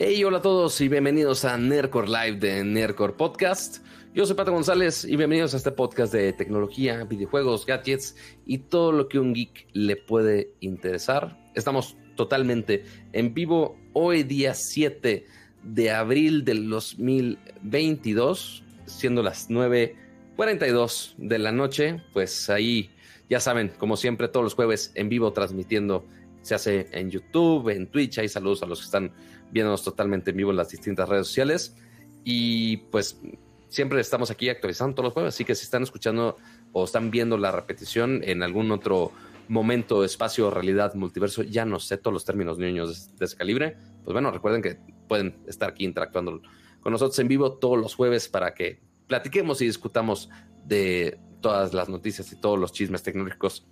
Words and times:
Hey, 0.00 0.22
hola 0.22 0.38
a 0.38 0.42
todos 0.42 0.80
y 0.80 0.86
bienvenidos 0.86 1.44
a 1.44 1.58
Nercor 1.58 2.08
Live 2.08 2.36
de 2.36 2.62
Nercor 2.62 3.16
Podcast. 3.16 3.78
Yo 4.14 4.26
soy 4.26 4.36
Pato 4.36 4.52
González 4.52 5.04
y 5.04 5.16
bienvenidos 5.16 5.54
a 5.54 5.56
este 5.56 5.72
podcast 5.72 6.12
de 6.12 6.32
tecnología, 6.32 7.02
videojuegos, 7.02 7.66
gadgets 7.66 8.14
y 8.46 8.58
todo 8.58 8.92
lo 8.92 9.08
que 9.08 9.18
un 9.18 9.34
geek 9.34 9.66
le 9.72 9.96
puede 9.96 10.52
interesar. 10.60 11.36
Estamos 11.56 11.96
totalmente 12.14 12.84
en 13.12 13.34
vivo 13.34 13.76
hoy 13.92 14.22
día 14.22 14.54
7 14.54 15.26
de 15.64 15.90
abril 15.90 16.44
del 16.44 16.70
2022, 16.70 18.62
siendo 18.86 19.24
las 19.24 19.50
9.42 19.50 21.16
de 21.16 21.38
la 21.40 21.50
noche. 21.50 22.04
Pues 22.12 22.48
ahí, 22.50 22.88
ya 23.28 23.40
saben, 23.40 23.72
como 23.76 23.96
siempre, 23.96 24.28
todos 24.28 24.44
los 24.44 24.54
jueves 24.54 24.92
en 24.94 25.08
vivo 25.08 25.32
transmitiendo. 25.32 26.06
Se 26.42 26.54
hace 26.54 26.86
en 26.92 27.10
YouTube, 27.10 27.70
en 27.70 27.88
Twitch. 27.88 28.18
Hay 28.18 28.28
saludos 28.28 28.62
a 28.62 28.66
los 28.66 28.78
que 28.78 28.84
están 28.84 29.12
viéndonos 29.50 29.82
totalmente 29.82 30.30
en 30.30 30.36
vivo 30.36 30.50
en 30.50 30.56
las 30.56 30.70
distintas 30.70 31.08
redes 31.08 31.26
sociales. 31.26 31.76
Y 32.24 32.78
pues 32.90 33.20
siempre 33.68 34.00
estamos 34.00 34.30
aquí 34.30 34.48
actualizando 34.48 34.94
todos 34.94 35.04
los 35.06 35.12
jueves, 35.14 35.34
así 35.34 35.44
que 35.44 35.54
si 35.54 35.64
están 35.64 35.82
escuchando 35.82 36.36
o 36.72 36.84
están 36.84 37.10
viendo 37.10 37.36
la 37.38 37.52
repetición 37.52 38.22
en 38.24 38.42
algún 38.42 38.70
otro 38.70 39.12
momento, 39.48 40.04
espacio, 40.04 40.50
realidad, 40.50 40.94
multiverso, 40.94 41.42
ya 41.42 41.64
no 41.64 41.80
sé 41.80 41.96
todos 41.96 42.12
los 42.12 42.24
términos 42.24 42.58
niños 42.58 43.16
de 43.16 43.24
ese 43.24 43.36
calibre, 43.36 43.76
pues 44.04 44.12
bueno, 44.12 44.30
recuerden 44.30 44.62
que 44.62 44.78
pueden 45.06 45.38
estar 45.46 45.70
aquí 45.70 45.84
interactuando 45.84 46.42
con 46.80 46.92
nosotros 46.92 47.18
en 47.18 47.28
vivo 47.28 47.54
todos 47.54 47.78
los 47.78 47.94
jueves 47.94 48.28
para 48.28 48.54
que 48.54 48.80
platiquemos 49.06 49.60
y 49.62 49.66
discutamos 49.66 50.28
de 50.64 51.18
todas 51.40 51.72
las 51.72 51.88
noticias 51.88 52.30
y 52.32 52.36
todos 52.36 52.58
los 52.58 52.72
chismes 52.72 53.02
tecnológicos 53.02 53.66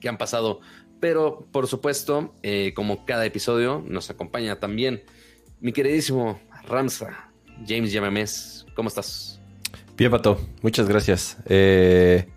que 0.00 0.08
han 0.08 0.18
pasado 0.18 0.60
pero 1.00 1.46
por 1.52 1.66
supuesto, 1.66 2.34
eh, 2.42 2.72
como 2.74 3.04
cada 3.04 3.24
episodio, 3.24 3.84
nos 3.86 4.10
acompaña 4.10 4.58
también 4.58 5.02
mi 5.60 5.72
queridísimo 5.72 6.40
Ramsa, 6.66 7.30
James 7.66 7.92
Llamames. 7.92 8.66
¿Cómo 8.74 8.88
estás? 8.88 9.40
Bien, 9.96 10.10
Pato. 10.10 10.40
Muchas 10.62 10.88
gracias. 10.88 11.36
Eh, 11.46 12.28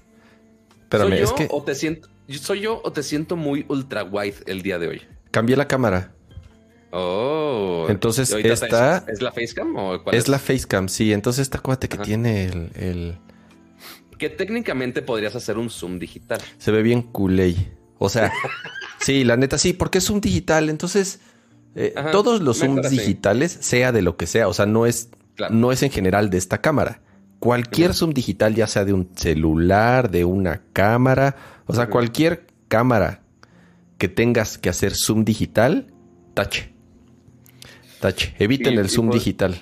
espérame, 0.82 1.10
¿Soy 1.10 1.18
yo 1.20 1.24
es 1.26 1.32
que... 1.34 1.48
o 1.52 1.64
te 1.64 1.76
siento, 1.76 2.10
¿Soy 2.28 2.62
yo 2.62 2.82
o 2.84 2.92
te 2.92 3.04
siento 3.04 3.36
muy 3.36 3.66
ultra 3.68 4.04
wide 4.04 4.38
el 4.48 4.62
día 4.62 4.80
de 4.80 4.88
hoy? 4.88 5.02
Cambié 5.32 5.56
la 5.56 5.68
cámara. 5.68 6.14
Oh. 6.92 7.86
Entonces 7.90 8.32
esta... 8.32 9.06
¿Es 9.08 9.22
la 9.22 9.32
facecam 9.32 9.76
o 9.76 10.04
cuál 10.04 10.16
es? 10.16 10.24
Es 10.24 10.30
la 10.30 10.40
facecam, 10.40 10.90
sí. 10.90 11.14
Entonces 11.14 11.44
esta 11.44 11.60
cuate 11.60 11.88
que 11.88 11.98
tiene 11.98 12.46
el, 12.46 12.72
el... 12.76 13.18
Que 14.18 14.30
técnicamente 14.30 15.02
podrías 15.02 15.36
hacer 15.36 15.58
un 15.58 15.70
zoom 15.70 16.00
digital. 16.00 16.42
Se 16.58 16.72
ve 16.72 16.82
bien 16.84 17.02
culey. 17.02 17.72
O 18.04 18.10
sea, 18.10 18.34
sí, 19.00 19.24
la 19.24 19.38
neta 19.38 19.60
sí, 19.60 19.74
porque 19.74 20.00
es 20.00 20.10
un 20.10 20.22
digital. 20.22 20.70
Entonces, 20.70 21.20
eh, 21.76 21.94
todos 22.12 22.42
los 22.42 22.58
Zooms 22.58 22.90
digitales, 22.90 23.56
sea 23.62 23.92
de 23.92 24.02
lo 24.02 24.18
que 24.18 24.26
sea, 24.26 24.48
o 24.48 24.54
sea, 24.54 24.66
no 24.66 24.88
es, 24.88 25.10
no 25.52 25.72
es 25.72 25.84
en 25.84 25.92
general 25.92 26.32
de 26.32 26.40
esta 26.40 26.62
cámara. 26.62 27.02
Cualquier 27.40 27.94
Zoom 27.94 28.14
digital, 28.14 28.56
ya 28.56 28.66
sea 28.66 28.86
de 28.86 28.94
un 28.94 29.10
celular, 29.16 30.10
de 30.10 30.26
una 30.26 30.64
cámara, 30.74 31.36
o 31.68 31.76
sea, 31.76 31.90
cualquier 31.90 32.48
cámara 32.68 33.22
que 34.00 34.08
tengas 34.08 34.58
que 34.58 34.70
hacer 34.70 34.94
Zoom 34.96 35.24
digital, 35.24 35.94
tache. 36.34 36.74
Tache. 38.00 38.36
Eviten 38.40 38.80
el 38.80 38.90
Zoom 38.90 39.12
digital. 39.12 39.62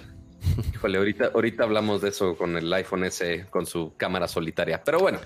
Híjole, 0.73 0.97
ahorita, 0.97 1.31
ahorita 1.33 1.63
hablamos 1.63 2.01
de 2.01 2.09
eso 2.09 2.37
con 2.37 2.55
el 2.55 2.71
iPhone 2.71 3.03
S 3.03 3.47
con 3.49 3.65
su 3.65 3.93
cámara 3.97 4.29
solitaria. 4.29 4.81
Pero 4.83 4.99
bueno, 4.99 5.19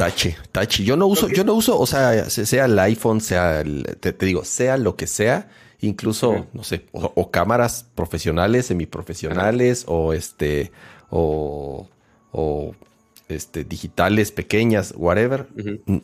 Tache, 0.00 0.34
tache. 0.50 0.82
Yo 0.82 0.96
no 0.96 1.06
uso, 1.06 1.28
yo 1.28 1.44
no 1.44 1.52
uso, 1.52 1.78
o 1.78 1.84
sea, 1.84 2.30
sea 2.30 2.64
el 2.64 2.78
iPhone, 2.78 3.20
sea, 3.20 3.60
el, 3.60 3.84
te, 4.00 4.12
digo, 4.12 4.46
sea 4.46 4.78
lo 4.78 4.96
que 4.96 5.06
sea, 5.06 5.50
incluso, 5.80 6.46
no 6.54 6.64
sé, 6.64 6.86
o, 6.92 7.30
cámaras 7.30 7.84
profesionales, 7.94 8.64
semiprofesionales, 8.64 9.84
o 9.88 10.14
este, 10.14 10.72
o, 11.10 11.86
o 12.32 12.74
este, 13.28 13.64
digitales, 13.64 14.32
pequeñas, 14.32 14.94
whatever. 14.96 15.48
Mm, 15.84 15.98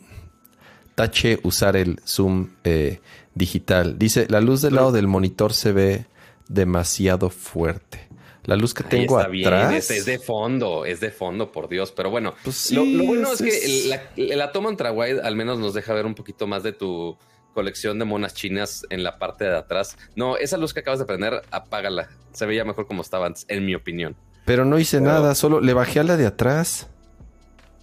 tache 0.94 1.40
usar 1.42 1.74
el 1.74 1.98
zoom 2.06 2.50
eh, 2.64 3.00
digital. 3.34 3.98
Dice, 3.98 4.26
la 4.28 4.42
luz 4.42 4.60
del 4.60 4.74
lado 4.74 4.92
del 4.92 5.06
monitor 5.06 5.54
se 5.54 5.72
ve 5.72 6.04
demasiado 6.48 7.30
fuerte. 7.30 8.05
La 8.46 8.54
luz 8.54 8.74
que 8.74 8.84
tengo 8.84 9.18
atrás. 9.18 9.90
es, 9.90 10.06
de 10.06 10.18
fondo, 10.20 10.84
es 10.84 11.00
de 11.00 11.10
fondo, 11.10 11.50
por 11.50 11.68
Dios. 11.68 11.92
Pero 11.92 12.10
bueno, 12.10 12.34
pues 12.44 12.70
lo, 12.70 12.84
bueno 13.04 13.32
es, 13.32 13.42
que 13.42 14.36
la, 14.36 14.52
toma 14.52 14.68
ultra 14.68 14.92
wide 14.92 15.20
al 15.20 15.34
menos 15.34 15.58
nos 15.58 15.74
deja 15.74 15.92
ver 15.92 16.06
un 16.06 16.14
poquito 16.14 16.46
más 16.46 16.62
de 16.62 16.72
tu 16.72 17.18
colección 17.54 17.98
de 17.98 18.04
monas 18.04 18.34
chinas 18.34 18.86
en 18.88 19.02
la 19.02 19.18
parte 19.18 19.44
de 19.44 19.56
atrás. 19.56 19.96
No, 20.14 20.36
esa 20.36 20.58
luz 20.58 20.72
que 20.72 20.80
acabas 20.80 21.00
de 21.00 21.06
prender, 21.06 21.42
apágala. 21.50 22.08
Se 22.32 22.46
veía 22.46 22.64
mejor 22.64 22.86
como 22.86 23.02
estaba 23.02 23.26
antes, 23.26 23.46
en 23.48 23.66
mi 23.66 23.74
opinión. 23.74 24.14
Pero 24.44 24.64
no 24.64 24.78
hice 24.78 25.00
nada, 25.00 25.34
solo 25.34 25.60
le 25.60 25.74
bajé 25.74 25.98
a 25.98 26.04
la 26.04 26.16
de 26.16 26.26
atrás. 26.26 26.86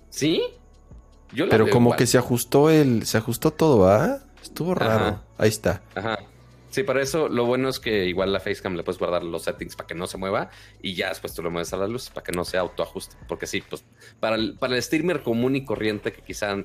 ¿Sí? 0.10 0.42
Yo 1.34 1.50
Pero 1.50 1.70
como 1.70 1.96
que 1.98 2.08
se 2.08 2.18
ajustó 2.18 2.70
el, 2.70 3.06
se 3.06 3.18
ajustó 3.18 3.52
todo, 3.52 3.90
¿ah? 3.90 4.20
Estuvo 4.42 4.74
raro. 4.76 5.22
Ahí 5.38 5.50
está. 5.50 5.82
Ajá. 5.94 6.20
Sí, 6.74 6.82
para 6.82 7.04
eso 7.04 7.30
lo 7.30 7.46
bueno 7.46 7.70
es 7.70 7.80
que 7.80 8.06
igual 8.06 8.34
la 8.34 8.40
Facecam 8.40 8.76
le 8.76 8.82
puedes 8.82 8.98
guardar 8.98 9.24
los 9.24 9.44
settings 9.44 9.76
para 9.76 9.86
que 9.86 9.94
no 9.94 10.08
se 10.08 10.18
mueva 10.18 10.50
y 10.82 10.96
ya 10.96 11.10
después 11.10 11.32
tú 11.36 11.44
lo 11.44 11.52
mueves 11.52 11.72
a 11.72 11.78
la 11.78 11.86
luz 11.86 12.10
para 12.10 12.24
que 12.24 12.32
no 12.32 12.44
se 12.46 12.58
autoajuste. 12.58 13.16
Porque 13.28 13.46
sí, 13.46 13.62
pues 13.70 13.84
para 14.20 14.38
el, 14.38 14.56
para 14.56 14.76
el 14.76 14.82
streamer 14.82 15.22
común 15.22 15.56
y 15.56 15.66
corriente 15.66 16.12
que 16.12 16.24
quizá 16.24 16.56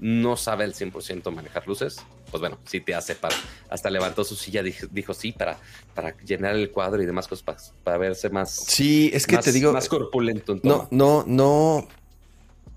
no 0.00 0.36
sabe 0.36 0.64
el 0.64 0.74
100% 0.74 1.30
manejar 1.32 1.66
luces, 1.66 1.96
pues 2.30 2.42
bueno, 2.42 2.58
sí 2.66 2.80
te 2.80 2.94
hace 2.94 3.14
para. 3.14 3.34
Hasta 3.70 3.88
levantó 3.88 4.22
su 4.22 4.36
silla, 4.36 4.62
dijo, 4.62 4.86
dijo 4.90 5.14
sí, 5.14 5.32
para, 5.32 5.56
para 5.94 6.14
llenar 6.18 6.56
el 6.56 6.70
cuadro 6.70 7.02
y 7.02 7.06
demás 7.06 7.26
cosas, 7.26 7.72
para, 7.82 7.96
verse 7.96 8.28
más. 8.28 8.54
Sí, 8.54 9.10
es 9.14 9.26
que 9.26 9.38
te 9.38 9.50
digo. 9.50 9.72
Más 9.72 9.88
corpulento. 9.88 10.60
no, 10.62 10.88
no, 10.90 11.24
no. 11.26 11.88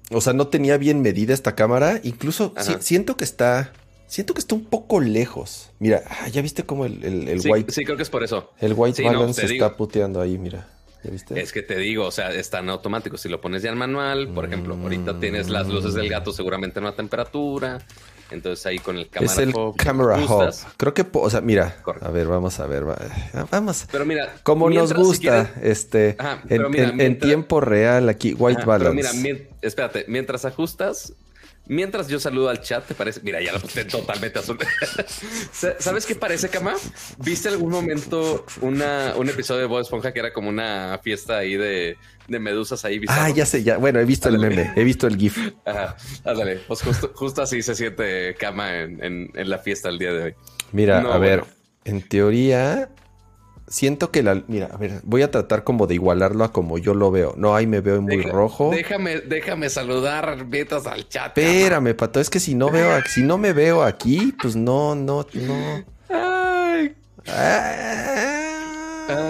O 0.10 0.22
sea, 0.22 0.32
no 0.32 0.48
tenía 0.48 0.78
bien 0.78 1.02
medida 1.02 1.34
esta 1.34 1.54
cámara. 1.54 2.00
Incluso 2.04 2.54
siento 2.80 3.18
que 3.18 3.26
está 3.26 3.74
Siento 4.08 4.34
que 4.34 4.40
está 4.40 4.56
un 4.56 4.66
poco 4.66 5.02
lejos. 5.02 5.70
Mira, 5.80 6.02
ah, 6.10 6.30
ya 6.30 6.42
viste 6.42 6.64
cómo 6.64 6.86
el, 6.86 7.04
el, 7.04 7.42
white. 7.46 7.72
Sí, 7.72 7.84
creo 7.84 7.98
que 7.98 8.04
es 8.04 8.10
por 8.10 8.24
eso. 8.24 8.52
El 8.60 8.74
white 8.74 9.04
balance 9.04 9.48
se 9.48 9.54
está 9.54 9.76
puteando 9.76 10.22
ahí, 10.22 10.38
mira. 10.38 10.68
¿Ya 11.04 11.12
viste? 11.12 11.40
Es 11.40 11.52
que 11.52 11.62
te 11.62 11.78
digo, 11.78 12.06
o 12.06 12.12
sea, 12.12 12.32
está 12.32 12.60
en 12.60 12.70
automático. 12.70 13.18
Si 13.18 13.30
lo 13.30 13.42
pones 13.42 13.62
ya 13.62 13.70
en 13.70 13.78
manual, 13.78 14.30
por 14.30 14.46
ejemplo, 14.46 14.76
ahorita 14.76 15.20
tienes 15.20 15.50
las 15.50 15.68
luces 15.68 15.94
del 15.94 16.10
gato 16.10 16.32
seguramente 16.32 16.80
en 16.80 16.86
una 16.86 16.96
temperatura. 16.96 17.80
Entonces 18.32 18.66
ahí 18.66 18.80
con 18.80 18.98
el 18.98 19.10
cámara. 19.10 19.32
Es 19.32 19.38
el 19.38 19.54
camera 19.78 20.18
hub. 20.18 20.54
Creo 20.76 20.94
que, 20.94 21.06
o 21.14 21.30
sea, 21.30 21.42
mira, 21.42 21.82
a 22.02 22.10
ver, 22.10 22.28
vamos 22.28 22.60
a 22.60 22.66
ver, 22.66 22.84
vamos. 23.52 23.88
Pero 23.92 24.06
mira, 24.06 24.36
como 24.44 24.70
nos 24.70 24.94
gusta, 24.94 25.54
este, 25.62 26.18
en, 26.50 27.20
tiempo 27.20 27.62
real 27.62 28.10
aquí, 28.10 28.34
white 28.34 28.66
balance. 28.66 29.02
Pero 29.02 29.14
mira, 29.22 29.46
espérate, 29.62 30.06
mientras 30.08 30.46
ajustas, 30.46 31.14
Mientras 31.70 32.08
yo 32.08 32.20
saludo 32.20 32.50
al 32.50 32.62
chat, 32.62 32.86
¿te 32.86 32.96
parece? 32.96 33.20
Mira, 33.24 33.42
ya 33.42 33.52
lo 33.52 33.60
puse 33.60 33.84
totalmente 33.86 34.40
azul. 34.40 34.58
¿Sabes 35.80 36.06
qué 36.06 36.16
parece, 36.16 36.50
Cama? 36.50 36.76
¿Viste 37.18 37.50
algún 37.50 37.72
momento 37.72 38.46
una, 38.62 39.14
un 39.18 39.28
episodio 39.30 39.62
de 39.62 39.68
Bob 39.68 39.82
Esponja 39.82 40.14
que 40.14 40.20
era 40.20 40.32
como 40.32 40.50
una 40.50 41.00
fiesta 41.04 41.38
ahí 41.40 41.58
de, 41.58 41.98
medusas 42.28 42.86
ahí? 42.86 43.02
Ah, 43.08 43.30
ya 43.30 43.46
sé, 43.46 43.64
ya. 43.64 43.78
Bueno, 43.78 44.00
he 44.00 44.06
visto 44.06 44.30
el 44.30 44.40
meme, 44.40 44.72
he 44.76 44.84
visto 44.84 45.08
el 45.08 45.18
GIF. 45.18 45.38
Ajá, 45.66 45.98
ándale. 46.24 46.62
Pues 46.68 46.82
justo, 47.14 47.42
así 47.42 47.62
se 47.62 47.76
siente 47.76 48.36
Cama 48.36 48.80
en, 48.80 49.32
la 49.34 49.58
fiesta 49.58 49.90
el 49.90 50.00
día 50.00 50.14
de 50.14 50.24
hoy. 50.24 50.36
Mira, 50.72 51.00
a 51.00 51.18
ver, 51.18 51.44
en 51.84 52.02
teoría, 52.02 52.90
siento 53.68 54.12
que 54.12 54.24
la. 54.24 54.44
Mira, 54.48 54.70
a 54.74 54.78
ver, 54.78 55.02
voy 55.04 55.22
a 55.22 55.32
tratar 55.32 55.64
como 55.64 55.88
de 55.88 55.96
igualarlo 55.96 56.44
a 56.44 56.52
como 56.52 56.78
yo 56.78 56.94
lo 56.94 57.12
veo. 57.12 57.34
No, 57.38 57.56
ahí 57.56 57.68
me 57.68 57.82
veo 57.82 58.02
muy 58.02 58.22
rojo. 58.24 58.72
Déjame, 58.72 59.20
déjame 59.22 59.70
saludar, 59.70 60.46
metas 60.46 60.88
al 60.88 61.08
chat. 61.08 61.38
Espérame, 61.38 61.94
pato, 61.96 62.20
es 62.20 62.30
que 62.30 62.40
si 62.40 62.56
no 62.56 62.70
veo, 62.70 62.90
si 63.08 63.24
no 63.24 63.38
me 63.38 63.54
veo 63.54 63.84
aquí, 63.84 64.34
pues 64.42 64.56
no, 64.56 64.96
no, 64.96 65.26
no. 65.34 65.86
Ay. 66.10 66.96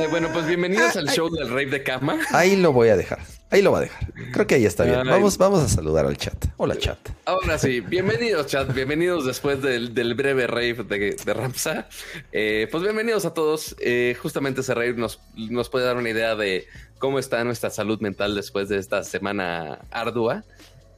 Bueno, 0.10 0.30
pues 0.34 0.48
bienvenidos 0.48 0.96
al 0.96 1.08
show 1.10 1.30
del 1.30 1.50
Rey 1.50 1.66
de 1.66 1.84
Cama. 1.84 2.20
Ahí 2.32 2.56
lo 2.56 2.74
voy 2.74 2.90
a 2.90 2.98
dejar. 2.98 3.20
Ahí 3.50 3.62
lo 3.62 3.72
va 3.72 3.80
a 3.80 3.82
dejar. 3.82 4.12
Creo 4.34 4.48
que 4.48 4.56
ahí 4.56 4.66
está 4.66 4.84
bien. 4.86 5.06
Vamos, 5.06 5.38
vamos 5.38 5.62
a 5.62 5.68
saludar 5.68 6.06
al 6.06 6.18
chat. 6.18 6.46
Hola, 6.58 6.76
chat. 6.78 6.98
Ahora 7.26 7.60
sí, 7.60 7.80
bienvenidos, 7.88 8.48
chat. 8.48 8.74
Bienvenidos 8.74 9.26
después 9.26 9.62
del, 9.62 9.92
breve 10.16 10.48
rave 10.48 10.84
de, 10.84 11.16
de 11.24 11.34
Ramsa. 11.34 11.88
Eh, 12.32 12.68
pues 12.72 12.82
bienvenidos 12.82 13.26
a 13.26 13.34
todos. 13.34 13.76
Eh, 13.80 14.18
justamente 14.20 14.62
ese 14.62 14.74
rave 14.74 14.94
nos, 14.94 15.20
nos 15.36 15.70
puede 15.70 15.86
dar 15.86 15.98
una 15.98 16.10
idea 16.10 16.36
de 16.36 16.66
cómo 16.98 17.20
está 17.20 17.44
nuestra 17.44 17.70
salud 17.70 18.00
mental 18.02 18.36
después 18.36 18.70
de 18.70 18.80
esta 18.80 19.04
semana 19.04 19.80
ardua. 19.92 20.44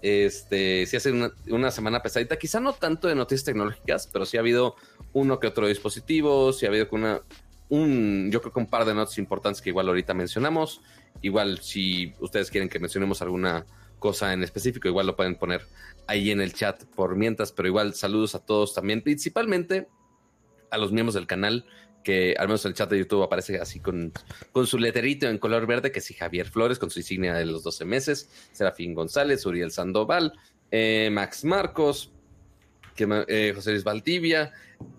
Este, 0.02 0.86
sí 0.86 0.96
hace 0.96 1.12
una, 1.12 1.34
una, 1.50 1.72
semana 1.72 2.02
pesadita, 2.02 2.40
quizá 2.40 2.62
no 2.62 2.72
tanto 2.72 3.10
de 3.10 3.16
noticias 3.16 3.44
tecnológicas, 3.44 4.08
pero 4.08 4.26
sí 4.26 4.38
ha 4.38 4.40
habido 4.40 4.76
uno 5.12 5.42
que 5.42 5.48
otro 5.48 5.68
dispositivo, 5.68 6.54
sí 6.54 6.66
ha 6.66 6.70
habido 6.70 6.88
una, 6.92 7.20
un, 7.70 8.30
yo 8.32 8.42
creo 8.42 8.54
que 8.54 8.60
un 8.60 8.68
par 8.68 8.86
de 8.86 8.94
notas 8.94 9.18
importantes 9.18 9.62
que 9.62 9.70
igual 9.70 9.88
ahorita 9.88 10.14
mencionamos. 10.14 10.82
Igual, 11.22 11.60
si 11.60 12.14
ustedes 12.20 12.50
quieren 12.50 12.70
que 12.70 12.80
mencionemos 12.80 13.22
alguna 13.22 13.66
cosa 14.00 14.34
en 14.34 14.44
específico, 14.44 14.88
igual 14.88 15.08
lo 15.08 15.16
pueden 15.16 15.36
poner 15.36 15.62
ahí 16.08 16.32
en 16.32 16.42
el 16.42 16.54
chat 16.54 16.84
por 16.86 17.16
mientras, 17.16 17.52
pero 17.52 17.68
igual 17.68 17.94
saludos 17.94 18.36
a 18.36 18.46
todos 18.46 18.74
también, 18.74 19.02
principalmente 19.02 19.88
a 20.72 20.78
los 20.78 20.92
miembros 20.92 21.16
del 21.16 21.28
canal 21.28 21.66
que 22.04 22.34
al 22.38 22.48
menos 22.48 22.64
en 22.66 22.70
el 22.70 22.76
chat 22.76 22.90
de 22.90 22.98
YouTube 22.98 23.24
aparece 23.24 23.60
así 23.60 23.80
con, 23.82 24.14
con 24.52 24.66
su 24.66 24.78
leterito 24.78 25.28
en 25.28 25.38
color 25.38 25.68
verde, 25.68 25.92
que 25.92 26.02
sí, 26.02 26.14
Javier 26.14 26.48
Flores 26.48 26.80
con 26.80 26.90
su 26.90 27.00
insignia 27.00 27.34
de 27.34 27.46
los 27.46 27.64
12 27.64 27.86
meses, 27.86 28.30
Serafín 28.54 28.94
González, 28.94 29.46
Uriel 29.46 29.72
Sandoval, 29.72 30.34
eh, 30.72 31.10
Max 31.12 31.44
Marcos, 31.44 32.14
eh, 32.98 33.52
José 33.56 33.72
Luis 33.72 33.84
Valdivia, 33.84 34.52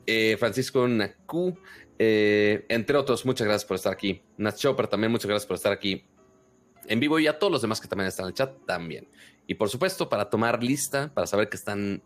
eh, 0.06 0.36
Francisco 0.38 0.86
Nacú, 0.88 1.58
entre 2.02 2.96
otros, 2.96 3.26
muchas 3.26 3.46
gracias 3.46 3.66
por 3.66 3.74
estar 3.74 3.92
aquí. 3.92 4.22
Nat 4.38 4.56
Chopper 4.56 4.86
también, 4.86 5.12
muchas 5.12 5.28
gracias 5.28 5.46
por 5.46 5.56
estar 5.56 5.70
aquí 5.70 6.02
en 6.86 6.98
vivo 6.98 7.18
y 7.18 7.26
a 7.26 7.38
todos 7.38 7.52
los 7.52 7.60
demás 7.60 7.78
que 7.78 7.88
también 7.88 8.08
están 8.08 8.24
en 8.24 8.28
el 8.28 8.34
chat 8.34 8.52
también. 8.64 9.06
Y 9.46 9.54
por 9.54 9.68
supuesto, 9.68 10.08
para 10.08 10.30
tomar 10.30 10.62
lista, 10.62 11.12
para 11.12 11.26
saber 11.26 11.50
que 11.50 11.56
están 11.56 12.02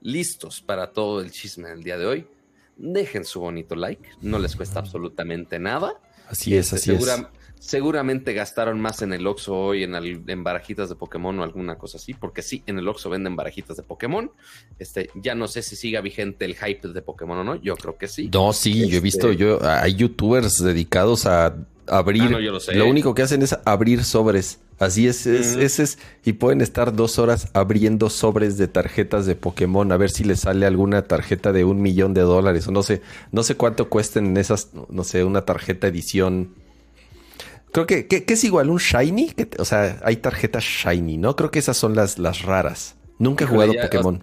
listos 0.00 0.60
para 0.60 0.92
todo 0.92 1.20
el 1.20 1.32
chisme 1.32 1.70
del 1.70 1.82
día 1.82 1.98
de 1.98 2.06
hoy, 2.06 2.26
dejen 2.76 3.24
su 3.24 3.40
bonito 3.40 3.74
like, 3.74 4.08
no 4.20 4.38
les 4.38 4.54
cuesta 4.54 4.78
absolutamente 4.78 5.58
nada. 5.58 6.00
Así 6.28 6.56
es, 6.56 6.72
así 6.72 6.92
es. 6.92 7.04
Seguramente 7.62 8.32
gastaron 8.32 8.80
más 8.80 9.02
en 9.02 9.12
el 9.12 9.24
Oxxo 9.24 9.54
hoy 9.54 9.84
en, 9.84 9.94
en, 9.94 10.42
barajitas 10.42 10.88
de 10.88 10.96
Pokémon 10.96 11.38
o 11.38 11.44
alguna 11.44 11.78
cosa 11.78 11.96
así, 11.96 12.12
porque 12.12 12.42
sí, 12.42 12.64
en 12.66 12.76
el 12.76 12.88
Oxxo 12.88 13.08
venden 13.08 13.36
barajitas 13.36 13.76
de 13.76 13.84
Pokémon. 13.84 14.32
Este, 14.80 15.10
ya 15.14 15.36
no 15.36 15.46
sé 15.46 15.62
si 15.62 15.76
siga 15.76 16.00
vigente 16.00 16.44
el 16.44 16.56
hype 16.56 16.88
de 16.88 17.02
Pokémon 17.02 17.38
o 17.38 17.44
no, 17.44 17.54
yo 17.54 17.76
creo 17.76 17.96
que 17.96 18.08
sí. 18.08 18.28
No, 18.34 18.52
sí, 18.52 18.88
yo 18.88 18.96
he 18.96 19.00
visto, 19.00 19.30
este 19.30 19.44
yo 19.44 19.60
hay 19.62 19.94
youtubers 19.94 20.60
dedicados 20.60 21.24
a 21.26 21.54
abrir. 21.86 22.24
Ah, 22.34 22.40
lo, 22.40 22.50
lo, 22.50 22.86
único 22.88 23.14
que 23.14 23.22
hacen 23.22 23.42
es 23.42 23.56
abrir 23.64 24.02
sobres. 24.02 24.58
Así 24.80 25.06
es, 25.06 25.24
es, 25.26 25.78
es, 25.78 25.98
y 26.24 26.32
pueden 26.32 26.62
estar 26.62 26.92
dos 26.96 27.20
horas 27.20 27.48
abriendo 27.52 28.10
sobres 28.10 28.58
de 28.58 28.66
tarjetas 28.66 29.24
de 29.24 29.36
Pokémon 29.36 29.92
a 29.92 29.96
ver 29.96 30.10
si 30.10 30.24
les 30.24 30.40
sale 30.40 30.66
alguna 30.66 31.02
tarjeta 31.02 31.52
de 31.52 31.62
un 31.62 31.80
millón 31.80 32.12
de 32.12 32.22
dólares 32.22 32.66
o 32.66 32.72
no 32.72 32.82
sé, 32.82 33.02
no 33.30 33.44
sé 33.44 33.54
cuánto 33.54 33.88
cuesten 33.88 34.26
en 34.26 34.36
esas, 34.38 34.70
no 34.88 35.04
sé, 35.04 35.22
una 35.22 35.42
tarjeta 35.44 35.86
edición. 35.86 36.60
Creo 37.72 37.86
que, 37.86 38.06
que, 38.06 38.24
es 38.26 38.44
igual 38.44 38.68
un 38.68 38.78
shiny, 38.78 39.30
que, 39.30 39.48
o 39.58 39.64
sea, 39.64 39.98
hay 40.04 40.16
tarjetas 40.16 40.62
shiny, 40.62 41.16
¿no? 41.16 41.36
Creo 41.36 41.50
que 41.50 41.58
esas 41.58 41.76
son 41.76 41.94
las, 41.94 42.18
las 42.18 42.42
raras. 42.42 42.96
Nunca 43.18 43.44
he 43.44 43.46
jugado 43.46 43.72
Pokémon. 43.80 44.22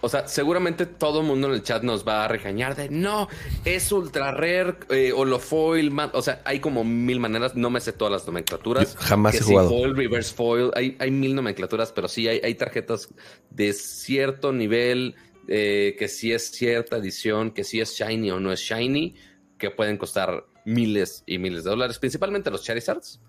O 0.00 0.08
sea, 0.08 0.28
seguramente 0.28 0.86
todo 0.86 1.20
el 1.20 1.26
mundo 1.26 1.48
en 1.48 1.54
el 1.54 1.62
chat 1.62 1.82
nos 1.82 2.06
va 2.06 2.24
a 2.24 2.28
regañar 2.28 2.76
de 2.76 2.88
no, 2.88 3.28
es 3.64 3.90
ultra 3.90 4.30
rare, 4.30 4.76
eh, 4.90 5.12
holofoil, 5.12 5.92
o 6.12 6.22
sea, 6.22 6.40
hay 6.44 6.60
como 6.60 6.84
mil 6.84 7.18
maneras, 7.18 7.56
no 7.56 7.68
me 7.68 7.80
sé 7.80 7.92
todas 7.92 8.12
las 8.12 8.26
nomenclaturas. 8.26 8.96
jamás 8.96 9.34
he 9.34 9.40
jugado. 9.40 9.70
Foil, 9.70 9.96
reverse 9.96 10.34
foil, 10.34 10.70
hay, 10.74 10.96
hay 11.00 11.10
mil 11.10 11.34
nomenclaturas, 11.34 11.90
pero 11.90 12.06
sí 12.06 12.28
hay, 12.28 12.40
hay 12.44 12.54
tarjetas 12.54 13.08
de 13.50 13.72
cierto 13.72 14.52
nivel, 14.52 15.16
eh, 15.48 15.96
que 15.98 16.06
sí 16.06 16.32
es 16.32 16.52
cierta 16.52 16.96
edición, 16.98 17.50
que 17.50 17.64
sí 17.64 17.80
es 17.80 17.94
shiny 17.94 18.30
o 18.30 18.38
no 18.38 18.52
es 18.52 18.60
shiny, 18.60 19.16
que 19.58 19.70
pueden 19.70 19.96
costar 19.96 20.44
miles 20.68 21.24
y 21.26 21.38
miles 21.38 21.64
de 21.64 21.70
dólares, 21.70 21.98
principalmente 21.98 22.50
los 22.50 22.62
Charizards. 22.62 23.20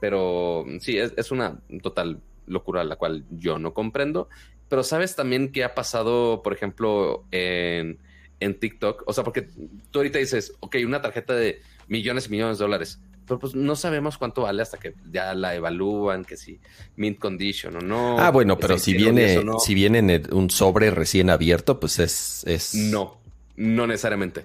Pero 0.00 0.64
sí, 0.80 0.98
es, 0.98 1.12
es 1.16 1.30
una 1.30 1.58
total 1.82 2.20
locura 2.46 2.84
la 2.84 2.96
cual 2.96 3.24
yo 3.30 3.58
no 3.58 3.74
comprendo. 3.74 4.28
Pero 4.68 4.82
sabes 4.82 5.16
también 5.16 5.52
qué 5.52 5.64
ha 5.64 5.74
pasado, 5.74 6.42
por 6.42 6.52
ejemplo, 6.52 7.24
en, 7.30 7.98
en 8.40 8.58
TikTok. 8.58 9.04
O 9.06 9.12
sea, 9.12 9.24
porque 9.24 9.42
tú 9.90 9.98
ahorita 9.98 10.18
dices, 10.18 10.54
ok, 10.60 10.76
una 10.84 11.02
tarjeta 11.02 11.34
de 11.34 11.60
millones 11.88 12.26
y 12.26 12.30
millones 12.30 12.58
de 12.58 12.64
dólares. 12.64 13.00
Pero 13.26 13.38
pues 13.38 13.54
no 13.54 13.74
sabemos 13.74 14.18
cuánto 14.18 14.42
vale 14.42 14.60
hasta 14.60 14.78
que 14.78 14.94
ya 15.10 15.34
la 15.34 15.54
evalúan, 15.54 16.24
que 16.24 16.36
si 16.36 16.60
mint 16.96 17.18
condition 17.18 17.76
o 17.76 17.80
no. 17.80 18.18
Ah, 18.18 18.30
bueno, 18.30 18.58
pero 18.58 18.78
si 18.78 18.92
viene, 18.92 19.42
si 19.60 19.74
viene 19.74 19.98
en 19.98 20.34
un 20.34 20.50
sobre 20.50 20.90
recién 20.90 21.30
abierto, 21.30 21.80
pues 21.80 21.98
es, 21.98 22.44
es. 22.46 22.74
No, 22.74 23.18
no 23.56 23.86
necesariamente. 23.86 24.44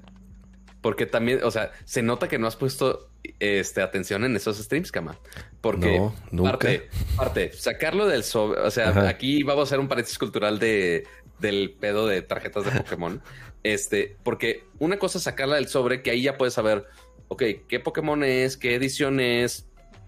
Porque 0.82 1.06
también, 1.06 1.42
o 1.44 1.52
sea, 1.52 1.72
se 1.86 2.02
nota 2.02 2.28
que 2.28 2.40
no 2.40 2.48
has 2.48 2.56
puesto 2.56 3.10
este, 3.40 3.82
atención 3.82 4.24
en 4.24 4.36
esos 4.36 4.58
streams, 4.58 4.92
Cama. 4.92 5.18
Porque 5.62 6.02
parte, 6.42 6.90
parte, 7.18 7.52
sacarlo 7.54 8.08
del 8.08 8.24
sobre, 8.24 8.62
o 8.62 8.72
sea, 8.72 9.08
aquí 9.10 9.44
vamos 9.44 9.62
a 9.62 9.64
hacer 9.64 9.80
un 9.80 9.90
paréntesis 9.90 10.18
cultural 10.18 10.58
de, 10.58 11.06
del 11.40 11.76
pedo 11.80 12.08
de 12.08 12.22
tarjetas 12.22 12.66
de 12.66 12.72
Pokémon. 12.72 13.22
este, 13.64 14.18
porque 14.24 14.64
una 14.80 14.98
cosa 14.98 15.18
es 15.18 15.26
sacarla 15.26 15.56
del 15.56 15.68
sobre, 15.68 16.02
que 16.02 16.12
ahí 16.12 16.22
ya 16.22 16.38
puedes 16.38 16.54
saber, 16.54 16.86
ok, 17.28 17.44
qué 17.68 17.80
Pokémon 17.80 18.24
es, 18.24 18.56
qué 18.56 18.76
edición 18.76 19.20
es, 19.20 19.68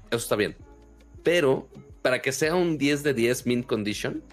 eso 0.09 0.17
está 0.17 0.35
bien. 0.35 0.56
Pero 1.24 1.69
para 2.01 2.21
que 2.21 2.31
sea 2.31 2.56
un 2.56 2.77
10 2.77 3.03
de 3.03 3.13
10 3.13 3.45
mint 3.45 3.65
condition, 3.65 4.24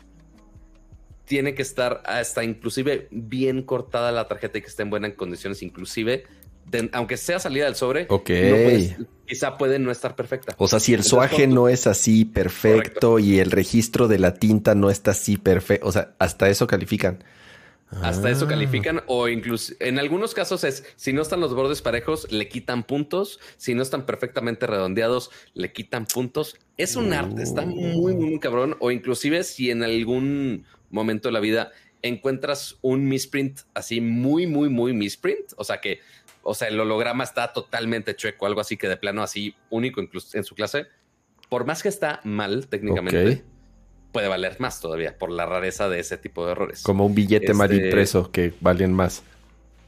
tiene 1.28 1.54
que 1.54 1.62
estar 1.62 2.02
hasta 2.06 2.42
inclusive 2.42 3.08
bien 3.10 3.62
cortada 3.62 4.10
la 4.12 4.26
tarjeta 4.26 4.58
y 4.58 4.62
que 4.62 4.68
esté 4.68 4.82
en 4.82 4.90
buenas 4.90 5.12
condiciones, 5.14 5.62
inclusive, 5.62 6.24
aunque 6.92 7.16
sea 7.16 7.38
salida 7.38 7.66
del 7.66 7.76
sobre, 7.76 8.06
ok 8.08 8.30
quizá 9.28 9.58
puede 9.58 9.78
no 9.78 9.92
estar 9.92 10.16
perfecta. 10.16 10.54
O 10.58 10.66
sea, 10.66 10.80
si 10.80 10.94
el 10.94 11.04
suaje 11.04 11.46
no 11.46 11.68
es 11.68 11.86
así 11.86 12.24
perfecto 12.24 13.18
y 13.18 13.38
el 13.38 13.50
registro 13.50 14.08
de 14.08 14.18
la 14.18 14.34
tinta 14.34 14.74
no 14.74 14.90
está 14.90 15.12
así 15.12 15.36
perfecto, 15.36 15.86
o 15.86 15.92
sea, 15.92 16.14
hasta 16.18 16.48
eso 16.48 16.66
califican. 16.66 17.22
Hasta 18.02 18.28
eso 18.28 18.44
ah. 18.44 18.48
califican 18.48 19.02
o 19.06 19.28
incluso 19.28 19.72
en 19.80 19.98
algunos 19.98 20.34
casos 20.34 20.62
es 20.64 20.84
si 20.96 21.14
no 21.14 21.22
están 21.22 21.40
los 21.40 21.54
bordes 21.54 21.80
parejos 21.80 22.30
le 22.30 22.46
quitan 22.46 22.82
puntos, 22.82 23.40
si 23.56 23.74
no 23.74 23.82
están 23.82 24.04
perfectamente 24.04 24.66
redondeados 24.66 25.30
le 25.54 25.72
quitan 25.72 26.04
puntos. 26.04 26.56
Es 26.76 26.96
un 26.96 27.14
arte, 27.14 27.42
está 27.42 27.64
muy, 27.64 28.14
muy 28.14 28.38
cabrón 28.40 28.76
o 28.80 28.90
inclusive 28.90 29.42
si 29.42 29.70
en 29.70 29.82
algún 29.82 30.66
momento 30.90 31.28
de 31.28 31.32
la 31.32 31.40
vida 31.40 31.72
encuentras 32.02 32.76
un 32.80 33.08
misprint 33.08 33.60
así 33.74 34.00
muy, 34.00 34.46
muy, 34.46 34.68
muy 34.68 34.92
misprint. 34.92 35.52
O 35.56 35.64
sea 35.64 35.80
que, 35.80 36.00
o 36.42 36.54
sea, 36.54 36.68
el 36.68 36.78
holograma 36.78 37.24
está 37.24 37.52
totalmente 37.52 38.14
chueco, 38.14 38.46
algo 38.46 38.60
así 38.60 38.76
que 38.76 38.88
de 38.88 38.96
plano 38.96 39.22
así 39.22 39.54
único 39.70 40.00
incluso 40.00 40.36
en 40.36 40.44
su 40.44 40.54
clase. 40.54 40.86
Por 41.48 41.64
más 41.64 41.82
que 41.82 41.88
está 41.88 42.20
mal 42.24 42.68
técnicamente, 42.68 43.42
puede 44.12 44.28
valer 44.28 44.56
más 44.60 44.80
todavía 44.80 45.16
por 45.16 45.30
la 45.30 45.46
rareza 45.46 45.88
de 45.88 46.00
ese 46.00 46.18
tipo 46.18 46.44
de 46.44 46.52
errores. 46.52 46.82
Como 46.82 47.06
un 47.06 47.14
billete 47.14 47.54
mal 47.54 47.70
este, 47.70 47.86
impreso 47.86 48.30
que 48.30 48.52
valen 48.60 48.92
más. 48.92 49.22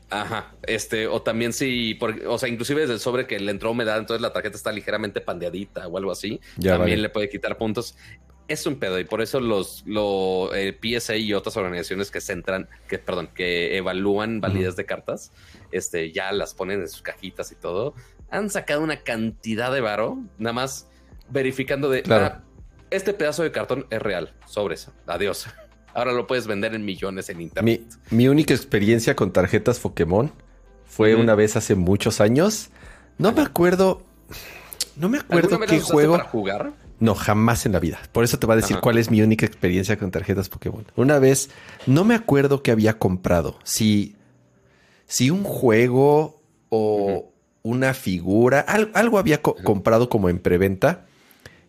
Ajá, 0.09 0.53
este, 0.67 1.07
o 1.07 1.23
también 1.23 1.53
si, 1.53 1.97
o 2.27 2.37
sea, 2.37 2.49
inclusive 2.49 2.81
desde 2.81 2.95
el 2.95 3.01
sobre 3.01 3.29
que 3.29 3.39
le 3.39 3.53
entró 3.53 3.71
humedad, 3.71 3.97
entonces 3.97 4.21
la 4.21 4.33
tarjeta 4.33 4.57
está 4.57 4.73
ligeramente 4.73 5.21
pandeadita 5.21 5.87
o 5.87 5.97
algo 5.97 6.11
así, 6.11 6.41
también 6.61 7.01
le 7.01 7.11
puede 7.11 7.29
quitar 7.29 7.57
puntos 7.57 7.95
es 8.51 8.67
un 8.67 8.77
pedo 8.77 8.99
y 8.99 9.05
por 9.05 9.23
eso 9.23 9.39
los 9.39 9.85
lo, 9.87 10.53
eh, 10.55 10.77
PSA 10.77 11.17
y 11.17 11.33
otras 11.35 11.57
organizaciones 11.57 12.11
que 12.11 12.21
centran, 12.21 12.69
que 12.89 12.99
perdón, 12.99 13.29
que 13.33 13.77
evalúan 13.77 14.41
validez 14.41 14.75
de 14.75 14.85
cartas, 14.87 15.31
este, 15.71 16.11
ya 16.11 16.33
las 16.33 16.53
ponen 16.55 16.81
en 16.81 16.89
sus 16.89 17.01
cajitas 17.01 17.53
y 17.53 17.55
todo, 17.55 17.95
han 18.29 18.51
sacado 18.51 18.83
una 18.83 19.03
cantidad 19.03 19.73
de 19.73 19.81
varo, 19.81 20.19
nada 20.39 20.53
más 20.53 20.89
verificando 21.29 21.89
de 21.89 22.03
ah, 22.11 22.43
este 22.91 23.15
pedazo 23.15 23.45
de 23.45 23.53
cartón 23.53 23.87
es 23.89 24.03
real, 24.03 24.35
sobres, 24.47 24.89
adiós. 25.07 25.47
Ahora 25.95 26.13
lo 26.13 26.27
puedes 26.27 26.49
vender 26.49 26.75
en 26.75 26.85
millones 26.85 27.31
en 27.31 27.41
internet. 27.41 27.83
Mi, 28.11 28.29
única 28.29 28.55
experiencia 28.55 29.15
con 29.15 29.33
tarjetas 29.33 29.79
Pokémon 29.79 30.33
fue 30.87 31.15
una 31.15 31.35
vez 31.35 31.57
hace 31.57 31.75
muchos 31.75 32.21
años. 32.21 32.71
No 33.19 33.33
me 33.33 33.43
acuerdo. 33.43 34.03
No 34.97 35.09
me 35.09 35.19
acuerdo 35.19 35.59
qué 35.61 35.81
juego. 35.81 36.17
Para 36.17 36.29
jugar? 36.29 36.73
No, 37.01 37.15
jamás 37.15 37.65
en 37.65 37.73
la 37.73 37.81
vida. 37.81 37.99
Por 38.13 38.25
eso 38.25 38.39
te 38.39 38.47
va 38.47 38.53
a 38.53 38.57
decir 38.57 38.77
cuál 38.81 38.99
es 38.99 39.11
mi 39.11 39.23
única 39.23 39.47
experiencia 39.47 39.99
con 39.99 40.11
tarjetas 40.11 40.51
Pokémon. 40.51 40.85
Una 40.97 41.19
vez, 41.19 41.49
no 41.87 42.05
me 42.05 42.15
acuerdo 42.15 42.63
qué 42.63 42.71
había 42.71 42.99
comprado. 42.99 43.59
Si, 43.65 44.17
si 45.07 45.31
un 45.31 45.43
juego 45.43 46.43
o 46.69 47.33
una 47.63 47.95
figura, 47.95 48.61
algo, 48.61 49.19
había 49.19 49.41
comprado 49.41 50.11
como 50.11 50.29
en 50.29 50.39
preventa 50.39 51.07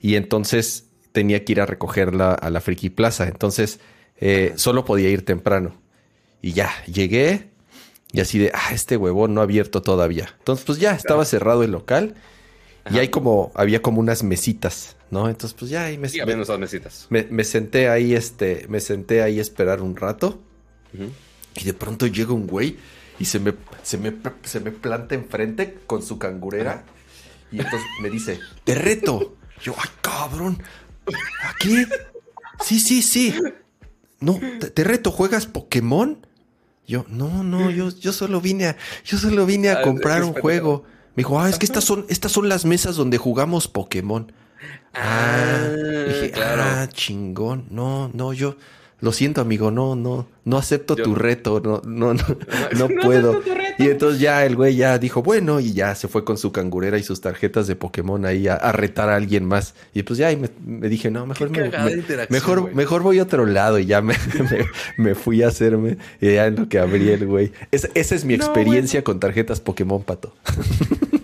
y 0.02 0.16
entonces 0.16 0.90
tenía 1.14 1.46
que 1.46 1.54
ir 1.54 1.62
a 1.62 1.66
recogerla 1.66 2.34
a 2.34 2.50
la 2.50 2.60
Friki 2.60 2.90
Plaza. 2.90 3.28
Entonces, 3.28 3.80
eh, 4.18 4.52
solo 4.58 4.84
podía 4.84 5.10
ir 5.10 5.24
temprano. 5.24 5.76
Y 6.42 6.52
ya, 6.52 6.72
llegué 6.86 7.52
y 8.12 8.20
así 8.20 8.38
de, 8.38 8.52
ah, 8.54 8.74
este 8.74 8.98
huevón 8.98 9.34
no 9.34 9.40
ha 9.40 9.46
abierto 9.46 9.82
todavía. 9.82 10.36
Entonces, 10.40 10.66
pues 10.66 10.80
ya 10.80 10.92
estaba 10.92 11.24
cerrado 11.24 11.64
el 11.64 11.72
local 11.72 12.16
y 12.90 12.98
hay 12.98 13.10
como, 13.10 13.52
había 13.54 13.82
como 13.82 14.00
unas 14.00 14.24
mesitas, 14.24 14.96
¿no? 15.12 15.30
Entonces, 15.30 15.56
pues 15.58 15.70
ya 15.70 15.86
ahí 15.86 15.98
me, 15.98 16.10
sí, 16.10 16.20
me, 16.26 16.36
mesitas. 16.58 17.08
Me, 17.10 17.44
senté 17.44 17.90
ahí, 17.90 18.16
este, 18.16 18.66
me 18.70 18.80
senté 18.80 19.22
ahí 19.22 19.38
a 19.40 19.42
esperar 19.42 19.82
un 19.82 19.96
rato. 19.96 20.40
Y 21.56 21.64
de 21.64 21.74
pronto 21.74 22.08
llega 22.08 22.34
un 22.34 22.48
güey 22.48 22.78
y 23.20 23.26
se 23.26 23.40
me, 23.40 23.54
se 23.84 23.98
me, 23.98 24.14
se 24.44 24.60
me 24.60 24.72
planta 24.72 25.16
enfrente 25.16 25.78
con 25.86 26.02
su 26.02 26.18
cangurera. 26.18 26.84
Y 27.52 27.60
entonces 27.60 27.88
me 28.02 28.10
dice, 28.10 28.40
te 28.64 28.76
reto. 28.76 29.36
Yo, 29.62 29.76
ay, 29.78 29.90
cabrón. 30.02 30.62
¿Aquí? 31.44 31.86
Sí, 32.62 32.80
sí, 32.80 33.02
sí. 33.02 33.36
No, 34.20 34.40
te, 34.74 34.84
reto, 34.84 35.12
¿juegas 35.12 35.46
Pokémon? 35.46 36.26
Yo, 36.88 37.06
no, 37.10 37.44
no, 37.44 37.70
yo, 37.70 37.90
yo 37.90 38.12
solo 38.12 38.42
vine 38.42 38.68
a, 38.68 38.78
yo 39.06 39.18
solo 39.18 39.46
vine 39.46 39.70
a 39.70 39.80
ah, 39.80 39.82
comprar 39.82 40.24
un 40.24 40.34
juego. 40.34 40.84
Me 41.16 41.22
dijo, 41.22 41.40
ah, 41.40 41.50
es 41.50 41.58
que 41.58 41.66
estas 41.66 41.84
son, 41.84 42.06
estas 42.10 42.32
son 42.32 42.48
las 42.48 42.66
mesas 42.66 42.96
donde 42.96 43.18
jugamos 43.18 43.68
Pokémon. 43.68 44.32
Ah, 44.94 45.68
dije, 46.08 46.32
ah, 46.38 46.88
chingón. 46.92 47.68
No, 47.70 48.10
no, 48.14 48.34
yo 48.34 48.56
lo 49.02 49.12
siento, 49.12 49.42
amigo, 49.42 49.72
no, 49.72 49.96
no, 49.96 50.28
no 50.46 50.58
acepto 50.58 50.96
tu 50.96 51.16
reto, 51.16 51.60
no, 51.60 51.82
no, 51.84 52.14
no, 52.14 52.24
no, 52.78 53.02
puedo. 53.02 53.42
Y 53.80 53.86
entonces 53.86 54.20
ya 54.20 54.46
el 54.46 54.56
güey 54.56 54.76
ya 54.76 55.00
dijo, 55.00 55.24
bueno, 55.24 55.60
y 55.60 55.74
ya 55.74 55.96
se 55.96 56.08
fue 56.08 56.24
con 56.24 56.38
su 56.38 56.52
cangurera 56.52 57.00
y 57.00 57.04
sus 57.04 57.20
tarjetas 57.20 57.66
de 57.66 57.76
Pokémon 57.76 58.26
ahí 58.26 58.48
a, 58.48 58.72
retar 58.72 59.10
a 59.10 59.16
alguien 59.16 59.44
más. 59.46 59.74
Y 59.96 60.04
pues 60.04 60.20
ya 60.20 60.32
y 60.32 60.38
me, 60.38 60.88
dije, 60.88 61.10
no, 61.10 61.26
mejor 61.26 61.50
me, 61.50 61.72
mejor, 62.30 62.76
mejor 62.76 63.02
voy 63.02 63.18
a 63.18 63.24
otro 63.24 63.48
lado. 63.48 63.80
Y 63.80 63.88
ya 63.88 64.02
me, 64.02 64.16
me, 64.98 65.16
fui 65.16 65.42
a 65.42 65.48
hacerme. 65.48 65.98
Y 66.20 66.36
ya 66.36 66.46
en 66.46 66.58
lo 66.58 66.70
que 66.70 66.78
abrí 66.78 67.10
el 67.10 67.26
güey. 67.26 67.52
esa 67.72 68.16
es 68.16 68.24
mi 68.24 68.36
experiencia 68.36 69.04
con 69.04 69.20
tarjetas 69.20 69.62
Pokémon, 69.62 70.04
pato. 70.04 70.34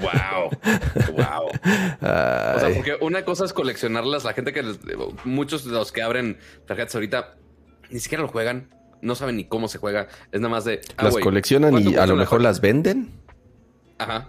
Wow, 0.00 0.50
wow. 1.16 1.46
O 1.46 2.60
sea, 2.60 2.70
porque 2.74 2.96
una 3.00 3.24
cosa 3.24 3.44
es 3.44 3.52
coleccionarlas. 3.52 4.24
La 4.24 4.32
gente 4.32 4.52
que 4.52 4.64
muchos 5.24 5.64
de 5.64 5.72
los 5.72 5.92
que 5.92 6.02
abren 6.02 6.38
tarjetas 6.66 6.94
ahorita 6.94 7.36
ni 7.90 8.00
siquiera 8.00 8.22
lo 8.22 8.28
juegan, 8.28 8.70
no 9.00 9.14
saben 9.14 9.36
ni 9.36 9.44
cómo 9.44 9.68
se 9.68 9.78
juega. 9.78 10.08
Es 10.30 10.40
nada 10.40 10.50
más 10.50 10.64
de. 10.64 10.80
Ah, 10.96 11.04
las 11.04 11.16
coleccionan 11.18 11.78
y 11.78 11.96
a 11.96 12.06
lo 12.06 12.16
mejor 12.16 12.40
las 12.40 12.60
venden. 12.60 13.10
Ajá. 13.98 14.28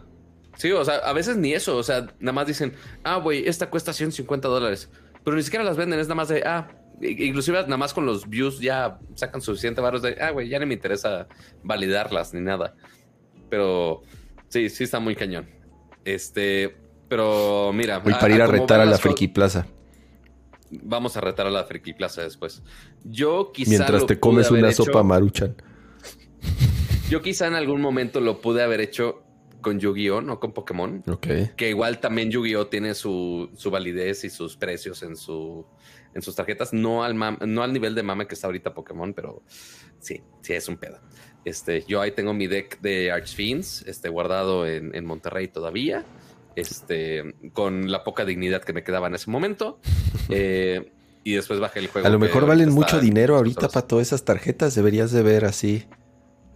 Sí, 0.58 0.72
o 0.72 0.84
sea, 0.86 0.96
a 0.96 1.14
veces 1.14 1.38
ni 1.38 1.54
eso. 1.54 1.78
O 1.78 1.84
sea, 1.84 2.08
nada 2.20 2.34
más 2.34 2.48
dicen, 2.48 2.74
ah, 3.04 3.18
güey, 3.18 3.48
esta 3.48 3.70
cuesta 3.70 3.94
150 3.94 4.48
dólares. 4.48 4.90
Pero 5.24 5.38
ni 5.38 5.44
siquiera 5.44 5.64
las 5.64 5.78
venden, 5.78 6.00
es 6.00 6.08
nada 6.08 6.16
más 6.16 6.28
de, 6.28 6.44
ah, 6.46 6.68
inclusive 7.02 7.62
nada 7.64 7.78
más 7.78 7.94
con 7.94 8.06
los 8.06 8.30
views 8.30 8.60
ya 8.60 9.00
sacan 9.16 9.42
suficiente 9.42 9.82
varos 9.82 10.02
de, 10.02 10.18
ah, 10.22 10.32
güey, 10.32 10.50
ya 10.50 10.60
no 10.60 10.66
me 10.66 10.74
interesa 10.74 11.28
validarlas 11.64 12.34
ni 12.34 12.42
nada. 12.42 12.76
Pero 13.50 14.04
sí, 14.54 14.70
sí 14.70 14.84
está 14.84 15.00
muy 15.00 15.16
cañón. 15.16 15.50
Este, 16.06 16.76
pero 17.10 17.72
mira. 17.74 18.00
Voy 18.00 18.14
para 18.14 18.36
ir 18.36 18.42
a, 18.42 18.48
retar 18.48 18.80
a 18.80 18.86
la 18.86 18.98
Friki 18.98 19.28
Plaza. 19.28 19.66
Vamos 20.70 21.18
a 21.18 21.22
retar 21.22 21.48
a 21.48 21.52
la 21.52 21.64
Friki 21.64 21.94
Plaza 21.94 22.22
después. 22.22 22.62
Yo 23.04 23.52
quizá. 23.52 23.70
Mientras 23.70 24.06
te 24.06 24.20
comes 24.20 24.52
una 24.52 24.72
sopa 24.72 25.04
maruchan. 25.04 25.56
Yo 27.10 27.22
quizá 27.22 27.48
en 27.48 27.56
algún 27.56 27.82
momento 27.82 28.22
lo 28.22 28.42
pude 28.42 28.64
haber 28.64 28.82
hecho 28.82 29.24
con 29.62 29.80
Yu-Gi-Oh, 29.80 30.22
no 30.22 30.40
con 30.40 30.54
Pokémon. 30.54 31.04
Ok. 31.08 31.28
Que 31.56 31.70
igual 31.70 32.00
también 32.00 32.30
Yu-Gi-Oh 32.30 32.68
tiene 32.68 32.94
su, 32.96 33.50
su, 33.56 33.72
validez 33.72 34.24
y 34.24 34.30
sus 34.30 34.58
precios 34.58 35.04
en, 35.04 35.16
su, 35.16 35.66
en 36.14 36.22
sus 36.22 36.36
tarjetas. 36.36 36.74
No 36.74 37.04
al, 37.04 37.16
no 37.16 37.64
al 37.64 37.74
nivel 37.74 37.96
de 37.96 38.04
mame 38.04 38.28
que 38.28 38.36
está 38.36 38.48
ahorita 38.48 38.74
Pokémon, 38.74 39.14
pero 39.14 39.44
sí, 40.00 40.22
sí 40.42 40.54
es 40.54 40.68
un 40.68 40.78
pedo. 40.78 41.00
Este, 41.46 41.84
yo 41.88 42.02
ahí 42.02 42.12
tengo 42.12 42.34
mi 42.34 42.48
deck 42.48 42.80
de 42.82 43.12
Archfiends 43.12 43.84
este, 43.88 44.10
guardado 44.10 44.66
en, 44.66 44.96
en 44.96 45.06
Monterrey 45.06 45.48
todavía 45.48 46.06
este, 46.56 47.36
con 47.54 47.92
la 47.92 48.04
poca 48.04 48.26
dignidad 48.26 48.64
que 48.64 48.74
me 48.74 48.84
quedaba 48.84 49.08
en 49.08 49.16
ese 49.16 49.30
momento. 49.30 49.80
Eh, 50.30 50.90
y 51.26 51.34
después 51.34 51.60
bajé 51.60 51.80
el 51.80 51.88
juego. 51.88 52.08
A 52.08 52.10
lo 52.10 52.18
mejor 52.18 52.48
valen 52.48 52.72
mucho 52.72 53.00
dinero 53.00 53.36
ahorita 53.36 53.68
para 53.68 53.86
todas 53.86 54.08
esas 54.08 54.24
tarjetas, 54.24 54.74
deberías 54.74 55.12
de 55.12 55.22
ver 55.22 55.44
así. 55.44 55.86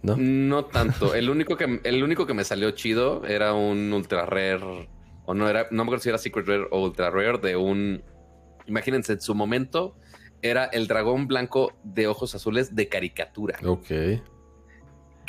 ¿No? 0.02 0.16
No 0.16 0.64
tanto. 0.64 1.14
El 1.14 1.28
único 1.28 1.58
que 1.58 1.80
el 1.84 2.02
único 2.02 2.26
que 2.26 2.32
me 2.32 2.44
salió 2.44 2.70
chido 2.70 3.26
era 3.26 3.52
un 3.52 3.92
ultra 3.92 4.24
rare 4.24 4.86
o 5.26 5.34
no 5.34 5.48
era 5.50 5.66
no 5.70 5.84
me 5.84 5.88
acuerdo 5.88 6.02
si 6.02 6.08
era 6.08 6.16
secret 6.18 6.46
rare 6.46 6.66
o 6.70 6.82
ultra 6.82 7.10
rare 7.10 7.38
de 7.38 7.56
un 7.56 8.02
imagínense 8.66 9.12
en 9.12 9.20
su 9.20 9.34
momento 9.34 9.96
era 10.40 10.64
el 10.64 10.86
dragón 10.86 11.26
blanco 11.26 11.78
de 11.84 12.06
ojos 12.06 12.34
azules 12.34 12.74
de 12.74 12.88
caricatura. 12.88 13.58
Ok. 13.64 13.90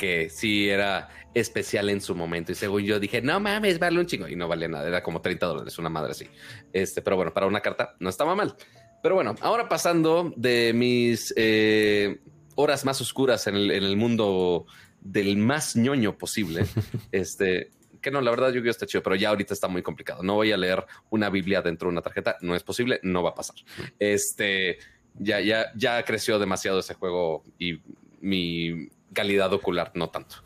Que 0.00 0.30
sí 0.30 0.70
era 0.70 1.10
especial 1.34 1.90
en 1.90 2.00
su 2.00 2.14
momento. 2.14 2.52
Y 2.52 2.54
según 2.54 2.84
yo 2.84 2.98
dije, 2.98 3.20
no 3.20 3.38
mames, 3.38 3.78
vale 3.78 4.00
un 4.00 4.06
chingo. 4.06 4.26
Y 4.26 4.34
no 4.34 4.48
vale 4.48 4.66
nada, 4.66 4.88
era 4.88 5.02
como 5.02 5.20
30 5.20 5.46
dólares, 5.46 5.78
una 5.78 5.90
madre 5.90 6.12
así. 6.12 6.26
Este, 6.72 7.02
pero 7.02 7.16
bueno, 7.16 7.34
para 7.34 7.46
una 7.46 7.60
carta 7.60 7.96
no 8.00 8.08
estaba 8.08 8.34
mal. 8.34 8.56
Pero 9.02 9.14
bueno, 9.14 9.34
ahora 9.40 9.68
pasando 9.68 10.32
de 10.36 10.72
mis 10.74 11.34
eh, 11.36 12.20
horas 12.54 12.84
más 12.84 13.00
oscuras 13.00 13.46
en 13.46 13.56
el, 13.56 13.96
mundo 13.96 14.66
del 15.00 15.36
más 15.36 15.76
ñoño 15.76 16.18
posible, 16.18 16.66
este, 17.12 17.70
que 18.00 18.10
no, 18.10 18.20
la 18.20 18.30
verdad 18.30 18.48
yo 18.48 18.54
creo 18.54 18.64
que 18.64 18.70
está 18.70 18.86
chido, 18.86 19.02
pero 19.02 19.16
ya 19.16 19.30
ahorita 19.30 19.54
está 19.54 19.68
muy 19.68 19.82
complicado. 19.82 20.22
No 20.22 20.34
voy 20.34 20.52
a 20.52 20.56
leer 20.56 20.84
una 21.10 21.30
Biblia 21.30 21.62
dentro 21.62 21.88
de 21.88 21.92
una 21.92 22.02
tarjeta, 22.02 22.36
no 22.40 22.54
es 22.54 22.62
posible, 22.62 23.00
no 23.02 23.22
va 23.22 23.30
a 23.30 23.34
pasar. 23.34 23.56
Este, 23.98 24.78
ya, 25.18 25.40
ya, 25.40 25.72
ya 25.76 26.02
creció 26.04 26.38
demasiado 26.38 26.80
ese 26.80 26.94
juego 26.94 27.44
y 27.58 27.80
mi 28.20 28.90
calidad 29.12 29.52
ocular 29.52 29.92
no 29.94 30.10
tanto. 30.10 30.36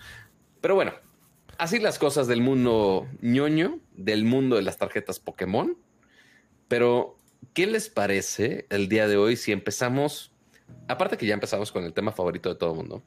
Pero 0.61 0.75
bueno, 0.75 0.93
así 1.59 1.79
las 1.79 1.99
cosas 1.99 2.27
del 2.27 2.41
mundo 2.41 3.09
ñoño, 3.21 3.81
del 3.93 4.25
mundo 4.25 4.57
de 4.57 4.63
las 4.63 4.79
tarjetas 4.79 5.21
Pokémon. 5.21 5.77
Pero, 6.69 7.19
¿qué 7.53 7.67
les 7.67 7.89
parece 7.89 8.67
el 8.71 8.89
día 8.89 9.07
de 9.09 9.17
hoy 9.17 9.37
si 9.37 9.53
empezamos? 9.53 10.33
Aparte 10.89 11.17
que 11.17 11.27
ya 11.27 11.35
empezamos 11.35 11.73
con 11.73 11.85
el 11.85 11.93
tema 11.93 12.13
favorito 12.13 12.49
de 12.49 12.55
todo 12.55 12.71
el 12.71 12.77
mundo, 12.77 13.03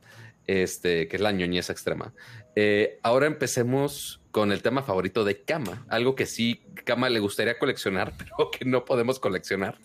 este, 0.46 1.08
que 1.08 1.16
es 1.16 1.22
la 1.22 1.32
ñoñez 1.32 1.70
extrema. 1.70 2.14
Eh, 2.56 3.00
ahora 3.04 3.26
empecemos 3.26 4.22
con 4.32 4.52
el 4.52 4.62
tema 4.62 4.84
favorito 4.84 5.24
de 5.26 5.42
Kama, 5.42 5.86
algo 5.90 6.16
que 6.16 6.26
sí 6.26 6.62
Kama 6.86 7.10
le 7.10 7.20
gustaría 7.20 7.58
coleccionar, 7.58 8.14
pero 8.18 8.52
que 8.52 8.66
no 8.66 8.86
podemos 8.86 9.20
coleccionar. 9.20 9.80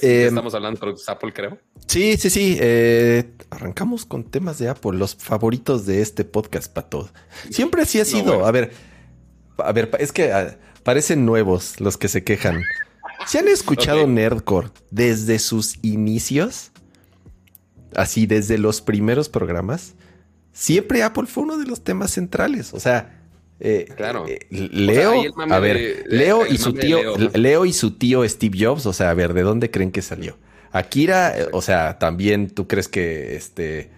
Que 0.00 0.22
em, 0.22 0.28
estamos 0.28 0.54
hablando 0.54 0.86
de 0.86 0.94
Apple, 1.06 1.32
creo. 1.32 1.58
Sí, 1.86 2.16
sí, 2.16 2.30
sí. 2.30 2.56
Eh, 2.60 3.32
arrancamos 3.50 4.04
con 4.04 4.24
temas 4.24 4.58
de 4.58 4.68
Apple, 4.68 4.98
los 4.98 5.14
favoritos 5.16 5.86
de 5.86 6.02
este 6.02 6.24
podcast, 6.24 6.72
Pato. 6.72 7.10
Siempre 7.50 7.82
así 7.82 8.00
ha 8.00 8.04
sido. 8.04 8.46
A 8.46 8.50
ver, 8.50 8.72
a 9.58 9.72
ver, 9.72 9.90
es 9.98 10.12
que 10.12 10.32
ah, 10.32 10.58
parecen 10.82 11.24
nuevos 11.26 11.80
los 11.80 11.96
que 11.96 12.08
se 12.08 12.24
quejan. 12.24 12.62
¿Se 13.26 13.38
han 13.38 13.48
escuchado 13.48 14.06
Nerdcore 14.06 14.70
desde 14.90 15.38
sus 15.38 15.78
inicios? 15.82 16.72
Así, 17.94 18.26
desde 18.26 18.58
los 18.58 18.80
primeros 18.80 19.28
programas. 19.28 19.94
Siempre 20.52 21.02
Apple 21.02 21.26
fue 21.26 21.44
uno 21.44 21.56
de 21.56 21.66
los 21.66 21.84
temas 21.84 22.10
centrales. 22.10 22.74
O 22.74 22.80
sea, 22.80 23.21
eh, 23.64 23.86
claro. 23.96 24.26
Eh, 24.28 24.40
Leo, 24.50 25.22
a 25.50 25.58
ver, 25.58 26.04
Leo 26.08 26.46
y 26.46 26.58
su 26.58 26.72
tío, 26.72 27.16
Leo. 27.34 27.64
y 27.64 27.72
su 27.72 27.92
tío 27.92 28.28
Steve 28.28 28.58
Jobs, 28.58 28.86
o 28.86 28.92
sea, 28.92 29.10
a 29.10 29.14
ver, 29.14 29.32
¿de 29.34 29.42
dónde 29.42 29.70
creen 29.70 29.92
que 29.92 30.02
salió? 30.02 30.36
Akira, 30.72 31.38
eh, 31.38 31.46
o 31.52 31.62
sea, 31.62 31.98
también 31.98 32.50
tú 32.50 32.66
crees 32.66 32.88
que 32.88 33.36
este 33.36 33.90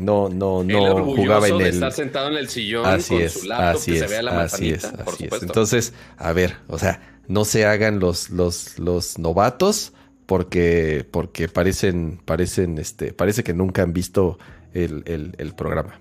no, 0.00 0.28
no, 0.28 0.64
no 0.64 1.04
jugaba 1.04 1.48
en 1.48 1.60
el. 1.60 1.66
estar 1.68 1.92
sentado 1.92 2.28
en 2.28 2.36
el 2.36 2.48
sillón 2.48 2.86
así 2.86 3.16
es, 3.16 3.34
su 3.34 3.46
laptop 3.46 3.76
así 3.76 3.92
que 3.92 3.98
se 3.98 4.06
vea 4.06 4.22
la 4.22 4.42
así 4.42 4.70
es, 4.70 4.84
así 4.84 5.28
es. 5.30 5.42
Entonces, 5.42 5.92
a 6.16 6.32
ver, 6.32 6.56
o 6.68 6.78
sea, 6.78 7.00
no 7.28 7.44
se 7.44 7.66
hagan 7.66 8.00
los, 8.00 8.30
los, 8.30 8.78
los 8.78 9.18
novatos 9.18 9.92
porque, 10.26 11.06
porque 11.10 11.48
parecen, 11.48 12.20
parecen, 12.24 12.78
este, 12.78 13.12
parece 13.12 13.44
que 13.44 13.54
nunca 13.54 13.82
han 13.82 13.92
visto 13.92 14.38
el, 14.72 15.02
el, 15.06 15.34
el 15.38 15.54
programa. 15.54 16.00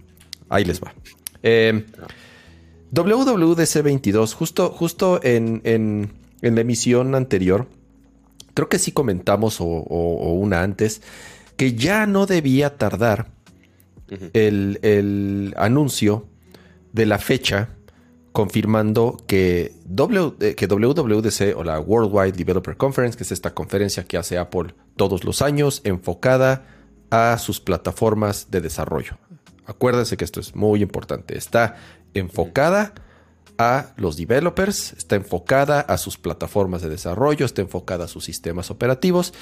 Ahí 0.50 0.66
les 0.66 0.82
va. 0.82 0.94
Eh, 1.44 1.86
WWDC 2.94 3.82
22, 3.82 4.34
justo, 4.34 4.70
justo 4.70 5.20
en, 5.24 5.62
en, 5.64 6.12
la 6.42 6.62
emisión 6.62 7.16
anterior, 7.16 7.68
creo 8.54 8.70
que 8.70 8.78
sí 8.78 8.92
comentamos 8.92 9.58
o, 9.60 9.66
una 9.66 10.62
antes, 10.62 11.02
que 11.58 11.74
ya 11.74 12.06
no 12.06 12.26
debía 12.26 12.78
tardar 12.78 13.32
el, 14.34 15.54
anuncio 15.58 16.28
de 16.92 17.08
la 17.08 17.18
fecha 17.18 17.70
confirmando 18.32 19.18
que, 19.28 19.74
w, 19.86 20.56
que 20.56 20.68
WWDC 20.68 21.58
o 21.58 21.64
la 21.64 21.80
Worldwide 21.80 22.34
Developer 22.34 22.78
Conference, 22.78 23.18
que 23.18 23.24
es 23.24 23.32
esta 23.32 23.56
conferencia 23.56 24.04
que 24.04 24.18
hace 24.18 24.38
Apple 24.38 24.76
todos 24.96 25.24
los 25.24 25.42
años, 25.42 25.82
enfocada 25.84 26.68
a 27.10 27.38
sus 27.40 27.60
plataformas 27.60 28.52
de 28.52 28.62
desarrollo. 28.62 29.18
Acuérdense 29.66 30.18
que 30.18 30.26
esto 30.26 30.40
es 30.40 30.56
muy 30.56 30.82
importante. 30.82 31.38
Está 31.38 31.76
enfocada 32.14 32.94
a 33.58 33.94
los 33.98 34.18
developers, 34.18 34.94
está 34.94 35.16
enfocada 35.16 35.80
a 35.82 35.98
sus 35.98 36.18
plataformas 36.18 36.82
de 36.82 36.90
desarrollo, 36.90 37.46
está 37.46 37.62
enfocada 37.62 38.06
a 38.06 38.08
sus 38.08 38.26
sistemas 38.26 38.72
operativos 38.72 39.34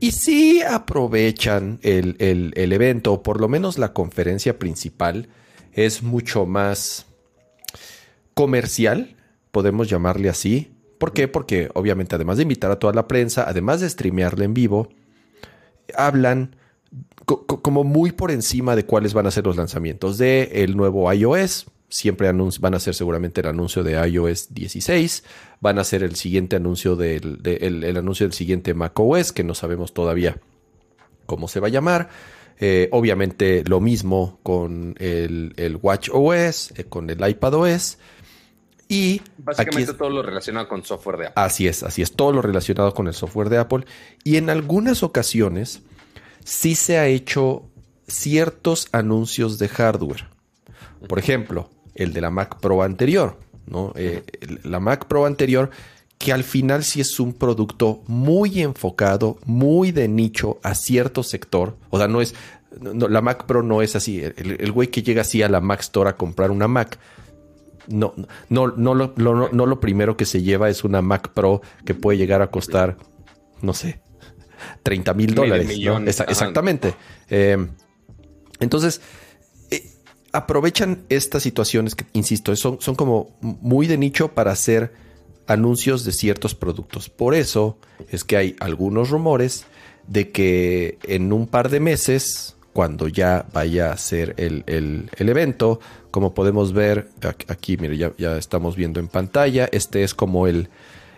y 0.00 0.12
si 0.12 0.62
aprovechan 0.62 1.78
el, 1.82 2.16
evento, 2.54 3.14
o 3.14 3.22
por 3.22 3.40
lo 3.40 3.48
menos 3.48 3.78
la 3.78 3.92
conferencia 3.92 4.58
principal, 4.58 5.28
es 5.72 6.02
mucho 6.02 6.46
más 6.46 7.06
comercial, 8.34 9.16
podemos 9.50 9.88
llamarle 9.88 10.28
así. 10.28 10.72
¿Por 10.98 11.12
qué? 11.12 11.28
Porque 11.28 11.70
obviamente 11.74 12.14
además 12.14 12.36
de 12.36 12.42
invitar 12.42 12.70
a 12.70 12.78
toda 12.78 12.92
la 12.92 13.08
prensa, 13.08 13.44
además 13.48 13.80
de 13.80 13.90
streamearle 13.90 14.44
en 14.44 14.54
vivo, 14.54 14.88
hablan 15.96 16.56
como 17.24 17.84
muy 17.84 18.12
por 18.12 18.30
encima 18.30 18.76
de 18.76 18.84
cuáles 18.84 19.14
van 19.14 19.26
a 19.26 19.30
ser 19.30 19.46
los 19.46 19.56
lanzamientos 19.56 20.18
de 20.18 20.50
el 20.52 20.76
nuevo 20.76 21.10
iOS, 21.12 21.66
siempre 21.88 22.30
van 22.32 22.74
a 22.74 22.80
ser 22.80 22.94
seguramente 22.94 23.40
el 23.40 23.46
anuncio 23.46 23.82
de 23.82 23.92
iOS 24.08 24.52
16, 24.52 25.24
van 25.60 25.78
a 25.78 25.84
ser 25.84 26.02
el 26.02 26.16
siguiente 26.16 26.56
anuncio 26.56 26.96
del 26.96 27.40
el, 27.44 27.96
anuncio 27.96 28.26
del 28.26 28.32
siguiente 28.32 28.74
macOS, 28.74 29.32
que 29.32 29.44
no 29.44 29.54
sabemos 29.54 29.94
todavía 29.94 30.40
cómo 31.26 31.48
se 31.48 31.60
va 31.60 31.68
a 31.68 31.70
llamar. 31.70 32.08
Eh, 32.60 32.88
obviamente 32.92 33.64
lo 33.66 33.80
mismo 33.80 34.38
con 34.42 34.94
el, 34.98 35.54
el 35.56 35.76
Watch 35.76 36.08
OS, 36.12 36.72
eh, 36.76 36.84
con 36.84 37.10
el 37.10 37.28
iPad 37.28 37.54
OS. 37.54 37.98
Y 38.88 39.22
básicamente 39.38 39.94
todo 39.94 40.10
lo 40.10 40.22
relacionado 40.22 40.68
con 40.68 40.84
software 40.84 41.16
de 41.16 41.26
Apple. 41.28 41.42
Así 41.42 41.66
es, 41.66 41.82
así 41.82 42.02
es, 42.02 42.12
todo 42.12 42.32
lo 42.32 42.42
relacionado 42.42 42.92
con 42.92 43.06
el 43.06 43.14
software 43.14 43.48
de 43.48 43.58
Apple. 43.58 43.86
Y 44.24 44.36
en 44.36 44.50
algunas 44.50 45.02
ocasiones 45.02 45.82
sí 46.44 46.74
se 46.74 46.98
ha 46.98 47.08
hecho 47.08 47.64
ciertos 48.06 48.88
anuncios 48.92 49.58
de 49.58 49.68
hardware. 49.68 50.28
Por 51.08 51.18
ejemplo, 51.18 51.68
el 51.94 52.12
de 52.12 52.20
la 52.20 52.30
Mac 52.30 52.60
Pro 52.60 52.82
anterior, 52.82 53.38
¿no? 53.66 53.92
Eh, 53.96 54.22
la 54.62 54.80
Mac 54.80 55.06
Pro 55.06 55.26
anterior, 55.26 55.70
que 56.18 56.32
al 56.32 56.44
final 56.44 56.84
sí 56.84 57.00
es 57.00 57.18
un 57.20 57.32
producto 57.32 58.02
muy 58.06 58.62
enfocado, 58.62 59.38
muy 59.44 59.92
de 59.92 60.08
nicho 60.08 60.58
a 60.62 60.74
cierto 60.74 61.22
sector. 61.22 61.76
O 61.90 61.98
sea, 61.98 62.08
no 62.08 62.20
es. 62.20 62.34
la 62.80 63.20
Mac 63.20 63.46
Pro 63.46 63.62
no 63.62 63.82
es 63.82 63.96
así. 63.96 64.22
El, 64.22 64.72
güey 64.72 64.88
que 64.88 65.02
llega 65.02 65.22
así 65.22 65.42
a 65.42 65.48
la 65.48 65.60
Mac 65.60 65.80
Store 65.80 66.10
a 66.10 66.16
comprar 66.16 66.50
una 66.50 66.68
Mac. 66.68 66.98
No, 67.86 68.14
no, 68.48 68.68
no, 68.68 68.94
lo, 68.94 69.12
no, 69.16 69.66
lo 69.66 69.80
primero 69.80 70.16
que 70.16 70.24
se 70.24 70.42
lleva 70.42 70.70
es 70.70 70.84
una 70.84 71.02
Mac 71.02 71.30
Pro 71.34 71.60
que 71.84 71.94
puede 71.94 72.16
llegar 72.16 72.40
a 72.40 72.50
costar, 72.50 72.96
no 73.60 73.74
sé, 73.74 74.00
30 74.82 75.14
mil 75.14 75.34
dólares. 75.34 75.68
exactamente. 76.28 76.94
Eh, 77.30 77.56
entonces, 78.60 79.00
aprovechan 80.32 81.04
estas 81.08 81.42
situaciones 81.42 81.94
que, 81.94 82.04
insisto, 82.12 82.54
son, 82.56 82.78
son 82.80 82.96
como 82.96 83.36
muy 83.40 83.86
de 83.86 83.96
nicho 83.96 84.28
para 84.28 84.50
hacer 84.50 84.92
anuncios 85.46 86.04
de 86.04 86.12
ciertos 86.12 86.54
productos. 86.54 87.08
Por 87.08 87.34
eso 87.34 87.78
es 88.10 88.24
que 88.24 88.36
hay 88.36 88.56
algunos 88.60 89.10
rumores 89.10 89.66
de 90.08 90.30
que 90.30 90.98
en 91.04 91.32
un 91.32 91.46
par 91.46 91.70
de 91.70 91.80
meses, 91.80 92.56
cuando 92.72 93.08
ya 93.08 93.46
vaya 93.52 93.92
a 93.92 93.96
ser 93.96 94.34
el, 94.36 95.08
evento, 95.18 95.80
como 96.10 96.34
podemos 96.34 96.72
ver 96.72 97.08
aquí, 97.48 97.76
mire, 97.76 97.96
ya, 97.96 98.12
ya 98.18 98.36
estamos 98.36 98.76
viendo 98.76 99.00
en 99.00 99.08
pantalla, 99.08 99.68
este 99.70 100.02
es 100.02 100.14
como 100.14 100.46
el, 100.46 100.68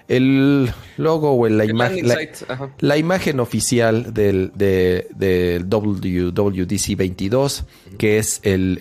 el 0.08 0.72
logo 0.96 1.32
o 1.32 1.48
la, 1.48 1.64
imagen, 1.64 2.06
la, 2.78 2.96
imagen 2.96 3.40
oficial 3.40 4.14
del, 4.14 4.52
WWDC 5.68 6.96
22, 6.96 7.64
que 7.98 8.18
es 8.18 8.40
el, 8.44 8.78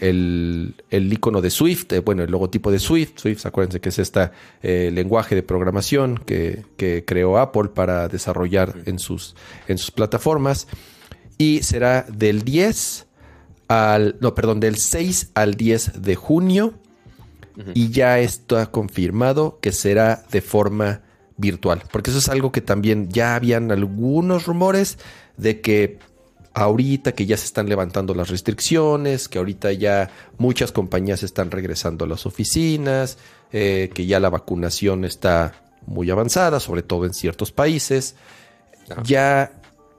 el, 0.89 1.13
icono 1.13 1.41
de 1.41 1.49
Swift, 1.49 1.93
eh, 1.93 1.99
bueno, 1.99 2.23
el 2.23 2.31
logotipo 2.31 2.71
de 2.71 2.79
Swift. 2.79 3.19
Swift, 3.19 3.45
acuérdense 3.45 3.79
que 3.79 3.89
es 3.89 3.99
este 3.99 4.29
lenguaje 4.61 5.35
de 5.35 5.43
programación 5.43 6.17
que, 6.17 6.63
creó 7.05 7.37
Apple 7.37 7.69
para 7.73 8.07
desarrollar 8.07 8.75
en 8.85 8.99
sus, 8.99 9.35
en 9.67 9.77
sus 9.77 9.91
plataformas. 9.91 10.67
Y 11.37 11.63
será 11.63 12.03
del 12.03 12.43
10 12.43 13.07
al, 13.67 14.15
no, 14.19 14.35
perdón, 14.35 14.59
del 14.59 14.77
6 14.77 15.31
al 15.33 15.55
10 15.55 16.01
de 16.01 16.15
junio. 16.15 16.73
Y 17.73 17.89
ya 17.89 18.19
está 18.19 18.65
confirmado 18.65 19.59
que 19.61 19.71
será 19.71 20.25
de 20.29 20.41
forma 20.41 21.04
virtual, 21.37 21.83
porque 21.91 22.11
eso 22.11 22.19
es 22.19 22.29
algo 22.29 22.51
que 22.51 22.61
también 22.61 23.09
ya 23.09 23.35
habían 23.35 23.71
algunos 23.71 24.45
rumores 24.45 24.97
de 25.37 25.61
que 25.61 25.99
ahorita 26.53 27.11
que 27.11 27.25
ya 27.25 27.35
se 27.35 27.45
están 27.45 27.67
levantando 27.67 28.15
las 28.15 28.29
restricciones, 28.29 29.27
que 29.27 29.37
ahorita 29.37 29.73
ya 29.73 30.09
muchas 30.37 30.71
compañías 30.71 31.21
están 31.21 31.51
regresando 31.51 32.05
a 32.05 32.07
las 32.07 32.25
oficinas, 32.25 33.17
eh, 33.51 33.89
que 33.93 34.05
ya 34.05 34.21
la 34.21 34.29
vacunación 34.29 35.03
está 35.03 35.53
muy 35.85 36.09
avanzada, 36.09 36.59
sobre 36.59 36.81
todo 36.81 37.05
en 37.05 37.13
ciertos 37.13 37.51
países, 37.51 38.15
ya 39.03 39.51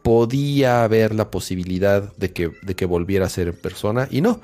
podía 0.02 0.84
haber 0.84 1.14
la 1.14 1.30
posibilidad 1.30 2.14
de 2.16 2.32
que, 2.32 2.50
de 2.62 2.74
que 2.74 2.86
volviera 2.86 3.26
a 3.26 3.28
ser 3.28 3.48
en 3.48 3.56
persona 3.56 4.08
y 4.10 4.22
no, 4.22 4.40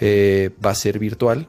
eh, 0.00 0.50
va 0.64 0.70
a 0.70 0.74
ser 0.74 0.98
virtual 0.98 1.48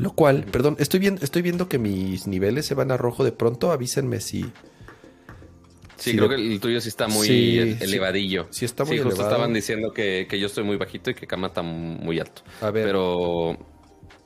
lo 0.00 0.12
cual, 0.12 0.44
perdón, 0.44 0.76
estoy 0.78 0.98
viendo, 0.98 1.22
estoy 1.22 1.42
viendo 1.42 1.68
que 1.68 1.78
mis 1.78 2.26
niveles 2.26 2.64
se 2.64 2.74
van 2.74 2.90
a 2.90 2.96
rojo 2.96 3.22
de 3.22 3.32
pronto. 3.32 3.70
Avísenme 3.70 4.20
si. 4.20 4.50
Sí, 5.96 6.16
creo 6.16 6.30
que 6.30 6.36
el 6.36 6.58
tuyo 6.58 6.80
sí 6.80 6.88
está 6.88 7.06
muy 7.06 7.76
elevadillo. 7.80 8.46
Sí, 8.48 8.64
está 8.64 8.86
muy 8.86 8.96
sí, 8.96 9.02
justo 9.02 9.22
estaban 9.22 9.52
diciendo 9.52 9.92
que, 9.92 10.26
yo 10.30 10.46
estoy 10.46 10.64
muy 10.64 10.76
bajito 10.76 11.10
y 11.10 11.14
que 11.14 11.26
Kama 11.26 11.48
está 11.48 11.60
muy 11.60 12.18
alto. 12.18 12.42
A 12.62 12.70
ver. 12.70 12.86
Pero. 12.86 13.58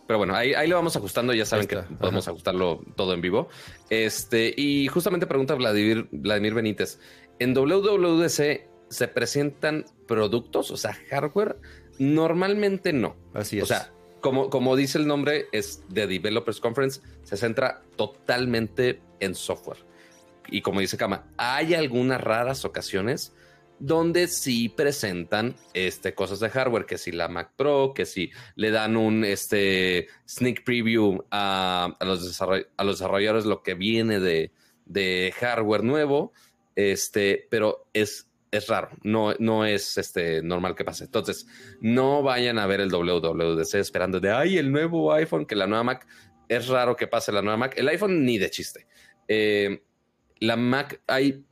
Pero 0.07 0.19
bueno, 0.19 0.37
ahí, 0.37 0.55
ahí 0.55 0.69
lo 0.69 0.77
vamos 0.77 0.95
ajustando. 0.95 1.33
Ya 1.33 1.45
saben 1.45 1.67
que 1.67 1.79
podemos 1.79 2.29
ajustarlo 2.29 2.81
todo 2.95 3.13
en 3.15 3.21
vivo. 3.21 3.49
Este, 3.91 4.55
y 4.57 4.87
justamente 4.87 5.27
pregunta 5.27 5.55
Vladimir, 5.55 6.07
Vladimir 6.13 6.55
Benítez. 6.55 7.01
En 7.41 7.53
WWDC 7.53 8.69
se 8.91 9.09
presentan 9.09 9.87
productos, 10.07 10.71
o 10.71 10.77
sea, 10.77 10.97
hardware. 11.11 11.57
Normalmente 11.99 12.93
no. 12.93 13.17
Así 13.33 13.59
es. 13.59 13.65
O 13.65 13.67
sea, 13.67 13.93
como, 14.25 14.77
dice 14.77 14.97
el 14.97 15.07
nombre, 15.07 15.49
es 15.53 15.85
de 15.91 16.07
Developers 16.07 16.59
Conference, 16.59 17.03
se 17.25 17.37
centra 17.37 17.83
totalmente 17.97 19.03
en 19.21 19.35
software. 19.35 19.79
Y 20.49 20.63
como 20.63 20.81
dice 20.81 20.97
Kama, 20.97 21.27
hay 21.37 21.75
algunas 21.75 22.21
raras 22.23 22.65
ocasiones 22.65 23.35
donde 23.79 24.29
sí 24.29 24.71
presentan 24.71 25.57
este, 25.75 26.15
cosas 26.15 26.41
de 26.41 26.49
hardware, 26.49 26.87
que 26.87 26.97
si 26.97 27.13
la 27.13 27.29
Mac 27.29 27.53
Pro, 27.55 27.93
que 27.95 28.07
si 28.07 28.31
le 28.57 28.71
dan 28.71 28.97
un 28.97 29.25
este, 29.25 30.09
sneak 30.27 30.65
preview 30.65 31.23
a, 31.31 31.95
los, 32.01 32.41
a 32.41 32.85
los 32.85 32.99
desarrolladores 32.99 33.45
lo 33.45 33.63
que 33.63 33.75
viene 33.75 34.21
de, 34.21 34.53
de 34.87 35.35
hardware 35.39 35.85
nuevo, 35.85 36.33
este, 36.77 37.47
pero 37.51 37.87
es 37.93 38.31
es 38.55 38.69
raro, 38.69 38.91
no, 39.03 39.35
no 39.41 39.65
es 39.65 39.99
este, 39.99 40.41
normal 40.41 40.77
que 40.77 40.85
pase. 40.85 41.05
Entonces, 41.05 41.47
no 41.81 42.23
vayan 42.23 42.59
a 42.59 42.67
ver 42.67 42.81
el 42.81 42.89
WWDC 42.89 43.75
esperando 43.75 44.21
de, 44.21 44.31
ay, 44.31 44.59
el 44.59 44.71
nuevo 44.71 45.13
iPhone, 45.13 45.45
que 45.45 45.57
la 45.57 45.67
nueva 45.67 45.83
Mac, 45.83 46.07
es 46.49 46.69
raro 46.69 46.95
que 46.95 47.09
pase 47.09 47.33
la 47.33 47.43
nueva 47.43 47.57
Mac. 47.57 47.75
El 47.77 47.89
iPhone 47.89 48.25
ni 48.25 48.39
de 48.39 48.51
chiste. 48.51 48.87
Eh, 49.27 49.83
la 50.39 50.57
Mac 50.57 51.03
hay 51.09 51.45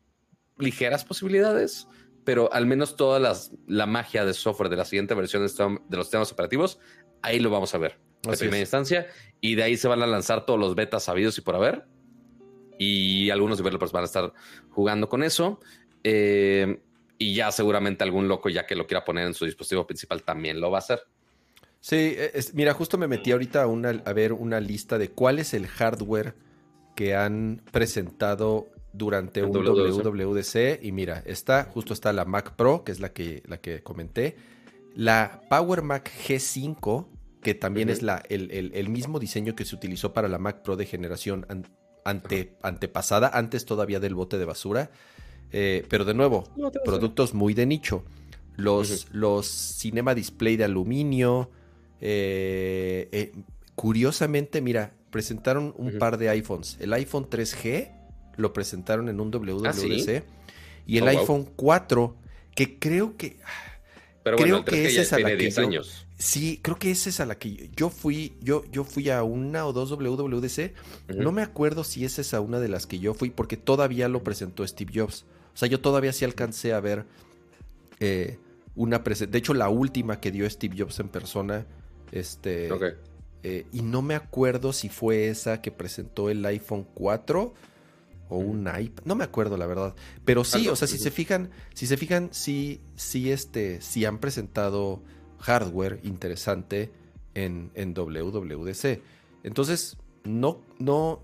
ligeras 0.59 1.05
posibilidades, 1.05 1.89
pero 2.25 2.53
al 2.53 2.67
menos 2.67 2.95
toda 2.95 3.19
las, 3.19 3.51
la 3.67 3.87
magia 3.87 4.25
de 4.25 4.33
software 4.33 4.71
de 4.71 4.77
la 4.77 4.85
siguiente 4.85 5.15
versión 5.15 5.43
de 5.43 5.97
los 5.97 6.07
sistemas 6.07 6.31
operativos, 6.31 6.79
ahí 7.21 7.41
lo 7.41 7.51
vamos 7.51 7.75
a 7.75 7.79
ver 7.79 7.99
en 8.23 8.39
primera 8.39 8.61
instancia. 8.61 9.09
Y 9.41 9.57
de 9.57 9.65
ahí 9.65 9.77
se 9.77 9.89
van 9.89 10.03
a 10.03 10.07
lanzar 10.07 10.47
todos 10.47 10.61
los 10.61 10.77
betas 10.77 11.03
sabidos 11.03 11.37
y 11.39 11.41
por 11.41 11.57
haber. 11.57 11.85
Y 12.79 13.31
algunos 13.31 13.59
developers 13.59 13.91
van 13.91 14.03
a 14.03 14.07
estar 14.07 14.33
jugando 14.71 15.09
con 15.09 15.25
eso. 15.25 15.59
Eh, 16.05 16.81
y 17.19 17.35
ya 17.35 17.53
seguramente 17.53 18.05
algún 18.05 18.29
loco 18.29 18.49
ya 18.49 18.67
que 18.67 18.75
lo 18.75 18.87
quiera 18.87 19.05
poner 19.05 19.27
en 19.27 19.35
su 19.35 19.45
dispositivo 19.45 19.87
principal 19.87 20.23
también 20.23 20.61
lo 20.61 20.71
va 20.71 20.79
a 20.79 20.81
hacer. 20.81 21.03
Sí, 21.81 22.15
e, 22.17 22.33
mira, 22.55 22.75
justo 22.75 22.97
me 22.97 23.09
metí 23.09 23.33
ahorita 23.33 23.63
a, 23.63 23.67
una, 23.67 23.91
a 23.91 24.13
ver 24.13 24.33
una 24.33 24.61
lista 24.61 24.99
de 24.99 25.11
cuál 25.11 25.39
es 25.39 25.53
el 25.53 25.67
hardware 25.67 26.35
que 26.95 27.15
han 27.15 27.63
presentado 27.73 28.69
durante 28.93 29.43
un 29.43 29.51
WWDC. 29.51 30.83
Y 30.83 30.93
mira, 30.93 31.23
está, 31.27 31.65
justo 31.65 31.93
está 31.93 32.13
la 32.13 32.25
Mac 32.25 32.55
Pro, 32.55 32.85
que 32.85 32.93
es 32.93 33.01
la 33.01 33.13
que, 33.13 33.43
la 33.47 33.59
que 33.59 33.83
comenté. 33.83 34.37
La 34.95 35.41
Power 35.49 35.83
Mac 35.83 36.11
G5, 36.27 37.09
que 37.43 37.55
también 37.55 37.89
es 37.89 38.03
la, 38.03 38.23
el, 38.29 38.89
mismo 38.89 39.19
diseño 39.19 39.57
que 39.57 39.65
se 39.65 39.75
utilizó 39.75 40.13
para 40.13 40.29
la 40.29 40.39
Mac 40.39 40.63
Pro 40.63 40.77
de 40.77 40.87
generación 40.87 41.47
ante, 42.05 42.57
antepasada, 42.63 43.31
antes 43.33 43.65
todavía 43.65 44.01
del 44.01 44.15
bote 44.15 44.39
de 44.39 44.45
basura. 44.45 44.91
Eh, 45.53 45.85
pero 45.89 46.05
de 46.05 46.15
nuevo, 46.15 46.45
productos 46.85 47.35
muy 47.35 47.55
de 47.55 47.67
nicho. 47.67 48.05
Los, 48.57 49.09
los 49.13 49.47
Cinema 49.47 50.15
Display 50.15 50.57
de 50.57 50.65
aluminio. 50.65 51.51
Eh, 52.01 53.09
eh, 53.13 53.33
curiosamente, 53.75 54.61
mira, 54.61 54.95
presentaron 55.11 55.75
un 55.77 55.99
par 55.99 56.19
de 56.19 56.29
iPhones. 56.31 56.77
El 56.81 56.93
iPhone 56.93 57.29
3G 57.29 57.91
lo 58.37 58.53
presentaron 58.53 59.09
en 59.09 59.21
un 59.21 59.31
WWDC. 59.31 60.09
¿Ah, 60.09 60.43
y 60.87 60.99
el 60.99 61.05
oh, 61.05 61.09
iPhone 61.09 61.49
4, 61.57 62.17
que 62.55 62.79
creo 62.79 63.17
que. 63.17 63.39
Pero 64.25 64.37
creo 64.37 64.65
que 64.65 64.87
esa 64.87 65.03
es 65.03 65.13
a 65.13 65.19
la 65.19 65.37
que 65.37 65.51
yo, 65.51 65.83
Sí, 66.17 66.61
creo 66.63 66.79
que 66.79 66.93
esa 66.93 67.09
es 67.09 67.19
a 67.19 67.27
la 67.27 67.37
que 67.37 67.71
yo 67.77 67.89
fui. 67.91 68.35
Yo, 68.41 68.65
yo 68.71 68.85
fui 68.85 69.11
a 69.11 69.23
una 69.23 69.67
o 69.67 69.73
dos 69.73 69.91
WWDC. 69.91 70.73
No 71.17 71.33
me 71.33 71.43
acuerdo 71.43 71.83
si 71.85 72.05
esa 72.05 72.21
es 72.21 72.33
a 72.35 72.41
una 72.41 72.61
de 72.61 72.69
las 72.69 72.87
que 72.87 72.99
yo 72.99 73.15
fui, 73.15 73.31
porque 73.31 73.57
todavía 73.57 74.09
lo 74.09 74.23
presentó 74.23 74.67
Steve 74.67 74.93
Jobs. 74.95 75.25
O 75.55 75.57
sea, 75.57 75.69
yo 75.69 75.81
todavía 75.81 76.13
sí 76.13 76.25
alcancé 76.25 76.73
a 76.73 76.81
ver 76.81 77.05
eh, 78.01 78.39
una 78.75 79.05
presentación. 79.05 79.33
De 79.33 79.39
hecho, 79.39 79.55
la 79.55 79.69
última 79.69 80.21
que 80.21 80.31
dio 80.31 80.49
Steve 80.49 80.77
Jobs 80.79 80.99
en 81.01 81.09
persona. 81.09 81.67
Este. 82.11 82.69
Eh, 83.45 83.67
y 83.73 83.83
no 83.83 84.03
me 84.03 84.15
acuerdo 84.15 84.73
si 84.73 84.89
fue 84.89 85.29
esa 85.29 85.61
que 85.61 85.73
presentó 85.73 86.31
el 86.31 86.45
iPhone 86.47 86.87
4 86.95 87.55
o 88.29 88.37
un 88.37 88.61
iPad. 88.61 89.05
No 89.05 89.15
me 89.15 89.25
acuerdo, 89.25 89.57
la 89.57 89.67
verdad. 89.67 89.95
Pero 90.25 90.45
sí, 90.45 90.69
o 90.69 90.77
sea, 90.77 90.89
si 90.89 90.99
se 90.99 91.11
fijan, 91.11 91.51
si 91.75 91.87
se 91.87 91.97
fijan, 91.97 92.29
sí, 92.33 92.81
sí, 92.95 93.33
este, 93.33 93.81
sí 93.81 94.05
han 94.05 94.19
presentado 94.19 95.03
hardware 95.39 96.01
interesante 96.05 96.93
en, 97.35 97.71
en 97.75 97.95
WWDC. 97.95 99.01
Entonces, 99.43 99.97
no, 100.25 100.61
no, 100.79 101.21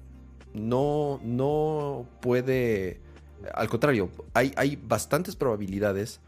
no, 0.55 1.21
no 1.23 2.09
puede 2.21 3.01
al 3.55 3.68
contrario, 3.68 4.11
hay, 4.35 4.53
hay 4.57 4.77
bastantes 4.77 5.37
probabilidades 5.37 6.20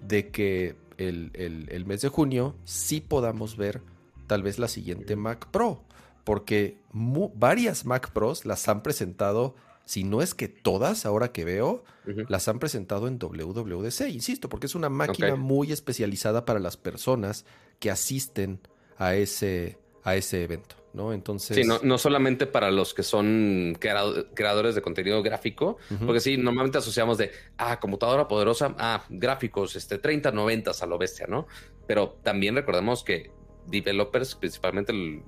de 0.00 0.30
que 0.30 0.76
el, 0.98 1.84
mes 1.86 2.00
de 2.00 2.08
junio 2.08 2.56
sí 2.64 3.00
podamos 3.00 3.56
ver 3.56 3.82
tal 4.26 4.42
vez 4.42 4.58
la 4.58 4.68
siguiente 4.68 5.16
Mac 5.16 5.48
Pro, 5.50 5.82
porque 6.24 6.78
varias 6.92 7.84
Mac 7.84 8.12
Pros 8.12 8.44
las 8.44 8.68
han 8.68 8.82
presentado 8.82 9.54
si 9.84 10.04
no 10.04 10.20
es 10.20 10.34
que 10.34 10.48
todas, 10.48 11.06
ahora 11.06 11.32
que 11.32 11.46
veo, 11.46 11.82
las 12.28 12.46
han 12.48 12.58
presentado 12.58 13.08
en 13.08 13.18
WWDC, 13.18 14.08
insisto, 14.10 14.50
porque 14.50 14.66
es 14.66 14.74
una 14.74 14.90
máquina 14.90 15.34
muy 15.34 15.72
especializada 15.72 16.44
para 16.44 16.58
las 16.58 16.76
personas 16.76 17.46
que 17.78 17.90
asisten 17.90 18.60
a 18.98 19.14
ese, 19.14 19.78
a 20.04 20.16
ese 20.16 20.44
evento, 20.44 20.76
¿no? 20.98 21.12
Entonces... 21.12 21.56
Sí, 21.56 21.62
no, 21.64 21.98
solamente 21.98 22.46
para 22.46 22.70
los 22.70 22.92
que 22.92 23.02
son 23.02 23.78
creadores 23.78 24.74
de 24.74 24.82
contenido 24.82 25.22
gráfico, 25.22 25.78
porque 26.04 26.20
sí, 26.20 26.36
normalmente 26.36 26.78
asociamos 26.78 27.16
de, 27.16 27.30
ah, 27.56 27.78
computadora 27.78 28.26
poderosa, 28.26 28.74
ah, 28.78 29.04
gráficos, 29.08 29.76
este, 29.76 29.98
30, 29.98 30.32
90 30.32 30.72
a 30.78 30.86
lo 30.86 30.98
bestia, 30.98 31.26
¿no? 31.28 31.46
Pero 31.86 32.18
también 32.22 32.56
recordemos 32.56 33.04
que 33.04 33.30
developers, 33.66 34.34
principalmente 34.34 35.22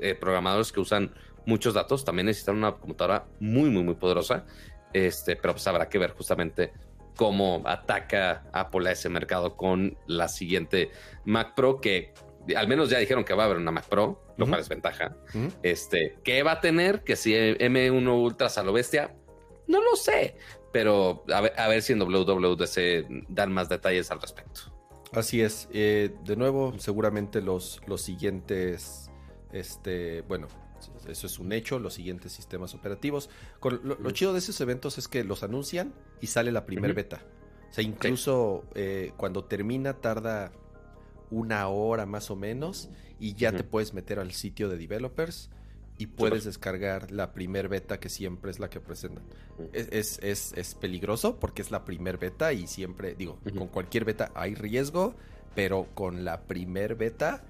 eh, 0.00 0.14
programadores 0.14 0.72
que 0.72 0.80
usan 0.80 1.14
muchos 1.44 1.74
datos, 1.74 2.04
también 2.04 2.26
necesitan 2.26 2.56
una 2.56 2.72
computadora 2.72 3.26
muy, 3.38 3.68
muy, 3.68 3.82
muy 3.82 3.94
poderosa, 3.94 4.46
este, 4.94 5.36
pero 5.36 5.52
pues 5.52 5.66
habrá 5.66 5.88
que 5.88 5.98
ver 5.98 6.12
justamente 6.12 6.72
cómo 7.16 7.62
ataca 7.66 8.44
Apple 8.52 8.88
a 8.88 8.92
ese 8.92 9.10
mercado 9.10 9.56
con 9.56 9.98
la 10.06 10.28
siguiente 10.28 10.90
Mac 11.26 11.54
Pro 11.54 11.80
que 11.80 12.14
al 12.56 12.68
menos 12.68 12.90
ya 12.90 12.98
dijeron 12.98 13.24
que 13.24 13.34
va 13.34 13.44
a 13.44 13.46
haber 13.46 13.58
una 13.58 13.70
Mac 13.70 13.86
Pro, 13.88 14.34
lo 14.36 14.46
cual 14.46 14.60
es 14.60 14.68
ventaja. 14.68 15.16
Este, 15.62 16.18
¿qué 16.24 16.42
va 16.42 16.52
a 16.52 16.60
tener? 16.60 17.02
Que 17.04 17.16
si 17.16 17.32
M1 17.32 18.22
Ultra 18.22 18.48
a 18.54 18.62
lo 18.62 18.72
bestia, 18.72 19.14
no 19.66 19.82
lo 19.82 19.96
sé, 19.96 20.36
pero 20.72 21.24
a 21.32 21.68
ver, 21.68 21.82
si 21.82 21.92
en 21.92 22.00
WWDC 22.00 23.26
dan 23.28 23.52
más 23.52 23.68
detalles 23.68 24.10
al 24.10 24.20
respecto. 24.20 24.60
Así 25.12 25.42
es. 25.42 25.68
Eh, 25.72 26.14
de 26.24 26.36
nuevo, 26.36 26.78
seguramente 26.78 27.42
los, 27.42 27.80
los 27.86 28.00
siguientes, 28.00 29.10
este, 29.52 30.22
bueno, 30.22 30.48
eso 31.08 31.26
es 31.26 31.38
un 31.38 31.52
hecho, 31.52 31.78
los 31.78 31.94
siguientes 31.94 32.32
sistemas 32.32 32.74
operativos. 32.74 33.28
lo, 33.62 34.10
chido 34.10 34.32
de 34.32 34.38
esos 34.38 34.60
eventos 34.60 34.98
es 34.98 35.08
que 35.08 35.24
los 35.24 35.42
anuncian 35.42 35.94
y 36.20 36.28
sale 36.28 36.50
la 36.50 36.64
primer 36.64 36.94
beta. 36.94 37.22
O 37.70 37.74
sea, 37.74 37.84
incluso 37.84 38.64
eh, 38.74 39.12
cuando 39.16 39.44
termina 39.44 39.94
tarda 39.94 40.52
una 41.32 41.66
hora 41.68 42.06
más 42.06 42.30
o 42.30 42.36
menos 42.36 42.90
y 43.18 43.34
ya 43.34 43.52
te 43.52 43.64
puedes 43.64 43.94
meter 43.94 44.18
al 44.18 44.32
sitio 44.32 44.68
de 44.68 44.76
developers 44.76 45.50
y 45.98 46.06
puedes 46.06 46.44
descargar 46.44 47.10
la 47.10 47.32
primer 47.32 47.68
beta 47.68 47.98
que 47.98 48.08
siempre 48.08 48.50
es 48.50 48.58
la 48.58 48.68
que 48.68 48.80
presentan. 48.80 49.24
es, 49.72 50.18
es, 50.22 50.52
es, 50.54 50.74
peligroso 50.74 51.38
porque 51.38 51.62
es 51.62 51.70
la 51.70 51.84
primer 51.84 52.18
beta 52.18 52.52
y 52.52 52.66
siempre, 52.66 53.14
digo, 53.14 53.38
con 53.56 53.68
cualquier 53.68 54.04
beta 54.04 54.30
hay 54.34 54.54
riesgo, 54.54 55.14
pero 55.54 55.88
con 55.94 56.24
la 56.24 56.42
primer 56.42 56.96
beta, 56.96 57.44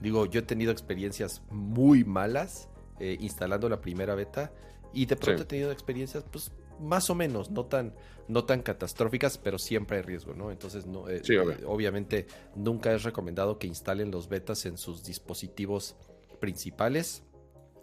digo, 0.00 0.26
yo 0.26 0.40
he 0.40 0.44
tenido 0.44 0.72
experiencias 0.72 1.42
muy 1.50 2.04
malas 2.04 2.68
eh, 2.98 3.16
instalando 3.20 3.68
la 3.68 3.80
primera 3.80 4.14
beta 4.14 4.52
y 4.92 5.06
de 5.06 5.16
pronto 5.16 5.42
he 5.42 5.46
tenido 5.46 5.72
experiencias 5.72 6.24
pues 6.30 6.52
más 6.82 7.10
o 7.10 7.14
menos, 7.14 7.50
no 7.50 7.66
tan, 7.66 7.94
no 8.28 8.44
tan 8.44 8.62
catastróficas, 8.62 9.38
pero 9.38 9.58
siempre 9.58 9.98
hay 9.98 10.02
riesgo, 10.02 10.34
¿no? 10.34 10.50
Entonces, 10.50 10.86
no, 10.86 11.08
eh, 11.08 11.22
eh, 11.28 11.64
obviamente, 11.66 12.26
nunca 12.54 12.92
es 12.92 13.02
recomendado 13.02 13.58
que 13.58 13.66
instalen 13.66 14.10
los 14.10 14.28
betas 14.28 14.66
en 14.66 14.76
sus 14.76 15.04
dispositivos 15.04 15.96
principales. 16.40 17.22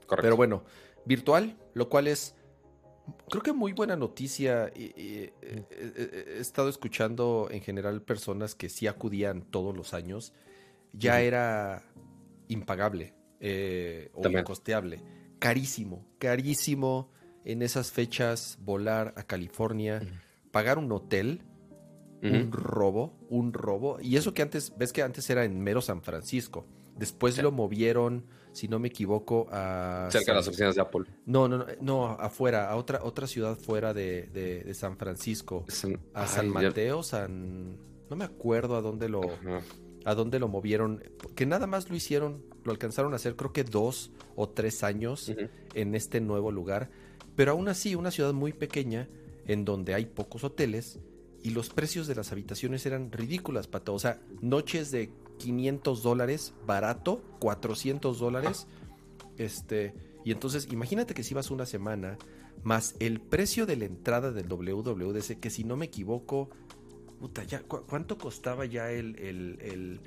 Correcto. 0.06 0.22
Pero 0.22 0.36
bueno, 0.36 0.64
virtual, 1.06 1.58
lo 1.74 1.90
cual 1.90 2.08
es, 2.08 2.36
creo 3.30 3.42
que 3.42 3.54
muy 3.54 3.74
buena 3.74 3.96
noticia. 3.96 4.72
he 4.76 5.32
estado 6.40 6.70
escuchando 6.70 7.48
en 7.52 7.62
general 7.62 8.02
personas 8.02 8.56
que 8.56 8.70
sí 8.70 8.88
acudían 8.88 9.44
todos 9.44 9.76
los 9.76 9.94
años. 9.94 10.34
Ya 10.92 11.22
era 11.22 11.84
impagable 12.50 13.14
eh, 13.40 14.12
o 14.14 14.28
incosteable. 14.28 15.02
Carísimo, 15.40 16.06
carísimo 16.18 17.10
en 17.46 17.62
esas 17.62 17.92
fechas 17.92 18.58
volar 18.62 19.14
a 19.18 19.24
California, 19.24 20.02
pagar 20.52 20.78
un 20.78 20.92
hotel, 20.92 21.42
un 22.22 22.52
robo, 22.52 23.18
un 23.30 23.54
robo. 23.54 24.00
Y 24.02 24.18
eso 24.18 24.34
que 24.34 24.42
antes, 24.42 24.74
ves 24.78 24.94
que 24.94 25.02
antes 25.02 25.30
era 25.30 25.46
en 25.46 25.60
mero 25.62 25.82
San 25.82 26.02
Francisco. 26.02 26.66
Después 26.98 27.42
lo 27.42 27.52
movieron, 27.52 28.26
si 28.52 28.68
no 28.68 28.78
me 28.78 28.90
equivoco, 28.90 29.48
a... 29.52 30.10
Cerca 30.12 30.34
de 30.34 30.38
las 30.38 30.48
oficinas 30.50 30.76
de 30.76 30.82
Apple. 30.82 31.06
No, 31.26 31.48
no, 31.48 31.60
no, 31.60 31.66
no 31.80 32.06
afuera, 32.08 32.70
a 32.70 32.76
otra, 32.76 33.00
otra 33.04 33.26
ciudad 33.26 33.58
fuera 33.58 33.94
de, 33.94 34.70
San 34.74 34.98
Francisco. 34.98 35.66
a 36.14 36.28
San 36.28 36.50
Mateo, 36.50 37.04
San... 37.04 37.78
No 38.10 38.16
me 38.16 38.26
acuerdo 38.26 38.76
a 38.76 38.82
dónde 38.82 39.08
lo... 39.08 39.22
A 40.06 40.16
dónde 40.16 40.40
lo 40.40 40.48
movieron. 40.48 41.04
Que 41.36 41.46
nada 41.46 41.68
más 41.68 41.90
lo 41.90 41.96
hicieron, 41.96 42.44
lo 42.64 42.72
alcanzaron 42.72 43.14
a 43.14 43.18
hacer 43.18 43.36
creo 43.36 43.52
que 43.52 43.64
dos 43.64 44.12
o 44.36 44.50
tres 44.50 44.84
años 44.84 45.32
en 45.74 45.96
este 45.96 46.22
nuevo 46.22 46.52
lugar 46.52 46.90
pero 47.40 47.54
aún 47.54 47.70
así, 47.70 47.96
una 47.96 48.12
ciudad 48.12 48.34
muy 48.34 48.52
pequeña, 48.52 49.08
en 49.48 49.64
donde 49.64 49.94
hay 49.94 50.08
pocos 50.08 50.44
hoteles, 50.44 51.00
y 51.42 51.52
los 51.52 51.70
precios 51.70 52.06
de 52.06 52.14
las 52.14 52.34
habitaciones 52.34 52.86
eran 52.86 53.14
ridículas, 53.14 53.66
Pato. 53.66 53.94
O 53.94 54.00
sea, 54.00 54.20
noches 54.42 54.92
de 54.92 55.10
500 55.38 56.04
dólares, 56.04 56.54
barato, 56.68 57.22
400 57.40 58.20
dólares. 58.20 58.68
Este, 59.38 59.94
y 60.26 60.34
entonces, 60.34 60.68
imagínate 60.70 61.14
que 61.14 61.24
si 61.24 61.34
vas 61.34 61.50
una 61.50 61.66
semana, 61.66 62.18
más 62.64 62.96
el 63.00 63.22
precio 63.22 63.66
de 63.66 63.78
la 63.78 63.86
entrada 63.86 64.34
del 64.34 64.50
WWDC, 64.50 65.40
que 65.40 65.50
si 65.50 65.64
no 65.64 65.78
me 65.78 65.86
equivoco, 65.86 66.50
puta, 67.22 67.46
ya, 67.46 67.62
¿cuánto 67.62 68.18
costaba 68.18 68.66
ya 68.66 68.92
el, 68.92 69.18
el, 69.18 70.02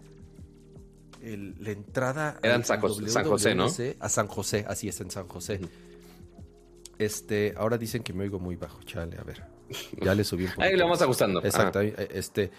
el, 1.23 1.55
la 1.65 1.71
entrada? 1.71 2.39
Era 2.43 2.57
en 2.57 2.65
San, 2.65 2.79
José, 2.79 3.55
¿no? 3.55 3.69
A 4.01 4.09
San 4.11 4.27
José, 4.27 4.67
así 4.69 4.89
es, 4.89 5.01
en 5.01 5.11
San 5.11 5.27
José. 5.29 5.61
Este, 7.03 7.55
ahora 7.57 7.79
dicen 7.79 8.03
que 8.05 8.13
me 8.13 8.23
oigo 8.23 8.39
muy 8.39 8.55
bajo, 8.55 8.81
chale, 8.85 9.19
a 9.19 9.25
ver. 9.25 9.45
Ya 10.01 10.15
le 10.15 10.23
subí 10.23 10.45
un 10.45 10.51
poco. 10.51 10.63
Ahí 10.63 10.77
lo 10.77 10.85
vamos 10.85 11.03
ajustando. 11.03 11.43
Exacto. 11.43 11.81
Este, 11.81 12.53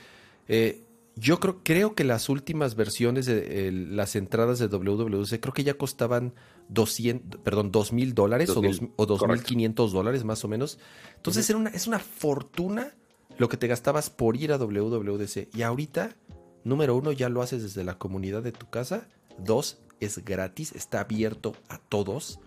eh, 0.49 0.83
yo 1.15 1.39
creo, 1.39 1.61
creo 1.63 1.95
que 1.95 2.03
las 2.03 2.27
últimas 2.27 2.75
versiones 2.75 3.25
de 3.25 3.71
las 3.71 4.17
entradas 4.17 4.59
de 4.59 4.67
WWC 4.67 5.39
creo 5.39 5.53
que 5.53 5.63
ya 5.63 5.75
costaban 5.75 6.33
200, 6.67 7.39
perdón, 7.41 7.71
2 7.71 7.93
mil 7.93 8.13
dólares 8.13 8.49
o, 8.49 8.61
dos, 8.61 8.81
o 8.97 9.07
2.500 9.07 9.91
dólares 9.91 10.25
más 10.25 10.43
o 10.43 10.49
menos. 10.49 10.77
Entonces 11.15 11.49
era 11.49 11.57
una, 11.57 11.69
es 11.69 11.87
una 11.87 11.99
fortuna 11.99 12.93
lo 13.37 13.47
que 13.47 13.55
te 13.55 13.67
gastabas 13.67 14.09
por 14.09 14.35
ir 14.35 14.51
a 14.51 14.57
WWDC. 14.57 15.55
Y 15.55 15.61
ahorita, 15.61 16.17
número 16.65 16.95
uno, 16.97 17.13
ya 17.13 17.29
lo 17.29 17.41
haces 17.41 17.63
desde 17.63 17.85
la 17.85 17.97
comunidad 17.97 18.43
de 18.43 18.51
tu 18.51 18.69
casa. 18.69 19.07
Dos, 19.37 19.79
es 20.01 20.25
gratis, 20.25 20.73
está 20.73 20.99
abierto 20.99 21.55
a 21.69 21.77
todos 21.77 22.41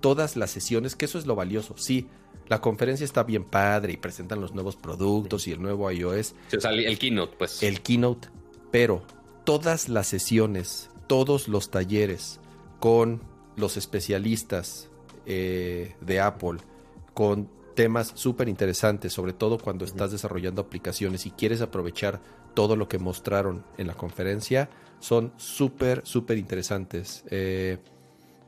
todas 0.00 0.36
las 0.36 0.50
sesiones, 0.50 0.96
que 0.96 1.04
eso 1.04 1.18
es 1.18 1.26
lo 1.26 1.34
valioso. 1.34 1.74
Sí, 1.76 2.06
la 2.48 2.60
conferencia 2.60 3.04
está 3.04 3.22
bien 3.22 3.44
padre 3.44 3.92
y 3.92 3.96
presentan 3.96 4.40
los 4.40 4.54
nuevos 4.54 4.76
productos 4.76 5.46
y 5.46 5.52
el 5.52 5.60
nuevo 5.60 5.90
iOS. 5.90 6.34
el 6.50 6.98
keynote, 6.98 7.36
pues. 7.36 7.62
El 7.62 7.82
keynote, 7.82 8.28
pero 8.70 9.02
todas 9.44 9.88
las 9.88 10.06
sesiones, 10.06 10.90
todos 11.06 11.48
los 11.48 11.70
talleres 11.70 12.40
con 12.80 13.22
los 13.56 13.76
especialistas 13.76 14.88
eh, 15.26 15.94
de 16.00 16.20
Apple, 16.20 16.58
con 17.12 17.50
temas 17.74 18.12
súper 18.14 18.48
interesantes, 18.48 19.12
sobre 19.12 19.32
todo 19.32 19.58
cuando 19.58 19.84
estás 19.84 20.10
desarrollando 20.10 20.62
aplicaciones 20.62 21.26
y 21.26 21.30
quieres 21.30 21.60
aprovechar 21.60 22.20
todo 22.54 22.76
lo 22.76 22.88
que 22.88 22.98
mostraron 22.98 23.64
en 23.76 23.86
la 23.86 23.94
conferencia, 23.94 24.68
son 25.00 25.32
súper, 25.36 26.02
súper 26.04 26.38
interesantes. 26.38 27.24
Eh, 27.30 27.78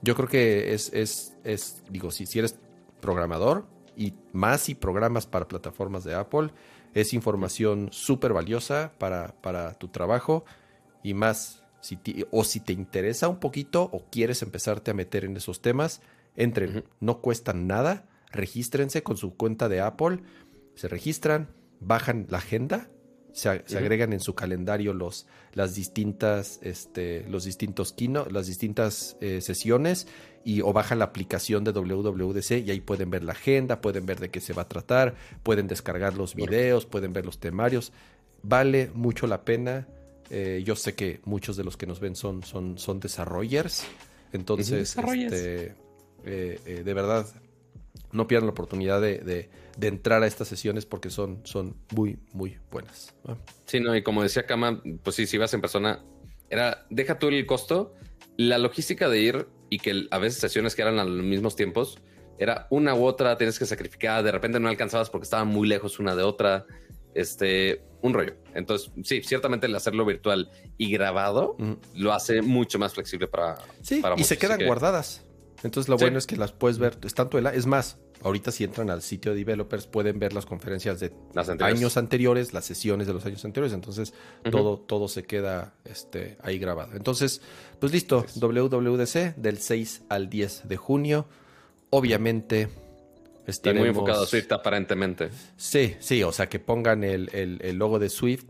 yo 0.03 0.15
creo 0.15 0.29
que 0.29 0.73
es, 0.73 0.93
es, 0.93 1.37
es 1.45 1.83
digo, 1.91 2.11
si, 2.11 2.27
si 2.27 2.39
eres 2.39 2.59
programador 3.01 3.67
y 3.97 4.15
más 4.33 4.63
si 4.63 4.75
programas 4.75 5.27
para 5.27 5.49
plataformas 5.49 6.05
de 6.05 6.15
Apple, 6.15 6.51
es 6.95 7.13
información 7.13 7.89
súper 7.93 8.33
valiosa 8.33 8.93
para, 8.99 9.35
para, 9.41 9.75
tu 9.75 9.89
trabajo 9.89 10.45
y 11.03 11.15
más, 11.15 11.65
si 11.81 11.99
o 12.31 12.45
si 12.45 12.61
te 12.61 12.73
interesa 12.73 13.29
un 13.29 13.39
poquito 13.39 13.83
o 13.93 14.07
quieres 14.11 14.43
empezarte 14.43 14.91
a 14.91 14.95
meter 14.95 15.25
en 15.25 15.37
esos 15.37 15.61
temas, 15.61 16.01
entren, 16.37 16.85
no 17.01 17.21
cuestan 17.21 17.67
nada, 17.67 18.09
regístrense 18.31 19.03
con 19.03 19.17
su 19.17 19.37
cuenta 19.37 19.69
de 19.69 19.81
Apple, 19.81 20.23
se 20.75 20.89
registran, 20.89 21.55
bajan 21.81 22.27
la 22.29 22.39
agenda 22.39 22.89
se, 23.33 23.49
agregan 23.49 24.13
en 24.13 24.21
su 24.21 24.35
calendario 24.35 24.93
los, 24.93 25.27
las 25.53 25.75
distintas, 25.75 26.61
este, 26.63 27.25
los 27.29 27.45
distintos 27.45 27.93
kino, 27.93 28.27
las 28.31 28.47
distintas 28.47 29.17
eh, 29.21 29.41
sesiones 29.41 30.07
y 30.45 30.63
o 30.63 30.73
bajan 30.73 30.99
la 30.99 31.07
aplicación 31.07 31.65
de 31.65 31.73
WWDC 31.73 32.67
y 32.67 32.71
ahí 32.71 32.81
pueden 32.81 33.11
ver 33.11 33.25
la 33.25 33.33
agenda, 33.33 33.81
pueden 33.81 34.07
ver 34.07 34.21
de 34.21 34.31
qué 34.31 34.41
se 34.41 34.53
va 34.53 34.63
a 34.63 34.69
tratar, 34.69 35.15
pueden 35.43 35.67
descargar 35.67 36.17
los 36.17 36.35
videos, 36.35 36.87
pueden 36.87 37.13
ver 37.13 37.27
los 37.27 37.39
temarios. 37.39 37.93
Vale 38.43 38.91
mucho 38.95 39.27
la 39.27 39.45
pena. 39.45 39.87
Eh, 40.31 40.63
yo 40.65 40.77
sé 40.77 40.95
que 40.95 41.21
muchos 41.25 41.57
de 41.57 41.65
los 41.65 41.77
que 41.77 41.87
nos 41.87 42.01
ven 42.01 42.17
son, 42.17 42.43
son, 42.43 42.79
son 42.79 43.01
desarrollers. 43.01 43.85
Entonces, 44.33 44.97
este, 44.97 45.75
eh, 46.25 46.83
de 46.85 46.95
verdad, 46.95 47.27
no 48.13 48.27
pierdan 48.27 48.47
la 48.47 48.53
oportunidad 48.53 49.01
de, 49.01 49.51
entrar 49.81 50.23
a 50.23 50.27
estas 50.27 50.49
sesiones 50.49 50.87
porque 50.87 51.11
son, 51.11 51.41
son 51.45 51.77
muy, 51.95 52.19
muy 52.33 52.59
buenas. 52.71 53.15
Sí, 53.67 53.81
no, 53.81 53.95
y 53.97 54.03
como 54.03 54.23
decía 54.23 54.47
Kama, 54.47 54.83
pues 55.03 55.17
sí, 55.17 55.27
si 55.27 55.39
vas 55.39 55.55
en 55.55 55.61
persona, 55.61 56.03
era, 56.49 56.87
deja 56.91 57.19
tú 57.19 57.29
el 57.29 57.47
costo, 57.47 57.95
la 58.37 58.59
logística 58.59 59.09
de 59.09 59.21
ir 59.21 59.49
y 59.69 59.79
que 59.79 60.07
a 60.11 60.19
veces 60.19 60.41
sesiones 60.41 60.75
que 60.75 60.83
eran 60.83 60.99
a 60.99 61.05
los 61.05 61.25
mismos 61.25 61.57
tiempos, 61.57 61.99
era 62.39 62.67
una 62.71 62.95
u 62.95 63.05
otra, 63.05 63.37
tienes 63.37 63.59
que 63.59 63.67
sacrificar, 63.67 64.25
de 64.25 64.33
repente 64.33 64.59
no 64.59 64.69
alcanzabas 64.69 65.11
porque 65.11 65.25
estaban 65.25 65.49
muy 65.49 65.69
lejos 65.69 65.99
una 65.99 66.17
de 66.17 66.23
otra, 66.23 66.67
este, 67.15 67.83
un 68.03 68.15
rollo. 68.15 68.35
Entonces, 68.55 68.91
sí, 69.05 69.23
ciertamente 69.23 69.67
el 69.67 69.75
hacerlo 69.75 70.05
virtual 70.05 70.51
y 70.79 70.91
grabado 70.91 71.57
lo 71.95 72.13
hace 72.13 72.43
mucho 72.43 72.79
más 72.79 72.95
flexible 72.95 73.29
para... 73.29 73.59
Sí, 73.83 74.03
y 74.17 74.25
se 74.25 74.39
quedan 74.39 74.65
guardadas. 74.65 75.23
Entonces 75.63 75.89
lo 75.89 75.97
bueno 75.97 76.19
es 76.19 76.27
que 76.27 76.37
las 76.37 76.53
puedes 76.53 76.79
ver, 76.79 76.99
es 77.03 77.15
tanto 77.15 77.39
es 77.39 77.67
más, 77.67 77.99
ahorita 78.23 78.51
si 78.51 78.65
entran 78.65 78.91
al 78.91 79.03
sitio 79.03 79.33
de 79.33 79.39
developers 79.39 79.87
pueden 79.87 80.19
ver 80.19 80.33
las 80.33 80.47
conferencias 80.47 81.01
de 81.01 81.13
años 81.61 81.97
anteriores, 81.97 82.55
las 82.55 82.65
sesiones 82.65 83.07
de 83.07 83.13
los 83.13 83.27
años 83.27 83.45
anteriores, 83.45 83.75
entonces 83.75 84.15
todo, 84.51 84.79
todo 84.79 85.09
se 85.09 85.25
queda 85.25 85.75
este, 85.85 86.39
ahí 86.43 86.59
grabado. 86.59 86.95
Entonces, 86.95 87.43
pues 87.79 87.93
listo, 87.93 88.25
WWDC 88.37 89.37
del 89.37 89.59
6 89.59 90.03
al 90.09 90.31
10 90.31 90.69
de 90.69 90.77
junio, 90.77 91.27
obviamente... 91.91 92.69
Estaremos... 93.47 93.81
muy 93.81 93.89
enfocado 93.89 94.23
a 94.23 94.27
Swift 94.27 94.53
aparentemente. 94.53 95.31
Sí, 95.57 95.97
sí, 95.99 96.23
o 96.23 96.31
sea 96.31 96.49
que 96.49 96.59
pongan 96.59 97.05
el, 97.05 97.29
logo 97.77 97.99
de 97.99 98.09
Swift 98.09 98.45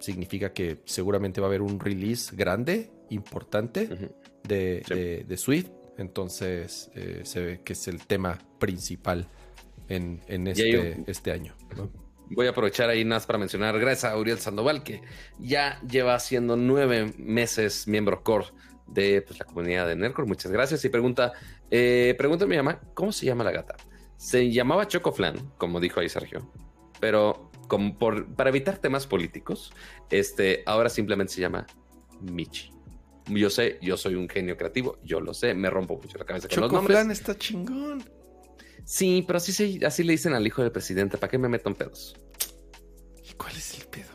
significa 0.00 0.52
que 0.52 0.80
seguramente 0.84 1.40
va 1.40 1.46
a 1.46 1.48
haber 1.48 1.62
un 1.62 1.80
release 1.80 2.34
grande, 2.34 2.90
importante 3.10 4.10
de, 4.42 5.24
de 5.26 5.36
Swift 5.36 5.68
entonces, 5.96 6.90
eh, 6.94 7.20
se 7.24 7.40
ve 7.40 7.60
que 7.64 7.74
es 7.74 7.88
el 7.88 8.06
tema 8.06 8.38
principal 8.58 9.28
en, 9.88 10.20
este, 10.46 11.04
este, 11.06 11.32
año. 11.32 11.54
Voy 12.30 12.46
a 12.46 12.50
aprovechar 12.50 12.88
ahí 12.88 13.04
más 13.04 13.26
para 13.26 13.38
mencionar, 13.38 13.78
gracias 13.78 14.12
a 14.12 14.16
Uriel 14.16 14.38
Sandoval, 14.38 14.82
que 14.82 15.02
ya 15.38 15.80
lleva 15.82 16.18
siendo 16.20 16.56
nueve 16.56 17.12
meses 17.18 17.86
miembro 17.86 18.22
core 18.22 18.46
de 18.86 19.22
pues, 19.22 19.38
la 19.38 19.44
comunidad 19.44 19.86
de 19.86 19.96
Nercor. 19.96 20.26
Muchas 20.26 20.50
gracias. 20.50 20.84
Y 20.84 20.88
pregunta, 20.88 21.32
eh, 21.70 22.14
pregunta 22.16 22.44
a 22.44 22.48
mi 22.48 22.56
mamá, 22.56 22.80
¿cómo 22.94 23.12
se 23.12 23.26
llama 23.26 23.44
la 23.44 23.52
gata? 23.52 23.76
Se 24.16 24.50
llamaba 24.50 24.88
Chocoflan, 24.88 25.36
como 25.58 25.80
dijo 25.80 26.00
ahí 26.00 26.08
Sergio, 26.08 26.50
pero 27.00 27.50
como 27.68 27.98
por, 27.98 28.26
para 28.34 28.50
evitar 28.50 28.78
temas 28.78 29.06
políticos, 29.06 29.72
este, 30.10 30.62
ahora 30.66 30.88
simplemente 30.88 31.34
se 31.34 31.40
llama 31.40 31.66
Michi. 32.20 32.73
Yo 33.26 33.48
sé, 33.48 33.78
yo 33.80 33.96
soy 33.96 34.14
un 34.16 34.28
genio 34.28 34.56
creativo, 34.56 34.98
yo 35.02 35.20
lo 35.20 35.32
sé, 35.32 35.54
me 35.54 35.70
rompo 35.70 35.96
mucho 35.96 36.18
la 36.18 36.24
cabeza 36.24 36.48
con 36.48 36.60
los 36.60 36.72
nombres. 36.72 37.08
está 37.10 37.36
chingón. 37.36 38.04
Sí, 38.84 39.24
pero 39.26 39.38
así, 39.38 39.80
así 39.82 40.04
le 40.04 40.12
dicen 40.12 40.34
al 40.34 40.46
hijo 40.46 40.62
del 40.62 40.70
presidente, 40.70 41.16
¿para 41.16 41.30
qué 41.30 41.38
me 41.38 41.48
meto 41.48 41.70
en 41.70 41.74
pedos? 41.74 42.14
¿Y 43.22 43.32
cuál 43.32 43.56
es 43.56 43.78
el 43.78 43.86
pedo? 43.86 44.10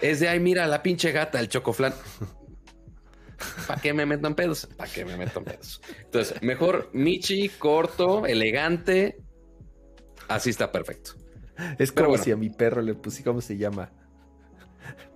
Es 0.00 0.20
de, 0.20 0.28
ay, 0.28 0.40
mira, 0.40 0.66
la 0.66 0.82
pinche 0.82 1.10
gata, 1.12 1.40
el 1.40 1.48
chocoflan. 1.48 1.94
¿Para 3.66 3.80
qué 3.80 3.94
me 3.94 4.04
meto 4.04 4.26
en 4.26 4.34
pedos? 4.34 4.68
¿Para 4.76 4.90
qué 4.90 5.04
me 5.04 5.16
meto 5.16 5.38
en 5.38 5.44
pedos? 5.46 5.80
Entonces, 6.04 6.42
mejor 6.42 6.90
Michi, 6.92 7.48
corto, 7.48 8.26
elegante. 8.26 9.18
Así 10.28 10.50
está 10.50 10.70
perfecto. 10.70 11.12
Es 11.78 11.92
como 11.92 12.18
si 12.18 12.30
a 12.30 12.36
mi 12.36 12.50
perro 12.50 12.82
le 12.82 12.94
puse, 12.94 13.22
¿cómo 13.22 13.40
se 13.40 13.56
llama? 13.56 13.92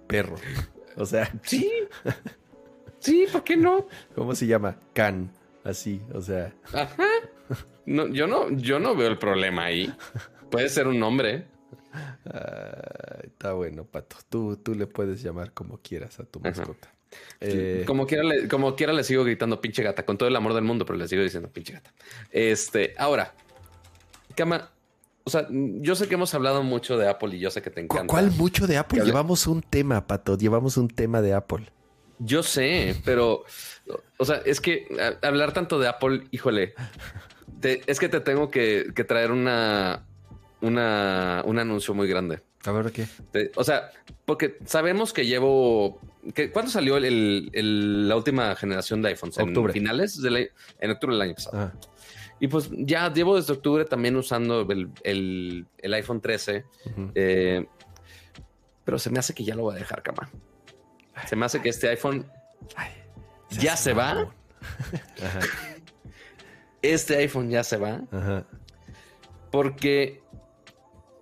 Perro. 0.07 0.37
O 0.97 1.05
sea. 1.05 1.33
Sí. 1.43 1.71
Sí, 3.01 3.27
¿por 3.31 3.45
qué 3.45 3.57
no? 3.57 3.87
¿Cómo 4.15 4.35
se 4.35 4.47
llama? 4.47 4.77
Can. 4.93 5.31
Así, 5.65 6.01
o 6.15 6.21
sea. 6.21 6.53
Ajá. 6.73 7.05
No, 7.87 8.07
yo 8.09 8.27
no, 8.27 8.51
yo 8.51 8.79
no 8.79 8.95
veo 8.95 9.09
el 9.09 9.19
problema 9.19 9.65
ahí. 9.65 9.93
Puede 10.51 10.69
ser 10.69 10.87
un 10.87 10.99
nombre. 10.99 11.47
está 13.23 13.53
bueno, 13.53 13.85
Pato. 13.85 14.17
Tú, 14.29 14.57
tú 14.57 14.75
le 14.75 14.87
puedes 14.87 15.23
llamar 15.23 15.53
como 15.53 15.79
quieras 15.79 16.21
a 16.21 16.25
tu 16.25 16.41
mascota. 16.41 16.93
Eh, 17.41 17.85
como, 17.87 18.07
quiera 18.07 18.23
le, 18.23 18.49
como 18.49 18.77
quiera 18.77 18.93
le 18.93 19.03
sigo 19.05 19.25
gritando 19.25 19.61
pinche 19.61 19.83
gata, 19.83 20.05
con 20.05 20.19
todo 20.19 20.29
el 20.29 20.37
amor 20.37 20.55
del 20.55 20.65
mundo, 20.65 20.85
pero 20.85 20.99
le 20.99 21.09
sigo 21.09 21.23
diciendo 21.23 21.49
pinche 21.51 21.73
gata. 21.73 21.93
Este, 22.31 22.95
ahora, 22.99 23.35
Cama, 24.35 24.71
o 25.25 25.31
sea, 25.31 25.47
yo 25.51 25.95
sé 25.95 26.09
que 26.09 26.15
hemos 26.15 26.35
hablado 26.35 26.63
mucho 26.63 26.99
de 26.99 27.09
Apple 27.09 27.37
y 27.37 27.39
yo 27.39 27.51
sé 27.51 27.63
que 27.63 27.71
te 27.71 27.81
encanta. 27.81 28.07
¿Cuál 28.07 28.31
mucho 28.33 28.67
de 28.67 28.77
Apple? 28.77 29.03
Llevamos 29.05 29.47
un 29.47 29.63
tema, 29.63 30.07
Pato, 30.07 30.37
llevamos 30.37 30.77
un 30.77 30.89
tema 30.89 31.23
de 31.23 31.33
Apple. 31.33 31.71
Yo 32.19 32.43
sé, 32.43 32.97
pero, 33.05 33.45
o 34.17 34.25
sea, 34.25 34.43
es 34.45 34.61
que 34.61 34.89
hablar 35.23 35.53
tanto 35.53 35.79
de 35.79 35.89
Apple, 35.89 36.25
híjole, 36.31 36.75
es 37.63 37.99
que 37.99 38.09
te 38.09 38.21
tengo 38.21 38.51
que, 38.51 38.93
traer 39.07 39.31
una, 39.31 40.07
una, 40.61 41.43
un 41.45 41.59
anuncio 41.59 41.95
muy 41.95 42.09
grande. 42.09 42.41
A 42.65 42.73
ver, 42.73 42.93
¿qué? 42.93 43.07
o 43.55 43.65
sea, 43.65 43.91
porque 44.25 44.59
sabemos 44.65 45.13
que 45.13 45.27
llevo. 45.27 46.01
Que, 46.35 46.51
¿Cuándo 46.51 46.71
salió 46.71 46.97
el, 46.97 48.09
la 48.09 48.17
última 48.17 48.55
generación 48.57 49.01
de 49.01 49.11
iPhones? 49.11 49.39
Octubre. 49.39 49.71
¿En 49.71 49.75
finales? 49.75 50.21
en 50.81 50.91
octubre 50.91 51.15
del 51.15 51.23
año 51.23 51.35
pasado. 51.35 51.73
Y 52.41 52.49
pues 52.49 52.71
ya 52.73 53.13
llevo 53.13 53.37
desde 53.37 53.53
octubre 53.53 53.85
también 53.85 54.17
usando 54.17 54.67
el, 55.03 55.67
iPhone 55.83 56.21
13. 56.21 56.65
Eh, 57.15 57.67
pero 58.85 58.99
se 58.99 59.11
me 59.11 59.19
hace 59.19 59.35
que 59.35 59.45
ya 59.45 59.55
lo 59.55 59.63
voy 59.63 59.77
a 59.77 59.79
dejar, 59.79 60.03
cama. 60.03 60.31
Se 61.27 61.37
me 61.37 61.47
hace 61.47 61.61
que 61.61 61.69
este 61.69 61.89
iPhone 61.89 62.27
ya 63.51 63.77
se 63.77 63.93
va. 63.93 64.33
Este 66.81 67.17
iPhone 67.17 67.51
ya 67.51 67.65
se 67.65 67.77
va. 67.77 68.03
Porque 69.51 70.23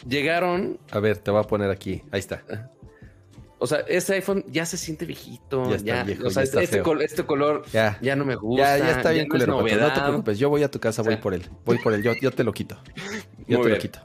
llegaron. 0.06 0.78
A 0.90 1.00
ver, 1.00 1.18
te 1.18 1.30
voy 1.30 1.40
a 1.40 1.44
poner 1.44 1.70
aquí. 1.70 2.02
Ahí 2.10 2.20
está. 2.20 2.42
O 3.58 3.66
sea, 3.66 3.80
este 3.88 4.14
iPhone 4.14 4.44
ya 4.48 4.66
se 4.66 4.76
siente 4.76 5.06
viejito. 5.06 5.74
Ya, 5.76 6.04
o 6.24 6.30
sea, 6.30 6.42
este, 6.42 6.62
este, 6.62 6.82
color 6.82 7.64
ya. 7.72 7.98
no 8.16 8.24
me 8.24 8.36
gusta. 8.36 8.78
Ya, 8.78 8.90
está 8.90 9.10
bien 9.10 9.28
culero. 9.28 9.62
No, 9.62 9.64
te 9.64 10.00
preocupes. 10.00 10.38
Yo 10.38 10.50
voy 10.50 10.62
a 10.62 10.70
tu 10.70 10.78
casa, 10.78 11.02
voy 11.02 11.16
por 11.16 11.32
él. 11.34 11.48
Voy 11.64 11.78
por 11.78 11.94
él. 11.94 12.02
Yo, 12.02 12.12
yo 12.20 12.30
te 12.30 12.44
lo 12.44 12.52
quito. 12.52 12.76
Yo 13.46 13.60
te 13.60 13.68
lo 13.70 13.78
quito. 13.78 14.00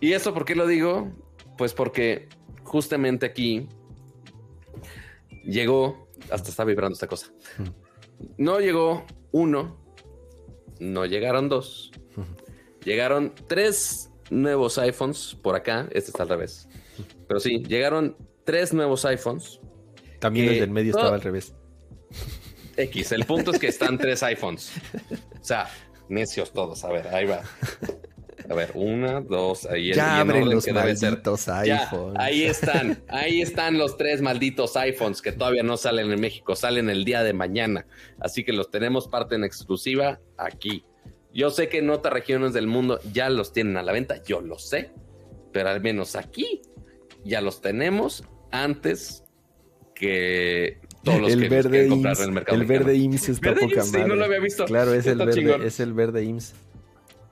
¿Y 0.00 0.12
esto 0.12 0.34
por 0.34 0.44
qué 0.44 0.54
lo 0.54 0.66
digo? 0.66 1.10
Pues 1.56 1.72
porque 1.72 2.28
justamente 2.64 3.24
aquí 3.24 3.68
llegó, 5.46 6.08
hasta 6.30 6.50
está 6.50 6.64
vibrando 6.64 6.94
esta 6.94 7.06
cosa. 7.06 7.32
No 8.36 8.60
llegó 8.60 9.06
uno, 9.32 9.78
no 10.80 11.06
llegaron 11.06 11.48
dos, 11.48 11.90
llegaron 12.84 13.34
tres 13.46 14.10
nuevos 14.30 14.78
iPhones 14.78 15.36
por 15.42 15.56
acá. 15.56 15.88
Este 15.92 16.10
está 16.10 16.24
al 16.24 16.28
revés, 16.28 16.68
pero 17.28 17.40
sí, 17.40 17.62
llegaron 17.66 18.16
tres 18.44 18.72
nuevos 18.72 19.04
iPhones. 19.04 19.60
También 20.18 20.48
el 20.48 20.60
del 20.60 20.70
medio 20.70 20.90
estaba 20.90 21.14
al 21.14 21.20
revés. 21.20 21.54
X, 22.76 23.12
el 23.12 23.24
punto 23.24 23.52
es 23.52 23.58
que 23.58 23.68
están 23.68 23.98
tres 23.98 24.22
iPhones. 24.22 24.72
O 25.40 25.44
sea, 25.44 25.68
necios 26.08 26.52
todos. 26.52 26.84
A 26.84 26.88
ver, 26.88 27.08
ahí 27.08 27.26
va. 27.26 27.42
A 28.48 28.54
ver, 28.54 28.70
una, 28.74 29.20
dos, 29.20 29.66
ahí 29.66 29.92
ya 29.92 30.20
abren 30.20 30.48
los 30.48 30.66
malditos 30.68 31.48
iPhones. 31.48 32.18
ahí 32.18 32.42
están, 32.44 33.02
ahí 33.08 33.42
están 33.42 33.76
los 33.76 33.96
tres 33.96 34.22
malditos 34.22 34.76
iPhones 34.76 35.20
que 35.20 35.32
todavía 35.32 35.62
no 35.62 35.76
salen 35.76 36.12
en 36.12 36.20
México, 36.20 36.54
salen 36.54 36.88
el 36.88 37.04
día 37.04 37.22
de 37.22 37.32
mañana. 37.32 37.86
Así 38.20 38.44
que 38.44 38.52
los 38.52 38.70
tenemos 38.70 39.08
parte 39.08 39.34
en 39.34 39.44
exclusiva 39.44 40.20
aquí. 40.36 40.84
Yo 41.34 41.50
sé 41.50 41.68
que 41.68 41.78
en 41.78 41.90
otras 41.90 42.14
regiones 42.14 42.52
del 42.52 42.66
mundo 42.66 43.00
ya 43.12 43.28
los 43.30 43.52
tienen 43.52 43.76
a 43.76 43.82
la 43.82 43.92
venta, 43.92 44.22
yo 44.22 44.40
lo 44.40 44.58
sé, 44.58 44.92
pero 45.52 45.68
al 45.68 45.80
menos 45.80 46.16
aquí 46.16 46.62
ya 47.24 47.40
los 47.40 47.60
tenemos 47.60 48.24
antes 48.50 49.24
que 49.94 50.78
todos 51.02 51.20
los 51.20 51.32
el 51.32 51.48
verde 51.48 51.88
comprar 51.88 52.16
en 52.18 52.22
el 52.22 52.32
mercado. 52.32 52.60
El 52.60 52.66
verde 52.66 52.96
IMSS 52.96 53.28
está 53.30 53.54
poca 53.54 53.82
Sí, 53.82 53.98
no 54.06 54.14
lo 54.14 54.24
había 54.24 54.40
visto. 54.40 54.64
Claro, 54.64 54.92
es 54.92 55.06
el, 55.06 55.18
verde, 55.18 55.66
es 55.66 55.80
el 55.80 55.92
verde 55.94 56.24
IMSS. 56.24 56.54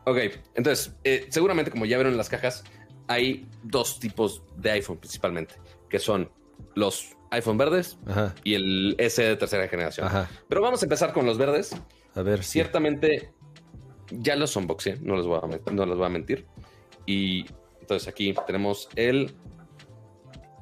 Ok, 0.07 0.19
entonces, 0.55 0.95
eh, 1.05 1.27
seguramente 1.31 1.71
como 1.71 1.87
ya 1.87 1.97
vieron 1.97 2.13
en 2.13 2.19
las 2.19 2.29
cajas, 2.29 2.65
hay 3.09 3.49
dos 3.63 3.99
tipos 3.99 4.43
de 4.57 4.73
iPhone 4.73 4.99
principalmente, 4.99 5.55
que 5.89 5.99
son 5.99 6.31
los 6.75 7.17
iPhone 7.31 7.59
verdes 7.59 7.99
y 8.45 8.55
el 8.55 8.95
S 8.99 9.23
de 9.23 9.37
tercera 9.37 9.69
generación. 9.69 10.09
Pero 10.49 10.61
vamos 10.61 10.83
a 10.83 10.87
empezar 10.87 11.13
con 11.13 11.27
los 11.27 11.39
verdes. 11.39 11.77
A 12.15 12.23
ver. 12.23 12.45
Ciertamente 12.45 13.33
ya 14.11 14.37
los 14.37 14.55
unboxé, 14.57 14.99
no 15.01 15.17
les 15.17 15.27
voy 15.27 15.41
a, 15.43 15.73
no 15.73 15.87
les 15.87 15.97
voy 15.97 16.07
a 16.07 16.11
mentir. 16.11 16.47
Y 17.07 17.47
entonces 17.81 18.09
aquí 18.09 18.35
tenemos 18.47 18.89
el 18.95 19.35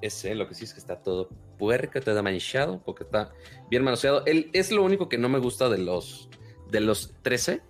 S, 0.01 0.35
lo 0.35 0.49
que 0.49 0.55
sí 0.55 0.65
es 0.65 0.73
que 0.73 0.81
está 0.81 1.03
todo 1.03 1.29
puerco, 1.59 2.01
todo 2.01 2.23
manchado, 2.23 2.83
porque 2.85 3.05
está 3.05 3.33
bien 3.71 3.85
manoseado. 3.85 4.25
El, 4.27 4.51
es 4.53 4.73
lo 4.73 4.83
único 4.83 5.09
que 5.09 5.19
no 5.19 5.29
me 5.29 5.39
gusta 5.39 5.69
de 5.69 5.79
los, 5.79 6.29
de 6.71 6.81
los 6.81 7.15
13 7.23 7.63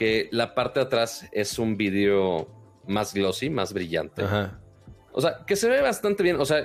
que 0.00 0.30
la 0.32 0.54
parte 0.54 0.80
de 0.80 0.86
atrás 0.86 1.26
es 1.30 1.58
un 1.58 1.76
vídeo 1.76 2.48
más 2.86 3.12
glossy, 3.12 3.50
más 3.50 3.74
brillante. 3.74 4.24
O 5.12 5.20
sea, 5.20 5.44
que 5.46 5.56
se 5.56 5.68
ve 5.68 5.82
bastante 5.82 6.22
bien. 6.22 6.40
O 6.40 6.46
sea, 6.46 6.64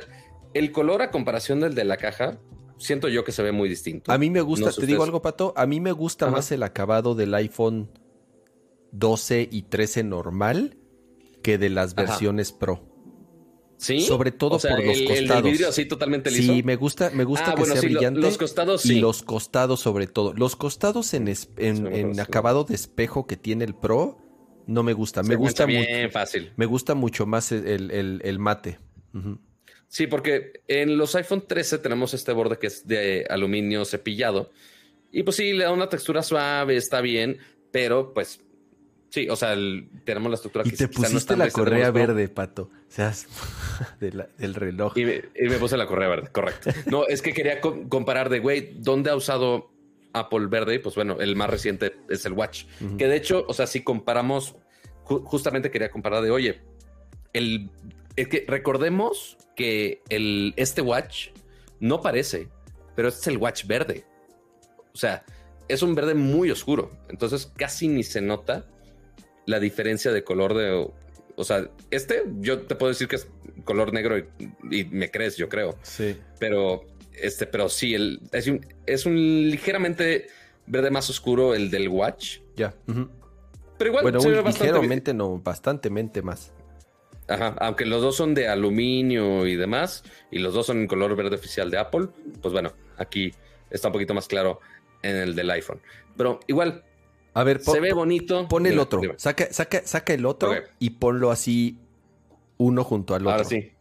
el 0.54 0.72
color 0.72 1.02
a 1.02 1.12
comparación 1.12 1.60
del 1.60 1.76
de 1.76 1.84
la 1.84 1.98
caja, 1.98 2.40
siento 2.78 3.10
yo 3.10 3.26
que 3.26 3.34
se 3.34 3.44
ve 3.44 3.52
muy 3.52 3.68
distinto. 3.68 4.10
A 4.10 4.18
mí 4.18 4.30
me 4.30 4.40
gusta, 4.40 4.72
te 4.72 4.86
digo 4.86 5.04
algo, 5.04 5.22
Pato, 5.22 5.54
a 5.58 5.66
mí 5.66 5.82
me 5.82 5.92
gusta 5.92 6.32
más 6.32 6.50
el 6.54 6.64
acabado 6.64 7.14
del 7.14 7.34
iPhone 7.34 7.92
12 8.94 9.50
y 9.52 9.64
13 9.64 10.06
normal 10.06 10.78
que 11.44 11.58
de 11.58 11.70
las 11.70 11.94
versiones 11.94 12.54
Pro. 12.54 12.95
Sí. 13.78 14.02
Sobre 14.02 14.32
todo 14.32 14.58
por 14.58 14.84
los 14.84 15.02
costados. 15.02 15.46
El, 15.46 15.52
vidrio 15.52 15.70
así 15.70 15.86
totalmente 15.86 16.32
liso. 16.32 16.54
Sí, 16.54 16.64
me 16.64 16.76
gusta, 16.76 17.10
me 17.12 17.24
gusta 17.24 17.52
ah, 17.52 17.56
que 17.56 17.66
sea 17.66 17.82
brillante. 17.82 18.20
Los 18.20 18.38
costados 18.38 18.82
sí. 18.82 18.98
Y 18.98 19.00
los 19.00 19.22
costados 19.24 19.80
sobre 19.82 20.08
todo. 20.08 20.34
Los 20.34 20.56
costados 20.56 21.14
en, 21.14 21.34
en, 21.58 22.20
acabado 22.20 22.64
de 22.64 22.76
espejo 22.76 23.28
que 23.28 23.38
tiene 23.38 23.66
el 23.66 23.76
Pro 23.76 24.18
no 24.68 24.84
me 24.84 24.94
gusta. 24.94 25.24
me 25.24 25.36
gusta 25.36 25.66
bien 25.66 26.10
fácil. 26.12 26.52
Me 26.56 26.66
gusta 26.66 26.96
mucho 26.96 27.26
más 27.26 27.52
el, 27.52 28.38
mate. 28.40 28.80
Sí, 29.88 30.08
porque 30.08 30.64
en 30.68 30.98
los 30.98 31.16
iPhone 31.16 31.46
13 31.48 31.78
tenemos 31.78 32.14
este 32.14 32.32
borde 32.34 32.58
que 32.58 32.68
es 32.68 32.88
de 32.88 33.26
aluminio 33.30 33.86
cepillado. 33.86 34.52
Y 35.12 35.24
pues 35.24 35.38
sí, 35.38 35.54
le 35.54 35.64
da 35.64 35.72
una 35.72 35.88
textura 35.88 36.22
suave, 36.24 36.76
está 36.76 37.00
bien, 37.00 37.38
pero 37.72 38.14
pues 38.14 38.42
sí, 39.16 39.30
o 39.30 39.36
sea, 39.38 39.56
tenemos 40.04 40.30
la 40.30 40.36
estructura 40.36 40.66
y 40.68 40.72
te 40.72 40.90
pusiste 40.90 41.38
la 41.38 41.50
correa 41.50 41.90
verde, 41.90 42.28
Pato. 42.28 42.64
O 42.64 42.70
sea, 42.90 43.14
del 44.00 44.54
reloj. 44.54 44.98
Y 44.98 45.06
me, 45.06 45.58
puse 45.58 45.78
la 45.78 45.88
correa 45.88 46.10
verde, 46.10 46.28
correcto. 46.34 46.72
No, 46.88 47.08
es 47.08 47.22
que 47.22 47.34
quería 47.34 47.62
comparar 47.62 48.30
de, 48.30 48.40
güey, 48.40 48.74
¿dónde 48.76 49.10
ha 49.10 49.16
usado 49.16 49.72
Apple 50.12 50.48
verde? 50.48 50.82
Pues 50.82 50.96
bueno, 50.96 51.22
el 51.22 51.38
más 51.38 51.50
reciente 51.50 51.96
es 52.10 52.26
el 52.26 52.34
Watch. 52.34 52.66
Que 52.98 53.08
de 53.08 53.16
hecho, 53.16 53.46
o 53.48 53.54
sea, 53.54 53.68
si 53.68 53.84
comparamos, 53.84 54.56
justamente 55.04 55.72
quería 55.72 55.90
comparar 55.90 56.22
de, 56.22 56.32
oye, 56.32 56.62
el, 57.32 57.70
es 58.18 58.28
que 58.28 58.44
recordemos 58.46 59.38
que 59.56 60.02
el, 60.10 60.54
este 60.58 60.82
watch 60.82 61.30
no 61.80 62.02
parece, 62.02 62.50
pero 62.98 63.08
este 63.08 63.22
es 63.22 63.28
el 63.28 63.38
watch 63.38 63.66
verde. 63.66 64.04
O 64.94 64.98
sea, 64.98 65.24
es 65.70 65.82
un 65.84 65.96
verde 65.96 66.16
muy 66.16 66.52
oscuro. 66.52 66.92
Entonces 67.08 67.50
casi 67.56 67.88
ni 67.88 68.04
se 68.04 68.20
nota 68.20 68.66
la 69.46 69.60
diferencia 69.60 70.12
de 70.12 70.24
color 70.24 70.54
de. 70.54 70.88
O 71.36 71.44
sea, 71.44 71.70
este 71.92 72.24
yo 72.40 72.62
te 72.62 72.76
puedo 72.76 72.92
decir 72.92 73.08
que 73.08 73.18
es 73.18 73.28
color 73.64 73.94
negro 73.94 74.18
y, 74.18 74.86
me 74.86 75.12
crees, 75.12 75.38
yo 75.38 75.50
creo. 75.50 75.78
Sí. 75.82 76.18
Pero 76.40 76.86
este, 77.14 77.46
pero 77.46 77.70
sí, 77.70 77.94
el, 77.94 78.22
es, 78.32 78.48
un, 78.48 78.66
es 78.86 79.06
un 79.06 79.16
ligeramente 79.50 80.28
verde 80.68 80.92
más 80.92 81.10
oscuro 81.10 81.54
el 81.54 81.70
del 81.70 81.90
watch. 81.90 82.40
Ya. 82.56 82.74
Pero 83.78 83.90
igual 83.90 84.04
bueno, 84.04 84.20
se 84.20 84.30
ve 84.30 84.42
bastante 84.42 84.74
ligeramente 84.74 85.14
no, 85.14 85.40
bastantemente 85.40 86.22
más. 86.22 86.52
Ajá, 87.28 87.56
aunque 87.60 87.86
los 87.86 88.02
dos 88.02 88.16
son 88.16 88.36
de 88.36 88.48
aluminio 88.48 89.48
y 89.48 89.56
demás, 89.56 90.04
y 90.30 90.40
los 90.40 90.54
dos 90.54 90.68
son 90.68 90.82
en 90.82 90.88
color 90.88 91.16
verde 91.16 91.36
oficial 91.36 91.72
de 91.72 91.80
Apple, 91.80 92.08
pues 92.42 92.54
bueno, 92.54 92.72
aquí 92.98 93.34
está 93.72 93.88
un 93.88 93.94
poquito 93.94 94.14
más 94.14 94.28
claro 94.28 94.60
en 95.02 95.16
el 95.16 95.36
del 95.36 95.50
iPhone. 95.50 95.82
Pero 96.16 96.40
igual, 96.48 96.84
a 97.36 97.44
ver, 97.44 97.62
se 97.62 97.80
ve 97.80 97.94
bonito. 97.94 98.48
Pon 98.48 98.66
el 98.66 98.80
otro, 98.80 99.02
saca, 99.18 99.52
saca, 99.52 99.86
saca 99.86 100.14
el 100.14 100.26
otro 100.26 100.54
y 100.80 100.92
ponlo 100.92 101.32
así 101.32 101.78
uno 102.58 102.84
junto 102.84 103.14
al 103.14 103.24
otro. 103.24 103.32
Ahora 103.32 103.44
sí. 103.44 103.72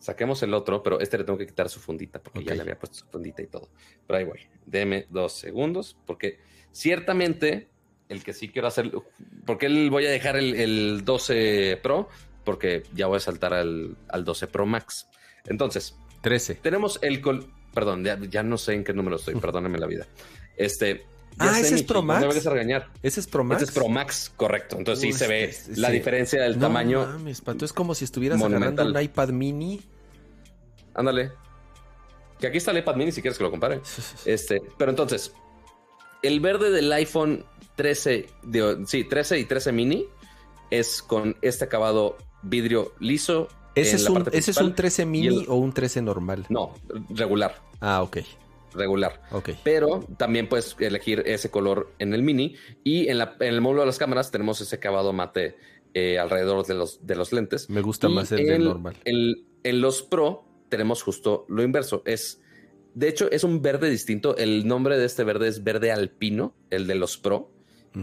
Saquemos 0.00 0.42
el 0.42 0.52
otro, 0.52 0.82
pero 0.82 1.00
este 1.00 1.16
le 1.16 1.24
tengo 1.24 1.38
que 1.38 1.46
quitar 1.46 1.70
su 1.70 1.80
fundita 1.80 2.22
porque 2.22 2.44
ya 2.44 2.54
le 2.54 2.60
había 2.60 2.78
puesto 2.78 2.98
su 2.98 3.06
fundita 3.06 3.40
y 3.42 3.46
todo. 3.46 3.68
Pero 4.06 4.18
ahí 4.18 4.24
voy. 4.24 4.40
Deme 4.66 5.06
dos 5.08 5.32
segundos 5.32 5.96
porque 6.04 6.40
ciertamente 6.72 7.68
el 8.08 8.22
que 8.22 8.34
sí 8.34 8.48
quiero 8.48 8.68
hacer, 8.68 8.92
porque 9.46 9.66
él 9.66 9.88
voy 9.90 10.04
a 10.06 10.10
dejar 10.10 10.36
el, 10.36 10.54
el 10.56 11.04
12 11.04 11.78
Pro 11.82 12.08
porque 12.44 12.82
ya 12.92 13.06
voy 13.06 13.16
a 13.16 13.20
saltar 13.20 13.54
al, 13.54 13.96
12 14.12 14.46
Pro 14.48 14.66
Max. 14.66 15.08
Entonces, 15.46 15.96
13. 16.22 16.56
Tenemos 16.56 16.98
el 17.00 17.20
col 17.20 17.50
perdón, 17.72 18.04
ya, 18.04 18.42
no 18.42 18.56
sé 18.56 18.74
en 18.74 18.84
qué 18.84 18.92
número 18.92 19.16
estoy, 19.16 19.34
perdóname 19.40 19.78
la 19.78 19.86
vida. 19.86 20.06
Este, 20.56 21.04
ah, 21.38 21.58
ese 21.60 21.74
es 21.74 21.82
Pro 21.82 22.02
Max. 22.02 22.20
No 22.20 22.32
me 22.32 22.40
regañar. 22.40 22.88
Ese 23.02 23.20
es 23.20 23.26
Pro 23.26 23.44
Max. 23.44 23.62
Ese 23.62 23.70
es 23.70 23.76
Pro 23.76 23.88
Max, 23.88 24.32
correcto. 24.36 24.76
Entonces 24.78 25.02
sí 25.02 25.12
se 25.12 25.26
ve 25.26 25.54
la 25.76 25.90
diferencia 25.90 26.42
del 26.42 26.54
no 26.54 26.66
tamaño. 26.66 27.06
Mames, 27.06 27.40
pato, 27.40 27.64
es 27.64 27.72
como 27.72 27.94
si 27.94 28.04
estuvieras 28.04 28.42
agarrando 28.42 28.84
un 28.84 29.00
iPad 29.00 29.28
mini. 29.30 29.80
Ándale. 30.94 31.32
Que 32.38 32.48
aquí 32.48 32.58
está 32.58 32.70
el 32.70 32.78
iPad 32.78 32.96
mini 32.96 33.12
si 33.12 33.22
quieres 33.22 33.38
que 33.38 33.44
lo 33.44 33.50
compare. 33.50 33.80
Este, 34.24 34.62
pero 34.76 34.90
entonces, 34.90 35.32
el 36.22 36.40
verde 36.40 36.70
del 36.70 36.92
iPhone 36.92 37.44
13, 37.76 38.26
sí, 38.86 39.04
13 39.04 39.38
y 39.38 39.44
13 39.44 39.72
mini 39.72 40.06
es 40.70 41.02
con 41.02 41.36
este 41.42 41.64
acabado 41.64 42.16
vidrio 42.42 42.92
liso. 43.00 43.48
¿Ese, 43.74 43.96
es 43.96 44.08
un, 44.08 44.24
¿ese 44.32 44.52
es 44.52 44.56
un 44.58 44.74
13 44.74 45.04
mini 45.04 45.46
o 45.48 45.56
un 45.56 45.72
13 45.72 46.02
normal? 46.02 46.46
No, 46.48 46.74
regular. 47.10 47.60
Ah, 47.80 48.02
ok. 48.02 48.18
Regular. 48.74 49.20
Pero 49.62 50.00
también 50.18 50.48
puedes 50.48 50.76
elegir 50.78 51.22
ese 51.26 51.50
color 51.50 51.92
en 51.98 52.14
el 52.14 52.22
mini. 52.22 52.56
Y 52.82 53.08
en, 53.08 53.18
la, 53.18 53.36
en 53.40 53.54
el 53.54 53.60
módulo 53.60 53.82
de 53.82 53.86
las 53.86 53.98
cámaras 53.98 54.30
tenemos 54.30 54.60
ese 54.60 54.76
acabado 54.76 55.12
mate 55.12 55.56
eh, 55.94 56.18
alrededor 56.18 56.66
de 56.66 56.74
los, 56.74 57.06
de 57.06 57.14
los 57.16 57.32
lentes. 57.32 57.70
Me 57.70 57.80
gusta 57.80 58.08
más 58.08 58.32
el, 58.32 58.46
del 58.46 58.64
normal. 58.64 58.96
en 59.04 59.80
los 59.80 60.02
Pro 60.02 60.44
tenemos 60.68 61.02
justo 61.02 61.46
lo 61.48 61.62
inverso. 61.62 62.02
Es, 62.04 62.42
de 62.94 63.08
hecho, 63.08 63.30
es 63.30 63.44
un 63.44 63.62
verde 63.62 63.88
distinto. 63.90 64.36
El 64.36 64.66
nombre 64.66 64.98
de 64.98 65.04
este 65.04 65.22
verde 65.22 65.48
es 65.48 65.62
verde 65.62 65.92
alpino, 65.92 66.54
el 66.70 66.86
de 66.86 66.96
los 66.96 67.16
Pro. 67.16 67.50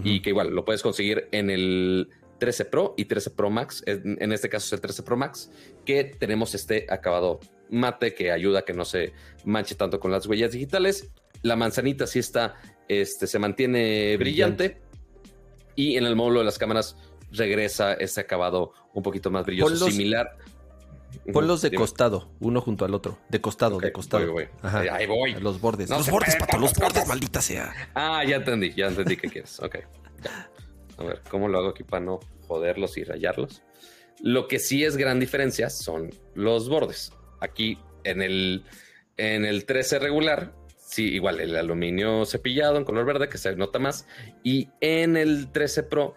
Y 0.04 0.22
que 0.22 0.30
igual 0.30 0.54
lo 0.54 0.64
puedes 0.64 0.82
conseguir 0.82 1.28
en 1.32 1.50
el 1.50 2.08
13 2.38 2.64
Pro 2.64 2.94
y 2.96 3.04
13 3.04 3.30
Pro 3.32 3.50
Max. 3.50 3.84
En, 3.86 4.32
este 4.32 4.48
caso 4.48 4.64
es 4.64 4.72
el 4.72 4.80
13 4.80 5.02
Pro 5.02 5.18
Max, 5.18 5.50
que 5.84 6.02
tenemos 6.04 6.54
este 6.54 6.86
acabado 6.88 7.40
mate 7.72 8.14
que 8.14 8.30
ayuda 8.30 8.60
a 8.60 8.62
que 8.62 8.74
no 8.74 8.84
se 8.84 9.12
manche 9.44 9.74
tanto 9.74 9.98
con 9.98 10.12
las 10.12 10.26
huellas 10.26 10.52
digitales. 10.52 11.10
La 11.42 11.56
manzanita 11.56 12.06
sí 12.06 12.20
está, 12.20 12.54
este, 12.86 13.26
se 13.26 13.38
mantiene 13.38 14.16
brillante. 14.16 14.80
Y 15.74 15.96
en 15.96 16.04
el 16.04 16.14
módulo 16.14 16.40
de 16.40 16.44
las 16.44 16.58
cámaras 16.58 16.96
regresa 17.32 17.94
ese 17.94 18.20
acabado 18.20 18.72
un 18.92 19.02
poquito 19.02 19.30
más 19.30 19.44
brilloso, 19.44 19.90
similar. 19.90 20.36
Ponlos 21.32 21.62
de 21.62 21.72
costado, 21.72 22.30
uno 22.40 22.60
junto 22.60 22.84
al 22.84 22.94
otro. 22.94 23.18
De 23.28 23.40
costado, 23.40 23.78
de 23.78 23.90
costado. 23.90 24.34
Ahí 24.62 25.06
voy. 25.06 25.34
Los 25.34 25.60
bordes. 25.60 25.88
los 25.88 26.10
bordes, 26.10 26.36
pato, 26.36 26.58
los 26.58 26.74
bordes, 26.74 27.06
maldita 27.06 27.40
sea. 27.40 27.72
Ah, 27.94 28.22
ya 28.24 28.36
entendí, 28.36 28.72
ya 28.74 28.86
entendí 28.86 29.16
qué 29.16 29.28
quieres. 29.28 29.60
Ok. 29.60 29.76
A 30.98 31.04
ver, 31.04 31.22
¿cómo 31.30 31.48
lo 31.48 31.58
hago 31.58 31.68
aquí 31.70 31.84
para 31.84 32.04
no 32.04 32.20
joderlos 32.46 32.96
y 32.98 33.04
rayarlos? 33.04 33.62
Lo 34.20 34.46
que 34.46 34.58
sí 34.58 34.84
es 34.84 34.96
gran 34.96 35.18
diferencia 35.18 35.70
son 35.70 36.10
los 36.34 36.68
bordes. 36.68 37.12
Aquí 37.42 37.78
en 38.04 38.22
el, 38.22 38.64
en 39.16 39.44
el 39.44 39.64
13 39.64 39.98
regular, 39.98 40.54
sí, 40.78 41.12
igual 41.14 41.40
el 41.40 41.56
aluminio 41.56 42.24
cepillado 42.24 42.76
en 42.76 42.84
color 42.84 43.04
verde 43.04 43.28
que 43.28 43.38
se 43.38 43.56
nota 43.56 43.78
más. 43.78 44.06
Y 44.44 44.68
en 44.80 45.16
el 45.16 45.50
13 45.50 45.82
Pro, 45.84 46.14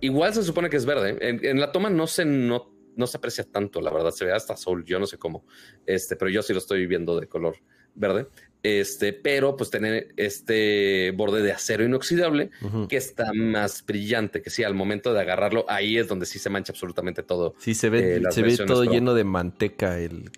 igual 0.00 0.32
se 0.32 0.42
supone 0.42 0.70
que 0.70 0.76
es 0.76 0.86
verde. 0.86 1.18
En, 1.20 1.60
la 1.60 1.72
toma 1.72 1.90
no 1.90 2.06
se, 2.06 2.24
no, 2.24 2.72
no 2.96 3.06
se 3.06 3.18
aprecia 3.18 3.44
tanto, 3.44 3.80
la 3.80 3.92
verdad, 3.92 4.12
se 4.12 4.24
ve 4.24 4.32
hasta 4.32 4.54
azul, 4.54 4.84
yo 4.84 4.98
no 4.98 5.06
sé 5.06 5.18
cómo, 5.18 5.44
este, 5.86 6.16
pero 6.16 6.30
yo 6.30 6.42
sí 6.42 6.52
lo 6.52 6.58
estoy 6.58 6.86
viendo 6.86 7.20
de 7.20 7.26
color 7.26 7.56
verde. 7.94 8.28
Este, 8.62 9.12
pero 9.12 9.56
pues 9.56 9.70
tener 9.70 10.14
este 10.16 11.10
borde 11.16 11.42
de 11.42 11.50
acero 11.50 11.84
inoxidable 11.84 12.50
que 12.88 12.96
está 12.96 13.32
más 13.34 13.84
brillante, 13.84 14.40
que 14.40 14.50
sí, 14.50 14.62
al 14.62 14.74
momento 14.74 15.12
de 15.12 15.20
agarrarlo, 15.20 15.64
ahí 15.68 15.98
es 15.98 16.06
donde 16.06 16.26
sí 16.26 16.38
se 16.38 16.48
mancha 16.48 16.72
absolutamente 16.72 17.24
todo. 17.24 17.54
Sí, 17.58 17.74
se 17.74 17.90
ve, 17.90 18.16
eh, 18.16 18.22
se 18.30 18.42
ve 18.42 18.56
todo 18.58 18.84
lleno 18.84 19.14
de 19.14 19.24
manteca. 19.24 19.98
El, 19.98 20.30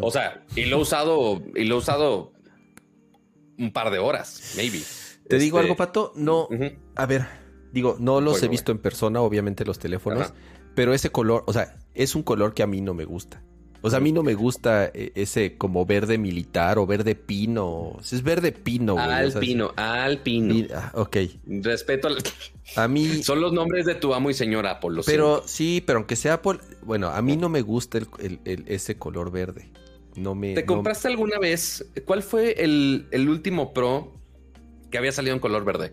O 0.00 0.10
sea, 0.10 0.44
y 0.56 0.64
lo 0.64 0.78
he 0.78 0.80
usado, 0.80 1.42
y 1.54 1.64
lo 1.64 1.76
he 1.76 1.78
usado 1.78 2.32
un 3.56 3.72
par 3.72 3.92
de 3.92 4.00
horas, 4.00 4.54
maybe. 4.56 4.80
Te 5.28 5.38
digo 5.38 5.58
este, 5.58 5.66
algo, 5.66 5.76
Pato, 5.76 6.12
no, 6.16 6.48
a 6.96 7.06
ver, 7.06 7.26
digo, 7.72 7.96
no 8.00 8.20
los 8.20 8.42
he 8.42 8.48
visto 8.48 8.72
en 8.72 8.78
persona, 8.78 9.20
obviamente 9.20 9.64
los 9.64 9.78
teléfonos, 9.78 10.34
pero 10.74 10.92
ese 10.92 11.10
color, 11.10 11.44
o 11.46 11.52
sea, 11.52 11.76
es 11.94 12.16
un 12.16 12.24
color 12.24 12.52
que 12.52 12.64
a 12.64 12.66
mí 12.66 12.80
no 12.80 12.94
me 12.94 13.04
gusta. 13.04 13.44
O 13.84 13.90
sea, 13.90 13.98
a 13.98 14.00
mí 14.00 14.12
no 14.12 14.22
me 14.22 14.34
gusta 14.34 14.92
eh, 14.94 15.10
ese 15.16 15.58
como 15.58 15.84
verde 15.84 16.16
militar 16.16 16.78
o 16.78 16.86
verde 16.86 17.16
pino. 17.16 17.98
Es 18.00 18.22
verde 18.22 18.52
pino, 18.52 18.94
güey. 18.94 19.04
Alpino, 19.04 19.72
alpino. 19.76 20.68
Ah, 20.72 20.92
ok. 20.94 21.16
Respeto 21.46 22.08
al... 22.08 22.18
A 22.76 22.86
mí... 22.86 23.24
Son 23.24 23.40
los 23.40 23.52
nombres 23.52 23.84
de 23.84 23.96
tu 23.96 24.14
amo 24.14 24.30
y 24.30 24.34
señor 24.34 24.68
Apple. 24.68 25.00
Pero 25.04 25.42
sí, 25.44 25.82
pero 25.84 25.98
aunque 25.98 26.14
sea 26.14 26.34
Apple... 26.34 26.60
Bueno, 26.82 27.08
a 27.08 27.20
mí 27.20 27.36
no 27.36 27.48
me 27.48 27.60
gusta 27.60 27.98
el, 27.98 28.40
ese 28.44 28.96
color 28.96 29.32
verde. 29.32 29.68
No 30.14 30.36
me... 30.36 30.54
¿Te 30.54 30.64
compraste 30.64 31.08
alguna 31.08 31.38
vez? 31.40 31.84
¿Cuál 32.04 32.22
fue 32.22 32.62
el, 32.62 33.08
último 33.28 33.74
Pro 33.74 34.12
que 34.92 34.96
había 34.96 35.10
salido 35.10 35.34
en 35.34 35.40
color 35.40 35.64
verde? 35.64 35.92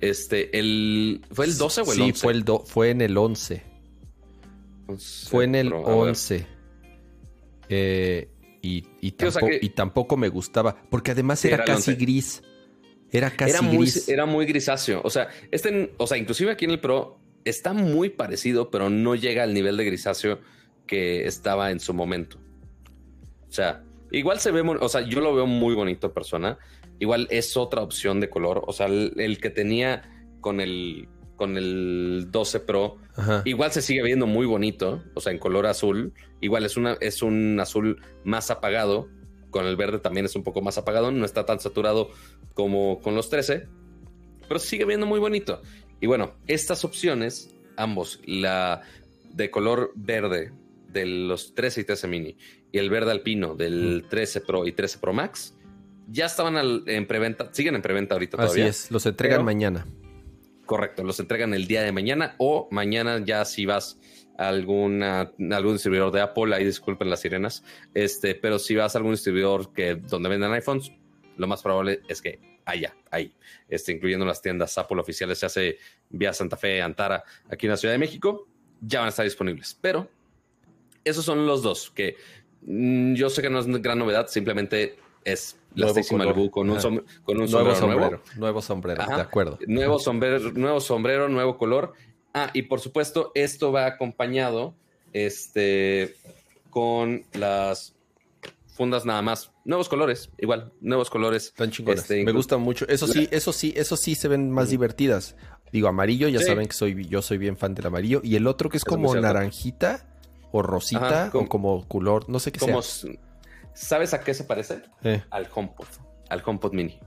Este, 0.00 0.58
el... 0.58 1.24
¿Fue 1.30 1.46
el 1.46 1.56
12 1.56 1.80
o 1.82 1.84
el 1.84 2.00
11? 2.00 2.04
Sí, 2.04 2.12
fue, 2.12 2.32
el 2.32 2.44
fue 2.66 2.90
en 2.90 3.00
el 3.02 3.16
11. 3.16 3.62
fue 5.28 5.44
en 5.44 5.54
el 5.54 5.72
11. 5.72 6.59
Eh, 7.70 8.28
y, 8.62 9.70
tampoco, 9.70 10.16
me 10.16 10.28
gustaba, 10.28 10.76
porque 10.90 11.12
además 11.12 11.44
era, 11.44 11.64
casi 11.64 11.94
gris. 11.94 12.42
Era 13.10 13.30
casi 13.30 13.52
era 13.52 13.62
muy, 13.62 13.88
Era 14.06 14.26
muy 14.26 14.44
grisáceo. 14.44 15.00
O 15.02 15.10
sea, 15.10 15.28
este, 15.50 15.94
o 15.96 16.06
sea, 16.06 16.18
inclusive 16.18 16.50
aquí 16.50 16.66
en 16.66 16.72
el 16.72 16.80
Pro 16.80 17.18
está 17.44 17.72
muy 17.72 18.10
parecido, 18.10 18.70
pero 18.70 18.90
no 18.90 19.14
llega 19.14 19.42
al 19.44 19.54
nivel 19.54 19.76
de 19.76 19.84
grisáceo 19.84 20.40
que 20.86 21.26
estaba 21.26 21.70
en 21.70 21.80
su 21.80 21.94
momento. 21.94 22.38
O 23.48 23.52
sea, 23.52 23.82
igual 24.10 24.40
se 24.40 24.50
ve, 24.50 24.60
o 24.60 24.88
sea, 24.88 25.00
yo 25.02 25.20
lo 25.20 25.34
veo 25.34 25.46
muy 25.46 25.74
bonito 25.74 26.12
persona. 26.12 26.58
Igual 26.98 27.28
es 27.30 27.56
otra 27.56 27.82
opción 27.82 28.20
de 28.20 28.28
color. 28.28 28.62
O 28.66 28.72
sea, 28.72 28.86
el, 28.86 29.38
que 29.40 29.50
tenía 29.50 30.02
con 30.40 30.60
el 30.60 31.08
con 31.40 31.56
el 31.56 32.26
12 32.30 32.60
Pro, 32.60 32.98
igual 33.46 33.72
se 33.72 33.80
sigue 33.80 34.02
viendo 34.02 34.26
muy 34.26 34.44
bonito, 34.44 35.02
o 35.14 35.22
sea, 35.22 35.32
en 35.32 35.38
color 35.38 35.64
azul. 35.64 36.12
Igual 36.42 36.66
es, 36.66 36.76
una, 36.76 36.98
es 37.00 37.22
un 37.22 37.58
azul 37.58 38.02
más 38.24 38.50
apagado, 38.50 39.08
con 39.48 39.64
el 39.64 39.74
verde 39.74 40.00
también 40.00 40.26
es 40.26 40.36
un 40.36 40.44
poco 40.44 40.60
más 40.60 40.76
apagado, 40.76 41.10
no 41.10 41.24
está 41.24 41.46
tan 41.46 41.58
saturado 41.58 42.10
como 42.52 43.00
con 43.00 43.14
los 43.14 43.30
13, 43.30 43.66
pero 44.48 44.60
sigue 44.60 44.84
viendo 44.84 45.06
muy 45.06 45.18
bonito. 45.18 45.62
Y 45.98 46.06
bueno, 46.08 46.34
estas 46.46 46.84
opciones, 46.84 47.54
ambos, 47.78 48.20
la 48.26 48.82
de 49.32 49.50
color 49.50 49.92
verde 49.94 50.52
de 50.92 51.06
los 51.06 51.54
13 51.54 51.80
y 51.80 51.84
13 51.84 52.06
mini 52.06 52.36
y 52.70 52.76
el 52.76 52.90
verde 52.90 53.12
alpino 53.12 53.54
del 53.54 54.04
13 54.10 54.42
Pro 54.42 54.66
y 54.66 54.72
13 54.72 54.98
Pro 54.98 55.14
Max, 55.14 55.54
ya 56.06 56.26
estaban 56.26 56.82
en 56.86 57.06
preventa, 57.06 57.48
siguen 57.54 57.76
en 57.76 57.80
preventa 57.80 58.14
ahorita 58.14 58.36
todavía. 58.36 58.66
Así 58.68 58.84
es, 58.84 58.90
los 58.90 59.06
entregan 59.06 59.42
mañana. 59.42 59.86
Correcto, 60.70 61.02
los 61.02 61.18
entregan 61.18 61.52
el 61.52 61.66
día 61.66 61.82
de 61.82 61.90
mañana 61.90 62.36
o 62.38 62.68
mañana 62.70 63.20
ya 63.24 63.44
si 63.44 63.66
vas 63.66 63.98
a 64.38 64.46
alguna, 64.46 65.32
algún 65.50 65.72
distribuidor 65.72 66.12
de 66.12 66.20
Apple, 66.20 66.54
ahí 66.54 66.64
disculpen 66.64 67.10
las 67.10 67.18
sirenas, 67.18 67.64
este, 67.92 68.36
pero 68.36 68.56
si 68.60 68.76
vas 68.76 68.94
a 68.94 68.98
algún 68.98 69.10
distribuidor 69.10 69.72
que 69.72 69.96
donde 69.96 70.28
venden 70.28 70.52
iPhones, 70.52 70.92
lo 71.36 71.48
más 71.48 71.60
probable 71.60 72.02
es 72.06 72.22
que 72.22 72.38
haya, 72.66 72.94
ahí, 73.10 73.34
este, 73.68 73.90
incluyendo 73.90 74.24
las 74.24 74.40
tiendas 74.42 74.78
Apple 74.78 75.00
oficiales, 75.00 75.40
se 75.40 75.46
hace 75.46 75.78
vía 76.08 76.32
Santa 76.32 76.56
Fe, 76.56 76.80
Antara, 76.80 77.24
aquí 77.50 77.66
en 77.66 77.72
la 77.72 77.76
Ciudad 77.76 77.94
de 77.94 77.98
México, 77.98 78.46
ya 78.80 79.00
van 79.00 79.06
a 79.06 79.08
estar 79.08 79.24
disponibles. 79.24 79.76
Pero 79.80 80.08
esos 81.02 81.24
son 81.24 81.48
los 81.48 81.64
dos 81.64 81.90
que 81.90 82.14
mm, 82.62 83.14
yo 83.14 83.28
sé 83.28 83.42
que 83.42 83.50
no 83.50 83.58
es 83.58 83.66
gran 83.66 83.98
novedad, 83.98 84.28
simplemente 84.28 85.00
es 85.24 85.59
Malibu 85.74 86.50
con 86.50 86.70
un, 86.70 87.04
con 87.24 87.40
un 87.40 87.50
nuevo 87.50 87.74
sombrero. 87.74 88.22
Nuevo, 88.36 88.62
sombrero, 88.62 89.06
de 89.06 89.20
acuerdo. 89.20 89.58
Nuevo 89.66 89.98
sombrero, 89.98 90.52
nuevo 90.52 90.80
sombrero, 90.80 91.28
nuevo 91.28 91.56
color. 91.56 91.92
Ah, 92.34 92.50
y 92.52 92.62
por 92.62 92.80
supuesto, 92.80 93.32
esto 93.34 93.72
va 93.72 93.86
acompañado 93.86 94.74
este, 95.12 96.16
con 96.70 97.24
las 97.32 97.94
fundas 98.74 99.04
nada 99.04 99.22
más. 99.22 99.52
Nuevos 99.64 99.88
colores, 99.88 100.30
igual, 100.38 100.72
nuevos 100.80 101.10
colores. 101.10 101.52
Tan 101.56 101.70
chingones. 101.70 102.00
Este, 102.00 102.24
Me 102.24 102.32
gustan 102.32 102.60
mucho. 102.60 102.86
Eso 102.88 103.06
sí, 103.06 103.28
eso 103.30 103.52
sí, 103.52 103.74
eso 103.76 103.96
sí 103.96 104.14
se 104.14 104.28
ven 104.28 104.50
más 104.50 104.70
divertidas. 104.70 105.36
Digo, 105.72 105.88
amarillo, 105.88 106.28
ya 106.28 106.40
saben 106.40 106.66
que 106.66 106.72
soy, 106.72 107.06
yo 107.06 107.22
soy 107.22 107.38
bien 107.38 107.56
fan 107.56 107.74
del 107.74 107.86
amarillo. 107.86 108.20
Y 108.24 108.36
el 108.36 108.46
otro 108.46 108.70
que 108.70 108.78
es, 108.78 108.84
como 108.84 109.14
naranjita 109.14 110.06
o 110.50 110.62
rosita 110.62 111.30
o 111.32 111.46
como 111.46 111.86
color, 111.86 112.28
no 112.28 112.40
sé 112.40 112.52
qué 112.52 112.58
como, 112.58 112.82
sea. 112.82 113.12
¿Sabes 113.80 114.12
a 114.12 114.20
qué 114.20 114.34
se 114.34 114.44
parece? 114.44 114.82
Al 115.30 115.48
HomePod, 115.52 115.86
al 116.28 116.42
HomePod 116.44 116.74
Mini. 116.74 117.00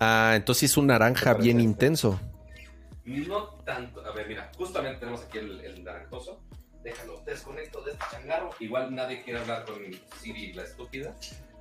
Ah, 0.00 0.32
entonces 0.34 0.72
es 0.72 0.76
un 0.76 0.88
naranja 0.88 1.34
bien 1.34 1.60
intenso. 1.60 2.20
No 3.04 3.44
tanto. 3.64 4.04
A 4.04 4.12
ver, 4.12 4.26
mira, 4.26 4.50
justamente 4.58 4.98
tenemos 4.98 5.22
aquí 5.22 5.38
el, 5.38 5.84
naranjoso. 5.84 6.40
Déjalo, 6.82 7.22
desconecto 7.24 7.80
de 7.82 7.92
este 7.92 8.04
changarro. 8.10 8.50
Igual 8.58 8.92
nadie 8.92 9.22
quiere 9.22 9.38
hablar 9.38 9.64
con 9.66 9.76
Siri, 10.20 10.52
la 10.52 10.64
estúpida. 10.64 11.14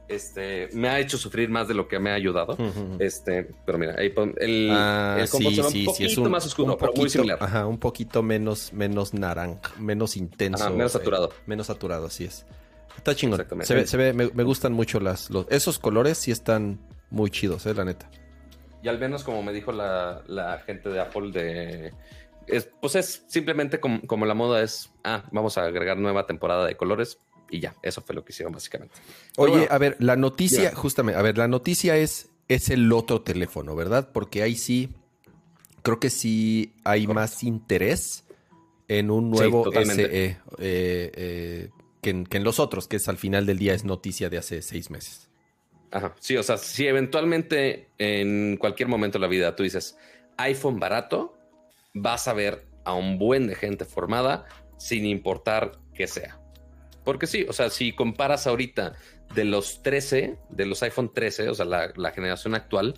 Este, 0.07 0.69
me 0.73 0.89
ha 0.89 0.99
hecho 0.99 1.19
sufrir 1.19 1.49
más 1.49 1.67
de 1.67 1.75
lo 1.75 1.87
que 1.87 1.99
me 1.99 2.09
ha 2.09 2.15
ayudado. 2.15 2.57
Este, 2.97 3.51
pero 3.67 3.77
mira, 3.77 3.93
ahí 3.99 4.11
el, 4.37 4.69
ah, 4.71 5.17
el 5.19 5.27
sí, 5.27 5.37
sí, 5.37 5.59
un 5.59 5.85
poquito 5.85 6.03
es 6.05 6.17
un, 6.17 6.31
más 6.31 6.45
oscuro, 6.47 6.75
pero 6.75 6.93
muy 6.93 7.09
similar. 7.09 7.37
Ajá, 7.39 7.67
un 7.67 7.77
poquito 7.77 8.23
menos, 8.23 8.73
menos 8.73 9.13
naranja, 9.13 9.71
menos 9.77 10.17
intenso. 10.17 10.71
menos 10.71 10.93
saturado. 10.93 11.29
Eh, 11.29 11.43
menos 11.45 11.67
saturado, 11.67 12.07
así 12.07 12.25
es. 12.25 12.47
Está 12.99 13.15
chingón. 13.15 13.45
Se 13.63 13.75
ve, 13.75 13.87
se 13.87 13.95
ve 13.95 14.13
me, 14.13 14.43
gustan 14.43 14.73
mucho 14.73 14.99
las, 14.99 15.29
los, 15.29 15.45
esos 15.49 15.79
colores, 15.79 16.17
sí 16.17 16.31
están 16.31 16.79
muy 17.09 17.29
chidos, 17.29 17.65
eh, 17.65 17.73
la 17.73 17.85
neta. 17.85 18.11
Y 18.83 18.89
al 18.89 18.99
menos 18.99 19.23
como 19.23 19.41
me 19.41 19.53
dijo 19.53 19.71
la, 19.71 20.21
la 20.27 20.59
gente 20.59 20.89
de 20.89 20.99
Apple 20.99 21.31
de... 21.31 21.93
pues 22.81 22.95
es 22.95 23.23
simplemente 23.27 23.79
como, 23.79 24.01
como, 24.01 24.25
la 24.25 24.33
moda 24.33 24.61
es, 24.61 24.91
ah, 25.05 25.23
vamos 25.31 25.57
a 25.57 25.63
agregar 25.63 25.97
nueva 25.97 26.27
temporada 26.27 26.65
de 26.65 26.75
colores 26.75 27.19
y 27.49 27.61
ya, 27.61 27.73
eso 27.83 28.01
fue 28.01 28.15
lo 28.15 28.25
que 28.25 28.33
hicieron 28.33 28.51
básicamente. 28.51 28.95
Oye, 29.37 29.67
a 29.71 29.77
ver, 29.77 29.95
la 29.99 30.17
noticia, 30.17 30.75
justamente, 30.75 31.17
a 31.17 31.21
ver, 31.21 31.37
la 31.37 31.47
noticia 31.47 31.95
es, 31.95 32.29
es 32.49 32.69
el 32.69 32.91
otro 32.91 33.21
teléfono, 33.21 33.77
¿verdad? 33.77 34.09
Porque 34.11 34.43
ahí 34.43 34.55
sí, 34.55 34.89
creo 35.83 36.01
que 36.01 36.09
sí 36.09 36.73
hay 36.83 37.07
más 37.07 37.43
interés 37.43 38.25
en 38.89 39.09
un 39.09 39.31
nuevo 39.31 39.71
SE 39.71 40.03
eh, 40.03 40.37
eh, 40.57 41.69
que, 42.01 42.09
en, 42.11 42.25
que 42.25 42.39
los 42.39 42.59
otros, 42.59 42.87
que 42.87 42.97
es 42.97 43.07
al 43.07 43.17
final 43.17 43.45
del 43.45 43.59
día 43.59 43.73
es 43.73 43.83
noticia 43.83 44.29
de 44.29 44.37
hace 44.37 44.61
seis 44.61 44.89
meses. 44.89 45.29
Ajá. 45.91 46.15
Sí, 46.19 46.37
o 46.37 46.43
sea, 46.43 46.57
si 46.57 46.87
eventualmente 46.87 47.89
en 47.97 48.57
cualquier 48.57 48.89
momento 48.89 49.17
de 49.17 49.21
la 49.23 49.27
vida 49.27 49.55
tú 49.55 49.63
dices 49.63 49.97
iPhone 50.37 50.79
barato, 50.79 51.37
vas 51.93 52.27
a 52.27 52.33
ver 52.33 52.65
a 52.83 52.93
un 52.93 53.17
buen 53.17 53.47
de 53.47 53.55
gente 53.55 53.85
formada 53.85 54.45
sin 54.77 55.05
importar 55.05 55.79
qué 55.93 56.07
sea. 56.07 56.39
Porque 57.03 57.27
sí, 57.27 57.45
o 57.47 57.53
sea, 57.53 57.69
si 57.69 57.93
comparas 57.93 58.47
ahorita 58.47 58.93
de 59.33 59.45
los 59.45 59.81
13, 59.83 60.37
de 60.49 60.65
los 60.65 60.81
iPhone 60.83 61.11
13, 61.13 61.49
o 61.49 61.55
sea, 61.55 61.65
la, 61.65 62.11
generación 62.11 62.55
actual, 62.55 62.95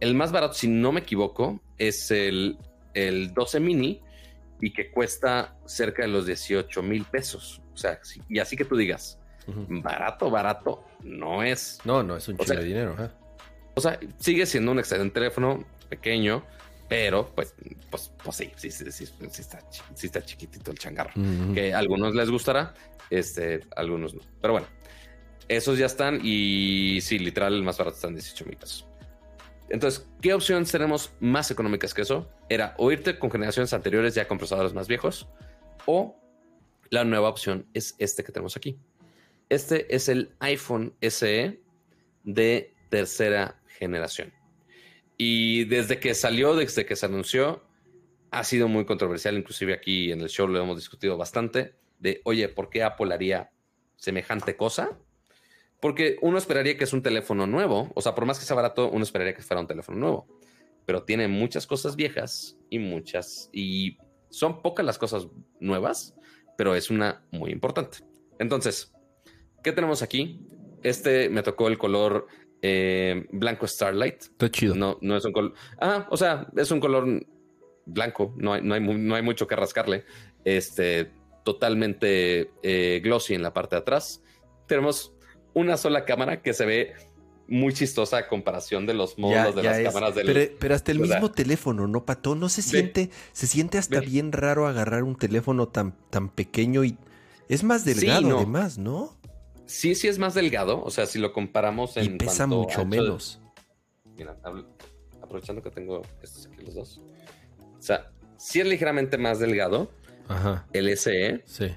el 0.00 0.14
más 0.14 0.32
barato, 0.32 0.54
si 0.54 0.68
no 0.68 0.92
me 0.92 1.00
equivoco, 1.00 1.60
es 1.76 2.10
el, 2.10 2.58
el 2.94 3.34
12 3.34 3.60
mini 3.60 4.00
y 4.60 4.72
que 4.72 4.90
cuesta 4.90 5.56
cerca 5.66 6.02
de 6.02 6.08
los 6.08 6.26
18 6.26 6.82
mil 6.82 7.04
pesos. 7.04 7.62
O 7.78 7.80
sea, 7.80 8.00
y 8.28 8.40
así 8.40 8.56
que 8.56 8.64
tú 8.64 8.76
digas, 8.76 9.18
barato, 9.46 10.30
barato, 10.30 10.84
no 11.02 11.44
es. 11.44 11.78
No, 11.84 12.02
no 12.02 12.16
es 12.16 12.26
un 12.26 12.36
chico 12.38 12.52
de 12.52 12.64
dinero. 12.64 12.96
¿eh? 12.98 13.08
O 13.74 13.80
sea, 13.80 13.98
sigue 14.18 14.46
siendo 14.46 14.72
un 14.72 14.80
excelente 14.80 15.14
teléfono 15.14 15.64
pequeño, 15.88 16.44
pero 16.88 17.32
pues, 17.34 17.54
pues, 17.88 18.10
pues 18.22 18.36
sí, 18.36 18.50
sí, 18.56 18.70
sí, 18.72 18.90
sí, 18.90 19.04
está, 19.38 19.60
sí 19.94 20.06
está 20.06 20.22
chiquitito 20.22 20.72
el 20.72 20.78
changarro. 20.78 21.12
Que 21.54 21.72
a 21.72 21.78
algunos 21.78 22.16
les 22.16 22.28
gustará, 22.30 22.74
este, 23.10 23.60
algunos 23.76 24.14
no. 24.14 24.22
Pero 24.40 24.54
bueno, 24.54 24.66
esos 25.46 25.78
ya 25.78 25.86
están 25.86 26.18
y 26.22 26.98
sí, 27.00 27.20
literal, 27.20 27.54
el 27.54 27.62
más 27.62 27.78
barato 27.78 27.94
están 27.94 28.14
18 28.14 28.44
mil 28.44 28.56
pesos. 28.56 28.88
Entonces, 29.70 30.04
¿qué 30.20 30.34
opciones 30.34 30.72
tenemos 30.72 31.12
más 31.20 31.50
económicas 31.52 31.94
que 31.94 32.02
eso? 32.02 32.28
Era 32.48 32.74
o 32.78 32.90
irte 32.90 33.18
con 33.18 33.30
generaciones 33.30 33.72
anteriores 33.72 34.14
ya 34.14 34.26
con 34.26 34.38
procesadores 34.38 34.72
más 34.72 34.88
viejos 34.88 35.28
o 35.86 36.17
la 36.90 37.04
nueva 37.04 37.28
opción 37.28 37.66
es 37.74 37.94
este 37.98 38.24
que 38.24 38.32
tenemos 38.32 38.56
aquí. 38.56 38.78
Este 39.48 39.94
es 39.94 40.08
el 40.08 40.34
iPhone 40.40 40.94
SE 41.00 41.60
de 42.24 42.74
tercera 42.90 43.60
generación. 43.66 44.32
Y 45.16 45.64
desde 45.64 45.98
que 45.98 46.14
salió, 46.14 46.54
desde 46.54 46.86
que 46.86 46.96
se 46.96 47.06
anunció, 47.06 47.64
ha 48.30 48.44
sido 48.44 48.68
muy 48.68 48.84
controversial. 48.84 49.36
Inclusive 49.36 49.74
aquí 49.74 50.12
en 50.12 50.20
el 50.20 50.28
show 50.28 50.46
lo 50.46 50.62
hemos 50.62 50.76
discutido 50.76 51.16
bastante 51.16 51.74
de, 51.98 52.20
oye, 52.24 52.48
¿por 52.48 52.70
qué 52.70 52.82
Apple 52.82 53.12
haría 53.12 53.50
semejante 53.96 54.56
cosa? 54.56 54.98
Porque 55.80 56.16
uno 56.22 56.38
esperaría 56.38 56.76
que 56.76 56.84
es 56.84 56.92
un 56.92 57.02
teléfono 57.02 57.46
nuevo. 57.46 57.90
O 57.94 58.02
sea, 58.02 58.14
por 58.14 58.26
más 58.26 58.38
que 58.38 58.44
sea 58.44 58.56
barato, 58.56 58.90
uno 58.90 59.02
esperaría 59.02 59.34
que 59.34 59.42
fuera 59.42 59.60
un 59.60 59.66
teléfono 59.66 59.98
nuevo. 59.98 60.28
Pero 60.86 61.04
tiene 61.04 61.28
muchas 61.28 61.66
cosas 61.66 61.96
viejas 61.96 62.56
y 62.70 62.78
muchas. 62.78 63.50
Y 63.52 63.98
son 64.30 64.62
pocas 64.62 64.84
las 64.84 64.98
cosas 64.98 65.28
nuevas, 65.60 66.14
pero 66.58 66.74
es 66.74 66.90
una 66.90 67.22
muy 67.30 67.52
importante. 67.52 67.98
Entonces, 68.38 68.92
¿Qué 69.62 69.72
tenemos 69.72 70.02
aquí? 70.02 70.40
Este 70.82 71.28
me 71.28 71.42
tocó 71.42 71.68
el 71.68 71.78
color 71.78 72.26
eh, 72.62 73.26
blanco 73.32 73.66
Starlight. 73.66 74.22
Está 74.22 74.50
chido. 74.50 74.74
No, 74.74 74.98
no 75.00 75.16
es 75.16 75.24
un 75.24 75.32
color. 75.32 75.54
Ah, 75.80 76.06
o 76.10 76.16
sea, 76.16 76.46
es 76.56 76.70
un 76.70 76.80
color 76.80 77.26
blanco. 77.86 78.34
No 78.36 78.52
hay, 78.54 78.62
no 78.62 78.74
hay, 78.74 78.80
no 78.80 79.14
hay 79.14 79.22
mucho 79.22 79.46
que 79.46 79.56
rascarle. 79.56 80.04
Este, 80.44 81.10
totalmente 81.44 82.50
eh, 82.62 83.00
glossy 83.02 83.34
en 83.34 83.42
la 83.42 83.52
parte 83.52 83.76
de 83.76 83.80
atrás. 83.80 84.22
Tenemos 84.66 85.12
una 85.54 85.76
sola 85.76 86.04
cámara 86.04 86.40
que 86.40 86.52
se 86.52 86.64
ve 86.64 86.94
muy 87.48 87.72
chistosa 87.72 88.18
a 88.18 88.28
comparación 88.28 88.86
de 88.86 88.94
los 88.94 89.18
modos 89.18 89.54
de 89.54 89.62
las 89.62 89.80
cámaras 89.80 90.14
del. 90.14 90.26
Pero, 90.26 90.56
pero 90.58 90.74
hasta 90.74 90.92
el 90.92 91.00
mismo 91.00 91.30
teléfono, 91.30 91.88
¿no, 91.88 92.04
Pato? 92.04 92.34
No 92.34 92.48
se 92.48 92.62
siente, 92.62 93.10
se 93.32 93.46
siente 93.46 93.78
hasta 93.78 94.00
bien 94.00 94.32
raro 94.32 94.66
agarrar 94.66 95.02
un 95.02 95.16
teléfono 95.16 95.68
tan, 95.68 95.94
tan 96.10 96.28
pequeño 96.28 96.84
y 96.84 96.96
es 97.48 97.64
más 97.64 97.84
delgado, 97.84 98.36
además, 98.36 98.78
¿no? 98.78 99.18
sí, 99.68 99.94
sí 99.94 100.08
es 100.08 100.18
más 100.18 100.34
delgado. 100.34 100.82
O 100.82 100.90
sea, 100.90 101.06
si 101.06 101.18
lo 101.18 101.32
comparamos 101.32 101.96
en. 101.96 102.04
Y 102.04 102.18
pesa 102.18 102.46
mucho 102.46 102.84
menos. 102.84 103.40
Mira, 104.16 104.36
aprovechando 105.22 105.62
que 105.62 105.70
tengo 105.70 106.02
estos 106.22 106.46
aquí 106.46 106.64
los 106.64 106.74
dos. 106.74 107.00
O 107.78 107.82
sea, 107.82 108.10
sí 108.36 108.60
es 108.60 108.66
ligeramente 108.66 109.16
más 109.16 109.38
delgado. 109.38 109.90
Ajá. 110.26 110.66
El 110.72 110.96
SE. 110.96 111.42
Sí. 111.46 111.74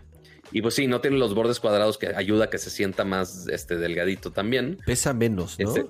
Y 0.51 0.61
pues 0.61 0.75
sí, 0.75 0.87
no 0.87 1.01
tiene 1.01 1.17
los 1.17 1.33
bordes 1.33 1.59
cuadrados 1.59 1.97
que 1.97 2.07
ayuda 2.07 2.45
a 2.45 2.49
que 2.49 2.57
se 2.57 2.69
sienta 2.69 3.05
más 3.05 3.47
este, 3.47 3.77
delgadito 3.77 4.31
también. 4.31 4.77
Pesa 4.85 5.13
menos, 5.13 5.57
¿no? 5.59 5.69
Este, 5.69 5.85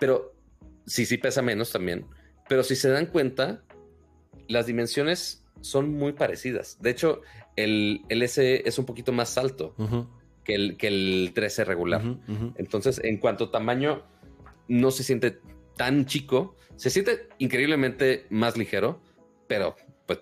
pero 0.00 0.34
sí, 0.86 1.06
sí 1.06 1.18
pesa 1.18 1.42
menos 1.42 1.70
también. 1.70 2.06
Pero 2.48 2.62
si 2.62 2.76
se 2.76 2.88
dan 2.88 3.06
cuenta, 3.06 3.62
las 4.48 4.66
dimensiones 4.66 5.44
son 5.60 5.92
muy 5.92 6.12
parecidas. 6.12 6.78
De 6.80 6.90
hecho, 6.90 7.22
el, 7.56 8.02
el 8.08 8.28
SE 8.28 8.62
es 8.66 8.78
un 8.78 8.84
poquito 8.84 9.12
más 9.12 9.36
alto. 9.38 9.74
Que 10.44 10.54
el, 10.54 10.76
que 10.76 10.86
el 10.86 11.32
13 11.34 11.64
regular. 11.64 12.02
Entonces, 12.56 13.00
en 13.02 13.18
cuanto 13.18 13.44
a 13.44 13.50
tamaño, 13.50 14.04
no 14.68 14.92
se 14.92 15.02
siente 15.02 15.40
tan 15.76 16.06
chico, 16.06 16.56
se 16.76 16.90
siente 16.90 17.28
increíblemente 17.38 18.26
más 18.30 18.56
ligero, 18.56 19.00
pero 19.48 19.74
pues, 20.06 20.20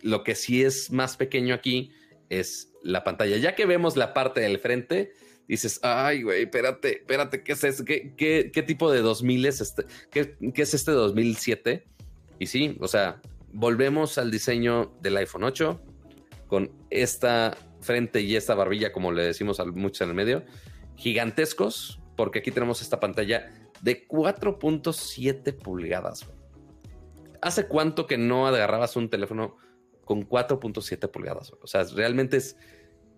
lo 0.00 0.24
que 0.24 0.34
sí 0.34 0.62
es 0.62 0.90
más 0.90 1.16
pequeño 1.18 1.54
aquí 1.54 1.92
es 2.30 2.67
la 2.82 3.04
pantalla. 3.04 3.36
Ya 3.36 3.54
que 3.54 3.66
vemos 3.66 3.96
la 3.96 4.14
parte 4.14 4.40
del 4.40 4.58
frente, 4.58 5.12
dices, 5.46 5.80
ay, 5.82 6.22
güey, 6.22 6.42
espérate, 6.42 6.98
espérate, 6.98 7.42
¿qué 7.42 7.52
es 7.52 7.64
eso? 7.64 7.84
¿Qué, 7.84 8.14
qué, 8.16 8.62
tipo 8.62 8.90
de 8.90 9.00
2000 9.00 9.46
es 9.46 9.60
este? 9.60 9.84
¿Qué, 10.10 10.36
¿Qué, 10.54 10.62
es 10.62 10.74
este 10.74 10.92
2007? 10.92 11.86
Y 12.38 12.46
sí, 12.46 12.76
o 12.80 12.88
sea, 12.88 13.20
volvemos 13.52 14.18
al 14.18 14.30
diseño 14.30 14.92
del 15.00 15.16
iPhone 15.16 15.44
8 15.44 15.80
con 16.46 16.70
esta 16.90 17.56
frente 17.80 18.20
y 18.20 18.36
esta 18.36 18.54
barbilla, 18.54 18.92
como 18.92 19.12
le 19.12 19.22
decimos 19.22 19.60
a 19.60 19.64
muchos 19.64 20.02
en 20.02 20.10
el 20.10 20.14
medio, 20.14 20.44
gigantescos, 20.96 22.00
porque 22.16 22.40
aquí 22.40 22.50
tenemos 22.50 22.82
esta 22.82 23.00
pantalla 23.00 23.50
de 23.80 24.06
4.7 24.06 25.56
pulgadas. 25.56 26.26
¿Hace 27.40 27.68
cuánto 27.68 28.06
que 28.06 28.18
no 28.18 28.46
agarrabas 28.48 28.96
un 28.96 29.08
teléfono 29.08 29.56
con 30.08 30.26
4.7 30.26 31.10
pulgadas? 31.10 31.52
O 31.60 31.66
sea, 31.66 31.84
realmente 31.84 32.38
es 32.38 32.56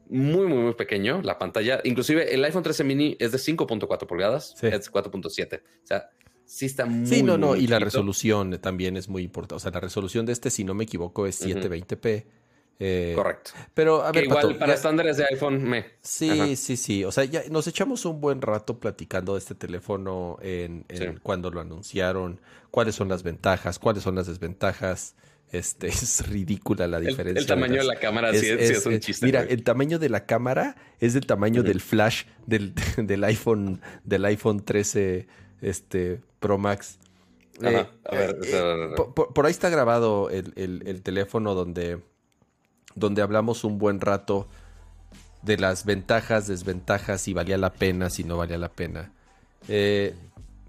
muy, 0.09 0.49
muy, 0.49 0.59
muy 0.59 0.75
pequeño 0.75 1.23
la 1.23 1.39
pantalla. 1.39 1.81
Inclusive 1.85 2.35
el 2.35 2.45
iPhone 2.45 2.65
13 2.65 2.83
mini 2.83 3.17
es 3.21 3.31
de 3.31 3.39
5.4 3.39 4.07
pulgadas, 4.09 4.61
es 4.61 4.93
4.7. 4.93 5.61
O 5.61 5.87
sea, 5.87 6.11
sí 6.45 6.67
está 6.67 6.85
muy. 6.87 7.07
Sí, 7.07 7.23
no, 7.23 7.39
no. 7.39 7.55
y 7.55 7.69
la 7.69 7.79
resolución 7.79 8.59
también 8.61 8.97
es 8.97 9.09
muy 9.09 9.23
importante. 9.23 9.55
O 9.55 9.61
sea, 9.61 9.71
la 9.71 9.79
resolución 9.79 10.27
de 10.27 10.33
este, 10.33 10.51
si 10.51 10.65
no 10.65 10.75
me 10.75 10.83
equivoco, 10.83 11.29
es 11.29 11.41
720p. 11.47 12.27
Eh, 12.83 13.13
Correcto. 13.15 13.53
Pero 13.73 14.03
a 14.03 14.11
ver, 14.11 14.25
igual 14.25 14.57
para 14.57 14.75
estándares 14.75 15.19
de 15.19 15.27
iPhone 15.27 15.63
me. 15.63 15.85
Sí, 16.03 16.57
sí, 16.57 16.77
sí. 16.77 17.05
O 17.05 17.13
sea, 17.13 17.25
ya 17.25 17.43
nos 17.51 17.69
echamos 17.69 18.05
un 18.05 18.21
buen 18.21 18.43
rato 18.43 18.81
platicando 18.81 19.35
de 19.35 19.39
este 19.39 19.55
teléfono 19.55 20.39
en, 20.43 20.87
cuando 21.23 21.51
lo 21.51 21.61
anunciaron, 21.61 22.41
cuáles 22.73 22.97
son 22.97 23.09
las 23.09 23.23
ventajas, 23.23 23.79
cuáles 23.79 24.03
son 24.03 24.17
las 24.17 24.27
desventajas. 24.27 25.15
Este 25.53 25.89
es 25.89 26.27
ridícula 26.29 26.87
la 26.87 27.01
diferencia. 27.01 27.41
El, 27.41 27.47
tamaño 27.47 27.81
de, 27.81 27.85
la 27.85 27.97
cámara 27.97 28.33
sí, 28.33 28.49
es, 28.49 28.87
un 28.87 28.99
chiste. 29.01 29.27
Mira, 29.27 29.43
el 29.43 29.63
tamaño 29.63 29.99
de 29.99 30.09
la 30.09 30.27
cámara 30.27 30.77
es 31.01 31.15
del 31.15 31.27
tamaño 31.27 31.63
del 31.63 31.81
flash 31.81 32.25
del, 32.47 32.75
del, 32.97 33.25
iPhone 33.25 33.81
del 34.05 34.25
iPhone 34.25 34.65
13 34.65 35.27
este 35.61 36.21
Pro 36.39 36.59
Max. 36.59 36.99
A 37.63 37.71
ver, 38.15 38.39
eh, 38.43 38.95
por, 39.05 39.45
ahí 39.45 39.51
está 39.51 39.69
grabado 39.69 40.31
el, 40.31 40.55
el 40.57 41.03
teléfono 41.03 41.55
donde 41.55 42.01
donde 42.95 43.23
hablamos 43.23 43.65
un 43.65 43.79
buen 43.79 44.01
rato 44.01 44.49
de 45.43 45.57
las 45.57 45.85
ventajas, 45.85 46.47
desventajas, 46.47 47.23
si 47.23 47.33
valía 47.33 47.59
la 47.59 47.73
pena, 47.73 48.11
si 48.11 48.25
no 48.25 48.37
valía 48.37 48.59
la 48.59 48.71
pena. 48.71 49.13
Eh, 49.69 50.15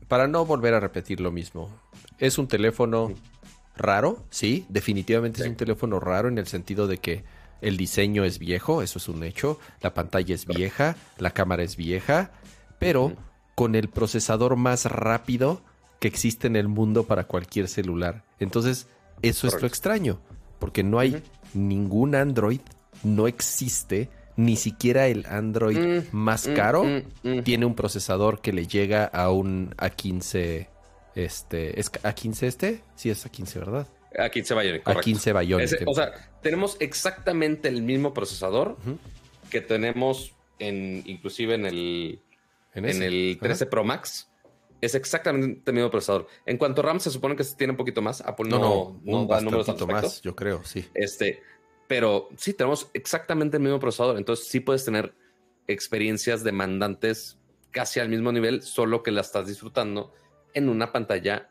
para 0.08 0.28
no 0.28 0.46
volver 0.46 0.74
a 0.74 0.80
repetir 0.80 1.20
lo 1.20 1.32
mismo, 1.32 1.70
es 2.18 2.38
un 2.38 2.48
teléfono 2.48 3.14
raro, 3.76 4.24
sí, 4.30 4.66
definitivamente 4.70 5.42
es 5.42 5.50
un 5.50 5.56
teléfono 5.56 6.00
raro 6.00 6.28
en 6.28 6.38
el 6.38 6.48
sentido 6.48 6.88
de 6.88 6.98
que 6.98 7.24
el 7.62 7.78
diseño 7.78 8.24
es 8.24 8.40
viejo, 8.40 8.82
eso 8.82 9.00
es 9.00 9.08
un 9.08 9.24
hecho, 9.24 9.60
la 9.82 9.94
pantalla 9.94 10.34
es 10.34 10.46
vieja, 10.46 10.96
la 11.18 11.32
cámara 11.32 11.64
es 11.64 11.76
vieja, 11.76 12.32
pero 12.80 13.14
con 13.56 13.76
el 13.76 13.90
procesador 13.90 14.56
más 14.56 14.86
rápido 14.86 15.62
que 16.00 16.08
existe 16.08 16.48
en 16.48 16.56
el 16.56 16.68
mundo 16.68 17.04
para 17.04 17.26
cualquier 17.26 17.68
celular. 17.68 18.24
Entonces, 18.40 18.88
eso 19.22 19.48
es 19.48 19.62
lo 19.62 19.68
extraño, 19.68 20.20
porque 20.58 20.84
no 20.84 20.98
hay 20.98 21.22
ningún 21.54 22.16
Android, 22.16 22.62
no 23.04 23.28
existe, 23.28 24.10
ni 24.36 24.56
siquiera 24.56 25.08
el 25.08 25.26
Android 25.28 25.78
mm, 25.78 26.08
más 26.12 26.48
mm, 26.48 26.54
caro 26.54 26.84
mm, 26.84 27.42
tiene 27.44 27.66
un 27.66 27.76
procesador 27.76 28.42
que 28.42 28.54
le 28.54 28.66
llega 28.66 29.06
a 29.06 29.30
un 29.30 29.76
A15, 29.78 30.68
este, 31.16 31.80
¿es 31.80 31.92
A15 31.92 32.44
este? 32.44 32.84
Sí, 32.96 33.10
es 33.10 33.26
A15, 33.26 33.60
¿verdad? 33.60 33.88
A15 34.14 34.62
Bionic, 34.62 34.84
A15 34.84 35.40
Bionic. 35.40 35.88
o 35.88 35.94
sea, 35.94 36.12
tenemos 36.42 36.78
exactamente 36.80 37.70
el 37.70 37.82
mismo 37.82 38.14
procesador 38.14 38.78
que 39.50 39.62
tenemos 39.62 40.34
en, 40.60 41.04
inclusive 41.06 41.56
en 41.56 41.66
el, 41.66 42.22
en, 42.74 42.86
el 43.02 43.38
13 43.42 43.66
Pro 43.68 43.84
Max. 43.84 44.30
Es 44.82 44.96
exactamente 44.96 45.70
el 45.70 45.76
mismo 45.76 45.92
procesador. 45.92 46.28
En 46.46 46.58
cuanto 46.58 46.82
a 46.82 46.86
RAM, 46.86 47.00
se 47.00 47.12
supone 47.12 47.36
que 47.36 47.44
se 47.44 47.56
tiene 47.56 47.72
un 47.72 47.78
poquito 47.78 48.02
más. 48.02 48.22
Apple 48.22 48.50
no, 48.50 48.60
no, 48.60 49.00
no, 49.04 49.26
da 49.28 49.40
números 49.40 49.88
más, 49.88 50.22
yo 50.22 50.36
creo, 50.36 50.64
sí. 50.64 50.88
Este, 50.96 51.42
pero 51.88 52.30
sí, 52.36 52.54
tenemos 52.54 52.90
exactamente 52.94 53.58
el 53.58 53.64
mismo 53.64 53.80
procesador. 53.80 54.18
Entonces, 54.18 54.48
sí 54.48 54.60
puedes 54.60 54.84
tener 54.84 55.14
experiencias 55.68 56.44
demandantes 56.44 57.38
casi 57.70 58.00
al 58.00 58.10
mismo 58.10 58.32
nivel, 58.32 58.64
solo 58.64 59.04
que 59.04 59.12
la 59.12 59.22
estás 59.22 59.48
disfrutando 59.48 60.14
en 60.54 60.70
una 60.70 60.92
pantalla 60.92 61.50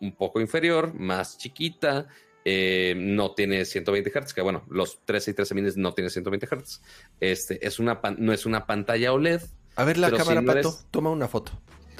un 0.00 0.14
poco 0.14 0.40
inferior, 0.40 0.94
más 0.94 1.38
chiquita. 1.38 2.08
Eh, 2.48 2.94
no 2.96 3.34
tiene 3.34 3.64
120 3.64 4.08
Hz, 4.08 4.32
que 4.32 4.40
bueno, 4.40 4.64
los 4.70 5.04
13 5.04 5.32
y 5.32 5.34
13 5.34 5.54
minis 5.54 5.76
no 5.76 5.94
tienen 5.94 6.10
120 6.10 6.46
Hz. 6.46 6.80
Este 7.18 7.66
es 7.66 7.80
una 7.80 8.00
no 8.18 8.32
es 8.32 8.46
una 8.46 8.66
pantalla 8.66 9.12
OLED. 9.12 9.42
A 9.74 9.84
ver 9.84 9.98
la 9.98 10.10
cámara, 10.12 10.42
Pato, 10.42 10.74
toma 10.90 11.10
una 11.10 11.26
foto. 11.26 11.52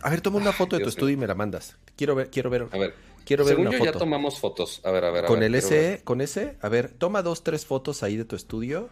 A 0.02 0.10
ver, 0.10 0.20
toma 0.20 0.38
una 0.38 0.52
foto 0.52 0.76
de 0.76 0.84
tu 0.84 0.88
estudio 0.88 1.14
y 1.14 1.16
me 1.16 1.26
la 1.26 1.34
mandas. 1.34 1.76
Quiero 1.96 2.14
ver, 2.14 2.30
quiero 2.30 2.48
ver. 2.48 2.68
A 2.70 2.78
ver, 2.78 2.94
quiero 3.24 3.44
ver 3.44 3.56
Según 3.56 3.72
yo 3.72 3.84
ya 3.84 3.92
tomamos 3.92 4.38
fotos. 4.38 4.80
A 4.84 4.92
ver, 4.92 5.04
a 5.04 5.10
ver. 5.10 5.24
con 5.24 5.42
el 5.42 5.60
SE, 5.60 6.02
con 6.04 6.20
ese, 6.20 6.56
a 6.60 6.68
ver, 6.68 6.92
toma 6.92 7.22
dos, 7.22 7.42
tres 7.42 7.66
fotos 7.66 8.04
ahí 8.04 8.16
de 8.16 8.24
tu 8.24 8.36
estudio 8.36 8.88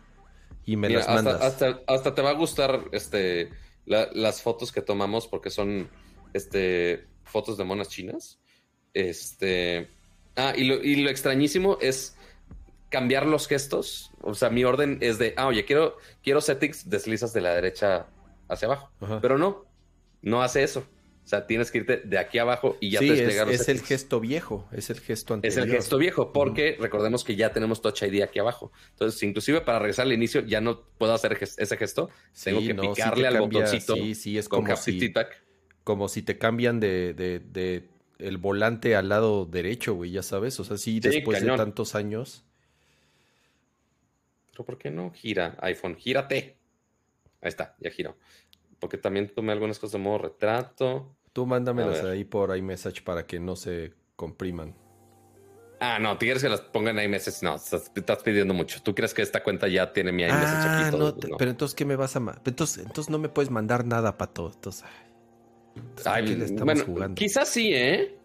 y 0.64 0.76
me 0.76 0.89
las 0.89 1.07
mandas. 1.07 1.41
Hasta, 1.41 1.82
hasta, 1.87 2.14
te 2.14 2.22
va 2.22 2.30
a 2.30 2.35
gustar 2.35 2.85
este 2.93 3.51
las 3.87 4.43
fotos 4.43 4.72
que 4.72 4.80
tomamos 4.80 5.28
porque 5.28 5.51
son 5.51 5.89
este 6.32 7.07
fotos 7.25 7.57
de 7.57 7.64
monas 7.64 7.89
chinas. 7.89 8.39
Este. 8.93 9.89
Ah, 10.37 10.53
y 10.57 10.64
lo, 10.64 10.83
y 10.83 10.97
lo 10.97 11.11
extrañísimo 11.11 11.79
es 11.81 12.16
cambiar 12.89 13.27
los 13.27 13.49
gestos. 13.49 14.12
O 14.20 14.35
sea, 14.35 14.51
mi 14.51 14.64
orden 14.64 14.99
es 15.01 15.18
de, 15.18 15.35
ah, 15.37 15.49
oye, 15.49 15.64
quiero, 15.64 15.97
quiero 16.22 16.41
settings, 16.41 16.89
deslizas 16.89 17.33
de 17.33 17.41
la 17.41 17.55
derecha 17.55 18.07
hacia 18.49 18.66
abajo. 18.66 18.91
Pero 19.20 19.37
no, 19.37 19.64
no 20.22 20.43
hace 20.43 20.62
eso. 20.62 20.87
O 21.25 21.27
sea, 21.27 21.47
tienes 21.47 21.70
que 21.70 21.79
irte 21.79 22.03
de 22.05 22.18
aquí 22.18 22.39
abajo 22.39 22.77
y 22.81 22.91
ya 22.91 23.01
te 23.01 23.25
es, 23.25 23.49
es 23.49 23.68
el 23.70 23.81
gesto 23.81 24.20
viejo, 24.20 24.68
es 24.72 24.91
el 24.91 25.01
gesto 25.01 25.33
anterior. 25.33 25.59
Es 25.59 25.64
el 25.64 25.72
gesto 25.72 25.97
viejo, 25.97 26.35
porque 26.35 26.77
recordemos 26.79 27.25
que 27.25 27.35
ya 27.35 27.51
tenemos 27.51 27.81
Touch 27.81 28.03
ID 28.03 28.22
aquí 28.22 28.39
abajo. 28.39 28.72
Entonces, 28.91 29.22
inclusive 29.22 29.62
para 29.62 29.79
regresar 29.79 30.05
al 30.05 30.12
inicio 30.12 30.43
ya 30.43 30.61
no 30.61 30.83
puedo 30.99 31.14
hacer 31.14 31.39
ese 31.41 31.77
gesto. 31.79 32.11
Tengo 32.45 32.61
que 32.61 32.75
picarle 32.75 33.27
al 33.27 33.41
botoncito. 33.41 33.95
Sí, 33.95 34.14
sí, 34.14 34.37
es 34.37 34.51
como 34.51 34.77
si, 34.77 35.12
como 35.85 36.09
si 36.09 36.22
te 36.22 36.39
cambian 36.39 36.80
de, 36.80 37.14
de, 37.14 37.89
el 38.18 38.39
volante 38.39 38.97
al 38.97 39.09
lado 39.09 39.45
derecho, 39.45 39.95
güey, 39.95 40.11
ya 40.11 40.22
sabes. 40.22 40.59
O 40.59 40.64
sea, 40.64 40.76
sí, 40.76 41.01
después 41.01 41.43
de 41.43 41.57
tantos 41.57 41.95
años. 41.95 42.45
Pero 44.51 44.64
¿por 44.64 44.78
qué 44.78 44.91
no 44.91 45.11
gira 45.12 45.57
iPhone? 45.61 45.97
Gírate. 45.97 46.57
Ahí 47.41 47.49
está, 47.49 47.76
ya 47.78 47.91
giró 47.91 48.16
porque 48.85 48.99
también 48.99 49.32
tomé 49.35 49.53
algunas 49.53 49.78
cosas 49.78 49.93
de 49.93 49.99
modo 49.99 50.18
retrato. 50.18 51.16
Tú 51.32 51.47
mándamelas 51.47 52.05
ahí 52.05 52.22
por 52.22 52.55
iMessage 52.55 53.03
para 53.03 53.26
que 53.26 53.41
no 53.41 53.57
se 53.57 53.95
compriman. 54.14 54.76
Ah, 55.80 55.99
no, 55.99 56.12
¿tú 56.18 56.26
quieres 56.26 56.43
que 56.43 56.51
las 56.51 56.61
pongan 56.61 56.99
iMessage? 56.99 57.43
No, 57.45 57.57
estás, 57.57 57.91
estás, 57.95 58.22
pidiendo 58.22 58.53
mucho. 58.53 58.82
¿Tú 58.82 58.95
crees 58.95 59.14
que 59.14 59.22
esta 59.22 59.43
cuenta 59.43 59.68
ya 59.68 59.91
tiene 59.95 60.12
mi 60.12 60.24
iMessage 60.24 60.45
ah, 60.45 60.89
aquí? 60.89 60.97
no, 60.99 61.16
pero 61.39 61.51
entonces, 61.51 61.74
¿qué 61.74 61.87
me 61.87 61.97
vas 61.97 62.14
a 62.14 62.18
entonces, 62.45 62.85
entonces 62.85 63.11
no 63.11 63.18
me 63.18 63.30
puedes 63.30 63.51
mandar 63.51 63.87
nada, 63.87 64.18
Pato. 64.18 64.53
Entonces, 64.55 64.85
ay, 64.85 65.14
le 66.22 66.45
estamos 66.45 66.83
jugando? 66.83 67.14
Quizás 67.14 67.49
sí, 67.49 67.72
¿eh? 67.75 68.16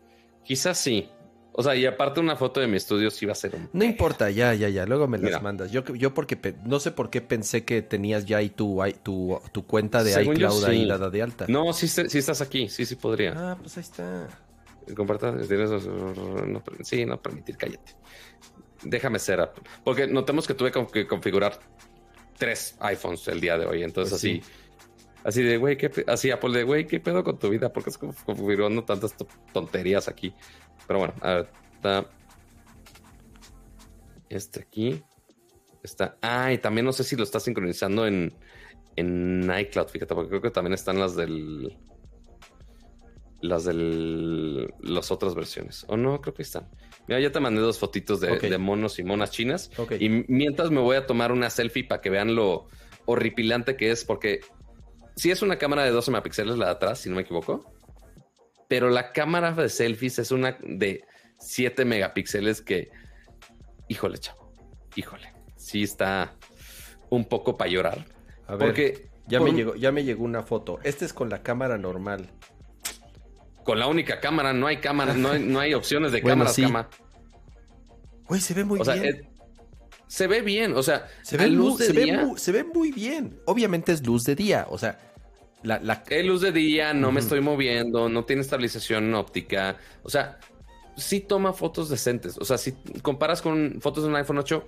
Quizás 0.43 0.77
sí. 0.77 1.09
O 1.51 1.63
sea, 1.63 1.75
y 1.75 1.85
aparte 1.85 2.21
una 2.21 2.35
foto 2.35 2.61
de 2.61 2.67
mi 2.67 2.77
estudio 2.77 3.11
sí 3.11 3.25
va 3.25 3.33
a 3.33 3.35
ser 3.35 3.53
un... 3.53 3.69
No 3.73 3.83
importa, 3.83 4.29
ya, 4.29 4.53
ya, 4.53 4.69
ya. 4.69 4.85
Luego 4.85 5.07
me 5.07 5.17
las 5.17 5.41
mandas. 5.41 5.71
Yo, 5.71 5.83
yo 5.93 6.13
porque 6.13 6.37
no 6.63 6.79
sé 6.79 6.91
por 6.91 7.09
qué 7.09 7.19
pensé 7.19 7.65
que 7.65 7.81
tenías 7.81 8.25
ya 8.25 8.37
ahí 8.37 8.49
tu, 8.49 8.81
tu, 9.03 9.37
tu 9.51 9.65
cuenta 9.65 10.03
de 10.03 10.23
iCloud 10.23 10.63
ahí 10.63 10.87
dada 10.87 11.09
de 11.09 11.21
alta. 11.21 11.45
No, 11.49 11.73
sí, 11.73 11.87
sí 11.87 12.17
estás 12.17 12.39
aquí. 12.41 12.69
Sí, 12.69 12.85
sí 12.85 12.95
podría. 12.95 13.33
Ah, 13.35 13.57
pues 13.59 13.75
ahí 13.77 13.81
está. 13.83 14.27
Compartir, 14.95 15.31
no, 15.59 16.63
sí, 16.81 17.05
no 17.05 17.21
permitir, 17.21 17.57
cállate. 17.57 17.93
Déjame 18.83 19.19
ser 19.19 19.51
Porque 19.83 20.07
notemos 20.07 20.47
que 20.47 20.53
tuve 20.53 20.71
que 20.71 21.05
configurar 21.07 21.59
tres 22.37 22.77
iPhones 22.79 23.27
el 23.27 23.41
día 23.41 23.57
de 23.57 23.65
hoy. 23.65 23.83
Entonces 23.83 24.11
pues 24.11 24.23
así... 24.23 24.41
Así 25.23 25.43
de, 25.43 25.57
güey, 25.57 25.77
así 26.07 26.31
Apple 26.31 26.57
de, 26.57 26.63
güey, 26.63 26.87
¿qué 26.87 26.99
pedo 26.99 27.23
con 27.23 27.37
tu 27.37 27.49
vida? 27.49 27.73
Porque 27.73 27.89
es 27.89 27.97
configurando 27.97 28.83
tantas 28.83 29.15
tonterías 29.53 30.07
aquí. 30.07 30.33
Pero 30.87 30.99
bueno, 30.99 31.13
a 31.21 31.33
ver, 31.35 31.49
está 31.75 32.09
este 34.29 34.61
aquí. 34.61 35.03
Está. 35.83 36.17
Ah, 36.21 36.53
y 36.53 36.57
también 36.57 36.85
no 36.85 36.93
sé 36.93 37.03
si 37.03 37.15
lo 37.15 37.23
está 37.23 37.39
sincronizando 37.39 38.05
en, 38.05 38.33
en 38.95 39.51
iCloud, 39.59 39.87
fíjate, 39.87 40.13
porque 40.13 40.29
creo 40.29 40.41
que 40.41 40.51
también 40.51 40.73
están 40.73 40.99
las 40.99 41.15
del. 41.15 41.77
Las 43.41 43.65
del. 43.65 44.73
Las 44.81 45.11
otras 45.11 45.35
versiones. 45.35 45.85
O 45.87 45.97
no, 45.97 46.21
creo 46.21 46.33
que 46.33 46.43
están. 46.43 46.69
Mira, 47.07 47.19
ya 47.19 47.31
te 47.31 47.39
mandé 47.39 47.61
dos 47.61 47.79
fotitos 47.79 48.19
de, 48.19 48.57
monos 48.57 48.99
y 48.99 49.03
monas 49.03 49.31
chinas. 49.31 49.71
Y 49.99 50.09
mientras 50.27 50.69
me 50.69 50.79
voy 50.79 50.95
a 50.97 51.07
tomar 51.07 51.31
una 51.31 51.49
selfie 51.49 51.85
para 51.85 52.01
que 52.01 52.09
vean 52.09 52.35
lo 52.35 52.67
horripilante 53.05 53.75
que 53.75 53.89
es, 53.89 54.05
porque 54.05 54.41
si 55.19 55.31
es 55.31 55.41
una 55.41 55.57
cámara 55.57 55.83
de 55.83 55.91
12 55.91 56.11
megapíxeles 56.11 56.57
la 56.57 56.65
de 56.65 56.71
atrás, 56.71 56.99
si 56.99 57.09
no 57.09 57.15
me 57.15 57.21
equivoco 57.21 57.73
pero 58.69 58.89
la 58.89 59.11
cámara 59.11 59.51
de 59.51 59.67
selfies 59.67 60.19
es 60.19 60.31
una 60.31 60.57
de 60.61 61.03
7 61.39 61.83
megapíxeles 61.85 62.61
que 62.61 62.89
híjole, 63.89 64.19
chavo, 64.19 64.53
híjole, 64.95 65.33
sí 65.57 65.83
está 65.83 66.35
un 67.09 67.25
poco 67.25 67.57
para 67.57 67.71
llorar. 67.71 68.05
A 68.47 68.55
ver, 68.55 68.67
porque 68.67 69.09
ya, 69.27 69.41
me 69.41 69.51
llegó, 69.51 69.75
ya 69.75 69.91
me 69.91 70.03
llegó 70.03 70.23
una 70.23 70.43
foto. 70.43 70.79
Este 70.83 71.03
es 71.03 71.13
con 71.13 71.29
la 71.29 71.41
cámara 71.41 71.77
normal. 71.77 72.29
Con 73.63 73.79
la 73.79 73.87
única 73.87 74.19
cámara, 74.19 74.53
no 74.53 74.67
hay 74.67 74.77
cámara, 74.77 75.15
no 75.15 75.31
hay, 75.31 75.43
no 75.43 75.59
hay 75.59 75.73
opciones 75.73 76.11
de 76.11 76.21
cámara. 76.23 76.51
cámaras, 76.55 76.87
Güey, 78.27 78.39
se 78.39 78.53
ve 78.53 78.63
muy 78.63 78.79
bien. 78.79 79.05
Eh, 79.05 79.29
se 80.05 80.27
ve 80.27 80.41
bien, 80.41 80.75
o 80.75 80.83
sea, 80.83 81.07
se 81.23 81.37
ve 81.37 81.47
luz 81.47 81.79
de 81.79 81.91
día. 81.91 82.27
se 82.35 82.51
ve 82.51 82.63
muy 82.63 82.91
bien. 82.91 83.39
Obviamente 83.45 83.91
es 83.91 84.05
luz 84.05 84.23
de 84.23 84.35
día, 84.35 84.67
o 84.69 84.77
sea, 84.77 85.08
la, 85.63 86.03
luz 86.23 86.41
de 86.41 86.51
día, 86.51 86.93
no 86.93 87.11
me 87.11 87.19
estoy 87.19 87.41
moviendo, 87.41 88.09
no 88.09 88.25
tiene 88.25 88.41
estabilización 88.41 89.13
óptica. 89.13 89.77
O 90.03 90.09
sea, 90.09 90.39
sí 90.95 91.19
toma 91.19 91.53
fotos 91.53 91.89
decentes. 91.89 92.37
O 92.37 92.45
sea, 92.45 92.57
si 92.57 92.73
comparas 93.01 93.41
con 93.41 93.79
fotos 93.81 94.03
de 94.03 94.09
un 94.09 94.15
iPhone 94.15 94.37
8, 94.37 94.67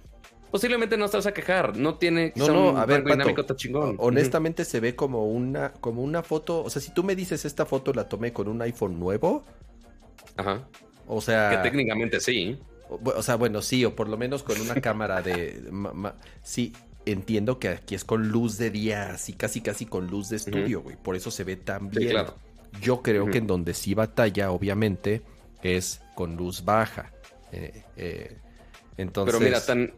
posiblemente 0.52 0.98
no 0.98 1.06
estás 1.06 1.26
a 1.26 1.34
quejar. 1.34 1.78
No 1.78 1.96
tiene 1.96 2.34
no, 2.36 2.48
no, 2.48 2.78
a 2.78 2.86
ver, 2.86 3.04
dinámico 3.04 3.44
chingón. 3.56 3.96
Honestamente 4.00 4.66
se 4.66 4.80
ve 4.80 4.96
como 4.96 5.28
una, 5.28 5.72
como 5.74 6.02
una 6.02 6.24
foto. 6.24 6.64
O 6.64 6.70
sea, 6.70 6.82
si 6.82 6.94
tú 6.94 7.04
me 7.04 7.16
dices 7.16 7.46
esta 7.46 7.66
foto 7.66 7.94
la 7.94 8.08
tomé 8.08 8.34
con 8.34 8.48
un 8.48 8.62
iPhone 8.62 9.00
nuevo. 9.00 9.44
Ajá. 10.38 10.68
O 11.08 11.22
sea. 11.22 11.50
Que 11.52 11.70
técnicamente 11.70 12.20
sí. 12.20 12.60
O, 12.90 13.24
sea, 13.24 13.36
bueno, 13.36 13.62
sí, 13.62 13.86
o 13.86 13.96
por 13.96 14.10
lo 14.10 14.18
menos 14.18 14.44
con 14.44 14.60
una 14.60 14.76
cámara 14.82 15.22
de. 15.22 15.64
sí, 16.44 16.74
entiendo 17.06 17.60
que 17.60 17.70
aquí 17.70 17.96
es 17.96 18.04
con 18.04 18.30
luz 18.30 18.58
de 18.58 18.70
día, 18.70 19.12
así 19.12 19.34
casi 19.34 19.62
casi 19.62 19.86
con 19.86 20.08
luz 20.08 20.30
de 20.30 20.38
estudio, 20.38 20.82
güey. 20.82 20.96
Por 20.96 21.16
eso 21.16 21.32
se 21.32 21.44
ve 21.44 21.56
tan 21.56 21.90
bien. 21.90 22.10
claro. 22.10 22.36
Yo 22.82 23.02
creo 23.02 23.30
que 23.30 23.40
en 23.40 23.48
donde 23.48 23.74
sí 23.74 23.94
batalla, 23.94 24.52
obviamente, 24.52 25.24
es 25.62 26.02
con 26.16 26.38
luz 26.38 26.64
baja. 26.64 27.12
Eh, 27.52 27.84
eh, 27.98 28.38
entonces... 28.98 29.36
Pero 29.36 29.46
mira, 29.46 29.66
tan... 29.66 29.94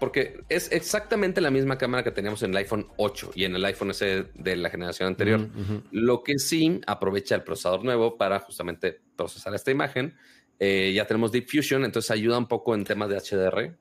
Porque 0.00 0.40
es 0.48 0.70
exactamente 0.72 1.40
la 1.40 1.50
misma 1.50 1.78
cámara 1.78 2.04
que 2.04 2.10
teníamos 2.10 2.42
en 2.42 2.50
el 2.50 2.56
iPhone 2.58 2.86
8 2.96 3.32
y 3.34 3.44
en 3.44 3.56
el 3.56 3.64
iPhone 3.64 3.90
S 3.90 4.26
de 4.34 4.56
la 4.56 4.68
generación 4.68 5.08
anterior. 5.08 5.48
Lo 5.90 6.22
que 6.22 6.38
sí 6.38 6.80
aprovecha 6.86 7.34
el 7.34 7.42
procesador 7.42 7.82
nuevo 7.82 8.18
para 8.18 8.40
justamente 8.40 9.00
procesar 9.16 9.54
esta 9.54 9.70
imagen. 9.70 10.14
Eh, 10.58 10.92
ya 10.94 11.06
tenemos 11.06 11.32
Deep 11.32 11.48
Fusion, 11.48 11.84
entonces 11.84 12.10
ayuda 12.10 12.36
un 12.36 12.46
poco 12.46 12.74
en 12.74 12.84
temas 12.84 13.08
de 13.08 13.16
HDR. 13.16 13.74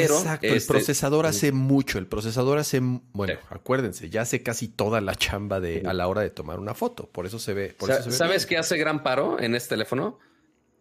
Pero 0.00 0.18
Exacto, 0.18 0.46
el 0.46 0.54
este, 0.54 0.72
procesador 0.72 1.26
hace 1.26 1.52
mucho. 1.52 1.98
El 1.98 2.06
procesador 2.06 2.58
hace, 2.58 2.80
bueno, 2.80 3.34
acuérdense, 3.50 4.10
ya 4.10 4.22
hace 4.22 4.42
casi 4.42 4.68
toda 4.68 5.00
la 5.00 5.14
chamba 5.14 5.60
de 5.60 5.82
a 5.86 5.92
la 5.92 6.08
hora 6.08 6.20
de 6.20 6.30
tomar 6.30 6.58
una 6.58 6.74
foto. 6.74 7.08
Por 7.08 7.26
eso 7.26 7.38
se 7.38 7.54
ve. 7.54 7.76
¿Sabes 8.08 8.46
qué 8.46 8.58
hace 8.58 8.76
gran 8.76 9.02
paro 9.02 9.40
en 9.40 9.54
este 9.54 9.70
teléfono? 9.70 10.18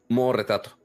Modo 0.09 0.33
retrato. 0.33 0.77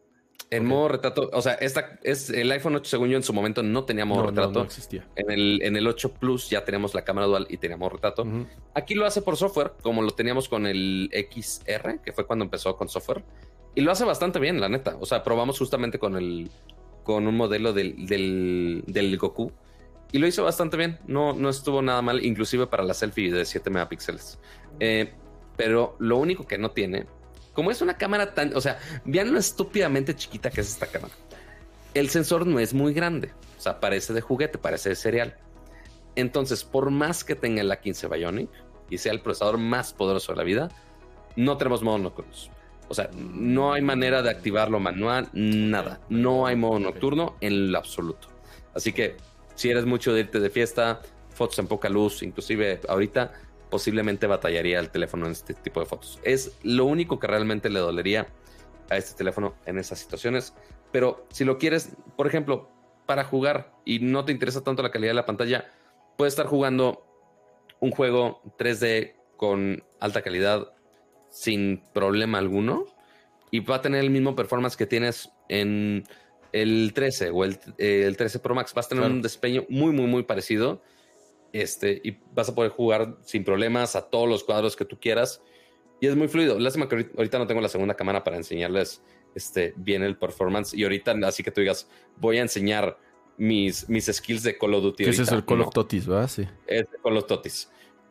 En 0.53 0.67
modo 0.67 0.89
retrato, 0.89 1.31
o 1.33 1.43
sea, 1.43 1.53
esta 1.55 2.01
es 2.03 2.29
el 2.29 2.51
iPhone 2.51 2.75
8, 2.75 2.91
según 2.91 3.09
yo, 3.09 3.17
en 3.17 3.23
su 3.23 3.33
momento 3.33 3.63
no 3.63 3.85
tenía 3.85 4.05
modo 4.05 4.27
retrato. 4.27 4.59
No, 4.59 4.65
existía. 4.65 5.07
En 5.15 5.31
el, 5.31 5.63
en 5.63 5.77
el 5.77 5.87
8 5.87 6.15
Plus 6.15 6.51
ya 6.51 6.65
tenemos 6.65 6.93
la 6.93 7.05
cámara 7.05 7.29
dual 7.29 7.47
y 7.49 7.59
teníamos 7.59 7.93
retrato. 7.93 8.27
Aquí 8.75 8.95
lo 8.95 9.07
hace 9.07 9.23
por 9.23 9.37
software, 9.37 9.75
como 9.81 10.03
lo 10.03 10.11
teníamos 10.11 10.49
con 10.49 10.67
el 10.67 11.09
XR, 11.13 12.01
que 12.03 12.13
fue 12.13 12.27
cuando 12.27 12.45
empezó 12.45 12.77
con 12.77 12.89
software. 12.89 13.23
Y 13.77 13.83
lo 13.83 13.93
hace 13.93 14.05
bastante 14.05 14.41
bien, 14.41 14.61
la 14.61 14.69
neta. 14.69 14.97
O 14.99 15.07
sea, 15.07 15.23
probamos 15.23 15.57
justamente 15.57 16.01
con 16.01 16.17
el 16.17 16.51
con 17.13 17.27
un 17.27 17.37
modelo 17.37 17.73
del, 17.73 18.07
del, 18.07 19.19
Goku. 19.19 19.53
Y 20.13 20.19
lo 20.19 20.27
hizo 20.27 20.45
bastante 20.45 20.77
bien. 20.77 20.99
No, 21.07 21.33
no 21.33 21.49
estuvo 21.49 21.83
nada 21.83 22.03
mal, 22.03 22.25
inclusive 22.25 22.67
para 22.67 22.83
la 22.83 22.95
selfie 22.95 23.31
de 23.33 23.45
7 23.45 23.71
megapíxeles. 23.71 24.39
Eh, 24.81 25.13
pero 25.57 25.97
lo 25.99 26.17
único 26.17 26.47
que 26.47 26.59
no 26.59 26.71
tiene 26.71 27.07
como 27.53 27.71
es 27.71 27.83
una 27.83 27.99
cámara 27.99 28.33
tan, 28.33 28.57
o 28.57 28.61
sea, 28.61 28.79
vean 29.05 29.33
lo 29.33 29.39
estúpidamente 29.39 30.15
chiquita 30.15 30.51
que 30.51 30.61
es 30.61 30.69
esta 30.69 30.87
cámara. 30.87 31.13
El 31.95 32.09
sensor 32.09 32.47
no 32.47 32.61
es 32.61 32.73
muy 32.73 32.95
grande, 32.95 33.33
o 33.59 33.61
sea, 33.61 33.81
parece 33.81 34.13
de 34.13 34.21
juguete, 34.21 34.59
parece 34.59 34.91
de 34.91 34.97
cereal. 34.97 35.37
Entonces, 36.15 36.65
por 36.65 36.91
más 36.91 37.25
que 37.25 37.35
tenga 37.35 37.63
la 37.63 37.81
15 37.81 38.09
Bionic 38.09 38.51
y 38.89 38.99
sea 38.99 39.13
el 39.13 39.21
procesador 39.21 39.59
más 39.59 39.93
poderoso 39.93 40.33
de 40.33 40.39
la 40.39 40.45
vida, 40.45 40.71
no 41.37 41.57
tenemos 41.57 41.83
modo 41.83 41.99
nocturno. 41.99 42.33
O 42.91 42.95
sea, 42.95 43.09
no 43.15 43.73
hay 43.73 43.83
manera 43.83 44.21
de 44.21 44.31
activarlo 44.31 44.81
manual, 44.81 45.29
nada. 45.33 46.01
No 46.09 46.45
hay 46.45 46.57
modo 46.57 46.81
nocturno 46.81 47.37
en 47.41 47.71
lo 47.71 47.79
absoluto. 47.79 48.27
Así 48.75 48.93
que 48.93 49.17
si 49.55 49.71
eres 49.71 49.87
mucho 49.87 50.13
de 50.13 50.21
irte 50.23 50.41
de 50.41 50.51
fiesta, 50.51 51.01
fotos 51.33 51.61
en 51.61 51.69
poca 51.69 51.89
luz, 51.89 52.25
inclusive 52.25 52.81
ahorita, 52.89 53.33
posiblemente 53.71 54.27
batallaría 54.27 54.81
el 54.81 54.91
teléfono 54.91 55.27
en 55.27 55.33
este 55.33 55.55
tipo 55.55 55.79
de 55.79 55.87
fotos. 55.87 56.19
Es 56.25 56.59
lo 56.65 56.85
único 56.85 57.21
que 57.21 57.29
realmente 57.29 57.71
le 57.71 57.79
dolería 57.79 58.27
a 58.91 58.97
este 58.97 59.17
teléfono 59.17 59.55
en 59.67 59.79
esas 59.79 60.01
situaciones. 60.01 60.53
Pero 60.91 61.29
si 61.31 61.45
lo 61.45 61.59
quieres, 61.59 61.91
por 62.17 62.27
ejemplo, 62.27 62.71
para 63.07 63.23
jugar 63.23 63.73
y 63.85 64.01
no 64.01 64.25
te 64.25 64.33
interesa 64.33 64.65
tanto 64.65 64.83
la 64.83 64.91
calidad 64.91 65.11
de 65.11 65.15
la 65.15 65.27
pantalla, 65.27 65.71
puedes 66.19 66.33
estar 66.33 66.47
jugando 66.47 67.07
un 67.79 67.93
juego 67.93 68.43
3D 68.59 69.15
con 69.37 69.85
alta 70.01 70.23
calidad 70.23 70.73
sin 71.31 71.83
problema 71.93 72.39
alguno 72.39 72.87
y 73.51 73.61
va 73.61 73.77
a 73.77 73.83
tener 73.83 74.01
el 74.01 74.11
mismo 74.11 74.37
performance 74.37 74.77
que 74.77 74.87
tienes 74.87 75.31
en 75.49 76.05
el 76.53 76.93
13 76.95 77.31
o 77.31 77.45
el, 77.45 77.59
13 78.17 78.39
Pro 78.41 78.55
Max. 78.55 78.75
Vas 78.75 78.87
a 78.87 78.89
tener 78.91 79.05
un 79.05 79.23
desempeño 79.23 79.65
muy, 79.69 79.93
muy, 79.93 80.07
muy 80.07 80.23
parecido 80.23 80.83
este, 81.53 82.01
y 82.05 82.19
vas 82.33 82.49
a 82.49 82.55
poder 82.55 82.71
jugar 82.71 83.17
sin 83.23 83.45
problemas 83.45 83.97
a 83.97 84.09
todos 84.09 84.29
los 84.29 84.45
cuadros 84.45 84.77
que 84.77 84.85
tú 84.85 84.99
quieras. 85.01 85.43
Y 86.01 86.07
es 86.07 86.17
muy 86.17 86.29
fluido. 86.29 86.59
Lástima 86.59 86.89
que 86.89 87.11
ahorita 87.17 87.39
no 87.39 87.47
tengo 87.47 87.61
la 87.61 87.69
segunda 87.69 87.95
cámara 87.95 88.25
para 88.25 88.37
enseñarles 88.37 89.03
este, 89.35 89.75
bien 89.77 90.03
el 90.03 90.17
performance. 90.17 90.75
Y 90.75 90.85
ahorita, 90.85 91.15
así 91.25 91.43
que 91.43 91.51
tú 91.51 91.61
digas, 91.61 91.89
voy 92.17 92.39
a 92.39 92.43
enseñar 92.43 92.99
mis, 93.37 93.89
mis 93.89 94.07
skills 94.07 94.43
de 94.43 94.57
Call 94.57 94.75
of 94.75 94.83
Duty. 94.83 95.05
ese 95.05 95.23
es 95.23 95.33
el 95.33 95.45
Call 95.45 95.63
of 95.63 95.71
Totis, 95.73 96.07
¿verdad? 96.07 96.29
Sí. 96.29 96.47
Es 96.67 96.87
Call 97.03 97.17
of 97.17 97.27
Totis. 97.27 97.71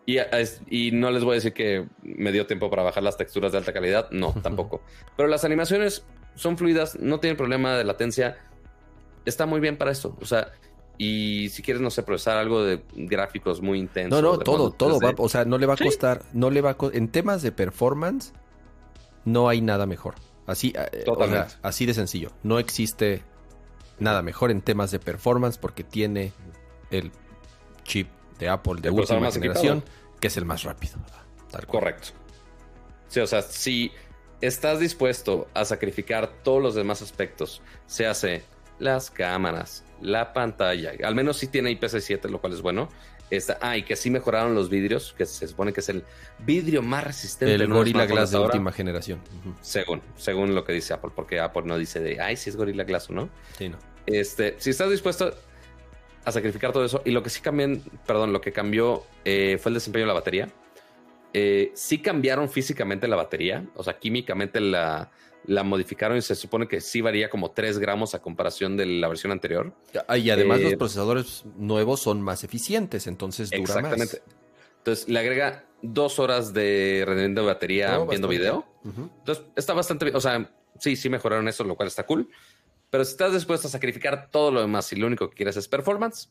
Y, 0.10 0.18
y, 0.72 0.92
no 0.92 1.12
les 1.12 1.24
voy 1.24 1.34
a 1.34 1.36
decir 1.36 1.54
que 1.54 1.86
me 2.02 2.32
dio 2.32 2.48
tiempo 2.48 2.72
para 2.72 2.82
bajar 2.82 3.04
las 3.04 3.16
texturas 3.16 3.52
de 3.52 3.60
alta 3.60 3.74
calidad. 3.74 4.10
No, 4.10 4.34
tampoco. 4.42 4.82
Pero 5.16 5.30
las 5.30 5.44
animaciones 5.44 6.04
son 6.34 6.58
fluidas, 6.58 6.98
no 7.00 7.20
tienen 7.20 7.38
problema 7.38 7.78
de 7.78 7.84
latencia. 7.84 8.38
Está 9.26 9.46
muy 9.46 9.60
bien 9.60 9.78
para 9.78 9.92
esto. 9.92 10.18
O 10.20 10.26
sea, 10.26 10.52
y 10.98 11.50
si 11.50 11.62
quieres, 11.62 11.80
no 11.80 11.92
sé, 11.92 12.02
procesar 12.02 12.38
algo 12.38 12.64
de 12.64 12.82
gráficos 12.96 13.62
muy 13.62 13.78
intensos. 13.78 14.20
No, 14.20 14.32
no, 14.32 14.40
todo, 14.40 14.72
todo 14.72 15.00
va, 15.00 15.14
o 15.16 15.30
sea, 15.30 15.46
no 15.46 15.60
le 15.60 15.68
va 15.68 15.76
a 15.76 15.78
costar, 15.78 16.24
no 16.34 16.50
le 16.50 16.62
va 16.62 16.72
a 16.72 16.78
en 16.92 17.10
temas 17.10 17.44
de 17.44 17.52
performance, 17.52 18.34
no 19.26 19.48
hay 19.48 19.62
nada 19.62 19.86
mejor. 19.86 20.16
Así, 20.48 20.74
eh, 20.76 21.06
así 21.62 21.86
de 21.86 21.94
sencillo. 21.94 22.32
No 22.42 22.58
existe 22.58 23.22
nada 24.00 24.24
mejor 24.24 24.50
en 24.50 24.62
temas 24.62 24.90
de 24.90 24.98
performance 24.98 25.60
porque 25.60 25.84
tiene 25.84 26.34
el 26.90 27.12
chip 27.84 28.08
de 28.40 28.50
Apple 28.50 28.82
de 28.82 28.90
última 28.90 29.32
generación, 29.32 29.84
que 30.20 30.28
es 30.28 30.38
el 30.38 30.46
más 30.46 30.64
rápido. 30.64 30.98
Correcto. 31.68 32.10
Sí, 33.08 33.20
o 33.20 33.28
sea, 33.28 33.42
si 33.42 33.92
estás 34.42 34.80
dispuesto 34.80 35.48
a 35.54 35.66
sacrificar 35.66 36.32
todos 36.44 36.62
los 36.62 36.76
demás 36.76 37.02
aspectos, 37.02 37.62
se 37.86 38.08
hace 38.08 38.44
las 38.78 39.12
cámaras, 39.12 39.84
la 40.02 40.34
pantalla, 40.34 40.94
al 41.04 41.16
menos 41.16 41.38
sí 41.38 41.48
tiene 41.48 41.72
IPC7, 41.72 42.30
lo 42.30 42.40
cual 42.40 42.54
es 42.54 42.62
bueno. 42.62 42.90
Está, 43.30 43.60
ah, 43.62 43.78
y 43.78 43.84
que 43.84 43.96
sí 43.96 44.10
mejoraron 44.10 44.56
los 44.56 44.72
vidrios, 44.72 45.14
que 45.16 45.24
se 45.28 45.48
supone 45.48 45.72
que 45.72 45.82
es 45.82 45.90
el 45.90 46.04
vidrio 46.40 46.82
más 46.82 47.04
resistente. 47.04 47.54
El 47.54 47.68
Gorilla 47.68 48.08
Glass 48.08 48.32
de 48.32 48.40
última 48.40 48.72
generación. 48.72 49.22
Según, 49.62 50.02
según 50.18 50.56
lo 50.56 50.64
que 50.64 50.74
dice 50.74 50.94
Apple, 50.94 51.12
porque 51.16 51.40
Apple 51.40 51.62
no 51.66 51.78
dice 51.78 52.00
de, 52.00 52.20
ay, 52.20 52.38
si 52.38 52.50
es 52.50 52.56
Gorilla 52.56 52.86
Glass 52.86 53.12
o 53.12 53.14
no. 53.14 53.30
Sí, 53.56 53.70
no. 53.70 53.78
Este, 54.08 54.56
si 54.58 54.72
estás 54.72 54.90
dispuesto 54.90 55.32
a 56.26 56.32
sacrificar 56.32 56.72
todo 56.72 56.86
eso, 56.86 57.02
y 57.06 57.12
lo 57.12 57.24
que 57.24 57.30
sí 57.30 57.42
cambió, 57.42 57.80
perdón, 58.06 58.34
lo 58.34 58.42
que 58.42 58.52
cambió 58.52 59.04
eh, 59.26 59.58
fue 59.62 59.70
el 59.70 59.76
desempeño 59.76 60.06
de 60.06 60.08
la 60.08 60.14
batería. 60.14 60.50
Eh, 61.34 61.72
sí 61.76 62.00
cambiaron 62.02 62.50
físicamente 62.50 63.08
la 63.08 63.16
batería, 63.16 63.66
o 63.76 63.84
sea, 63.84 64.00
químicamente 64.00 64.60
la, 64.60 65.12
la 65.46 65.64
modificaron 65.64 66.18
y 66.18 66.22
se 66.22 66.36
supone 66.36 66.68
que 66.68 66.82
sí 66.82 67.02
varía 67.02 67.30
como 67.30 67.52
3 67.52 67.80
gramos 67.80 68.16
a 68.16 68.22
comparación 68.22 68.78
de 68.78 68.86
la 68.86 69.08
versión 69.08 69.32
anterior. 69.32 69.74
Y 70.16 70.30
además 70.30 70.62
los 70.62 70.74
eh, 70.74 70.78
procesadores 70.78 71.44
nuevos 71.58 72.02
son 72.02 72.22
más 72.22 72.44
eficientes, 72.44 73.08
entonces 73.08 73.50
dura 73.50 73.62
exactamente. 73.62 74.22
Entonces 74.78 75.10
le 75.10 75.20
agrega 75.20 75.66
dos 75.82 76.20
horas 76.20 76.54
de 76.54 77.04
rendimiento 77.06 77.42
de 77.42 77.48
batería 77.48 77.98
viendo 78.00 78.28
video. 78.28 78.66
Entonces 78.84 79.46
está 79.56 79.74
bastante 79.74 80.06
bien. 80.06 80.16
O 80.16 80.22
sea, 80.22 80.52
sí, 80.80 80.96
sí 80.96 81.10
mejoraron 81.10 81.48
eso, 81.48 81.64
lo 81.64 81.76
cual 81.76 81.88
está 81.88 82.06
cool. 82.06 82.30
Pero 82.90 83.06
si 83.06 83.12
estás 83.12 83.34
dispuesto 83.34 83.68
a 83.68 83.72
sacrificar 83.72 84.30
todo 84.32 84.52
lo 84.52 84.62
demás 84.62 84.92
y 84.94 84.96
lo 84.96 85.08
único 85.08 85.30
que 85.30 85.36
quieres 85.36 85.58
es 85.58 85.68
performance, 85.68 86.30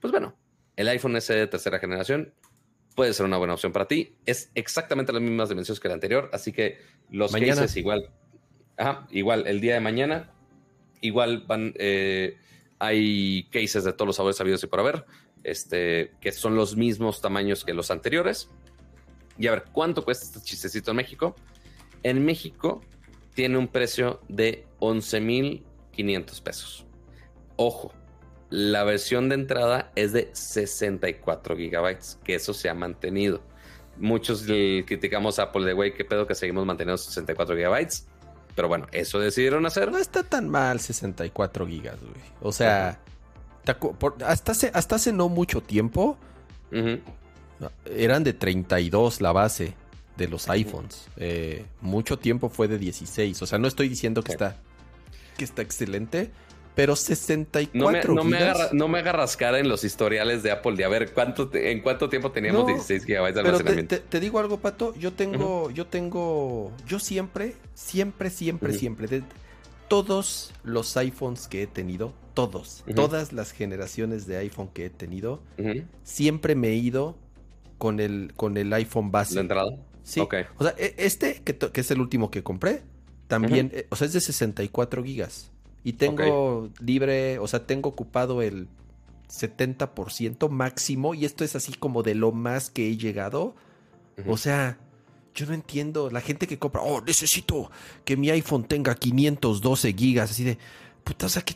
pues 0.00 0.10
bueno, 0.12 0.34
el 0.76 0.88
iPhone 0.88 1.16
S 1.16 1.32
de 1.32 1.46
tercera 1.46 1.78
generación 1.78 2.32
puede 2.94 3.12
ser 3.12 3.26
una 3.26 3.36
buena 3.36 3.54
opción 3.54 3.72
para 3.72 3.86
ti. 3.86 4.16
Es 4.24 4.50
exactamente 4.54 5.12
las 5.12 5.22
mismas 5.22 5.48
dimensiones 5.48 5.80
que 5.80 5.88
el 5.88 5.94
anterior, 5.94 6.30
así 6.32 6.52
que 6.52 6.78
los 7.10 7.32
Mañana. 7.32 7.62
cases 7.62 7.76
igual 7.76 8.10
Ajá, 8.76 9.06
igual, 9.10 9.46
el 9.46 9.60
día 9.60 9.74
de 9.74 9.80
mañana, 9.80 10.30
igual 11.00 11.44
van, 11.46 11.74
eh, 11.78 12.36
hay 12.78 13.44
cases 13.52 13.84
de 13.84 13.92
todos 13.92 14.06
los 14.06 14.16
sabores 14.16 14.36
sabidos 14.36 14.64
y 14.64 14.66
por 14.66 14.80
haber, 14.80 15.04
este, 15.44 16.12
que 16.20 16.32
son 16.32 16.56
los 16.56 16.76
mismos 16.76 17.20
tamaños 17.20 17.64
que 17.64 17.72
los 17.72 17.90
anteriores. 17.90 18.50
Y 19.38 19.46
a 19.46 19.52
ver, 19.52 19.64
¿cuánto 19.72 20.04
cuesta 20.04 20.24
este 20.26 20.40
chistecito 20.40 20.90
en 20.90 20.96
México? 20.96 21.36
En 22.02 22.24
México 22.24 22.80
tiene 23.34 23.58
un 23.58 23.68
precio 23.68 24.20
de 24.28 24.66
11,500 25.94 26.40
pesos. 26.40 26.86
Ojo, 27.56 27.92
la 28.50 28.84
versión 28.84 29.28
de 29.28 29.36
entrada 29.36 29.92
es 29.94 30.12
de 30.12 30.30
64 30.32 31.56
gigabytes, 31.56 32.18
que 32.24 32.34
eso 32.34 32.54
se 32.54 32.68
ha 32.68 32.74
mantenido. 32.74 33.42
Muchos 33.96 34.42
criticamos 34.42 35.38
a 35.38 35.44
Apple 35.44 35.64
de, 35.64 35.72
güey, 35.72 35.94
qué 35.94 36.04
pedo 36.04 36.26
que 36.26 36.34
seguimos 36.34 36.66
manteniendo 36.66 36.98
64 36.98 37.56
gigabytes. 37.56 38.06
Pero 38.54 38.68
bueno, 38.68 38.86
eso 38.92 39.18
decidieron 39.18 39.66
hacer. 39.66 39.90
No 39.90 39.98
está 39.98 40.22
tan 40.22 40.48
mal 40.48 40.78
64 40.78 41.66
gigas, 41.66 42.00
güey. 42.00 42.22
O 42.40 42.52
sea, 42.52 43.00
hasta, 44.24 44.52
hace, 44.52 44.70
hasta 44.72 44.96
hace 44.96 45.12
no 45.12 45.28
mucho 45.28 45.60
tiempo 45.60 46.18
eran 47.86 48.24
de 48.24 48.32
32 48.32 49.20
la 49.20 49.32
base 49.32 49.74
de 50.16 50.28
los 50.28 50.48
iPhones. 50.48 51.08
Eh, 51.16 51.64
mucho 51.80 52.18
tiempo 52.18 52.48
fue 52.48 52.68
de 52.68 52.78
16. 52.78 53.42
O 53.42 53.46
sea, 53.46 53.58
no 53.58 53.68
estoy 53.68 53.88
diciendo 53.88 54.22
que 54.22 54.32
está 54.32 54.56
que 55.34 55.44
está 55.44 55.62
excelente, 55.62 56.30
pero 56.74 56.96
64 56.96 58.14
no 58.14 58.24
me, 58.24 58.30
no 58.30 58.38
Me 58.38 58.44
haga, 58.44 58.70
no 58.72 58.88
me 58.88 58.98
haga 58.98 59.12
rascar 59.12 59.54
en 59.54 59.68
los 59.68 59.84
historiales 59.84 60.42
de 60.42 60.50
Apple 60.50 60.74
de 60.76 60.84
a 60.84 60.88
ver 60.88 61.12
cuánto 61.12 61.48
en 61.54 61.80
cuánto 61.80 62.08
tiempo 62.08 62.32
teníamos 62.32 62.66
16 62.66 63.06
GB 63.06 63.32
de 63.32 63.40
almacenamiento. 63.40 63.96
Te, 63.96 64.02
te, 64.02 64.20
digo 64.20 64.40
algo, 64.40 64.58
Pato. 64.58 64.94
Yo 64.96 65.12
tengo, 65.12 65.70
yo 65.70 65.86
tengo, 65.86 66.72
yo 66.86 66.98
siempre, 66.98 67.54
siempre, 67.74 68.30
siempre, 68.30 68.72
siempre, 68.72 69.06
de 69.06 69.22
todos 69.88 70.52
los 70.64 70.96
iPhones 70.96 71.46
que 71.46 71.62
he 71.62 71.66
tenido, 71.66 72.12
todos, 72.34 72.84
todas 72.96 73.32
las 73.32 73.52
generaciones 73.52 74.26
de 74.26 74.38
iPhone 74.38 74.68
que 74.72 74.86
he 74.86 74.90
tenido, 74.90 75.42
siempre 76.02 76.56
me 76.56 76.68
he 76.68 76.74
ido 76.74 77.16
con 77.78 78.00
el, 78.00 78.32
con 78.34 78.56
el 78.56 78.72
iPhone 78.72 79.12
base. 79.12 79.34
¿De 79.34 79.42
entrada? 79.42 79.70
Sí. 80.02 80.20
O 80.20 80.64
sea, 80.64 80.74
e, 80.76 80.94
este, 80.98 81.42
que, 81.44 81.56
que, 81.56 81.80
es 81.80 81.90
el 81.90 82.00
último 82.00 82.30
que 82.30 82.42
compré, 82.42 82.82
también, 83.40 83.70
eh, 83.72 83.86
o 83.90 83.96
sea, 83.96 84.06
es 84.06 84.12
de 84.12 84.20
64 84.20 85.02
gigas. 85.04 85.50
Y 85.82 85.94
tengo 85.94 86.70
libre, 86.80 87.38
o 87.38 87.46
sea, 87.46 87.66
tengo 87.66 87.90
ocupado 87.90 88.40
el 88.40 88.68
70% 89.28 90.48
máximo 90.48 91.14
y 91.14 91.24
esto 91.24 91.44
es 91.44 91.56
así 91.56 91.74
como 91.74 92.02
de 92.02 92.14
lo 92.14 92.32
más 92.32 92.70
que 92.70 92.88
he 92.88 92.96
llegado. 92.96 93.54
O 94.26 94.36
sea, 94.36 94.78
yo 95.34 95.46
no 95.46 95.52
entiendo. 95.52 96.10
La 96.10 96.20
gente 96.20 96.46
que 96.46 96.58
compra, 96.58 96.80
oh, 96.82 97.02
necesito 97.02 97.70
que 98.04 98.16
mi 98.16 98.30
iPhone 98.30 98.64
tenga 98.64 98.94
512 98.94 99.92
gigas, 99.92 100.30
así 100.30 100.44
de, 100.44 100.58
puta, 101.02 101.26
o 101.26 101.28
sea, 101.28 101.42
¿qué, 101.42 101.54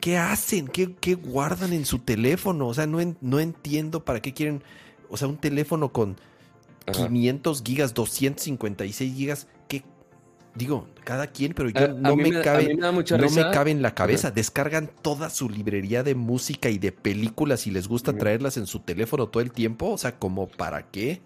qué 0.00 0.18
hacen? 0.18 0.68
¿Qué, 0.68 0.94
¿Qué, 0.94 1.14
guardan 1.14 1.72
en 1.72 1.84
su 1.84 1.98
teléfono? 1.98 2.68
O 2.68 2.74
sea, 2.74 2.86
no, 2.86 2.98
no 3.20 3.40
entiendo 3.40 4.04
para 4.04 4.20
qué 4.20 4.32
quieren, 4.32 4.62
o 5.08 5.16
sea, 5.16 5.26
un 5.26 5.38
teléfono 5.38 5.92
con 5.92 6.16
500 6.92 7.62
gigas, 7.64 7.94
256 7.94 9.14
gigas 9.14 9.46
digo, 10.54 10.88
cada 11.04 11.26
quien, 11.28 11.52
pero 11.52 11.68
yo 11.68 11.88
no, 11.88 12.16
me, 12.16 12.40
cabe, 12.40 12.74
no 12.74 12.92
me 12.92 13.04
cabe 13.04 13.70
en 13.70 13.82
la 13.82 13.94
cabeza. 13.94 14.30
Descargan 14.30 14.90
toda 15.02 15.30
su 15.30 15.48
librería 15.48 16.02
de 16.02 16.14
música 16.14 16.70
y 16.70 16.78
de 16.78 16.92
películas 16.92 17.66
y 17.66 17.70
les 17.70 17.88
gusta 17.88 18.16
traerlas 18.16 18.56
en 18.56 18.66
su 18.66 18.80
teléfono 18.80 19.28
todo 19.28 19.42
el 19.42 19.52
tiempo. 19.52 19.90
O 19.90 19.98
sea, 19.98 20.18
¿como 20.18 20.48
para 20.48 20.90
qué? 20.90 21.20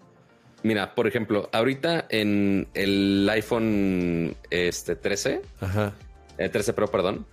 Mira, 0.63 0.93
por 0.93 1.07
ejemplo, 1.07 1.49
ahorita 1.53 2.07
en 2.09 2.67
el 2.73 3.29
iPhone 3.31 4.35
este 4.49 4.95
13, 4.95 5.41
Ajá. 5.61 5.93
El 6.37 6.51
13 6.51 6.73
Pro, 6.73 6.89
perdón, 6.89 7.25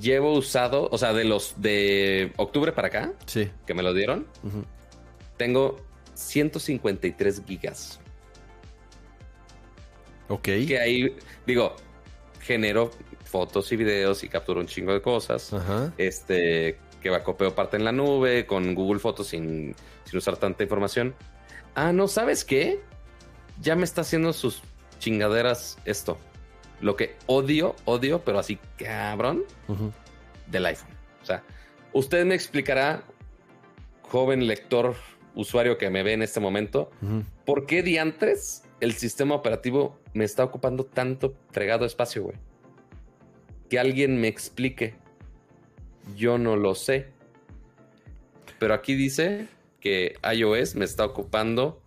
llevo 0.00 0.32
usado, 0.32 0.88
o 0.90 0.98
sea, 0.98 1.12
de 1.12 1.24
los 1.24 1.54
de 1.58 2.32
octubre 2.36 2.72
para 2.72 2.88
acá, 2.88 3.12
sí. 3.26 3.50
que 3.66 3.74
me 3.74 3.82
lo 3.82 3.94
dieron, 3.94 4.26
tengo 5.36 5.80
153 6.14 7.42
gigas. 7.46 8.00
Ok. 10.28 10.42
Que 10.42 10.78
ahí, 10.78 11.16
digo, 11.46 11.76
genero 12.40 12.90
fotos 13.24 13.70
y 13.72 13.76
videos 13.76 14.24
y 14.24 14.28
capturo 14.28 14.60
un 14.60 14.66
chingo 14.66 14.92
de 14.92 15.02
cosas. 15.02 15.52
Este, 15.98 16.78
que 17.02 17.10
va 17.10 17.22
copio 17.22 17.54
parte 17.54 17.76
en 17.76 17.84
la 17.84 17.92
nube, 17.92 18.46
con 18.46 18.74
Google 18.74 19.00
Fotos 19.00 19.28
sin, 19.28 19.74
sin 20.04 20.18
usar 20.18 20.36
tanta 20.36 20.62
información. 20.62 21.14
Ah, 21.74 21.92
no, 21.92 22.08
¿sabes 22.08 22.44
qué? 22.44 22.80
Ya 23.60 23.76
me 23.76 23.84
está 23.84 24.00
haciendo 24.02 24.32
sus 24.32 24.62
chingaderas 24.98 25.78
esto. 25.84 26.18
Lo 26.80 26.96
que 26.96 27.16
odio, 27.26 27.74
odio, 27.84 28.22
pero 28.24 28.38
así 28.38 28.58
cabrón, 28.76 29.44
del 30.46 30.66
iPhone. 30.66 30.90
O 31.22 31.26
sea, 31.26 31.42
usted 31.92 32.24
me 32.24 32.34
explicará, 32.34 33.02
joven 34.02 34.46
lector, 34.46 34.94
usuario 35.34 35.78
que 35.78 35.90
me 35.90 36.02
ve 36.02 36.12
en 36.12 36.22
este 36.22 36.40
momento, 36.40 36.90
¿por 37.44 37.66
qué 37.66 37.82
diantres 37.82 38.62
el 38.80 38.92
sistema 38.94 39.34
operativo 39.34 39.98
me 40.12 40.24
está 40.24 40.44
ocupando 40.44 40.84
tanto 40.84 41.34
fregado 41.50 41.84
espacio, 41.84 42.24
güey. 42.24 42.36
Que 43.68 43.78
alguien 43.78 44.20
me 44.20 44.28
explique. 44.28 44.94
Yo 46.16 46.38
no 46.38 46.56
lo 46.56 46.74
sé. 46.74 47.08
Pero 48.58 48.74
aquí 48.74 48.94
dice 48.94 49.48
que 49.80 50.14
iOS 50.34 50.74
me 50.76 50.84
está 50.84 51.04
ocupando 51.04 51.82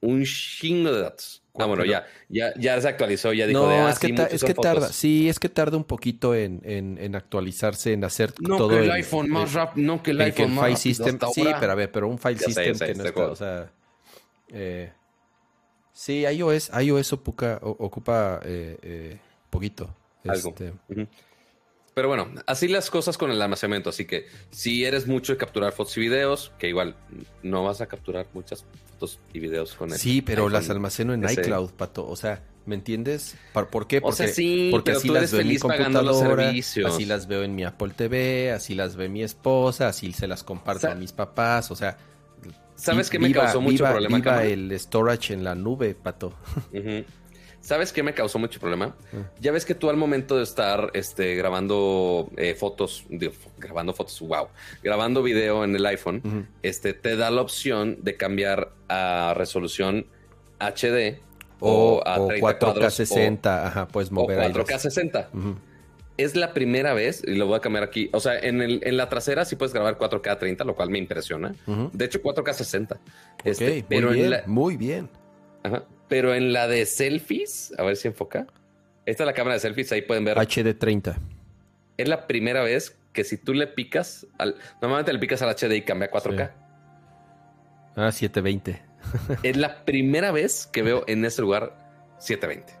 un 0.00 0.24
chingo 0.24 0.92
de 0.92 1.00
datos. 1.00 1.42
Ah, 1.58 1.64
bueno, 1.64 1.84
ya, 1.84 2.06
ya, 2.28 2.52
ya 2.58 2.78
se 2.80 2.88
actualizó, 2.88 3.32
ya 3.32 3.46
dijo 3.46 3.66
de 3.66 3.76
ah, 3.76 3.90
es 3.90 3.98
que, 3.98 4.14
es 4.30 4.44
que 4.44 4.52
tarda, 4.52 4.92
sí, 4.92 5.28
es 5.28 5.38
que 5.38 5.48
tarda 5.48 5.78
un 5.78 5.84
poquito 5.84 6.34
en, 6.34 6.60
en, 6.64 7.16
actualizarse, 7.16 7.94
en 7.94 8.04
hacer 8.04 8.34
no 8.40 8.58
todo 8.58 8.68
que 8.68 8.84
el, 8.84 8.90
iPhone 8.90 9.30
más 9.30 9.54
rápido, 9.54 9.86
no 9.86 10.02
que 10.02 10.10
el 10.10 10.20
iPhone 10.20 10.54
más 10.54 10.66
file 10.66 10.76
system, 10.76 11.18
sí, 11.32 11.44
pero 11.58 11.72
a 11.72 11.74
ver, 11.74 11.90
pero 11.90 12.08
un 12.08 12.18
file 12.18 12.38
system 12.38 12.78
que 12.78 12.94
no 12.94 13.04
está, 13.04 13.22
o 13.22 13.36
sea, 13.36 13.72
eh, 14.48 14.92
Sí, 15.96 16.26
iOS, 16.26 16.70
iOS 16.78 17.14
ocupa, 17.14 17.58
ocupa 17.62 18.38
eh, 18.44 18.76
eh, 18.82 19.18
poquito. 19.48 19.88
Algo. 20.28 20.50
Este. 20.50 20.74
Pero 21.94 22.08
bueno, 22.08 22.28
así 22.46 22.68
las 22.68 22.90
cosas 22.90 23.16
con 23.16 23.30
el 23.30 23.40
almacenamiento. 23.40 23.88
Así 23.88 24.04
que 24.04 24.26
si 24.50 24.84
eres 24.84 25.06
mucho 25.06 25.32
de 25.32 25.38
capturar 25.38 25.72
fotos 25.72 25.96
y 25.96 26.00
videos, 26.00 26.52
que 26.58 26.68
igual 26.68 26.96
no 27.42 27.64
vas 27.64 27.80
a 27.80 27.86
capturar 27.86 28.26
muchas 28.34 28.66
fotos 28.90 29.18
y 29.32 29.40
videos 29.40 29.72
con 29.72 29.90
el 29.90 29.98
Sí, 29.98 30.20
pero 30.20 30.50
las 30.50 30.68
almaceno 30.68 31.14
en 31.14 31.24
iCloud, 31.30 31.70
pato. 31.70 32.06
O 32.06 32.14
sea, 32.14 32.42
¿me 32.66 32.74
entiendes? 32.74 33.34
¿Por 33.54 33.86
qué? 33.86 34.02
Porque, 34.02 34.28
sí, 34.28 34.68
porque 34.70 34.92
así 34.92 35.08
las 35.08 35.32
veo 35.32 35.40
en 35.40 35.48
mi 35.48 35.56
computadora, 35.56 36.50
así 36.50 37.06
las 37.06 37.26
veo 37.26 37.42
en 37.42 37.54
mi 37.54 37.64
Apple 37.64 37.94
TV, 37.96 38.52
así 38.52 38.74
las 38.74 38.96
ve 38.96 39.08
mi 39.08 39.22
esposa, 39.22 39.88
así 39.88 40.12
se 40.12 40.26
las 40.26 40.44
comparto 40.44 40.90
a 40.90 40.94
mis 40.94 41.14
papás. 41.14 41.70
O 41.70 41.74
sea, 41.74 41.96
¿Sabes 42.76 43.10
qué 43.10 43.18
me 43.18 43.32
causó 43.32 43.60
mucho 43.60 43.84
problema? 43.84 44.16
Viva 44.16 44.44
el 44.44 44.78
storage 44.78 45.34
en 45.34 45.44
la 45.44 45.54
nube, 45.54 45.94
pato. 45.94 46.34
¿Sabes 47.60 47.92
qué 47.92 48.04
me 48.04 48.14
causó 48.14 48.38
mucho 48.38 48.60
problema? 48.60 48.94
Ah. 49.12 49.28
Ya 49.40 49.50
ves 49.50 49.64
que 49.64 49.74
tú 49.74 49.90
al 49.90 49.96
momento 49.96 50.36
de 50.36 50.44
estar 50.44 50.92
este, 50.94 51.34
grabando 51.34 52.30
eh, 52.36 52.54
fotos, 52.54 53.04
grabando 53.58 53.92
fotos, 53.92 54.20
wow, 54.20 54.46
grabando 54.84 55.20
video 55.20 55.64
en 55.64 55.74
el 55.74 55.84
iPhone, 55.84 56.48
este, 56.62 56.92
te 56.92 57.16
da 57.16 57.28
la 57.32 57.40
opción 57.40 57.98
de 58.02 58.16
cambiar 58.16 58.70
a 58.88 59.34
resolución 59.36 60.06
HD 60.60 61.18
o, 61.58 62.02
a 62.06 62.18
4K 62.18 62.90
60, 62.90 63.66
ajá, 63.66 63.88
puedes 63.88 64.12
mover 64.12 64.38
o 64.38 64.64
4K 64.64 64.78
60 64.78 65.30
es 66.16 66.36
la 66.36 66.54
primera 66.54 66.94
vez, 66.94 67.22
y 67.26 67.34
lo 67.34 67.46
voy 67.46 67.56
a 67.56 67.60
cambiar 67.60 67.84
aquí, 67.84 68.08
o 68.12 68.20
sea, 68.20 68.38
en, 68.38 68.62
el, 68.62 68.80
en 68.82 68.96
la 68.96 69.08
trasera 69.08 69.44
sí 69.44 69.56
puedes 69.56 69.72
grabar 69.72 69.98
4K 69.98 70.38
30, 70.38 70.64
lo 70.64 70.74
cual 70.74 70.90
me 70.90 70.98
impresiona. 70.98 71.54
De 71.92 72.04
hecho, 72.04 72.22
4K 72.22 72.52
60. 72.52 72.98
Este, 73.44 73.84
pero 73.88 74.08
muy, 74.08 74.16
bien, 74.16 74.40
muy 74.46 74.76
bien. 74.76 75.10
Ajá, 75.62 75.84
pero 76.08 76.34
en 76.34 76.52
la 76.52 76.68
de 76.68 76.86
selfies, 76.86 77.72
a 77.78 77.82
ver 77.82 77.96
si 77.96 78.08
enfoca. 78.08 78.46
Esta 79.04 79.22
es 79.22 79.26
la 79.26 79.34
cámara 79.34 79.54
de 79.54 79.60
selfies, 79.60 79.92
ahí 79.92 80.02
pueden 80.02 80.24
ver. 80.24 80.38
HD 80.38 80.76
30. 80.76 81.18
Es 81.96 82.08
la 82.08 82.26
primera 82.26 82.62
vez 82.62 82.96
que 83.12 83.24
si 83.24 83.38
tú 83.38 83.54
le 83.54 83.66
picas, 83.66 84.26
al, 84.38 84.56
normalmente 84.80 85.12
le 85.12 85.18
picas 85.18 85.42
al 85.42 85.54
HD 85.54 85.72
y 85.76 85.82
cambia 85.82 86.08
a 86.08 86.10
4K. 86.10 86.50
Ah, 87.96 88.12
720. 88.12 88.82
es 89.42 89.56
la 89.56 89.84
primera 89.84 90.32
vez 90.32 90.66
que 90.66 90.82
veo 90.82 91.04
en 91.06 91.24
este 91.24 91.42
lugar 91.42 91.76
720. 92.18 92.75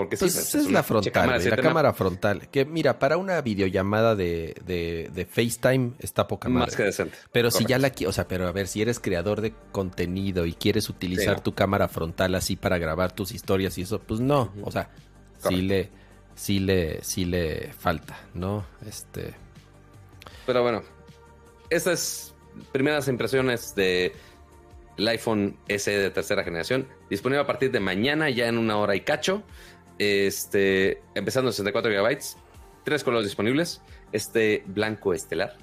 Porque 0.00 0.16
pues 0.16 0.54
es, 0.54 0.70
la 0.70 0.82
frontal, 0.82 1.44
la 1.44 1.56
cámara 1.58 1.92
frontal. 1.92 2.48
Que 2.48 2.64
mira, 2.64 2.98
para 2.98 3.18
una 3.18 3.38
videollamada 3.42 4.16
de, 4.16 4.54
de, 4.64 5.26
FaceTime 5.26 5.92
está 5.98 6.26
poca 6.26 6.48
madre. 6.48 6.68
Más 6.68 6.76
que 6.76 6.84
decente. 6.84 7.18
Pero 7.32 7.50
si 7.50 7.66
ya 7.66 7.78
la 7.78 7.92
o 8.06 8.12
sea, 8.12 8.26
pero 8.26 8.48
a 8.48 8.52
ver, 8.52 8.66
si 8.66 8.80
eres 8.80 8.98
creador 8.98 9.42
de 9.42 9.52
contenido 9.72 10.46
y 10.46 10.54
quieres 10.54 10.88
utilizar 10.88 11.42
tu 11.42 11.54
cámara 11.54 11.86
frontal 11.86 12.34
así 12.34 12.56
para 12.56 12.78
grabar 12.78 13.12
tus 13.12 13.32
historias 13.32 13.76
y 13.76 13.82
eso, 13.82 13.98
pues 13.98 14.20
no. 14.20 14.54
O 14.62 14.70
sea, 14.70 14.88
sí 15.36 15.56
le, 15.60 15.90
sí 16.34 16.60
le, 16.60 17.04
sí 17.04 17.26
le 17.26 17.74
falta, 17.74 18.18
¿no? 18.32 18.64
Este. 18.88 19.34
Pero 20.46 20.62
bueno, 20.62 20.82
estas 21.68 22.34
primeras 22.72 23.06
impresiones 23.06 23.74
de 23.74 24.14
el 25.00 25.08
iPhone 25.08 25.56
SE 25.66 25.90
de 25.90 26.10
tercera 26.10 26.44
generación, 26.44 26.86
disponible 27.08 27.42
a 27.42 27.46
partir 27.46 27.70
de 27.70 27.80
mañana, 27.80 28.30
ya 28.30 28.48
en 28.48 28.58
una 28.58 28.76
hora 28.76 28.94
y 28.94 29.00
cacho. 29.00 29.42
Este, 30.00 31.02
empezando 31.14 31.50
en 31.50 31.52
64 31.52 31.90
GB, 31.90 32.18
tres 32.84 33.04
colores 33.04 33.26
disponibles: 33.26 33.82
este 34.12 34.64
blanco 34.66 35.12
estelar, 35.12 35.58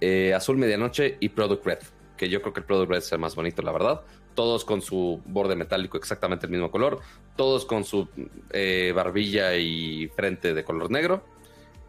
eh, 0.00 0.32
azul 0.32 0.56
medianoche 0.56 1.18
y 1.20 1.28
Product 1.28 1.66
Red. 1.66 1.78
Que 2.16 2.30
yo 2.30 2.40
creo 2.40 2.54
que 2.54 2.60
el 2.60 2.66
Product 2.66 2.90
Red 2.90 2.98
es 3.00 3.12
el 3.12 3.18
más 3.18 3.34
bonito, 3.34 3.60
la 3.60 3.70
verdad. 3.70 4.00
Todos 4.34 4.64
con 4.64 4.80
su 4.80 5.20
borde 5.26 5.56
metálico 5.56 5.98
exactamente 5.98 6.46
el 6.46 6.52
mismo 6.52 6.70
color, 6.70 7.00
todos 7.36 7.66
con 7.66 7.84
su 7.84 8.08
eh, 8.50 8.94
barbilla 8.96 9.56
y 9.56 10.08
frente 10.16 10.54
de 10.54 10.64
color 10.64 10.90
negro. 10.90 11.22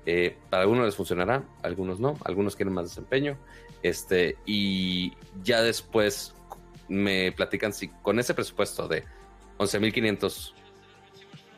Eh, 0.06 0.36
para 0.50 0.64
algunos 0.64 0.84
les 0.84 0.98
funcionará, 0.98 1.46
algunos 1.62 2.02
no, 2.02 2.18
algunos 2.26 2.58
quieren 2.58 2.74
más 2.74 2.90
desempeño. 2.90 3.38
Este, 3.82 4.36
y 4.46 5.14
ya 5.42 5.62
después 5.62 6.36
me 6.90 7.32
platican 7.32 7.72
si 7.72 7.88
con 7.88 8.20
ese 8.20 8.34
presupuesto 8.34 8.90
de 8.90 9.06
11.500 9.58 10.54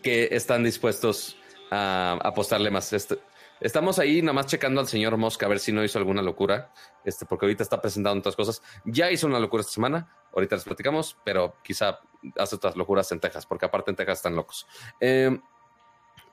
que 0.05 0.29
están 0.35 0.63
dispuestos 0.63 1.35
a 1.71 2.19
apostarle 2.21 2.69
más. 2.69 2.93
Este, 2.93 3.17
estamos 3.59 3.97
ahí 3.97 4.21
nada 4.21 4.33
más 4.33 4.45
checando 4.45 4.79
al 4.79 4.87
señor 4.87 5.17
Mosca 5.17 5.47
a 5.47 5.49
ver 5.49 5.57
si 5.57 5.71
no 5.71 5.83
hizo 5.83 5.97
alguna 5.97 6.21
locura, 6.21 6.71
este, 7.03 7.25
porque 7.25 7.47
ahorita 7.47 7.63
está 7.63 7.81
presentando 7.81 8.19
otras 8.19 8.35
cosas. 8.35 8.61
Ya 8.85 9.09
hizo 9.09 9.25
una 9.25 9.39
locura 9.39 9.61
esta 9.61 9.73
semana, 9.73 10.15
ahorita 10.31 10.57
les 10.57 10.63
platicamos, 10.63 11.17
pero 11.25 11.55
quizá 11.63 12.01
hace 12.37 12.55
otras 12.55 12.75
locuras 12.75 13.11
en 13.13 13.19
Texas, 13.19 13.47
porque 13.47 13.65
aparte 13.65 13.89
en 13.89 13.95
Texas 13.95 14.19
están 14.19 14.35
locos. 14.35 14.67
Eh, 14.99 15.35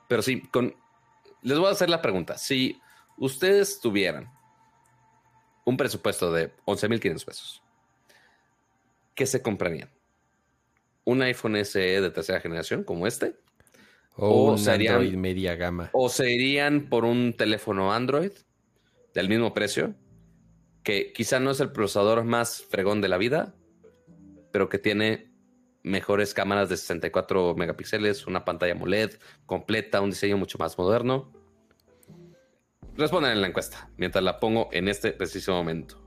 pero 0.07 0.21
sí, 0.21 0.43
les 1.41 1.57
voy 1.57 1.67
a 1.67 1.71
hacer 1.71 1.89
la 1.89 1.99
pregunta. 1.99 2.37
Si 2.37 2.79
ustedes 3.17 3.79
tuvieran 3.79 4.31
un 5.65 5.77
presupuesto 5.77 6.31
de 6.31 6.55
11.500 6.65 7.25
pesos, 7.25 7.63
¿qué 9.15 9.25
se 9.25 9.41
comprarían? 9.41 9.89
¿Un 11.05 11.23
iPhone 11.23 11.55
SE 11.65 12.01
de 12.01 12.11
tercera 12.11 12.39
generación 12.39 12.83
como 12.83 13.07
este? 13.07 13.41
O, 14.15 14.53
un 14.53 14.69
Android 14.69 15.13
media 15.15 15.55
gama. 15.55 15.89
¿O 15.93 16.09
se 16.09 16.31
irían 16.31 16.87
por 16.89 17.05
un 17.05 17.33
teléfono 17.33 17.93
Android 17.93 18.31
del 19.13 19.29
mismo 19.29 19.53
precio? 19.53 19.95
Que 20.83 21.13
quizá 21.13 21.39
no 21.39 21.51
es 21.51 21.59
el 21.59 21.71
procesador 21.71 22.23
más 22.23 22.61
fregón 22.69 23.01
de 23.01 23.07
la 23.07 23.17
vida, 23.17 23.55
pero 24.51 24.69
que 24.69 24.77
tiene 24.77 25.31
mejores 25.81 26.33
cámaras 26.33 26.69
de 26.69 26.77
64 26.77 27.55
megapíxeles, 27.55 28.27
una 28.27 28.45
pantalla 28.45 28.73
AMOLED 28.73 29.17
completa, 29.45 30.01
un 30.01 30.11
diseño 30.11 30.37
mucho 30.37 30.57
más 30.57 30.77
moderno. 30.77 31.31
Respondan 32.95 33.31
en 33.31 33.41
la 33.41 33.47
encuesta, 33.47 33.89
mientras 33.97 34.23
la 34.23 34.39
pongo 34.39 34.69
en 34.71 34.87
este 34.87 35.11
preciso 35.11 35.53
momento. 35.53 36.03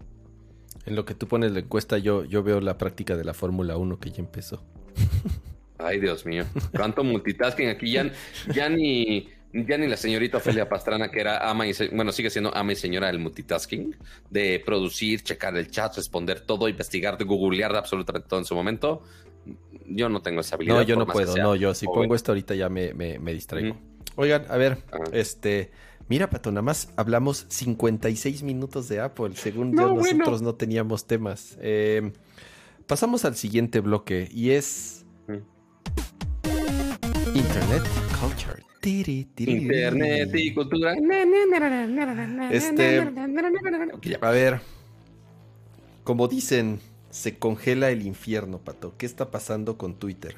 En 0.85 0.95
lo 0.95 1.05
que 1.05 1.15
tú 1.15 1.27
pones 1.27 1.51
la 1.51 1.59
encuesta, 1.59 1.99
yo, 1.99 2.25
yo 2.25 2.45
veo 2.45 2.61
la 2.61 2.79
práctica 2.79 3.17
de 3.17 3.25
la 3.25 3.35
Fórmula 3.35 3.77
1 3.77 3.99
que 3.99 4.13
ya 4.13 4.21
empezó. 4.21 4.65
Ay, 5.79 6.01
Dios 6.01 6.24
mío. 6.24 6.45
Cuánto 6.72 7.05
multitasking 7.05 7.68
aquí. 7.68 7.91
Ya, 7.91 8.11
ya, 8.53 8.68
ni, 8.68 9.29
ya 9.53 9.79
ni 9.79 9.87
la 9.87 9.97
señorita 9.97 10.39
Ofelia 10.39 10.68
Pastrana, 10.68 11.11
que 11.11 11.20
era 11.20 11.49
ama 11.49 11.66
y, 11.66 11.72
bueno, 11.93 12.12
sigue 12.12 12.31
siendo 12.31 12.55
ama 12.57 12.72
y 12.72 12.77
señora 12.77 13.09
del 13.09 13.18
multitasking, 13.18 13.97
de 14.31 14.62
producir, 14.64 15.22
checar 15.22 15.57
el 15.57 15.70
chat, 15.70 15.95
responder 15.97 16.41
todo, 16.41 16.68
investigar, 16.68 17.18
de 17.18 17.24
googlear 17.24 17.74
absolutamente 17.77 18.29
todo 18.29 18.41
en 18.41 18.47
su 18.47 18.55
momento. 18.55 19.03
Yo 19.87 20.09
no 20.09 20.22
tengo 20.22 20.41
esa 20.41 20.57
habilidad. 20.57 20.77
No, 20.77 20.83
yo 20.83 20.97
no 20.97 21.07
puedo. 21.07 21.37
No, 21.37 21.55
yo 21.55 21.74
si 21.74 21.87
pongo 21.87 22.14
esto 22.14 22.33
ahorita 22.33 22.55
ya 22.55 22.68
me, 22.68 22.93
distraigo. 23.33 23.77
Oigan, 24.16 24.47
a 24.49 24.57
ver, 24.57 24.79
este. 25.12 25.70
Mira, 26.09 26.31
Pato, 26.31 26.53
nada 26.53 26.62
más 26.62 26.93
hablamos 26.97 27.47
56 27.49 28.45
minutos 28.45 28.89
de 28.89 29.01
Apple. 29.01 29.35
Según 29.35 29.77
yo, 29.77 29.93
nosotros 29.93 30.41
no 30.41 30.55
teníamos 30.55 31.07
temas. 31.07 31.59
Eh, 31.61 32.12
pasamos 32.87 33.24
al 33.24 33.37
siguiente 33.37 33.81
bloque 33.81 34.29
y 34.33 34.51
es. 34.51 35.06
Internet 37.37 37.82
Culture. 38.18 38.62
Internet 38.82 40.30
y 40.32 40.55
cultura. 40.55 40.95
Este. 42.51 43.01
a 44.22 44.30
ver. 44.30 44.61
Como 46.03 46.28
dicen, 46.28 46.80
se 47.11 47.39
congela 47.39 47.91
el 47.91 48.07
infierno, 48.07 48.59
Pato. 48.61 48.97
¿Qué 48.97 49.05
está 49.05 49.30
pasando 49.30 49.76
con 49.76 49.99
Twitter? 49.99 50.37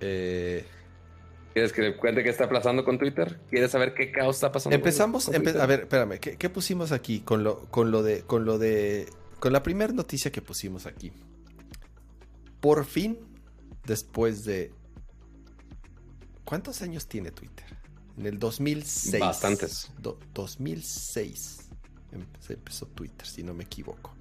Eh. 0.00 0.64
¿Quieres 1.52 1.74
que 1.74 1.82
le 1.82 1.96
cuente 1.98 2.22
qué 2.22 2.30
está 2.30 2.48
pasando 2.48 2.82
con 2.82 2.98
Twitter? 2.98 3.38
¿Quieres 3.50 3.70
saber 3.70 3.92
qué 3.92 4.10
caos 4.10 4.36
está 4.36 4.50
pasando? 4.50 4.74
Empezamos, 4.74 5.28
a 5.28 5.66
ver, 5.66 5.80
espérame, 5.80 6.18
¿qué, 6.18 6.48
pusimos 6.48 6.92
aquí 6.92 7.20
con 7.20 7.44
lo, 7.44 7.66
con 7.66 7.90
lo 7.90 8.02
de, 8.02 8.22
con 8.22 8.46
lo 8.46 8.58
de, 8.58 9.06
con 9.38 9.52
la 9.52 9.62
primera 9.62 9.92
noticia 9.92 10.32
que 10.32 10.40
pusimos 10.40 10.86
aquí? 10.86 11.12
Por 12.60 12.86
fin, 12.86 13.18
después 13.84 14.46
de, 14.46 14.72
¿cuántos 16.44 16.82
años 16.82 17.06
tiene 17.06 17.30
Twitter? 17.30 17.66
En 18.18 18.26
el 18.26 18.38
2006. 18.38 19.20
Bastantes. 19.20 19.90
2006 20.34 21.68
se 22.40 22.52
empezó 22.54 22.86
Twitter, 22.86 23.26
si 23.26 23.42
no 23.42 23.54
me 23.54 23.64
equivoco. 23.64 24.14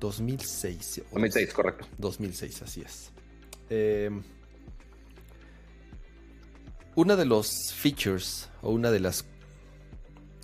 2006. 0.00 1.02
2006, 1.10 1.52
correcto. 1.52 1.86
2006, 1.98 2.62
así 2.62 2.82
es. 2.82 3.10
Eh, 3.70 4.10
una 6.94 7.16
de 7.16 7.24
los 7.24 7.72
features 7.72 8.48
o 8.62 8.70
una 8.70 8.90
de 8.90 9.00
las 9.00 9.24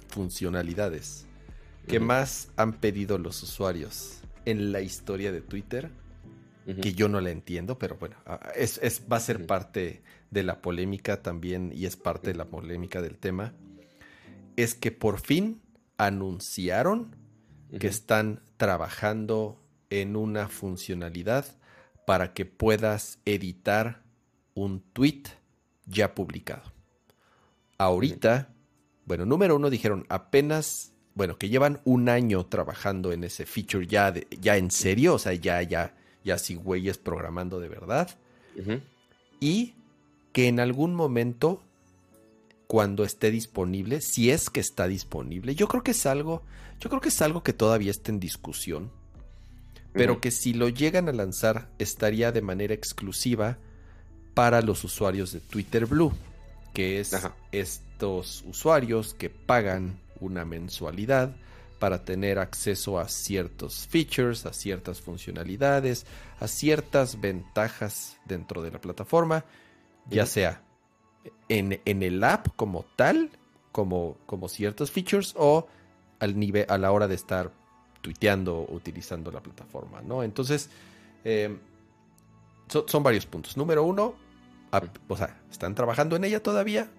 funcionalidades 0.09 1.27
que 1.89 2.01
más 2.01 2.49
han 2.57 2.73
pedido 2.75 3.19
los 3.19 3.43
usuarios 3.43 4.21
en 4.45 4.73
la 4.73 4.81
historia 4.81 5.33
de 5.33 5.41
Twitter, 5.41 5.91
que 6.65 6.95
yo 6.95 7.09
no 7.09 7.21
la 7.21 7.31
entiendo, 7.31 7.79
pero 7.79 7.97
bueno, 7.97 8.17
es, 8.55 9.03
va 9.11 9.19
a 9.19 9.21
ser 9.21 9.47
parte 9.47 10.03
de 10.31 10.43
la 10.43 10.63
polémica 10.63 11.23
también 11.23 11.71
y 11.75 11.87
es 11.87 11.97
parte 11.97 12.33
de 12.33 12.37
la 12.37 12.47
polémica 12.47 13.03
del 13.03 13.19
tema, 13.19 13.55
es 14.57 14.75
que 14.75 14.91
por 14.91 15.21
fin 15.21 15.61
anunciaron 15.99 17.17
que 17.79 17.89
están 17.89 18.41
trabajando 18.57 19.61
en 19.91 20.17
una 20.17 20.49
funcionalidad 20.49 21.47
para 22.07 22.33
que 22.33 22.45
puedas 22.45 23.19
editar 23.25 24.03
un 24.55 24.81
tweet 24.81 25.23
ya 25.87 26.15
publicado. 26.15 26.73
Ahorita, 27.79 28.55
bueno, 29.05 29.27
número 29.27 29.57
uno 29.57 29.71
dijeron 29.71 30.07
apenas, 30.09 30.93
bueno, 31.15 31.37
que 31.37 31.49
llevan 31.49 31.81
un 31.85 32.09
año 32.09 32.47
trabajando 32.47 33.13
en 33.13 33.25
ese 33.25 33.47
feature 33.47 33.87
ya, 33.87 34.13
de, 34.13 34.27
ya 34.41 34.57
en 34.57 34.71
serio, 34.71 35.15
o 35.15 35.19
sea, 35.19 35.35
ya, 35.35 35.61
ya, 35.63 35.95
ya 36.25 36.39
sin 36.39 36.59
güeyes 36.59 36.99
programando 36.99 37.61
de 37.61 37.69
verdad. 37.69 38.11
Y 39.41 39.75
que 40.33 40.49
en 40.49 40.59
algún 40.59 40.95
momento, 40.95 41.63
cuando 42.67 43.05
esté 43.05 43.31
disponible, 43.31 44.01
si 44.01 44.31
es 44.31 44.51
que 44.51 44.61
está 44.61 44.89
disponible, 44.89 45.55
yo 45.55 45.69
creo 45.69 45.83
que 45.83 45.93
es 45.93 46.07
algo, 46.07 46.43
yo 46.81 46.89
creo 46.89 47.01
que 47.01 47.11
es 47.11 47.23
algo 47.23 47.43
que 47.43 47.53
todavía 47.53 47.91
está 47.91 48.11
en 48.11 48.21
discusión, 48.21 48.91
pero 49.93 50.21
que 50.21 50.33
si 50.33 50.55
lo 50.55 50.69
llegan 50.69 51.09
a 51.09 51.13
lanzar 51.13 51.69
estaría 51.79 52.33
de 52.33 52.43
manera 52.43 52.75
exclusiva 52.75 53.59
para 54.35 54.61
los 54.61 54.83
usuarios 54.83 55.31
de 55.31 55.39
Twitter 55.39 55.87
Blue, 55.87 56.13
que 56.73 56.99
es 56.99 57.17
estos 57.53 58.43
usuarios 58.49 59.15
que 59.15 59.31
pagan 59.31 60.01
una 60.19 60.45
mensualidad 60.45 61.37
para 61.85 62.03
tener 62.03 62.39
acceso 62.39 62.99
a 62.99 63.11
ciertos 63.11 63.87
features, 63.89 64.47
a 64.47 64.55
ciertas 64.55 65.03
funcionalidades, 65.03 66.07
a 66.41 66.49
ciertas 66.49 67.21
ventajas 67.21 68.17
dentro 68.25 68.63
de 68.63 68.71
la 68.71 68.81
plataforma, 68.81 69.45
ya 70.09 70.25
sea 70.25 70.63
en, 71.51 71.79
el 71.85 72.25
app 72.25 72.47
como 72.57 72.87
tal, 72.97 73.29
como, 73.71 74.17
como 74.25 74.49
ciertos 74.49 74.91
features, 74.91 75.35
o 75.37 75.69
al 76.21 76.39
nivel, 76.39 76.65
a 76.71 76.79
la 76.79 76.91
hora 76.91 77.07
de 77.07 77.17
estar 77.17 77.51
tuiteando 78.01 78.61
o 78.61 78.75
utilizando 78.75 79.31
la 79.31 79.43
plataforma, 79.43 80.01
¿no? 80.01 80.23
Entonces, 80.23 80.71
eh, 81.23 81.55
son 82.67 83.03
varios 83.03 83.27
puntos. 83.27 83.59
Número 83.59 83.85
uno, 83.85 84.15
o 85.09 85.17
sea, 85.19 85.39
están 85.51 85.75
trabajando 85.75 86.17
en 86.17 86.25
ella 86.25 86.43
todavía. 86.43 86.91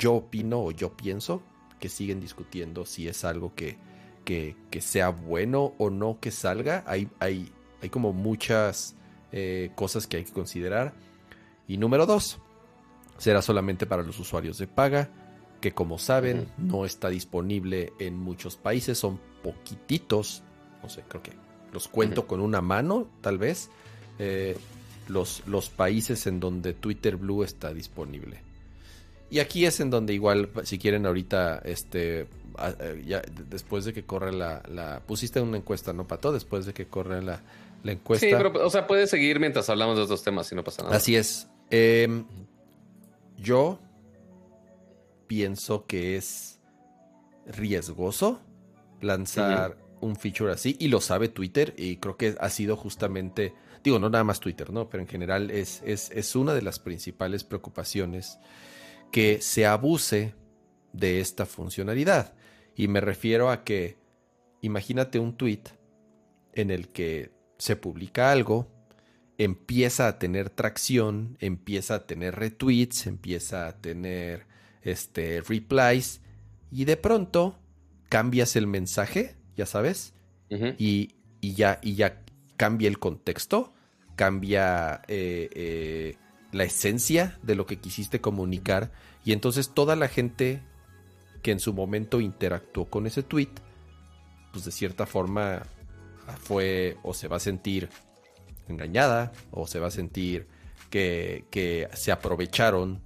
Yo 0.00 0.14
opino 0.14 0.64
o 0.64 0.72
yo 0.72 0.96
pienso 0.96 1.44
que 1.78 1.88
siguen 1.88 2.20
discutiendo 2.20 2.84
si 2.84 3.06
es 3.06 3.24
algo 3.24 3.54
que, 3.54 3.78
que, 4.24 4.56
sea 4.80 5.10
bueno 5.10 5.74
o 5.78 5.90
no 5.90 6.18
que 6.20 6.30
salga. 6.30 6.84
Hay, 6.86 7.08
hay, 7.18 7.52
hay 7.80 7.88
como 7.88 8.12
muchas 8.12 8.94
eh, 9.32 9.70
cosas 9.74 10.06
que 10.06 10.18
hay 10.18 10.24
que 10.24 10.32
considerar. 10.32 10.92
Y 11.68 11.76
número 11.76 12.06
dos, 12.06 12.38
será 13.18 13.42
solamente 13.42 13.86
para 13.86 14.02
los 14.02 14.18
usuarios 14.18 14.58
de 14.58 14.66
paga, 14.66 15.10
que 15.60 15.72
como 15.72 15.98
saben 15.98 16.48
no 16.58 16.84
está 16.84 17.08
disponible 17.08 17.92
en 17.98 18.18
muchos 18.18 18.56
países, 18.56 18.98
son 18.98 19.20
poquititos, 19.42 20.42
no 20.82 20.88
sé, 20.88 21.04
creo 21.08 21.22
que 21.22 21.32
los 21.72 21.88
cuento 21.88 22.26
con 22.26 22.40
una 22.40 22.60
mano, 22.60 23.08
tal 23.20 23.38
vez. 23.38 23.70
Eh, 24.18 24.56
los, 25.08 25.42
los 25.46 25.68
países 25.68 26.26
en 26.26 26.40
donde 26.40 26.74
Twitter 26.74 27.16
Blue 27.16 27.42
está 27.42 27.72
disponible. 27.72 28.42
Y 29.30 29.38
aquí 29.38 29.64
es 29.64 29.80
en 29.80 29.90
donde 29.90 30.12
igual, 30.12 30.50
si 30.64 30.78
quieren 30.78 31.06
ahorita, 31.06 31.62
este, 31.64 32.26
ya 33.04 33.22
después 33.48 33.84
de 33.84 33.92
que 33.92 34.04
corre 34.04 34.32
la, 34.32 34.62
la 34.68 35.00
pusiste 35.06 35.40
una 35.40 35.56
encuesta, 35.56 35.92
¿no, 35.92 36.06
Pato? 36.06 36.32
Después 36.32 36.66
de 36.66 36.72
que 36.72 36.86
corre 36.86 37.22
la, 37.22 37.42
la 37.82 37.92
encuesta. 37.92 38.26
Sí, 38.26 38.32
pero, 38.32 38.66
o 38.66 38.70
sea, 38.70 38.86
puede 38.86 39.06
seguir 39.06 39.40
mientras 39.40 39.68
hablamos 39.70 39.96
de 39.96 40.02
estos 40.02 40.22
temas 40.22 40.50
y 40.52 40.54
no 40.54 40.64
pasa 40.64 40.82
nada. 40.82 40.96
Así 40.96 41.16
es. 41.16 41.48
Em, 41.70 42.24
yo 43.36 43.78
pienso 45.26 45.86
que 45.86 46.16
es 46.16 46.60
riesgoso 47.46 48.40
lanzar 49.00 49.76
un 50.00 50.16
feature 50.16 50.52
así 50.52 50.76
y 50.78 50.88
lo 50.88 51.00
sabe 51.00 51.28
Twitter 51.28 51.74
y 51.76 51.96
creo 51.96 52.16
que 52.16 52.36
ha 52.38 52.50
sido 52.50 52.76
justamente 52.76 53.54
digo, 53.82 53.98
no 53.98 54.08
nada 54.08 54.24
más 54.24 54.40
Twitter, 54.40 54.70
¿no? 54.70 54.88
Pero 54.88 55.02
en 55.02 55.08
general 55.08 55.50
es, 55.50 55.82
es, 55.84 56.36
una 56.36 56.54
de 56.54 56.62
las 56.62 56.78
principales 56.78 57.44
preocupaciones 57.44 58.38
que 59.10 59.40
se 59.40 59.66
abuse 59.66 60.34
de 60.92 61.20
esta 61.20 61.46
funcionalidad. 61.46 62.34
Y 62.76 62.88
me 62.88 63.00
refiero 63.00 63.50
a 63.50 63.64
que, 63.64 63.98
imagínate 64.60 65.18
un 65.18 65.36
tweet 65.36 65.62
en 66.54 66.70
el 66.70 66.88
que 66.88 67.30
se 67.58 67.76
publica 67.76 68.32
algo, 68.32 68.68
empieza 69.38 70.08
a 70.08 70.18
tener 70.18 70.50
tracción, 70.50 71.36
empieza 71.40 71.96
a 71.96 72.06
tener 72.06 72.36
retweets, 72.36 73.06
empieza 73.06 73.66
a 73.66 73.80
tener 73.80 74.46
este, 74.82 75.40
replies, 75.42 76.20
y 76.70 76.84
de 76.84 76.96
pronto 76.96 77.58
cambias 78.08 78.56
el 78.56 78.66
mensaje, 78.66 79.36
ya 79.56 79.66
sabes, 79.66 80.14
y, 80.78 81.14
ya, 81.40 81.78
y 81.82 81.94
ya 81.94 82.22
cambia 82.58 82.88
el 82.88 82.98
contexto, 82.98 83.72
cambia 84.16 85.00
eh, 85.08 85.48
eh, 85.54 86.16
la 86.52 86.64
esencia 86.64 87.38
de 87.42 87.54
lo 87.54 87.64
que 87.64 87.78
quisiste 87.78 88.20
comunicar, 88.20 88.92
y 89.24 89.32
entonces 89.32 89.70
toda 89.70 89.96
la 89.96 90.08
gente 90.08 90.62
que 91.42 91.50
en 91.50 91.60
su 91.60 91.74
momento 91.74 92.20
interactuó 92.20 92.86
con 92.86 93.06
ese 93.06 93.22
tweet, 93.22 93.50
pues 94.52 94.64
de 94.64 94.72
cierta 94.72 95.06
forma 95.06 95.62
fue 96.40 96.96
o 97.02 97.14
se 97.14 97.28
va 97.28 97.36
a 97.36 97.40
sentir 97.40 97.88
engañada 98.68 99.32
o 99.50 99.66
se 99.66 99.80
va 99.80 99.88
a 99.88 99.90
sentir 99.90 100.46
que, 100.90 101.46
que 101.50 101.88
se 101.94 102.12
aprovecharon 102.12 103.00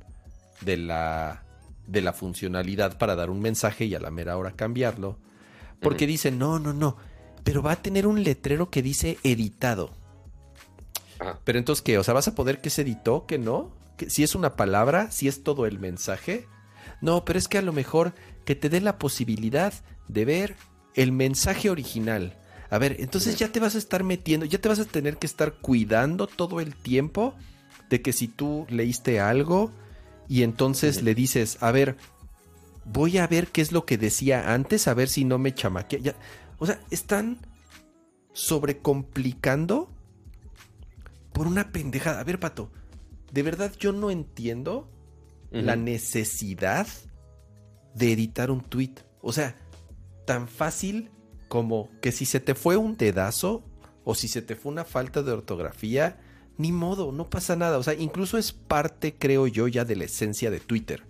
de 0.60 0.76
la, 0.76 1.44
de 1.86 2.02
la 2.02 2.12
funcionalidad 2.12 2.98
para 2.98 3.16
dar 3.16 3.30
un 3.30 3.40
mensaje 3.40 3.84
y 3.84 3.94
a 3.94 4.00
la 4.00 4.10
mera 4.10 4.36
hora 4.36 4.52
cambiarlo. 4.52 5.18
Porque 5.80 6.06
dicen, 6.06 6.38
no, 6.38 6.58
no, 6.58 6.72
no, 6.72 6.96
pero 7.44 7.62
va 7.62 7.72
a 7.72 7.82
tener 7.82 8.06
un 8.06 8.24
letrero 8.24 8.70
que 8.70 8.82
dice 8.82 9.18
editado. 9.22 9.90
Pero 11.44 11.58
entonces, 11.58 11.82
¿qué? 11.82 11.98
O 11.98 12.04
sea, 12.04 12.14
¿vas 12.14 12.28
a 12.28 12.34
poder 12.34 12.60
que 12.60 12.70
se 12.70 12.82
editó, 12.82 13.26
que 13.26 13.38
no? 13.38 13.72
¿Que 13.96 14.10
si 14.10 14.22
es 14.22 14.34
una 14.34 14.56
palabra, 14.56 15.10
si 15.10 15.28
es 15.28 15.42
todo 15.42 15.66
el 15.66 15.78
mensaje. 15.78 16.46
No, 17.00 17.24
pero 17.24 17.38
es 17.38 17.48
que 17.48 17.58
a 17.58 17.62
lo 17.62 17.72
mejor 17.72 18.14
que 18.44 18.54
te 18.54 18.68
dé 18.68 18.80
la 18.80 18.98
posibilidad 18.98 19.72
de 20.08 20.24
ver 20.24 20.56
el 20.94 21.12
mensaje 21.12 21.70
original. 21.70 22.38
A 22.70 22.78
ver, 22.78 22.96
entonces 22.98 23.36
ya 23.36 23.48
te 23.48 23.60
vas 23.60 23.74
a 23.74 23.78
estar 23.78 24.02
metiendo, 24.02 24.46
ya 24.46 24.60
te 24.60 24.68
vas 24.68 24.80
a 24.80 24.84
tener 24.84 25.18
que 25.18 25.26
estar 25.26 25.54
cuidando 25.54 26.26
todo 26.26 26.60
el 26.60 26.74
tiempo 26.74 27.34
de 27.88 28.02
que 28.02 28.12
si 28.12 28.28
tú 28.28 28.66
leíste 28.68 29.20
algo 29.20 29.70
y 30.28 30.42
entonces 30.42 31.02
le 31.02 31.14
dices, 31.14 31.58
a 31.60 31.70
ver, 31.70 31.96
voy 32.84 33.18
a 33.18 33.26
ver 33.26 33.48
qué 33.48 33.60
es 33.60 33.72
lo 33.72 33.84
que 33.84 33.98
decía 33.98 34.52
antes, 34.52 34.88
a 34.88 34.94
ver 34.94 35.08
si 35.08 35.24
no 35.24 35.38
me 35.38 35.54
chamaquea. 35.54 36.14
o 36.58 36.66
sea, 36.66 36.80
están 36.90 37.38
sobrecomplicando 38.32 39.88
por 41.32 41.46
una 41.46 41.70
pendejada. 41.70 42.20
A 42.20 42.24
ver, 42.24 42.40
Pato, 42.40 42.70
de 43.32 43.42
verdad 43.42 43.72
yo 43.78 43.92
no 43.92 44.10
entiendo 44.10 44.88
la 45.50 45.76
necesidad 45.76 46.86
de 47.94 48.12
editar 48.12 48.50
un 48.50 48.60
tweet. 48.60 48.94
O 49.22 49.32
sea, 49.32 49.56
tan 50.26 50.48
fácil 50.48 51.10
como 51.48 51.88
que 52.00 52.12
si 52.12 52.26
se 52.26 52.40
te 52.40 52.54
fue 52.54 52.76
un 52.76 52.96
dedazo 52.96 53.64
o 54.04 54.14
si 54.14 54.28
se 54.28 54.42
te 54.42 54.56
fue 54.56 54.72
una 54.72 54.84
falta 54.84 55.22
de 55.22 55.32
ortografía, 55.32 56.18
ni 56.58 56.72
modo, 56.72 57.12
no 57.12 57.28
pasa 57.28 57.56
nada. 57.56 57.78
O 57.78 57.82
sea, 57.82 57.94
incluso 57.94 58.38
es 58.38 58.52
parte, 58.52 59.14
creo 59.18 59.46
yo, 59.46 59.68
ya 59.68 59.84
de 59.84 59.96
la 59.96 60.04
esencia 60.04 60.50
de 60.50 60.60
Twitter. 60.60 61.04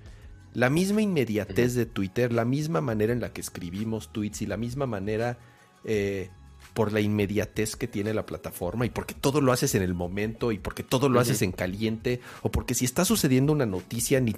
La 0.54 0.70
misma 0.70 1.02
inmediatez 1.02 1.74
de 1.74 1.86
Twitter, 1.86 2.32
la 2.32 2.44
misma 2.44 2.80
manera 2.80 3.12
en 3.12 3.20
la 3.20 3.32
que 3.32 3.42
escribimos 3.42 4.12
tweets 4.12 4.42
y 4.42 4.46
la 4.46 4.56
misma 4.56 4.86
manera 4.86 5.38
eh, 5.84 6.30
por 6.76 6.92
la 6.92 7.00
inmediatez 7.00 7.74
que 7.74 7.88
tiene 7.88 8.12
la 8.12 8.26
plataforma 8.26 8.84
y 8.84 8.90
porque 8.90 9.14
todo 9.14 9.40
lo 9.40 9.50
haces 9.50 9.74
en 9.74 9.80
el 9.80 9.94
momento 9.94 10.52
y 10.52 10.58
porque 10.58 10.82
todo 10.82 11.08
lo 11.08 11.18
haces 11.20 11.40
en 11.40 11.50
caliente 11.50 12.20
o 12.42 12.50
porque 12.50 12.74
si 12.74 12.84
está 12.84 13.06
sucediendo 13.06 13.54
una 13.54 13.64
noticia 13.64 14.20
ni, 14.20 14.36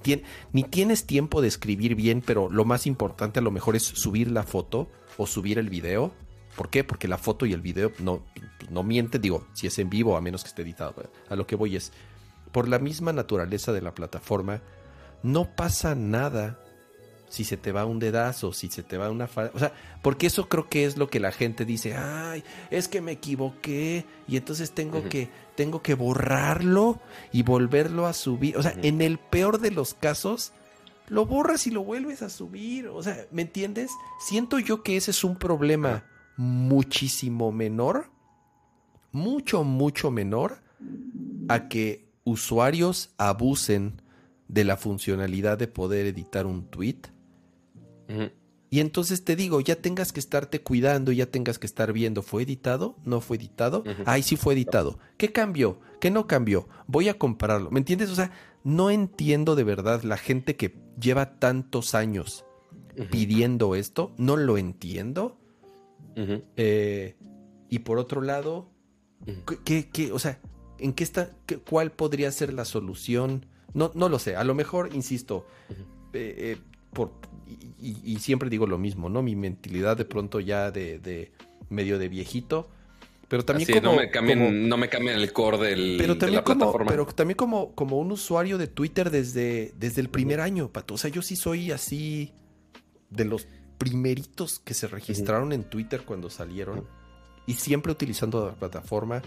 ni 0.52 0.62
tienes 0.62 1.04
tiempo 1.04 1.42
de 1.42 1.48
escribir 1.48 1.96
bien, 1.96 2.22
pero 2.24 2.48
lo 2.48 2.64
más 2.64 2.86
importante 2.86 3.40
a 3.40 3.42
lo 3.42 3.50
mejor 3.50 3.74
es 3.74 3.82
subir 3.82 4.30
la 4.30 4.44
foto 4.44 4.88
o 5.16 5.26
subir 5.26 5.58
el 5.58 5.68
video. 5.68 6.12
¿Por 6.54 6.70
qué? 6.70 6.84
Porque 6.84 7.08
la 7.08 7.18
foto 7.18 7.44
y 7.44 7.52
el 7.52 7.60
video 7.60 7.90
no, 7.98 8.22
no 8.70 8.84
mienten, 8.84 9.20
digo, 9.20 9.44
si 9.52 9.66
es 9.66 9.76
en 9.80 9.90
vivo, 9.90 10.16
a 10.16 10.20
menos 10.20 10.44
que 10.44 10.50
esté 10.50 10.62
editado. 10.62 10.94
A 11.28 11.34
lo 11.34 11.44
que 11.44 11.56
voy 11.56 11.74
es, 11.74 11.90
por 12.52 12.68
la 12.68 12.78
misma 12.78 13.12
naturaleza 13.12 13.72
de 13.72 13.82
la 13.82 13.96
plataforma, 13.96 14.62
no 15.24 15.56
pasa 15.56 15.96
nada 15.96 16.60
si 17.28 17.44
se 17.44 17.56
te 17.56 17.72
va 17.72 17.84
un 17.84 17.98
dedazo, 17.98 18.52
si 18.52 18.68
se 18.68 18.82
te 18.82 18.96
va 18.96 19.10
una 19.10 19.26
falta. 19.26 19.56
O 19.56 19.58
sea, 19.58 19.72
porque 20.02 20.26
eso 20.26 20.48
creo 20.48 20.68
que 20.68 20.84
es 20.84 20.96
lo 20.96 21.08
que 21.08 21.20
la 21.20 21.32
gente 21.32 21.64
dice, 21.64 21.94
ay, 21.94 22.42
es 22.70 22.88
que 22.88 23.00
me 23.00 23.12
equivoqué 23.12 24.04
y 24.26 24.36
entonces 24.36 24.72
tengo, 24.72 25.08
que, 25.08 25.28
tengo 25.54 25.82
que 25.82 25.94
borrarlo 25.94 27.00
y 27.32 27.42
volverlo 27.42 28.06
a 28.06 28.12
subir. 28.12 28.56
O 28.56 28.62
sea, 28.62 28.74
en 28.82 29.00
el 29.02 29.18
peor 29.18 29.60
de 29.60 29.70
los 29.70 29.94
casos, 29.94 30.52
lo 31.08 31.26
borras 31.26 31.66
y 31.66 31.70
lo 31.70 31.84
vuelves 31.84 32.22
a 32.22 32.30
subir. 32.30 32.88
O 32.88 33.02
sea, 33.02 33.26
¿me 33.30 33.42
entiendes? 33.42 33.90
Siento 34.20 34.58
yo 34.58 34.82
que 34.82 34.96
ese 34.96 35.10
es 35.10 35.24
un 35.24 35.36
problema 35.36 36.04
muchísimo 36.36 37.52
menor, 37.52 38.10
mucho, 39.12 39.64
mucho 39.64 40.10
menor 40.10 40.62
a 41.48 41.68
que 41.68 42.08
usuarios 42.24 43.10
abusen 43.18 44.00
de 44.48 44.64
la 44.64 44.76
funcionalidad 44.76 45.58
de 45.58 45.68
poder 45.68 46.06
editar 46.06 46.46
un 46.46 46.64
tweet 46.66 47.00
y 48.70 48.80
entonces 48.80 49.24
te 49.24 49.34
digo, 49.34 49.60
ya 49.60 49.76
tengas 49.76 50.12
que 50.12 50.20
estarte 50.20 50.62
cuidando, 50.62 51.10
ya 51.12 51.26
tengas 51.26 51.58
que 51.58 51.66
estar 51.66 51.92
viendo, 51.92 52.22
¿fue 52.22 52.42
editado? 52.42 52.96
¿No 53.04 53.20
fue 53.20 53.38
editado? 53.38 53.82
Ay, 54.04 54.22
sí 54.22 54.36
fue 54.36 54.54
editado. 54.54 54.98
¿Qué 55.16 55.32
cambió? 55.32 55.80
¿Qué 56.00 56.10
no 56.10 56.26
cambió? 56.26 56.68
Voy 56.86 57.08
a 57.08 57.18
compararlo. 57.18 57.70
¿Me 57.70 57.80
entiendes? 57.80 58.10
O 58.10 58.14
sea, 58.14 58.30
no 58.64 58.90
entiendo 58.90 59.56
de 59.56 59.64
verdad 59.64 60.02
la 60.02 60.18
gente 60.18 60.56
que 60.56 60.76
lleva 61.00 61.38
tantos 61.38 61.94
años 61.94 62.44
pidiendo 63.10 63.74
esto, 63.74 64.12
no 64.18 64.36
lo 64.36 64.58
entiendo. 64.58 65.38
Eh, 66.56 67.16
y 67.70 67.78
por 67.80 67.98
otro 67.98 68.20
lado, 68.20 68.70
¿qué, 69.64 69.88
qué, 69.88 70.12
o 70.12 70.18
sea, 70.18 70.40
¿en 70.78 70.92
qué 70.92 71.04
está? 71.04 71.30
¿Cuál 71.68 71.92
podría 71.92 72.30
ser 72.32 72.52
la 72.52 72.64
solución? 72.64 73.46
No, 73.72 73.92
no 73.94 74.08
lo 74.08 74.18
sé. 74.18 74.36
A 74.36 74.44
lo 74.44 74.54
mejor, 74.54 74.90
insisto, 74.94 75.46
eh, 76.12 76.56
eh, 76.56 76.56
por, 76.92 77.12
y, 77.80 78.18
siempre 78.18 78.50
digo 78.50 78.66
lo 78.66 78.78
mismo, 78.78 79.08
¿no? 79.08 79.22
Mi 79.22 79.36
mentalidad 79.36 79.96
de 79.96 80.04
pronto 80.04 80.40
ya 80.40 80.70
de, 80.70 81.32
medio 81.68 81.98
de 81.98 82.08
viejito. 82.08 82.68
Pero 83.28 83.44
también 83.44 83.68
como, 83.80 83.92
no 83.92 83.96
me 83.98 84.10
cambien, 84.10 84.68
no 84.68 84.76
me 84.78 84.86
el 84.86 85.32
core 85.34 85.58
del, 85.58 85.96
pero 85.98 86.16
también 86.16 86.30
de 86.30 86.36
la 86.36 86.44
como, 86.44 86.58
plataforma. 86.60 86.90
Pero 86.90 87.06
también 87.06 87.36
como, 87.36 87.74
como 87.74 87.98
un 87.98 88.10
usuario 88.10 88.56
de 88.56 88.68
Twitter 88.68 89.10
desde, 89.10 89.72
desde 89.76 90.00
el 90.00 90.08
primer 90.08 90.40
año, 90.40 90.72
Pato. 90.72 90.94
O 90.94 90.98
sea, 90.98 91.10
yo 91.10 91.20
sí 91.20 91.36
soy 91.36 91.70
así 91.70 92.32
de 93.10 93.26
los 93.26 93.46
primeritos 93.76 94.58
que 94.58 94.74
se 94.74 94.88
registraron 94.88 95.52
en 95.52 95.64
Twitter 95.64 96.02
cuando 96.04 96.30
salieron. 96.30 96.86
Y 97.46 97.54
siempre 97.54 97.92
utilizando 97.92 98.46
la 98.46 98.54
plataforma. 98.54 99.22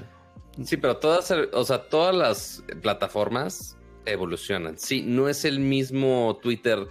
Sí, 0.63 0.77
pero 0.77 0.97
todas, 0.97 1.31
o 1.31 1.63
sea, 1.63 1.83
todas 1.83 2.13
las 2.13 2.63
plataformas 2.81 3.77
evolucionan. 4.05 4.77
Sí, 4.77 5.01
no 5.01 5.29
es 5.29 5.45
el 5.45 5.59
mismo 5.59 6.39
Twitter 6.41 6.87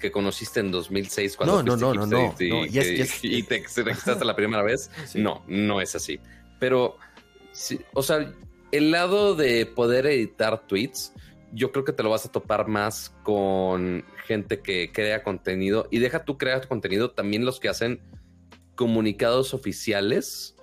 que 0.00 0.10
conociste 0.10 0.60
en 0.60 0.70
2006 0.70 1.36
cuando 1.36 1.62
no, 1.62 1.76
no, 1.76 1.94
no, 1.94 2.06
no, 2.06 2.34
y, 2.38 2.48
no, 2.48 2.64
y 2.66 3.42
te 3.42 3.62
registraste 3.82 4.24
la 4.24 4.36
primera 4.36 4.62
vez. 4.62 4.90
No, 5.14 5.44
no 5.46 5.80
es 5.80 5.94
así. 5.94 6.20
Pero, 6.58 6.96
o 7.92 8.02
sea, 8.02 8.32
el 8.70 8.90
lado 8.90 9.34
de 9.34 9.66
poder 9.66 10.06
editar 10.06 10.66
tweets, 10.66 11.12
yo 11.52 11.70
creo 11.72 11.84
que 11.84 11.92
te 11.92 12.02
lo 12.02 12.10
vas 12.10 12.24
a 12.24 12.32
topar 12.32 12.66
más 12.68 13.14
con 13.22 14.04
gente 14.26 14.60
que 14.60 14.90
crea 14.92 15.22
contenido 15.22 15.86
y 15.90 15.98
deja 15.98 16.24
tú 16.24 16.38
crear 16.38 16.66
contenido, 16.66 17.10
también 17.10 17.44
los 17.44 17.60
que 17.60 17.68
hacen 17.68 18.00
comunicados 18.74 19.54
oficiales, 19.54 20.56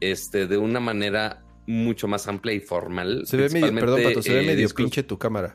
este, 0.00 0.46
de 0.46 0.56
una 0.56 0.80
manera 0.80 1.42
mucho 1.66 2.06
más 2.06 2.28
amplia 2.28 2.54
y 2.54 2.60
formal. 2.60 3.26
Se 3.26 3.36
ve 3.36 3.48
medio, 3.48 3.74
perdón, 3.74 4.02
Pato, 4.04 4.22
se 4.22 4.32
ve 4.32 4.44
eh, 4.44 4.46
medio 4.46 4.68
pinche 4.70 5.02
tu 5.02 5.18
cámara. 5.18 5.54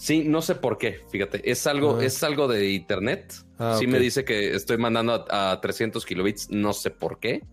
Sí, 0.00 0.24
no 0.24 0.40
sé 0.40 0.54
por 0.54 0.78
qué, 0.78 1.04
fíjate, 1.10 1.50
es 1.50 1.66
algo, 1.66 2.00
es 2.00 2.22
algo 2.22 2.48
de 2.48 2.70
internet. 2.70 3.34
Ah, 3.58 3.76
sí 3.78 3.86
me 3.86 3.98
dice 3.98 4.24
que 4.24 4.54
estoy 4.54 4.78
mandando 4.78 5.26
a, 5.28 5.60
300 5.60 6.06
kilobits, 6.06 6.48
no 6.48 6.72
sé 6.72 6.90
por 6.90 7.20
qué. 7.20 7.44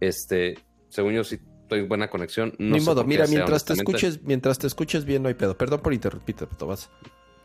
Este, 0.00 0.54
según 0.88 1.12
yo 1.12 1.22
sí 1.22 1.38
estoy 1.60 1.82
buena 1.82 2.08
conexión. 2.08 2.54
No 2.58 2.76
Ni 2.76 2.82
modo, 2.82 3.04
mira, 3.04 3.26
mientras 3.26 3.66
te 3.66 3.74
escuches, 3.74 4.22
mientras 4.22 4.58
te 4.58 4.68
escuches 4.68 5.04
bien 5.04 5.22
no 5.22 5.28
hay 5.28 5.34
pedo. 5.34 5.58
Perdón 5.58 5.80
por 5.82 5.92
interrumpirte, 5.92 6.46
vas. 6.64 6.88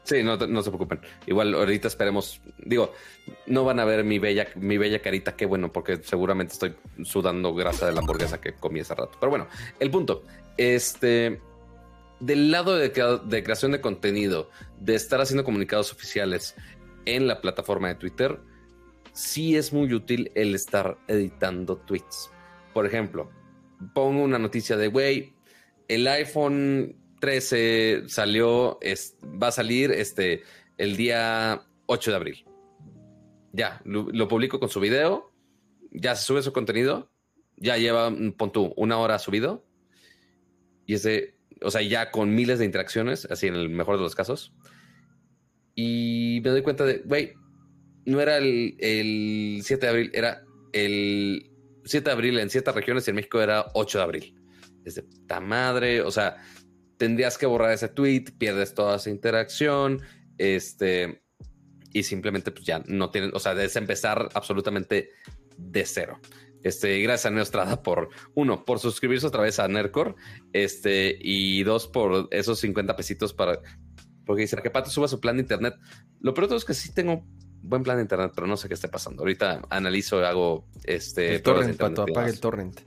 Sí, 0.03 0.23
no, 0.23 0.37
no 0.37 0.61
se 0.63 0.69
preocupen. 0.69 1.01
Igual 1.25 1.53
ahorita 1.53 1.89
esperemos, 1.89 2.39
digo, 2.57 2.93
no 3.47 3.65
van 3.65 3.81
a 3.81 3.83
ver 3.83 4.05
mi 4.05 4.17
bella, 4.17 4.47
mi 4.55 4.77
bella 4.77 5.01
carita, 5.01 5.35
qué 5.35 5.45
bueno, 5.45 5.73
porque 5.73 5.97
seguramente 6.01 6.53
estoy 6.53 6.73
sudando 7.03 7.53
grasa 7.53 7.85
de 7.85 7.91
la 7.91 7.99
hamburguesa 7.99 8.39
que 8.39 8.53
comí 8.53 8.79
hace 8.79 8.95
rato. 8.95 9.17
Pero 9.19 9.29
bueno, 9.29 9.47
el 9.77 9.91
punto, 9.91 10.23
este, 10.55 11.41
del 12.19 12.51
lado 12.51 12.75
de, 12.75 12.91
creación 12.91 13.71
de 13.71 13.81
contenido, 13.81 14.49
de 14.79 14.95
estar 14.95 15.21
haciendo 15.21 15.43
comunicados 15.43 15.91
oficiales 15.91 16.55
en 17.05 17.27
la 17.27 17.41
plataforma 17.41 17.87
de 17.89 17.95
Twitter, 17.95 18.39
sí 19.13 19.55
es 19.55 19.73
muy 19.73 19.93
útil 19.93 20.31
el 20.35 20.55
estar 20.55 20.97
editando 21.07 21.77
tweets. 21.77 22.29
Por 22.73 22.85
ejemplo, 22.85 23.29
pongo 23.93 24.23
una 24.23 24.39
noticia 24.39 24.77
de, 24.77 24.87
güey, 24.87 25.33
el 25.87 26.07
iPhone 26.07 26.95
13 27.19 28.03
salió, 28.07 28.79
va 29.41 29.47
a 29.47 29.51
salir 29.51 29.91
este, 29.91 30.43
el 30.77 30.97
día 30.97 31.61
8 31.85 32.11
de 32.11 32.17
abril. 32.17 32.45
Ya, 33.53 33.81
lo, 33.85 34.27
publico 34.27 34.59
con 34.59 34.69
su 34.69 34.79
video, 34.79 35.31
ya 35.91 36.15
se 36.15 36.25
sube 36.25 36.43
su 36.43 36.53
contenido, 36.53 37.09
ya 37.55 37.77
lleva, 37.77 38.11
pon 38.37 38.51
tú, 38.51 38.73
una 38.75 38.97
hora 38.97 39.17
subido. 39.17 39.65
Y 40.85 40.93
ese, 40.93 41.36
o 41.61 41.71
sea, 41.71 41.81
ya 41.81 42.11
con 42.11 42.33
miles 42.33 42.59
de 42.59 42.65
interacciones, 42.65 43.25
así 43.25 43.47
en 43.47 43.55
el 43.55 43.69
mejor 43.69 43.97
de 43.97 44.03
los 44.03 44.15
casos. 44.15 44.53
Y 45.75 46.41
me 46.43 46.49
doy 46.49 46.61
cuenta 46.61 46.85
de, 46.85 46.99
güey, 47.05 47.33
no 48.05 48.21
era 48.21 48.37
el, 48.37 48.75
el 48.79 49.59
7 49.63 49.85
de 49.85 49.89
abril, 49.89 50.11
era 50.13 50.43
el 50.73 51.51
7 51.85 52.09
de 52.09 52.13
abril 52.13 52.39
en 52.39 52.49
ciertas 52.49 52.75
regiones 52.75 53.07
y 53.07 53.11
en 53.11 53.15
México 53.15 53.41
era 53.41 53.67
8 53.73 53.97
de 53.97 54.03
abril. 54.03 54.35
Es 54.85 54.95
de 54.95 55.03
puta 55.03 55.39
madre, 55.39 56.01
o 56.01 56.11
sea, 56.11 56.37
tendrías 56.97 57.37
que 57.37 57.45
borrar 57.45 57.71
ese 57.71 57.89
tweet, 57.89 58.25
pierdes 58.37 58.73
toda 58.73 58.95
esa 58.95 59.09
interacción, 59.09 60.01
este, 60.37 61.21
y 61.93 62.03
simplemente 62.03 62.51
pues 62.51 62.65
ya 62.65 62.83
no 62.87 63.09
tienen, 63.11 63.31
o 63.33 63.39
sea, 63.39 63.53
es 63.61 63.75
empezar 63.75 64.29
absolutamente 64.33 65.11
de 65.57 65.85
cero. 65.85 66.19
Este, 66.67 66.99
gracias 67.01 67.27
a 67.27 67.33
Neostrada 67.33 67.81
por, 67.81 68.09
uno, 68.35 68.65
por 68.65 68.79
suscribirse 68.79 69.25
otra 69.25 69.41
vez 69.41 69.59
a 69.59 69.67
Nercor, 69.67 70.15
este, 70.53 71.17
y 71.19 71.63
dos, 71.63 71.87
por 71.87 72.27
esos 72.31 72.59
50 72.59 72.95
pesitos 72.95 73.33
para, 73.33 73.61
porque 74.25 74.41
dice 74.41 74.57
que 74.61 74.69
Pato 74.69 74.89
suba 74.89 75.07
su 75.07 75.19
plan 75.19 75.37
de 75.37 75.43
internet. 75.43 75.75
Lo 76.19 76.33
peor 76.33 76.53
es 76.53 76.65
que 76.65 76.73
sí 76.73 76.93
tengo 76.93 77.23
buen 77.61 77.83
plan 77.83 77.97
de 77.97 78.03
internet, 78.03 78.31
pero 78.35 78.47
no 78.47 78.57
sé 78.57 78.67
qué 78.67 78.73
esté 78.73 78.89
pasando. 78.89 79.23
Ahorita 79.23 79.61
analizo, 79.69 80.23
hago 80.25 80.67
este. 80.83 81.35
El 81.35 81.41
torrent, 81.41 81.77
Pato, 81.77 82.03
apaga 82.03 82.27
el 82.27 82.39
torrent. 82.39 82.81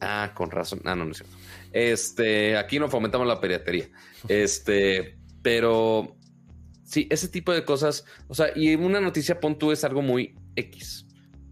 Ah, 0.00 0.32
con 0.34 0.50
razón. 0.50 0.80
Ah, 0.84 0.94
no, 0.94 1.04
no 1.04 1.12
es 1.12 1.18
cierto. 1.18 1.36
Este, 1.72 2.56
aquí 2.56 2.78
no 2.78 2.88
fomentamos 2.88 3.26
la 3.26 3.40
piratería. 3.40 3.88
Este, 4.28 5.18
pero 5.42 6.16
sí, 6.84 7.08
ese 7.10 7.28
tipo 7.28 7.52
de 7.52 7.64
cosas. 7.64 8.04
O 8.28 8.34
sea, 8.34 8.48
y 8.54 8.74
una 8.76 9.00
noticia 9.00 9.40
pon 9.40 9.58
tú 9.58 9.72
es 9.72 9.82
algo 9.82 10.02
muy 10.02 10.36
X. 10.56 11.03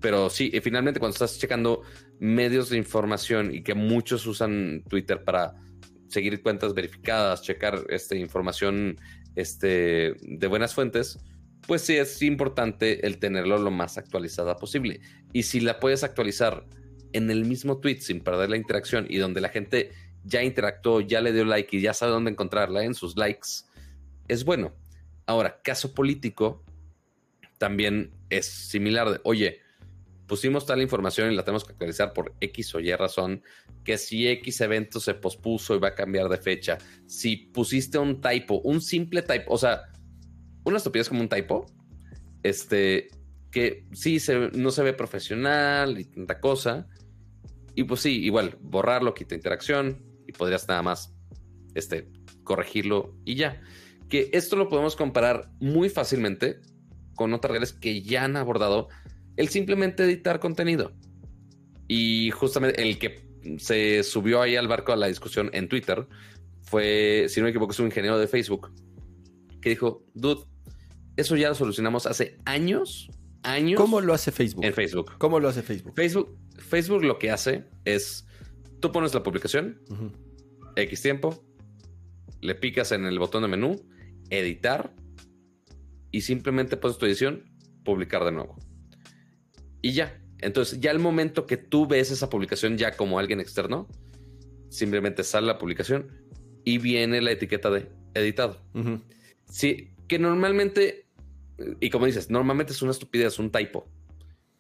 Pero 0.02 0.28
sí, 0.28 0.52
finalmente 0.62 1.00
cuando 1.00 1.14
estás 1.14 1.38
checando 1.38 1.82
medios 2.18 2.68
de 2.68 2.76
información 2.76 3.54
y 3.54 3.62
que 3.62 3.74
muchos 3.74 4.26
usan 4.26 4.82
Twitter 4.88 5.24
para 5.24 5.54
seguir 6.08 6.42
cuentas 6.42 6.74
verificadas, 6.74 7.42
checar 7.42 7.84
este, 7.88 8.18
información 8.18 9.00
este, 9.34 10.14
de 10.20 10.46
buenas 10.48 10.74
fuentes, 10.74 11.18
pues 11.66 11.82
sí 11.82 11.96
es 11.96 12.20
importante 12.20 13.06
el 13.06 13.18
tenerlo 13.18 13.56
lo 13.58 13.70
más 13.70 13.96
actualizada 13.96 14.56
posible. 14.56 15.00
Y 15.32 15.44
si 15.44 15.60
la 15.60 15.80
puedes 15.80 16.04
actualizar 16.04 16.66
en 17.12 17.30
el 17.30 17.44
mismo 17.44 17.78
tweet 17.78 18.00
sin 18.00 18.20
perder 18.20 18.50
la 18.50 18.56
interacción 18.56 19.06
y 19.08 19.18
donde 19.18 19.40
la 19.40 19.48
gente 19.48 19.92
ya 20.24 20.42
interactuó, 20.42 21.00
ya 21.00 21.20
le 21.20 21.32
dio 21.32 21.44
like 21.44 21.76
y 21.76 21.80
ya 21.80 21.94
sabe 21.94 22.12
dónde 22.12 22.30
encontrarla 22.30 22.84
en 22.84 22.94
sus 22.94 23.16
likes, 23.16 23.48
es 24.28 24.44
bueno. 24.44 24.74
Ahora, 25.26 25.60
caso 25.62 25.94
político 25.94 26.64
también 27.58 28.10
es 28.28 28.46
similar 28.46 29.10
de, 29.10 29.20
oye, 29.22 29.60
pusimos 30.32 30.64
tal 30.64 30.80
información 30.80 31.30
y 31.30 31.36
la 31.36 31.44
tenemos 31.44 31.62
que 31.62 31.72
actualizar 31.72 32.14
por 32.14 32.34
X 32.40 32.74
o 32.74 32.80
Y 32.80 32.90
razón, 32.94 33.42
que 33.84 33.98
si 33.98 34.26
X 34.28 34.62
evento 34.62 34.98
se 34.98 35.12
pospuso 35.12 35.74
y 35.74 35.78
va 35.78 35.88
a 35.88 35.94
cambiar 35.94 36.30
de 36.30 36.38
fecha, 36.38 36.78
si 37.06 37.36
pusiste 37.36 37.98
un 37.98 38.18
typo, 38.18 38.62
un 38.64 38.80
simple 38.80 39.20
typo, 39.20 39.52
o 39.52 39.58
sea, 39.58 39.82
una 40.64 40.78
estupidez 40.78 41.10
como 41.10 41.20
un 41.20 41.28
typo, 41.28 41.66
este, 42.42 43.10
que 43.50 43.84
sí 43.92 44.20
se, 44.20 44.48
no 44.52 44.70
se 44.70 44.82
ve 44.82 44.94
profesional 44.94 46.00
y 46.00 46.06
tanta 46.06 46.40
cosa, 46.40 46.88
y 47.74 47.84
pues 47.84 48.00
sí, 48.00 48.24
igual, 48.24 48.56
borrarlo, 48.62 49.12
quita 49.12 49.34
interacción 49.34 50.02
y 50.26 50.32
podrías 50.32 50.66
nada 50.66 50.80
más 50.80 51.14
este, 51.74 52.08
corregirlo 52.42 53.18
y 53.26 53.34
ya. 53.34 53.60
Que 54.08 54.30
esto 54.32 54.56
lo 54.56 54.70
podemos 54.70 54.96
comparar 54.96 55.50
muy 55.60 55.90
fácilmente 55.90 56.58
con 57.16 57.34
otras 57.34 57.52
redes 57.52 57.74
que 57.74 58.00
ya 58.00 58.24
han 58.24 58.38
abordado 58.38 58.88
el 59.36 59.48
simplemente 59.48 60.04
editar 60.04 60.40
contenido. 60.40 60.92
Y 61.88 62.30
justamente 62.30 62.80
el 62.82 62.98
que 62.98 63.26
se 63.58 64.02
subió 64.02 64.40
ahí 64.40 64.56
al 64.56 64.68
barco 64.68 64.92
a 64.92 64.96
la 64.96 65.08
discusión 65.08 65.50
en 65.52 65.68
Twitter 65.68 66.06
fue, 66.62 67.26
si 67.28 67.40
no 67.40 67.44
me 67.44 67.50
equivoco, 67.50 67.72
es 67.72 67.80
un 67.80 67.86
ingeniero 67.86 68.18
de 68.18 68.28
Facebook 68.28 68.72
que 69.60 69.70
dijo, 69.70 70.04
dude, 70.14 70.44
eso 71.16 71.36
ya 71.36 71.48
lo 71.48 71.54
solucionamos 71.54 72.06
hace 72.06 72.38
años, 72.44 73.10
años. 73.42 73.80
¿Cómo 73.80 74.00
lo 74.00 74.14
hace 74.14 74.32
Facebook? 74.32 74.64
En 74.64 74.74
Facebook. 74.74 75.12
¿Cómo 75.18 75.40
lo 75.40 75.48
hace 75.48 75.62
Facebook? 75.62 75.94
Facebook, 75.94 76.36
Facebook 76.58 77.04
lo 77.04 77.18
que 77.18 77.30
hace 77.30 77.64
es, 77.84 78.26
tú 78.80 78.90
pones 78.92 79.14
la 79.14 79.22
publicación, 79.22 79.80
X 80.76 81.02
tiempo, 81.02 81.44
le 82.40 82.54
picas 82.54 82.92
en 82.92 83.04
el 83.04 83.18
botón 83.18 83.42
de 83.42 83.48
menú, 83.48 83.86
editar, 84.30 84.94
y 86.10 86.22
simplemente 86.22 86.76
pones 86.76 86.98
tu 86.98 87.06
edición, 87.06 87.44
publicar 87.84 88.24
de 88.24 88.32
nuevo. 88.32 88.56
Y 89.82 89.92
ya. 89.92 90.18
Entonces, 90.38 90.80
ya 90.80 90.90
el 90.90 90.98
momento 90.98 91.46
que 91.46 91.56
tú 91.56 91.86
ves 91.86 92.10
esa 92.10 92.30
publicación 92.30 92.78
ya 92.78 92.96
como 92.96 93.18
alguien 93.18 93.40
externo, 93.40 93.88
simplemente 94.70 95.22
sale 95.22 95.46
la 95.46 95.58
publicación 95.58 96.10
y 96.64 96.78
viene 96.78 97.20
la 97.20 97.32
etiqueta 97.32 97.70
de 97.70 97.90
editado. 98.14 98.60
Sí, 99.44 99.90
que 100.08 100.18
normalmente, 100.18 101.06
y 101.80 101.90
como 101.90 102.06
dices, 102.06 102.30
normalmente 102.30 102.72
es 102.72 102.82
una 102.82 102.92
estupidez, 102.92 103.38
un 103.38 103.50
typo. 103.50 103.88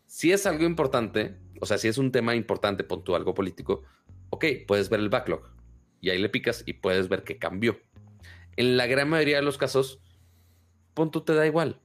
Si 0.06 0.30
es 0.30 0.46
algo 0.46 0.64
importante, 0.64 1.36
o 1.60 1.66
sea, 1.66 1.78
si 1.78 1.88
es 1.88 1.98
un 1.98 2.12
tema 2.12 2.34
importante, 2.34 2.84
pon 2.84 3.02
tú 3.02 3.14
algo 3.14 3.34
político, 3.34 3.82
ok, 4.30 4.44
puedes 4.66 4.88
ver 4.88 5.00
el 5.00 5.08
backlog 5.08 5.50
y 6.00 6.10
ahí 6.10 6.18
le 6.18 6.28
picas 6.28 6.62
y 6.66 6.74
puedes 6.74 7.08
ver 7.08 7.24
que 7.24 7.38
cambió. 7.38 7.80
En 8.56 8.76
la 8.76 8.86
gran 8.86 9.08
mayoría 9.08 9.36
de 9.36 9.42
los 9.42 9.58
casos, 9.58 10.00
pon 10.94 11.10
tú 11.10 11.22
te 11.22 11.34
da 11.34 11.46
igual. 11.46 11.80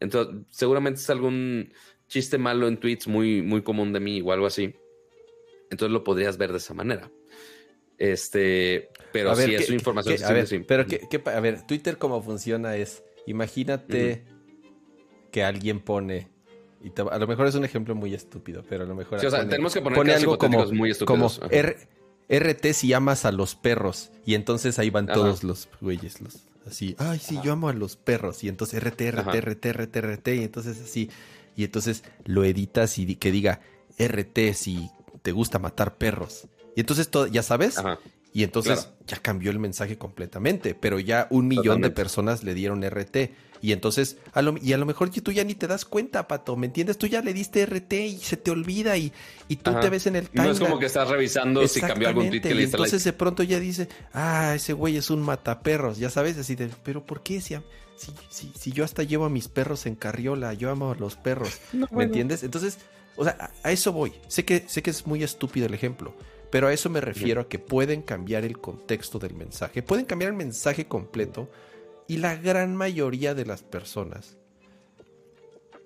Entonces, 0.00 0.46
seguramente 0.50 1.00
es 1.00 1.10
algún 1.10 1.72
chiste 2.08 2.38
malo 2.38 2.68
en 2.68 2.78
tweets 2.78 3.08
muy, 3.08 3.42
muy 3.42 3.62
común 3.62 3.92
de 3.92 4.00
mí 4.00 4.20
o 4.20 4.32
algo 4.32 4.46
así. 4.46 4.74
Entonces 5.70 5.92
lo 5.92 6.04
podrías 6.04 6.36
ver 6.38 6.52
de 6.52 6.58
esa 6.58 6.74
manera. 6.74 7.10
Este, 7.98 8.90
pero 9.12 9.34
si 9.34 9.54
es 9.54 9.66
su 9.66 9.72
información. 9.72 10.22
a 10.22 10.32
ver, 10.32 10.66
pero 10.66 10.84
a 11.30 11.40
ver, 11.40 11.66
Twitter 11.66 11.98
cómo 11.98 12.22
funciona 12.22 12.76
es, 12.76 13.02
imagínate 13.26 14.24
que 15.30 15.42
alguien 15.42 15.80
pone, 15.80 16.28
y 16.82 16.92
a 17.00 17.18
lo 17.18 17.26
mejor 17.26 17.46
es 17.46 17.54
un 17.54 17.64
ejemplo 17.64 17.94
muy 17.94 18.14
estúpido, 18.14 18.62
pero 18.68 18.84
a 18.84 18.86
lo 18.86 18.94
mejor... 18.94 19.24
o 19.24 19.30
sea, 19.30 19.48
tenemos 19.48 19.72
que 19.72 19.80
poner 19.80 20.16
algo 20.16 20.36
como, 20.36 20.66
muy 20.66 20.90
estúpidos. 20.90 21.38
Como 21.38 21.48
RT 22.28 22.72
si 22.72 22.92
amas 22.92 23.24
a 23.24 23.32
los 23.32 23.54
perros, 23.54 24.10
y 24.24 24.34
entonces 24.34 24.78
ahí 24.78 24.90
van 24.90 25.06
todos 25.06 25.42
los 25.42 25.68
güeyes, 25.80 26.20
los 26.20 26.48
así, 26.66 26.96
ay, 26.98 27.18
sí, 27.18 27.38
yo 27.44 27.52
amo 27.52 27.68
a 27.68 27.72
los 27.72 27.96
perros, 27.96 28.44
y 28.44 28.48
entonces 28.48 28.82
RT, 28.82 29.00
RT, 29.10 29.40
RT, 29.40 29.72
RT, 29.72 29.96
RT, 29.96 30.28
y 30.28 30.42
entonces 30.42 30.80
así 30.82 31.10
y 31.56 31.64
entonces 31.64 32.04
lo 32.24 32.44
editas 32.44 32.98
y 32.98 33.16
que 33.16 33.32
diga 33.32 33.60
RT 33.98 34.52
si 34.54 34.90
te 35.22 35.32
gusta 35.32 35.58
matar 35.58 35.96
perros. 35.96 36.46
Y 36.76 36.80
entonces 36.80 37.08
todo, 37.08 37.26
ya 37.26 37.42
sabes. 37.42 37.76
Y 38.32 38.44
entonces 38.44 38.90
ya 39.06 39.16
cambió 39.16 39.50
el 39.50 39.58
mensaje 39.58 39.96
completamente, 39.96 40.74
pero 40.74 41.00
ya 41.00 41.26
un 41.30 41.48
millón 41.48 41.80
de 41.80 41.90
personas 41.90 42.44
le 42.44 42.52
dieron 42.52 42.82
RT. 42.82 43.30
Y 43.62 43.72
entonces, 43.72 44.18
a 44.34 44.42
lo, 44.42 44.56
y 44.60 44.74
a 44.74 44.76
lo 44.76 44.84
mejor 44.84 45.08
tú 45.08 45.32
ya 45.32 45.42
ni 45.42 45.54
te 45.54 45.66
das 45.66 45.86
cuenta, 45.86 46.28
Pato, 46.28 46.54
¿me 46.54 46.66
entiendes? 46.66 46.98
Tú 46.98 47.06
ya 47.06 47.22
le 47.22 47.32
diste 47.32 47.64
RT 47.64 47.92
y 47.94 48.18
se 48.18 48.36
te 48.36 48.50
olvida 48.50 48.98
y, 48.98 49.10
y 49.48 49.56
tú 49.56 49.72
te 49.80 49.88
ves 49.88 50.06
en 50.06 50.16
el 50.16 50.28
timeline. 50.28 50.48
No 50.48 50.52
es 50.52 50.60
como 50.60 50.78
que 50.78 50.84
estás 50.84 51.08
revisando 51.08 51.66
si 51.66 51.80
cambió 51.80 52.08
algún 52.08 52.28
tweet 52.28 52.42
que 52.42 52.54
le 52.54 52.62
Y 52.62 52.64
entonces 52.66 53.02
de 53.04 53.14
pronto 53.14 53.42
ya 53.42 53.58
dice, 53.58 53.88
ah, 54.12 54.52
ese 54.54 54.74
güey 54.74 54.98
es 54.98 55.08
un 55.08 55.22
mataperros, 55.22 55.96
ya 55.96 56.10
sabes, 56.10 56.36
así 56.36 56.54
de, 56.54 56.68
pero 56.82 57.06
¿por 57.06 57.22
qué? 57.22 57.40
Si, 57.40 57.56
si, 57.96 58.52
si, 58.54 58.72
yo 58.72 58.84
hasta 58.84 59.02
llevo 59.02 59.24
a 59.24 59.30
mis 59.30 59.48
perros 59.48 59.86
en 59.86 59.94
carriola, 59.94 60.52
yo 60.54 60.70
amo 60.70 60.92
a 60.92 60.94
los 60.94 61.16
perros, 61.16 61.60
¿me 61.90 62.04
entiendes? 62.04 62.42
Entonces, 62.42 62.78
o 63.16 63.24
sea, 63.24 63.50
a, 63.62 63.72
eso 63.72 63.92
voy. 63.92 64.12
Sé 64.28 64.44
que, 64.44 64.64
sé 64.68 64.82
que 64.82 64.90
es 64.90 65.06
muy 65.06 65.22
estúpido 65.22 65.66
el 65.66 65.74
ejemplo, 65.74 66.14
pero 66.50 66.68
a 66.68 66.72
eso 66.72 66.90
me 66.90 67.00
refiero 67.00 67.40
a 67.40 67.48
que 67.48 67.58
pueden 67.58 68.02
cambiar 68.02 68.44
el 68.44 68.58
contexto 68.58 69.18
del 69.18 69.34
mensaje, 69.34 69.82
pueden 69.82 70.04
cambiar 70.04 70.30
el 70.30 70.36
mensaje 70.36 70.86
completo 70.86 71.48
y 72.06 72.18
la 72.18 72.36
gran 72.36 72.76
mayoría 72.76 73.34
de 73.34 73.46
las 73.46 73.62
personas 73.62 74.36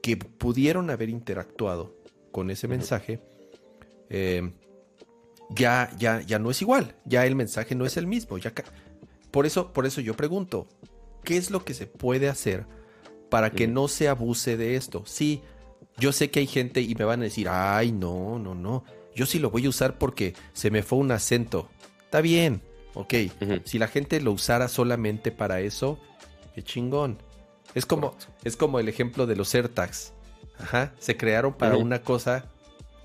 que 0.02 0.16
pudieron 0.16 0.90
haber 0.90 1.08
interactuado 1.08 1.94
con 2.32 2.50
ese 2.50 2.68
mensaje, 2.68 3.20
eh, 4.08 4.50
ya, 5.50 5.90
ya, 5.98 6.20
ya 6.20 6.38
no 6.38 6.50
es 6.50 6.62
igual, 6.62 6.94
ya 7.04 7.26
el 7.26 7.34
mensaje 7.34 7.74
no 7.74 7.84
es 7.84 7.96
el 7.96 8.06
mismo. 8.06 8.38
Ya 8.38 8.52
por, 9.30 9.46
eso, 9.46 9.72
por 9.72 9.86
eso 9.86 10.00
yo 10.00 10.14
pregunto, 10.16 10.68
¿qué 11.24 11.36
es 11.36 11.50
lo 11.50 11.64
que 11.64 11.74
se 11.74 11.86
puede 11.86 12.28
hacer 12.28 12.66
para 13.28 13.50
que 13.50 13.66
no 13.66 13.88
se 13.88 14.08
abuse 14.08 14.56
de 14.56 14.76
esto? 14.76 15.04
Sí, 15.06 15.42
yo 15.98 16.12
sé 16.12 16.30
que 16.30 16.40
hay 16.40 16.46
gente 16.46 16.80
y 16.80 16.94
me 16.94 17.04
van 17.04 17.20
a 17.20 17.24
decir, 17.24 17.48
ay, 17.48 17.92
no, 17.92 18.38
no, 18.38 18.54
no, 18.54 18.84
yo 19.14 19.26
sí 19.26 19.38
lo 19.38 19.50
voy 19.50 19.66
a 19.66 19.68
usar 19.68 19.98
porque 19.98 20.34
se 20.52 20.70
me 20.70 20.82
fue 20.82 20.98
un 20.98 21.12
acento. 21.12 21.68
Está 22.04 22.20
bien, 22.20 22.62
ok. 22.94 23.14
Si 23.64 23.78
la 23.78 23.88
gente 23.88 24.20
lo 24.20 24.32
usara 24.32 24.68
solamente 24.68 25.30
para 25.30 25.60
eso, 25.60 25.98
qué 26.54 26.62
chingón. 26.62 27.18
Es 27.74 27.86
como, 27.86 28.16
es 28.44 28.56
como 28.56 28.80
el 28.80 28.88
ejemplo 28.88 29.26
de 29.26 29.36
los 29.36 29.54
AirTags. 29.54 30.12
Ajá, 30.58 30.92
se 30.98 31.16
crearon 31.16 31.54
para 31.54 31.76
una 31.76 32.02
cosa 32.02 32.46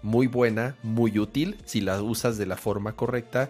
muy 0.02 0.28
buena, 0.28 0.76
muy 0.84 1.18
útil, 1.20 1.58
si 1.66 1.82
la 1.82 2.02
usas 2.02 2.38
de 2.38 2.46
la 2.46 2.58
forma 2.58 2.96
correcta 2.96 3.50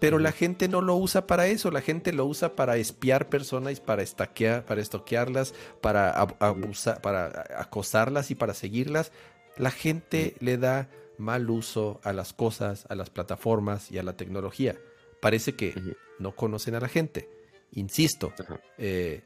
Pero 0.00 0.18
la 0.18 0.32
gente 0.32 0.68
no 0.68 0.80
lo 0.80 0.94
usa 0.96 1.26
para 1.26 1.46
eso, 1.46 1.70
la 1.70 1.80
gente 1.80 2.12
lo 2.12 2.24
usa 2.24 2.54
para 2.54 2.76
espiar 2.76 3.28
personas, 3.28 3.80
para 3.80 4.02
estaquear, 4.02 4.64
para 4.64 4.80
estoquearlas, 4.80 5.54
para 5.80 6.10
abusar, 6.10 7.00
para 7.00 7.46
acosarlas 7.56 8.30
y 8.30 8.34
para 8.34 8.54
seguirlas. 8.54 9.12
La 9.56 9.70
gente 9.70 10.36
le 10.40 10.56
da 10.56 10.88
mal 11.18 11.50
uso 11.50 12.00
a 12.04 12.12
las 12.12 12.32
cosas, 12.32 12.86
a 12.88 12.94
las 12.94 13.10
plataformas 13.10 13.90
y 13.90 13.98
a 13.98 14.02
la 14.02 14.16
tecnología. 14.16 14.78
Parece 15.20 15.54
que 15.54 15.74
no 16.18 16.34
conocen 16.34 16.74
a 16.76 16.80
la 16.80 16.88
gente. 16.88 17.28
Insisto, 17.72 18.32
eh, 18.78 19.22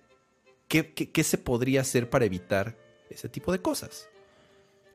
¿qué, 0.68 1.24
se 1.24 1.38
podría 1.38 1.82
hacer 1.82 2.10
para 2.10 2.24
evitar 2.24 2.76
ese 3.10 3.28
tipo 3.28 3.52
de 3.52 3.60
cosas? 3.60 4.08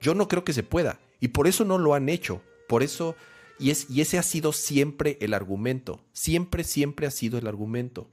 Yo 0.02 0.16
no 0.16 0.28
creo 0.28 0.44
que 0.44 0.54
se 0.54 0.64
pueda. 0.64 1.00
Y 1.20 1.30
por 1.30 1.48
eso 1.48 1.64
no 1.64 1.78
lo 1.78 1.94
han 1.94 2.10
hecho. 2.10 2.42
Por 2.68 2.84
eso, 2.84 3.16
y, 3.60 3.72
es, 3.72 3.90
y 3.90 4.02
ese 4.02 4.18
ha 4.18 4.24
sido 4.24 4.54
siempre 4.54 5.18
el 5.22 5.34
argumento. 5.34 6.00
Siempre, 6.14 6.64
siempre 6.64 7.08
ha 7.08 7.12
sido 7.12 7.38
el 7.38 7.48
argumento. 7.48 8.10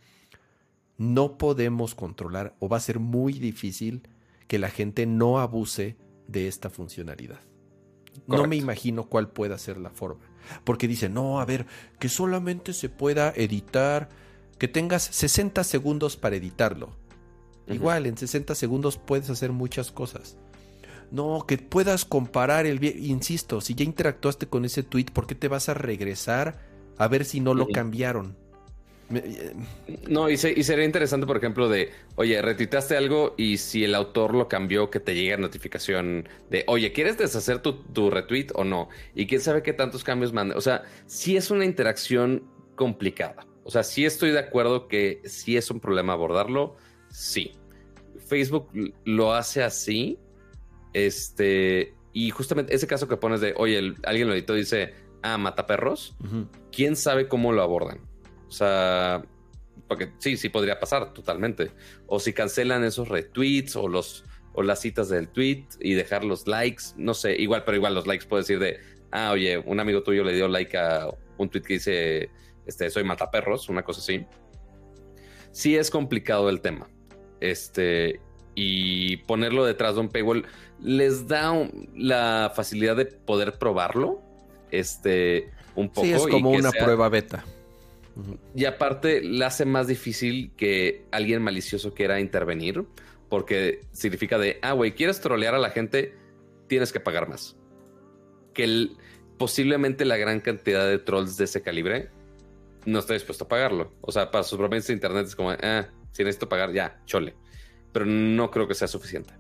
No 0.97 1.39
podemos 1.39 1.95
controlar 1.95 2.55
o 2.61 2.69
va 2.69 2.77
a 2.77 2.81
ser 2.81 3.01
muy 3.01 3.35
difícil 3.35 4.09
que 4.47 4.59
la 4.59 4.71
gente 4.71 5.07
no 5.07 5.41
abuse 5.41 5.97
de 6.29 6.49
esta 6.49 6.71
funcionalidad. 6.71 7.41
No 8.27 8.47
me 8.47 8.57
imagino 8.57 9.09
cuál 9.09 9.29
pueda 9.29 9.59
ser 9.59 9.77
la 9.77 9.91
forma. 9.91 10.25
Porque 10.65 10.89
dice, 10.89 11.09
no, 11.09 11.41
a 11.41 11.45
ver, 11.45 11.67
que 11.99 12.09
solamente 12.09 12.73
se 12.73 12.89
pueda 12.89 13.33
editar, 13.35 14.09
que 14.59 14.69
tengas 14.69 15.03
60 15.03 15.65
segundos 15.65 16.17
para 16.17 16.37
editarlo. 16.37 16.91
Igual, 17.67 18.07
en 18.07 18.17
60 18.17 18.55
segundos 18.55 18.99
puedes 18.99 19.31
hacer 19.31 19.53
muchas 19.53 19.91
cosas. 19.91 20.37
No, 21.11 21.45
que 21.47 21.59
puedas 21.59 22.05
comparar 22.05 22.67
el... 22.67 22.83
Insisto, 22.85 23.61
si 23.61 23.75
ya 23.75 23.85
interactuaste 23.85 24.47
con 24.47 24.65
ese 24.65 24.83
tweet, 24.83 25.07
¿por 25.13 25.27
qué 25.27 25.35
te 25.35 25.49
vas 25.49 25.69
a 25.69 25.75
regresar 25.75 26.61
a 26.99 27.09
ver 27.09 27.25
si 27.25 27.41
no 27.41 27.55
lo 27.55 27.69
cambiaron? 27.69 28.37
Eh, 29.13 29.55
no, 30.09 30.31
y, 30.31 30.37
sería 30.37 30.85
interesante, 30.85 31.27
por 31.27 31.37
ejemplo, 31.37 31.69
de, 31.69 31.91
oye, 32.17 32.41
retuitaste 32.41 32.97
algo 32.97 33.35
y 33.37 33.59
si 33.59 33.85
el 33.85 33.95
autor 33.95 34.35
lo 34.35 34.49
cambió, 34.49 34.91
que 34.91 35.01
te 35.01 35.15
llegue 35.15 35.37
notificación 35.37 36.29
de, 36.51 36.65
oye, 36.67 36.93
¿quieres 36.93 37.19
deshacer 37.19 37.61
tu, 37.61 38.11
retweet 38.11 38.49
o 38.55 38.65
no? 38.65 38.89
Y 39.15 39.27
quién 39.27 39.41
sabe 39.41 39.63
qué 39.63 39.73
tantos 39.73 40.05
cambios 40.05 40.33
manda. 40.33 40.57
O 40.57 40.61
sea, 40.61 40.85
sí 41.07 41.37
es 41.37 41.51
una 41.51 41.65
interacción 41.65 42.45
complicada. 42.77 43.47
O 43.65 43.71
sea, 43.71 43.83
sí 43.83 44.05
estoy 44.05 44.31
de 44.31 44.39
acuerdo 44.39 44.89
que 44.89 45.21
sí 45.25 45.57
es 45.57 45.71
un 45.71 45.81
problema 45.81 46.13
abordarlo. 46.13 46.77
Sí. 47.11 47.53
Facebook 48.27 48.71
lo 49.05 49.35
hace 49.35 49.63
así. 49.63 50.19
Este, 50.95 51.95
y 52.13 52.31
justamente 52.31 52.75
ese 52.75 52.87
caso 52.87 53.09
que 53.09 53.17
pones 53.17 53.41
de, 53.41 53.53
oye, 53.57 53.95
alguien 54.05 54.29
lo 54.29 54.35
editó 54.35 54.57
y 54.57 54.61
dice, 54.61 54.95
ah, 55.23 55.37
mata 55.37 55.67
perros. 55.67 56.17
¿Quién 56.73 56.97
sabe 56.97 57.29
cómo 57.29 57.53
lo 57.53 57.63
abordan? 57.63 58.01
O 58.49 58.53
sea, 58.53 59.23
porque 59.89 60.13
sí, 60.19 60.37
sí 60.37 60.49
podría 60.49 60.81
pasar 60.81 61.13
totalmente. 61.13 61.73
O 62.07 62.21
si 62.21 62.33
cancelan 62.33 62.85
esos 62.85 63.09
retweets 63.09 63.77
o 63.77 63.89
los 63.89 64.25
o 64.55 64.63
las 64.63 64.81
citas 64.81 65.09
del 65.09 65.29
tweet 65.29 65.67
y 65.81 65.95
dejar 65.95 66.25
los 66.25 66.47
likes, 66.47 66.85
no 66.97 67.13
sé, 67.13 67.35
igual, 67.37 67.65
pero 67.65 67.77
igual 67.77 67.95
los 67.95 68.07
likes 68.07 68.27
puede 68.27 68.43
decir 68.43 68.61
de, 68.61 68.79
ah, 69.11 69.33
oye, 69.33 69.59
un 69.59 69.81
amigo 69.81 70.05
tuyo 70.05 70.23
le 70.23 70.33
dio 70.33 70.47
like 70.47 70.77
a 70.79 71.09
un 71.39 71.49
tweet 71.51 71.63
que 71.63 71.75
dice, 71.75 72.31
este, 72.65 72.89
soy 72.89 73.03
mataperros, 73.03 73.69
una 73.69 73.83
cosa 73.83 74.01
así. 74.01 74.25
Sí 75.51 75.77
es 75.77 75.91
complicado 75.91 76.49
el 76.49 76.61
tema. 76.61 76.89
Este, 77.41 78.21
y 78.55 79.19
ponerlo 79.19 79.65
detrás 79.65 79.97
de 79.97 80.03
un 80.03 80.09
paywall 80.09 80.47
les 80.85 81.27
da 81.27 81.69
la 81.97 82.53
facilidad 82.55 82.95
de 82.95 83.07
poder 83.07 83.59
probarlo. 83.59 84.21
Este, 84.71 85.51
un 85.75 85.89
poco. 85.89 86.07
Sí, 86.07 86.13
es 86.13 86.27
como 86.27 86.51
una 86.51 86.71
prueba 86.71 87.09
beta. 87.09 87.45
Y 88.55 88.65
aparte 88.67 89.21
le 89.23 89.45
hace 89.45 89.65
más 89.65 89.89
difícil 89.89 90.53
que 90.57 91.05
alguien 91.11 91.43
malicioso 91.43 91.95
quiera 91.95 92.21
intervenir, 92.21 92.85
porque 93.29 93.81
significa 93.91 94.39
de, 94.39 94.59
ah, 94.63 94.73
güey, 94.73 94.93
quieres 94.93 95.21
trolear 95.21 95.55
a 95.55 95.59
la 95.59 95.71
gente, 95.71 96.15
tienes 96.69 96.93
que 96.93 97.01
pagar 97.01 97.29
más. 97.29 97.57
Que 98.53 98.91
posiblemente 99.37 100.05
la 100.05 100.17
gran 100.17 100.41
cantidad 100.41 100.87
de 100.87 100.99
trolls 100.99 101.37
de 101.37 101.45
ese 101.45 101.63
calibre 101.63 102.11
no 102.85 103.01
está 103.01 103.15
dispuesto 103.15 103.45
a 103.45 103.49
pagarlo. 103.49 103.93
O 104.01 104.13
sea, 104.13 104.31
para 104.31 104.45
sus 104.45 104.59
promesas 104.59 104.89
de 104.89 104.95
internet 104.95 105.27
es 105.27 105.35
como, 105.35 105.51
ah, 105.51 105.89
si 106.13 106.23
necesito 106.23 106.49
pagar, 106.49 106.73
ya, 106.73 107.01
chole. 107.07 107.35
Pero 107.93 108.07
no 108.07 108.51
creo 108.51 108.69
que 108.69 108.75
sea 108.75 108.87
suficiente. 108.87 109.35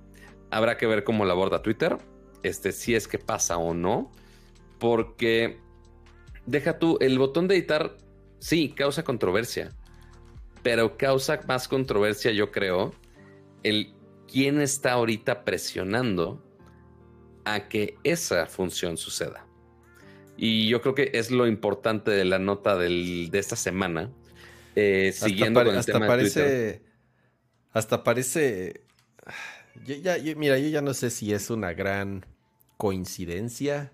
Habrá 0.55 0.76
que 0.76 0.86
ver 0.86 1.02
cómo 1.02 1.24
la 1.24 1.32
aborda 1.32 1.62
Twitter, 1.62 1.98
este, 2.44 2.70
si 2.70 2.94
es 2.94 3.09
que 3.09 3.18
pasa 3.18 3.56
o 3.59 3.74
no, 3.74 4.12
porque 4.78 5.59
deja 6.47 6.78
tú, 6.78 6.97
el 7.01 7.18
botón 7.18 7.48
de 7.48 7.56
editar 7.56 7.97
sí, 8.39 8.68
causa 8.68 9.02
controversia, 9.02 9.72
pero 10.62 10.97
causa 10.97 11.40
más 11.48 11.66
controversia, 11.66 12.31
yo 12.31 12.52
creo, 12.52 12.94
el 13.64 13.94
quién 14.31 14.60
está 14.60 14.93
ahorita 14.93 15.44
presionando 15.44 16.40
a 17.44 17.68
que 17.68 17.97
esa 18.05 18.47
función 18.47 18.97
suceda. 18.97 19.47
Y 20.36 20.68
yo 20.68 20.81
creo 20.82 20.94
que 20.94 21.10
es 21.14 21.32
lo 21.32 21.48
importante 21.48 22.12
de 22.12 22.24
la 22.24 22.39
nota 22.39 22.76
de 22.76 23.28
esta 23.32 23.56
semana. 23.56 24.12
Eh, 24.76 25.12
siguiendo 25.12 25.64
con 25.64 25.74
el 25.74 25.85
tema 25.85 26.06
parece, 26.06 26.43
de 26.43 26.72
Twitter. 26.74 26.93
Hasta 27.72 28.05
parece. 28.05 28.85
Mira, 30.36 30.59
yo 30.59 30.68
ya 30.68 30.80
no 30.80 30.94
sé 30.94 31.10
si 31.10 31.32
es 31.32 31.51
una 31.51 31.72
gran 31.72 32.24
coincidencia. 32.76 33.92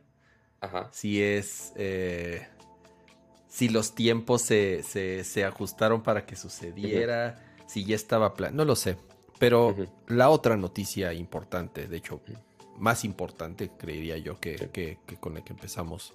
Ajá. 0.61 0.89
Si 0.93 1.23
es. 1.23 1.73
Eh, 1.77 2.47
si 3.49 3.69
los 3.69 3.95
tiempos 3.95 4.43
se, 4.43 4.83
se, 4.83 5.45
ajustaron 5.45 6.03
para 6.03 6.25
que 6.25 6.37
sucediera, 6.37 7.45
si 7.67 7.85
ya 7.85 7.97
estaba 7.97 8.35
plan, 8.35 8.55
no 8.55 8.65
lo 8.65 8.77
sé. 8.77 8.97
Pero 9.41 9.75
la 10.07 10.31
otra 10.31 10.57
noticia 10.57 11.13
importante, 11.13 11.89
de 11.89 11.97
hecho, 11.97 12.21
más 12.79 13.05
importante, 13.05 13.71
creería 13.77 14.19
yo, 14.19 14.39
que, 14.39 14.99
con 15.19 15.35
la 15.35 15.43
que 15.43 15.53
empezamos, 15.53 16.13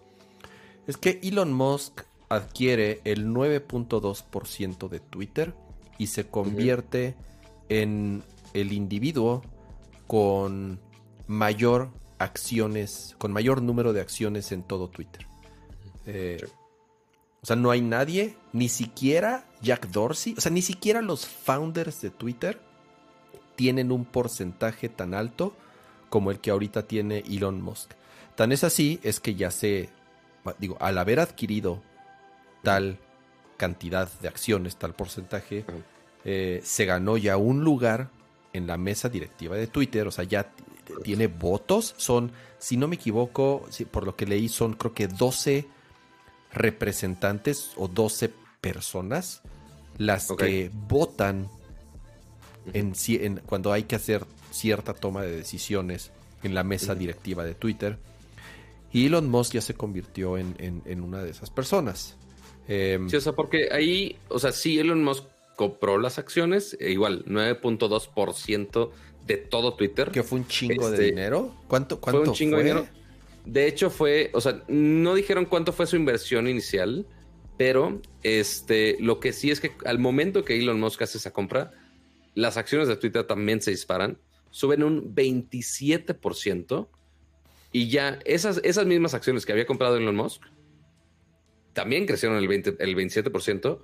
es 0.87 0.95
que 0.95 1.19
Elon 1.23 1.51
Musk 1.51 2.03
adquiere 2.29 3.01
el 3.03 3.27
9.2% 3.27 4.87
de 4.87 4.99
Twitter 4.99 5.53
y 5.97 6.07
se 6.07 6.27
convierte 6.27 7.15
en 7.67 8.23
el 8.53 8.71
individuo 8.71 9.41
con 10.07 10.79
mayor 11.27 11.91
acciones, 12.17 13.15
con 13.17 13.31
mayor 13.31 13.61
número 13.61 13.93
de 13.93 14.01
acciones 14.01 14.51
en 14.51 14.63
todo 14.63 14.89
Twitter. 14.89 15.25
Eh, 16.05 16.45
o 17.41 17.45
sea, 17.45 17.55
no 17.55 17.71
hay 17.71 17.81
nadie, 17.81 18.35
ni 18.53 18.69
siquiera 18.69 19.45
Jack 19.61 19.89
Dorsey, 19.89 20.33
o 20.37 20.41
sea, 20.41 20.51
ni 20.51 20.61
siquiera 20.61 21.01
los 21.01 21.27
founders 21.27 22.01
de 22.01 22.09
Twitter 22.09 22.59
tienen 23.55 23.91
un 23.91 24.05
porcentaje 24.05 24.89
tan 24.89 25.13
alto 25.13 25.55
como 26.09 26.31
el 26.31 26.39
que 26.39 26.51
ahorita 26.51 26.87
tiene 26.87 27.19
Elon 27.19 27.61
Musk. 27.61 27.91
Tan 28.35 28.51
es 28.51 28.63
así, 28.63 28.99
es 29.03 29.19
que 29.19 29.35
ya 29.35 29.51
se, 29.51 29.89
digo, 30.59 30.77
al 30.79 30.97
haber 30.97 31.19
adquirido 31.19 31.81
tal 32.63 32.99
cantidad 33.57 34.11
de 34.21 34.27
acciones, 34.27 34.77
tal 34.77 34.93
porcentaje, 34.93 35.65
eh, 36.23 36.61
se 36.63 36.85
ganó 36.85 37.17
ya 37.17 37.37
un 37.37 37.63
lugar 37.63 38.09
en 38.55 38.67
la 38.67 38.77
mesa 38.77 39.09
directiva 39.09 39.55
de 39.55 39.67
Twitter, 39.67 40.07
o 40.07 40.11
sea, 40.11 40.23
ya 40.23 40.51
tiene 41.03 41.27
votos, 41.27 41.93
son, 41.97 42.31
si 42.57 42.77
no 42.77 42.87
me 42.87 42.95
equivoco, 42.95 43.67
por 43.91 44.05
lo 44.05 44.15
que 44.15 44.25
leí, 44.25 44.47
son 44.49 44.73
creo 44.73 44.93
que 44.93 45.07
12 45.07 45.67
representantes 46.53 47.71
o 47.75 47.87
12 47.87 48.31
personas 48.61 49.41
las 49.97 50.31
que 50.31 50.71
votan 50.73 51.49
en, 52.73 53.41
cuando 53.45 53.71
hay 53.71 53.83
que 53.83 53.95
hacer 53.95 54.25
cierta 54.51 54.93
toma 54.93 55.23
de 55.23 55.35
decisiones 55.35 56.11
en 56.43 56.53
la 56.53 56.63
mesa 56.63 56.95
directiva 56.95 57.43
de 57.43 57.55
Twitter. 57.55 57.97
Y 58.91 59.07
Elon 59.07 59.29
Musk 59.29 59.53
ya 59.53 59.61
se 59.61 59.73
convirtió 59.73 60.37
en, 60.37 61.01
una 61.01 61.21
de 61.21 61.29
esas 61.29 61.49
personas. 61.49 62.15
Em, 62.67 63.09
sí, 63.09 63.17
o 63.17 63.21
sea, 63.21 63.33
porque 63.33 63.69
ahí, 63.71 64.17
o 64.29 64.39
sea, 64.39 64.51
sí, 64.51 64.79
Elon 64.79 65.03
Musk 65.03 65.25
compró 65.55 65.97
las 65.97 66.19
acciones, 66.19 66.77
e 66.79 66.91
igual 66.91 67.25
9.2% 67.25 68.91
de 69.25 69.37
todo 69.37 69.75
Twitter. 69.75 70.11
Que 70.11 70.23
fue 70.23 70.39
un 70.39 70.47
chingo 70.47 70.89
de 70.89 70.95
este, 70.95 71.05
dinero. 71.05 71.55
¿Cuánto, 71.67 71.99
cuánto 71.99 72.21
fue? 72.21 72.29
Un 72.29 72.35
chingo 72.35 72.57
de 72.57 72.63
dinero. 72.63 72.87
De 73.45 73.67
hecho, 73.67 73.89
fue, 73.89 74.31
o 74.33 74.41
sea, 74.41 74.63
no 74.67 75.13
dijeron 75.13 75.45
cuánto 75.45 75.71
fue 75.71 75.85
su 75.85 75.95
inversión 75.95 76.47
inicial, 76.47 77.05
pero 77.57 78.01
este, 78.23 78.97
lo 78.99 79.19
que 79.19 79.33
sí 79.33 79.51
es 79.51 79.59
que 79.59 79.71
al 79.85 79.99
momento 79.99 80.43
que 80.43 80.57
Elon 80.57 80.79
Musk 80.79 81.01
hace 81.03 81.17
esa 81.17 81.31
compra, 81.31 81.71
las 82.33 82.57
acciones 82.57 82.87
de 82.87 82.97
Twitter 82.97 83.23
también 83.23 83.61
se 83.61 83.71
disparan, 83.71 84.19
suben 84.49 84.83
un 84.83 85.15
27% 85.15 86.89
y 87.71 87.89
ya 87.89 88.19
esas, 88.25 88.61
esas 88.63 88.85
mismas 88.85 89.13
acciones 89.13 89.45
que 89.45 89.51
había 89.51 89.65
comprado 89.65 89.97
Elon 89.97 90.15
Musk 90.15 90.41
también 91.73 92.05
crecieron 92.05 92.37
el, 92.37 92.47
20, 92.47 92.77
el 92.79 92.95
27% 92.95 93.79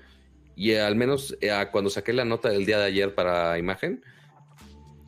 y 0.55 0.75
al 0.75 0.95
menos 0.95 1.35
eh, 1.41 1.51
cuando 1.71 1.89
saqué 1.89 2.13
la 2.13 2.25
nota 2.25 2.49
del 2.49 2.65
día 2.65 2.79
de 2.79 2.85
ayer 2.85 3.15
para 3.15 3.57
imagen, 3.57 4.03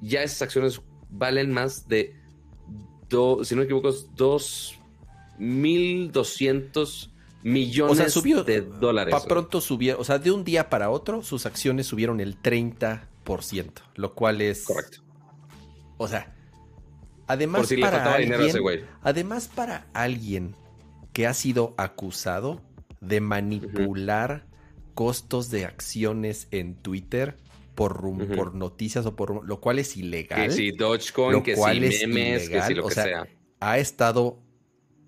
ya 0.01 0.23
esas 0.23 0.41
acciones 0.41 0.81
valen 1.09 1.51
más 1.51 1.87
de 1.87 2.23
si 3.43 3.55
no 3.55 3.59
me 3.59 3.65
equivoco, 3.65 3.89
es 3.89 4.09
2.200 4.15 7.09
millones 7.43 8.23
de 8.45 8.61
dólares. 8.61 9.11
Para 9.11 9.25
pronto 9.25 9.59
subieron, 9.61 10.01
o 10.01 10.03
sea, 10.03 10.19
de 10.19 10.31
un 10.31 10.43
día 10.43 10.69
para 10.69 10.89
otro, 10.89 11.21
sus 11.21 11.45
acciones 11.45 11.87
subieron 11.87 12.19
el 12.19 12.41
30%, 12.41 13.01
lo 13.95 14.15
cual 14.15 14.41
es. 14.41 14.63
Correcto. 14.63 14.97
O 15.97 16.07
sea, 16.07 16.33
además 17.27 17.71
para 17.79 18.15
alguien, 18.15 18.41
además 19.01 19.47
para 19.47 19.85
alguien 19.93 20.55
que 21.11 21.27
ha 21.27 21.35
sido 21.35 21.75
acusado 21.77 22.61
de 22.99 23.21
manipular 23.21 24.47
costos 24.93 25.49
de 25.49 25.65
acciones 25.65 26.47
en 26.51 26.75
Twitter 26.75 27.37
por, 27.75 28.01
por 28.35 28.55
noticias 28.55 29.05
o 29.05 29.15
por 29.15 29.45
lo 29.45 29.59
cual 29.59 29.79
es 29.79 29.97
ilegal. 29.97 30.47
Que 30.47 30.51
si 30.51 30.71
Dogecoin, 30.71 31.41
que 31.41 31.55
si 31.55 31.79
memes, 32.07 32.49
que 32.49 32.61
si 32.61 32.73
lo 32.73 32.87
que 32.87 32.95
sea, 32.95 33.27
Ha 33.59 33.77
estado 33.79 34.43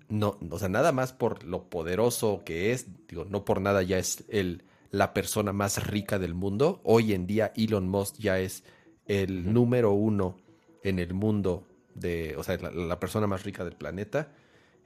no, 0.08 0.38
o 0.50 0.58
sea, 0.58 0.68
nada 0.68 0.92
más 0.92 1.12
por 1.12 1.44
lo 1.44 1.68
poderoso 1.68 2.42
que 2.44 2.72
es, 2.72 2.86
digo, 3.08 3.24
no 3.24 3.44
por 3.44 3.60
nada 3.60 3.82
ya 3.82 3.98
es 3.98 4.24
el, 4.28 4.64
la 4.90 5.12
persona 5.14 5.52
más 5.52 5.86
rica 5.86 6.18
del 6.18 6.34
mundo. 6.34 6.80
Hoy 6.84 7.12
en 7.12 7.26
día 7.26 7.52
Elon 7.56 7.88
Musk 7.88 8.16
ya 8.18 8.38
es 8.38 8.64
el 9.06 9.52
número 9.52 9.92
uno 9.92 10.36
en 10.82 10.98
el 10.98 11.14
mundo 11.14 11.66
de, 11.94 12.34
o 12.36 12.44
sea, 12.44 12.56
la, 12.56 13.00
persona 13.00 13.26
más 13.26 13.44
rica 13.44 13.64
del 13.64 13.74
planeta. 13.74 14.32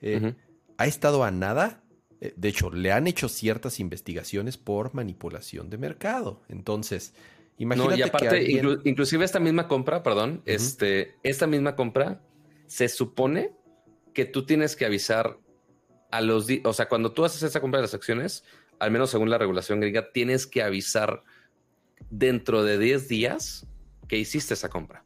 Eh, 0.00 0.34
ha 0.78 0.86
estado 0.86 1.24
a 1.24 1.30
nada. 1.30 1.82
Eh, 2.20 2.34
de 2.36 2.48
hecho, 2.48 2.70
le 2.70 2.92
han 2.92 3.06
hecho 3.06 3.28
ciertas 3.28 3.80
investigaciones 3.80 4.56
por 4.56 4.94
manipulación 4.94 5.70
de 5.70 5.78
mercado. 5.78 6.42
Entonces, 6.48 7.14
imagínate 7.58 7.98
y 7.98 8.02
aparte, 8.02 8.44
que 8.44 8.78
inclusive 8.84 9.24
esta 9.24 9.40
misma 9.40 9.68
compra, 9.68 10.02
perdón, 10.02 10.42
este, 10.44 11.16
esta 11.22 11.46
misma 11.46 11.76
compra 11.76 12.22
se 12.66 12.88
supone 12.88 13.52
que 14.12 14.24
tú 14.24 14.44
tienes 14.44 14.76
que 14.76 14.84
avisar 14.84 15.38
a 16.10 16.20
los 16.20 16.46
días, 16.46 16.62
o 16.64 16.72
sea, 16.72 16.88
cuando 16.88 17.12
tú 17.12 17.24
haces 17.24 17.42
esa 17.42 17.60
compra 17.60 17.78
de 17.78 17.82
las 17.82 17.94
acciones, 17.94 18.44
al 18.78 18.90
menos 18.90 19.10
según 19.10 19.30
la 19.30 19.38
regulación 19.38 19.80
gringa, 19.80 20.10
tienes 20.12 20.46
que 20.46 20.62
avisar 20.62 21.22
dentro 22.10 22.64
de 22.64 22.78
10 22.78 23.08
días 23.08 23.66
que 24.08 24.18
hiciste 24.18 24.54
esa 24.54 24.68
compra. 24.68 25.04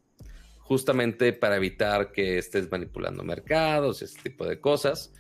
Justamente 0.61 1.33
para 1.33 1.57
evitar 1.57 2.11
que 2.11 2.39
estés 2.39 2.71
manipulando 2.71 3.23
mercados, 3.23 4.01
ese 4.01 4.19
tipo 4.23 4.47
de 4.47 4.61
cosas. 4.61 5.13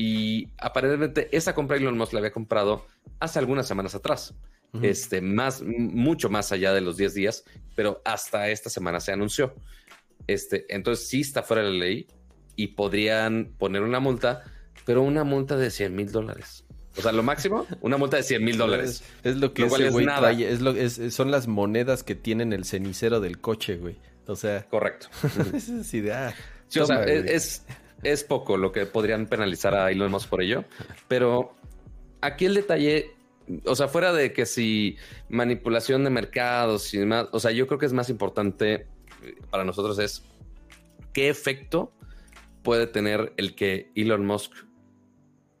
Y 0.00 0.48
aparentemente 0.58 1.28
esa 1.36 1.56
compra 1.56 1.76
Elon 1.76 1.98
Musk 1.98 2.12
la 2.12 2.20
había 2.20 2.30
comprado 2.30 2.86
hace 3.18 3.40
algunas 3.40 3.66
semanas 3.66 3.96
atrás. 3.96 4.32
Este, 4.80 5.20
más, 5.20 5.60
mucho 5.60 6.30
más 6.30 6.52
allá 6.52 6.72
de 6.72 6.80
los 6.80 6.96
10 6.96 7.14
días, 7.14 7.44
pero 7.74 8.00
hasta 8.04 8.48
esta 8.48 8.70
semana 8.70 9.00
se 9.00 9.10
anunció. 9.10 9.56
Este, 10.28 10.72
entonces 10.72 11.08
sí 11.08 11.22
está 11.22 11.42
fuera 11.42 11.64
de 11.64 11.72
la 11.72 11.78
ley 11.78 12.06
y 12.54 12.68
podrían 12.68 13.52
poner 13.58 13.82
una 13.82 13.98
multa, 13.98 14.44
pero 14.86 15.02
una 15.02 15.24
multa 15.24 15.56
de 15.56 15.68
100 15.68 15.96
mil 15.96 16.12
dólares. 16.12 16.64
O 16.96 17.02
sea, 17.02 17.10
lo 17.10 17.24
máximo, 17.24 17.66
una 17.80 17.96
multa 17.96 18.18
de 18.18 18.22
100 18.22 18.44
mil 18.44 18.56
dólares. 18.56 19.02
Es, 19.24 19.34
lo 19.38 19.52
que 19.52 19.64
es 19.64 19.94
nada. 19.96 20.30
es 20.30 20.60
lo, 20.60 20.76
es, 20.76 21.00
son 21.12 21.32
las 21.32 21.48
monedas 21.48 22.04
que 22.04 22.14
tienen 22.14 22.52
el 22.52 22.64
cenicero 22.64 23.18
del 23.18 23.40
coche, 23.40 23.78
güey. 23.78 23.96
O 24.28 24.36
sea. 24.36 24.64
Correcto. 24.68 25.08
es 25.56 25.92
idea. 25.92 26.36
Sí, 26.68 26.78
o 26.78 26.86
sea, 26.86 27.02
es, 27.02 27.64
es, 28.02 28.24
poco 28.24 28.56
lo 28.56 28.72
que 28.72 28.86
podrían 28.86 29.26
penalizar 29.26 29.74
a 29.74 29.90
Elon 29.90 30.10
Musk 30.10 30.28
por 30.28 30.42
ello. 30.42 30.64
Pero 31.08 31.54
aquí 32.20 32.46
el 32.46 32.54
detalle, 32.54 33.12
o 33.64 33.74
sea, 33.74 33.88
fuera 33.88 34.12
de 34.12 34.32
que 34.32 34.46
si 34.46 34.96
manipulación 35.28 36.04
de 36.04 36.10
mercados 36.10 36.92
y 36.94 36.98
demás, 36.98 37.28
o 37.32 37.40
sea, 37.40 37.50
yo 37.50 37.66
creo 37.66 37.78
que 37.78 37.86
es 37.86 37.92
más 37.92 38.10
importante 38.10 38.86
para 39.50 39.64
nosotros 39.64 39.98
es 39.98 40.22
qué 41.12 41.28
efecto 41.28 41.92
puede 42.62 42.86
tener 42.86 43.32
el 43.36 43.54
que 43.54 43.90
Elon 43.94 44.26
Musk 44.26 44.52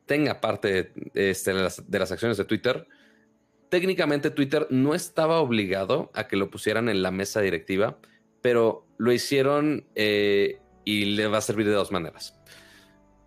tenga 0.06 0.40
parte 0.40 0.92
este, 1.14 1.52
de, 1.52 1.62
las, 1.62 2.12
acciones 2.12 2.36
de 2.36 2.44
Twitter. 2.44 2.86
Técnicamente 3.68 4.30
Twitter 4.30 4.66
no 4.70 4.94
estaba 4.94 5.40
obligado 5.40 6.10
a 6.14 6.26
que 6.26 6.36
lo 6.36 6.50
pusieran 6.50 6.88
en 6.88 7.02
la 7.02 7.10
mesa 7.10 7.40
directiva, 7.40 7.98
pero 8.40 8.86
lo 8.96 9.12
hicieron 9.12 9.86
eh, 9.94 10.58
y 10.88 11.04
le 11.04 11.26
va 11.26 11.36
a 11.36 11.42
servir 11.42 11.66
de 11.66 11.74
dos 11.74 11.92
maneras. 11.92 12.40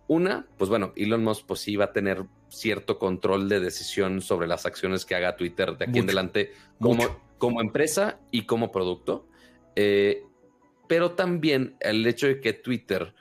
Una, 0.08 0.48
pues 0.58 0.68
bueno, 0.68 0.92
Elon 0.96 1.22
Musk 1.22 1.46
pues 1.46 1.60
sí 1.60 1.76
va 1.76 1.84
a 1.84 1.92
tener 1.92 2.24
cierto 2.48 2.98
control 2.98 3.48
de 3.48 3.60
decisión 3.60 4.20
sobre 4.20 4.48
las 4.48 4.66
acciones 4.66 5.06
que 5.06 5.14
haga 5.14 5.36
Twitter 5.36 5.78
de 5.78 5.84
aquí 5.84 6.00
en 6.00 6.06
adelante 6.06 6.52
como, 6.80 7.04
como 7.38 7.60
empresa 7.60 8.18
y 8.32 8.46
como 8.46 8.72
producto. 8.72 9.28
Eh, 9.76 10.24
pero 10.88 11.12
también 11.12 11.76
el 11.78 12.04
hecho 12.04 12.26
de 12.26 12.40
que 12.40 12.52
Twitter 12.52 13.14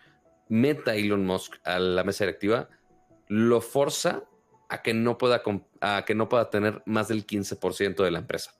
meta 0.49 0.91
a 0.91 0.95
Elon 0.95 1.23
Musk 1.23 1.57
a 1.63 1.77
la 1.77 2.03
mesa 2.03 2.25
directiva, 2.25 2.67
lo 3.27 3.61
forza 3.61 4.23
a 4.69 4.81
que 4.81 4.95
no 4.95 5.19
pueda, 5.19 5.43
a 5.81 6.03
que 6.03 6.15
no 6.15 6.29
pueda 6.29 6.49
tener 6.49 6.81
más 6.87 7.09
del 7.09 7.27
15% 7.27 8.03
de 8.03 8.09
la 8.09 8.17
empresa. 8.17 8.55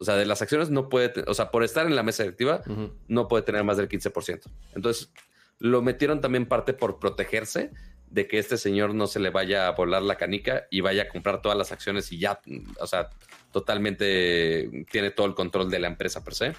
O 0.00 0.04
sea, 0.04 0.16
de 0.16 0.26
las 0.26 0.42
acciones 0.42 0.70
no 0.70 0.88
puede, 0.88 1.24
o 1.26 1.34
sea, 1.34 1.50
por 1.50 1.64
estar 1.64 1.86
en 1.86 1.96
la 1.96 2.02
mesa 2.02 2.22
directiva, 2.22 2.62
no 3.08 3.28
puede 3.28 3.42
tener 3.42 3.64
más 3.64 3.76
del 3.76 3.88
15%. 3.88 4.42
Entonces, 4.74 5.10
lo 5.58 5.82
metieron 5.82 6.20
también 6.20 6.46
parte 6.46 6.72
por 6.72 6.98
protegerse 6.98 7.70
de 8.10 8.26
que 8.26 8.38
este 8.38 8.56
señor 8.56 8.94
no 8.94 9.06
se 9.06 9.20
le 9.20 9.30
vaya 9.30 9.66
a 9.66 9.72
volar 9.72 10.02
la 10.02 10.16
canica 10.16 10.66
y 10.70 10.80
vaya 10.80 11.04
a 11.04 11.08
comprar 11.08 11.42
todas 11.42 11.58
las 11.58 11.72
acciones 11.72 12.10
y 12.12 12.18
ya, 12.18 12.40
o 12.80 12.86
sea, 12.86 13.10
totalmente 13.52 14.86
tiene 14.90 15.10
todo 15.10 15.26
el 15.26 15.34
control 15.34 15.70
de 15.70 15.78
la 15.78 15.88
empresa 15.88 16.24
per 16.24 16.34
se. 16.34 16.52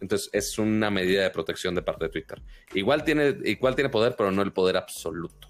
Entonces 0.00 0.30
es 0.32 0.58
una 0.58 0.90
medida 0.90 1.22
de 1.22 1.30
protección 1.30 1.74
de 1.74 1.82
parte 1.82 2.06
de 2.06 2.10
Twitter. 2.10 2.40
Igual 2.74 3.04
tiene, 3.04 3.36
igual 3.44 3.74
tiene 3.74 3.90
poder, 3.90 4.14
pero 4.16 4.30
no 4.30 4.42
el 4.42 4.52
poder 4.52 4.76
absoluto. 4.76 5.48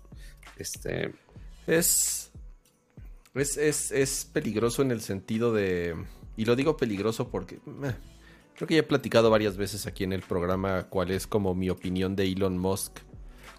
Este. 0.56 1.12
Es, 1.66 2.32
es, 3.34 3.92
es, 3.92 4.24
peligroso 4.32 4.82
en 4.82 4.90
el 4.90 5.00
sentido 5.00 5.52
de. 5.52 5.94
Y 6.40 6.46
lo 6.46 6.56
digo 6.56 6.74
peligroso 6.74 7.28
porque. 7.28 7.56
Eh, 7.56 7.94
creo 8.56 8.66
que 8.66 8.72
ya 8.72 8.80
he 8.80 8.82
platicado 8.82 9.28
varias 9.28 9.58
veces 9.58 9.86
aquí 9.86 10.04
en 10.04 10.14
el 10.14 10.22
programa 10.22 10.84
cuál 10.84 11.10
es 11.10 11.26
como 11.26 11.54
mi 11.54 11.68
opinión 11.68 12.16
de 12.16 12.24
Elon 12.24 12.56
Musk 12.56 13.00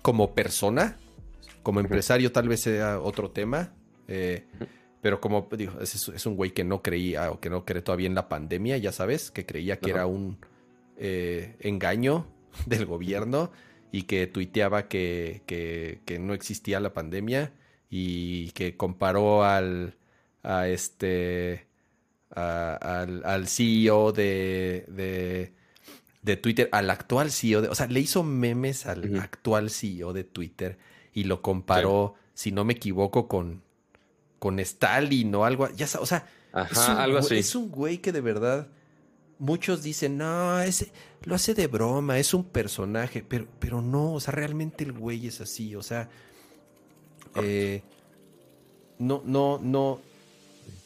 como 0.01 0.33
persona. 0.33 0.97
Como 1.61 1.79
empresario, 1.79 2.31
tal 2.31 2.47
vez 2.47 2.61
sea 2.61 2.99
otro 2.99 3.29
tema. 3.29 3.71
Eh, 4.07 4.47
pero 4.99 5.21
como 5.21 5.47
digo, 5.55 5.79
es, 5.79 6.07
es 6.07 6.25
un 6.25 6.35
güey 6.35 6.55
que 6.55 6.63
no 6.63 6.81
creía 6.81 7.29
o 7.29 7.39
que 7.39 7.51
no 7.51 7.65
cree 7.65 7.83
todavía 7.83 8.07
en 8.07 8.15
la 8.15 8.27
pandemia, 8.27 8.79
ya 8.79 8.91
sabes, 8.91 9.29
que 9.29 9.45
creía 9.45 9.77
que 9.77 9.91
era 9.91 10.07
un 10.07 10.39
eh, 10.97 11.57
engaño 11.59 12.25
del 12.65 12.87
gobierno 12.87 13.51
y 13.91 14.03
que 14.03 14.25
tuiteaba 14.25 14.87
que, 14.87 15.43
que, 15.45 16.19
no 16.19 16.33
existía 16.33 16.79
la 16.79 16.93
pandemia 16.95 17.53
y 17.91 18.49
que 18.53 18.75
comparó 18.75 19.43
al 19.43 19.97
a 20.41 20.67
este 20.67 21.67
al, 22.35 23.23
al, 23.25 23.47
CEO 23.47 24.11
de, 24.11 25.51
de, 26.21 26.37
Twitter, 26.37 26.69
al 26.71 26.89
actual 26.89 27.31
CEO, 27.31 27.61
de, 27.61 27.69
o 27.69 27.75
sea, 27.75 27.87
le 27.87 27.99
hizo 27.99 28.23
memes 28.23 28.85
al 28.85 29.19
actual 29.19 29.69
CEO 29.69 30.13
de 30.13 30.23
Twitter 30.23 30.77
y 31.13 31.25
lo 31.25 31.41
comparó, 31.41 32.15
si 32.33 32.51
no 32.51 32.63
me 32.63 32.73
equivoco, 32.73 33.27
con, 33.27 33.63
con 34.39 34.59
Stalin 34.59 35.33
o 35.35 35.45
algo, 35.45 35.69
ya 35.71 35.87
o 35.99 36.05
sea, 36.05 36.27
algo 36.53 37.19
así. 37.19 37.37
es 37.37 37.55
un 37.55 37.69
güey 37.69 37.99
que 37.99 38.11
de 38.11 38.21
verdad 38.21 38.67
muchos 39.41 39.81
dicen, 39.81 40.17
no, 40.17 40.61
ese, 40.61 40.91
lo 41.23 41.35
hace 41.35 41.53
de 41.55 41.67
broma, 41.67 42.19
es 42.19 42.33
un 42.33 42.43
personaje, 42.43 43.25
pero, 43.27 43.47
pero 43.59 43.81
no, 43.81 44.13
o 44.13 44.19
sea, 44.19 44.33
realmente 44.33 44.83
el 44.83 44.93
güey 44.93 45.27
es 45.27 45.41
así, 45.41 45.75
o 45.75 45.81
sea, 45.81 46.09
eh, 47.35 47.81
no, 48.99 49.23
no, 49.25 49.59
no, 49.61 49.99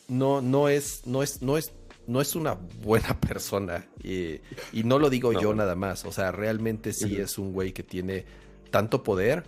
no, 0.08 0.42
no 0.42 0.70
es, 0.70 1.06
no 1.06 1.24
es, 1.24 1.42
no 1.42 1.58
es, 1.58 1.72
no 2.08 2.22
es 2.22 2.36
una 2.36 2.54
buena 2.54 3.20
persona. 3.20 3.86
Y, 4.04 4.42
no 4.84 5.00
lo 5.00 5.10
digo 5.10 5.34
yo 5.34 5.54
nada 5.54 5.76
más, 5.76 6.06
o 6.06 6.12
sea, 6.12 6.32
realmente 6.32 6.94
sí 6.94 7.18
es 7.18 7.38
un 7.38 7.54
güey 7.54 7.74
que 7.74 7.84
tiene 7.84 8.26
tanto 8.70 9.04
poder, 9.04 9.46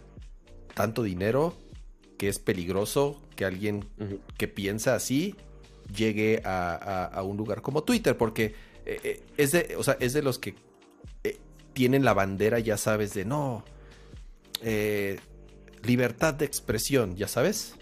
tanto 0.74 1.04
dinero, 1.04 1.56
que 2.18 2.30
es 2.30 2.40
peligroso 2.40 3.22
que 3.36 3.46
alguien 3.46 3.86
que 4.38 4.48
piensa 4.48 4.96
así 4.96 5.36
llegue 5.96 6.42
a, 6.44 7.22
un 7.24 7.38
lugar 7.38 7.62
como 7.62 7.84
Twitter, 7.84 8.18
porque 8.18 8.56
eh, 8.86 9.00
eh, 9.04 9.24
es, 9.38 9.52
de, 9.52 9.76
o 9.78 9.84
sea, 9.84 9.98
es 10.00 10.14
de 10.14 10.22
los 10.22 10.40
que 10.40 10.56
eh, 11.24 11.38
tienen 11.74 12.04
la 12.04 12.14
bandera, 12.14 12.60
ya 12.60 12.78
sabes, 12.78 13.14
de 13.14 13.26
no, 13.26 13.64
libertad 15.84 16.34
de 16.34 16.46
expresión, 16.46 17.16
ya 17.16 17.28
sabes, 17.28 17.76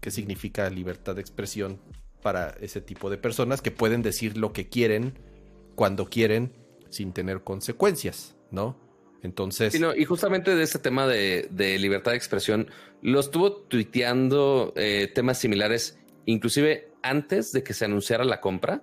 qué 0.00 0.10
significa 0.10 0.70
libertad 0.70 1.16
de 1.16 1.20
expresión 1.20 1.80
para 2.24 2.56
ese 2.60 2.80
tipo 2.80 3.10
de 3.10 3.18
personas 3.18 3.60
que 3.60 3.70
pueden 3.70 4.02
decir 4.02 4.38
lo 4.38 4.52
que 4.52 4.66
quieren 4.68 5.12
cuando 5.74 6.06
quieren 6.06 6.50
sin 6.88 7.12
tener 7.12 7.42
consecuencias, 7.42 8.34
¿no? 8.50 8.76
Entonces. 9.22 9.78
y 9.96 10.04
justamente 10.04 10.56
de 10.56 10.62
ese 10.62 10.78
tema 10.78 11.06
de, 11.06 11.46
libertad 11.78 12.12
de 12.12 12.16
expresión, 12.16 12.68
lo 13.02 13.20
estuvo 13.20 13.52
tuiteando 13.52 14.74
temas 15.14 15.38
similares, 15.38 15.98
inclusive 16.26 16.88
antes 17.02 17.52
de 17.52 17.62
que 17.62 17.74
se 17.74 17.84
anunciara 17.84 18.24
la 18.24 18.40
compra. 18.40 18.82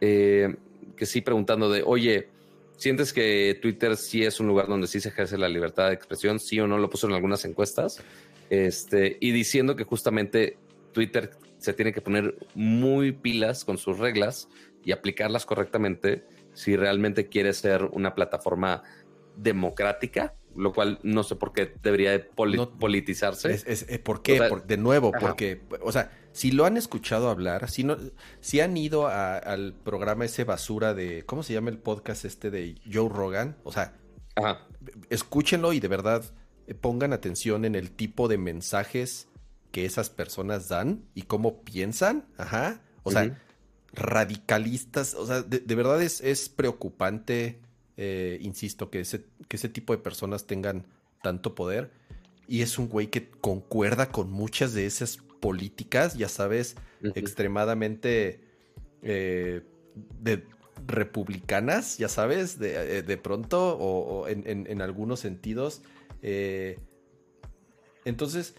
Eh, 0.00 0.54
que 0.96 1.06
sí 1.06 1.20
preguntando 1.20 1.70
de, 1.70 1.82
oye, 1.84 2.28
¿sientes 2.76 3.12
que 3.12 3.58
Twitter 3.62 3.96
sí 3.96 4.24
es 4.24 4.40
un 4.40 4.48
lugar 4.48 4.66
donde 4.66 4.86
sí 4.86 5.00
se 5.00 5.08
ejerce 5.08 5.38
la 5.38 5.48
libertad 5.48 5.88
de 5.88 5.94
expresión? 5.94 6.40
Sí 6.40 6.58
o 6.60 6.66
no, 6.66 6.78
lo 6.78 6.90
puso 6.90 7.06
en 7.06 7.14
algunas 7.14 7.44
encuestas. 7.44 8.02
Este, 8.50 9.16
y 9.20 9.30
diciendo 9.30 9.76
que 9.76 9.84
justamente 9.84 10.58
Twitter 10.92 11.30
se 11.58 11.72
tiene 11.72 11.92
que 11.92 12.00
poner 12.00 12.36
muy 12.54 13.12
pilas 13.12 13.64
con 13.64 13.78
sus 13.78 13.98
reglas 13.98 14.48
y 14.84 14.92
aplicarlas 14.92 15.44
correctamente 15.44 16.24
si 16.54 16.76
realmente 16.76 17.28
quiere 17.28 17.52
ser 17.52 17.84
una 17.84 18.14
plataforma 18.14 18.82
democrática, 19.36 20.34
lo 20.56 20.72
cual 20.72 20.98
no 21.02 21.22
sé 21.22 21.36
por 21.36 21.52
qué 21.52 21.72
debería 21.82 22.28
politizarse. 22.78 23.52
Es, 23.52 23.86
eh, 23.88 23.98
¿Por 23.98 24.22
qué? 24.22 24.40
de 24.66 24.76
nuevo, 24.76 25.12
porque, 25.12 25.62
o 25.82 25.92
sea, 25.92 26.10
si 26.32 26.50
lo 26.50 26.64
han 26.64 26.76
escuchado 26.76 27.30
hablar, 27.30 27.70
si, 27.70 27.84
no, 27.84 27.96
si 28.40 28.60
han 28.60 28.76
ido 28.76 29.06
al 29.08 29.74
programa 29.84 30.24
ese 30.24 30.44
basura 30.44 30.94
de, 30.94 31.24
¿cómo 31.26 31.42
se 31.42 31.52
llama 31.52 31.70
el 31.70 31.78
podcast 31.78 32.24
este 32.24 32.50
de 32.50 32.80
Joe 32.90 33.08
Rogan? 33.08 33.56
O 33.64 33.72
sea, 33.72 33.94
escúchenlo 35.10 35.72
y 35.72 35.80
de 35.80 35.88
verdad 35.88 36.24
eh, 36.66 36.74
pongan 36.74 37.12
atención 37.12 37.64
en 37.64 37.74
el 37.74 37.90
tipo 37.90 38.28
de 38.28 38.38
mensajes 38.38 39.28
que 39.72 39.84
esas 39.84 40.10
personas 40.10 40.68
dan 40.68 41.04
y 41.14 41.22
cómo 41.22 41.62
piensan. 41.62 42.26
Ajá. 42.36 42.80
O 43.02 43.10
sea, 43.10 43.38
radicalistas. 43.92 45.14
O 45.14 45.26
sea, 45.26 45.42
de, 45.42 45.74
verdad 45.74 46.02
es, 46.02 46.20
es 46.20 46.48
preocupante 46.48 47.60
eh, 48.00 48.38
insisto, 48.42 48.90
que 48.90 49.00
ese, 49.00 49.24
que 49.48 49.56
ese 49.56 49.68
tipo 49.68 49.92
de 49.92 49.98
personas 49.98 50.46
tengan 50.46 50.86
tanto 51.20 51.56
poder. 51.56 51.90
Y 52.46 52.62
es 52.62 52.78
un 52.78 52.88
güey 52.88 53.08
que 53.08 53.28
concuerda 53.28 54.12
con 54.12 54.30
muchas 54.30 54.72
de 54.72 54.86
esas 54.86 55.16
políticas, 55.16 56.14
ya 56.14 56.28
sabes, 56.28 56.76
extremadamente 57.16 58.40
eh, 59.02 59.62
de 60.20 60.44
republicanas, 60.86 61.98
ya 61.98 62.08
sabes, 62.08 62.60
de, 62.60 62.98
eh, 63.00 63.16
pronto, 63.16 63.76
o, 63.76 64.28
en, 64.28 64.80
algunos 64.80 65.18
sentidos. 65.18 65.82
entonces, 68.04 68.54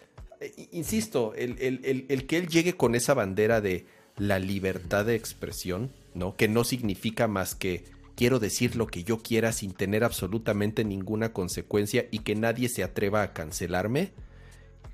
insisto, 0.72 1.34
el, 1.36 1.57
el, 1.60 2.26
que 2.28 2.38
él 2.38 2.48
llegue 2.48 2.76
con 2.76 2.95
esa 2.95 3.14
bandera 3.14 3.61
de 3.61 3.86
la 4.18 4.40
libertad 4.40 5.06
de 5.06 5.16
expresión, 5.16 5.91
¿no? 6.14 6.36
Que 6.36 6.48
no 6.48 6.64
significa 6.64 7.28
más 7.28 7.56
que 7.56 7.84
quiero 8.16 8.40
decir 8.40 8.76
lo 8.76 8.88
que 8.88 9.03
yo 9.03 9.20
quiera 9.20 9.52
sin 9.52 9.74
tener 9.74 10.03
absolutamente 10.03 10.84
ninguna 10.84 11.32
consecuencia 11.32 12.07
y 12.11 12.20
que 12.20 12.36
nadie 12.36 12.68
se 12.68 12.84
atreva 12.84 13.22
a 13.22 13.34
cancelarme 13.34 14.11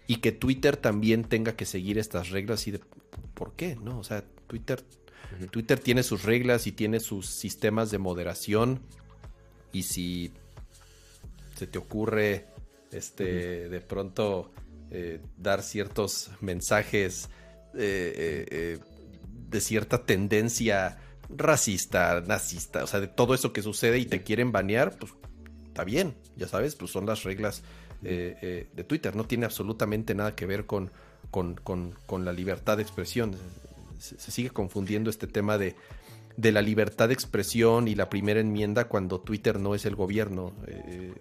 y 0.07 0.17
que 0.17 0.31
Twitter 0.31 0.77
también 0.77 1.23
tenga 1.23 1.55
que 1.55 1.65
seguir 1.65 1.97
estas 1.97 2.29
reglas 2.29 2.67
y 2.67 2.71
de 2.71 2.81
¿por 3.33 3.53
qué? 3.53 3.75
No, 3.77 3.99
o 3.99 4.03
sea, 4.03 4.23
Twitter 4.47 4.83
Twitter 5.51 5.79
tiene 5.79 6.03
sus 6.03 6.23
reglas 6.23 6.67
y 6.67 6.71
tiene 6.71 6.99
sus 6.99 7.27
sistemas 7.27 7.91
de 7.91 7.97
moderación 7.97 8.81
y 9.73 9.83
si 9.83 10.31
se 11.55 11.67
te 11.67 11.77
ocurre 11.77 12.45
este 12.91 13.69
de 13.69 13.81
pronto 13.81 14.51
eh, 14.91 15.21
dar 15.37 15.61
ciertos 15.61 16.31
mensajes 16.41 17.29
eh, 17.73 18.45
eh, 18.51 18.79
de 19.49 19.61
cierta 19.61 20.05
tendencia 20.05 20.97
racista, 21.29 22.21
nazista, 22.21 22.83
o 22.83 22.87
sea, 22.87 22.99
de 22.99 23.07
todo 23.07 23.33
eso 23.33 23.53
que 23.53 23.61
sucede 23.61 23.97
y 23.99 24.05
te 24.05 24.23
quieren 24.23 24.51
banear, 24.51 24.97
pues 24.97 25.13
está 25.67 25.83
bien, 25.83 26.15
ya 26.35 26.47
sabes, 26.47 26.75
pues 26.75 26.91
son 26.91 27.05
las 27.05 27.23
reglas 27.23 27.63
eh, 28.03 28.37
eh, 28.41 28.67
de 28.73 28.83
Twitter, 28.83 29.15
no 29.15 29.25
tiene 29.25 29.45
absolutamente 29.45 30.13
nada 30.13 30.35
que 30.35 30.45
ver 30.45 30.65
con, 30.65 30.91
con, 31.31 32.25
la 32.25 32.33
libertad 32.33 32.77
de 32.77 32.83
expresión. 32.83 33.35
Se, 33.99 34.31
sigue 34.31 34.51
confundiendo 34.51 35.09
este 35.09 35.27
tema 35.27 35.57
de, 35.57 35.75
de, 36.37 36.51
la 36.51 36.61
libertad 36.61 37.07
de 37.07 37.13
expresión 37.13 37.87
y 37.87 37.95
la 37.95 38.09
primera 38.09 38.39
enmienda 38.39 38.87
cuando 38.87 39.21
Twitter 39.21 39.59
no 39.59 39.75
es 39.75 39.85
el 39.85 39.95
gobierno. 39.95 40.53
Eh, 40.67 41.13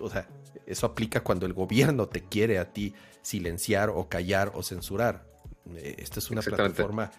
o 0.00 0.10
sea, 0.10 0.28
eso 0.66 0.86
aplica 0.86 1.22
cuando 1.22 1.46
el 1.46 1.52
gobierno 1.52 2.08
te 2.08 2.22
quiere 2.22 2.58
a 2.58 2.72
ti 2.72 2.94
silenciar 3.22 3.90
o 3.90 4.08
callar 4.08 4.52
o 4.54 4.62
censurar. 4.62 5.26
esta 5.74 6.20
es 6.20 6.30
una 6.30 6.42
plataforma 6.42 7.10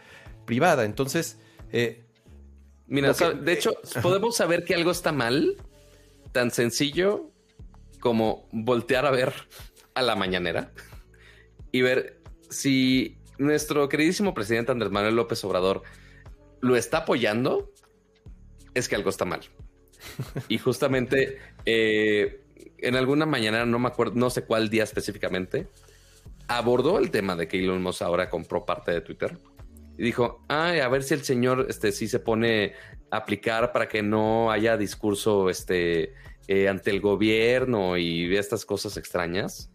privada, 0.46 0.86
entonces... 0.86 1.38
Mira, 2.90 3.12
de 3.12 3.52
hecho, 3.52 3.74
podemos 4.02 4.38
saber 4.38 4.64
que 4.64 4.74
algo 4.74 4.92
está 4.92 5.12
mal, 5.12 5.58
tan 6.32 6.52
sencillo 6.52 7.32
como 8.00 8.48
voltear 8.52 9.06
a 9.06 9.12
ver 9.12 9.34
a 9.94 10.02
la 10.02 10.16
mañanera 10.16 10.72
y 11.72 11.82
ver 11.82 12.22
si 12.50 13.18
nuestro 13.38 13.90
queridísimo 13.90 14.34
presidente 14.34 14.72
Andrés 14.72 14.92
Manuel 14.92 15.16
López 15.16 15.44
Obrador 15.44 15.84
lo 16.62 16.76
está 16.76 17.00
apoyando, 17.00 17.72
es 18.74 18.88
que 18.88 18.96
algo 18.96 19.10
está 19.10 19.26
mal. 19.26 19.42
Y 20.48 20.58
justamente 20.60 21.40
eh, 21.66 22.44
en 22.78 22.96
alguna 22.96 23.26
mañana, 23.26 23.66
no 23.66 23.80
me 23.80 23.88
acuerdo, 23.88 24.14
no 24.16 24.30
sé 24.30 24.44
cuál 24.44 24.70
día 24.70 24.84
específicamente, 24.84 25.68
abordó 26.48 27.00
el 27.00 27.12
tema 27.12 27.36
de 27.36 27.48
que 27.48 27.60
Elon 27.60 27.82
Musk 27.82 28.04
ahora 28.04 28.30
compró 28.30 28.66
parte 28.66 28.92
de 28.92 29.02
Twitter 29.02 29.38
y 29.98 30.04
dijo, 30.04 30.46
ay, 30.48 30.80
a 30.80 30.88
ver 30.88 31.04
si 31.04 31.14
el 31.16 31.24
señor 31.24 31.66
este, 31.70 31.92
sí 31.92 32.08
se 32.08 32.20
pone 32.20 32.74
a 33.10 33.18
aplicar 33.18 33.72
para 33.72 33.88
que 33.88 34.04
no 34.04 34.52
haya 34.52 34.78
discurso 34.78 35.50
este, 35.50 36.14
eh, 36.48 36.68
ante 36.68 36.92
el 36.92 37.02
gobierno 37.02 37.98
y 37.98 38.36
estas 38.36 38.64
cosas 38.64 38.96
extrañas, 38.98 39.72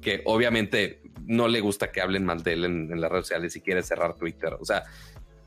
que 0.00 0.22
obviamente 0.26 1.02
no 1.24 1.46
le 1.48 1.60
gusta 1.60 1.92
que 1.92 2.00
hablen 2.00 2.24
mal 2.24 2.42
de 2.42 2.52
él 2.52 2.64
en, 2.64 3.00
las 3.00 3.10
redes 3.10 3.26
sociales 3.26 3.54
y 3.56 3.60
quiere 3.60 3.82
cerrar 3.82 4.16
Twitter. 4.16 4.54
O 4.60 4.64
sea, 4.64 4.82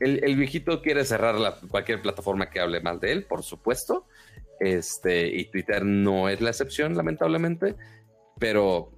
el, 0.00 0.36
viejito 0.36 0.82
quiere 0.82 1.04
cerrar 1.04 1.36
cualquier 1.70 2.02
plataforma 2.02 2.50
que 2.50 2.60
hable 2.60 2.80
mal 2.80 3.00
de 3.00 3.12
él, 3.12 3.24
por 3.24 3.42
supuesto. 3.42 4.06
Este, 4.60 5.28
y 5.28 5.44
Twitter 5.46 5.84
no 5.84 6.28
es 6.28 6.40
la 6.40 6.50
excepción, 6.50 6.96
lamentablemente, 6.96 7.76
pero 8.38 8.92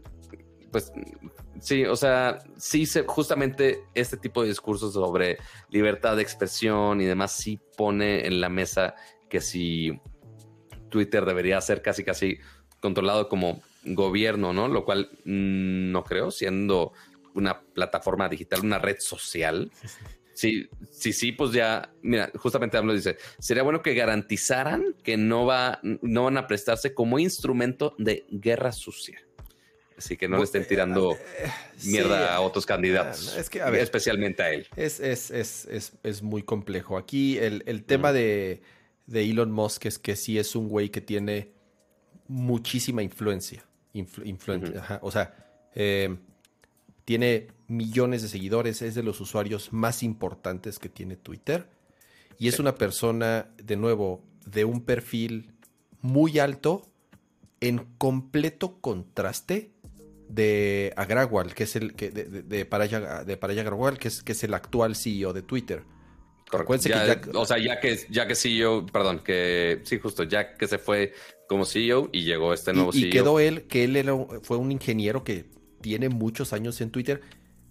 pues 0.70 0.92
Sí, 1.60 1.84
o 1.84 1.94
sea, 1.94 2.38
sí, 2.56 2.86
se, 2.86 3.02
justamente 3.02 3.84
este 3.94 4.16
tipo 4.16 4.42
de 4.42 4.48
discursos 4.48 4.94
sobre 4.94 5.38
libertad 5.68 6.16
de 6.16 6.22
expresión 6.22 7.00
y 7.00 7.04
demás 7.04 7.32
sí 7.32 7.60
pone 7.76 8.26
en 8.26 8.40
la 8.40 8.48
mesa 8.48 8.94
que 9.28 9.40
si 9.42 10.00
Twitter 10.88 11.24
debería 11.26 11.60
ser 11.60 11.82
casi 11.82 12.02
casi 12.02 12.38
controlado 12.80 13.28
como 13.28 13.60
gobierno, 13.84 14.54
¿no? 14.54 14.68
Lo 14.68 14.86
cual 14.86 15.10
mm, 15.24 15.92
no 15.92 16.02
creo, 16.02 16.30
siendo 16.30 16.92
una 17.34 17.60
plataforma 17.60 18.28
digital, 18.28 18.60
una 18.64 18.78
red 18.78 18.96
social. 18.98 19.70
Sí, 20.34 20.68
sí, 20.90 21.12
sí, 21.12 21.32
pues 21.32 21.52
ya, 21.52 21.92
mira, 22.02 22.30
justamente 22.36 22.76
hablo 22.76 22.94
dice, 22.94 23.16
sería 23.38 23.62
bueno 23.62 23.82
que 23.82 23.94
garantizaran 23.94 24.94
que 25.02 25.16
no, 25.16 25.44
va, 25.44 25.80
no 25.82 26.24
van 26.24 26.38
a 26.38 26.46
prestarse 26.46 26.94
como 26.94 27.18
instrumento 27.18 27.94
de 27.98 28.26
guerra 28.30 28.72
sucia. 28.72 29.20
Así 30.00 30.16
que 30.16 30.28
no 30.28 30.38
le 30.38 30.44
estén 30.44 30.66
tirando 30.66 31.12
eh, 31.12 31.50
mierda 31.84 32.34
a 32.34 32.40
otros 32.40 32.64
candidatos. 32.64 33.36
Es 33.36 33.50
que, 33.50 33.60
a 33.60 33.68
ver, 33.68 33.82
especialmente 33.82 34.42
a 34.42 34.50
él. 34.50 34.66
Es, 34.74 34.98
es, 34.98 35.30
es, 35.30 35.92
es 36.02 36.22
muy 36.22 36.42
complejo. 36.42 36.96
Aquí 36.96 37.36
el, 37.36 37.84
tema 37.84 38.10
de, 38.10 38.62
Elon 39.12 39.52
Musk 39.52 39.84
es 39.84 39.98
que 39.98 40.16
sí 40.16 40.38
es 40.38 40.56
un 40.56 40.70
güey 40.70 40.88
que 40.88 41.02
tiene 41.02 41.52
muchísima 42.28 43.02
influencia. 43.02 43.62
o 45.02 45.10
sea, 45.10 45.34
eh, 45.74 46.16
tiene 47.10 47.48
millones 47.66 48.22
de 48.22 48.28
seguidores, 48.28 48.82
es 48.82 48.94
de 48.94 49.02
los 49.02 49.20
usuarios 49.20 49.72
más 49.72 50.04
importantes 50.04 50.78
que 50.78 50.88
tiene 50.88 51.16
Twitter. 51.16 51.66
Y 52.38 52.46
es 52.46 52.60
una 52.60 52.76
persona, 52.76 53.48
de 53.60 53.74
nuevo, 53.76 54.22
de 54.46 54.64
un 54.64 54.82
perfil 54.82 55.50
muy 56.02 56.38
alto, 56.38 56.86
en 57.60 57.78
completo 57.98 58.80
contraste 58.80 59.72
de 60.28 60.92
Agrawal, 60.94 61.52
que 61.52 61.64
es 61.64 61.74
el 61.74 61.94
que 61.94 62.10
de, 62.10 62.26
de, 62.26 62.64
Paraya, 62.64 63.24
de 63.24 63.32
Agrawal, 63.60 63.98
que 63.98 64.06
es, 64.06 64.22
que 64.22 64.30
es 64.30 64.44
el 64.44 64.54
actual 64.54 64.94
CEO 64.94 65.32
de 65.32 65.42
Twitter. 65.42 65.82
o 67.34 67.44
sea, 67.44 67.58
ya 67.58 67.80
que, 67.80 67.98
ya 68.08 68.28
que 68.28 68.36
CEO, 68.36 68.86
perdón, 68.86 69.18
que 69.24 69.80
sí, 69.82 69.98
justo, 69.98 70.22
ya 70.22 70.54
que 70.54 70.68
se 70.68 70.78
fue 70.78 71.12
como 71.48 71.64
CEO 71.64 72.08
y 72.12 72.22
llegó 72.22 72.54
este 72.54 72.72
nuevo 72.72 72.90
y, 72.94 73.00
CEO. 73.00 73.08
Y 73.08 73.10
quedó 73.10 73.40
él, 73.40 73.62
que 73.62 73.82
él 73.82 73.96
era, 73.96 74.14
fue 74.42 74.58
un 74.58 74.70
ingeniero 74.70 75.24
que 75.24 75.58
tiene 75.80 76.08
muchos 76.08 76.52
años 76.52 76.80
en 76.80 76.90
Twitter, 76.90 77.20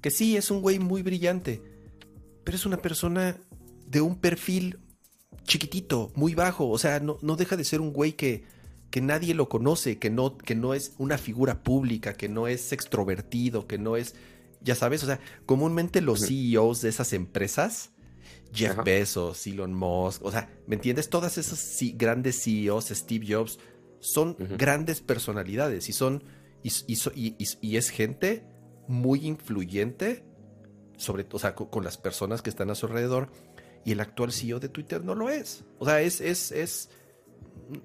que 0.01 0.11
sí, 0.11 0.37
es 0.37 0.51
un 0.51 0.61
güey 0.61 0.79
muy 0.79 1.01
brillante, 1.01 1.61
pero 2.43 2.55
es 2.55 2.65
una 2.65 2.77
persona 2.77 3.37
de 3.87 4.01
un 4.01 4.15
perfil 4.15 4.79
chiquitito, 5.43 6.11
muy 6.15 6.35
bajo, 6.35 6.69
o 6.69 6.77
sea, 6.77 6.99
no, 6.99 7.17
no 7.21 7.35
deja 7.35 7.55
de 7.57 7.63
ser 7.63 7.81
un 7.81 7.91
güey 7.91 8.13
que 8.13 8.43
que 8.89 9.01
nadie 9.01 9.33
lo 9.33 9.49
conoce, 9.49 9.99
que 9.99 10.09
no, 10.09 10.37
que 10.37 10.55
no 10.55 10.73
es 10.73 10.93
una 10.97 11.17
figura 11.17 11.61
pública, 11.63 12.13
que 12.13 12.29
no 12.29 12.47
es 12.47 12.71
extrovertido, 12.71 13.67
que 13.67 13.77
no 13.77 13.95
es, 13.95 14.15
ya 14.61 14.75
sabes, 14.75 15.03
o 15.03 15.05
sea, 15.05 15.19
comúnmente 15.45 16.01
los 16.01 16.27
CEOs 16.27 16.81
de 16.81 16.89
esas 16.89 17.13
empresas, 17.13 17.91
Jeff 18.51 18.77
Bezos, 18.83 19.45
Elon 19.45 19.73
Musk, 19.73 20.23
o 20.25 20.31
sea, 20.31 20.49
¿me 20.65 20.75
entiendes? 20.75 21.09
Todas 21.09 21.37
esas 21.37 21.77
grandes 21.95 22.43
CEOs, 22.43 22.87
Steve 22.87 23.25
Jobs, 23.29 23.59
son 23.99 24.35
grandes 24.57 25.01
personalidades 25.01 25.89
y 25.89 25.93
son, 25.93 26.23
y, 26.63 27.77
es 27.77 27.89
gente 27.89 28.45
muy 28.87 29.25
influyente, 29.25 30.23
sobre 30.97 31.23
todo, 31.23 31.39
sea, 31.39 31.55
con, 31.55 31.83
las 31.83 31.97
personas 31.97 32.41
que 32.41 32.49
están 32.49 32.69
a 32.69 32.75
su 32.75 32.87
alrededor, 32.87 33.31
y 33.85 33.93
el 33.93 34.01
actual 34.01 34.31
CEO 34.31 34.59
de 34.59 34.69
Twitter 34.69 35.03
no 35.03 35.15
lo 35.15 35.29
es. 35.29 35.63
O 35.77 35.85
sea, 35.85 36.01
es, 36.01 36.19
es, 36.19 36.51
es 36.51 36.89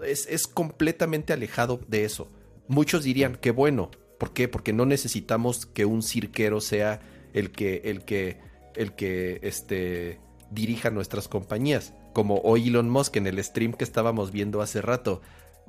es, 0.02 0.46
completamente 0.46 1.32
alejado 1.32 1.80
de 1.88 2.04
eso. 2.04 2.30
Muchos 2.68 3.04
dirían 3.04 3.36
que 3.36 3.50
bueno. 3.50 3.90
¿Por 4.18 4.32
qué? 4.32 4.48
Porque 4.48 4.72
no 4.72 4.86
necesitamos 4.86 5.66
que 5.66 5.84
un 5.84 6.02
cirquero 6.02 6.60
sea 6.60 7.00
el 7.32 7.50
que, 7.50 7.82
el 7.84 8.04
que, 8.04 8.38
el 8.76 8.94
que 8.94 9.40
este, 9.42 10.20
dirija 10.50 10.90
nuestras 10.90 11.28
compañías. 11.28 11.92
Como 12.12 12.36
hoy 12.38 12.68
Elon 12.68 12.88
Musk 12.88 13.16
en 13.16 13.26
el 13.26 13.42
stream 13.42 13.72
que 13.72 13.84
estábamos 13.84 14.30
viendo 14.30 14.62
hace 14.62 14.80
rato. 14.80 15.20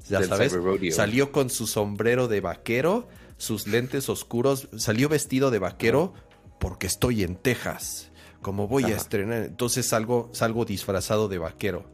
Ya 0.08 0.24
sabes, 0.24 0.56
salió 0.92 1.32
con 1.32 1.50
su 1.50 1.68
sombrero 1.68 2.28
de 2.28 2.42
vaquero, 2.42 3.08
sus 3.38 3.68
lentes 3.68 4.08
oscuros, 4.10 4.68
salió 4.78 5.10
vestido 5.10 5.52
de 5.52 5.60
vaquero 5.60 6.14
porque 6.60 6.88
estoy 6.88 7.24
en 7.24 7.36
Texas. 7.36 8.12
Como 8.42 8.68
voy 8.68 8.84
a 8.86 8.96
estrenar, 8.96 9.44
entonces 9.44 9.88
salgo, 9.88 10.30
salgo 10.32 10.66
disfrazado 10.66 11.28
de 11.28 11.40
vaquero. 11.40 11.86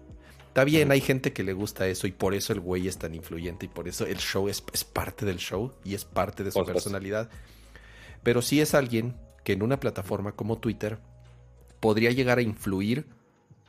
Está 0.52 0.66
bien, 0.66 0.92
hay 0.92 1.00
gente 1.00 1.32
que 1.32 1.44
le 1.44 1.54
gusta 1.54 1.88
eso 1.88 2.08
y 2.08 2.12
por 2.12 2.34
eso 2.34 2.52
el 2.52 2.60
güey 2.60 2.90
es 2.90 2.98
tan 2.98 3.16
influyente 3.16 3.68
y 3.68 3.70
por 3.70 3.88
eso 3.88 4.06
el 4.06 4.18
show 4.18 4.50
es, 4.50 4.62
parte 4.84 5.26
del 5.26 5.38
show 5.38 5.72
y 5.86 5.96
es 5.96 6.04
parte 6.04 6.44
de 6.44 6.52
su 6.52 6.66
personalidad. 6.66 7.30
Pero 8.22 8.42
sí 8.42 8.60
es 8.60 8.74
alguien 8.74 9.16
que 9.46 9.54
en 9.54 9.64
una 9.64 9.80
plataforma 9.80 10.34
como 10.34 10.58
Twitter 10.58 11.00
podría 11.80 12.12
llegar 12.12 12.38
a 12.38 12.42
influir 12.42 13.06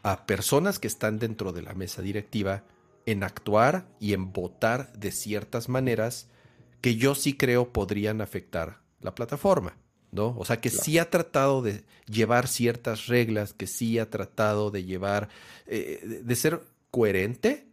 a 0.03 0.27
personas 0.27 0.81
que 0.81 0.89
están 0.89 1.21
dentro 1.21 1.53
de 1.53 1.63
la 1.63 1.73
mesa 1.75 2.03
directiva 2.03 2.65
en 3.07 3.23
actuar 3.23 3.89
y 3.99 4.13
en 4.13 4.33
votar 4.33 4.93
de 4.93 5.13
ciertas 5.13 5.69
maneras 5.69 6.29
que 6.81 6.97
yo 6.97 7.15
sí 7.15 7.37
creo 7.37 7.73
podrían 7.73 8.21
afectar 8.21 8.81
la 9.01 9.15
plataforma. 9.15 9.77
¿no? 10.13 10.37
O 10.39 10.45
sea, 10.45 10.61
que 10.61 10.69
sí 10.69 10.99
ha 10.99 11.09
tratado 11.09 11.63
de 11.63 11.85
llevar 12.07 12.47
ciertas 12.47 13.07
reglas, 13.07 13.55
que 13.55 13.67
sí 13.67 13.99
ha 13.99 14.11
tratado 14.11 14.71
de 14.71 14.85
llevar, 14.85 15.31
eh, 15.67 16.21
de 16.23 16.37
ser 16.37 16.61
coherente. 16.91 17.67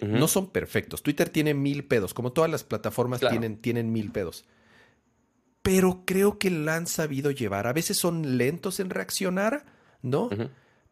No 0.00 0.28
son 0.28 0.50
perfectos. 0.50 1.02
Twitter 1.02 1.30
tiene 1.30 1.54
mil 1.54 1.84
pedos, 1.86 2.12
como 2.12 2.30
todas 2.30 2.50
las 2.50 2.62
plataformas 2.62 3.20
tienen, 3.20 3.56
tienen 3.56 3.90
mil 3.90 4.12
pedos. 4.12 4.44
Pero 5.62 6.02
creo 6.04 6.38
que 6.38 6.50
la 6.50 6.76
han 6.76 6.86
sabido 6.86 7.30
llevar. 7.30 7.66
A 7.66 7.72
veces 7.72 7.96
son 7.96 8.36
lentos 8.36 8.80
en 8.80 8.90
reaccionar, 8.90 9.64
¿no? 10.02 10.28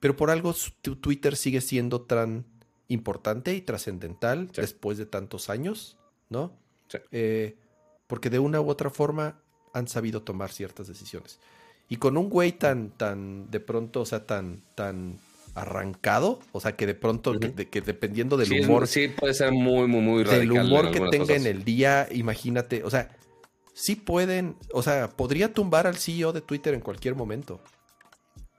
Pero 0.01 0.17
por 0.17 0.31
algo 0.31 0.55
Twitter 0.81 1.37
sigue 1.37 1.61
siendo 1.61 2.01
tan 2.01 2.47
importante 2.89 3.55
y 3.55 3.61
trascendental 3.61 4.51
después 4.53 4.99
de 4.99 5.07
tantos 5.07 5.51
años, 5.51 5.97
¿no? 6.29 6.53
Eh, 7.11 7.57
porque 8.07 8.31
de 8.31 8.39
una 8.39 8.61
u 8.61 8.69
otra 8.69 8.91
forma 8.91 9.41
han 9.73 9.89
sabido 9.89 10.23
tomar 10.23 10.53
ciertas 10.53 10.89
decisiones. 10.89 11.41
Y 11.89 11.97
con 11.97 12.17
un 12.17 12.29
güey 12.29 12.53
tan, 12.53 12.91
tan, 12.91 13.51
de 13.51 13.61
pronto, 13.61 14.03
o 14.03 14.07
sea, 14.07 14.27
tan, 14.27 14.63
tan 14.75 15.19
arrancado, 15.55 16.41
o 16.53 16.61
sea, 16.61 16.77
que 16.77 16.87
de 16.87 16.95
pronto, 16.95 17.39
que, 17.39 17.81
dependiendo 17.81 18.37
del 18.37 18.65
humor. 18.65 18.87
Sí, 18.87 19.09
puede 19.09 19.35
ser 19.35 19.53
muy, 19.53 19.87
muy, 19.87 20.01
muy 20.01 20.25
radical. 20.25 20.49
Del 20.49 20.65
humor 20.65 20.91
que 20.91 21.01
tenga 21.11 21.35
en 21.35 21.47
el 21.47 21.65
día, 21.65 22.09
imagínate, 22.11 22.83
o 22.85 22.91
sea, 22.91 23.11
sí 23.75 23.97
pueden, 23.97 24.57
o 24.73 24.83
sea, 24.83 25.11
podría 25.11 25.53
tumbar 25.53 25.87
al 25.87 25.97
CEO 25.97 26.33
de 26.33 26.41
Twitter 26.41 26.75
en 26.75 26.81
cualquier 26.81 27.15
momento. 27.15 27.61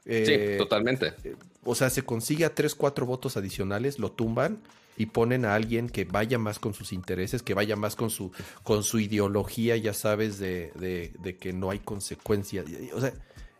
Sí, 0.05 0.33
eh, 0.33 0.55
totalmente. 0.57 1.13
Eh, 1.23 1.35
o 1.63 1.75
sea, 1.75 1.89
se 1.89 2.03
consigue 2.03 2.45
a 2.45 2.53
tres, 2.53 2.75
cuatro 2.75 3.05
votos 3.05 3.37
adicionales, 3.37 3.99
lo 3.99 4.11
tumban 4.11 4.61
y 4.97 5.07
ponen 5.07 5.45
a 5.45 5.55
alguien 5.55 5.89
que 5.89 6.05
vaya 6.05 6.37
más 6.37 6.59
con 6.59 6.73
sus 6.73 6.93
intereses, 6.93 7.41
que 7.41 7.53
vaya 7.53 7.75
más 7.75 7.95
con 7.95 8.09
su, 8.09 8.31
con 8.63 8.83
su 8.83 8.99
ideología, 8.99 9.75
ya 9.77 9.93
sabes, 9.93 10.37
de, 10.37 10.71
de, 10.75 11.37
que 11.37 11.53
no 11.53 11.71
hay 11.71 11.79
consecuencias. 11.79 12.65
O 12.93 13.01
sea, 13.01 13.13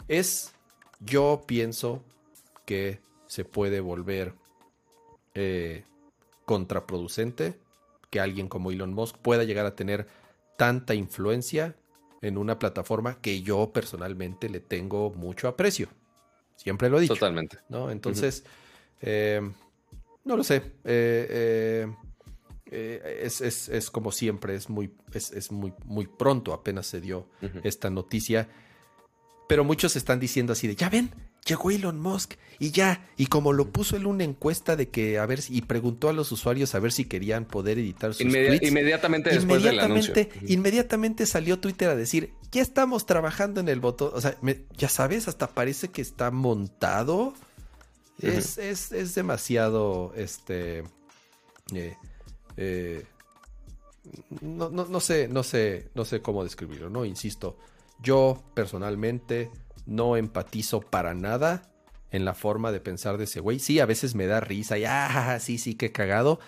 es, 0.07 0.53
yo 0.99 1.43
pienso 1.47 2.03
que 2.65 2.99
se 3.27 3.45
puede 3.45 3.79
volver 3.79 4.33
eh, 5.33 5.83
contraproducente 6.45 7.55
que 8.09 8.19
alguien 8.19 8.47
como 8.47 8.69
Elon 8.69 8.93
Musk 8.93 9.17
pueda 9.17 9.43
llegar 9.43 9.65
a 9.65 9.75
tener 9.75 10.07
tanta 10.55 10.93
influencia 10.93 11.75
en 12.21 12.37
una 12.37 12.59
plataforma 12.59 13.19
que 13.19 13.41
yo 13.41 13.71
personalmente 13.73 14.49
le 14.49 14.59
tengo 14.59 15.09
mucho 15.11 15.47
aprecio. 15.47 15.89
Siempre 16.55 16.89
lo 16.89 16.97
he 16.97 17.01
dicho. 17.01 17.13
Totalmente. 17.13 17.57
¿no? 17.69 17.91
Entonces, 17.91 18.43
eh, 19.01 19.41
no 20.23 20.37
lo 20.37 20.43
sé. 20.43 20.63
Eh, 20.83 21.87
es, 22.71 23.89
como 23.91 24.11
siempre, 24.11 24.55
es 24.55 24.69
muy, 24.69 24.91
es, 25.13 25.51
muy, 25.51 25.73
muy 25.85 26.07
pronto, 26.07 26.53
apenas 26.53 26.87
se 26.87 27.01
dio 27.01 27.27
esta 27.63 27.89
noticia. 27.89 28.49
Pero 29.47 29.63
muchos 29.63 29.95
están 29.95 30.19
diciendo 30.19 30.53
así 30.53 30.67
de, 30.67 30.75
ya 30.75 30.89
ven, 30.89 31.11
llegó 31.45 31.71
Elon 31.71 31.99
Musk 31.99 32.35
y 32.59 32.71
ya, 32.71 33.07
y 33.17 33.27
como 33.27 33.51
lo 33.51 33.71
puso 33.71 33.95
en 33.97 34.05
una 34.05 34.23
encuesta 34.23 34.75
de 34.75 34.89
que 34.89 35.19
a 35.19 35.25
ver 35.25 35.41
y 35.49 35.63
preguntó 35.63 36.09
a 36.09 36.13
los 36.13 36.31
usuarios 36.31 36.75
a 36.75 36.79
ver 36.79 36.91
si 36.91 37.05
querían 37.05 37.45
poder 37.45 37.79
editar 37.79 38.13
sus 38.13 38.27
tweets. 38.27 38.67
Inmediatamente 38.67 39.29
después 39.31 39.61
inmediatamente, 39.61 40.13
del 40.13 40.29
anuncio. 40.31 40.53
Inmediatamente 40.53 41.25
salió 41.25 41.59
Twitter 41.59 41.89
a 41.89 41.95
decir, 41.95 42.33
ya 42.51 42.61
estamos 42.61 43.05
trabajando 43.05 43.59
en 43.59 43.69
el 43.69 43.79
botón, 43.79 44.11
o 44.13 44.21
sea, 44.21 44.37
ya 44.77 44.89
sabes, 44.89 45.27
hasta 45.27 45.47
parece 45.47 45.89
que 45.89 46.01
está 46.01 46.31
montado. 46.31 47.33
es, 48.21 48.57
es, 48.57 48.91
es, 48.91 49.15
demasiado, 49.15 50.13
este, 50.15 50.83
eh, 51.73 51.97
eh, 52.55 53.03
no, 54.41 54.69
no, 54.69 54.85
no 54.85 54.99
sé, 54.99 55.27
no 55.27 55.43
sé, 55.43 55.89
no 55.95 56.05
sé 56.05 56.21
cómo 56.21 56.43
describirlo, 56.43 56.89
¿no? 56.89 57.03
Insisto, 57.05 57.57
yo 58.03 58.43
personalmente 58.53 59.49
no 59.85 60.17
empatizo 60.17 60.81
para 60.81 61.13
nada 61.13 61.71
en 62.11 62.25
la 62.25 62.35
forma 62.35 62.71
de 62.71 62.79
pensar 62.79 63.17
de 63.17 63.23
ese 63.23 63.39
güey. 63.39 63.59
Sí, 63.59 63.79
a 63.79 63.87
veces 63.87 64.13
me 64.13 64.27
da 64.27 64.39
risa 64.39 64.77
y, 64.77 64.85
ah, 64.85 65.39
sí, 65.39 65.57
sí, 65.57 65.75
qué 65.75 65.91
cagado. 65.91 66.39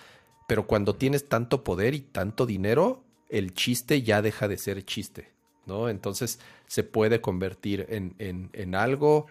Pero 0.48 0.68
cuando 0.68 0.96
tienes 0.96 1.28
tanto 1.28 1.64
poder 1.64 1.96
y 1.96 2.02
tanto 2.02 2.46
dinero, 2.46 3.04
el 3.30 3.54
chiste 3.54 4.04
ya 4.04 4.22
deja 4.22 4.48
de 4.48 4.58
ser 4.58 4.86
chiste, 4.86 5.32
¿no? 5.66 5.90
Entonces 5.90 6.40
se 6.68 6.84
puede 6.84 7.20
convertir 7.20 7.88
en, 7.90 8.14
en, 8.20 8.52
en 8.54 8.76
algo 8.76 9.26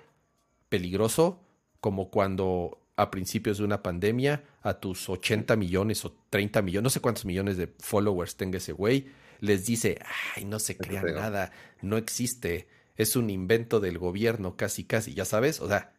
peligroso, 0.68 1.38
como 1.80 2.10
cuando 2.10 2.80
a 2.96 3.10
principios 3.10 3.58
de 3.58 3.64
una 3.64 3.82
pandemia 3.82 4.42
a 4.62 4.74
tus 4.74 5.08
80 5.08 5.54
millones 5.56 6.04
o 6.04 6.16
30 6.30 6.62
millones, 6.62 6.84
no 6.84 6.90
sé 6.90 7.00
cuántos 7.00 7.24
millones 7.24 7.56
de 7.56 7.72
followers 7.78 8.36
tenga 8.36 8.58
ese 8.58 8.72
güey, 8.72 9.06
les 9.44 9.66
dice, 9.66 9.98
ay, 10.36 10.44
no 10.44 10.58
se 10.58 10.76
crean 10.76 11.14
nada, 11.14 11.52
no 11.82 11.96
existe, 11.96 12.66
es 12.96 13.14
un 13.14 13.30
invento 13.30 13.78
del 13.78 13.98
gobierno, 13.98 14.56
casi, 14.56 14.84
casi, 14.84 15.14
ya 15.14 15.24
sabes, 15.24 15.60
o 15.60 15.68
sea, 15.68 15.92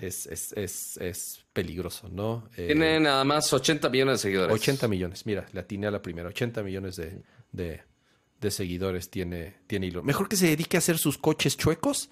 es, 0.00 0.26
es, 0.26 0.52
es, 0.52 0.96
es, 0.98 1.44
peligroso, 1.52 2.08
¿no? 2.08 2.48
Eh, 2.56 2.66
Tiene 2.66 3.00
nada 3.00 3.24
más 3.24 3.52
80 3.52 3.88
millones 3.88 4.18
de 4.18 4.18
seguidores. 4.18 4.54
80 4.54 4.88
millones, 4.88 5.26
mira, 5.26 5.46
la 5.52 5.66
tiene 5.66 5.86
a 5.86 5.90
la 5.90 6.02
primera, 6.02 6.28
80 6.28 6.62
millones 6.62 6.96
de, 6.96 7.22
de, 7.52 8.50
seguidores 8.50 9.10
tiene, 9.10 9.56
tiene 9.66 9.86
hilo. 9.86 10.02
Mejor 10.02 10.28
que 10.28 10.36
se 10.36 10.46
dedique 10.46 10.76
a 10.76 10.78
hacer 10.78 10.98
sus 10.98 11.18
coches 11.18 11.56
chuecos, 11.56 12.10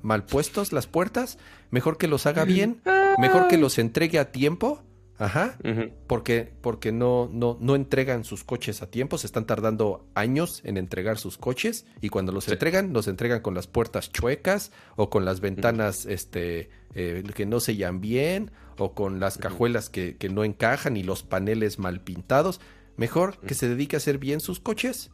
mal 0.00 0.24
puestos 0.24 0.72
las 0.72 0.86
puertas, 0.86 1.38
mejor 1.70 1.98
que 1.98 2.08
los 2.08 2.24
haga 2.26 2.44
bien, 2.44 2.80
mejor 3.18 3.48
que 3.48 3.58
los 3.58 3.78
entregue 3.78 4.18
a 4.18 4.32
tiempo 4.32 4.87
Ajá. 5.18 5.58
Porque, 6.06 6.52
porque 6.60 6.92
no, 6.92 7.28
no, 7.32 7.58
no 7.60 7.74
entregan 7.74 8.22
sus 8.22 8.44
coches 8.44 8.82
a 8.82 8.90
tiempo, 8.90 9.18
se 9.18 9.26
están 9.26 9.46
tardando 9.46 10.06
años 10.14 10.60
en 10.64 10.76
entregar 10.76 11.18
sus 11.18 11.36
coches 11.38 11.86
y 12.00 12.08
cuando 12.08 12.30
los 12.30 12.48
entregan, 12.48 12.92
los 12.92 13.08
entregan 13.08 13.40
con 13.40 13.54
las 13.54 13.66
puertas 13.66 14.12
chuecas 14.12 14.70
o 14.96 15.10
con 15.10 15.24
las 15.24 15.40
ventanas 15.40 16.06
este, 16.06 16.70
eh, 16.94 17.24
que 17.34 17.46
no 17.46 17.58
sellan 17.58 18.00
bien 18.00 18.52
o 18.78 18.94
con 18.94 19.18
las 19.18 19.38
cajuelas 19.38 19.90
que, 19.90 20.16
que, 20.16 20.28
no 20.28 20.44
encajan 20.44 20.96
y 20.96 21.02
los 21.02 21.24
paneles 21.24 21.80
mal 21.80 22.00
pintados. 22.00 22.60
Mejor 22.96 23.40
que 23.40 23.54
se 23.54 23.68
dedique 23.68 23.96
a 23.96 23.98
hacer 23.98 24.18
bien 24.18 24.38
sus 24.38 24.60
coches, 24.60 25.10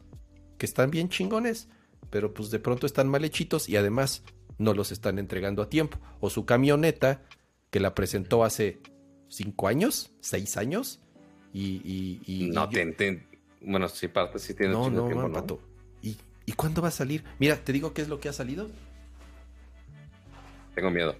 que 0.59 0.67
están 0.67 0.91
bien 0.91 1.09
chingones, 1.09 1.67
pero 2.11 2.33
pues 2.33 2.51
de 2.51 2.59
pronto 2.59 2.85
están 2.85 3.07
mal 3.07 3.25
hechitos 3.25 3.69
y 3.69 3.75
además 3.75 4.23
no 4.59 4.75
los 4.75 4.91
están 4.91 5.17
entregando 5.17 5.63
a 5.63 5.69
tiempo. 5.69 5.97
O 6.19 6.29
su 6.29 6.45
camioneta 6.45 7.23
que 7.71 7.79
la 7.79 7.95
presentó 7.95 8.43
hace 8.43 8.79
cinco 9.35 9.67
años, 9.67 10.11
seis 10.21 10.57
años. 10.57 10.99
Y, 11.53 12.19
y, 12.27 12.49
no, 12.51 12.69
bueno, 13.61 13.87
sí, 13.87 14.07
parte, 14.09 14.39
sí 14.39 14.53
tiene 14.53 14.73
no, 14.73 14.89
no, 14.89 15.07
tiempo, 15.07 15.27
¿no? 15.29 15.59
¿Y, 16.01 16.17
¿Y 16.45 16.51
cuándo 16.53 16.81
va 16.81 16.89
a 16.89 16.91
salir? 16.91 17.23
Mira, 17.39 17.55
te 17.55 17.71
digo 17.71 17.93
qué 17.93 18.01
es 18.01 18.09
lo 18.09 18.19
que 18.19 18.29
ha 18.29 18.33
salido. 18.33 18.69
Tengo 20.75 20.91
miedo. 20.91 21.15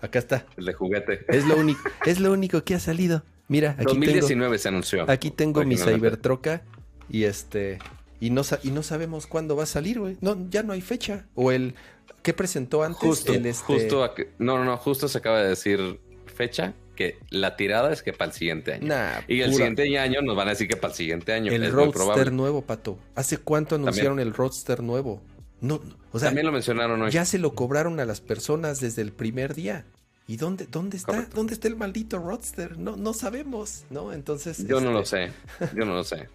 Acá 0.00 0.18
está. 0.18 0.46
El 0.56 0.64
de 0.64 0.72
juguete. 0.72 1.24
Es 1.28 1.46
lo 1.46 1.56
único, 1.56 1.80
es 2.06 2.20
lo 2.20 2.32
único 2.32 2.64
que 2.64 2.74
ha 2.74 2.80
salido. 2.80 3.22
Mira, 3.48 3.72
aquí 3.72 3.84
2019 3.84 4.58
se 4.58 4.68
anunció. 4.68 5.10
Aquí 5.10 5.30
tengo 5.30 5.62
mi 5.64 5.76
Cybertroca 5.76 6.62
y 7.08 7.24
este 7.24 7.78
y 8.18 8.30
no 8.30 8.42
y 8.62 8.70
no 8.70 8.82
sabemos 8.82 9.26
cuándo 9.26 9.56
va 9.56 9.64
a 9.64 9.66
salir, 9.66 10.00
güey. 10.00 10.16
No, 10.20 10.48
ya 10.50 10.62
no 10.62 10.72
hay 10.72 10.80
fecha. 10.80 11.26
O 11.34 11.52
el 11.52 11.74
¿qué 12.22 12.32
presentó 12.32 12.82
antes? 12.82 12.98
Justo, 12.98 13.32
el 13.32 13.46
este... 13.46 13.64
justo 13.64 14.12
no, 14.38 14.58
no, 14.58 14.64
no, 14.64 14.76
justo 14.78 15.06
se 15.06 15.18
acaba 15.18 15.42
de 15.42 15.50
decir 15.50 16.00
fecha 16.36 16.74
que 16.94 17.18
la 17.30 17.56
tirada 17.56 17.92
es 17.92 18.02
que 18.02 18.12
para 18.12 18.30
el 18.30 18.36
siguiente 18.36 18.74
año. 18.74 18.94
y 19.28 19.40
el 19.40 19.52
siguiente 19.52 19.98
año 19.98 20.22
nos 20.22 20.36
van 20.36 20.48
a 20.48 20.50
decir 20.52 20.68
que 20.68 20.76
para 20.76 20.92
el 20.92 20.96
siguiente 20.96 21.32
año. 21.32 21.52
El 21.52 21.70
Roadster 21.72 22.32
nuevo, 22.32 22.62
Pato. 22.62 22.98
¿Hace 23.14 23.38
cuánto 23.38 23.74
anunciaron 23.74 24.20
el 24.20 24.32
Roadster 24.32 24.82
nuevo? 24.82 25.22
No, 25.60 25.80
o 26.12 26.18
sea, 26.18 26.28
también 26.28 26.46
lo 26.46 26.52
mencionaron 26.52 27.00
hoy. 27.02 27.10
Ya 27.10 27.24
se 27.24 27.38
lo 27.38 27.54
cobraron 27.54 27.98
a 27.98 28.04
las 28.04 28.20
personas 28.20 28.80
desde 28.80 29.02
el 29.02 29.12
primer 29.12 29.54
día. 29.54 29.86
¿Y 30.28 30.36
dónde, 30.36 30.66
dónde 30.66 30.96
está? 30.96 31.28
¿Dónde 31.34 31.54
está 31.54 31.68
el 31.68 31.76
maldito 31.76 32.18
Roadster? 32.18 32.78
No, 32.78 32.96
no 32.96 33.14
sabemos, 33.14 33.84
¿no? 33.90 34.12
Entonces. 34.12 34.66
Yo 34.66 34.80
no 34.80 34.90
lo 34.90 35.00
este, 35.00 35.28
sé. 35.28 35.68
Yo 35.74 35.84
no 35.84 35.94
lo 35.94 36.04
sé. 36.04 36.28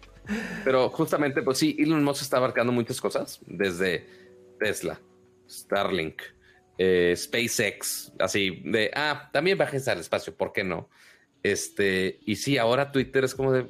Pero 0.64 0.88
justamente, 0.88 1.42
pues 1.42 1.58
sí, 1.58 1.76
Elon 1.78 2.02
Musk 2.02 2.22
está 2.22 2.38
abarcando 2.38 2.72
muchas 2.72 3.00
cosas. 3.00 3.40
Desde 3.46 4.06
Tesla, 4.58 5.00
Starlink, 5.48 6.22
eh, 6.78 7.14
SpaceX, 7.16 8.12
así 8.18 8.62
de, 8.64 8.90
ah, 8.94 9.30
también 9.32 9.58
bajes 9.58 9.86
al 9.88 10.00
espacio, 10.00 10.34
¿por 10.34 10.52
qué 10.52 10.64
no? 10.64 10.88
Este, 11.42 12.20
y 12.24 12.36
sí, 12.36 12.58
ahora 12.58 12.92
Twitter 12.92 13.24
es 13.24 13.34
como 13.34 13.52
de, 13.52 13.66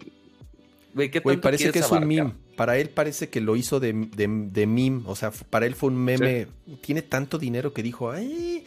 güey, 0.95 1.11
¿qué 1.11 1.21
Güey, 1.21 1.39
parece 1.39 1.71
que 1.71 1.79
es 1.79 1.91
un 1.91 2.07
meme. 2.07 2.35
Para 2.57 2.77
él 2.77 2.91
parece 2.91 3.31
que 3.31 3.41
lo 3.41 3.57
hizo 3.57 3.81
de, 3.81 3.93
de, 3.93 4.67
meme, 4.67 5.03
o 5.07 5.17
sea, 5.17 5.31
para 5.31 5.67
él 5.67 5.75
fue 5.75 5.89
un 5.89 5.97
meme. 5.97 6.49
Tiene 6.83 7.01
tanto 7.01 7.39
dinero 7.39 7.73
que 7.73 7.83
dijo, 7.83 8.11
ay, 8.11 8.65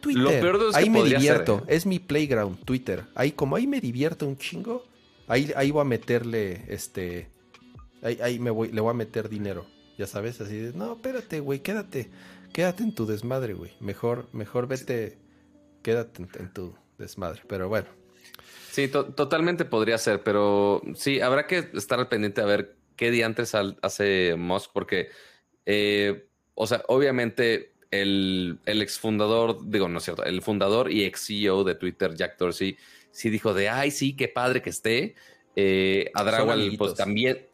Twitter. 0.00 0.22
Lo 0.22 0.30
peor 0.30 0.68
es 0.70 0.76
ahí 0.76 0.88
me 0.88 1.02
divierto, 1.02 1.64
¿eh? 1.66 1.76
es 1.76 1.84
mi 1.84 1.98
playground, 1.98 2.64
Twitter. 2.64 3.04
Ahí 3.14 3.32
como 3.32 3.56
ahí 3.56 3.66
me 3.66 3.80
divierto 3.80 4.26
un 4.26 4.36
chingo, 4.36 4.84
ahí, 5.26 5.52
ahí 5.56 5.72
voy 5.72 5.80
a 5.80 5.84
meterle, 5.84 6.64
este, 6.68 7.28
ahí, 8.02 8.18
ahí 8.22 8.38
me 8.38 8.50
voy, 8.50 8.70
le 8.70 8.80
voy 8.80 8.90
a 8.90 8.94
meter 8.94 9.28
dinero. 9.28 9.66
Ya 9.98 10.06
sabes, 10.06 10.40
así 10.40 10.56
de, 10.56 10.72
no, 10.72 10.94
espérate, 10.94 11.40
güey, 11.40 11.60
quédate, 11.60 12.10
quédate 12.54 12.84
en 12.84 12.94
tu 12.94 13.04
desmadre, 13.04 13.52
güey. 13.52 13.72
Mejor, 13.80 14.28
mejor 14.32 14.68
vete, 14.68 15.18
quédate 15.82 16.22
en, 16.22 16.52
tu 16.52 16.74
desmadre. 16.96 17.42
Pero 17.48 17.68
bueno. 17.68 17.88
Sí, 18.70 18.88
totalmente 18.88 19.64
podría 19.64 19.98
ser, 19.98 20.22
pero 20.22 20.80
sí, 20.94 21.20
habrá 21.20 21.46
que 21.46 21.68
estar 21.74 21.98
al 21.98 22.08
pendiente 22.08 22.40
a 22.40 22.46
ver 22.46 22.76
qué 22.96 23.10
diantres 23.10 23.54
hace 23.54 24.36
Musk, 24.36 24.70
porque, 24.72 25.10
eh, 25.66 26.26
o 26.54 26.66
sea, 26.66 26.82
obviamente 26.88 27.74
el, 27.90 28.58
el 28.66 28.82
exfundador, 28.82 29.58
digo, 29.68 29.88
no 29.88 29.98
es 29.98 30.04
cierto, 30.04 30.24
el 30.24 30.40
fundador 30.40 30.90
y 30.90 31.04
ex 31.04 31.26
CEO 31.26 31.64
de 31.64 31.74
Twitter, 31.74 32.14
Jack 32.14 32.38
Dorsey, 32.38 32.76
sí 33.10 33.30
dijo 33.30 33.52
de, 33.52 33.68
ay, 33.68 33.90
sí, 33.90 34.16
qué 34.16 34.28
padre 34.28 34.62
que 34.62 34.70
esté. 34.70 35.14
Eh, 35.56 36.10
a 36.14 36.24
pues 36.78 36.94
también, 36.94 37.46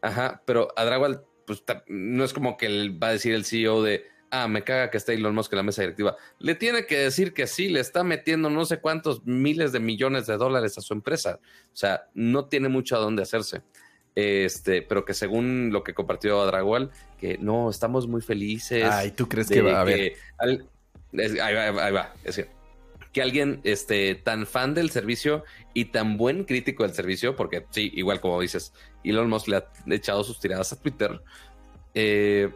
ajá, 0.00 0.42
pero 0.46 0.68
a 0.76 1.22
pues 1.46 1.62
no 1.86 2.24
es 2.24 2.32
como 2.32 2.56
que 2.56 2.66
él 2.66 3.02
va 3.02 3.08
a 3.08 3.12
decir 3.12 3.34
el 3.34 3.44
CEO 3.44 3.82
de, 3.82 4.11
ah, 4.32 4.48
me 4.48 4.64
caga 4.64 4.90
que 4.90 4.96
esté 4.96 5.14
Elon 5.14 5.34
Musk 5.34 5.52
en 5.52 5.58
la 5.58 5.62
mesa 5.62 5.82
directiva. 5.82 6.16
Le 6.38 6.54
tiene 6.54 6.86
que 6.86 6.98
decir 6.98 7.32
que 7.32 7.46
sí, 7.46 7.68
le 7.68 7.80
está 7.80 8.02
metiendo 8.02 8.50
no 8.50 8.64
sé 8.64 8.80
cuántos 8.80 9.24
miles 9.24 9.70
de 9.72 9.78
millones 9.78 10.26
de 10.26 10.36
dólares 10.36 10.76
a 10.78 10.80
su 10.80 10.94
empresa. 10.94 11.38
O 11.66 11.76
sea, 11.76 12.08
no 12.14 12.46
tiene 12.46 12.68
mucho 12.68 12.96
a 12.96 12.98
dónde 12.98 13.22
hacerse. 13.22 13.62
Este, 14.14 14.82
pero 14.82 15.04
que 15.04 15.14
según 15.14 15.70
lo 15.72 15.84
que 15.84 15.94
compartió 15.94 16.40
Adragual, 16.40 16.90
que 17.20 17.38
no, 17.38 17.70
estamos 17.70 18.08
muy 18.08 18.22
felices. 18.22 18.84
Ay, 18.84 19.12
¿tú 19.12 19.28
crees 19.28 19.48
que 19.48 19.62
va 19.62 19.80
a 19.80 19.84
ver? 19.84 20.14
ahí 20.38 21.54
va, 21.54 21.86
ahí 21.86 21.92
va, 21.92 22.14
es 22.24 22.34
cierto 22.34 22.62
que 23.12 23.20
alguien 23.20 23.60
este, 23.64 24.14
tan 24.14 24.46
fan 24.46 24.72
del 24.72 24.90
servicio 24.90 25.44
y 25.74 25.86
tan 25.86 26.16
buen 26.16 26.44
crítico 26.44 26.82
del 26.82 26.94
servicio, 26.94 27.36
porque 27.36 27.66
sí, 27.70 27.92
igual 27.94 28.20
como 28.20 28.40
dices, 28.40 28.72
Elon 29.04 29.28
Musk 29.28 29.48
le 29.48 29.56
ha 29.56 29.64
echado 29.88 30.24
sus 30.24 30.40
tiradas 30.40 30.72
a 30.72 30.80
Twitter, 30.80 31.20
eh, 31.94 32.50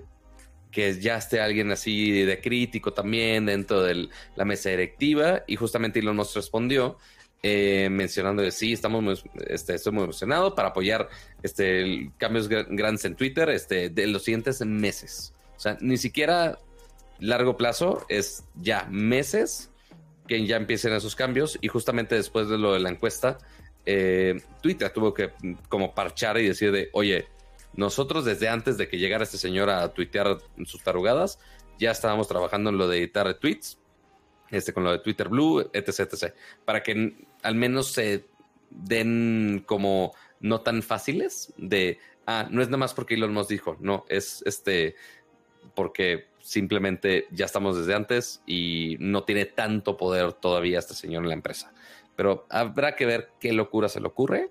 que 0.76 1.00
ya 1.00 1.16
esté 1.16 1.40
alguien 1.40 1.72
así 1.72 2.10
de 2.10 2.38
crítico 2.38 2.92
también 2.92 3.46
dentro 3.46 3.82
de 3.82 4.10
la 4.34 4.44
mesa 4.44 4.68
directiva, 4.68 5.42
y 5.46 5.56
justamente 5.56 6.00
Elon 6.00 6.14
Musk 6.14 6.36
respondió. 6.36 6.98
Eh, 7.42 7.88
mencionando 7.90 8.42
de 8.42 8.50
sí, 8.50 8.74
estamos 8.74 9.02
muy, 9.02 9.18
este, 9.48 9.74
estoy 9.74 9.92
muy 9.92 10.04
emocionado 10.04 10.54
para 10.54 10.68
apoyar 10.68 11.08
este, 11.42 12.10
cambios 12.18 12.48
grandes 12.48 13.06
en 13.06 13.14
Twitter 13.14 13.48
este, 13.48 13.88
de 13.88 14.06
los 14.06 14.24
siguientes 14.24 14.60
meses. 14.66 15.32
O 15.56 15.60
sea, 15.60 15.78
ni 15.80 15.96
siquiera 15.96 16.58
largo 17.20 17.56
plazo, 17.56 18.04
es 18.10 18.44
ya 18.60 18.86
meses 18.90 19.70
que 20.28 20.44
ya 20.44 20.56
empiecen 20.56 20.92
esos 20.92 21.16
cambios 21.16 21.56
y 21.62 21.68
justamente 21.68 22.16
después 22.16 22.48
de 22.48 22.58
lo 22.58 22.74
de 22.74 22.80
la 22.80 22.90
encuesta, 22.90 23.38
eh, 23.86 24.42
Twitter 24.60 24.90
tuvo 24.90 25.14
que 25.14 25.28
mm, 25.40 25.52
como 25.70 25.94
parchar 25.94 26.36
y 26.38 26.48
decir 26.48 26.70
de, 26.70 26.90
oye, 26.92 27.28
nosotros 27.76 28.24
desde 28.24 28.48
antes 28.48 28.78
de 28.78 28.88
que 28.88 28.98
llegara 28.98 29.24
este 29.24 29.38
señor 29.38 29.70
a 29.70 29.92
tuitear 29.92 30.38
sus 30.64 30.82
tarugadas, 30.82 31.38
ya 31.78 31.90
estábamos 31.90 32.28
trabajando 32.28 32.70
en 32.70 32.78
lo 32.78 32.88
de 32.88 32.98
editar 32.98 33.32
tweets, 33.34 33.78
este, 34.50 34.72
con 34.72 34.84
lo 34.84 34.92
de 34.92 34.98
Twitter 35.00 35.28
Blue, 35.28 35.70
etc, 35.72 36.00
etc, 36.00 36.34
para 36.64 36.82
que 36.82 37.26
al 37.42 37.54
menos 37.54 37.88
se 37.88 38.26
den 38.70 39.64
como 39.66 40.14
no 40.40 40.60
tan 40.60 40.82
fáciles 40.82 41.52
de, 41.56 41.98
ah, 42.26 42.48
no 42.50 42.62
es 42.62 42.68
nada 42.68 42.78
más 42.78 42.94
porque 42.94 43.14
Elon 43.14 43.32
Musk 43.32 43.50
dijo, 43.50 43.76
no, 43.80 44.04
es 44.08 44.42
este, 44.46 44.96
porque 45.74 46.28
simplemente 46.40 47.26
ya 47.30 47.44
estamos 47.44 47.76
desde 47.76 47.94
antes 47.94 48.42
y 48.46 48.96
no 49.00 49.24
tiene 49.24 49.46
tanto 49.46 49.96
poder 49.96 50.32
todavía 50.32 50.78
este 50.78 50.94
señor 50.94 51.22
en 51.24 51.28
la 51.28 51.34
empresa. 51.34 51.72
Pero 52.14 52.46
habrá 52.48 52.96
que 52.96 53.04
ver 53.04 53.30
qué 53.40 53.52
locura 53.52 53.88
se 53.88 54.00
le 54.00 54.06
ocurre. 54.06 54.50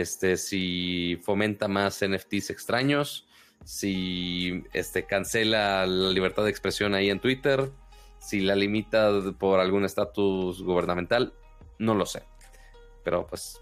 Este, 0.00 0.36
si 0.36 1.18
fomenta 1.24 1.66
más 1.66 2.04
NFTs 2.06 2.50
extraños, 2.50 3.26
si 3.64 4.62
este, 4.72 5.06
cancela 5.06 5.84
la 5.86 6.10
libertad 6.10 6.44
de 6.44 6.50
expresión 6.50 6.94
ahí 6.94 7.10
en 7.10 7.18
Twitter, 7.18 7.68
si 8.20 8.38
la 8.40 8.54
limita 8.54 9.10
por 9.36 9.58
algún 9.58 9.84
estatus 9.84 10.62
gubernamental, 10.62 11.34
no 11.80 11.96
lo 11.96 12.06
sé. 12.06 12.22
Pero 13.02 13.26
pues 13.26 13.60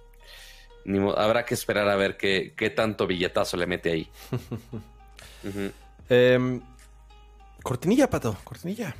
habrá 1.16 1.46
que 1.46 1.54
esperar 1.54 1.88
a 1.88 1.96
ver 1.96 2.18
qué, 2.18 2.52
qué 2.54 2.68
tanto 2.68 3.06
billetazo 3.06 3.56
le 3.56 3.66
mete 3.66 3.92
ahí. 3.92 4.10
Cortinilla, 7.62 8.10
pato, 8.10 8.36
cortinilla. 8.44 8.94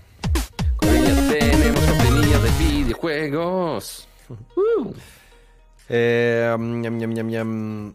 Cortinilla, 0.77 1.39
tenemos 1.39 1.81
cortinilla 1.85 2.39
de 2.39 2.51
videojuegos. 2.59 4.09
Uh. 4.57 4.95
Eh, 5.89 6.55
ñam, 6.59 6.99
ñam, 6.99 7.13
ñam, 7.13 7.29
ñam. 7.29 7.95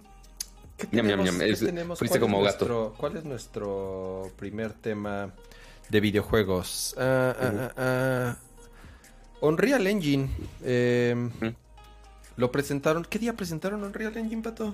¿Qué 0.77 0.88
tenemos? 0.88 1.26
Ñam, 1.26 1.38
ñam, 1.39 1.59
tenemos? 1.59 1.99
Fuiste 1.99 2.19
como 2.19 2.41
gato. 2.41 2.65
Nuestro, 2.65 2.95
¿Cuál 2.97 3.18
es 3.18 3.23
nuestro 3.23 4.31
primer 4.38 4.73
tema 4.73 5.31
de 5.89 5.99
videojuegos? 5.99 6.95
Uh, 6.97 7.01
uh, 7.01 8.34
uh, 9.41 9.47
Unreal 9.47 9.85
Engine. 9.88 10.30
Eh, 10.63 11.15
¿Mm? 11.15 11.47
Lo 12.38 12.51
presentaron. 12.51 13.05
¿Qué 13.05 13.19
día 13.19 13.34
presentaron 13.34 13.84
Unreal 13.84 14.15
Engine, 14.18 14.41
pato? 14.41 14.73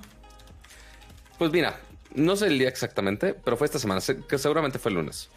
Pues 1.37 1.51
mira, 1.51 1.79
no 2.15 2.35
sé 2.35 2.47
el 2.47 2.59
día 2.59 2.69
exactamente, 2.69 3.33
pero 3.33 3.57
fue 3.57 3.65
esta 3.65 3.79
semana, 3.79 4.01
que 4.27 4.37
seguramente 4.37 4.79
fue 4.79 4.89
el 4.89 4.95
lunes. 4.95 5.29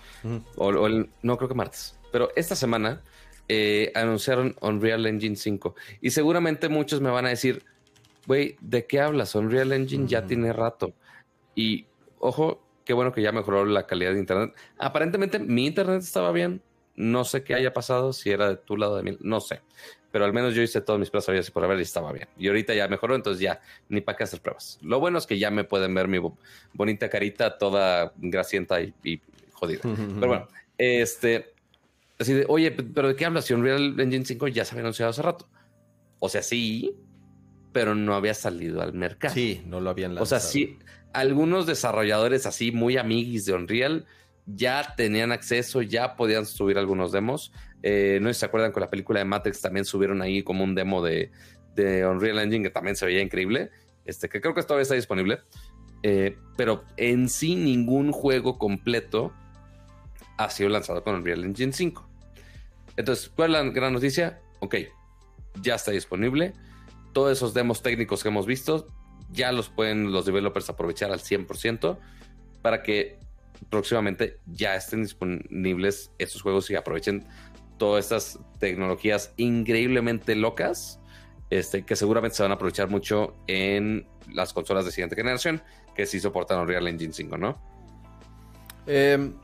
o, 0.57 0.87
el, 0.87 1.09
no 1.23 1.37
creo 1.37 1.49
que 1.49 1.55
martes. 1.55 1.95
Pero 2.13 2.31
esta 2.37 2.57
semana 2.57 3.01
eh, 3.53 3.91
anunciaron 3.97 4.55
Unreal 4.61 5.07
Engine 5.07 5.35
5. 5.35 5.75
Y 6.01 6.11
seguramente 6.11 6.69
muchos 6.69 7.01
me 7.01 7.11
van 7.11 7.27
a 7.27 7.31
decir, 7.31 7.65
güey, 8.27 8.57
¿de 8.61 8.87
qué 8.87 9.01
hablas? 9.01 9.35
Unreal 9.35 9.73
Engine 9.73 10.07
ya 10.07 10.25
tiene 10.25 10.53
rato. 10.53 10.93
Y 11.57 11.87
ojo, 12.21 12.63
qué 12.85 12.93
bueno 12.93 13.13
que 13.13 13.23
ya 13.23 13.33
mejoró 13.33 13.65
la 13.65 13.89
calidad 13.89 14.13
de 14.13 14.21
internet. 14.21 14.55
Aparentemente 14.79 15.41
mi 15.41 15.67
internet 15.67 16.01
estaba 16.03 16.31
bien. 16.31 16.63
No 16.95 17.25
sé 17.25 17.43
qué 17.43 17.55
haya 17.55 17.73
pasado, 17.73 18.13
si 18.13 18.31
era 18.31 18.51
de 18.51 18.57
tu 18.57 18.77
lado 18.77 18.97
de 18.97 19.03
mí, 19.03 19.17
no 19.21 19.41
sé 19.41 19.63
pero 20.11 20.25
al 20.25 20.33
menos 20.33 20.55
yo 20.55 20.63
hice 20.63 20.81
todos 20.81 20.99
mis 20.99 21.11
pruebas 21.11 21.49
y 21.49 21.51
por 21.53 21.65
haber 21.65 21.79
y 21.79 21.83
estaba 21.83 22.13
bien. 22.13 22.29
Y 22.37 22.49
ahorita 22.49 22.75
ya 22.75 22.89
mejoró, 22.89 23.15
entonces 23.15 23.41
ya 23.41 23.61
ni 23.89 24.01
para 24.01 24.19
qué 24.19 24.25
hacer 24.25 24.41
pruebas. 24.41 24.79
Lo 24.83 24.99
bueno 24.99 25.19
es 25.19 25.27
que 25.27 25.39
ya 25.39 25.51
me 25.51 25.65
pueden 25.65 25.95
ver 25.95 26.09
mi 26.09 26.19
bonita 26.73 27.09
carita 27.09 27.59
toda 27.59 28.13
grasienta 28.17 28.81
y, 28.81 29.21
jodida. 29.53 29.83
pero 30.19 30.27
bueno, 30.27 30.49
este, 30.79 31.55
así 32.21 32.35
de, 32.35 32.45
oye, 32.49 32.71
pero 32.71 33.09
¿de 33.09 33.17
qué 33.17 33.25
hablas? 33.25 33.47
Si 33.47 33.55
Unreal 33.55 33.99
Engine 33.99 34.25
5 34.25 34.49
ya 34.49 34.65
se 34.65 34.73
había 34.73 34.83
anunciado 34.83 35.11
hace 35.11 35.23
rato. 35.23 35.49
O 36.19 36.29
sea, 36.29 36.43
sí, 36.43 36.95
pero 37.73 37.95
no 37.95 38.15
había 38.15 38.35
salido 38.35 38.83
al 38.83 38.93
mercado. 38.93 39.35
Sí, 39.35 39.63
no 39.67 39.81
lo 39.81 39.91
habían 39.91 40.15
lanzado. 40.15 40.25
O 40.25 40.27
sea, 40.27 40.41
sí, 40.41 40.79
algunos 41.13 41.67
desarrolladores 41.67 42.47
así 42.47 42.73
muy 42.73 42.97
amiguis 42.97 43.47
de 43.47 43.55
Unreal 43.55 44.07
ya 44.47 44.95
tenían 44.97 45.33
acceso, 45.33 45.83
ya 45.83 46.17
podían 46.17 46.47
subir 46.47 46.79
algunos 46.79 47.13
demos. 47.13 47.53
Eh, 47.83 48.19
no 48.21 48.29
sé 48.29 48.35
si 48.35 48.41
se 48.41 48.47
acuerdan 48.47 48.73
con 48.73 48.83
la 48.83 48.91
película 48.91 49.21
de 49.21 49.25
Matrix 49.25 49.61
también 49.61 49.85
subieron 49.85 50.21
ahí 50.21 50.43
como 50.43 50.65
un 50.65 50.75
demo 50.75 51.03
de, 51.03 51.31
Unreal 51.77 52.41
Engine 52.41 52.65
que 52.65 52.71
también 52.71 52.97
se 52.97 53.07
veía 53.07 53.23
increíble. 53.23 53.71
Este, 54.05 54.29
que 54.29 54.41
creo 54.41 54.55
que 54.55 54.63
todavía 54.63 54.83
está 54.83 54.95
disponible. 54.95 55.41
Eh, 56.03 56.37
pero 56.57 56.85
en 56.97 57.29
sí 57.29 57.57
ningún 57.57 58.13
juego 58.13 58.59
completo 58.59 59.33
ha 60.37 60.51
sido 60.51 60.71
lanzado 60.71 61.03
con 61.03 61.15
Unreal 61.15 61.45
Engine 61.45 61.73
5. 61.73 62.10
Entonces, 63.01 63.31
¿cuál 63.35 63.55
es 63.55 63.63
la 63.63 63.71
gran 63.71 63.93
noticia? 63.93 64.41
Ok, 64.61 64.77
ya 65.63 65.75
está 65.75 65.91
disponible. 65.91 66.53
Todos 67.13 67.33
esos 67.33 67.55
demos 67.55 67.83
técnicos 67.83 68.23
que 68.23 68.29
hemos 68.29 68.47
visto 68.47 68.87
ya 69.33 69.53
los 69.53 69.69
pueden 69.69 70.13
los 70.13 70.27
developers 70.27 70.69
aprovechar 70.71 71.11
al 71.13 71.21
100% 71.21 71.99
para 72.63 72.83
que 72.83 73.19
próximamente 73.69 74.39
ya 74.47 74.75
estén 74.75 75.03
disponibles 75.03 76.13
estos 76.19 76.43
juegos 76.43 76.71
y 76.71 76.77
aprovechen 76.77 77.27
todas 77.79 78.05
estas 78.05 78.39
tecnologías 78.59 79.33
increíblemente 79.37 80.35
locas 80.35 81.01
este, 81.51 81.85
que 81.85 81.97
seguramente 81.97 82.37
se 82.37 82.43
van 82.43 82.53
a 82.53 82.55
aprovechar 82.55 82.89
mucho 82.89 83.37
en 83.47 84.07
las 84.33 84.53
consolas 84.53 84.85
de 84.85 84.93
siguiente 84.93 85.17
generación 85.17 85.63
que 85.95 86.07
sí 86.07 86.21
soportan 86.21 86.61
Unreal 86.61 86.87
Engine 86.89 87.13
5, 87.13 87.37
¿no? 87.37 87.61
Em, 88.87 89.35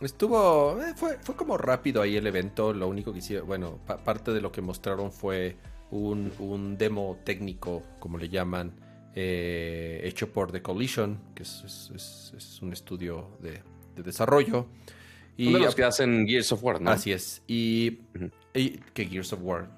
estuvo, 0.00 0.80
eh, 0.82 0.94
fue, 0.96 1.18
fue, 1.18 1.36
como 1.36 1.56
rápido 1.58 2.02
ahí 2.02 2.16
el 2.16 2.26
evento, 2.26 2.72
lo 2.72 2.88
único 2.88 3.12
que 3.12 3.18
hicieron, 3.18 3.46
bueno, 3.46 3.78
parte 4.04 4.32
de 4.32 4.40
lo 4.40 4.50
que 4.52 4.60
mostraron 4.60 5.12
fue 5.12 5.56
un, 5.90 6.32
un 6.38 6.78
demo 6.78 7.18
técnico, 7.24 7.82
como 7.98 8.18
le 8.18 8.28
llaman, 8.28 8.72
eh, 9.14 10.00
hecho 10.04 10.32
por 10.32 10.52
The 10.52 10.62
Collision, 10.62 11.18
que 11.34 11.42
es, 11.42 12.60
un 12.62 12.72
estudio 12.72 13.36
de, 13.40 13.62
desarrollo. 14.02 14.66
Y, 15.36 15.52
de 15.52 15.58
los 15.58 15.74
que 15.74 15.84
hacen 15.84 16.26
Gears 16.26 16.52
of 16.52 16.62
War, 16.62 16.80
¿no? 16.80 16.90
Así 16.90 17.12
es. 17.12 17.42
Y, 17.46 17.98
que 18.94 19.06
Gears 19.06 19.32
of 19.32 19.40
War, 19.42 19.70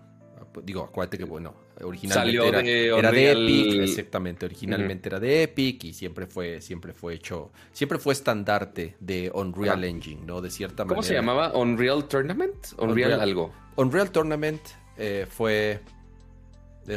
digo, 0.64 0.82
acuérdate 0.84 1.18
que, 1.18 1.24
bueno, 1.24 1.54
originalmente 1.80 2.48
era, 2.48 2.62
de, 2.62 2.86
era 2.86 3.10
de 3.10 3.32
Epic, 3.32 3.82
exactamente, 3.82 4.46
originalmente 4.46 5.08
era 5.08 5.20
de 5.20 5.44
Epic 5.44 5.84
y 5.84 5.92
siempre 5.92 6.26
fue, 6.26 6.60
siempre 6.60 6.92
fue 6.92 7.14
hecho, 7.14 7.50
siempre 7.72 7.98
fue 7.98 8.12
estandarte 8.12 8.96
de 9.00 9.30
Unreal 9.34 9.84
Engine, 9.84 10.22
¿no? 10.24 10.40
De 10.40 10.50
cierta 10.50 10.84
manera. 10.84 10.94
¿Cómo 10.94 11.02
se 11.02 11.14
llamaba? 11.14 11.52
¿Unreal 11.56 12.06
Tournament? 12.08 12.66
Unreal, 12.78 13.20
algo. 13.20 13.52
Unreal 13.76 14.10
Tournament 14.10 14.60
eh, 14.96 15.26
fue 15.28 15.80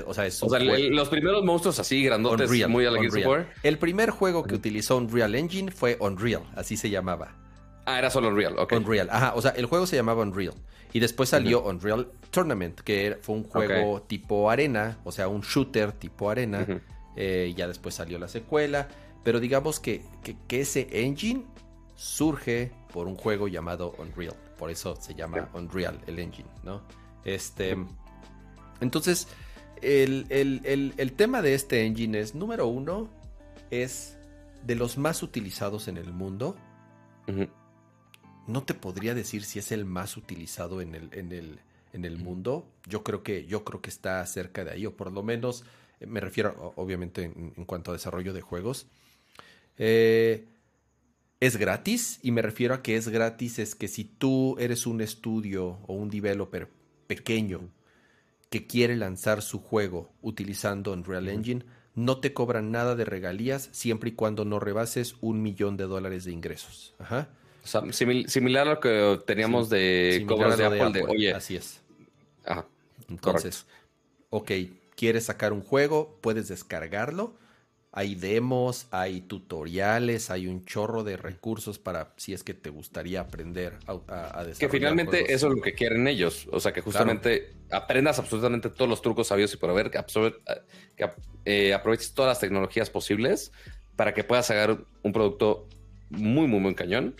o 0.07 0.13
sea, 0.13 0.27
los 0.89 1.09
primeros 1.09 1.43
monstruos 1.43 1.79
así 1.79 2.03
grandotes, 2.03 2.49
muy 2.67 2.85
a 2.85 2.91
la 2.91 2.99
War. 3.27 3.53
El 3.61 3.77
primer 3.77 4.09
juego 4.09 4.43
que 4.43 4.55
utilizó 4.55 4.97
Unreal 4.97 5.35
Engine 5.35 5.71
fue 5.71 5.97
Unreal, 5.99 6.43
así 6.55 6.75
se 6.75 6.89
llamaba. 6.89 7.44
Ah, 7.85 7.99
era 7.99 8.09
solo 8.09 8.29
Unreal, 8.29 8.57
ok. 8.57 8.73
Unreal, 8.73 9.09
ajá, 9.11 9.33
o 9.35 9.41
sea, 9.41 9.51
el 9.51 9.65
juego 9.65 9.85
se 9.85 9.95
llamaba 9.95 10.23
Unreal. 10.23 10.53
Y 10.93 10.99
después 10.99 11.29
salió 11.29 11.63
Unreal 11.63 12.07
Tournament, 12.31 12.79
que 12.79 13.17
fue 13.21 13.35
un 13.35 13.43
juego 13.43 14.01
tipo 14.03 14.49
arena, 14.49 14.97
o 15.03 15.11
sea, 15.11 15.27
un 15.27 15.41
shooter 15.41 15.91
tipo 15.91 16.29
arena. 16.29 16.65
Eh, 17.17 17.53
ya 17.55 17.67
después 17.67 17.95
salió 17.95 18.19
la 18.19 18.27
secuela. 18.27 18.87
Pero 19.23 19.39
digamos 19.39 19.79
que, 19.79 20.03
que, 20.47 20.61
ese 20.61 20.87
engine 20.91 21.45
surge 21.95 22.71
por 22.93 23.07
un 23.07 23.15
juego 23.15 23.47
llamado 23.47 23.95
Unreal. 23.97 24.35
Por 24.57 24.69
eso 24.69 24.95
se 24.95 25.15
llama 25.15 25.49
Unreal, 25.53 25.99
el 26.07 26.19
engine, 26.19 26.49
¿no? 26.63 26.81
Este. 27.23 27.77
Entonces 28.79 29.27
el, 29.81 31.13
tema 31.15 31.41
de 31.41 31.53
este 31.53 31.85
engine 31.85 32.19
es, 32.19 32.35
número 32.35 32.67
uno, 32.67 33.09
es 33.71 34.17
de 34.63 34.75
los 34.75 34.97
más 34.97 35.23
utilizados 35.23 35.87
en 35.87 35.97
el 35.97 36.11
mundo. 36.11 36.55
No 38.47 38.63
te 38.63 38.73
podría 38.73 39.13
decir 39.13 39.43
si 39.43 39.59
es 39.59 39.71
el 39.71 39.85
más 39.85 40.17
utilizado 40.17 40.81
en 40.81 40.95
el, 40.95 41.09
en 41.13 41.31
el, 41.31 41.59
en 41.93 42.05
el 42.05 42.17
mundo. 42.17 42.67
Yo 42.87 43.03
creo, 43.03 43.23
que, 43.23 43.45
yo 43.45 43.63
creo 43.63 43.81
que 43.81 43.89
está 43.89 44.25
cerca 44.25 44.63
de 44.63 44.71
ahí, 44.71 44.85
o 44.85 44.95
por 44.95 45.11
lo 45.11 45.23
menos 45.23 45.63
eh, 45.99 46.05
me 46.05 46.19
refiero, 46.19 46.73
obviamente, 46.75 47.23
en, 47.23 47.65
cuanto 47.65 47.91
a 47.91 47.93
desarrollo 47.93 48.33
de 48.33 48.41
juegos. 48.41 48.87
Eh, 49.77 50.45
es 51.39 51.57
gratis, 51.57 52.19
y 52.21 52.31
me 52.31 52.41
refiero 52.41 52.73
a 52.73 52.81
que 52.81 52.95
es 52.95 53.09
gratis, 53.09 53.59
es 53.59 53.75
que 53.75 53.87
si 53.87 54.03
tú 54.03 54.55
eres 54.59 54.87
un 54.87 55.01
estudio 55.01 55.79
o 55.87 55.93
un 55.93 56.09
developer 56.09 56.69
pequeño 57.07 57.69
que 58.49 58.67
quiere 58.67 58.95
lanzar 58.95 59.41
su 59.41 59.59
juego 59.59 60.13
utilizando 60.21 60.93
Unreal 60.93 61.27
Engine, 61.27 61.65
no 61.93 62.19
te 62.19 62.33
cobran 62.33 62.71
nada 62.71 62.95
de 62.95 63.05
regalías 63.05 63.69
siempre 63.71 64.09
y 64.09 64.13
cuando 64.13 64.45
no 64.45 64.59
rebases 64.59 65.15
un 65.21 65.41
millón 65.41 65.77
de 65.77 65.85
dólares 65.85 66.25
de 66.25 66.31
ingresos. 66.31 66.93
Ajá. 66.99 67.29
Similar 67.91 68.67
a 68.67 68.71
lo 68.71 68.79
que 68.79 69.19
teníamos 69.25 69.69
de 69.69 70.25
cobras 70.27 70.57
de, 70.57 70.65
Apple, 70.65 70.91
de, 70.91 71.03
oye. 71.03 71.33
Así 71.33 71.55
es. 71.55 71.81
Entonces, 73.09 73.65
ok, 74.29 74.51
quieres 74.95 75.25
sacar 75.25 75.53
un 75.53 75.61
juego, 75.61 76.17
puedes 76.21 76.47
descargarlo 76.47 77.35
hay 77.97 78.13
demos, 78.13 78.87
hay 78.91 79.21
tutoriales, 79.21 80.29
hay 80.29 80.47
un 80.47 80.65
chorro 80.65 81.05
de 81.05 81.15
recursos 81.15 81.79
para 81.79 82.11
si 82.17 82.33
es 82.33 82.43
que 82.43 82.53
te 82.53 82.69
gustaría 82.69 83.21
aprender 83.21 83.79
a, 83.87 83.93
desarrollar. 83.93 84.55
Que 84.57 84.67
finalmente 84.67 85.33
eso 85.33 85.47
es 85.47 85.55
lo 85.55 85.61
que 85.61 85.73
quieren 85.75 86.05
ellos. 86.05 86.45
O 86.51 86.59
sea, 86.59 86.73
que 86.73 86.81
justamente 86.81 87.53
aprendas 87.71 88.19
absolutamente 88.19 88.69
todos 88.69 88.89
los 88.89 89.01
trucos 89.01 89.27
sabios 89.27 89.53
y 89.53 89.57
por 89.57 89.69
haber, 89.69 89.91
que, 89.91 90.03
que 90.97 91.09
eh, 91.45 91.73
aproveches 91.73 92.13
todas 92.13 92.31
las 92.31 92.41
tecnologías 92.41 92.89
posibles 92.89 93.53
para 93.95 94.13
que 94.13 94.25
puedas 94.25 94.47
sacar 94.47 94.77
un 95.01 95.13
producto 95.13 95.69
muy, 96.09 96.47
muy, 96.47 96.59
muy 96.59 96.75
cañón 96.75 97.15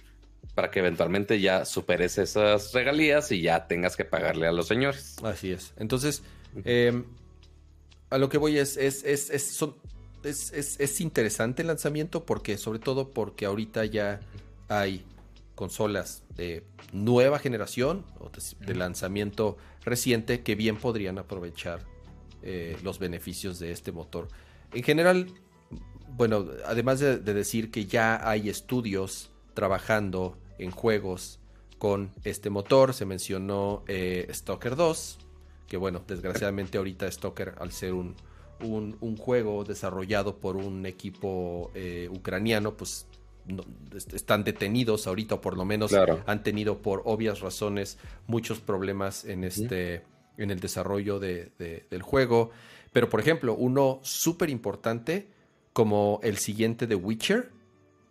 para 0.56 0.72
que 0.72 0.80
eventualmente 0.80 1.40
ya 1.41 1.65
superes 1.65 2.18
esas 2.18 2.73
regalías 2.73 3.32
y 3.32 3.41
ya 3.41 3.68
tengas 3.68 3.98
que 3.98 4.06
pagarle 4.06 4.48
a 4.48 4.53
los 4.53 4.68
señores. 4.68 5.18
Así 5.22 5.52
es. 5.52 5.73
Entonces, 5.77 6.23
em, 6.64 7.03
a 8.10 8.18
lo 8.18 8.30
que 8.30 8.38
voy 8.38 8.57
es, 8.57 8.77
es, 8.77 9.03
es, 9.03 9.30
es 9.30 9.44
son, 9.53 9.76
es, 10.23 11.02
interesante 11.02 11.61
el 11.61 11.68
lanzamiento 11.68 12.26
porque, 12.26 12.57
sobre 12.57 12.80
todo 12.80 13.10
porque 13.10 13.45
ahorita 13.45 13.86
ya 13.86 14.22
hay 14.69 15.06
consolas 15.56 16.23
de 16.36 16.64
nueva 16.91 17.40
generación 17.40 18.06
o 18.19 18.32
de, 18.65 18.76
lanzamiento 18.76 19.57
reciente 19.84 20.41
que 20.41 20.56
bien 20.56 20.77
podrían 20.77 21.18
aprovechar 21.18 21.82
eh, 22.41 22.77
los 22.84 22.99
beneficios 22.99 23.60
de 23.60 23.72
este 23.72 23.91
motor. 23.91 24.27
En 24.73 24.84
general, 24.84 25.27
bueno, 26.15 26.45
además 26.65 26.99
de, 26.99 27.18
decir 27.18 27.72
que 27.72 27.86
ya 27.86 28.27
hay 28.27 28.49
estudios 28.49 29.32
trabajando 29.53 30.38
en 30.57 30.72
juegos 30.72 31.40
con 31.77 32.11
este 32.23 32.49
motor, 32.49 32.94
se 32.94 33.06
mencionó 33.06 33.84
eh, 33.88 34.27
Stalker 34.32 34.76
2, 34.76 35.18
que 35.68 35.77
bueno, 35.77 36.03
desgraciadamente 36.07 36.77
ahorita 36.77 37.11
Stalker 37.11 37.56
al 37.60 37.72
ser 37.72 37.94
un, 37.94 38.15
un, 38.61 39.18
juego 39.18 39.64
desarrollado 39.64 40.38
por 40.38 40.56
un 40.56 40.86
equipo 40.86 41.72
eh, 41.76 42.10
ucraniano, 42.11 42.76
pues 42.76 43.07
están 44.14 44.44
detenidos 44.44 45.06
ahorita, 45.07 45.36
o 45.36 45.41
por 45.41 45.57
lo 45.57 45.65
menos 45.65 45.94
han 46.26 46.44
tenido 46.44 46.82
por 46.82 47.03
obvias 47.06 47.41
razones 47.41 47.98
muchos 48.27 48.60
problemas 48.60 49.26
en 49.26 49.44
este 49.44 50.03
en 50.38 50.52
el 50.52 50.60
desarrollo 50.60 51.19
de, 51.19 51.52
del 51.90 52.02
juego. 52.02 52.52
Pero, 52.91 53.10
por 53.10 53.19
ejemplo, 53.19 53.56
uno 53.56 53.99
súper 54.03 54.49
importante, 54.49 55.30
como 55.73 56.19
el 56.23 56.38
siguiente 56.38 56.88
de 56.88 56.95
Witcher, 56.95 57.52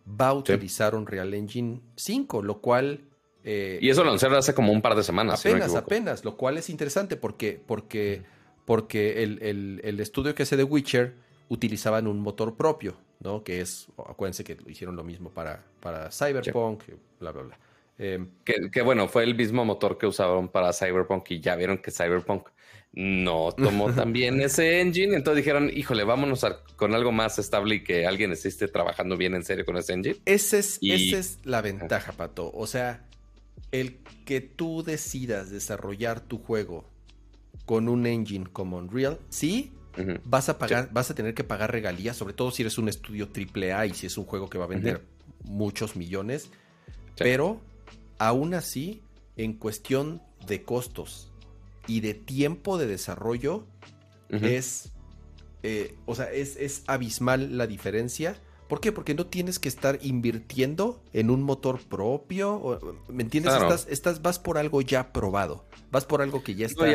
va 0.07 0.29
a 0.29 0.33
utilizar 0.33 0.95
un 0.95 1.07
Real 1.07 1.33
Engine 1.33 1.81
5, 1.95 2.41
lo 2.41 2.61
cual. 2.61 3.01
Eh, 3.43 3.79
y 3.81 3.89
eso 3.89 4.03
lo 4.03 4.09
lanzaron 4.09 4.37
hace 4.37 4.53
como 4.53 4.71
un 4.71 4.81
par 4.81 4.95
de 4.95 5.03
semanas. 5.03 5.39
Apenas, 5.45 5.75
apenas, 5.75 6.25
lo 6.25 6.35
cual 6.35 6.57
es 6.57 6.69
interesante 6.69 7.15
porque, 7.15 7.61
porque 7.65 8.23
porque 8.65 9.23
el, 9.23 9.99
estudio 9.99 10.35
que 10.35 10.43
hace 10.43 10.57
de 10.57 10.63
Witcher 10.63 11.13
utilizaban 11.49 12.07
un 12.07 12.19
motor 12.19 12.55
propio, 12.55 12.97
¿no? 13.19 13.43
Que 13.43 13.61
es, 13.61 13.87
acuérdense 13.97 14.43
que 14.43 14.57
hicieron 14.67 14.95
lo 14.95 15.03
mismo 15.03 15.29
para, 15.29 15.63
para 15.79 16.11
Cyberpunk, 16.11 16.83
bla, 17.19 17.31
bla, 17.31 17.43
bla. 17.43 17.59
Em, 17.97 18.29
que, 18.43 18.81
bueno, 18.81 19.07
fue 19.07 19.23
el 19.23 19.35
mismo 19.35 19.63
motor 19.63 19.97
que 19.97 20.07
usaron 20.07 20.49
para 20.49 20.73
Cyberpunk 20.73 21.31
y 21.31 21.39
ya 21.39 21.55
vieron 21.55 21.77
que 21.77 21.91
Cyberpunk 21.91 22.49
no 22.95 23.51
tomó 23.51 23.91
también 23.93 24.41
ese 24.41 24.79
engine. 24.79 25.15
Entonces 25.15 25.43
dijeron, 25.43 25.69
híjole, 25.73 26.03
vámonos 26.03 26.45
con 26.75 26.95
algo 26.95 27.11
más 27.11 27.37
estable 27.37 27.75
y 27.75 27.83
que 27.83 28.07
alguien 28.07 28.31
esté 28.31 28.67
trabajando 28.67 29.17
bien 29.17 29.35
en 29.35 29.43
serio 29.43 29.65
con 29.65 29.77
ese 29.77 29.93
engine. 29.93 30.17
Ese 30.25 30.59
es, 30.59 30.79
Esa 30.81 31.17
es 31.19 31.39
la 31.43 31.61
ventaja, 31.61 32.13
Pato. 32.13 32.51
O 32.53 32.65
sea, 32.67 33.05
el 33.71 33.97
que 34.25 34.41
tú 34.41 34.83
decidas 34.83 35.49
desarrollar 35.49 36.21
tu 36.21 36.37
juego 36.37 36.89
con 37.65 37.89
un 37.89 38.07
engine 38.07 38.45
como 38.51 38.77
Unreal, 38.77 39.19
sí, 39.29 39.73
vas 40.23 40.49
a 40.49 40.57
pagar, 40.57 40.89
vas 40.91 41.11
a 41.11 41.15
tener 41.15 41.33
que 41.33 41.43
pagar 41.43 41.71
regalías, 41.71 42.15
sobre 42.15 42.33
todo 42.33 42.51
si 42.51 42.63
eres 42.63 42.77
un 42.77 42.89
estudio 42.89 43.27
AAA 43.27 43.87
y 43.87 43.93
si 43.93 44.07
es 44.07 44.17
un 44.17 44.25
juego 44.25 44.49
que 44.49 44.57
va 44.57 44.65
a 44.65 44.69
vender 44.69 45.01
muchos 45.43 45.95
millones. 45.95 46.49
Pero 47.17 47.61
aún 48.19 48.53
así, 48.53 49.01
en 49.35 49.53
cuestión 49.53 50.21
de 50.47 50.63
costos 50.63 51.31
y 51.87 52.01
de 52.01 52.13
tiempo 52.13 52.77
de 52.77 52.87
desarrollo, 52.87 53.65
es, 54.29 54.91
eh, 55.63 55.95
o 56.05 56.15
sea, 56.15 56.31
es, 56.31 56.83
abismal 56.87 57.57
la 57.57 57.67
diferencia. 57.67 58.35
¿Por 58.67 58.81
qué? 58.81 58.91
Porque 58.91 59.13
no 59.13 59.27
tienes 59.27 59.59
que 59.59 59.69
estar 59.69 59.99
invirtiendo 60.01 61.01
en 61.13 61.29
un 61.29 61.43
motor 61.43 61.79
propio. 61.81 62.79
¿Me 63.07 63.23
entiendes? 63.23 63.53
Estás, 63.87 64.21
vas 64.21 64.39
por 64.39 64.57
algo 64.57 64.81
ya 64.81 65.13
probado. 65.13 65.65
Vas 65.91 66.05
por 66.05 66.21
algo 66.21 66.43
que 66.43 66.55
ya 66.55 66.65
está 66.65 66.85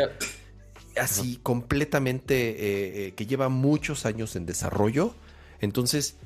así 0.96 1.38
completamente, 1.42 2.50
eh, 2.50 3.06
eh, 3.06 3.14
que 3.14 3.26
lleva 3.26 3.48
muchos 3.48 4.04
años 4.04 4.34
en 4.34 4.46
desarrollo. 4.46 5.14
Entonces, 5.60 6.16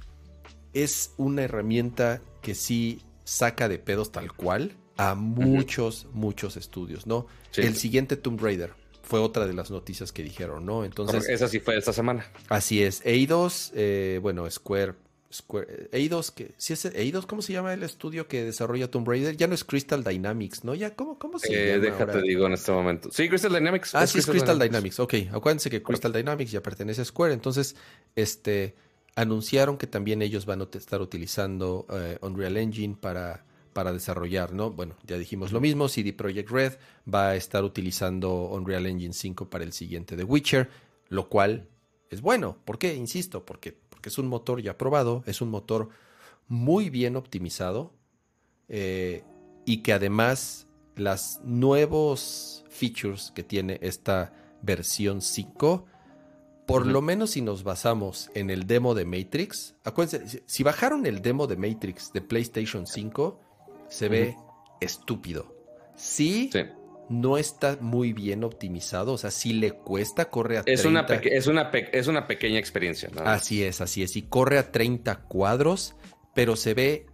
es 0.72 1.12
una 1.18 1.42
herramienta 1.42 2.22
que 2.40 2.54
sí 2.54 3.02
saca 3.24 3.68
de 3.68 3.78
pedos 3.78 4.12
tal 4.12 4.32
cual 4.32 4.76
a 4.96 5.14
muchos, 5.14 6.06
muchos 6.12 6.56
estudios, 6.56 7.06
¿no? 7.06 7.26
El 7.56 7.76
siguiente 7.76 8.16
Tomb 8.16 8.40
Raider 8.40 8.72
fue 9.02 9.20
otra 9.20 9.46
de 9.46 9.52
las 9.52 9.70
noticias 9.70 10.12
que 10.12 10.22
dijeron, 10.22 10.64
¿no? 10.64 10.84
Entonces... 10.84 11.28
Esa 11.28 11.48
sí 11.48 11.60
fue 11.60 11.76
esta 11.76 11.92
semana. 11.92 12.26
Así 12.48 12.82
es. 12.82 13.04
Eidos, 13.04 13.72
eh, 13.74 14.18
bueno, 14.22 14.50
Square 14.50 14.94
Square, 15.34 15.88
Eidos, 15.90 16.30
que, 16.30 16.54
si 16.58 16.74
es 16.74 16.84
Eidos, 16.84 17.26
¿cómo 17.26 17.42
se 17.42 17.52
llama 17.52 17.74
el 17.74 17.82
estudio 17.82 18.28
que 18.28 18.44
desarrolla 18.44 18.88
Tomb 18.88 19.08
Raider? 19.08 19.36
Ya 19.36 19.48
no 19.48 19.54
es 19.54 19.64
Crystal 19.64 20.04
Dynamics, 20.04 20.62
¿no? 20.62 20.76
Ya, 20.76 20.94
¿cómo, 20.94 21.18
cómo 21.18 21.40
se 21.40 21.52
eh, 21.52 21.72
llama? 21.72 21.84
Déjate 21.84 22.22
digo 22.22 22.46
en 22.46 22.52
este 22.52 22.70
momento. 22.70 23.08
Sí, 23.10 23.28
Crystal 23.28 23.52
Dynamics. 23.52 23.96
Ah, 23.96 24.06
sí, 24.06 24.20
es 24.20 24.26
Crystal 24.26 24.56
Dynamics. 24.56 25.00
Ok, 25.00 25.14
acuérdense 25.32 25.70
que 25.70 25.82
Crystal 25.82 26.12
Dynamics 26.12 26.52
ya 26.52 26.62
pertenece 26.62 27.02
a 27.02 27.04
Square. 27.04 27.34
Entonces, 27.34 27.74
este, 28.14 28.76
anunciaron 29.16 29.76
que 29.76 29.88
también 29.88 30.22
ellos 30.22 30.46
van 30.46 30.60
a 30.60 30.68
estar 30.72 31.00
utilizando 31.02 31.84
eh, 31.90 32.16
Unreal 32.20 32.56
Engine 32.56 32.96
para, 33.00 33.44
para 33.74 33.92
desarrollar, 33.92 34.54
¿no? 34.54 34.70
Bueno, 34.70 34.96
ya 35.06 35.18
dijimos 35.18 35.52
lo 35.52 35.60
mismo. 35.60 35.88
CD 35.88 36.14
Projekt 36.14 36.50
Red 36.50 36.72
va 37.12 37.28
a 37.28 37.36
estar 37.36 37.64
utilizando 37.64 38.48
Unreal 38.48 38.86
Engine 38.86 39.12
5 39.12 39.50
para 39.50 39.64
el 39.64 39.74
siguiente 39.74 40.16
The 40.16 40.24
Witcher, 40.24 40.70
lo 41.10 41.28
cual 41.28 41.68
es 42.08 42.22
bueno. 42.22 42.56
¿Por 42.64 42.78
qué? 42.78 42.94
Insisto, 42.94 43.44
porque 43.44 43.76
que 44.00 44.10
es 44.10 44.18
un 44.18 44.28
motor 44.28 44.60
ya 44.60 44.76
probado, 44.76 45.22
es 45.26 45.40
un 45.40 45.48
motor 45.48 45.88
muy 46.46 46.90
bien 46.90 47.16
optimizado. 47.16 47.94
Eh, 48.68 49.24
y 49.64 49.78
que 49.78 49.92
además 49.92 50.66
las 50.96 51.40
nuevos 51.42 52.64
features 52.68 53.32
que 53.34 53.42
tiene 53.42 53.78
esta 53.82 54.32
versión 54.62 55.22
5, 55.22 55.86
por 56.66 56.86
lo 56.86 57.02
menos 57.02 57.30
si 57.30 57.40
nos 57.40 57.62
basamos 57.62 58.30
en 58.34 58.50
el 58.50 58.66
demo 58.66 58.94
de 58.94 59.04
Matrix, 59.04 59.74
acuérdense, 59.84 60.42
si 60.46 60.62
bajaron 60.62 61.06
el 61.06 61.22
demo 61.22 61.46
de 61.46 61.56
Matrix 61.56 62.12
de 62.12 62.20
PlayStation 62.20 62.86
5, 62.86 63.40
se 63.94 64.08
ve 64.08 64.36
estúpido. 64.80 65.54
Sí, 65.96 66.50
no 67.08 67.38
está 67.38 67.78
muy 67.80 68.12
bien 68.12 68.42
optimizado, 68.42 69.12
o 69.12 69.18
sea, 69.18 69.30
si 69.30 69.52
le 69.52 69.70
cuesta, 69.70 70.30
corre 70.30 70.58
a 70.58 70.60
es 70.66 70.82
30. 70.82 70.88
Una 70.88 71.20
es, 71.22 71.46
una 71.46 71.70
es 71.70 72.06
una 72.08 72.26
pequeña 72.26 72.58
experiencia. 72.58 73.08
¿no? 73.14 73.20
Así 73.22 73.62
es, 73.62 73.80
así 73.80 74.02
es, 74.02 74.16
y 74.16 74.22
corre 74.22 74.58
a 74.58 74.72
30 74.72 75.20
cuadros, 75.20 75.94
pero 76.34 76.56
se 76.56 76.74
ve 76.74 77.06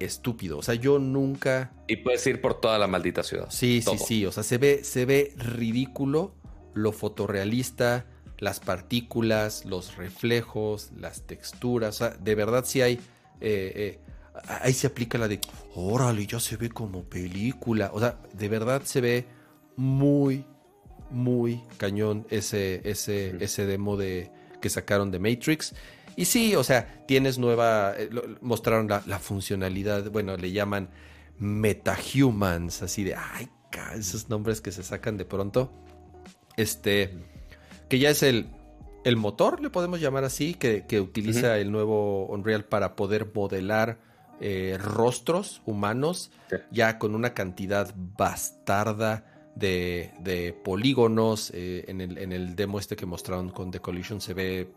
estúpido. 0.00 0.58
O 0.58 0.62
sea, 0.62 0.74
yo 0.74 0.98
nunca. 0.98 1.72
Y 1.86 1.96
puedes 1.96 2.26
ir 2.26 2.40
por 2.40 2.60
toda 2.60 2.80
la 2.80 2.88
maldita 2.88 3.22
ciudad. 3.22 3.46
Sí, 3.50 3.80
sí, 3.80 3.96
sí. 3.98 4.26
O 4.26 4.32
sea, 4.32 4.42
se 4.42 4.58
ve, 4.58 4.82
se 4.82 5.04
ve 5.04 5.32
ridículo 5.36 6.34
lo 6.72 6.90
fotorrealista, 6.90 8.06
las 8.38 8.58
partículas, 8.58 9.64
los 9.66 9.96
reflejos, 9.96 10.90
las 10.98 11.22
texturas. 11.28 11.94
O 11.94 11.98
sea, 11.98 12.10
de 12.10 12.34
verdad 12.34 12.64
sí 12.66 12.80
hay. 12.80 12.94
Eh, 13.40 13.72
eh, 13.76 14.00
ahí 14.48 14.72
se 14.72 14.86
aplica 14.86 15.18
la 15.18 15.28
de. 15.28 15.40
Órale, 15.74 16.26
ya 16.26 16.40
se 16.40 16.56
ve 16.56 16.68
como 16.70 17.04
película. 17.04 17.90
O 17.92 18.00
sea, 18.00 18.18
de 18.32 18.48
verdad 18.48 18.82
se 18.84 19.00
ve 19.00 19.26
muy, 19.76 20.44
muy 21.10 21.62
cañón 21.76 22.26
ese, 22.30 22.80
ese, 22.88 23.36
ese 23.40 23.66
demo 23.66 23.96
de, 23.96 24.30
que 24.60 24.68
sacaron 24.70 25.10
de 25.10 25.18
Matrix. 25.18 25.74
Y 26.16 26.26
sí, 26.26 26.54
o 26.54 26.62
sea, 26.62 27.04
tienes 27.06 27.38
nueva, 27.38 27.94
eh, 27.96 28.08
mostraron 28.40 28.88
la, 28.88 29.18
funcionalidad, 29.18 30.10
bueno, 30.10 30.36
le 30.36 30.52
llaman 30.52 30.90
metahumans, 31.38 32.82
así 32.82 33.02
de, 33.02 33.16
ay, 33.16 33.48
esos 33.96 34.28
nombres 34.28 34.60
que 34.60 34.70
se 34.70 34.82
sacan 34.84 35.16
de 35.16 35.24
pronto. 35.24 35.72
Este, 36.56 37.10
que 37.88 37.98
ya 37.98 38.10
es 38.10 38.22
el, 38.22 38.46
el 39.04 39.16
motor, 39.16 39.60
le 39.60 39.70
podemos 39.70 40.00
llamar 40.00 40.22
así, 40.22 40.54
que, 40.54 41.00
utiliza 41.00 41.58
el 41.58 41.72
nuevo 41.72 42.26
Unreal 42.26 42.64
para 42.64 42.94
poder 42.94 43.32
modelar 43.34 43.98
eh, 44.40 44.78
rostros 44.80 45.62
humanos, 45.66 46.30
ya 46.70 46.98
con 46.98 47.14
una 47.14 47.34
cantidad 47.34 47.94
bastarda 47.96 49.24
de, 49.54 50.56
polígonos. 50.64 51.50
Eh, 51.54 51.84
en, 51.88 52.00
el, 52.00 52.18
en 52.18 52.32
el 52.32 52.56
demo 52.56 52.78
este 52.78 52.96
que 52.96 53.06
mostraron 53.06 53.50
con 53.50 53.70
The 53.70 53.80
Collision 53.80 54.20
se 54.20 54.34
ve 54.34 54.68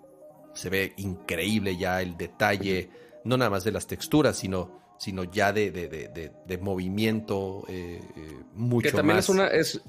se 0.58 0.70
ve 0.70 0.94
increíble 0.98 1.78
ya 1.78 2.02
el 2.02 2.18
detalle, 2.18 2.90
no 3.24 3.38
nada 3.38 3.52
más 3.52 3.64
de 3.64 3.72
las 3.72 3.86
texturas, 3.86 4.38
sino, 4.38 4.96
sino 4.98 5.24
ya 5.24 5.54
de, 5.54 5.72
de, 5.72 6.58
movimiento 6.58 7.64
eh, 7.70 8.02
eh, 8.16 8.40
mucho 8.56 8.90
que 8.90 8.96
también 8.96 9.18
más. 9.18 9.26
Es 9.26 9.30
una, 9.30 9.48
es, 9.48 9.82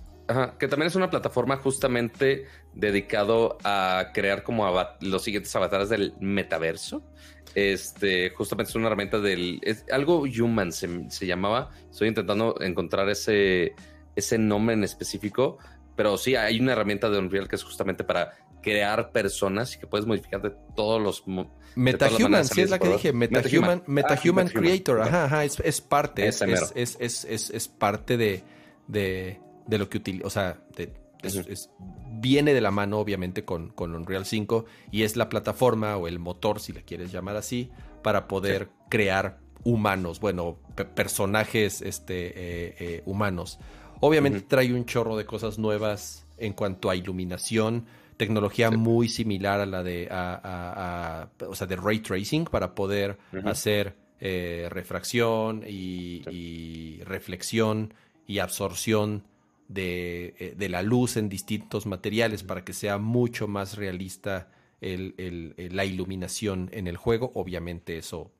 que 0.58 0.68
también 0.68 0.88
es 0.88 0.94
una 0.94 1.08
plataforma 1.08 1.56
justamente 1.56 2.44
dedicado 2.74 3.56
a 3.64 4.10
crear 4.12 4.42
como 4.42 4.70
los 5.00 5.22
siguientes 5.22 5.56
avatares 5.56 5.88
del 5.88 6.14
metaverso. 6.20 7.02
Este, 7.54 8.30
justamente 8.30 8.70
es 8.70 8.76
una 8.76 8.86
herramienta 8.86 9.18
del. 9.20 9.60
Es 9.62 9.84
algo 9.90 10.22
human 10.22 10.72
se, 10.72 11.10
se, 11.10 11.26
llamaba. 11.26 11.70
Estoy 11.90 12.08
intentando 12.08 12.60
encontrar 12.60 13.08
ese, 13.08 13.74
ese 14.16 14.38
nombre 14.38 14.74
en 14.74 14.84
específico. 14.84 15.58
Pero 15.96 16.16
sí, 16.16 16.36
hay 16.36 16.60
una 16.60 16.72
herramienta 16.72 17.10
de 17.10 17.18
Unreal 17.18 17.48
que 17.48 17.56
es 17.56 17.64
justamente 17.64 18.04
para 18.04 18.32
crear 18.62 19.10
personas 19.12 19.74
y 19.74 19.78
que 19.80 19.86
puedes 19.86 20.06
modificar 20.06 20.42
de 20.42 20.52
todos 20.76 21.00
los... 21.00 21.24
Metahuman, 21.74 22.44
sí 22.44 22.60
es 22.60 22.70
la 22.70 22.78
que 22.78 22.88
dije, 22.88 23.12
Metahuman, 23.12 23.82
Metahuman, 23.86 24.48
ah, 24.48 24.52
Creator, 24.52 25.00
ajá, 25.00 25.24
ajá, 25.24 25.44
es, 25.44 25.60
es 25.60 25.80
parte, 25.80 26.26
es, 26.26 26.42
es, 26.42 26.96
es, 27.00 27.50
es, 27.50 27.68
parte 27.68 28.16
de, 28.16 28.42
de, 28.88 29.40
de 29.66 29.78
lo 29.78 29.88
que 29.88 29.98
utiliza, 29.98 30.26
o 30.26 30.30
sea, 30.30 30.60
viene 32.20 32.54
de 32.54 32.60
la 32.60 32.70
mano 32.70 32.98
obviamente 32.98 33.44
con, 33.44 33.70
con, 33.70 33.94
Unreal 33.94 34.26
5 34.26 34.64
y 34.90 35.02
es 35.02 35.16
la 35.16 35.28
plataforma 35.28 35.96
o 35.96 36.08
el 36.08 36.18
motor, 36.18 36.60
si 36.60 36.72
le 36.72 36.82
quieres 36.82 37.12
llamar 37.12 37.36
así, 37.36 37.70
para 38.02 38.28
poder 38.28 38.70
crear 38.88 39.38
humanos, 39.64 40.20
bueno, 40.20 40.58
personajes 40.94 41.82
este, 41.82 42.28
eh, 42.28 42.74
eh, 42.78 43.02
humanos. 43.04 43.58
Obviamente 44.00 44.40
trae 44.42 44.72
un 44.72 44.84
chorro 44.84 45.16
de 45.16 45.26
cosas 45.26 45.58
nuevas 45.58 46.26
en 46.36 46.52
cuanto 46.52 46.88
a 46.88 46.96
iluminación, 46.96 47.86
tecnología 48.16 48.70
muy 48.70 49.08
similar 49.08 49.60
a 49.60 49.66
la 49.66 49.82
de, 49.82 50.06
o 51.46 51.54
sea, 51.54 51.66
de 51.66 51.76
ray 51.76 52.00
tracing 52.00 52.44
para 52.44 52.74
poder 52.74 53.18
hacer 53.44 53.96
eh, 54.20 54.66
refracción 54.70 55.64
y, 55.66 57.00
reflexión 57.04 57.94
y 58.26 58.40
absorción 58.40 59.24
eh, 59.74 60.54
de, 60.56 60.68
la 60.68 60.82
luz 60.82 61.16
en 61.16 61.28
distintos 61.28 61.86
materiales 61.86 62.42
para 62.42 62.64
que 62.64 62.72
sea 62.72 62.98
mucho 62.98 63.48
más 63.48 63.76
realista 63.76 64.50
la 64.80 65.84
iluminación 65.84 66.70
en 66.72 66.86
el 66.86 66.96
juego. 66.96 67.32
Obviamente 67.34 67.98
eso 67.98 68.30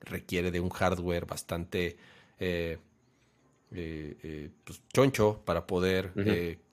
requiere 0.00 0.50
de 0.50 0.60
un 0.60 0.68
hardware 0.68 1.24
bastante 1.26 1.96
eh, 2.38 2.78
pues, 3.70 4.82
choncho 4.92 5.42
para 5.44 5.66
poder 5.66 6.12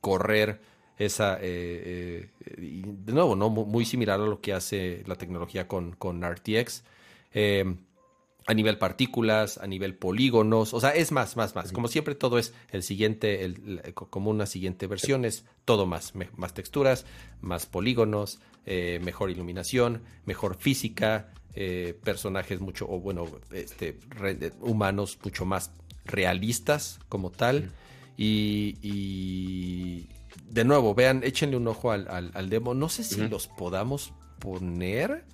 correr 0.02 0.60
esa, 0.98 1.38
eh, 1.42 2.30
eh, 2.40 2.82
de 2.86 3.14
nuevo, 3.14 3.36
¿no? 3.36 3.50
Muy 3.50 3.86
similar 3.86 4.20
a 4.20 4.26
lo 4.26 4.40
que 4.40 4.54
hace 4.54 5.04
la 5.06 5.16
tecnología 5.16 5.68
con, 5.68 5.92
con 5.94 6.24
RTX. 6.24 6.84
Em, 7.34 7.78
a 8.48 8.54
nivel 8.54 8.78
partículas, 8.78 9.58
a 9.58 9.68
nivel 9.68 9.96
polígonos, 9.96 10.74
o 10.74 10.80
sea, 10.80 10.92
es 10.92 11.12
más, 11.12 11.36
más, 11.36 11.56
más. 11.56 11.72
Como 11.72 11.88
siempre, 11.88 12.16
todo 12.16 12.38
es 12.38 12.54
el 12.72 12.84
siguiente, 12.84 13.44
el, 13.44 13.82
como 13.94 14.30
una 14.30 14.46
siguiente 14.46 14.88
versión, 14.88 15.26
es 15.26 15.46
todo 15.66 15.86
más, 15.86 16.14
más 16.36 16.54
texturas, 16.54 17.06
más 17.42 17.66
polígonos, 17.66 18.40
eh, 18.66 19.00
mejor 19.04 19.32
iluminación, 19.32 20.04
mejor 20.26 20.58
física, 20.58 21.34
personajes 22.04 22.60
mucho, 22.60 22.86
o 22.90 23.00
bueno, 23.00 23.26
este, 23.52 23.98
humanos 24.60 25.18
mucho 25.24 25.46
más 25.46 25.72
realistas 26.06 27.00
como 27.10 27.32
tal. 27.32 27.72
y, 28.18 30.08
de 30.50 30.64
nuevo, 30.64 30.96
vean, 30.96 31.22
échenle 31.24 31.58
un 31.58 31.68
ojo 31.68 31.92
al, 31.92 32.50
demo. 32.50 32.74
No 32.74 32.90
sé 32.90 33.04
si 33.04 33.28
los 33.28 33.48
podamos 33.48 34.14
poner. 34.40 35.26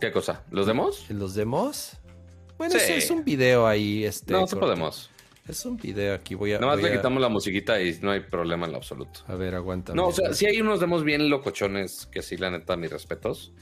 ¿Qué 0.00 0.10
cosa? 0.10 0.42
¿Los 0.50 0.66
demos? 0.66 1.08
¿Los 1.10 1.34
demos? 1.34 1.98
Bueno, 2.58 2.74
es, 2.76 3.10
un 3.10 3.24
video 3.24 3.66
ahí. 3.66 4.04
Este, 4.04 4.32
no, 4.32 4.46
sí 4.46 4.56
podemos. 4.56 5.10
Es 5.46 5.66
un 5.66 5.76
video 5.76 6.14
aquí, 6.14 6.34
voy 6.34 6.52
a... 6.54 6.58
Nada 6.58 6.74
más 6.74 6.82
le 6.82 6.90
quitamos 6.90 7.20
la 7.20 7.28
musiquita 7.28 7.80
y 7.80 7.98
no 8.00 8.10
hay 8.10 8.20
problema 8.20 8.64
en 8.64 8.72
lo 8.72 8.78
absoluto. 8.78 9.20
A 9.26 9.34
ver, 9.34 9.54
aguanta. 9.54 9.94
No, 9.94 10.06
o 10.06 10.12
sea, 10.12 10.32
sí 10.32 10.46
hay 10.46 10.60
unos 10.60 10.80
demos 10.80 11.04
bien 11.04 11.28
locochones 11.28 12.06
que 12.06 12.22
sí, 12.22 12.38
la 12.38 12.50
neta, 12.50 12.76
mis 12.76 12.90
respetos. 12.90 13.52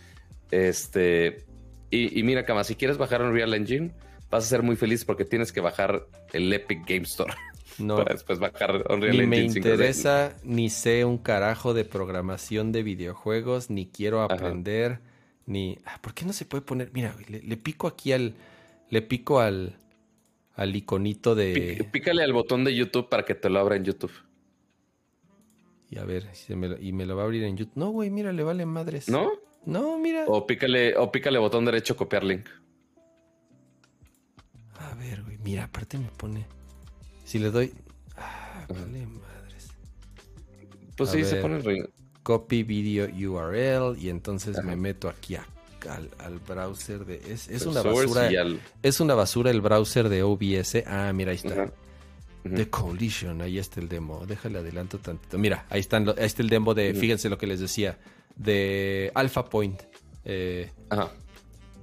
Este... 0.50 1.44
Y, 1.90 2.22
mira, 2.22 2.46
Cama, 2.46 2.64
si 2.64 2.74
quieres 2.74 2.96
bajar 2.96 3.20
un 3.20 3.34
Real 3.34 3.52
Engine, 3.52 3.92
vas 4.30 4.44
a 4.44 4.46
ser 4.46 4.62
muy 4.62 4.76
feliz 4.76 5.04
porque 5.04 5.26
tienes 5.26 5.52
que 5.52 5.60
bajar 5.60 6.06
el 6.32 6.50
Epic 6.52 6.86
Game 6.86 7.02
Store. 7.02 7.34
No, 7.78 7.96
para 7.96 8.12
después 8.12 8.38
bajar 8.38 8.84
Unreal 8.92 9.16
ni 9.16 9.26
me 9.26 9.38
interesa, 9.38 10.36
ni 10.44 10.68
sé 10.68 11.06
un 11.06 11.16
carajo 11.16 11.72
de 11.72 11.86
programación 11.86 12.70
de 12.70 12.82
videojuegos, 12.82 13.70
ni 13.70 13.86
quiero 13.86 14.20
aprender, 14.20 15.00
ni... 15.46 15.78
Ah, 15.86 15.98
¿Por 16.02 16.12
qué 16.12 16.26
no 16.26 16.34
se 16.34 16.44
puede 16.44 16.60
poner? 16.60 16.90
Mira, 16.92 17.16
le, 17.28 17.56
pico 17.56 17.86
aquí 17.86 18.12
al... 18.12 18.34
Le 18.92 19.00
pico 19.00 19.40
al... 19.40 19.78
Al 20.54 20.76
iconito 20.76 21.34
de... 21.34 21.88
pícale 21.90 22.22
al 22.22 22.34
botón 22.34 22.62
de 22.62 22.74
YouTube 22.74 23.08
para 23.08 23.24
que 23.24 23.34
te 23.34 23.48
lo 23.48 23.58
abra 23.58 23.76
en 23.76 23.84
YouTube. 23.84 24.12
Y 25.88 25.96
a 25.96 26.04
ver, 26.04 26.28
y 26.78 26.92
me 26.92 27.06
lo 27.06 27.16
va 27.16 27.22
a 27.22 27.24
abrir 27.24 27.42
en 27.44 27.56
YouTube. 27.56 27.72
No, 27.74 27.88
güey, 27.88 28.10
mira, 28.10 28.34
le 28.34 28.42
vale 28.42 28.66
madres. 28.66 29.08
¿No? 29.08 29.32
No, 29.64 29.98
mira. 29.98 30.26
O 30.26 30.46
pícale, 30.46 30.94
o 30.98 31.10
pícale 31.10 31.38
botón 31.38 31.64
derecho, 31.64 31.96
copiar 31.96 32.22
link. 32.22 32.46
A 34.78 34.94
ver, 34.96 35.22
güey, 35.22 35.38
mira, 35.38 35.64
aparte 35.64 35.96
me 35.96 36.08
pone... 36.08 36.44
Si 37.24 37.38
le 37.38 37.50
doy. 37.50 37.72
Ah, 38.18 38.66
vale 38.68 39.06
madres. 39.06 39.72
Pues 40.98 41.10
sí, 41.10 41.24
se 41.24 41.36
pone 41.36 41.56
el 41.56 41.88
Copy 42.22 42.62
video 42.62 43.06
URL. 43.06 43.98
Y 43.98 44.10
entonces 44.10 44.62
me 44.62 44.76
meto 44.76 45.08
aquí 45.08 45.36
al, 45.88 46.38
browser 46.38 47.04
de. 47.04 47.20
Es, 47.28 47.48
una 47.66 47.82
basura. 47.82 48.30
Es 48.82 49.00
una 49.00 49.14
basura 49.14 49.50
el 49.50 49.60
browser 49.60 50.08
de 50.08 50.22
OBS. 50.22 50.84
Ah, 50.86 51.12
mira, 51.12 51.30
ahí 51.30 51.36
está. 51.36 51.72
The 52.42 52.68
Collision, 52.68 53.40
ahí 53.40 53.58
está 53.58 53.80
el 53.80 53.88
demo. 53.88 54.26
Déjale 54.26 54.58
adelanto 54.58 54.98
tantito. 54.98 55.38
Mira, 55.38 55.66
ahí, 55.70 55.80
están, 55.80 56.08
ahí 56.08 56.14
está 56.18 56.42
el 56.42 56.48
demo 56.48 56.74
de, 56.74 56.92
fíjense 56.94 57.28
lo 57.28 57.38
que 57.38 57.46
les 57.46 57.60
decía, 57.60 57.98
de 58.36 59.12
Alpha 59.14 59.44
Point. 59.44 59.80
Eh, 60.24 60.70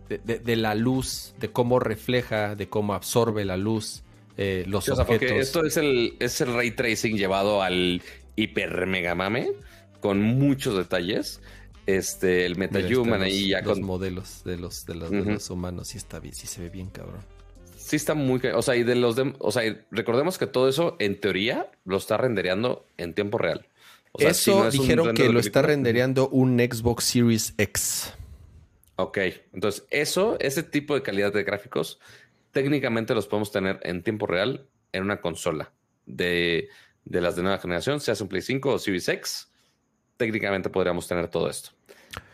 de, 0.09 0.17
de, 0.17 0.55
la 0.55 0.75
luz, 0.75 1.33
de 1.39 1.51
cómo 1.51 1.79
refleja, 1.79 2.55
de 2.55 2.67
cómo 2.67 2.93
absorbe 2.93 3.45
la 3.45 3.57
luz, 3.57 4.03
eh, 4.37 4.63
los 4.67 4.87
objetos. 4.87 5.31
esto 5.31 5.65
es 5.65 5.75
el, 5.75 6.15
es 6.19 6.39
el 6.39 6.53
ray 6.53 6.71
tracing 6.71 7.17
llevado 7.17 7.61
al 7.61 8.01
hiper 8.37 8.87
mega 8.87 9.13
mame 9.13 9.51
con 9.99 10.21
muchos 10.21 10.77
detalles. 10.77 11.41
Este, 11.97 12.45
el 12.45 12.55
MetaHuman 12.55 13.23
ahí 13.23 13.49
ya 13.49 13.63
con. 13.63 13.81
modelos 13.81 14.43
de 14.43 14.57
los, 14.57 14.85
de 14.85 14.93
los, 14.93 15.49
humanos, 15.49 15.87
sí 15.87 15.97
está 15.97 16.19
bien, 16.19 16.35
sí 16.35 16.45
se 16.45 16.61
ve 16.61 16.69
bien, 16.69 16.91
cabrón. 16.91 17.21
Sí 17.75 17.95
está 17.95 18.13
muy... 18.13 18.39
O 18.53 18.61
sea, 18.61 18.75
y 18.75 18.83
de 18.83 18.93
los... 18.93 19.15
o 19.39 19.51
sea, 19.51 19.63
recordemos 19.89 20.37
que 20.37 20.45
todo 20.45 20.69
eso, 20.69 20.95
en 20.99 21.19
teoría, 21.19 21.71
lo 21.85 21.97
está 21.97 22.17
rendereando 22.17 22.85
en 22.97 23.15
tiempo 23.15 23.39
real. 23.39 23.65
eso 24.19 24.69
dijeron 24.69 25.15
que 25.15 25.29
lo 25.29 25.39
está 25.39 25.63
rendereando 25.63 26.29
un 26.29 26.59
Xbox 26.59 27.05
Series 27.05 27.55
X. 27.57 28.13
Ok, 28.97 29.17
entonces 29.53 29.87
eso, 29.89 30.37
ese 30.39 30.61
tipo 30.61 30.93
de 30.93 31.01
calidad 31.01 31.33
de 31.33 31.43
gráficos, 31.43 31.99
técnicamente 32.51 33.15
los 33.15 33.25
podemos 33.25 33.51
tener 33.51 33.79
en 33.81 34.03
tiempo 34.03 34.27
real 34.27 34.67
en 34.91 35.01
una 35.01 35.21
consola 35.21 35.71
de, 36.05 36.69
de 37.05 37.21
las 37.21 37.35
de 37.35 37.41
nueva 37.41 37.57
generación, 37.57 37.99
sea 37.99 38.13
un 38.21 38.27
Play 38.27 38.43
5 38.43 38.73
o 38.73 38.77
Series 38.77 39.09
X. 39.09 39.47
Técnicamente 40.17 40.69
podríamos 40.69 41.07
tener 41.07 41.29
todo 41.29 41.49
esto. 41.49 41.71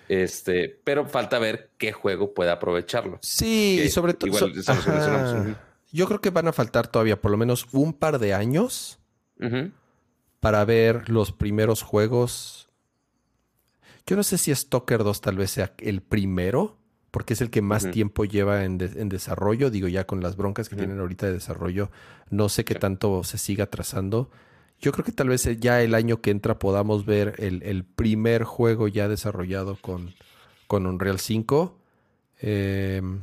Este, 0.07 0.80
pero 0.84 1.07
falta 1.07 1.40
ver 1.40 1.72
qué 1.77 1.91
juego 1.91 2.34
puede 2.34 2.52
aprovecharlo. 2.52 3.19
Sí, 3.22 3.82
y 3.86 3.90
sobre 3.90 4.14
todo. 4.14 4.32
yo 5.91 6.07
creo 6.07 6.22
que 6.22 6.30
van 6.30 6.48
a 6.48 6.53
faltar 6.53 6.88
todavía 6.88 7.19
por 7.19 7.32
lo 7.32 7.38
menos 7.38 7.68
un 7.72 7.94
par 7.94 8.19
de 8.19 8.34
años 8.34 8.99
para 10.40 10.64
ver 10.65 11.10
los 11.10 11.32
primeros 11.32 11.82
juegos. 11.82 12.69
Yo 14.06 14.15
no 14.15 14.23
sé 14.23 14.38
si 14.38 14.53
Stalker 14.53 15.03
2 15.03 15.22
tal 15.22 15.38
vez 15.38 15.52
sea 15.52 15.73
el 15.80 16.02
primero, 16.02 16.77
porque 17.10 17.34
es 17.34 17.41
el 17.41 17.49
que 17.49 17.61
más 17.61 17.90
tiempo 17.91 18.26
lleva 18.26 18.64
en, 18.65 18.77
desarrollo. 18.77 19.72
Digo, 19.72 19.88
ya 19.88 20.06
con 20.06 20.22
las 20.22 20.36
broncas 20.36 20.69
que 20.69 20.76
tienen 20.76 20.99
ahorita 20.99 21.26
de 21.26 21.34
desarrollo, 21.34 21.90
no 22.30 22.49
sé 22.49 22.65
qué 22.65 22.76
tanto 22.76 23.23
se 23.23 23.38
siga 23.38 23.68
trazando. 23.68 24.30
Yo 24.80 24.91
creo 24.91 25.06
que 25.06 25.11
tal 25.11 25.30
vez 25.30 25.47
ya 25.60 25.81
el 25.81 25.95
año 25.95 26.22
que 26.22 26.31
entra 26.31 26.60
podamos 26.60 27.06
ver 27.06 27.35
el, 27.39 27.84
primer 27.85 28.43
juego 28.43 28.88
ya 28.88 29.07
desarrollado 29.07 29.77
con, 29.81 30.14
con 30.68 30.85
Unreal 30.85 31.19
5. 31.19 31.77
Em, 32.41 33.22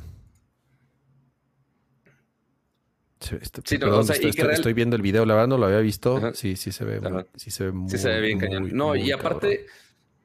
estoy, 3.41 4.73
viendo 4.73 4.95
el 4.95 5.01
video, 5.01 5.25
la 5.25 5.35
verdad 5.35 5.47
no 5.47 5.57
lo 5.57 5.67
había 5.67 5.79
visto. 5.79 6.33
Sí, 6.33 6.55
sí 6.55 6.71
se 6.71 6.83
ve, 6.83 6.99
muy, 6.99 7.23
sí 7.35 7.51
se 7.51 7.65
ve 7.65 7.71
muy, 7.71 7.89
sí 7.89 7.97
se 7.97 8.09
ve 8.09 8.21
bien 8.21 8.39
cañón. 8.39 8.69
No, 8.73 8.95
y 8.95 9.11
aparte, 9.11 9.67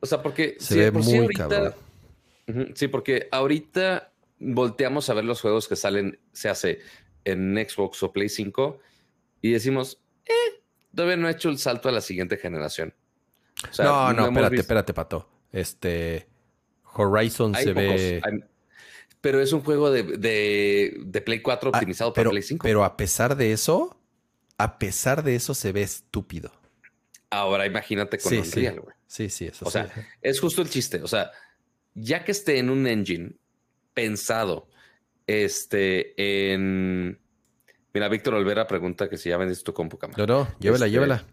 o 0.01 0.07
sea, 0.07 0.23
porque 0.23 0.57
se 0.59 0.91
ve 0.91 0.91
muy 0.91 1.17
ahorita, 1.17 1.75
Sí, 2.75 2.89
porque 2.89 3.29
ahorita 3.31 4.11
volteamos 4.39 5.11
a 5.11 5.15
ver 5.15 5.25
los 5.25 5.41
juegos 5.41 5.69
que 5.69 5.77
salen, 5.77 6.19
se 6.33 6.49
hace 6.49 6.81
en 7.25 7.55
Xbox 7.57 8.03
o 8.03 8.13
Play 8.13 8.31
5 8.31 8.79
y 9.43 9.53
decimos, 9.53 10.01
eh, 10.25 10.58
todavía 10.95 11.17
no 11.17 11.29
ha 11.29 11.31
hecho 11.31 11.49
el 11.49 11.59
salto 11.59 11.89
a 11.89 11.93
la 11.93 12.01
siguiente 12.01 12.37
generación. 12.37 12.95
no, 13.79 14.13
no, 14.13 14.27
espérate, 14.27 14.57
espérate, 14.57 14.95
Pato. 14.95 15.29
Este 15.53 16.29
Horizon 16.95 17.55
se 17.55 17.73
ve. 17.73 18.21
pero 19.21 19.41
es 19.41 19.53
un 19.53 19.63
juego 19.63 19.91
de, 19.91 20.03
de, 20.03 21.21
Play 21.21 21.41
4 21.41 21.71
ah, 21.73 21.77
optimizado 21.77 22.13
para 22.13 22.31
Play 22.31 22.43
5. 22.43 22.63
Pero 22.63 22.85
a 22.85 22.97
pesar 22.97 23.37
de 23.37 23.53
eso, 23.53 23.99
a 24.59 24.79
pesar 24.79 25.23
de 25.23 25.35
eso 25.35 25.55
se 25.55 25.73
ve 25.73 25.83
estúpido. 25.83 26.53
Ahora 27.31 27.67
imagínate 27.67 28.19
con 28.19 28.37
Unreal, 28.37 28.81
güey. 28.81 28.97
Sí. 29.07 29.31
sí, 29.31 29.47
eso 29.47 29.67
O 29.67 29.71
sea, 29.71 29.91
es 30.21 30.41
justo 30.41 30.63
el 30.63 30.69
chiste. 30.69 31.03
O 31.03 31.09
sea, 31.09 31.31
ya 31.95 32.25
que 32.25 32.33
esté 32.33 32.59
en 32.59 32.71
un 32.71 32.87
engine 32.87 33.33
pensado 33.95 34.69
este, 35.27 36.15
en 36.53 37.19
Mira, 37.95 38.09
Víctor 38.09 38.35
Olvera 38.35 38.67
pregunta 38.67 39.09
que 39.09 39.17
si 39.17 39.29
ya 39.29 39.37
vendiste 39.37 39.65
tu 39.65 39.73
compu, 39.73 39.99
cámara. 39.99 40.27
No, 40.27 40.27
no, 40.27 40.49
llévela, 40.59 40.87
este, 40.87 40.93
llévela. 40.93 41.25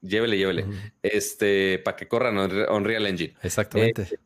Llévele, 0.00 0.38
llévele. 0.38 0.66
Este, 1.02 1.78
para 1.80 1.96
que 1.96 2.06
corran 2.06 2.38
Unreal 2.38 3.06
Engine. 3.06 3.34
Exactamente. 3.42 4.02
Eh, 4.02 4.18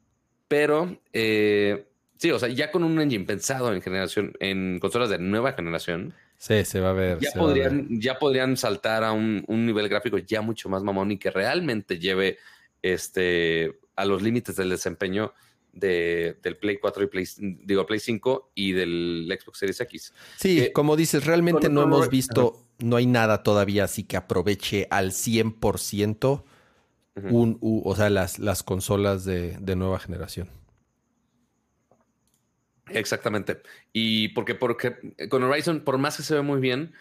pero, 0.49 1.01
eh, 1.13 1.87
sí, 2.19 2.31
o 2.31 2.39
sea, 2.39 2.49
ya 2.51 2.71
con 2.71 2.85
un 2.85 3.01
engine 3.01 3.25
pensado 3.25 3.73
en 3.73 3.81
generación, 3.81 4.35
en 4.39 4.79
consolas 4.81 5.09
de 5.09 5.19
nueva 5.19 5.53
generación. 5.53 6.13
Sí, 6.37 6.65
se 6.65 6.81
va 6.81 6.91
a 6.91 6.93
ver. 6.93 7.19
Ya, 7.21 7.31
podrían, 7.33 8.01
ya 8.01 8.19
podrían 8.19 8.57
saltar 8.57 9.03
a 9.05 9.13
un, 9.13 9.45
un, 9.47 9.65
nivel 9.65 9.89
gráfico 9.89 10.19
ya 10.19 10.43
mucho 10.43 10.69
más 10.69 10.83
mamón 10.83 11.13
y 11.13 11.19
que 11.19 11.31
realmente 11.31 11.99
lleve 11.99 12.39
este, 12.83 13.79
a 13.97 14.05
los 14.05 14.21
límites 14.21 14.57
del 14.57 14.69
desempeño 14.69 15.33
de, 15.73 16.39
del 16.43 16.57
Play 16.57 16.79
4 16.79 17.05
y 17.05 17.07
Play, 17.07 17.27
digo, 17.39 17.87
Play 17.87 18.01
5 18.01 18.53
y 18.55 18.73
del 18.73 19.39
Xbox 19.41 19.59
Series 19.59 19.81
X. 19.81 20.15
Sí, 20.37 20.71
como 20.73 20.97
dices, 20.97 21.25
realmente 21.25 21.69
no 21.69 21.83
hemos 21.83 22.09
visto, 22.09 22.65
no 22.79 22.97
hay 22.97 23.07
nada 23.07 23.43
todavía 23.43 23.85
así 23.85 24.05
que 24.05 24.17
aproveche 24.17 24.87
al 24.91 25.13
100% 25.13 26.45
un, 27.15 27.59
o 27.61 27.95
sea, 27.95 28.11
las, 28.11 28.39
las 28.39 28.63
consolas 28.63 29.25
de, 29.25 29.59
nueva 29.77 29.99
generación. 29.99 30.49
Exactamente. 32.89 33.63
Y 33.93 34.29
porque, 34.29 34.55
porque 34.55 34.97
con 35.29 35.43
Horizon, 35.43 35.81
por 35.81 35.99
más 35.99 36.17
que 36.17 36.23
se 36.23 36.35
ve 36.35 36.43
muy 36.43 36.61
bien, 36.61 36.95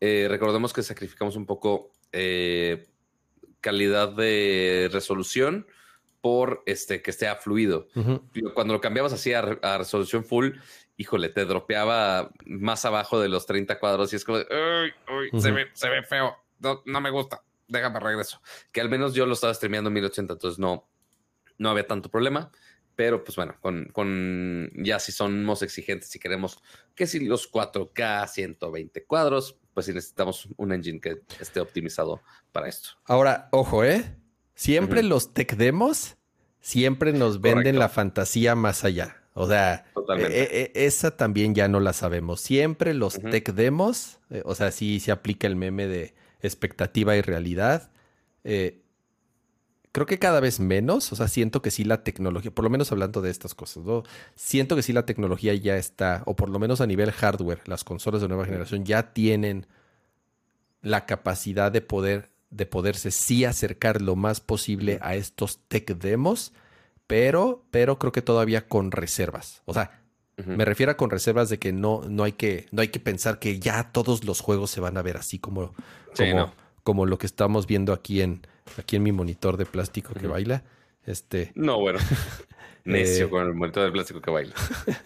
eh, 0.00 0.26
recordemos 0.28 0.72
que 0.72 0.82
sacrificamos 0.82 1.36
un 1.36 1.46
poco 1.46 1.92
eh, 2.12 2.86
calidad 3.60 4.12
de 4.14 4.88
resolución 4.92 5.66
por 6.24 6.62
este, 6.64 7.02
que 7.02 7.10
esté 7.10 7.26
fluido. 7.34 7.86
Cuando 8.54 8.72
lo 8.72 8.80
cambiabas 8.80 9.12
así 9.12 9.34
a, 9.34 9.42
resolución 9.76 10.24
full, 10.24 10.52
híjole, 10.96 11.28
te 11.28 11.44
dropeaba 11.44 12.30
más 12.46 12.86
abajo 12.86 13.20
de 13.20 13.28
los 13.28 13.44
30 13.44 13.78
cuadros 13.78 14.10
y 14.10 14.16
es 14.16 14.24
como, 14.24 14.38
se, 14.38 15.52
ve, 15.52 15.66
se 15.74 15.88
ve 15.90 16.02
feo, 16.02 16.34
no, 16.60 16.80
no, 16.86 17.00
me 17.02 17.10
gusta, 17.10 17.42
déjame 17.68 18.00
regreso. 18.00 18.40
Que 18.72 18.80
al 18.80 18.88
menos 18.88 19.12
yo 19.12 19.26
lo 19.26 19.34
estaba 19.34 19.52
streameando 19.52 19.88
en 19.88 19.94
1080, 19.94 20.32
entonces 20.32 20.58
no, 20.58 20.88
no 21.58 21.68
había 21.68 21.86
tanto 21.86 22.10
problema. 22.10 22.50
Pero 22.96 23.22
pues 23.22 23.36
bueno, 23.36 23.56
con, 23.60 23.90
con 23.92 24.70
ya 24.76 25.00
si 25.00 25.12
somos 25.12 25.60
exigentes 25.60 26.16
y 26.16 26.18
queremos 26.18 26.58
que 26.94 27.06
si 27.06 27.20
los 27.20 27.52
4K 27.52 28.28
120 28.28 29.04
cuadros, 29.04 29.58
pues 29.74 29.84
si 29.84 29.92
necesitamos 29.92 30.48
un 30.56 30.72
engine 30.72 31.00
que 31.00 31.20
esté 31.38 31.60
optimizado 31.60 32.22
para 32.50 32.66
esto. 32.66 32.92
Ahora, 33.04 33.50
ojo, 33.52 33.84
¿eh? 33.84 34.23
Siempre 34.54 35.02
los 35.02 35.34
tech 35.34 35.56
demos, 35.56 36.16
siempre 36.60 37.12
nos 37.12 37.40
venden 37.40 37.78
la 37.78 37.88
fantasía 37.88 38.54
más 38.54 38.84
allá. 38.84 39.22
O 39.34 39.48
sea, 39.48 39.84
e, 40.18 40.72
e, 40.74 40.86
esa 40.86 41.16
también 41.16 41.54
ya 41.54 41.66
no 41.66 41.80
la 41.80 41.92
sabemos. 41.92 42.40
Siempre 42.40 42.94
los 42.94 43.20
tech 43.20 43.52
demos, 43.52 44.18
eh, 44.30 44.42
o 44.44 44.54
sea, 44.54 44.70
sí 44.70 45.00
se 45.00 45.10
aplica 45.10 45.48
el 45.48 45.56
meme 45.56 45.88
de 45.88 46.14
expectativa 46.40 47.16
y 47.16 47.20
realidad. 47.20 47.90
Eh, 48.44 48.84
creo 49.94 50.06
que 50.06 50.18
cada 50.18 50.40
vez 50.40 50.60
menos, 50.60 51.12
o 51.12 51.16
sea, 51.16 51.28
siento 51.28 51.62
que 51.62 51.70
sí 51.70 51.84
la 51.84 52.04
tecnología, 52.04 52.52
por 52.52 52.64
lo 52.64 52.70
menos 52.70 52.92
hablando 52.92 53.22
de 53.22 53.30
estas 53.30 53.54
cosas, 53.54 53.84
¿no? 53.84 54.02
siento 54.34 54.74
que 54.76 54.82
sí 54.82 54.92
la 54.92 55.06
tecnología 55.06 55.54
ya 55.54 55.76
está, 55.76 56.22
o 56.26 56.34
por 56.34 56.48
lo 56.48 56.58
menos 56.58 56.80
a 56.80 56.86
nivel 56.86 57.12
hardware, 57.12 57.62
las 57.66 57.84
consolas 57.84 58.20
de 58.20 58.28
nueva 58.28 58.44
generación 58.44 58.84
ya 58.84 59.12
tienen 59.12 59.66
la 60.82 61.06
capacidad 61.06 61.70
de 61.70 61.80
poder 61.80 62.33
de 62.54 62.66
poderse 62.66 63.10
sí 63.10 63.44
acercar 63.44 64.00
lo 64.00 64.14
más 64.14 64.40
posible 64.40 64.98
a 65.02 65.16
estos 65.16 65.58
tech 65.66 65.90
demos, 65.96 66.52
pero, 67.06 67.64
pero 67.70 67.98
creo 67.98 68.12
que 68.12 68.22
todavía 68.22 68.68
con 68.68 68.92
reservas. 68.92 69.62
O 69.64 69.74
sea, 69.74 70.00
me 70.36 70.64
refiero 70.64 70.92
a 70.92 70.96
con 70.96 71.10
reservas 71.10 71.48
de 71.48 71.58
que 71.58 71.72
no, 71.72 72.02
no, 72.08 72.22
hay 72.22 72.32
que, 72.32 72.66
no 72.70 72.80
hay 72.82 72.88
que 72.88 73.00
pensar 73.00 73.38
que 73.38 73.58
ya 73.58 73.90
todos 73.92 74.24
los 74.24 74.40
juegos 74.40 74.70
se 74.70 74.80
van 74.80 74.96
a 74.96 75.02
ver 75.02 75.16
así 75.16 75.38
como, 75.38 75.74
como, 76.82 77.06
lo 77.06 77.18
que 77.18 77.26
estamos 77.26 77.66
viendo 77.66 77.92
aquí 77.92 78.20
en, 78.20 78.46
aquí 78.78 78.96
en 78.96 79.02
mi 79.02 79.12
monitor 79.12 79.56
de 79.56 79.66
plástico 79.66 80.14
que 80.14 80.26
baila. 80.26 80.62
Este. 81.04 81.52
No, 81.54 81.80
bueno. 81.80 81.98
Necio 82.84 83.26
eh, 83.26 83.30
con 83.30 83.46
el 83.46 83.54
monitor 83.54 83.84
de 83.84 83.92
plástico 83.92 84.20
que 84.20 84.30
baila. 84.30 84.54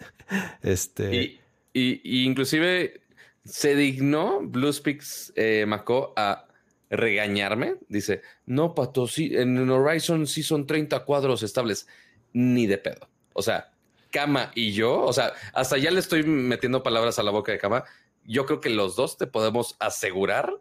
este. 0.62 1.14
Y, 1.14 1.40
y, 1.72 2.24
inclusive 2.24 3.00
se 3.44 3.74
dignó 3.74 4.40
Bluespeaks 4.42 5.32
eh, 5.34 5.64
Maco 5.66 6.12
a 6.16 6.47
regañarme, 6.90 7.76
dice, 7.88 8.22
no, 8.46 8.74
Pato, 8.74 9.06
sí, 9.06 9.30
en 9.34 9.68
Horizon 9.68 10.26
sí 10.26 10.42
son 10.42 10.66
30 10.66 11.04
cuadros 11.04 11.42
estables, 11.42 11.86
ni 12.32 12.66
de 12.66 12.78
pedo. 12.78 13.08
O 13.32 13.42
sea, 13.42 13.72
Kama 14.10 14.52
y 14.54 14.72
yo, 14.72 15.02
o 15.02 15.12
sea, 15.12 15.32
hasta 15.52 15.76
ya 15.76 15.90
le 15.90 16.00
estoy 16.00 16.22
metiendo 16.22 16.82
palabras 16.82 17.18
a 17.18 17.22
la 17.22 17.30
boca 17.30 17.52
de 17.52 17.58
Kama. 17.58 17.84
Yo 18.24 18.46
creo 18.46 18.60
que 18.60 18.70
los 18.70 18.96
dos 18.96 19.16
te 19.16 19.26
podemos 19.26 19.76
asegurar 19.80 20.52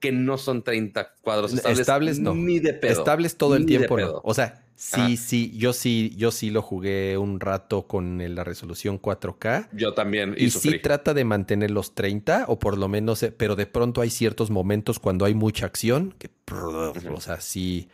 que 0.00 0.12
no 0.12 0.38
son 0.38 0.62
30 0.62 1.14
cuadros 1.20 1.52
estables. 1.52 1.80
Estables 1.80 2.18
no. 2.18 2.34
Ni 2.34 2.60
de 2.60 2.74
pedo. 2.74 2.92
Estables 2.92 3.36
todo 3.36 3.56
el 3.56 3.66
tiempo. 3.66 3.98
No. 3.98 4.20
O 4.24 4.34
sea, 4.34 4.63
Sí, 4.76 5.16
sí, 5.16 5.52
yo 5.56 5.72
sí, 5.72 6.12
yo 6.16 6.32
sí 6.32 6.50
lo 6.50 6.60
jugué 6.60 7.16
un 7.16 7.38
rato 7.38 7.86
con 7.86 8.18
la 8.34 8.42
resolución 8.42 9.00
4K. 9.00 9.68
Yo 9.72 9.94
también. 9.94 10.34
Y, 10.36 10.50
sí 10.50 10.80
trata 10.80 11.14
de 11.14 11.24
mantener 11.24 11.70
los 11.70 11.94
30, 11.94 12.46
o 12.48 12.58
por 12.58 12.76
lo 12.76 12.88
menos, 12.88 13.22
eh, 13.22 13.30
pero 13.30 13.54
de 13.54 13.66
pronto 13.66 14.00
hay 14.00 14.10
ciertos 14.10 14.50
momentos 14.50 14.98
cuando 14.98 15.24
hay 15.24 15.34
mucha 15.34 15.66
acción 15.66 16.14
que, 16.18 16.28
o 16.52 17.20
sea, 17.20 17.40
sí, 17.40 17.88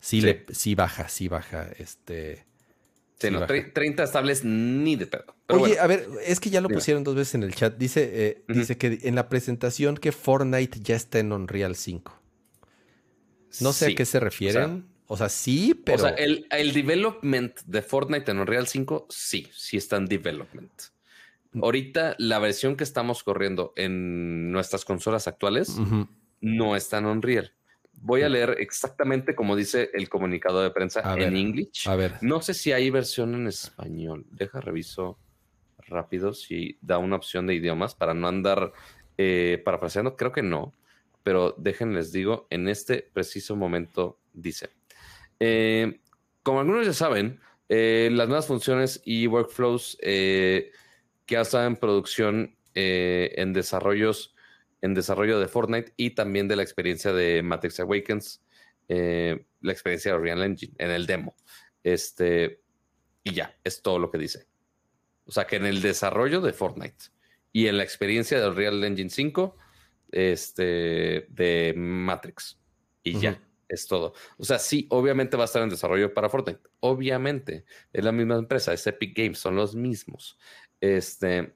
sí, 0.00 0.20
Le, 0.20 0.44
sí 0.50 0.74
baja, 0.74 1.08
sí 1.08 1.28
baja, 1.28 1.68
este. 1.78 2.44
Sí, 3.20 3.30
no, 3.30 3.46
30 3.46 4.02
estables 4.02 4.44
ni 4.44 4.96
de 4.96 5.06
pedo. 5.06 5.36
Oye, 5.48 5.78
a 5.78 5.86
ver, 5.86 6.08
es 6.26 6.40
que 6.40 6.50
ya 6.50 6.60
lo 6.60 6.68
pusieron 6.68 7.04
dos 7.04 7.14
veces 7.14 7.36
en 7.36 7.44
el 7.44 7.54
chat. 7.54 7.76
Dice, 7.76 8.10
eh, 8.12 8.44
dice 8.48 8.76
que 8.76 8.98
en 9.02 9.14
la 9.14 9.28
presentación 9.28 9.96
que 9.96 10.10
Fortnite 10.10 10.80
ya 10.80 10.96
está 10.96 11.20
en 11.20 11.32
Unreal 11.32 11.76
5. 11.76 12.12
No 13.60 13.72
sé 13.72 13.92
a 13.92 13.94
qué 13.94 14.04
se 14.04 14.18
refieren. 14.18 14.62
O 14.62 14.66
sea, 14.66 14.93
sí, 15.28 15.74
pero. 15.84 15.96
O 15.96 16.00
sea, 16.00 16.10
el, 16.10 16.46
el 16.50 16.72
development 16.72 17.60
de 17.66 17.82
Fortnite 17.82 18.30
en 18.30 18.38
Unreal 18.38 18.66
5, 18.66 19.06
sí, 19.10 19.48
sí 19.52 19.76
está 19.76 19.96
en 19.96 20.06
development. 20.06 20.72
ahorita 21.60 22.16
la 22.18 22.38
versión 22.38 22.76
que 22.76 22.84
estamos 22.84 23.22
corriendo 23.22 23.72
en 23.76 24.50
nuestras 24.50 24.84
consolas 24.84 25.28
actuales 25.28 25.76
no 26.40 26.76
está 26.76 26.98
en 26.98 27.06
Unreal. 27.06 27.52
Voy 28.00 28.22
a 28.22 28.28
leer 28.28 28.56
exactamente 28.58 29.34
como 29.34 29.54
dice 29.54 29.90
el 29.94 30.08
comunicado 30.08 30.62
de 30.62 30.70
prensa 30.70 31.14
en 31.16 31.36
inglés. 31.36 31.86
A 31.86 31.96
ver. 31.96 32.18
No 32.22 32.42
sé 32.42 32.54
si 32.54 32.72
hay 32.72 32.90
versión 32.90 33.34
en 33.34 33.46
español. 33.46 34.26
Deja 34.30 34.60
reviso 34.60 35.18
rápido 35.86 36.32
si 36.32 36.76
da 36.80 36.98
una 36.98 37.16
opción 37.16 37.46
de 37.46 37.54
idiomas 37.54 37.94
para 37.94 38.14
no 38.14 38.26
andar 38.26 38.72
eh, 39.16 39.62
parafraseando. 39.64 40.16
Creo 40.16 40.32
que 40.32 40.42
no, 40.42 40.74
pero 41.22 41.54
déjenles 41.56 42.10
digo, 42.12 42.46
en 42.50 42.68
este 42.68 43.08
preciso 43.12 43.54
momento 43.54 44.18
dice. 44.32 44.70
Eh, 45.40 46.00
como 46.42 46.60
algunos 46.60 46.86
ya 46.86 46.92
saben, 46.92 47.40
eh, 47.68 48.10
las 48.12 48.28
nuevas 48.28 48.46
funciones 48.46 49.00
y 49.04 49.26
workflows 49.26 49.98
eh, 50.00 50.70
que 51.26 51.36
ha 51.36 51.42
estado 51.42 51.66
en 51.66 51.76
producción 51.76 52.56
en 52.76 53.52
desarrollos, 53.52 54.34
en 54.82 54.94
desarrollo 54.94 55.38
de 55.38 55.46
Fortnite 55.46 55.92
y 55.96 56.10
también 56.10 56.48
de 56.48 56.56
la 56.56 56.64
experiencia 56.64 57.12
de 57.12 57.40
Matrix 57.40 57.78
Awakens, 57.78 58.42
la 58.88 59.72
experiencia 59.72 60.10
de 60.10 60.18
Unreal 60.18 60.42
Engine 60.42 60.74
en 60.78 60.90
el 60.90 61.06
demo. 61.06 61.36
Este, 61.84 62.62
y 63.22 63.32
ya, 63.32 63.56
es 63.62 63.80
todo 63.80 64.00
lo 64.00 64.10
que 64.10 64.18
dice. 64.18 64.48
O 65.24 65.30
sea 65.30 65.46
que 65.46 65.54
en 65.56 65.66
el 65.66 65.82
desarrollo 65.82 66.40
de 66.40 66.52
Fortnite 66.52 67.04
y 67.52 67.68
en 67.68 67.76
la 67.76 67.84
experiencia 67.84 68.40
de 68.40 68.48
Unreal 68.48 68.82
Engine 68.82 69.08
5, 69.08 69.56
este, 70.10 71.26
de 71.28 71.74
Matrix. 71.76 72.58
Y 73.04 73.20
ya, 73.20 73.40
es 73.74 73.86
todo. 73.86 74.14
O 74.38 74.44
sea, 74.44 74.58
sí, 74.58 74.86
obviamente 74.90 75.36
va 75.36 75.44
a 75.44 75.46
estar 75.46 75.62
en 75.62 75.68
desarrollo 75.68 76.12
para 76.14 76.28
Fortnite. 76.28 76.60
Obviamente, 76.80 77.64
es 77.92 78.04
la 78.04 78.12
misma 78.12 78.36
empresa, 78.36 78.72
es 78.72 78.86
Epic 78.86 79.16
Games, 79.16 79.38
son 79.38 79.56
los 79.56 79.74
mismos. 79.74 80.38
Este, 80.80 81.52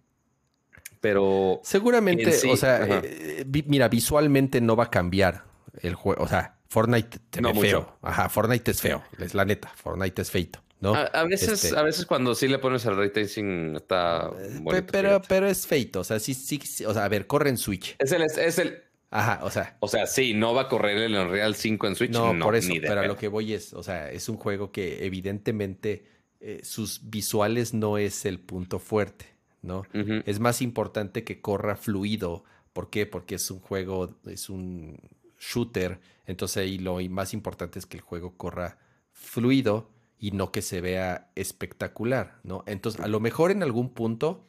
pero. 1.00 1.60
Seguramente, 1.62 2.28
o 2.50 2.56
sea, 2.56 3.00
eh, 3.02 3.44
mira, 3.66 3.88
visualmente 3.88 4.60
no 4.60 4.76
va 4.76 4.84
a 4.84 4.90
cambiar 4.90 5.44
el 5.80 5.94
juego. 5.94 6.22
O 6.22 6.28
sea, 6.28 6.58
Fortnite 6.68 7.18
te 7.30 7.40
no 7.40 7.54
feo. 7.54 7.98
Ajá, 8.02 8.28
Fortnite 8.28 8.70
es 8.70 8.80
feo, 8.80 9.02
es 9.18 9.34
la 9.34 9.44
neta. 9.44 9.72
Fortnite 9.74 10.22
es 10.22 10.30
feito. 10.30 10.62
A, 10.80 11.24
veces, 11.24 11.64
este 11.64 11.76
a 11.76 11.82
veces 11.82 12.06
cuando 12.06 12.36
sí 12.36 12.46
le 12.46 12.58
pones 12.58 12.84
el 12.86 12.96
ray 12.96 13.10
tracing 13.10 13.74
está 13.74 14.30
eh, 14.38 14.82
pero, 14.92 15.20
pero 15.26 15.48
es 15.48 15.66
feito, 15.66 16.00
o 16.00 16.04
sea, 16.04 16.20
sí, 16.20 16.34
sí, 16.34 16.60
o 16.86 16.94
sea, 16.94 17.04
a 17.04 17.08
ver, 17.08 17.26
corre 17.26 17.50
en 17.50 17.56
Switch. 17.56 17.96
Es 17.98 18.12
el, 18.12 18.22
es 18.22 18.58
el. 18.58 18.84
Ajá, 19.10 19.40
o 19.42 19.50
sea. 19.50 19.76
O 19.80 19.88
sea, 19.88 20.06
sí, 20.06 20.34
no 20.34 20.54
va 20.54 20.62
a 20.62 20.68
correr 20.68 20.98
el 20.98 21.14
Unreal 21.14 21.54
5 21.54 21.86
en 21.86 21.96
Switch. 21.96 22.10
No, 22.10 22.38
por 22.38 22.56
eso, 22.56 22.72
pero 22.80 23.00
a 23.00 23.06
lo 23.06 23.16
que 23.16 23.28
voy 23.28 23.54
es, 23.54 23.72
o 23.72 23.82
sea, 23.82 24.10
es 24.10 24.28
un 24.28 24.36
juego 24.36 24.70
que 24.70 25.04
evidentemente 25.06 26.04
eh, 26.40 26.60
sus 26.62 27.10
visuales 27.10 27.74
no 27.74 27.98
es 27.98 28.24
el 28.24 28.38
punto 28.38 28.78
fuerte, 28.78 29.26
¿no? 29.62 29.82
Es 30.26 30.40
más 30.40 30.62
importante 30.62 31.24
que 31.24 31.40
corra 31.40 31.76
fluido. 31.76 32.44
¿Por 32.72 32.90
qué? 32.90 33.06
Porque 33.06 33.36
es 33.36 33.50
un 33.50 33.60
juego, 33.60 34.16
es 34.26 34.50
un 34.50 34.98
shooter. 35.40 36.00
Entonces 36.26 36.58
ahí 36.58 36.78
lo 36.78 37.00
más 37.08 37.32
importante 37.32 37.78
es 37.78 37.86
que 37.86 37.96
el 37.96 38.02
juego 38.02 38.36
corra 38.36 38.78
fluido 39.12 39.90
y 40.18 40.32
no 40.32 40.52
que 40.52 40.62
se 40.62 40.80
vea 40.80 41.30
espectacular, 41.34 42.40
¿no? 42.42 42.64
Entonces, 42.66 43.00
a 43.00 43.08
lo 43.08 43.20
mejor 43.20 43.50
en 43.50 43.62
algún 43.62 43.90
punto 43.90 44.44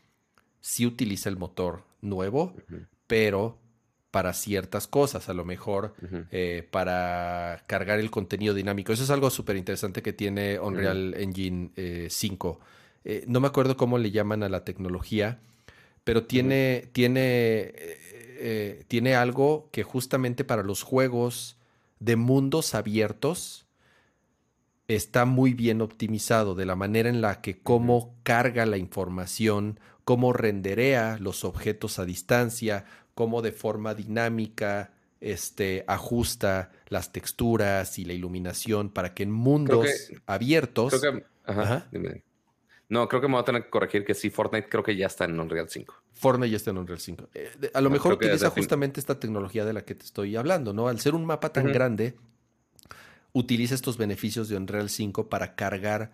sí 0.61 0.85
utiliza 0.85 1.29
el 1.29 1.37
motor 1.37 1.85
nuevo, 2.01 2.55
pero 3.07 3.59
para 4.11 4.33
ciertas 4.33 4.87
cosas, 4.87 5.29
a 5.29 5.33
lo 5.33 5.45
mejor 5.45 5.93
eh, 6.31 6.67
para 6.71 7.63
cargar 7.67 7.99
el 7.99 8.09
contenido 8.09 8.53
dinámico. 8.53 8.91
Eso 8.91 9.03
es 9.03 9.09
algo 9.11 9.29
súper 9.29 9.55
interesante 9.55 10.01
que 10.01 10.13
tiene 10.13 10.59
Unreal 10.59 11.13
Engine 11.15 11.71
5. 12.09 12.59
Eh, 13.03 13.11
eh, 13.11 13.23
no 13.27 13.39
me 13.39 13.47
acuerdo 13.47 13.77
cómo 13.77 13.97
le 13.97 14.11
llaman 14.11 14.41
a 14.43 14.49
la 14.49 14.65
tecnología, 14.65 15.39
pero 16.03 16.23
tiene, 16.23 16.89
tiene, 16.91 17.73
tiene 18.87 19.15
algo 19.15 19.69
que 19.71 19.83
justamente 19.83 20.43
para 20.43 20.63
los 20.63 20.81
juegos 20.81 21.57
de 21.99 22.15
mundos 22.15 22.73
abiertos, 22.73 23.67
está 24.87 25.25
muy 25.25 25.53
bien 25.53 25.81
optimizado 25.81 26.55
de 26.55 26.65
la 26.65 26.75
manera 26.75 27.09
en 27.09 27.21
la 27.21 27.41
que 27.41 27.59
cómo 27.59 28.15
carga 28.23 28.65
la 28.65 28.77
información, 28.77 29.79
cómo 30.03 30.33
renderea 30.33 31.17
los 31.19 31.43
objetos 31.43 31.99
a 31.99 32.05
distancia, 32.05 32.85
cómo 33.19 33.41
de 33.41 33.51
forma 33.51 33.93
dinámica 33.95 34.93
este, 35.19 35.83
ajusta 35.87 36.71
las 36.87 37.11
texturas 37.11 37.99
y 37.99 38.05
la 38.05 38.13
iluminación 38.13 38.89
para 38.91 39.13
que 39.13 39.23
en 39.23 39.31
mundos 39.31 39.89
abiertos... 40.25 40.93
No, 42.87 43.09
creo 43.09 43.19
que 43.19 43.27
me 43.27 43.33
voy 43.33 43.41
a 43.41 43.43
tener 43.43 43.65
que 43.65 43.69
corregir 43.69 44.05
que 44.05 44.13
sí, 44.13 44.29
Fortnite 44.29 44.69
creo 44.69 44.83
que 44.83 44.95
ya 44.95 45.07
está 45.07 45.25
en 45.25 45.37
Unreal 45.37 45.67
5. 45.69 45.93
Fortnite 46.13 46.49
ya 46.49 46.55
está 46.55 46.71
en 46.71 46.77
Unreal 46.77 47.01
5. 47.01 47.27
Eh, 47.33 47.71
a 47.73 47.81
lo 47.81 47.89
mejor 47.89 48.13
utiliza 48.13 48.49
justamente 48.51 49.01
esta 49.01 49.19
tecnología 49.19 49.65
de 49.65 49.73
la 49.73 49.83
que 49.83 49.95
te 49.95 50.05
estoy 50.05 50.37
hablando, 50.37 50.71
¿no? 50.71 50.87
Al 50.87 51.01
ser 51.01 51.13
un 51.13 51.25
mapa 51.25 51.51
tan 51.51 51.73
grande, 51.73 52.15
utiliza 53.33 53.75
estos 53.75 53.97
beneficios 53.97 54.47
de 54.47 54.55
Unreal 54.55 54.89
5 54.89 55.27
para 55.27 55.55
cargar 55.55 56.13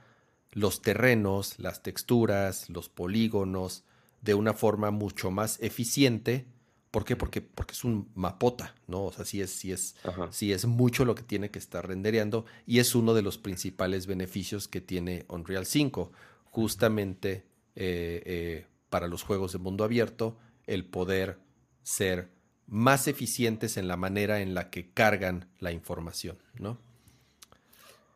los 0.53 0.81
terrenos, 0.81 1.59
las 1.59 1.83
texturas, 1.83 2.67
los 2.71 2.89
polígonos 2.89 3.83
de 4.21 4.33
una 4.33 4.53
forma 4.53 4.89
mucho 4.89 5.29
más 5.29 5.59
eficiente. 5.61 6.47
¿Por 6.95 7.03
qué? 7.03 7.17
Porque, 7.17 7.41
porque 7.41 7.73
es 7.73 7.83
un 7.83 8.09
mapota, 8.15 8.73
¿no? 8.87 9.03
O 9.03 9.11
sea, 9.11 9.25
sí 9.25 9.41
es, 9.41 9.51
sí 9.51 9.73
es, 9.73 9.97
es 10.39 10.65
mucho 10.65 11.03
lo 11.03 11.13
que 11.13 11.23
tiene 11.23 11.51
que 11.51 11.59
estar 11.59 11.85
rendereando 11.85 12.45
y 12.65 12.79
es 12.79 12.95
uno 12.95 13.13
de 13.13 13.21
los 13.21 13.37
principales 13.37 14.07
beneficios 14.07 14.69
que 14.69 14.79
tiene 14.79 15.25
Unreal 15.27 15.65
5. 15.65 16.13
Justamente 16.45 17.43
eh, 17.75 18.23
eh, 18.25 18.67
para 18.89 19.09
los 19.09 19.23
juegos 19.23 19.51
de 19.51 19.57
mundo 19.57 19.83
abierto, 19.83 20.37
el 20.67 20.85
poder 20.85 21.37
ser 21.83 22.29
más 22.65 23.09
eficientes 23.09 23.75
en 23.75 23.89
la 23.89 23.97
manera 23.97 24.39
en 24.39 24.53
la 24.53 24.69
que 24.69 24.89
cargan 24.91 25.49
la 25.59 25.73
información, 25.73 26.37
¿no? 26.57 26.79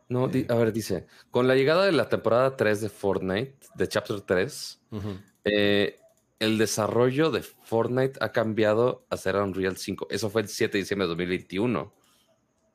No, 0.07 0.23
a 0.23 0.55
ver, 0.55 0.71
dice, 0.71 1.05
con 1.31 1.49
la 1.49 1.55
llegada 1.55 1.83
de 1.83 1.91
la 1.91 2.07
temporada 2.07 2.55
3 2.55 2.79
de 2.79 2.87
Fortnite, 2.87 3.57
de 3.75 3.87
Chapter 3.89 4.21
3, 4.21 4.79
eh, 5.43 5.98
el 6.39 6.57
desarrollo 6.57 7.31
de 7.31 7.43
Fortnite 7.43 8.17
ha 8.21 8.31
cambiado 8.31 9.05
a 9.09 9.17
ser 9.17 9.35
Unreal 9.35 9.77
5. 9.77 10.07
Eso 10.09 10.29
fue 10.29 10.41
el 10.41 10.47
7 10.47 10.71
de 10.71 10.79
diciembre 10.79 11.05
de 11.05 11.09
2021. 11.09 11.93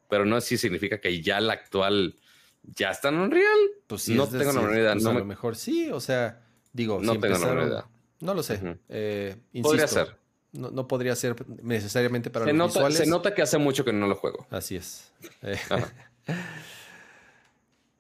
Pero 0.09 0.27
no 0.27 0.41
si 0.41 0.59
significa 0.59 1.01
que 1.01 1.23
ya 1.23 1.41
la 1.41 1.55
actual 1.55 2.15
ya 2.63 2.91
está 2.91 3.09
en 3.09 3.17
Unreal. 3.17 3.59
Pues 3.87 4.03
sí, 4.03 4.15
no 4.15 4.29
tengo 4.29 4.53
la 4.53 4.79
idea. 4.79 4.93
Pues 4.93 5.07
a 5.07 5.13
lo 5.13 5.25
mejor 5.25 5.57
sí, 5.57 5.91
o 5.91 6.01
sea, 6.01 6.43
digo, 6.73 7.01
no 7.01 7.19
tengo 7.19 7.39
la 7.39 7.65
idea. 7.65 7.87
No 8.21 8.35
lo 8.35 8.43
sé. 8.43 8.79
Eh, 8.89 9.37
podría 9.63 9.89
ser. 9.89 10.17
No, 10.53 10.87
podría 10.87 11.17
ser 11.17 11.35
necesariamente 11.63 12.31
para 12.31 12.45
se 12.45 12.53
los 12.53 12.77
nota, 12.77 12.91
Se 12.93 13.07
nota 13.07 13.35
que 13.35 13.43
hace 13.43 13.59
mucho 13.59 13.85
que 13.85 13.93
no 13.93 14.07
lo 14.07 14.15
juego. 14.15 14.47
Así 14.51 14.77
es. 14.77 15.13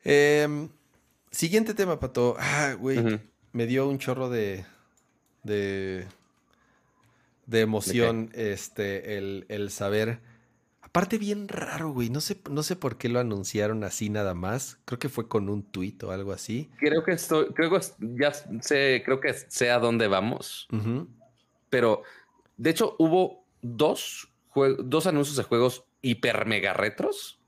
Em, 0.06 0.68
siguiente 1.30 1.72
tema, 1.72 1.98
Pato. 1.98 2.36
Ah, 2.38 2.76
güey. 2.78 3.18
Me 3.52 3.66
dio 3.66 3.88
un 3.88 3.98
chorro 3.98 4.28
de. 4.28 4.66
De. 5.44 6.06
de 7.46 7.60
emoción. 7.60 8.30
este. 8.34 9.16
El, 9.16 9.70
saber. 9.70 10.20
Aparte, 10.80 11.18
bien 11.18 11.48
raro, 11.48 11.90
güey. 11.90 12.10
No 12.10 12.20
sé, 12.20 12.40
no 12.50 12.62
sé 12.62 12.76
por 12.76 12.98
qué 12.98 13.08
lo 13.08 13.20
anunciaron 13.20 13.84
así 13.84 14.10
nada 14.10 14.34
más. 14.34 14.78
Creo 14.84 14.98
que 14.98 15.08
fue 15.08 15.28
con 15.28 15.48
un 15.48 15.62
tuit 15.62 16.02
o 16.04 16.10
algo 16.10 16.32
así. 16.32 16.70
Creo 16.78 17.04
que 17.04 17.12
estoy. 17.12 17.46
Creo 17.54 17.70
que 17.70 17.80
ya 18.00 18.32
sé. 18.32 19.02
Creo 19.04 19.20
que 19.20 19.32
sé 19.34 19.70
a 19.70 19.78
dónde 19.78 20.08
vamos. 20.08 20.68
Pero. 21.70 22.02
De 22.56 22.70
hecho, 22.70 22.96
hubo 22.98 23.44
dos, 23.62 24.32
dos 24.78 25.06
anuncios 25.06 25.36
de 25.36 25.42
juegos 25.42 25.84
hiper 26.02 26.46
mega 26.46 26.72
retros. 26.72 27.40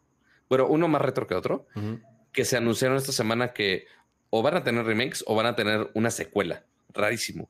Bueno, 0.48 0.66
uno 0.66 0.88
más 0.88 1.02
retro 1.02 1.26
que 1.26 1.34
otro 1.34 1.66
que 2.36 2.44
se 2.44 2.58
anunciaron 2.58 2.98
esta 2.98 3.12
semana 3.12 3.54
que 3.54 3.86
o 4.28 4.42
van 4.42 4.56
a 4.56 4.62
tener 4.62 4.84
remakes 4.84 5.24
o 5.26 5.34
van 5.34 5.46
a 5.46 5.56
tener 5.56 5.90
una 5.94 6.10
secuela. 6.10 6.64
Rarísimo. 6.92 7.48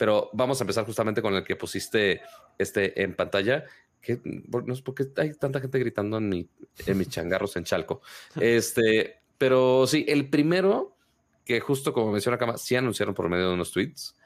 Pero 0.00 0.30
vamos 0.32 0.58
a 0.58 0.64
empezar 0.64 0.86
justamente 0.86 1.20
con 1.20 1.34
el 1.34 1.44
que 1.44 1.56
pusiste 1.56 2.22
este 2.56 3.02
en 3.02 3.14
pantalla. 3.14 3.64
Que 4.00 4.18
no 4.24 4.74
sé 4.74 4.82
por 4.82 4.94
qué 4.94 5.08
hay 5.18 5.34
tanta 5.34 5.60
gente 5.60 5.78
gritando 5.78 6.16
en, 6.16 6.26
mi, 6.26 6.48
en 6.86 6.96
mis 6.96 7.08
changarros 7.10 7.54
en 7.56 7.64
Chalco. 7.64 8.00
Este, 8.40 9.20
pero 9.36 9.86
sí, 9.86 10.06
el 10.08 10.30
primero 10.30 10.96
que 11.44 11.60
justo 11.60 11.92
como 11.92 12.12
menciona 12.12 12.38
Kama, 12.38 12.56
sí 12.56 12.76
anunciaron 12.76 13.14
por 13.14 13.28
medio 13.28 13.48
de 13.48 13.54
unos 13.54 13.72
tweets, 13.72 14.16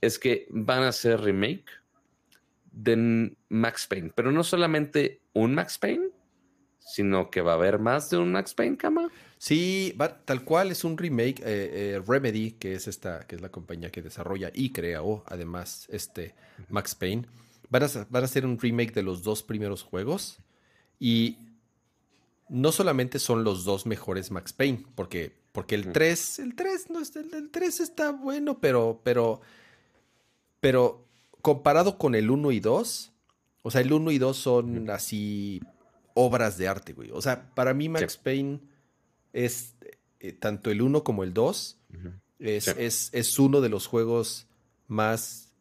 es 0.00 0.18
que 0.18 0.48
van 0.50 0.82
a 0.82 0.88
hacer 0.88 1.20
remake 1.20 1.70
de 2.72 3.36
Max 3.50 3.86
Payne, 3.86 4.10
pero 4.12 4.32
no 4.32 4.42
solamente 4.42 5.20
un 5.32 5.54
Max 5.54 5.78
Payne, 5.78 6.09
sino 6.80 7.30
que 7.30 7.40
va 7.40 7.52
a 7.52 7.54
haber 7.54 7.78
más 7.78 8.10
de 8.10 8.18
un 8.18 8.32
Max 8.32 8.54
Payne, 8.54 8.76
Kama. 8.76 9.08
Sí, 9.38 9.96
tal 10.24 10.44
cual 10.44 10.70
es 10.70 10.84
un 10.84 10.98
remake. 10.98 11.40
Eh, 11.40 11.94
eh, 11.94 12.02
Remedy, 12.06 12.52
que 12.52 12.74
es 12.74 12.88
esta, 12.88 13.26
que 13.26 13.36
es 13.36 13.42
la 13.42 13.50
compañía 13.50 13.90
que 13.90 14.02
desarrolla 14.02 14.50
y 14.52 14.72
crea, 14.72 15.02
o 15.02 15.22
además, 15.26 15.86
este 15.90 16.34
Max 16.68 16.94
Payne, 16.94 17.26
van 17.68 17.84
a, 17.84 17.88
van 18.10 18.22
a 18.22 18.26
hacer 18.26 18.44
un 18.44 18.58
remake 18.58 18.92
de 18.92 19.02
los 19.02 19.22
dos 19.22 19.42
primeros 19.42 19.82
juegos. 19.82 20.38
Y 20.98 21.38
no 22.48 22.72
solamente 22.72 23.18
son 23.18 23.44
los 23.44 23.64
dos 23.64 23.86
mejores 23.86 24.30
Max 24.30 24.52
Payne, 24.52 24.84
porque, 24.94 25.32
porque 25.52 25.76
el 25.76 25.92
3, 25.92 26.40
el 26.40 26.54
3 26.54 26.90
no 26.90 27.00
es, 27.00 27.14
el, 27.16 27.50
3 27.50 27.80
está 27.80 28.10
bueno, 28.10 28.58
pero, 28.60 29.00
pero 29.04 29.40
pero 30.60 31.06
comparado 31.40 31.98
con 31.98 32.14
el 32.14 32.30
1 32.30 32.52
y 32.52 32.60
2, 32.60 33.12
o 33.62 33.70
sea, 33.70 33.80
el 33.80 33.92
1 33.92 34.10
y 34.12 34.18
2 34.18 34.36
son 34.36 34.90
así 34.90 35.60
obras 36.14 36.58
de 36.58 36.68
arte, 36.68 36.92
güey. 36.92 37.10
O 37.12 37.22
sea, 37.22 37.54
para 37.54 37.74
mí 37.74 37.88
Max 37.88 38.16
Payne 38.16 38.60
es 39.32 39.76
eh, 40.20 40.32
tanto 40.32 40.70
el 40.70 40.82
1 40.82 41.04
como 41.04 41.24
el 41.24 41.32
2. 41.32 41.78
es, 42.38 43.10
es, 43.12 43.38
uno 43.38 43.60
de 43.60 43.68
los 43.68 43.86
juegos 43.86 44.46
más, 44.86 45.52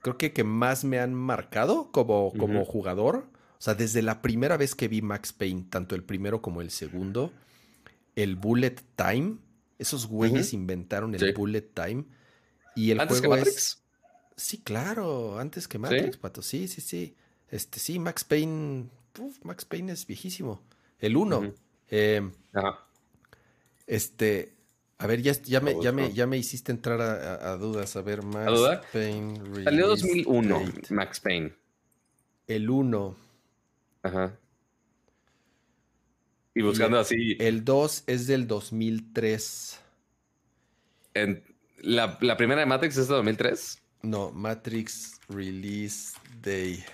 creo 0.00 0.16
que, 0.18 0.32
que 0.32 0.44
más 0.44 0.84
me 0.84 0.98
han 0.98 1.14
marcado 1.14 1.90
como, 1.92 2.32
como 2.32 2.64
jugador. 2.64 3.28
O 3.58 3.60
sea, 3.60 3.74
desde 3.74 4.02
la 4.02 4.22
primera 4.22 4.56
vez 4.56 4.74
que 4.74 4.88
vi 4.88 5.02
Max 5.02 5.32
Payne, 5.32 5.66
tanto 5.68 5.94
el 5.94 6.04
primero 6.04 6.40
como 6.40 6.60
el 6.60 6.70
segundo, 6.70 7.32
el 8.14 8.36
Bullet 8.36 8.76
Time, 8.96 9.38
esos 9.78 10.06
güeyes 10.06 10.52
inventaron 10.52 11.14
el 11.14 11.32
Bullet 11.34 11.62
Time. 11.74 12.04
Y 12.74 12.92
el 12.92 13.06
juego 13.06 13.36
es. 13.36 13.82
Sí, 14.36 14.58
claro, 14.58 15.38
antes 15.40 15.66
que 15.66 15.78
Matrix, 15.78 16.16
pato. 16.16 16.42
Sí, 16.42 16.68
sí, 16.68 16.80
sí. 16.80 17.16
Este, 17.48 17.80
sí, 17.80 17.98
Max 17.98 18.22
Payne. 18.24 18.88
Max 19.42 19.64
Payne 19.64 19.92
es 19.92 20.06
viejísimo. 20.06 20.62
El 20.98 21.16
1. 21.16 21.54
Em, 21.90 22.32
este. 23.86 24.54
A 24.98 25.06
ver, 25.06 25.22
ya, 25.22 25.32
ya, 25.32 25.60
me, 25.60 25.80
ya, 25.80 25.92
me, 25.92 26.12
ya 26.12 26.26
me 26.26 26.36
hiciste 26.38 26.72
entrar 26.72 27.00
a, 27.00 27.56
dudas. 27.56 27.94
A 27.96 28.02
ver, 28.02 28.22
Max 28.22 28.60
Payne. 28.92 29.64
Salió 29.64 29.86
2001, 29.86 30.64
Max 30.90 31.20
Payne. 31.20 31.54
El 32.48 32.68
1. 32.68 33.16
Ajá. 34.02 34.38
Y 36.54 36.62
buscando 36.62 36.98
así. 36.98 37.36
El 37.38 37.64
2 37.64 38.04
es 38.08 38.26
del 38.26 38.48
2003. 38.48 39.80
En, 41.14 41.44
la, 41.80 42.18
la, 42.20 42.36
primera 42.36 42.60
de 42.60 42.66
Matrix 42.66 42.96
es 42.96 43.06
de 43.06 43.14
2003. 43.14 43.82
No, 44.02 44.32
Matrix 44.32 45.20
Release 45.28 46.18
Day. 46.42 46.84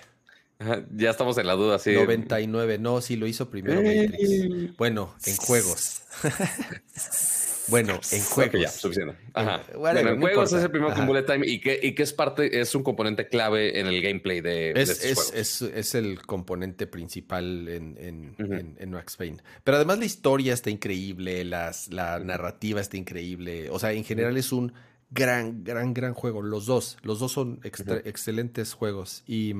Ya 0.95 1.09
estamos 1.09 1.37
en 1.37 1.47
la 1.47 1.53
duda, 1.53 1.79
sí. 1.79 1.93
99, 1.93 2.77
no, 2.77 3.01
sí 3.01 3.15
lo 3.15 3.27
hizo 3.27 3.49
primero 3.49 3.81
Matrix. 3.81 4.77
Bueno, 4.77 5.15
en 5.25 5.35
juegos. 5.37 6.01
Bueno, 7.67 7.99
en 8.11 8.21
juegos. 8.21 8.61
ya, 8.61 8.69
suficiente. 8.69 9.15
Ajá. 9.33 9.63
Bueno, 9.75 9.99
en 9.99 10.19
juegos 10.19 10.53
es 10.53 10.63
el 10.63 10.71
primero 10.71 10.93
con 10.93 11.07
bullet 11.07 11.23
time 11.23 11.47
y 11.47 11.59
que, 11.59 11.79
y 11.81 11.95
que 11.95 12.03
es 12.03 12.13
parte, 12.13 12.59
es 12.59 12.75
un 12.75 12.83
componente 12.83 13.27
clave 13.27 13.79
en 13.79 13.87
el 13.87 14.01
gameplay 14.01 14.41
de, 14.41 14.71
es, 14.71 15.03
es, 15.03 15.33
es, 15.33 15.61
es, 15.61 15.95
el 15.95 16.21
componente 16.21 16.85
principal 16.85 17.67
en, 17.67 17.97
en, 17.99 18.75
en, 18.77 18.91
Max 18.91 19.17
Payne. 19.17 19.37
Pero 19.63 19.77
además 19.77 19.99
la 19.99 20.05
historia 20.05 20.53
está 20.53 20.69
increíble, 20.69 21.43
las, 21.43 21.91
la 21.91 22.19
narrativa 22.19 22.81
está 22.81 22.97
increíble. 22.97 23.69
O 23.71 23.79
sea, 23.79 23.93
en 23.93 24.03
general 24.03 24.37
es 24.37 24.51
un 24.51 24.73
gran, 25.09 25.63
gran, 25.63 25.93
gran 25.93 26.13
juego. 26.13 26.41
Los 26.41 26.65
dos, 26.65 26.97
los 27.01 27.19
dos 27.19 27.31
son 27.31 27.59
excelentes 27.63 28.73
juegos. 28.73 29.23
Y, 29.25 29.55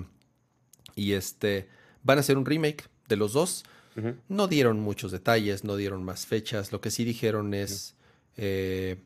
y 0.96 1.14
este, 1.14 1.68
van 2.04 2.18
a 2.18 2.22
hacer 2.22 2.38
un 2.38 2.46
remake 2.46 2.86
de 3.08 3.16
los 3.18 3.34
dos. 3.34 3.64
No 4.28 4.48
dieron 4.48 4.82
muchos 4.82 5.14
detalles, 5.14 5.64
no 5.64 5.78
dieron 5.78 6.04
más 6.04 6.26
fechas. 6.26 6.74
Lo 6.74 6.82
que 6.82 6.92
sí 6.92 7.06
dijeron 7.06 7.54
es 7.54 7.96
eh, 8.36 8.98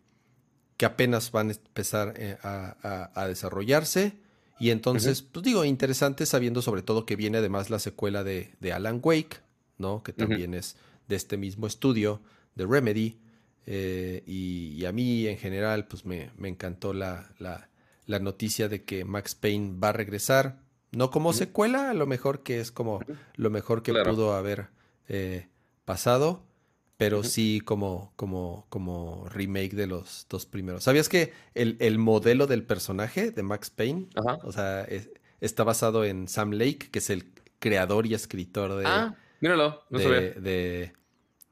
que 0.77 0.85
apenas 0.85 1.31
van 1.31 1.49
a 1.49 1.53
empezar 1.53 2.15
eh, 2.17 2.37
a, 2.41 3.25
desarrollarse. 3.27 4.13
Y 4.59 4.71
entonces, 4.71 5.21
pues 5.21 5.45
digo, 5.45 5.63
interesante 5.63 6.25
sabiendo 6.25 6.63
sobre 6.63 6.81
todo 6.81 7.05
que 7.05 7.15
viene 7.15 7.37
además 7.37 7.69
la 7.69 7.77
secuela 7.77 8.23
de, 8.23 8.49
Alan 8.73 8.99
Wake, 9.03 9.37
¿no? 9.77 10.01
Que 10.01 10.11
también 10.11 10.55
es 10.55 10.75
de 11.07 11.15
este 11.15 11.37
mismo 11.37 11.67
estudio, 11.67 12.21
de 12.55 12.65
Remedy. 12.65 13.17
Eh, 13.65 14.23
y, 14.25 14.83
a 14.85 14.91
mí 14.91 15.27
en 15.27 15.37
general, 15.37 15.85
pues 15.85 16.03
me, 16.05 16.31
encantó 16.41 16.93
la, 16.93 17.29
la, 17.37 18.19
noticia 18.19 18.67
de 18.69 18.83
que 18.83 19.05
Max 19.05 19.35
Payne 19.35 19.77
va 19.79 19.89
a 19.89 19.93
regresar. 19.93 20.59
No 20.91 21.11
como 21.11 21.33
secuela, 21.33 21.91
a 21.91 21.93
lo 21.93 22.07
mejor 22.07 22.41
que 22.41 22.59
es 22.59 22.71
como 22.71 22.99
lo 23.35 23.49
mejor 23.49 23.83
que 23.83 23.93
pudo 23.93 24.33
haber 24.33 24.69
eh, 25.07 25.47
pasado, 25.85 26.43
pero 26.97 27.23
sí 27.23 27.61
como, 27.63 28.11
como, 28.15 28.65
como 28.69 29.25
remake 29.29 29.75
de 29.75 29.87
los 29.87 30.25
dos 30.29 30.45
primeros. 30.45 30.83
¿Sabías 30.83 31.07
que 31.07 31.31
el, 31.53 31.97
modelo 31.97 32.47
del 32.47 32.63
personaje 32.63 33.31
de 33.31 33.43
Max 33.43 33.69
Payne, 33.69 34.07
o 34.43 34.51
sea, 34.51 34.87
está 35.39 35.63
basado 35.63 36.03
en 36.03 36.27
Sam 36.27 36.51
Lake, 36.51 36.89
que 36.91 36.99
es 36.99 37.09
el 37.09 37.31
creador 37.59 38.05
y 38.05 38.15
escritor 38.15 38.75
de... 38.75 38.85
Ah, 38.85 39.15
míralo, 39.41 39.83
no 39.89 39.99
de, 39.99 40.91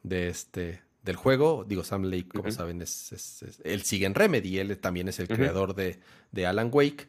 de, 0.04 0.28
este 0.28 0.82
del 1.04 1.16
juego. 1.16 1.64
Digo, 1.68 1.84
Sam 1.84 2.04
Lake, 2.04 2.28
como 2.28 2.52
saben, 2.52 2.82
es, 2.82 3.60
él 3.64 3.84
sigue 3.84 4.06
en 4.06 4.16
Remedy, 4.16 4.60
él 4.60 4.78
también 4.80 5.08
es 5.08 5.20
el 5.20 5.28
creador 5.28 5.76
de, 5.76 6.00
de, 6.32 6.46
Alan 6.46 6.70
Wake 6.74 7.08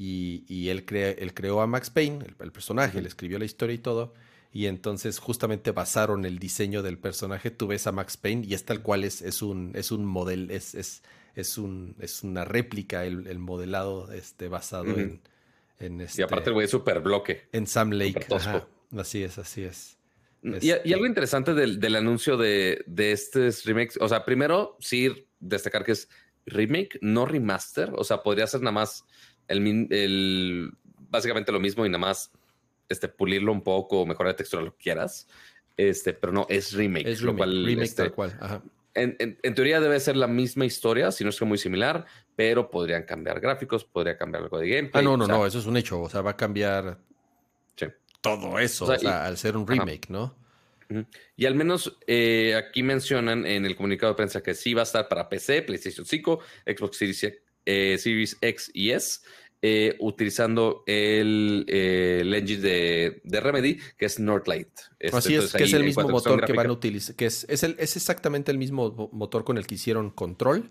y, 0.00 0.44
y 0.46 0.68
él, 0.68 0.84
él, 0.88 1.34
creó 1.34 1.60
a 1.60 1.66
Max 1.66 1.90
Payne, 1.90 2.24
el, 2.38 2.52
personaje, 2.52 3.00
él 3.00 3.06
escribió 3.06 3.36
la 3.40 3.44
historia 3.44 3.74
y 3.74 3.78
todo 3.78 4.14
y 4.52 4.66
entonces 4.66 5.18
justamente 5.18 5.72
basaron 5.72 6.24
el 6.24 6.38
diseño 6.38 6.82
del 6.82 6.98
personaje. 6.98 7.50
Tú 7.50 7.66
ves 7.66 7.86
a 7.88 7.92
Max 7.92 8.16
Payne 8.16 8.46
y 8.46 8.54
es 8.54 8.64
tal 8.64 8.80
cual 8.80 9.02
es, 9.02 9.22
es 9.22 9.42
un, 9.42 9.72
es 9.74 9.90
un 9.90 10.04
modelo, 10.04 10.52
es, 10.54 10.76
es, 10.76 11.02
es, 11.34 11.58
un, 11.58 11.96
es 11.98 12.22
una 12.22 12.44
réplica 12.44 13.04
el, 13.04 13.38
modelado 13.40 14.12
este, 14.12 14.46
basado 14.46 14.86
en, 14.86 15.20
en 15.80 16.00
este, 16.00 16.22
Y 16.22 16.24
aparte 16.24 16.50
el 16.50 16.54
güey 16.54 16.66
es 16.66 16.70
súper 16.70 17.00
bloque. 17.00 17.48
En 17.52 17.66
Sam 17.66 17.90
Lake. 17.90 18.26
Así 18.96 19.22
es, 19.24 19.36
así 19.36 19.64
es. 19.64 19.98
Y, 20.42 20.68
y, 20.68 20.92
algo 20.92 21.06
interesante 21.06 21.52
del, 21.52 21.80
del 21.80 21.96
anuncio 21.96 22.36
de, 22.36 22.84
de 22.86 23.10
este 23.10 23.50
remake, 23.64 23.98
o 24.00 24.08
sea, 24.08 24.24
primero 24.24 24.76
sí 24.78 25.26
destacar 25.40 25.84
que 25.84 25.92
es 25.92 26.08
remake, 26.46 26.98
no 27.02 27.26
remaster, 27.26 27.92
o 27.94 28.04
sea, 28.04 28.22
podría 28.22 28.46
ser 28.46 28.60
nada 28.60 28.72
más 28.72 29.04
el, 29.48 29.88
el 29.90 30.72
básicamente 31.10 31.52
lo 31.52 31.60
mismo 31.60 31.84
y 31.84 31.88
nada 31.88 31.98
más 31.98 32.30
este, 32.88 33.08
pulirlo 33.08 33.52
un 33.52 33.62
poco, 33.62 34.06
mejorar 34.06 34.32
la 34.32 34.36
textura, 34.36 34.62
lo 34.62 34.72
que 34.72 34.84
quieras. 34.84 35.26
Este, 35.76 36.12
pero 36.12 36.32
no, 36.32 36.46
es 36.48 36.72
remake. 36.72 37.08
Es 37.08 37.22
remake, 37.22 37.46
remake 37.46 37.82
este, 37.82 38.02
tal 38.02 38.12
cual. 38.12 38.62
En, 38.94 39.54
teoría 39.54 39.80
debe 39.80 40.00
ser 40.00 40.16
la 40.16 40.26
misma 40.26 40.64
historia, 40.64 41.12
si 41.12 41.22
no 41.22 41.30
es 41.30 41.38
que 41.38 41.44
muy 41.44 41.58
similar, 41.58 42.04
pero 42.34 42.68
podrían 42.68 43.04
cambiar 43.04 43.38
gráficos, 43.38 43.84
podría 43.84 44.16
cambiar 44.16 44.42
algo 44.42 44.58
de 44.58 44.68
gameplay. 44.68 45.00
Ah, 45.00 45.04
no, 45.04 45.16
no, 45.16 45.26
no, 45.26 45.46
eso 45.46 45.58
es 45.60 45.66
un 45.66 45.76
hecho. 45.76 46.00
O 46.00 46.08
sea, 46.08 46.20
va 46.20 46.32
a 46.32 46.36
cambiar 46.36 46.98
todo 48.20 48.58
eso, 48.58 48.86
o 48.86 48.98
sea, 48.98 49.26
al 49.26 49.38
ser 49.38 49.56
un 49.56 49.64
remake, 49.64 50.08
¿no? 50.08 50.34
Y 51.36 51.46
al 51.46 51.54
menos 51.54 51.98
eh, 52.06 52.56
aquí 52.56 52.82
mencionan 52.82 53.46
en 53.46 53.64
el 53.64 53.76
comunicado 53.76 54.12
de 54.12 54.16
prensa 54.16 54.42
que 54.42 54.54
sí 54.54 54.74
va 54.74 54.82
a 54.82 54.84
estar 54.84 55.06
para 55.06 55.28
PC, 55.28 55.62
PlayStation 55.62 56.04
5, 56.04 56.40
Xbox 56.66 56.96
Series, 56.96 57.38
eh, 57.64 57.98
Series 57.98 58.36
X 58.40 58.70
y 58.74 58.90
S, 58.90 59.20
eh, 59.60 59.96
utilizando 59.98 60.84
el, 60.86 61.64
eh, 61.68 62.22
engine 62.24 62.60
de, 62.60 63.40
Remedy, 63.40 63.80
que 63.96 64.06
es 64.06 64.20
Northlight. 64.20 64.68
Este, 64.98 65.16
Así 65.16 65.34
es, 65.34 65.52
que 65.52 65.64
es 65.64 65.72
el 65.72 65.84
mismo 65.84 66.08
motor 66.08 66.44
que 66.44 66.52
van 66.52 66.68
a 66.68 66.72
utilizar, 66.72 67.16
que 67.16 67.26
es, 67.26 67.44
es, 67.48 67.64
exactamente 67.64 68.52
el 68.52 68.58
mismo 68.58 69.10
motor 69.12 69.44
con 69.44 69.58
el 69.58 69.66
que 69.66 69.74
hicieron 69.74 70.10
Control 70.10 70.70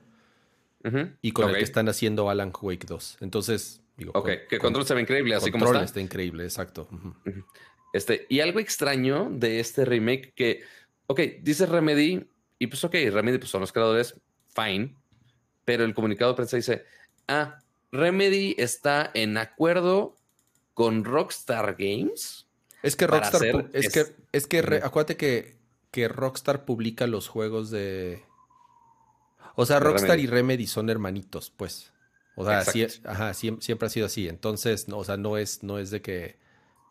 y 1.22 1.32
con 1.32 1.50
el 1.50 1.58
que 1.58 1.64
están 1.64 1.90
haciendo 1.90 2.30
Alan 2.30 2.54
Wake 2.62 2.86
2. 2.88 3.18
Entonces, 3.20 3.82
digo. 3.98 4.14
Ok, 4.16 4.30
que 4.50 4.58
Control 4.58 4.86
se 4.86 4.94
ve 4.94 5.02
increíble, 5.02 5.36
así 5.36 5.52
como 5.52 5.66
está. 5.66 5.84
está 5.84 6.00
increíble, 6.00 6.46
exacto. 6.46 6.88
Este, 7.94 8.26
y 8.30 8.40
algo 8.40 8.60
extraño 8.60 9.30
de 9.32 9.60
este 9.60 9.84
remake 9.84 10.34
que, 10.34 10.62
ok, 11.08 11.20
dice 11.42 11.66
Remedy, 11.66 12.30
y 12.60 12.68
pues 12.68 12.84
ok, 12.84 12.94
Remedy 13.12 13.38
pues 13.38 13.50
son 13.50 13.62
los 13.62 13.72
creadores, 13.72 14.20
fine, 14.56 14.96
pero 15.68 15.84
el 15.84 15.94
comunicado 15.94 16.32
de 16.32 16.36
prensa 16.38 16.56
dice, 16.56 16.86
ah, 17.28 17.60
Remedy 17.92 18.56
está 18.58 19.12
en 19.14 19.38
acuerdo 19.38 20.16
con 20.74 21.04
Rockstar 21.04 21.76
Games. 21.78 22.48
Es 22.84 22.96
que 22.96 23.06
Rockstar, 23.06 23.70
es, 23.74 23.92
que, 23.92 24.06
es 24.32 24.48
que, 24.48 24.60
acuérdate 24.82 25.18
que, 25.18 25.58
que 25.92 26.08
Rockstar 26.08 26.64
publica 26.64 27.06
los 27.06 27.28
juegos 27.28 27.70
de... 27.70 28.24
O 29.56 29.66
sea, 29.66 29.82
Rockstar 29.82 30.20
y 30.20 30.28
Remedy 30.28 30.68
son 30.68 30.90
hermanitos, 30.90 31.50
pues. 31.50 31.92
O 32.38 32.46
sea, 32.46 32.64
ajá, 33.04 33.34
siempre, 33.34 33.88
ha 33.88 33.90
sido 33.90 34.06
así. 34.06 34.30
Entonces, 34.30 34.88
no, 34.88 35.00
o 35.00 35.04
sea, 35.04 35.18
no 35.18 35.38
es, 35.38 35.64
no 35.64 35.80
es 35.80 35.92
de 35.92 36.02
que... 36.02 36.38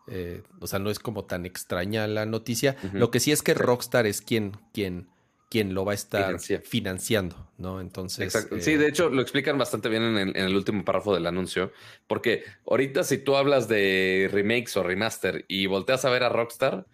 Eh, 0.06 0.42
o 0.60 0.66
sea, 0.66 0.80
no 0.80 0.90
es 0.90 0.98
como 0.98 1.24
tan 1.24 1.46
extraña 1.46 2.06
la 2.08 2.26
noticia. 2.26 2.76
Lo 2.92 3.10
que 3.10 3.20
sí 3.20 3.32
es 3.32 3.42
que 3.42 3.54
Rockstar 3.54 4.06
es 4.06 4.20
quien, 4.20 4.58
quien 4.74 5.08
quien 5.48 5.74
lo 5.74 5.84
va 5.84 5.92
a 5.92 5.94
estar 5.94 6.38
financiando, 6.64 7.50
¿no? 7.56 7.80
Entonces. 7.80 8.48
Sí, 8.60 8.76
de 8.76 8.88
hecho, 8.88 9.08
lo 9.08 9.22
explican 9.22 9.56
bastante 9.56 9.88
bien 9.88 10.02
en 10.02 10.36
el, 10.36 10.56
último 10.56 10.84
párrafo 10.84 11.14
del 11.14 11.26
anuncio, 11.26 11.72
porque 12.06 12.44
ahorita 12.66 13.04
si 13.04 13.18
tú 13.18 13.36
hablas 13.36 13.68
de 13.68 14.28
remakes 14.32 14.76
o 14.76 14.82
remaster 14.82 15.44
y 15.48 15.66
volteas 15.66 16.04
a 16.04 16.10
ver 16.10 16.24
a 16.24 16.28
Rockstar 16.28 16.86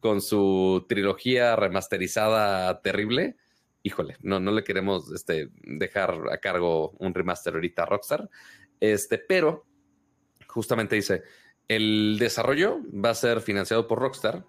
con 0.00 0.20
su 0.20 0.86
trilogía 0.88 1.54
remasterizada 1.54 2.80
terrible, 2.82 3.36
híjole, 3.82 4.16
no, 4.20 4.40
no 4.40 4.50
le 4.50 4.64
queremos 4.64 5.12
este, 5.12 5.48
dejar 5.62 6.20
a 6.32 6.38
cargo 6.38 6.90
un 6.98 7.14
remaster 7.14 7.54
ahorita 7.54 7.82
a 7.82 7.86
Rockstar. 7.86 8.28
Este, 8.80 9.18
pero 9.18 9.66
justamente 10.48 10.96
dice: 10.96 11.22
el 11.68 12.16
desarrollo 12.18 12.80
va 12.92 13.10
a 13.10 13.14
ser 13.14 13.40
financiado 13.40 13.86
por 13.86 14.00
Rockstar, 14.00 14.44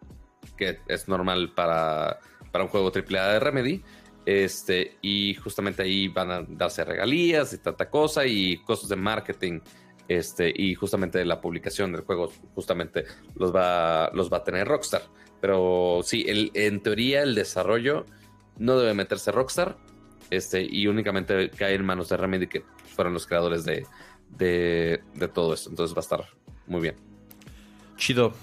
que 0.57 0.79
es 0.87 1.07
normal 1.07 1.53
para 1.53 2.19
para 2.51 2.63
un 2.63 2.69
juego 2.69 2.91
AAA 2.93 3.33
de 3.33 3.39
Remedy. 3.39 3.83
Este, 4.25 4.97
y 5.01 5.33
justamente 5.35 5.81
ahí 5.81 6.07
van 6.07 6.29
a 6.29 6.41
darse 6.47 6.83
regalías 6.83 7.53
y 7.53 7.57
tanta 7.57 7.89
cosa 7.89 8.25
y 8.25 8.57
costos 8.57 8.89
de 8.89 8.95
marketing 8.95 9.61
Este, 10.07 10.53
y 10.55 10.75
justamente 10.75 11.23
la 11.25 11.39
publicación 11.39 11.91
del 11.91 12.01
juego 12.01 12.31
justamente 12.53 13.05
los 13.35 13.55
va, 13.55 14.11
los 14.13 14.31
va 14.31 14.37
a 14.37 14.43
tener 14.43 14.67
Rockstar. 14.67 15.03
Pero 15.39 16.01
sí, 16.03 16.25
el, 16.27 16.51
en 16.53 16.83
teoría 16.83 17.23
el 17.23 17.33
desarrollo 17.33 18.05
no 18.57 18.77
debe 18.77 18.93
meterse 18.93 19.31
Rockstar. 19.31 19.77
Este, 20.29 20.61
y 20.61 20.87
únicamente 20.87 21.49
cae 21.49 21.75
en 21.75 21.85
manos 21.85 22.09
de 22.09 22.17
Remedy, 22.17 22.47
que 22.47 22.63
fueron 22.95 23.13
los 23.13 23.25
creadores 23.25 23.65
de, 23.65 23.85
de, 24.29 25.01
de 25.15 25.27
todo 25.27 25.53
esto. 25.53 25.69
Entonces 25.69 25.95
va 25.95 25.99
a 25.99 26.07
estar 26.07 26.25
muy 26.67 26.81
bien. 26.81 26.95
Chido. 27.97 28.33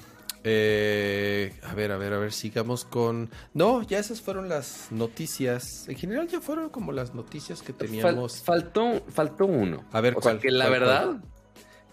Eh, 0.44 1.52
a 1.65 1.74
ver, 1.74 1.93
a 1.93 1.97
ver, 1.97 2.12
a 2.12 2.19
ver, 2.19 2.32
sigamos 2.32 2.85
con... 2.85 3.31
No, 3.55 3.82
ya 3.82 3.98
esas 3.98 4.20
fueron 4.20 4.48
las 4.48 4.90
noticias. 4.90 5.89
En 5.89 5.97
general 5.97 6.28
ya 6.28 6.40
fueron 6.40 6.70
como 6.70 6.93
las 6.93 7.15
noticias 7.15 7.62
que 7.62 7.73
teníamos. 7.73 8.43
faltó, 8.43 9.02
faltó 9.09 9.47
uno. 9.47 9.85
A 9.93 10.01
ver, 10.01 10.15
o 10.16 10.23
Sea 10.23 10.39
que 10.39 10.51
la 10.51 10.69
verdad, 10.69 11.20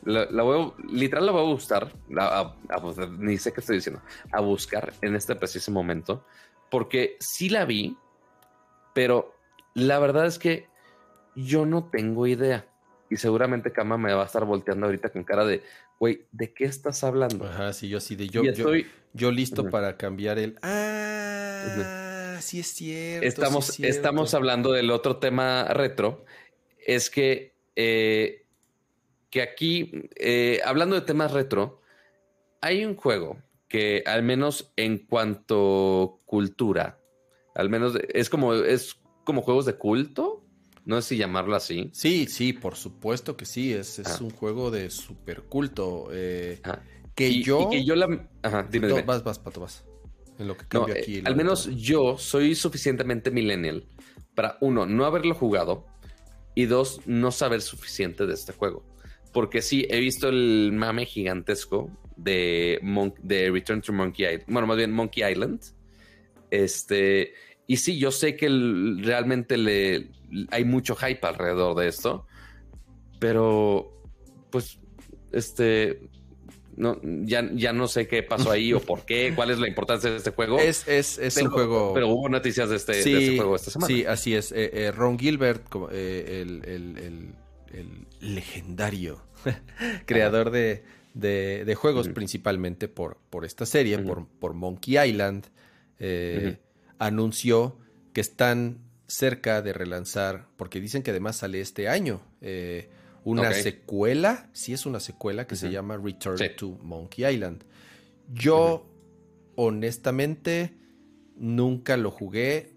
La, 0.04 0.44
voy 0.44 0.74
literal 0.92 1.26
la 1.26 1.32
voy 1.32 1.42
a 1.42 1.46
buscar, 1.46 1.92
ni 3.18 3.38
sé 3.38 3.52
qué 3.52 3.62
estoy 3.62 3.78
diciendo, 3.78 4.02
a 4.32 4.42
buscar 4.42 4.94
en 5.02 5.16
este 5.16 5.36
preciso 5.36 5.72
momento, 5.72 6.26
porque 6.70 7.18
sí 7.20 7.50
la 7.50 7.66
vi, 7.66 7.98
pero 8.94 9.34
la 9.74 9.98
verdad 10.00 10.28
es 10.28 10.38
que 10.38 10.68
yo 11.36 11.66
no 11.66 11.86
tengo 11.86 12.28
idea. 12.28 12.68
Y 13.10 13.18
seguramente 13.18 13.72
Kama 13.72 13.98
me 13.98 14.14
va 14.14 14.24
a 14.24 14.26
estar 14.26 14.46
volteando 14.46 14.88
ahorita 14.88 15.10
con 15.10 15.24
cara 15.24 15.46
de, 15.46 15.64
güey, 16.00 16.28
¿de 16.32 16.54
qué 16.54 16.66
estás 16.66 17.04
hablando? 17.04 17.46
Ajá, 17.46 17.74
sí, 17.74 17.90
yo 17.90 18.00
sí, 18.00 18.16
de 18.16 18.28
yo, 18.28 18.44
yo, 19.14 19.32
listo 19.32 19.70
para 19.70 19.98
cambiar 19.98 20.40
el, 20.40 20.58
ah, 20.62 22.38
sí 22.42 22.60
es 22.60 22.68
cierto. 22.68 23.28
Estamos, 23.28 23.80
estamos 23.80 24.34
hablando 24.34 24.72
del 24.72 24.92
otro 24.92 25.18
tema 25.18 25.66
retro, 25.66 26.26
es 26.86 27.10
que, 27.10 27.54
eh, 27.76 28.46
que 29.30 29.42
aquí, 29.42 30.10
eh, 30.16 30.62
hablando 30.66 30.96
de 30.96 31.02
temas 31.02 31.32
retro, 31.32 31.82
hay 32.62 32.86
un 32.86 32.96
juego 32.96 33.38
que 33.68 34.04
al 34.06 34.24
menos 34.24 34.72
en 34.76 35.00
cuanto 35.00 36.20
cultura, 36.26 37.00
al 37.56 37.70
menos 37.70 37.98
es 38.14 38.30
como, 38.30 38.54
es 38.54 39.00
como 39.24 39.42
juegos 39.42 39.66
de 39.66 39.76
culto, 39.76 40.45
no 40.86 41.02
sé 41.02 41.10
si 41.10 41.18
llamarlo 41.18 41.56
así. 41.56 41.90
Sí, 41.94 42.28
sí, 42.28 42.53
por 42.53 42.76
supuesto 42.76 43.36
que 43.36 43.45
sí. 43.45 43.74
Es, 43.74 43.99
es 43.99 44.07
ah. 44.07 44.24
un 44.24 44.30
juego 44.30 44.70
de 44.70 44.90
super 44.91 45.41
culto. 45.44 46.10
Eh, 46.12 46.62
que 47.16 47.41
yo. 47.41 47.70
que 47.70 47.84
yo 47.84 47.95
la. 47.95 48.28
Ajá, 48.44 48.68
dime, 48.70 48.88
dime. 48.88 49.02
Vas, 49.02 49.24
vas, 49.24 49.40
pato, 49.40 49.62
vas. 49.62 49.84
En 50.38 50.48
lo 50.48 50.56
que 50.56 50.68
cambio 50.68 50.95
aquí. 50.95 51.18
Eh, 51.18 51.24
al 51.26 51.36
menos 51.36 51.70
yo 51.76 52.18
soy 52.18 52.53
suficientemente 52.56 53.32
millennial 53.32 53.88
para, 54.36 54.57
uno, 54.62 54.86
no 54.86 55.06
haberlo 55.06 55.34
jugado 55.34 55.88
y 56.53 56.66
dos, 56.66 57.02
no 57.06 57.32
saber 57.32 57.62
suficiente 57.62 58.28
de 58.28 58.34
este 58.34 58.53
juego. 58.53 58.84
Porque 59.34 59.62
sí, 59.62 59.88
he 59.90 59.99
visto 59.99 60.30
el 60.30 60.72
mame 60.74 61.06
gigantesco 61.06 61.90
de, 62.16 62.80
de 63.24 63.52
Return 63.52 63.82
to 63.82 63.91
Monkey 63.91 64.26
Island. 64.26 64.45
Bueno, 64.48 64.68
más 64.68 64.78
bien 64.78 64.91
Monkey 64.91 65.30
Island. 65.30 65.62
Este. 66.52 67.34
Y 67.68 67.78
sí, 67.78 67.98
yo 67.98 68.12
sé 68.12 68.36
que 68.36 68.48
realmente 68.48 69.58
le, 69.58 70.10
hay 70.52 70.66
mucho 70.66 70.96
hype 70.96 71.26
alrededor 71.26 71.76
de 71.76 71.88
esto, 71.88 72.26
pero 73.20 73.92
pues, 74.52 74.80
este, 75.32 76.00
no, 76.78 77.00
ya, 77.02 77.50
ya 77.54 77.74
no 77.74 77.88
sé 77.88 78.08
qué 78.08 78.22
pasó 78.24 78.52
ahí 78.52 78.74
o 78.74 78.80
por 78.80 79.06
qué, 79.06 79.34
cuál 79.36 79.52
es 79.52 79.60
la 79.60 79.68
importancia 79.68 80.10
de 80.10 80.18
este 80.18 80.32
juego. 80.32 80.60
Es, 80.60 80.88
es, 80.88 81.18
es 81.18 81.38
un 81.38 81.50
juego. 81.50 81.94
Pero 81.94 82.10
hubo 82.10 82.30
noticias 82.30 82.70
de 82.70 82.76
este, 82.76 83.00
este 83.00 83.38
juego 83.38 83.56
esta 83.56 83.72
semana. 83.72 83.88
Sí, 83.88 84.06
así 84.06 84.36
es. 84.36 84.52
Eh, 84.52 84.72
eh, 84.74 84.92
Ron 84.92 85.18
Gilbert, 85.18 85.66
eh, 85.92 86.42
el, 86.42 86.64
el, 86.66 87.34
el, 87.74 88.08
legendario 88.20 89.22
creador 90.06 90.52
de, 90.52 90.84
de, 91.14 91.76
juegos, 91.76 92.10
principalmente 92.10 92.88
por, 92.88 93.18
por 93.30 93.46
esta 93.46 93.66
serie, 93.66 93.98
por, 94.00 94.28
por 94.28 94.54
Monkey 94.54 94.98
Island, 94.98 95.46
anunció 97.00 97.78
que 98.14 98.22
están 98.22 98.80
cerca 99.08 99.62
de 99.62 99.74
relanzar, 99.74 100.48
porque 100.58 100.80
dicen 100.80 101.04
que 101.04 101.12
además 101.12 101.38
sale 101.38 101.62
este 101.62 101.90
año, 101.90 102.22
eh, 102.42 102.90
una 103.24 103.54
secuela, 103.54 104.50
sí 104.54 104.74
es 104.74 104.86
una 104.86 105.00
secuela 105.00 105.48
que 105.48 105.56
se 105.56 105.72
llama 105.72 105.98
Return 105.98 106.38
to 106.56 106.78
Monkey 106.84 107.26
Island. 107.26 107.64
Yo, 108.32 108.88
honestamente, 109.56 110.78
nunca 111.36 111.98
lo 111.98 112.12
jugué. 112.12 112.74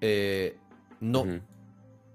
Eh, 0.00 0.56
no, 1.00 1.26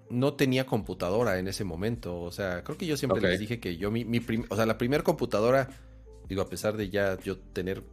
no 0.09 0.33
tenía 0.33 0.65
computadora 0.65 1.37
en 1.37 1.47
ese 1.47 1.63
momento. 1.63 2.19
O 2.19 2.31
sea, 2.31 2.63
creo 2.63 2.77
que 2.79 2.87
yo 2.87 2.97
siempre 2.97 3.21
les 3.21 3.39
dije 3.39 3.59
que 3.59 3.77
yo, 3.77 3.91
mi, 3.91 4.05
mi 4.05 4.19
o 4.49 4.55
sea, 4.55 4.65
la 4.65 4.79
primera 4.79 5.03
computadora, 5.03 5.69
digo, 6.27 6.41
a 6.41 6.49
pesar 6.49 6.77
de 6.77 6.89
ya 6.89 7.17
yo 7.19 7.37
tener 7.37 7.83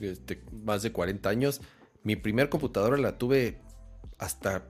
este, 0.00 0.42
más 0.52 0.82
de 0.82 0.92
40 0.92 1.28
años, 1.28 1.62
mi 2.02 2.16
primer 2.16 2.48
computadora 2.48 2.96
la 2.96 3.18
tuve 3.18 3.60
hasta 4.18 4.64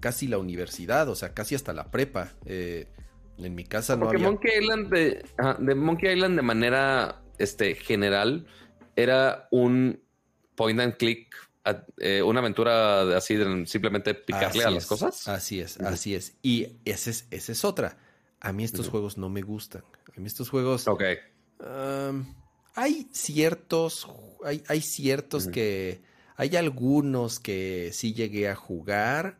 casi 0.00 0.26
la 0.26 0.38
universidad, 0.38 1.08
o 1.08 1.14
sea, 1.14 1.34
casi 1.34 1.54
hasta 1.54 1.72
la 1.72 1.90
prepa. 1.90 2.32
Eh, 2.46 2.88
en 3.38 3.54
mi 3.54 3.64
casa 3.64 3.96
no 3.96 4.08
había... 4.08 4.26
Monkey 4.26 4.50
Island 4.60 4.92
de, 4.92 5.24
de, 5.58 5.74
Monkey 5.74 6.12
Island 6.12 6.36
de 6.36 6.42
manera 6.42 7.22
este, 7.38 7.74
general 7.74 8.46
era 8.96 9.48
un 9.50 10.02
point 10.56 10.80
and 10.80 10.96
click, 10.96 11.34
eh, 11.98 12.22
una 12.22 12.40
aventura 12.40 13.16
así 13.16 13.36
de 13.36 13.66
simplemente 13.66 14.14
picarle 14.14 14.64
a 14.64 14.70
las 14.70 14.86
cosas. 14.86 15.28
Así 15.28 15.60
es, 15.60 15.80
así 15.80 16.14
es. 16.14 16.36
Y 16.42 16.80
esa 16.84 17.10
es, 17.10 17.26
es 17.30 17.64
otra. 17.64 17.98
A 18.40 18.52
mí 18.52 18.64
estos 18.64 18.88
juegos 18.88 19.16
no 19.18 19.28
me 19.28 19.42
gustan. 19.42 19.84
A 20.16 20.20
mí 20.20 20.26
estos 20.26 20.50
juegos... 20.50 20.88
Ok. 20.88 21.02
hay 22.74 23.08
ciertos, 23.12 24.08
hay, 24.44 24.62
hay 24.68 24.80
ciertos 24.80 25.46
que 25.46 26.02
hay 26.40 26.56
algunos 26.56 27.38
que 27.38 27.90
sí 27.92 28.14
llegué 28.14 28.48
a 28.48 28.54
jugar, 28.54 29.36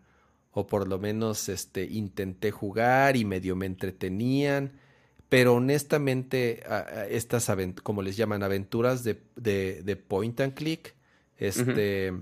o 0.52 0.66
por 0.66 0.86
lo 0.86 0.98
menos 0.98 1.48
este, 1.48 1.84
intenté 1.84 2.50
jugar 2.50 3.16
y 3.16 3.24
medio 3.24 3.56
me 3.56 3.64
entretenían, 3.64 4.72
pero 5.30 5.54
honestamente 5.54 6.62
estas, 7.08 7.50
como 7.82 8.02
les 8.02 8.18
llaman, 8.18 8.42
aventuras 8.42 9.02
de, 9.02 9.18
de, 9.34 9.96
point 9.96 10.38
and 10.42 10.52
click, 10.52 10.94
este, 11.38 12.12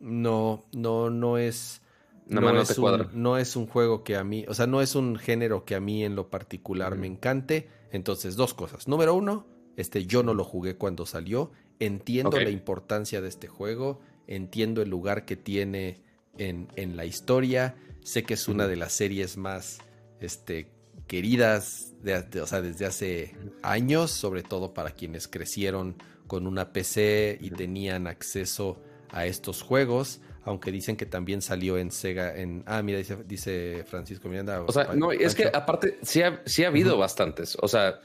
no, 0.00 0.66
no, 0.74 1.08
no 1.08 1.38
es... 1.38 1.80
No, 2.26 2.60
es 2.60 2.76
un, 2.76 3.08
no, 3.14 3.38
es 3.38 3.56
un, 3.56 3.66
juego 3.66 4.04
que 4.04 4.16
a 4.16 4.22
mí, 4.22 4.44
o 4.48 4.52
sea, 4.52 4.66
no 4.66 4.82
es 4.82 4.96
un 4.96 5.16
género 5.16 5.64
que 5.64 5.74
a 5.74 5.80
mí 5.80 6.04
en 6.04 6.14
lo 6.14 6.28
particular 6.28 6.94
me 6.94 7.06
encante. 7.06 7.70
Entonces, 7.90 8.36
dos 8.36 8.52
cosas. 8.52 8.86
Número 8.86 9.14
uno, 9.14 9.46
este, 9.76 10.04
yo 10.04 10.22
no 10.22 10.34
lo 10.34 10.44
jugué 10.44 10.76
cuando 10.76 11.06
salió. 11.06 11.50
Entiendo 11.80 12.38
la 12.38 12.50
importancia 12.50 13.22
de 13.22 13.28
este 13.28 13.48
juego 13.48 14.00
entiendo 14.30 14.80
el 14.80 14.88
lugar 14.88 15.26
que 15.26 15.36
tiene 15.36 16.00
en, 16.38 16.68
en 16.76 16.96
la 16.96 17.04
historia, 17.04 17.74
sé 18.02 18.22
que 18.22 18.34
es 18.34 18.48
una 18.48 18.66
de 18.66 18.76
las 18.76 18.92
series 18.92 19.36
más 19.36 19.78
este, 20.20 20.70
queridas 21.06 21.94
de, 22.02 22.40
o 22.40 22.46
sea, 22.46 22.62
desde 22.62 22.86
hace 22.86 23.36
años, 23.62 24.10
sobre 24.10 24.42
todo 24.42 24.72
para 24.72 24.92
quienes 24.92 25.28
crecieron 25.28 25.96
con 26.26 26.46
una 26.46 26.72
PC 26.72 27.38
y 27.40 27.50
tenían 27.50 28.06
acceso 28.06 28.80
a 29.10 29.26
estos 29.26 29.62
juegos, 29.62 30.20
aunque 30.44 30.70
dicen 30.70 30.96
que 30.96 31.06
también 31.06 31.42
salió 31.42 31.76
en 31.76 31.90
Sega, 31.90 32.36
en... 32.36 32.62
Ah, 32.66 32.82
mira, 32.82 32.98
dice, 32.98 33.16
dice 33.26 33.84
Francisco 33.84 34.28
Miranda. 34.28 34.62
O 34.62 34.70
sea, 34.70 34.94
no, 34.94 35.10
es 35.10 35.34
que 35.34 35.50
aparte 35.52 35.98
sí 36.02 36.22
ha, 36.22 36.40
sí 36.46 36.62
ha 36.62 36.68
habido 36.68 36.96
bastantes, 36.96 37.58
o 37.60 37.66
sea, 37.66 38.00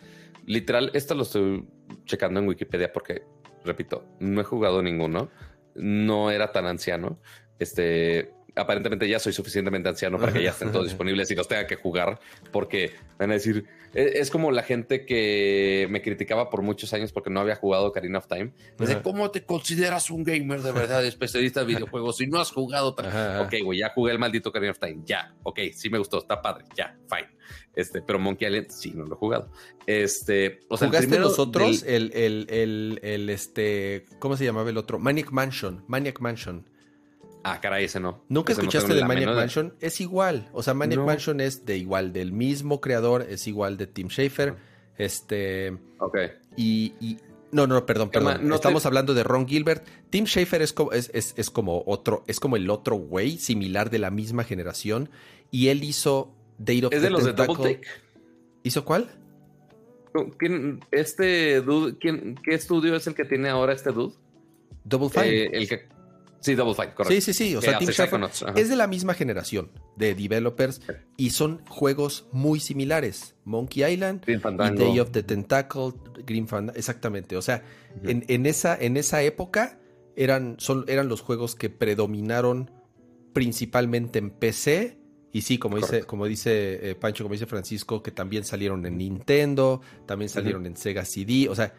literal, 0.47 0.89
esto 0.95 1.13
lo 1.13 1.21
estoy 1.21 1.67
checando 2.05 2.39
en 2.39 2.47
Wikipedia 2.47 2.91
porque, 2.91 3.21
repito, 3.63 4.03
no 4.19 4.41
he 4.41 4.43
jugado 4.43 4.81
ninguno, 4.81 5.29
no 5.75 6.31
era 6.31 6.51
tan 6.51 6.65
anciano. 6.65 7.19
Este, 7.59 8.33
aparentemente 8.55 9.07
ya 9.07 9.19
soy 9.19 9.33
suficientemente 9.33 9.89
anciano 9.89 10.17
para 10.19 10.33
que 10.33 10.43
ya 10.43 10.51
estén 10.51 10.71
todos 10.71 10.85
disponibles 10.89 11.29
y 11.31 11.35
los 11.35 11.47
tenga 11.47 11.67
que 11.67 11.75
jugar, 11.75 12.19
porque 12.51 12.93
van 13.17 13.31
a 13.31 13.33
decir, 13.33 13.65
e, 13.93 14.19
es, 14.19 14.29
como 14.29 14.51
la 14.51 14.63
gente 14.63 15.05
que 15.05 15.87
me 15.89 16.01
criticaba 16.01 16.49
por 16.49 16.61
muchos 16.61 16.93
años 16.93 17.11
porque 17.11 17.29
no 17.29 17.41
había 17.41 17.55
jugado 17.55 17.91
Karina 17.91 18.19
of 18.19 18.27
Time. 18.27 18.53
Dice, 18.79 19.01
¿cómo 19.01 19.31
te 19.31 19.43
consideras 19.43 20.09
un 20.09 20.23
gamer 20.23 20.61
de 20.61 20.71
verdad, 20.71 21.05
especialista 21.05 21.61
de 21.61 21.65
videojuegos 21.75 22.17
si 22.17 22.27
no 22.27 22.39
has 22.39 22.51
jugado? 22.51 22.89
Ok, 22.89 23.55
güey, 23.63 23.79
ya 23.79 23.89
jugué 23.89 24.11
el 24.11 24.19
maldito 24.19 24.51
Karina 24.51 24.71
of 24.71 24.79
Time, 24.79 25.01
ya, 25.05 25.33
ok, 25.43 25.59
sí 25.73 25.89
me 25.89 25.97
gustó, 25.97 26.19
está 26.19 26.41
padre, 26.41 26.65
ya, 26.75 26.97
fine. 27.09 27.35
Este, 27.75 28.01
pero 28.01 28.19
Monkey 28.19 28.47
Island 28.47 28.69
sí 28.69 28.93
no 28.95 29.05
lo 29.05 29.15
he 29.15 29.17
jugado. 29.17 29.51
Este, 29.85 30.61
o 30.69 30.77
sea, 30.77 30.87
¿Jugaste 30.87 31.19
los 31.19 31.39
otros? 31.39 31.83
El, 31.83 32.11
el, 32.13 32.47
el, 32.49 32.99
el, 33.03 33.29
este, 33.29 34.05
¿cómo 34.19 34.37
se 34.37 34.45
llamaba 34.45 34.69
el 34.69 34.77
otro? 34.77 34.97
Maniac 34.97 35.31
Mansion, 35.31 35.83
Maniac 35.87 36.21
Mansion. 36.21 36.69
Ah, 37.47 37.61
caray, 37.61 37.85
ese 37.85 37.99
no. 37.99 38.23
¿Nunca 38.27 38.53
escuchaste 38.53 38.95
de 38.95 39.05
Maniac 39.05 39.35
Mansion? 39.35 39.75
Es 39.79 40.01
igual. 40.01 40.49
O 40.51 40.63
sea, 40.63 40.73
Maniac 40.73 41.01
Mansion 41.01 41.39
es 41.39 41.63
de 41.63 41.77
igual, 41.77 42.11
del 42.11 42.31
mismo 42.31 42.81
creador, 42.81 43.21
es 43.29 43.45
igual 43.45 43.77
de 43.77 43.85
Tim 43.85 44.07
Schafer. 44.07 44.55
Este. 44.97 45.77
Ok. 45.99 46.17
Y. 46.57 47.19
no, 47.51 47.67
no, 47.67 47.85
perdón, 47.85 48.09
perdón. 48.09 48.47
No 48.47 48.55
Estamos 48.55 48.87
hablando 48.87 49.13
de 49.13 49.23
Ron 49.23 49.47
Gilbert. 49.47 49.85
Tim 50.09 50.25
Schafer 50.25 50.63
es 50.63 50.73
como, 50.73 50.91
es, 50.91 51.11
es, 51.13 51.51
como 51.51 51.83
otro, 51.85 52.23
es 52.25 52.39
como 52.39 52.55
el 52.55 52.67
otro 52.71 52.95
güey, 52.95 53.37
similar 53.37 53.91
de 53.91 53.99
la 53.99 54.09
misma 54.09 54.43
generación. 54.43 55.11
Y 55.51 55.67
él 55.67 55.83
hizo 55.83 56.33
Date 56.57 56.87
of 56.87 56.93
¿Es 56.93 57.03
de 57.03 57.11
los 57.11 57.25
de 57.25 57.33
Double 57.33 57.75
Take? 57.75 57.87
¿Hizo 58.63 58.83
cuál? 58.85 59.07
este 60.91 61.61
dude, 61.61 61.97
¿quién, 61.99 62.39
¿qué 62.41 62.55
estudio 62.55 62.95
es 62.95 63.05
el 63.05 63.13
que 63.13 63.25
tiene 63.25 63.49
ahora 63.49 63.73
este 63.73 63.91
dude? 63.91 64.15
Double 64.83 65.09
Fine. 65.09 65.27
Eh, 65.27 65.49
el 65.53 65.69
que, 65.69 65.87
sí, 66.45 66.55
Double 66.55 66.75
Fine, 66.75 66.93
correcto. 66.93 67.13
Sí, 67.13 67.21
sí, 67.21 67.33
sí. 67.33 67.55
O 67.55 67.61
sea, 67.61 67.79
Schafer 67.79 68.21
es 68.55 68.69
de 68.69 68.75
la 68.75 68.87
misma 68.87 69.15
generación 69.15 69.71
de 69.95 70.13
developers 70.13 70.81
y 71.17 71.31
son 71.31 71.65
juegos 71.67 72.27
muy 72.31 72.59
similares. 72.59 73.35
Monkey 73.45 73.83
Island 73.83 74.23
y 74.27 74.37
Day 74.37 74.99
of 74.99 75.11
the 75.11 75.23
Tentacle, 75.23 75.93
Green 76.25 76.47
Fandango. 76.47 76.77
Exactamente. 76.77 77.35
O 77.35 77.41
sea, 77.41 77.63
en, 78.03 78.45
esa, 78.45 78.77
en 78.79 78.97
esa 78.97 79.23
época 79.23 79.79
eran, 80.15 80.55
son, 80.59 80.85
eran 80.87 81.09
los 81.09 81.21
juegos 81.21 81.55
que 81.55 81.69
predominaron 81.69 82.69
principalmente 83.33 84.19
en 84.19 84.29
PC. 84.29 84.99
Y 85.33 85.41
sí, 85.41 85.57
como 85.57 85.77
dice, 85.77 86.03
como 86.03 86.27
dice 86.27 86.91
eh, 86.91 86.95
Pancho, 86.95 87.23
como 87.23 87.33
dice 87.33 87.47
Francisco, 87.47 88.03
que 88.03 88.11
también 88.11 88.45
salieron 88.45 88.85
en 88.85 88.97
Nintendo, 88.97 89.81
también 90.05 90.29
salieron 90.29 90.65
en 90.65 90.77
Sega 90.77 91.03
CD. 91.03 91.49
O 91.49 91.55
sea, 91.55 91.73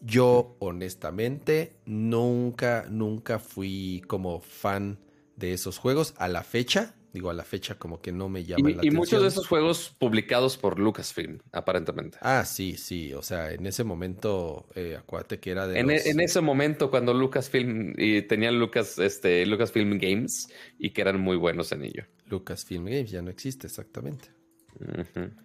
yo 0.00 0.56
honestamente 0.60 1.76
nunca, 1.84 2.86
nunca 2.88 3.38
fui 3.38 4.02
como 4.06 4.40
fan 4.40 4.98
de 5.36 5.52
esos 5.52 5.78
juegos 5.78 6.14
a 6.18 6.28
la 6.28 6.42
fecha. 6.42 6.94
Digo, 7.12 7.28
a 7.28 7.34
la 7.34 7.42
fecha 7.42 7.74
como 7.74 8.00
que 8.00 8.12
no 8.12 8.28
me 8.28 8.44
llama 8.44 8.68
la 8.68 8.76
atención. 8.76 8.94
Y 8.94 8.96
muchos 8.96 9.20
de 9.22 9.28
esos 9.28 9.48
juegos 9.48 9.96
publicados 9.98 10.56
por 10.56 10.78
Lucasfilm, 10.78 11.40
aparentemente. 11.50 12.18
Ah, 12.20 12.44
sí, 12.44 12.76
sí. 12.76 13.12
O 13.14 13.22
sea, 13.22 13.50
en 13.52 13.66
ese 13.66 13.82
momento, 13.82 14.68
eh, 14.76 14.96
acuérdate 14.96 15.40
que 15.40 15.50
era 15.50 15.66
de. 15.66 15.80
En, 15.80 15.90
en, 15.90 16.20
ese 16.20 16.40
momento, 16.40 16.88
cuando 16.88 17.12
Lucasfilm 17.12 17.94
y 17.98 18.22
tenían 18.22 18.60
Lucas, 18.60 19.00
este, 19.00 19.44
Lucasfilm 19.44 19.98
Games 19.98 20.50
y 20.78 20.90
que 20.90 21.00
eran 21.00 21.20
muy 21.20 21.36
buenos 21.36 21.72
en 21.72 21.82
ello. 21.82 22.04
Lucasfilm 22.26 22.84
Games 22.84 23.10
ya 23.10 23.22
no 23.22 23.30
existe, 23.30 23.66
exactamente. 23.66 24.28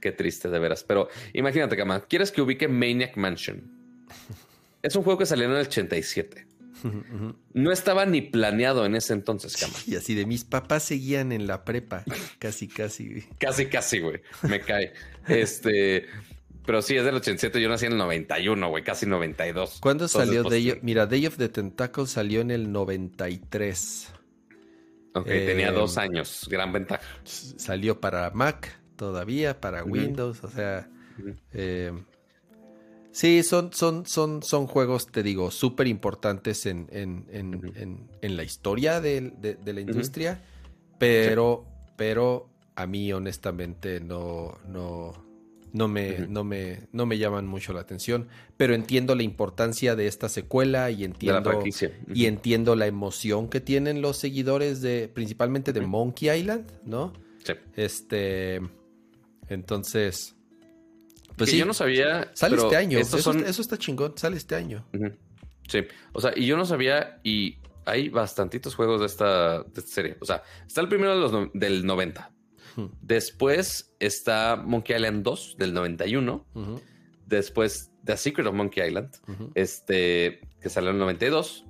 Qué 0.01 0.11
triste, 0.11 0.49
de 0.49 0.59
veras. 0.59 0.83
Pero 0.83 1.09
imagínate, 1.33 1.75
Kama, 1.75 2.01
¿quieres 2.01 2.31
que 2.31 2.43
ubique 2.43 2.67
Maniac 2.67 3.17
Mansion? 3.17 3.71
es 4.85 4.95
un 4.95 5.03
juego 5.03 5.17
que 5.17 5.25
salió 5.25 5.45
en 5.45 5.51
el 5.51 5.57
87. 5.61 6.47
No 7.53 7.71
estaba 7.71 8.05
ni 8.05 8.21
planeado 8.21 8.85
en 8.85 8.95
ese 8.95 9.13
entonces, 9.13 9.57
cama. 9.57 9.73
Y 9.87 9.95
así 9.95 10.13
de 10.13 10.25
mis 10.25 10.43
papás 10.43 10.83
seguían 10.83 11.31
en 11.31 11.47
la 11.47 11.65
prepa. 11.65 12.03
Casi, 12.37 12.67
casi. 12.67 13.23
casi, 13.39 13.65
casi, 13.65 13.99
güey. 13.99 14.21
Me 14.43 14.59
cae. 14.59 14.93
Este. 15.27 16.05
Pero 16.65 16.81
sí, 16.81 16.95
es 16.95 17.03
del 17.03 17.15
87. 17.15 17.59
Yo 17.59 17.69
nací 17.69 17.87
en 17.87 17.93
el 17.93 17.97
91, 17.97 18.69
güey. 18.69 18.83
Casi 18.83 19.07
92. 19.07 19.79
¿Cuándo 19.81 20.07
salió 20.07 20.43
pues, 20.43 20.51
Day 20.51 20.71
of... 20.71 20.83
Mira, 20.83 21.07
Day 21.07 21.25
of 21.25 21.37
the 21.37 21.49
Tentacle 21.49 22.05
salió 22.05 22.41
en 22.41 22.51
el 22.51 22.71
93. 22.71 24.13
Ok, 25.15 25.25
tenía 25.25 25.69
eh, 25.69 25.71
dos 25.71 25.97
años. 25.97 26.47
Gran 26.49 26.73
ventaja. 26.73 27.01
Salió 27.23 27.99
para 27.99 28.29
Mac 28.31 28.79
todavía, 28.95 29.59
para 29.59 29.83
Windows. 29.83 30.43
O 30.43 30.49
sea, 30.49 30.89
Sí, 33.15 33.43
son, 33.43 33.71
son, 33.71 34.05
son, 34.05 34.43
son 34.43 34.67
juegos, 34.67 35.07
te 35.07 35.23
digo, 35.23 35.49
súper 35.49 35.87
importantes 35.87 36.65
en, 36.65 36.89
en, 36.91 38.35
la 38.35 38.43
historia 38.43 38.99
de, 38.99 39.31
la 39.65 39.79
industria, 39.79 40.43
pero, 40.99 41.65
pero 41.95 42.49
a 42.75 42.85
mí 42.85 43.13
honestamente 43.13 44.01
no, 44.01 44.57
no, 44.67 45.13
no, 45.71 45.87
me, 45.87 46.27
no, 46.27 46.43
me, 46.43 46.89
no 46.91 47.05
me 47.05 47.17
llaman 47.17 47.47
mucho 47.47 47.71
la 47.71 47.79
atención, 47.79 48.27
pero 48.57 48.75
entiendo 48.75 49.15
la 49.15 49.23
importancia 49.23 49.95
de 49.95 50.07
esta 50.07 50.27
secuela 50.27 50.91
y 50.91 51.05
entiendo, 51.05 51.63
y 52.13 52.25
entiendo 52.25 52.75
la 52.75 52.85
emoción 52.85 53.47
que 53.47 53.61
tienen 53.61 54.01
los 54.01 54.17
seguidores 54.17 54.81
de, 54.81 55.07
principalmente 55.07 55.71
de 55.71 55.79
Monkey 55.79 56.37
Island, 56.37 56.69
¿no? 56.83 57.13
Sí. 57.45 57.53
Este, 57.77 58.59
entonces... 59.47 60.35
Pues 61.37 61.49
sí, 61.49 61.57
yo 61.57 61.65
no 61.65 61.73
sabía. 61.73 62.31
Sale 62.33 62.55
este 62.57 62.75
año. 62.75 62.99
Eso, 62.99 63.61
está 63.61 63.77
chingón. 63.77 64.17
Sale 64.17 64.37
este 64.37 64.55
año. 64.55 64.85
Sí. 65.67 65.79
O 66.13 66.21
sea, 66.21 66.33
y 66.35 66.45
yo 66.45 66.57
no 66.57 66.65
sabía. 66.65 67.19
Y 67.23 67.57
hay 67.85 68.09
bastantitos 68.09 68.75
juegos 68.75 68.99
de 68.99 69.07
esta, 69.07 69.65
serie. 69.85 70.17
O 70.19 70.25
sea, 70.25 70.43
está 70.65 70.81
el 70.81 70.87
primero 70.87 71.13
de 71.13 71.19
los 71.19 71.51
del 71.53 71.85
90. 71.85 72.31
Después 73.01 73.93
está 73.99 74.61
Monkey 74.63 74.95
Island 74.95 75.23
2 75.23 75.55
del 75.57 75.73
91. 75.73 76.45
Después 77.25 77.91
The 78.03 78.17
Secret 78.17 78.47
of 78.47 78.53
Monkey 78.53 78.87
Island, 78.87 79.15
este, 79.55 80.41
que 80.61 80.69
salió 80.69 80.89
en 80.89 80.97
el 80.97 81.01
92. 81.01 81.65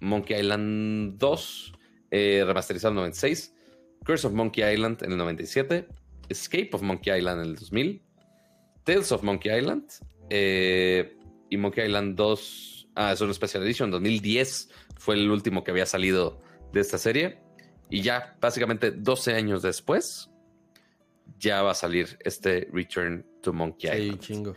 Monkey 0.00 0.38
Island 0.38 1.18
2, 1.18 1.72
eh, 2.10 2.42
remasterizado 2.46 2.92
en 2.92 2.98
el 2.98 3.02
96. 3.02 3.54
Curse 4.04 4.26
of 4.26 4.34
Monkey 4.34 4.72
Island 4.72 5.02
en 5.02 5.12
el 5.12 5.18
97. 5.18 5.88
Escape 6.28 6.70
of 6.72 6.82
Monkey 6.82 7.16
Island 7.16 7.42
en 7.42 7.48
el 7.48 7.56
2000. 7.56 8.02
Tales 8.84 9.10
of 9.12 9.22
Monkey 9.22 9.56
Island 9.56 9.84
eh, 10.30 11.16
y 11.50 11.56
Monkey 11.56 11.86
Island 11.86 12.16
2. 12.16 12.88
Ah, 12.94 13.12
es 13.12 13.20
una 13.20 13.32
Special 13.34 13.62
Edition 13.64 13.90
2010. 13.90 14.70
Fue 14.98 15.16
el 15.16 15.30
último 15.30 15.64
que 15.64 15.70
había 15.70 15.86
salido 15.86 16.40
de 16.72 16.80
esta 16.80 16.98
serie. 16.98 17.38
Y 17.90 18.02
ya, 18.02 18.36
básicamente 18.40 18.90
12 18.90 19.34
años 19.34 19.62
después, 19.62 20.30
ya 21.38 21.62
va 21.62 21.72
a 21.72 21.74
salir 21.74 22.16
este 22.20 22.68
Return 22.72 23.26
to 23.42 23.52
Monkey 23.52 23.90
Island. 23.90 24.20
Sí, 24.20 24.26
chingo. 24.26 24.56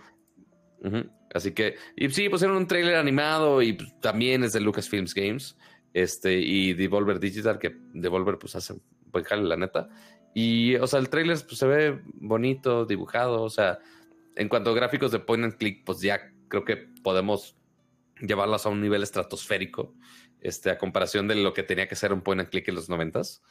Así 1.33 1.51
que, 1.51 1.75
y 1.95 2.09
sí, 2.09 2.25
era 2.25 2.53
un 2.53 2.67
trailer 2.67 2.95
animado 2.95 3.61
y 3.61 3.73
pues, 3.73 3.99
también 3.99 4.43
es 4.43 4.53
de 4.53 4.61
Lucasfilms 4.61 5.13
Games. 5.13 5.57
Este, 5.93 6.33
y 6.39 6.73
Devolver 6.73 7.19
Digital, 7.19 7.57
que 7.57 7.75
Devolver 7.93 8.37
pues 8.37 8.55
hace 8.55 8.75
buen 9.11 9.23
jale, 9.23 9.43
la 9.43 9.57
neta. 9.57 9.89
Y, 10.33 10.75
o 10.75 10.85
sea, 10.85 10.99
el 10.99 11.09
trailer 11.09 11.37
pues, 11.45 11.57
se 11.57 11.65
ve 11.65 12.01
bonito, 12.13 12.85
dibujado, 12.85 13.41
o 13.41 13.49
sea, 13.49 13.79
en 14.37 14.49
cuanto 14.49 14.69
a 14.69 14.73
gráficos 14.73 15.11
de 15.11 15.19
point 15.19 15.43
and 15.43 15.57
click, 15.57 15.83
pues 15.83 16.01
ya 16.01 16.31
creo 16.47 16.63
que 16.63 16.77
podemos 16.77 17.57
llevarlos 18.21 18.65
a 18.65 18.69
un 18.69 18.81
nivel 18.81 19.03
estratosférico, 19.03 19.93
este, 20.41 20.69
a 20.69 20.77
comparación 20.77 21.27
de 21.27 21.35
lo 21.35 21.53
que 21.53 21.63
tenía 21.63 21.87
que 21.87 21.95
ser 21.95 22.13
un 22.13 22.21
point 22.21 22.41
and 22.41 22.49
click 22.49 22.67
en 22.67 22.75
los 22.75 22.89
noventas. 22.89 23.41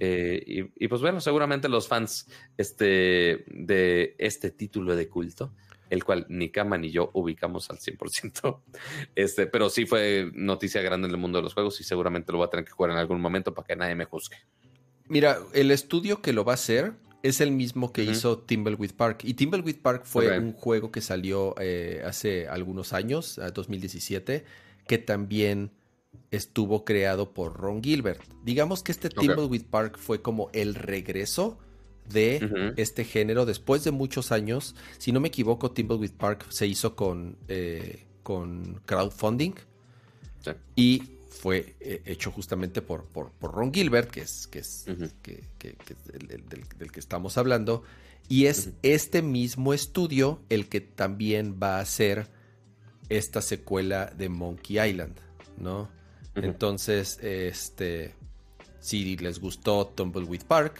Eh, 0.00 0.70
y, 0.76 0.88
pues 0.88 1.00
bueno, 1.00 1.20
seguramente 1.20 1.68
los 1.68 1.88
fans 1.88 2.28
este, 2.56 3.44
de 3.46 4.14
este 4.18 4.50
título 4.50 4.96
de 4.96 5.08
culto, 5.08 5.54
el 5.90 6.04
cual 6.04 6.26
ni 6.28 6.50
Kama 6.50 6.78
ni 6.78 6.90
yo 6.90 7.10
ubicamos 7.14 7.70
al 7.70 7.78
100%, 7.78 8.62
este, 9.14 9.46
pero 9.46 9.70
sí 9.70 9.86
fue 9.86 10.30
noticia 10.34 10.82
grande 10.82 11.08
en 11.08 11.14
el 11.14 11.20
mundo 11.20 11.38
de 11.38 11.44
los 11.44 11.54
juegos 11.54 11.80
y 11.80 11.84
seguramente 11.84 12.32
lo 12.32 12.38
voy 12.38 12.46
a 12.46 12.50
tener 12.50 12.64
que 12.64 12.72
jugar 12.72 12.92
en 12.92 12.98
algún 12.98 13.20
momento 13.20 13.54
para 13.54 13.66
que 13.66 13.76
nadie 13.76 13.94
me 13.94 14.04
juzgue. 14.06 14.36
Mira, 15.06 15.38
el 15.52 15.70
estudio 15.72 16.22
que 16.22 16.32
lo 16.32 16.44
va 16.44 16.52
a 16.52 16.54
hacer 16.54 16.94
es 17.22 17.40
el 17.40 17.52
mismo 17.52 17.92
que 17.92 18.04
hizo 18.04 18.38
Timbleweed 18.38 18.92
Park. 18.92 19.20
Y 19.24 19.34
Timbleweed 19.34 19.76
Park 19.76 20.02
fue 20.04 20.38
un 20.38 20.52
juego 20.52 20.90
que 20.90 21.00
salió 21.00 21.54
eh, 21.60 22.02
hace 22.04 22.48
algunos 22.48 22.92
años, 22.92 23.40
2017, 23.54 24.44
que 24.86 24.98
también 24.98 25.70
estuvo 26.30 26.84
creado 26.84 27.32
por 27.32 27.54
Ron 27.54 27.82
Gilbert. 27.82 28.22
Digamos 28.44 28.82
que 28.82 28.92
este 28.92 29.08
Timbleweed 29.08 29.64
Park 29.64 29.98
fue 29.98 30.22
como 30.22 30.50
el 30.52 30.74
regreso 30.74 31.58
de 32.08 32.74
este 32.76 33.04
género 33.04 33.46
después 33.46 33.84
de 33.84 33.90
muchos 33.90 34.32
años. 34.32 34.74
Si 34.98 35.12
no 35.12 35.20
me 35.20 35.28
equivoco, 35.28 35.70
Timbleweed 35.70 36.12
Park 36.12 36.46
se 36.48 36.66
hizo 36.66 36.96
con, 36.96 37.36
eh, 37.48 38.04
con 38.22 38.80
crowdfunding. 38.86 39.52
Y 40.74 41.02
fue 41.40 41.74
eh, 41.80 42.02
hecho 42.04 42.30
justamente 42.30 42.82
por, 42.82 43.06
por, 43.06 43.32
Ron 43.40 43.72
Gilbert, 43.72 44.10
que 44.10 44.20
es, 44.20 44.46
que 44.46 44.58
es, 44.58 44.84
que, 45.22 45.42
del, 45.58 46.92
que 46.92 47.00
estamos 47.00 47.38
hablando, 47.38 47.82
y 48.28 48.44
es 48.44 48.70
este 48.82 49.22
mismo 49.22 49.72
estudio 49.72 50.42
el 50.50 50.68
que 50.68 50.82
también 50.82 51.58
va 51.60 51.78
a 51.78 51.80
hacer 51.80 52.28
esta 53.08 53.40
secuela 53.40 54.12
de 54.14 54.28
Monkey 54.28 54.78
Island, 54.78 55.16
¿no? 55.56 55.88
Entonces, 56.34 57.18
este, 57.22 58.14
si 58.78 59.16
les 59.16 59.40
gustó 59.40 59.86
Tumbleweed 59.86 60.44
Park, 60.44 60.78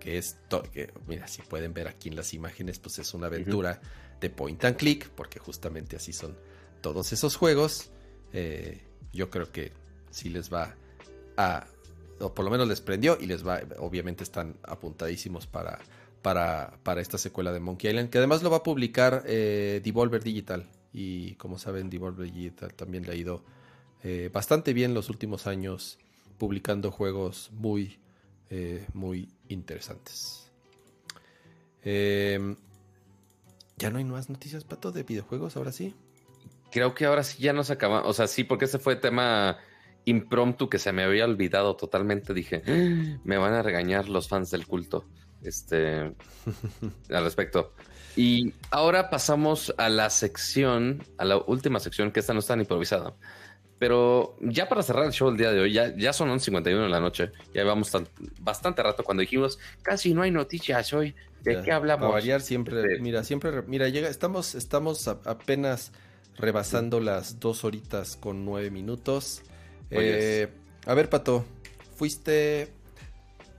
que 0.00 0.18
es, 0.18 0.36
que, 0.70 0.92
mira, 1.08 1.26
si 1.28 1.40
pueden 1.40 1.72
ver 1.72 1.88
aquí 1.88 2.10
en 2.10 2.16
las 2.16 2.34
imágenes, 2.34 2.78
pues 2.78 2.98
es 2.98 3.14
una 3.14 3.28
aventura 3.28 3.80
de 4.20 4.28
point 4.28 4.62
and 4.66 4.76
click, 4.76 5.08
porque 5.08 5.38
justamente 5.38 5.96
así 5.96 6.12
son 6.12 6.36
todos 6.82 7.14
esos 7.14 7.36
juegos. 7.36 7.90
Eh, 8.34 8.82
yo 9.12 9.30
creo 9.30 9.50
que 9.50 9.72
sí 10.10 10.28
les 10.28 10.52
va 10.52 10.74
a, 11.36 11.66
o 12.20 12.34
por 12.34 12.44
lo 12.44 12.50
menos 12.50 12.68
les 12.68 12.80
prendió 12.80 13.18
y 13.20 13.26
les 13.26 13.46
va, 13.46 13.60
obviamente 13.78 14.24
están 14.24 14.56
apuntadísimos 14.62 15.46
para, 15.46 15.78
para, 16.22 16.78
para 16.82 17.00
esta 17.00 17.18
secuela 17.18 17.52
de 17.52 17.60
Monkey 17.60 17.90
Island, 17.90 18.10
que 18.10 18.18
además 18.18 18.42
lo 18.42 18.50
va 18.50 18.58
a 18.58 18.62
publicar 18.62 19.24
eh, 19.26 19.80
Devolver 19.82 20.22
Digital. 20.22 20.68
Y 20.92 21.34
como 21.34 21.58
saben, 21.58 21.88
Devolver 21.88 22.30
Digital 22.30 22.74
también 22.74 23.06
le 23.06 23.12
ha 23.12 23.14
ido 23.14 23.44
eh, 24.02 24.30
bastante 24.32 24.72
bien 24.72 24.94
los 24.94 25.08
últimos 25.08 25.46
años 25.46 25.98
publicando 26.38 26.90
juegos 26.90 27.50
muy, 27.52 27.98
eh, 28.50 28.86
muy 28.92 29.28
interesantes. 29.48 30.50
Em, 31.82 32.56
ya 33.78 33.90
no 33.90 33.98
hay 33.98 34.04
más 34.04 34.28
noticias, 34.28 34.64
Pato, 34.64 34.92
de 34.92 35.02
videojuegos, 35.02 35.56
ahora 35.56 35.72
sí 35.72 35.94
creo 36.70 36.94
que 36.94 37.06
ahora 37.06 37.22
sí 37.22 37.42
ya 37.42 37.52
nos 37.52 37.70
acaba. 37.70 38.02
O 38.04 38.12
sea, 38.12 38.26
sí, 38.26 38.44
porque 38.44 38.66
ese 38.66 38.78
fue 38.78 38.96
tema 38.96 39.58
impromptu 40.04 40.68
que 40.68 40.78
se 40.78 40.92
me 40.92 41.02
había 41.02 41.24
olvidado 41.24 41.76
totalmente. 41.76 42.34
Dije, 42.34 42.62
ah, 42.66 43.18
me 43.24 43.38
van 43.38 43.54
a 43.54 43.62
regañar 43.62 44.08
los 44.08 44.28
fans 44.28 44.50
del 44.50 44.66
culto. 44.66 45.06
este, 45.42 46.00
al 47.10 47.24
respecto. 47.24 47.72
Y 48.16 48.52
ahora 48.70 49.10
pasamos 49.10 49.72
a 49.78 49.88
la 49.88 50.10
sección, 50.10 51.02
a 51.16 51.24
la 51.24 51.38
última 51.38 51.78
sección, 51.80 52.10
que 52.10 52.20
esta 52.20 52.32
no 52.32 52.40
está 52.40 52.54
tan 52.54 52.60
improvisada. 52.60 53.14
Pero 53.78 54.36
ya 54.42 54.68
para 54.68 54.82
cerrar 54.82 55.06
el 55.06 55.12
show 55.12 55.30
el 55.30 55.38
día 55.38 55.52
de 55.52 55.60
hoy, 55.60 55.72
ya, 55.72 55.96
ya 55.96 56.12
son 56.12 56.28
11.51 56.28 56.82
de 56.82 56.88
la 56.90 57.00
noche. 57.00 57.30
Ya 57.54 57.62
llevamos 57.62 57.90
bastante 58.38 58.82
rato 58.82 59.04
cuando 59.04 59.22
dijimos, 59.22 59.58
casi 59.80 60.12
no 60.12 60.22
hay 60.22 60.30
noticias 60.30 60.92
hoy. 60.92 61.14
¿De 61.42 61.62
qué 61.62 61.72
hablamos? 61.72 62.02
Para 62.02 62.12
variar 62.12 62.42
siempre, 62.42 63.00
mira, 63.00 63.24
siempre, 63.24 63.62
mira, 63.62 63.88
llega, 63.88 64.10
estamos, 64.10 64.54
estamos 64.54 65.08
apenas 65.08 65.92
rebasando 66.40 67.00
las 67.00 67.40
dos 67.40 67.64
horitas 67.64 68.16
con 68.16 68.44
nueve 68.44 68.70
minutos. 68.70 69.42
Eh, 69.90 70.48
a 70.86 70.94
ver, 70.94 71.08
Pato, 71.08 71.44
fuiste 71.96 72.72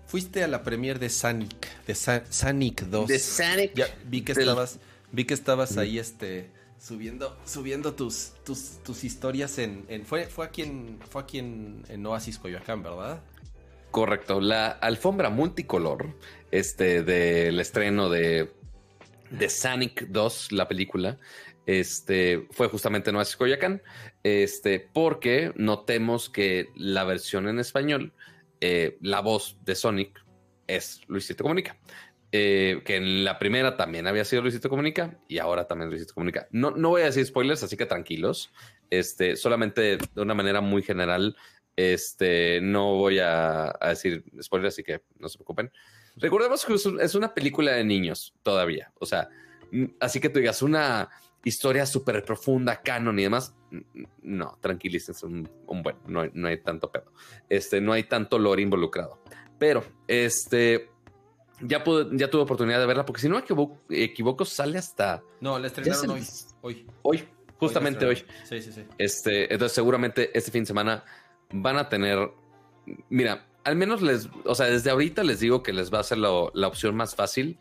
fuiste 0.07 0.43
a 0.43 0.47
la 0.47 0.61
premier 0.61 0.99
de 0.99 1.09
Sonic, 1.09 1.85
de 1.85 1.95
Sonic 1.95 2.81
2. 2.83 3.07
De 3.07 3.19
Sonic. 3.19 3.73
Ya 3.75 3.87
vi 4.05 4.23
que 4.23 4.33
estabas, 4.33 4.79
vi 5.11 5.23
que 5.25 5.33
estabas 5.33 5.77
ahí 5.77 5.99
este 5.99 6.49
subiendo 6.77 7.37
subiendo 7.45 7.93
tus 7.93 8.33
tus, 8.43 8.79
tus 8.83 9.03
historias 9.03 9.59
en, 9.59 9.85
fue 10.05 10.25
fue 10.25 10.45
aquí 10.45 10.63
en 10.63 10.99
fue 11.09 11.21
aquí 11.21 11.37
en, 11.37 11.83
en 11.87 12.05
Oasis 12.05 12.39
Coyoacán, 12.39 12.81
¿verdad? 12.83 13.21
Correcto, 13.91 14.41
la 14.41 14.67
alfombra 14.67 15.29
multicolor 15.29 16.15
este 16.49 17.03
del 17.03 17.59
estreno 17.59 18.09
de 18.09 18.51
de 19.29 19.49
Sonic 19.49 20.07
2, 20.07 20.51
la 20.51 20.67
película, 20.67 21.17
este, 21.65 22.47
fue 22.51 22.67
justamente 22.67 23.09
en 23.09 23.15
Oasis 23.15 23.35
Coyoacán, 23.35 23.81
este, 24.23 24.79
porque 24.79 25.53
notemos 25.55 26.29
que 26.29 26.69
la 26.75 27.03
versión 27.03 27.47
en 27.47 27.59
español 27.59 28.13
eh, 28.61 28.97
la 29.01 29.21
voz 29.21 29.57
de 29.65 29.75
Sonic 29.75 30.23
es 30.67 31.01
Luisito 31.07 31.43
Comunica. 31.43 31.77
Eh, 32.33 32.81
que 32.85 32.95
en 32.95 33.25
la 33.25 33.37
primera 33.37 33.75
también 33.75 34.07
había 34.07 34.23
sido 34.23 34.41
Luisito 34.41 34.69
Comunica 34.69 35.19
y 35.27 35.39
ahora 35.39 35.67
también 35.67 35.89
Luisito 35.89 36.13
Comunica. 36.13 36.47
No, 36.51 36.71
no 36.71 36.89
voy 36.89 37.01
a 37.01 37.05
decir 37.05 37.25
spoilers, 37.25 37.63
así 37.63 37.75
que 37.75 37.85
tranquilos. 37.85 38.53
Este, 38.89 39.35
solamente 39.35 39.97
de 39.97 40.21
una 40.21 40.33
manera 40.33 40.61
muy 40.61 40.81
general, 40.81 41.35
este, 41.75 42.61
no 42.61 42.95
voy 42.95 43.19
a, 43.19 43.73
decir 43.81 44.23
spoilers, 44.41 44.75
así 44.75 44.83
que 44.83 45.01
no 45.17 45.27
se 45.27 45.37
preocupen. 45.39 45.71
Recordemos 46.15 46.65
que 46.65 46.75
es 46.75 47.15
una 47.15 47.33
película 47.33 47.73
de 47.73 47.83
niños 47.83 48.33
todavía. 48.43 48.93
O 48.99 49.05
sea, 49.05 49.27
así 49.99 50.19
que 50.21 50.29
tú 50.29 50.39
digas 50.39 50.61
una 50.61 51.09
historia 51.43 51.85
súper 51.85 52.23
profunda, 52.23 52.81
canon 52.81 53.17
y 53.19 53.23
demás. 53.23 53.55
No, 54.21 54.57
tranquilícense 54.61 55.25
un, 55.25 55.49
buen, 55.67 55.95
no 56.07 56.21
hay, 56.21 56.31
no 56.33 56.47
hay, 56.47 56.61
tanto 56.61 56.91
pedo. 56.91 57.11
Este, 57.49 57.81
no 57.81 57.93
hay 57.93 58.03
tanto 58.03 58.37
lore 58.37 58.61
involucrado. 58.61 59.21
Pero, 59.57 59.83
este, 60.07 60.89
ya, 61.61 61.83
ya 62.11 62.29
tuve 62.29 62.41
oportunidad 62.41 62.79
de 62.79 62.85
verla, 62.85 63.05
porque 63.05 63.21
si 63.21 63.29
no 63.29 63.35
me 63.35 64.03
equivoco, 64.03 64.45
sale 64.45 64.77
hasta. 64.77 65.23
No, 65.39 65.57
la 65.57 65.67
estrenaron 65.67 66.11
hoy. 66.11 66.23
Hoy. 66.61 66.87
Hoy, 67.03 67.27
justamente 67.57 68.05
hoy, 68.05 68.23
Sí, 68.43 68.61
sí, 68.61 68.71
sí. 68.71 68.85
Este, 68.97 69.53
entonces, 69.53 69.73
seguramente 69.73 70.37
este 70.37 70.51
fin 70.51 70.63
de 70.63 70.67
semana 70.67 71.03
van 71.51 71.77
a 71.77 71.89
tener. 71.89 72.31
Mira, 73.09 73.47
al 73.63 73.75
menos 73.75 74.01
les. 74.01 74.29
O 74.45 74.55
sea, 74.55 74.67
desde 74.67 74.89
ahorita 74.89 75.23
les 75.23 75.39
digo 75.39 75.63
que 75.63 75.73
les 75.73 75.93
va 75.93 75.99
a 75.99 76.03
ser 76.03 76.17
la 76.17 76.67
opción 76.67 76.95
más 76.95 77.15
fácil 77.15 77.59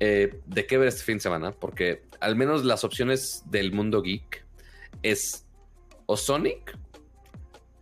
eh, 0.00 0.40
de 0.46 0.66
qué 0.66 0.78
ver 0.78 0.88
este 0.88 1.02
fin 1.02 1.16
de 1.16 1.20
semana, 1.20 1.52
porque 1.52 2.02
al 2.20 2.34
menos 2.34 2.64
las 2.64 2.84
opciones 2.84 3.42
del 3.46 3.72
mundo 3.72 4.02
geek 4.02 4.44
es 5.02 5.46
o 6.06 6.16
Sonic 6.16 6.76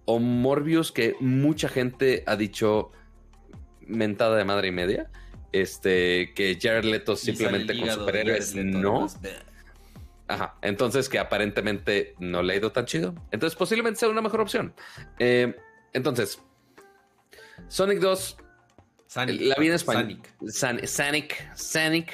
o 0.04 0.18
Morbius, 0.18 0.90
que 0.90 1.14
mucha 1.20 1.68
gente 1.68 2.24
ha 2.26 2.34
dicho 2.34 2.90
mentada 3.86 4.36
de 4.36 4.44
madre 4.44 4.68
y 4.68 4.72
media. 4.72 5.10
Este, 5.52 6.34
que 6.34 6.58
Jared 6.60 6.84
Leto 6.84 7.16
simplemente 7.16 7.78
con 7.78 7.90
superhéroes 7.90 8.54
no. 8.54 9.06
Ajá, 10.26 10.56
entonces 10.60 11.08
que 11.08 11.18
aparentemente 11.18 12.14
no 12.18 12.42
le 12.42 12.52
ha 12.52 12.56
ido 12.56 12.72
tan 12.72 12.84
chido. 12.84 13.14
Entonces 13.30 13.56
posiblemente 13.56 14.00
sea 14.00 14.08
una 14.10 14.20
mejor 14.20 14.40
opción. 14.40 14.74
Eh, 15.18 15.56
entonces, 15.94 16.42
Sonic 17.68 18.00
2 18.00 18.36
La 19.14 19.54
vi 19.56 19.68
en 19.68 19.72
español. 19.74 20.20
Sonic. 20.48 20.86
Sonic. 20.86 21.54
Sonic. 21.56 22.12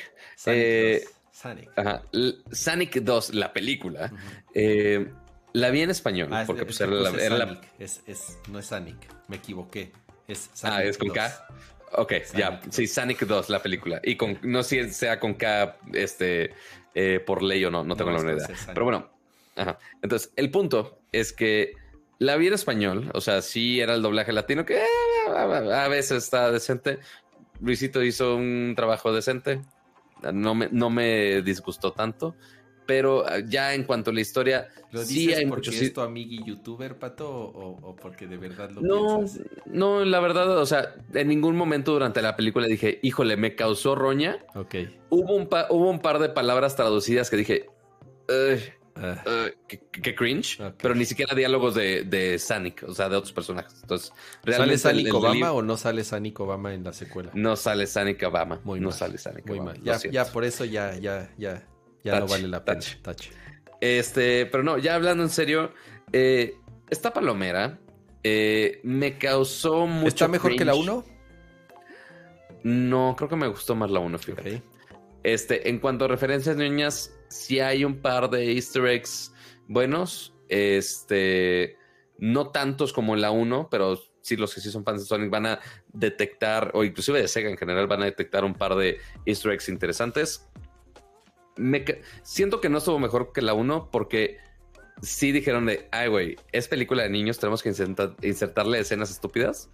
Sonic. 2.53 3.01
2, 3.01 3.35
la 3.35 3.53
película. 3.53 4.13
Eh, 4.55 5.07
la 5.53 5.71
vi 5.71 5.83
en 5.83 5.91
español. 5.91 6.29
Ah, 6.33 6.45
porque 6.47 6.65
pues, 6.65 6.81
era, 6.81 6.93
la, 6.93 7.61
Es, 7.79 8.03
es, 8.07 8.39
no 8.49 8.59
es 8.59 8.67
Sonic. 8.67 8.97
Me 9.29 9.37
equivoqué. 9.37 9.93
Es 10.29 10.51
Sonic 10.55 10.77
ah, 10.77 10.85
es 10.85 10.99
con 10.99 11.11
K. 11.11 11.49
Ok, 11.97 12.13
ya. 12.37 12.61
Sí, 12.71 12.87
Sonic 12.87 13.21
2, 13.21 13.51
la 13.51 13.63
película. 13.63 14.01
Y 14.03 14.17
con, 14.17 14.39
no 14.43 14.63
sé 14.63 14.85
si 14.85 14.95
sea 14.95 15.21
con 15.21 15.35
K 15.35 15.77
este, 15.93 16.55
eh, 16.95 17.21
por 17.25 17.43
ley 17.43 17.65
o 17.65 17.71
no, 17.71 17.85
no 17.85 17.97
tengo 17.97 18.11
la 18.11 18.21
idea. 18.21 18.49
Pero 18.67 18.85
bueno, 18.85 19.11
ajá. 19.57 19.79
entonces 20.03 20.33
el 20.37 20.51
punto 20.51 21.01
es 21.13 21.33
que 21.33 21.75
la 22.19 22.37
vi 22.37 22.47
en 22.47 22.55
español, 22.55 23.11
o 23.15 23.21
sea, 23.21 23.43
sí 23.43 23.81
era 23.81 23.95
el 23.95 24.03
doblaje 24.03 24.33
latino 24.33 24.65
que 24.65 24.79
eh, 24.79 24.87
a 25.33 25.89
veces 25.89 26.25
está 26.25 26.51
decente. 26.51 26.99
Luisito 27.61 28.03
hizo 28.03 28.37
un 28.37 28.75
trabajo 28.77 29.13
decente. 29.13 29.61
No 30.33 30.55
me, 30.55 30.69
no 30.71 30.91
me 30.91 31.43
disgustó 31.43 31.93
tanto. 31.93 32.35
Pero 32.87 33.25
ah, 33.27 33.39
ya 33.39 33.75
en 33.75 33.85
cuanto 33.85 34.11
a 34.11 34.15
la 34.15 34.21
historia, 34.21 34.69
¿Lo 34.93 35.03
sí 35.03 35.33
hay 35.33 35.47
porque 35.47 35.71
es 35.71 35.93
tu 35.93 36.03
amigo 36.03 36.45
youtuber, 36.45 36.99
Pato, 36.99 37.31
o, 37.31 37.97
porque 37.97 38.27
de 38.27 38.37
verdad 38.37 38.71
lo 38.71 38.83
no, 38.83 39.17
piensas? 39.17 39.41
No, 39.65 40.05
la 40.05 40.21
verdad, 40.21 40.59
o 40.59 40.67
sea, 40.67 40.95
en 41.15 41.29
ningún 41.29 41.57
momento 41.57 41.93
durante 41.93 42.21
la 42.21 42.37
película 42.37 42.67
dije, 42.67 42.99
híjole, 43.03 43.37
me 43.39 43.55
causó 43.55 43.95
roña. 43.95 44.45
Ok. 44.55 44.75
Hubo 45.09 45.35
un, 45.35 45.49
hubo 45.71 45.91
un 45.91 46.01
par 46.01 46.19
de 46.19 46.29
palabras 46.29 46.77
traducidas 46.77 47.31
que 47.31 47.37
dije, 47.37 47.67
Ah. 48.97 49.23
Ah, 49.27 49.47
que, 49.67 50.15
cringe, 50.15 50.59
pero 50.81 50.95
ni 50.95 51.05
siquiera 51.05 51.35
diálogos 51.35 51.75
de, 51.75 52.05
de 52.05 52.39
Sonic, 52.39 52.85
o 52.87 52.95
sea, 52.95 53.09
de 53.09 53.17
otros 53.17 53.33
personajes. 53.33 53.77
Entonces, 53.83 54.13
¿Sale 54.47 54.79
Sonic 54.79 55.13
Obama 55.13 55.53
o 55.53 55.63
no 55.63 55.77
sale 55.77 56.05
Sonic 56.05 56.39
Obama 56.39 56.73
en 56.75 56.85
la 56.85 56.93
secuela? 56.93 57.31
No 57.35 57.57
sale 57.57 57.87
Sonic 57.87 58.23
Obama. 58.23 58.61
Muy 58.63 58.79
no 58.79 58.93
sale 58.93 59.19
Sonic 59.19 59.47
Muy 59.47 59.61
Mal. 59.61 59.83
Ya, 59.83 59.99
ya, 59.99 60.25
por 60.27 60.45
eso 60.45 60.65
ya, 60.65 60.97
ya, 60.97 61.29
ya, 61.37 61.67
ya 62.05 62.21
no 62.21 62.29
vale 62.29 62.47
la 62.47 62.65
pena. 62.65 62.81
Este, 63.81 64.47
pero 64.47 64.63
no, 64.63 64.79
ya 64.79 64.95
hablando 64.95 65.25
en 65.25 65.31
serio, 65.31 65.73
eh, 66.13 66.57
esta 66.89 67.13
palomera 67.13 67.79
eh, 68.23 68.81
me 68.85 69.19
causó 69.19 69.87
mucho. 69.87 70.09
¿Está 70.09 70.29
mejor 70.29 70.57
que 70.57 70.65
la 70.65 70.75
1? 70.75 71.05
No, 72.63 73.15
creo 73.17 73.29
que 73.29 73.37
me 73.37 73.49
gustó 73.49 73.75
más 73.75 73.91
la 73.91 74.01
1, 74.01 74.19
fíjate. 74.19 74.63
Este, 75.23 75.69
en 75.69 75.79
cuanto 75.81 76.05
a 76.05 76.09
referencias 76.09 76.57
niñas, 76.57 77.14
si 77.35 77.59
hay 77.59 77.85
un 77.85 78.01
par 78.01 78.31
de 78.31 78.53
easter 78.53 78.87
eggs 78.87 79.33
buenos. 79.67 80.33
Este, 80.49 81.77
no 82.19 82.51
tantos 82.51 82.93
como 82.93 83.15
en 83.15 83.23
la 83.23 83.33
1, 83.33 83.69
pero 83.71 84.01
sí 84.21 84.37
los 84.37 84.55
que 84.55 84.61
sí 84.61 84.71
son 84.71 84.85
fans 84.85 85.01
de 85.01 85.07
Sonic 85.07 85.31
van 85.31 85.47
a 85.47 85.61
detectar, 85.93 86.71
o 86.75 86.85
inclusive 86.85 87.21
de 87.21 87.27
Sega 87.27 87.51
en 87.51 87.57
general, 87.57 87.89
van 87.89 88.03
a 88.03 88.05
detectar 88.05 88.45
un 88.45 88.55
par 88.55 88.77
de 88.77 88.99
easter 89.27 89.53
eggs 89.53 89.69
interesantes. 89.69 90.49
Me, 91.57 91.85
siento 92.23 92.61
que 92.61 92.69
no 92.69 92.79
estuvo 92.79 93.01
mejor 93.01 93.33
que 93.33 93.43
la 93.43 93.55
1 93.55 93.91
porque 93.91 94.39
sí 95.03 95.33
dijeron 95.33 95.67
de, 95.67 95.89
ay, 95.91 96.09
güey, 96.09 96.37
es 96.53 96.69
película 96.69 97.03
de 97.03 97.11
niños, 97.11 97.39
tenemos 97.41 97.65
que 97.65 97.71
insertarle 98.23 98.79
escenas 98.79 99.11
estúpidas. 99.11 99.71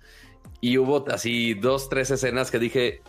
Y 0.62 0.78
hubo 0.78 1.04
así 1.10 1.52
dos, 1.52 1.90
tres 1.90 2.10
escenas 2.10 2.50
que 2.50 2.58
dije, 2.58 3.02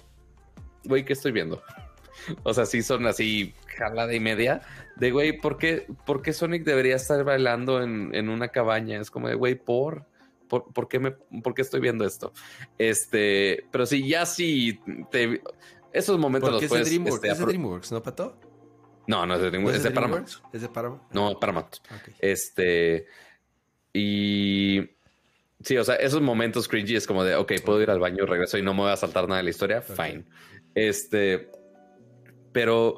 güey, 0.83 1.05
¿qué 1.05 1.13
estoy 1.13 1.31
viendo? 1.31 1.63
O 2.43 2.53
sea, 2.53 2.67
sí 2.67 2.83
son 2.83 3.07
así 3.07 3.55
jalada 3.77 4.13
y 4.13 4.19
media 4.19 4.61
de, 4.95 5.11
güey, 5.11 5.39
¿por 5.39 5.57
qué, 5.57 5.87
¿por 6.05 6.21
qué 6.21 6.33
Sonic 6.33 6.63
debería 6.63 6.95
estar 6.95 7.23
bailando 7.23 7.81
en, 7.81 8.13
en 8.13 8.29
una 8.29 8.49
cabaña? 8.49 8.99
Es 8.99 9.09
como 9.09 9.27
de, 9.27 9.35
güey, 9.35 9.55
¿por? 9.55 10.05
¿Por, 10.47 10.71
por, 10.73 10.87
qué 10.87 10.99
me, 10.99 11.11
¿Por 11.11 11.53
qué 11.53 11.61
estoy 11.61 11.79
viendo 11.79 12.05
esto? 12.05 12.33
Este, 12.77 13.65
pero 13.71 13.85
sí, 13.85 14.07
ya 14.07 14.25
sí, 14.25 14.79
te, 15.09 15.41
esos 15.93 16.19
momentos 16.19 16.51
los 16.51 16.65
puedes... 16.65 16.87
DreamWorks, 16.87 17.15
este, 17.15 17.27
¿Es 17.29 17.39
de 17.39 17.45
DreamWorks, 17.45 17.91
no, 17.91 18.03
Pato? 18.03 18.39
No, 19.07 19.25
no 19.25 19.35
es 19.35 19.41
de 19.41 19.49
DreamWorks, 19.49 19.77
es, 19.77 19.83
de, 19.83 19.91
Paramount. 19.91 20.29
¿Es 20.53 20.61
de 20.61 20.69
Paramount? 20.69 21.03
No, 21.11 21.39
Paramount. 21.39 21.77
Este, 22.19 23.07
y... 23.93 24.81
Sí, 25.63 25.77
o 25.77 25.83
sea, 25.83 25.95
esos 25.95 26.21
momentos 26.21 26.67
cringy 26.67 26.95
es 26.95 27.05
como 27.05 27.23
de, 27.23 27.35
ok, 27.35 27.53
puedo 27.63 27.81
ir 27.81 27.91
al 27.91 27.99
baño, 27.99 28.25
regreso 28.25 28.57
y 28.57 28.63
no 28.63 28.73
me 28.73 28.81
voy 28.81 28.91
a 28.91 28.97
saltar 28.97 29.27
nada 29.27 29.37
de 29.37 29.43
la 29.43 29.49
historia, 29.51 29.81
fine. 29.81 30.25
Este, 30.73 31.51
pero 32.51 32.97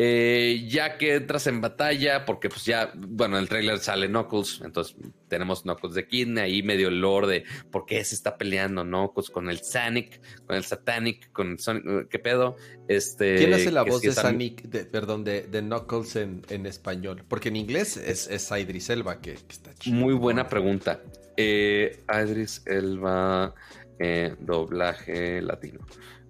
eh, 0.00 0.64
ya 0.68 0.96
que 0.96 1.16
entras 1.16 1.48
en 1.48 1.60
batalla, 1.60 2.24
porque 2.24 2.48
pues 2.48 2.64
ya, 2.64 2.92
bueno, 2.94 3.36
en 3.36 3.42
el 3.42 3.48
trailer 3.48 3.80
sale 3.80 4.06
Knuckles, 4.06 4.60
entonces 4.64 4.94
tenemos 5.26 5.62
Knuckles 5.62 5.94
de 5.96 6.06
Kidney, 6.06 6.44
ahí 6.44 6.62
medio 6.62 6.86
el 6.86 7.00
lore 7.00 7.26
de 7.26 7.44
por 7.72 7.84
qué 7.84 8.04
se 8.04 8.14
está 8.14 8.38
peleando 8.38 8.84
Knuckles 8.84 9.28
con 9.28 9.50
el 9.50 9.58
Sonic, 9.58 10.20
con 10.46 10.54
el 10.54 10.62
Satanic, 10.62 11.32
con 11.32 11.58
Sonic, 11.58 12.08
¿qué 12.08 12.20
pedo? 12.20 12.54
Este, 12.86 13.38
¿Quién 13.38 13.52
hace 13.54 13.72
la 13.72 13.82
voz 13.82 14.00
de 14.00 14.12
Sonic, 14.12 14.68
perdón, 14.88 15.24
de, 15.24 15.42
de 15.42 15.62
Knuckles 15.62 16.14
en, 16.14 16.42
en, 16.48 16.66
español? 16.66 17.24
Porque 17.26 17.48
en 17.48 17.56
inglés 17.56 17.96
es, 17.96 18.28
es 18.28 18.48
Idris 18.52 18.90
Elba, 18.90 19.20
que, 19.20 19.32
está 19.32 19.74
chido. 19.74 19.96
Muy 19.96 20.14
buena 20.14 20.48
pregunta. 20.48 21.02
Eh, 21.36 22.04
Idris 22.08 22.62
Elba, 22.66 23.52
eh, 23.98 24.36
doblaje 24.38 25.42
latino. 25.42 25.80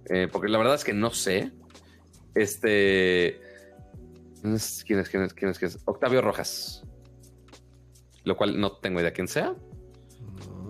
Eh, 0.08 0.26
porque 0.32 0.48
la 0.48 0.56
verdad 0.56 0.74
es 0.74 0.84
que 0.84 0.94
no 0.94 1.10
sé. 1.10 1.50
Este. 2.34 3.47
¿Quién 4.40 4.55
es? 4.55 4.85
¿Quién 4.86 5.01
es? 5.01 5.09
¿Quién 5.09 5.23
es? 5.24 5.32
¿Quién 5.35 5.51
es? 5.51 5.78
Octavio 5.85 6.20
Rojas. 6.20 6.82
Lo 8.24 8.36
cual 8.36 8.60
no 8.60 8.73
tengo 8.73 9.01
idea 9.01 9.12
quién 9.12 9.28
sea. 9.28 9.55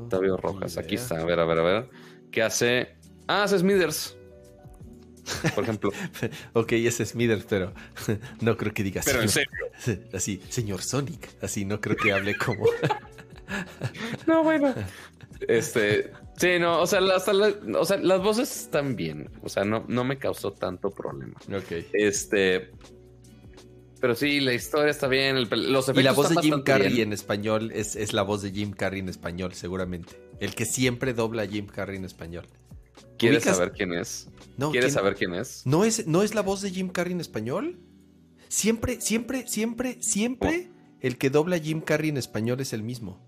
Octavio 0.03 0.36
Rojas. 0.36 0.78
Aquí 0.78 0.95
está. 0.95 1.20
A 1.20 1.24
ver, 1.24 1.40
a 1.40 1.45
ver, 1.45 1.59
a 1.59 1.62
ver. 1.62 1.90
¿Qué 2.31 2.43
hace? 2.43 2.97
Ah, 3.27 3.45
hace 3.45 3.59
Smithers. 3.59 4.16
Por 5.55 5.65
ejemplo. 5.65 5.90
ok, 6.55 6.73
ese 6.73 7.03
es 7.03 7.11
Smithers, 7.11 7.45
pero 7.49 7.73
no 8.40 8.57
creo 8.57 8.73
que 8.73 8.82
diga 8.82 9.03
Pero 9.05 9.23
en 9.23 9.28
serio. 9.28 9.51
Así, 10.12 10.43
señor 10.49 10.82
Sonic. 10.82 11.28
Así 11.43 11.65
no 11.65 11.81
creo 11.81 11.97
que 11.97 12.12
hable 12.12 12.36
como. 12.36 12.66
no, 14.27 14.43
bueno. 14.43 14.74
Este, 15.47 16.12
sí, 16.36 16.59
no, 16.59 16.81
o 16.81 16.86
sea, 16.86 17.01
hasta 17.15 17.32
o 17.32 17.85
sea, 17.85 17.99
las 17.99 18.20
voces 18.20 18.62
están 18.62 18.97
bien. 18.97 19.31
O 19.43 19.49
sea, 19.49 19.65
no, 19.65 19.85
no 19.89 20.05
me 20.05 20.19
causó 20.19 20.53
tanto 20.53 20.90
problema. 20.90 21.39
Ok. 21.49 21.85
Este, 21.93 22.73
pero 24.00 24.14
sí, 24.14 24.40
la 24.40 24.54
historia 24.54 24.90
está 24.90 25.08
bien. 25.08 25.48
los 25.50 25.88
y 25.88 26.02
la 26.02 26.12
voz 26.12 26.30
de 26.30 26.36
Jim 26.40 26.62
Carrey 26.62 27.00
en 27.00 27.12
español 27.12 27.70
es, 27.74 27.96
es, 27.96 28.12
la 28.12 28.22
voz 28.22 28.42
de 28.42 28.50
Jim 28.50 28.72
Carrey 28.72 29.00
en 29.00 29.08
español, 29.08 29.54
seguramente. 29.54 30.20
El 30.40 30.54
que 30.54 30.64
siempre 30.64 31.14
dobla 31.14 31.42
a 31.42 31.46
Jim 31.46 31.66
Carrey 31.66 31.96
en 31.96 32.04
español. 32.04 32.46
¿Quieres 33.18 33.44
saber 33.44 33.72
quién 33.72 33.92
es? 33.92 34.28
No, 34.56 34.70
¿Quieres 34.70 34.92
saber 34.92 35.14
quién 35.14 35.34
es? 35.34 35.62
¿No 35.64 35.84
es? 35.84 36.06
¿No 36.06 36.22
es 36.22 36.34
la 36.34 36.42
voz 36.42 36.62
de 36.62 36.70
Jim 36.70 36.88
Carrey 36.88 37.12
en 37.12 37.20
español? 37.20 37.78
Siempre, 38.48 39.00
siempre, 39.00 39.46
siempre, 39.46 39.98
siempre 40.00 40.70
el 41.00 41.18
que 41.18 41.30
dobla 41.30 41.56
a 41.56 41.58
Jim 41.58 41.80
Carrey 41.80 42.10
en 42.10 42.16
español 42.16 42.60
es 42.60 42.72
el 42.72 42.82
mismo. 42.82 43.20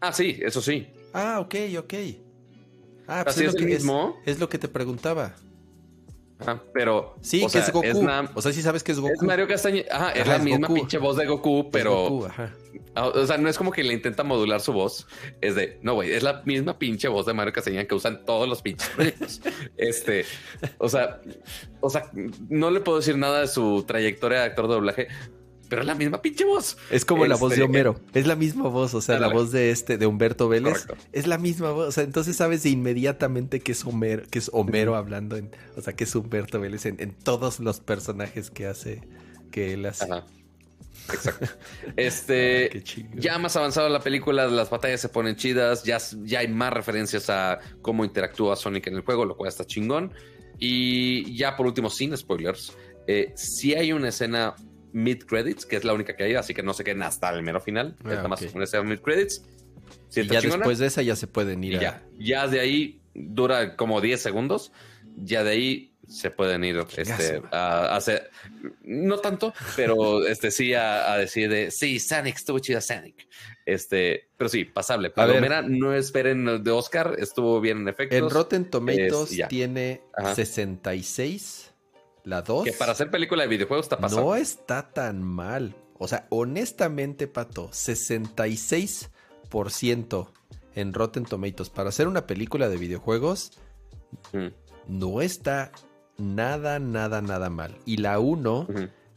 Ah, 0.00 0.12
sí, 0.12 0.38
eso 0.40 0.60
sí. 0.60 0.88
Ah, 1.12 1.40
ok, 1.40 1.54
ok. 1.78 1.94
Ah, 3.06 3.22
pues 3.24 3.38
es, 3.38 3.52
lo 3.52 3.58
que, 3.58 3.64
mismo. 3.64 4.16
Es, 4.26 4.38
lo 4.38 4.48
que 4.48 4.58
te 4.58 4.68
preguntaba. 4.68 5.34
Ah, 6.46 6.60
pero. 6.72 7.16
Sí, 7.20 7.46
que 7.50 7.58
es 7.58 7.72
Goku. 7.72 7.86
o 8.34 8.42
sea, 8.42 8.52
sí 8.52 8.62
sabes 8.62 8.82
que 8.82 8.92
es 8.92 9.00
Goku. 9.00 9.12
Es 9.12 9.22
Mario 9.22 9.48
Castañeda. 9.48 9.86
Ajá, 9.90 10.12
es 10.12 10.26
la 10.26 10.38
misma 10.38 10.68
pinche 10.68 10.98
voz 10.98 11.16
de 11.16 11.26
Goku, 11.26 11.70
pero. 11.70 12.26
ajá. 12.26 12.54
Ah, 12.94 13.06
o 13.08 13.26
sea, 13.26 13.38
no 13.38 13.48
es 13.48 13.56
como 13.56 13.70
que 13.70 13.84
le 13.84 13.94
intenta 13.94 14.24
modular 14.24 14.60
su 14.60 14.72
voz. 14.72 15.06
Es 15.40 15.54
de, 15.54 15.78
no, 15.82 15.94
güey, 15.94 16.12
es 16.12 16.22
la 16.22 16.42
misma 16.44 16.78
pinche 16.78 17.08
voz 17.08 17.26
de 17.26 17.32
Mario 17.32 17.52
Castañeda 17.52 17.84
que 17.84 17.94
usan 17.94 18.24
todos 18.24 18.48
los 18.48 18.62
pinches 18.62 18.88
proyectos. 18.88 19.40
este, 19.76 20.24
o 20.78 20.88
sea, 20.88 21.20
o 21.80 21.90
sea, 21.90 22.10
no 22.48 22.70
le 22.70 22.80
puedo 22.80 22.98
decir 22.98 23.16
nada 23.16 23.40
de 23.40 23.48
su 23.48 23.84
trayectoria 23.86 24.40
de 24.40 24.46
actor 24.46 24.66
de 24.66 24.74
doblaje, 24.74 25.08
pero 25.68 25.82
es 25.82 25.86
la 25.86 25.94
misma 25.94 26.22
pinche 26.22 26.44
voz. 26.44 26.78
Es 26.90 27.04
como 27.04 27.26
la 27.26 27.36
voz 27.36 27.50
de 27.50 27.56
este, 27.56 27.64
Homero. 27.64 28.00
Es 28.14 28.26
la 28.26 28.36
misma 28.36 28.68
voz, 28.68 28.94
o 28.94 29.00
sea, 29.00 29.18
la 29.18 29.28
voz 29.28 29.52
de 29.52 29.70
este, 29.70 29.98
de 29.98 30.06
Humberto 30.06 30.48
Vélez. 30.48 30.86
Es 31.12 31.26
la 31.26 31.38
misma 31.38 31.70
voz. 31.72 31.88
O 31.88 31.92
sea, 31.92 32.04
entonces 32.04 32.36
sabes 32.36 32.64
inmediatamente 32.64 33.60
que 33.60 33.72
es 33.72 33.84
Homero, 33.84 34.22
que 34.30 34.38
es 34.38 34.50
Homero 34.52 34.96
hablando 34.96 35.36
en, 35.36 35.50
o 35.76 35.82
sea, 35.82 35.94
que 35.94 36.04
es 36.04 36.14
Humberto 36.14 36.60
Vélez 36.60 36.86
en, 36.86 37.12
todos 37.12 37.60
los 37.60 37.80
personajes 37.80 38.50
que 38.50 38.66
hace, 38.66 39.02
que 39.50 39.74
él 39.74 39.84
hace. 39.86 40.04
Ajá. 40.04 40.24
Exacto. 41.12 41.46
Este, 41.96 42.82
ya 43.14 43.38
más 43.38 43.56
avanzado 43.56 43.88
la 43.88 44.00
película, 44.00 44.46
las 44.46 44.70
batallas 44.70 45.00
se 45.00 45.08
ponen 45.08 45.36
chidas, 45.36 45.82
ya, 45.84 45.98
ya 46.22 46.40
hay 46.40 46.48
más 46.48 46.72
referencias 46.72 47.30
a 47.30 47.58
cómo 47.82 48.04
interactúa 48.04 48.56
Sonic 48.56 48.86
en 48.86 48.96
el 48.96 49.02
juego, 49.02 49.24
lo 49.24 49.36
cual 49.36 49.48
está 49.48 49.64
chingón. 49.64 50.12
Y 50.58 51.36
ya 51.36 51.56
por 51.56 51.66
último, 51.66 51.88
sin 51.88 52.16
spoilers, 52.16 52.76
eh, 53.06 53.32
si 53.36 53.74
hay 53.74 53.92
una 53.92 54.08
escena 54.08 54.54
mid 54.92 55.24
credits, 55.24 55.66
que 55.66 55.76
es 55.76 55.84
la 55.84 55.94
única 55.94 56.16
que 56.16 56.24
hay, 56.24 56.34
así 56.34 56.54
que 56.54 56.62
no 56.62 56.74
se 56.74 56.84
queden 56.84 57.02
hasta 57.02 57.30
el 57.30 57.42
mero 57.42 57.60
final. 57.60 57.96
Ah, 58.04 58.08
nada 58.08 58.28
más 58.28 58.42
una 58.54 58.64
escena 58.64 58.82
mid 58.82 59.00
credits. 59.00 59.42
y 60.14 60.26
ya 60.26 60.40
después 60.40 60.78
de 60.78 60.86
esa 60.86 61.02
ya 61.02 61.16
se 61.16 61.26
pueden 61.26 61.62
ir. 61.64 61.78
Ya, 61.78 62.02
ya 62.18 62.46
de 62.46 62.60
ahí 62.60 63.00
dura 63.14 63.76
como 63.76 64.00
10 64.00 64.20
segundos. 64.20 64.72
Ya 65.20 65.42
de 65.42 65.50
ahí 65.50 65.88
se 66.08 66.30
pueden 66.30 66.64
ir 66.64 66.82
este, 66.96 67.42
a, 67.52 67.94
hacer, 67.94 68.30
no 68.82 69.18
tanto, 69.18 69.52
pero 69.76 70.26
este 70.26 70.50
sí 70.50 70.72
a, 70.74 71.16
decir 71.16 71.50
de 71.50 71.70
sí, 71.70 72.00
Sonic 72.00 72.36
estuvo 72.36 72.58
chido 72.58 72.80
Sonic. 72.80 73.28
Este, 73.66 74.30
pero 74.36 74.48
sí, 74.48 74.64
pasable. 74.64 75.10
Palomera, 75.10 75.60
no 75.60 75.94
esperen 75.94 76.64
de 76.64 76.70
Oscar, 76.70 77.16
estuvo 77.18 77.60
bien 77.60 77.78
en 77.78 77.88
efecto. 77.88 78.16
El 78.16 78.30
Rotten 78.30 78.70
Tomatoes 78.70 79.38
tiene 79.48 80.00
66, 80.34 81.57
la 82.24 82.42
2. 82.42 82.64
Que 82.64 82.72
para 82.72 82.92
hacer 82.92 83.10
película 83.10 83.42
de 83.42 83.48
videojuegos 83.48 83.86
está 83.86 83.98
pasando. 83.98 84.24
No 84.24 84.36
está 84.36 84.90
tan 84.90 85.22
mal. 85.22 85.74
O 85.98 86.08
sea, 86.08 86.26
honestamente, 86.30 87.26
Pato, 87.26 87.68
66% 87.70 90.28
en 90.74 90.94
Rotten 90.94 91.24
Tomatoes 91.24 91.70
para 91.70 91.88
hacer 91.88 92.06
una 92.06 92.26
película 92.26 92.68
de 92.68 92.76
videojuegos. 92.76 93.52
Mm. 94.32 94.48
No 94.86 95.20
está 95.20 95.72
nada, 96.16 96.78
nada, 96.78 97.20
nada 97.20 97.50
mal. 97.50 97.76
Y 97.84 97.96
la 97.98 98.20
1, 98.20 98.68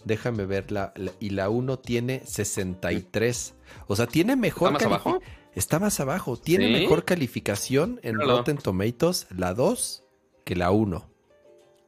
déjame 0.03 0.45
ver, 0.45 0.71
la, 0.71 0.93
y 1.19 1.29
la 1.29 1.49
1 1.49 1.79
tiene 1.79 2.23
63. 2.25 3.53
O 3.87 3.95
sea, 3.95 4.07
tiene 4.07 4.35
mejor... 4.35 4.73
¿Está 4.73 4.89
más 4.89 5.03
abajo? 5.03 5.21
Está 5.53 5.79
más 5.79 5.99
abajo. 5.99 6.37
Tiene 6.37 6.69
mejor 6.69 7.05
calificación 7.05 7.99
en 8.03 8.19
Rotten 8.19 8.57
Tomatoes 8.57 9.27
la 9.35 9.53
2 9.53 10.03
que 10.43 10.55
la 10.55 10.71
1. 10.71 11.10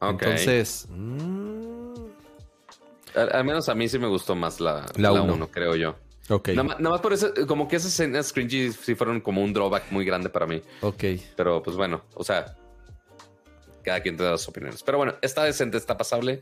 Entonces... 0.10 0.88
Mm. 0.90 1.94
Al, 3.16 3.46
menos 3.46 3.70
a 3.70 3.76
mí 3.76 3.88
sí 3.88 4.00
me 4.00 4.08
gustó 4.08 4.36
más 4.36 4.60
la, 4.60 4.86
la 4.96 5.12
1, 5.12 5.52
creo 5.52 5.76
yo. 5.76 5.96
Ok. 6.30 6.50
Nada, 6.50 6.78
más 6.80 7.02
por 7.02 7.14
eso, 7.14 7.32
como 7.48 7.68
que 7.68 7.76
esas 7.76 7.92
escenas 7.92 8.32
cringy 8.32 8.72
sí 8.72 8.96
fueron 8.96 9.22
como 9.22 9.44
un 9.44 9.54
drawback 9.54 9.92
muy 9.92 10.06
grande 10.06 10.30
para 10.30 10.48
mí. 10.48 10.62
Ok. 10.82 11.04
Pero 11.36 11.62
pues 11.62 11.76
bueno, 11.76 12.04
o 12.16 12.24
sea, 12.24 12.58
cada 13.84 14.02
quien 14.02 14.18
te 14.18 14.24
da 14.24 14.38
sus 14.38 14.48
opiniones. 14.50 14.82
Pero 14.84 14.98
bueno, 14.98 15.16
está 15.22 15.44
decente, 15.44 15.78
está 15.78 15.98
pasable. 15.98 16.42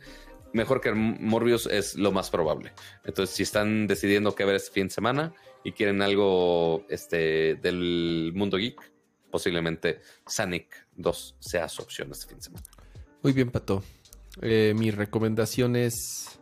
Mejor 0.53 0.81
que 0.81 0.91
Morbius 0.91 1.65
es 1.65 1.95
lo 1.95 2.11
más 2.11 2.29
probable. 2.29 2.73
Entonces, 3.05 3.35
si 3.35 3.43
están 3.43 3.87
decidiendo 3.87 4.35
qué 4.35 4.45
ver 4.45 4.55
este 4.55 4.71
fin 4.71 4.87
de 4.87 4.93
semana 4.93 5.33
y 5.63 5.71
quieren 5.71 6.01
algo 6.01 6.85
este, 6.89 7.55
del 7.55 8.31
mundo 8.35 8.57
geek, 8.57 8.91
posiblemente 9.31 10.01
Sonic 10.27 10.87
2 10.95 11.37
sea 11.39 11.69
su 11.69 11.81
opción 11.81 12.11
este 12.11 12.27
fin 12.27 12.37
de 12.37 12.43
semana. 12.43 12.65
Muy 13.21 13.33
bien, 13.33 13.51
Pato. 13.51 13.83
Eh, 14.41 14.73
mi 14.75 14.91
recomendación 14.91 15.75
es. 15.75 16.39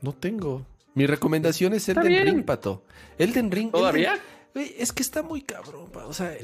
No 0.00 0.12
tengo. 0.12 0.66
Mi 0.94 1.06
recomendación 1.06 1.74
es 1.74 1.88
Elden 1.88 2.26
Ring, 2.26 2.44
Pato. 2.44 2.84
Elden 3.18 3.50
Ring. 3.50 3.70
¿Todavía? 3.70 4.18
es 4.54 4.92
que 4.92 5.02
está 5.02 5.22
muy 5.22 5.42
cabrón, 5.42 5.90
O 5.94 6.14
sea, 6.14 6.34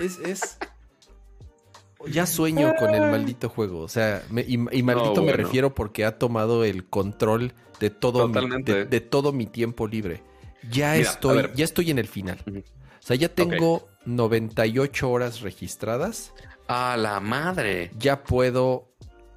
es 0.00 0.58
ya 2.06 2.26
sueño 2.26 2.74
con 2.78 2.94
el 2.94 3.10
maldito 3.10 3.48
juego. 3.48 3.80
O 3.80 3.88
sea, 3.88 4.22
y, 4.46 4.56
maldito 4.56 5.22
me 5.22 5.32
refiero 5.32 5.74
porque 5.74 6.04
ha 6.04 6.18
tomado 6.18 6.64
el 6.64 6.86
control 6.86 7.52
de 7.80 7.90
todo, 7.90 8.28
mi, 8.28 8.62
de, 8.62 9.00
todo 9.00 9.32
mi 9.32 9.46
tiempo 9.46 9.86
libre. 9.86 10.22
Ya 10.70 10.96
estoy, 10.96 11.50
ya 11.54 11.64
estoy 11.64 11.90
en 11.90 11.98
el 11.98 12.08
final. 12.08 12.38
O 12.46 13.02
sea, 13.08 13.16
ya 13.16 13.28
tengo 13.28 13.88
98 14.04 15.10
horas 15.10 15.40
registradas. 15.40 16.32
A 16.68 16.96
la 16.96 17.20
madre. 17.20 17.90
Ya 17.98 18.22
puedo 18.22 18.88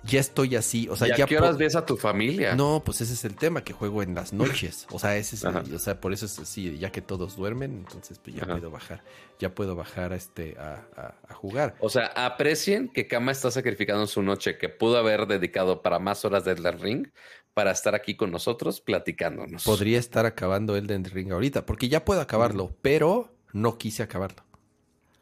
ya 0.03 0.19
estoy 0.19 0.55
así. 0.55 0.87
O 0.89 0.95
sea, 0.95 1.07
¿Y 1.07 1.21
a 1.21 1.25
qué 1.25 1.37
horas 1.37 1.57
ves 1.57 1.75
a 1.75 1.85
tu 1.85 1.97
familia? 1.97 2.55
No, 2.55 2.81
pues 2.83 3.01
ese 3.01 3.13
es 3.13 3.25
el 3.25 3.35
tema, 3.35 3.63
que 3.63 3.73
juego 3.73 4.01
en 4.01 4.15
las 4.15 4.33
noches. 4.33 4.87
O 4.91 4.99
sea, 4.99 5.15
ese 5.17 5.35
es, 5.35 5.45
o 5.45 5.79
sea, 5.79 5.99
por 5.99 6.13
eso 6.13 6.25
es 6.25 6.39
así, 6.39 6.77
ya 6.77 6.91
que 6.91 7.01
todos 7.01 7.35
duermen, 7.35 7.77
entonces 7.77 8.19
pues 8.19 8.35
ya 8.35 8.45
puedo 8.45 8.71
bajar, 8.71 9.03
ya 9.39 9.53
puedo 9.53 9.75
bajar 9.75 10.13
a 10.13 10.15
este 10.15 10.57
a, 10.57 11.15
jugar. 11.33 11.75
O 11.79 11.89
sea, 11.89 12.07
aprecien 12.07 12.89
que 12.89 13.07
Kama 13.07 13.31
está 13.31 13.51
sacrificando 13.51 14.05
su 14.07 14.21
noche 14.21 14.57
que 14.57 14.69
pudo 14.69 14.97
haber 14.97 15.27
dedicado 15.27 15.81
para 15.81 15.99
más 15.99 16.25
horas 16.25 16.45
de 16.45 16.51
Elden 16.51 16.79
Ring 16.79 17.07
para 17.53 17.71
estar 17.71 17.95
aquí 17.95 18.15
con 18.15 18.31
nosotros 18.31 18.81
platicándonos. 18.81 19.63
Podría 19.63 19.99
estar 19.99 20.25
acabando 20.25 20.75
Elden 20.75 21.05
Ring 21.05 21.31
ahorita, 21.31 21.65
porque 21.65 21.89
ya 21.89 22.05
puedo 22.05 22.21
acabarlo, 22.21 22.75
pero 22.81 23.33
no 23.53 23.77
quise 23.77 24.03
acabarlo. 24.03 24.43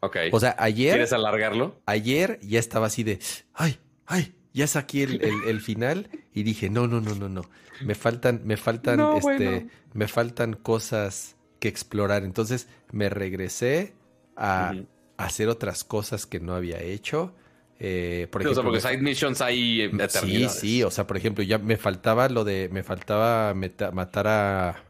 Ok. 0.02 0.18
O 0.32 0.40
sea, 0.40 0.56
ayer. 0.60 0.94
¿Quieres 0.94 1.14
alargarlo? 1.14 1.82
Ayer 1.86 2.40
ya 2.42 2.60
estaba 2.60 2.88
así 2.88 3.04
de. 3.04 3.20
Ay, 3.54 3.80
ay, 4.06 4.34
ya 4.54 4.68
saqué 4.68 5.04
el, 5.04 5.62
final 5.62 6.10
y 6.34 6.44
dije, 6.44 6.70
no, 6.70 6.88
no, 6.88 7.02
no, 7.02 7.16
no, 7.16 7.30
no. 7.30 7.50
Me 7.82 7.96
faltan, 7.96 8.42
me 8.44 8.58
faltan, 8.58 9.00
este, 9.18 9.68
me 9.94 10.08
faltan 10.08 10.54
cosas 10.54 11.38
que 11.60 11.68
explorar. 11.68 12.24
Entonces 12.24 12.68
me 12.92 13.10
regresé 13.10 13.94
a, 14.36 14.74
hacer 15.18 15.50
otras 15.50 15.84
cosas 15.84 16.26
que 16.26 16.40
no 16.40 16.56
había 16.56 16.82
hecho. 16.82 17.36
Eh, 17.82 18.28
por 18.32 18.42
ejemplo, 18.42 18.52
o 18.52 18.56
sea, 18.56 18.64
porque 18.64 18.82
side 18.82 19.02
missions 19.02 19.42
hay 19.42 19.90
Sí, 20.10 20.50
sí, 20.50 20.84
o 20.84 20.92
sea, 20.92 21.08
por 21.08 21.16
ejemplo, 21.16 21.44
ya 21.44 21.58
me 21.58 21.78
faltaba 21.78 22.28
lo 22.28 22.44
de, 22.44 22.70
me 22.70 22.84
faltaba 22.84 23.54
matar 23.94 24.28
a, 24.28 24.84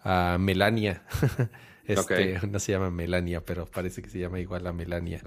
a 0.00 0.38
Melania. 0.38 1.02
este, 1.86 2.38
no 2.50 2.58
se 2.58 2.72
llama 2.72 2.90
Melania, 2.90 3.44
pero 3.44 3.66
parece 3.66 4.02
que 4.02 4.10
se 4.10 4.18
llama 4.18 4.40
igual 4.40 4.66
a 4.66 4.72
Melania. 4.72 5.22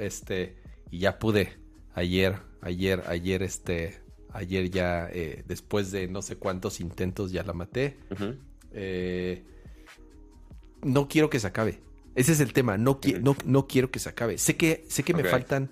Este, 0.00 0.56
y 0.90 1.00
ya 1.00 1.18
pude 1.18 1.58
ayer 1.94 2.48
Ayer, 2.60 3.04
ayer, 3.06 3.42
este, 3.42 4.00
ayer 4.32 4.70
ya, 4.70 5.08
eh, 5.12 5.44
después 5.46 5.92
de 5.92 6.08
no 6.08 6.22
sé 6.22 6.36
cuántos 6.36 6.80
intentos, 6.80 7.30
ya 7.30 7.44
la 7.44 7.52
maté. 7.52 7.96
Eh, 8.72 9.44
no 10.82 11.08
quiero 11.08 11.30
que 11.30 11.38
se 11.38 11.46
acabe. 11.46 11.80
Ese 12.14 12.32
es 12.32 12.40
el 12.40 12.52
tema. 12.52 12.76
No, 12.78 12.98
no, 13.22 13.36
no, 13.44 13.66
quiero 13.68 13.90
que 13.90 14.00
se 14.00 14.08
acabe. 14.08 14.38
Sé 14.38 14.56
que, 14.56 14.84
sé 14.88 15.04
que 15.04 15.14
me 15.14 15.22
faltan 15.24 15.70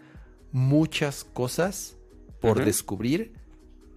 muchas 0.53 1.25
cosas 1.25 1.97
por 2.41 2.65
descubrir, 2.65 3.33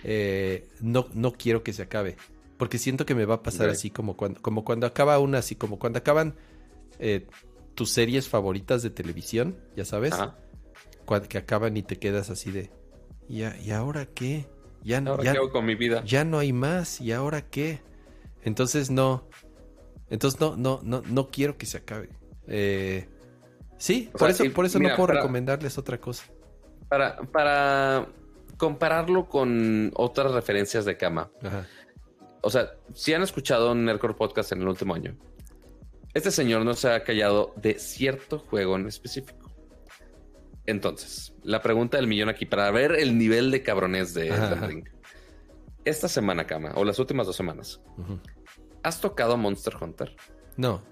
eh, 0.04 0.68
no, 0.82 1.08
no 1.14 1.34
quiero 1.34 1.62
que 1.62 1.74
se 1.74 1.84
acabe. 1.84 2.16
Porque 2.60 2.78
siento 2.78 3.06
que 3.06 3.16
me 3.16 3.24
va 3.26 3.36
a 3.36 3.42
pasar 3.42 3.70
así 3.70 3.90
como 3.90 4.18
cuando, 4.18 4.42
como 4.42 4.66
cuando 4.66 4.86
acaba 4.86 5.18
una, 5.18 5.38
así 5.38 5.56
como 5.56 5.80
cuando 5.80 5.98
acaban 5.98 6.36
eh, 7.00 7.26
tus 7.74 7.90
series 7.90 8.28
favoritas 8.28 8.84
de 8.84 8.90
televisión, 8.90 9.58
ya 9.78 9.86
sabes, 9.86 10.14
que 11.30 11.38
acaban 11.38 11.78
y 11.78 11.84
te 11.84 11.96
quedas 11.96 12.30
así 12.30 12.52
de, 12.52 12.70
¿y, 13.30 13.44
¿y 13.44 13.72
ahora 13.72 14.06
qué? 14.06 14.48
Ya, 14.84 14.98
¿Ahora 15.00 15.24
ya, 15.24 15.32
qué 15.32 15.38
hago 15.38 15.52
con 15.52 15.66
mi 15.66 15.76
vida? 15.76 16.04
Ya 16.04 16.26
no 16.26 16.38
hay 16.38 16.52
más, 16.52 17.00
¿y 17.00 17.14
ahora 17.14 17.50
qué? 17.50 17.82
Entonces 18.44 18.92
no, 18.92 19.30
entonces 20.10 20.40
no, 20.42 20.58
no, 20.58 20.82
no, 20.84 21.02
no 21.08 21.30
quiero 21.30 21.58
que 21.58 21.66
se 21.66 21.78
acabe. 21.78 22.10
Eh, 22.48 23.08
sí, 23.78 24.10
por, 24.18 24.30
eso, 24.30 24.44
por 24.54 24.66
eso 24.66 24.80
no 24.80 24.90
puedo 24.98 25.08
recomendarles 25.08 25.78
otra 25.78 25.98
cosa. 25.98 26.26
Para, 26.90 27.16
para 27.18 28.08
compararlo 28.58 29.30
con 29.30 29.92
otras 29.96 30.34
referencias 30.34 30.84
de 30.84 30.98
cama. 30.98 31.32
O 32.42 32.50
sea, 32.50 32.72
si 32.94 33.14
han 33.14 33.22
escuchado 33.22 33.72
un 33.72 33.86
Nerdcore 33.86 34.14
Podcast 34.14 34.52
en 34.52 34.62
el 34.62 34.68
último 34.68 34.96
año, 34.96 35.16
este 36.14 36.32
señor 36.32 36.66
no 36.66 36.74
se 36.74 36.90
ha 36.90 37.04
callado 37.04 37.54
de 37.56 37.78
cierto 37.80 38.40
juego 38.40 38.76
en 38.76 38.88
específico. 38.88 39.50
Entonces, 40.66 41.34
la 41.44 41.62
pregunta 41.62 41.98
del 41.98 42.08
millón 42.08 42.30
aquí 42.30 42.46
para 42.46 42.70
ver 42.72 42.94
el 42.94 43.18
nivel 43.18 43.52
de 43.52 43.64
cabrones 43.64 44.14
de 44.14 44.30
Ring. 44.56 44.88
Esta 45.86 46.08
semana, 46.08 46.46
Cama, 46.46 46.74
o 46.76 46.84
las 46.84 47.00
últimas 47.00 47.26
dos 47.26 47.36
semanas, 47.36 47.82
¿has 48.84 49.02
tocado 49.02 49.38
Monster 49.38 49.74
Hunter? 49.80 50.16
No. 50.58 50.84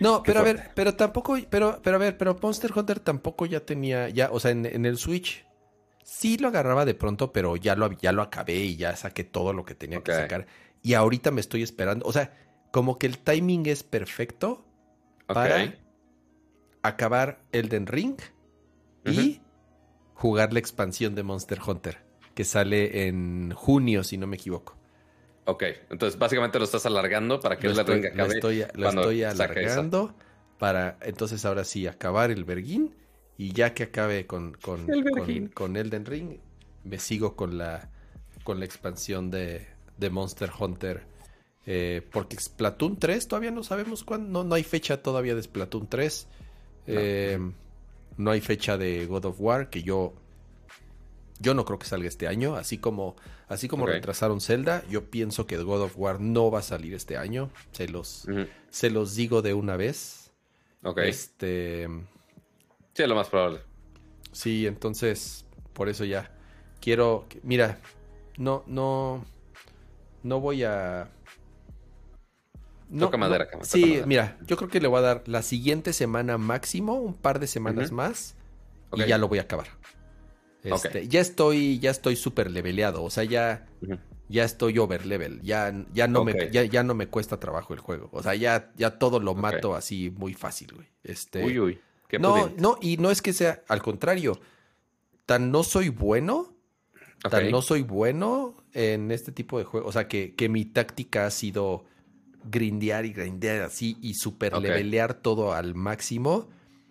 No, 0.00 0.22
pero 0.26 0.40
a 0.40 0.42
ver, 0.42 0.70
pero 0.74 0.94
tampoco, 0.94 1.36
pero, 1.50 1.80
pero 1.82 1.96
a 1.96 1.98
ver, 1.98 2.18
pero 2.18 2.38
Monster 2.40 2.72
Hunter 2.74 3.00
tampoco 3.00 3.46
ya 3.46 3.60
tenía, 3.60 4.08
ya, 4.08 4.30
o 4.30 4.40
sea, 4.40 4.50
en, 4.50 4.84
el 4.84 4.98
Switch 4.98 5.45
sí 6.06 6.38
lo 6.38 6.48
agarraba 6.48 6.84
de 6.84 6.94
pronto, 6.94 7.32
pero 7.32 7.56
ya 7.56 7.74
lo, 7.74 7.90
ya 7.90 8.12
lo 8.12 8.22
acabé 8.22 8.54
y 8.54 8.76
ya 8.76 8.94
saqué 8.94 9.24
todo 9.24 9.52
lo 9.52 9.64
que 9.64 9.74
tenía 9.74 10.02
que 10.04 10.12
sacar. 10.12 10.46
Y 10.80 10.94
ahorita 10.94 11.32
me 11.32 11.40
estoy 11.40 11.64
esperando, 11.64 12.06
o 12.06 12.12
sea, 12.12 12.32
como 12.70 12.96
que 12.96 13.08
el 13.08 13.18
timing 13.18 13.66
es 13.66 13.82
perfecto 13.82 14.64
para 15.26 15.74
acabar 16.82 17.40
Elden 17.50 17.88
Ring 17.88 18.16
y 19.04 19.40
jugar 20.14 20.52
la 20.52 20.60
expansión 20.60 21.16
de 21.16 21.24
Monster 21.24 21.58
Hunter, 21.66 21.98
que 22.36 22.44
sale 22.44 23.08
en 23.08 23.52
junio, 23.52 24.04
si 24.04 24.16
no 24.16 24.28
me 24.28 24.36
equivoco. 24.36 24.76
Ok, 25.46 25.64
entonces 25.90 26.18
básicamente 26.20 26.60
lo 26.60 26.66
estás 26.66 26.86
alargando 26.86 27.40
para 27.40 27.58
que 27.58 27.66
Elden 27.66 27.86
Ring 27.86 28.06
acabe. 28.06 28.28
Lo 28.28 28.34
estoy, 28.34 28.64
lo 28.74 28.88
estoy 28.90 29.24
alargando 29.24 30.14
para 30.56 30.98
entonces 31.02 31.44
ahora 31.44 31.64
sí 31.64 31.88
acabar 31.88 32.30
el 32.30 32.44
Berguín 32.44 32.94
y 33.38 33.52
ya 33.52 33.74
que 33.74 33.84
acabe 33.84 34.26
con, 34.26 34.54
con, 34.54 34.86
con, 35.52 35.76
Elden 35.76 36.06
Ring, 36.06 36.38
me 36.84 36.98
sigo 36.98 37.36
con 37.36 37.58
la, 37.58 37.90
con 38.44 38.58
la 38.58 38.64
expansión 38.64 39.30
de, 39.30 39.66
de 39.98 40.10
Monster 40.10 40.50
Hunter 40.58 41.16
eh, 41.66 42.00
porque 42.12 42.38
Splatoon 42.38 42.96
3 42.96 43.26
todavía 43.26 43.50
no 43.50 43.64
sabemos 43.64 44.04
cuándo. 44.04 44.30
No, 44.30 44.48
no 44.48 44.54
hay 44.54 44.62
fecha 44.62 45.02
todavía 45.02 45.34
de 45.34 45.42
Splatoon 45.42 45.88
3. 45.88 46.28
Eh, 46.86 47.38
no. 48.16 48.30
hay 48.30 48.40
fecha 48.40 48.78
de 48.78 49.06
God 49.06 49.26
of 49.26 49.40
War, 49.40 49.68
que 49.68 49.82
yo. 49.82 50.14
Yo 51.38 51.52
no 51.52 51.66
creo 51.66 51.78
que 51.78 51.86
salga 51.86 52.08
este 52.08 52.28
año. 52.28 52.54
Así 52.54 52.78
como, 52.78 53.16
así 53.48 53.68
como 53.68 53.84
retrasaron 53.84 54.40
Zelda, 54.40 54.84
yo 54.88 55.10
pienso 55.10 55.46
que 55.46 55.58
God 55.58 55.82
of 55.82 55.98
War 55.98 56.20
no 56.20 56.50
va 56.50 56.60
a 56.60 56.62
salir 56.62 56.94
este 56.94 57.18
año. 57.18 57.50
Se 57.72 57.88
los, 57.88 58.26
se 58.70 58.88
los 58.88 59.16
digo 59.16 59.42
de 59.42 59.52
una 59.52 59.76
vez. 59.76 60.30
Ok. 60.82 60.98
Este. 60.98 61.88
Sí, 62.96 63.02
es 63.02 63.08
lo 63.08 63.14
más 63.14 63.28
probable. 63.28 63.60
Sí, 64.32 64.66
entonces, 64.66 65.44
por 65.74 65.88
eso 65.88 66.04
ya. 66.04 66.32
Quiero. 66.80 67.26
Mira, 67.42 67.78
no, 68.38 68.64
no. 68.66 69.24
No 70.22 70.40
voy 70.40 70.64
a 70.64 71.10
no, 72.88 73.06
toca 73.06 73.16
madera, 73.16 73.48
Sí, 73.62 74.00
mira, 74.06 74.38
yo 74.46 74.56
creo 74.56 74.68
que 74.68 74.80
le 74.80 74.88
voy 74.88 74.98
a 74.98 75.02
dar 75.02 75.22
la 75.26 75.42
siguiente 75.42 75.92
semana 75.92 76.38
máximo, 76.38 76.94
un 76.94 77.14
par 77.14 77.40
de 77.40 77.46
semanas 77.46 77.90
más, 77.90 78.36
y 78.94 79.04
ya 79.04 79.18
lo 79.18 79.28
voy 79.28 79.38
a 79.38 79.42
acabar. 79.42 79.66
Este, 80.62 81.08
ya 81.08 81.20
estoy, 81.20 81.78
ya 81.78 81.90
estoy 81.90 82.16
súper 82.16 82.50
leveleado, 82.50 83.02
o 83.02 83.10
sea, 83.10 83.24
ya, 83.24 83.66
ya 84.28 84.44
estoy 84.44 84.78
over 84.78 85.04
level, 85.06 85.40
ya, 85.42 85.74
ya 85.92 86.06
no 86.06 86.24
me, 86.24 86.50
ya, 86.50 86.82
no 86.82 86.94
me 86.94 87.08
cuesta 87.08 87.40
trabajo 87.40 87.74
el 87.74 87.80
juego. 87.80 88.08
O 88.12 88.22
sea, 88.22 88.34
ya, 88.34 88.72
ya 88.76 88.98
todo 88.98 89.20
lo 89.20 89.34
mato 89.34 89.74
así 89.74 90.10
muy 90.10 90.34
fácil, 90.34 90.72
güey. 90.74 90.88
Este, 91.02 91.44
uy, 91.44 91.58
uy. 91.58 91.80
No, 92.18 92.50
no, 92.56 92.78
y 92.80 92.96
no 92.96 93.10
es 93.10 93.22
que 93.22 93.32
sea, 93.32 93.62
al 93.68 93.82
contrario, 93.82 94.40
tan 95.24 95.50
no 95.50 95.62
soy 95.62 95.88
bueno, 95.88 96.54
tan 97.28 97.50
no 97.50 97.62
soy 97.62 97.82
bueno 97.82 98.56
en 98.72 99.10
este 99.10 99.32
tipo 99.32 99.58
de 99.58 99.64
juegos. 99.64 99.88
O 99.88 99.92
sea, 99.92 100.08
que, 100.08 100.34
que 100.34 100.48
mi 100.48 100.64
táctica 100.64 101.26
ha 101.26 101.30
sido 101.30 101.84
grindear 102.44 103.04
y 103.04 103.12
grindear 103.12 103.62
así 103.62 103.98
y 104.00 104.14
super 104.14 104.56
levelear 104.58 105.14
todo 105.14 105.52
al 105.52 105.74
máximo. 105.74 106.48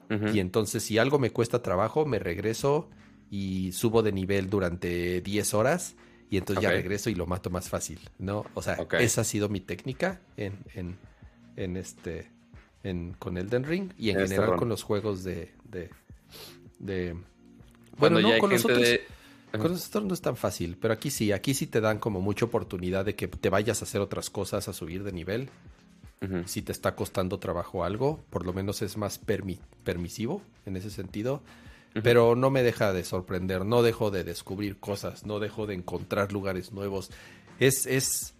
Y 0.08 0.40
entonces 0.40 0.84
si 0.84 1.00
algo 1.00 1.18
me 1.18 1.32
cuesta 1.32 1.64
trabajo, 1.64 2.06
me 2.06 2.20
regreso 2.20 2.90
y 3.32 3.72
subo 3.72 4.04
de 4.04 4.12
nivel 4.12 4.52
durante 4.52 5.20
10 5.22 5.54
horas 5.56 5.96
y 6.30 6.38
entonces 6.38 6.62
ya 6.62 6.70
regreso 6.70 7.10
y 7.10 7.16
lo 7.16 7.26
mato 7.26 7.50
más 7.50 7.70
fácil, 7.70 8.00
¿no? 8.20 8.46
O 8.54 8.62
sea, 8.62 8.78
esa 9.00 9.22
ha 9.22 9.24
sido 9.24 9.50
mi 9.50 9.62
técnica 9.62 10.22
en, 10.38 10.60
en, 10.76 10.98
en 11.56 11.76
este, 11.76 12.32
en, 12.86 13.14
con 13.18 13.38
Elden 13.38 13.64
Ring 13.64 13.92
y 13.98 14.12
en 14.12 14.20
este 14.20 14.36
general 14.36 14.58
con 14.58 14.70
los 14.70 14.84
juegos 14.84 15.24
de, 15.24 15.52
de, 15.70 15.90
de 16.80 17.16
bueno, 17.98 18.20
no, 18.20 18.38
con 18.38 18.52
los 18.52 18.64
otros... 18.64 18.88
Con 19.52 19.72
los 19.72 19.96
no 19.96 20.14
es 20.14 20.22
tan 20.22 20.36
fácil, 20.36 20.78
pero 20.80 20.94
aquí 20.94 21.10
sí, 21.10 21.32
aquí 21.32 21.54
sí 21.54 21.66
te 21.66 21.80
dan 21.80 21.98
como 21.98 22.20
mucha 22.20 22.44
oportunidad 22.44 23.06
de 23.06 23.16
que 23.16 23.30
te 23.30 23.50
vayas 23.50 23.82
a 23.82 23.86
hacer 23.86 24.02
otras 24.02 24.30
cosas, 24.30 24.68
a 24.68 24.74
subir 24.74 25.04
de 25.04 25.12
nivel. 25.12 25.50
Si 26.46 26.64
te 26.64 26.72
está 26.72 26.96
costando 26.96 27.38
trabajo 27.38 27.84
algo, 27.84 28.26
por 28.32 28.48
lo 28.48 28.52
menos 28.52 28.82
es 28.82 28.98
más 28.98 29.20
permisivo 29.20 30.42
en 30.66 30.76
ese 30.76 30.90
sentido. 30.90 31.44
Pero 32.04 32.36
no 32.36 32.50
me 32.50 32.64
deja 32.64 32.92
de 32.92 33.06
sorprender, 33.06 33.64
no 33.64 33.84
dejo 33.84 34.12
de 34.12 34.24
descubrir 34.24 34.78
cosas, 34.78 35.26
no 35.26 35.40
dejo 35.40 35.68
de 35.68 35.76
encontrar 35.76 36.34
lugares 36.34 36.74
nuevos. 36.74 37.12
Es, 37.60 37.86
es, 37.86 38.34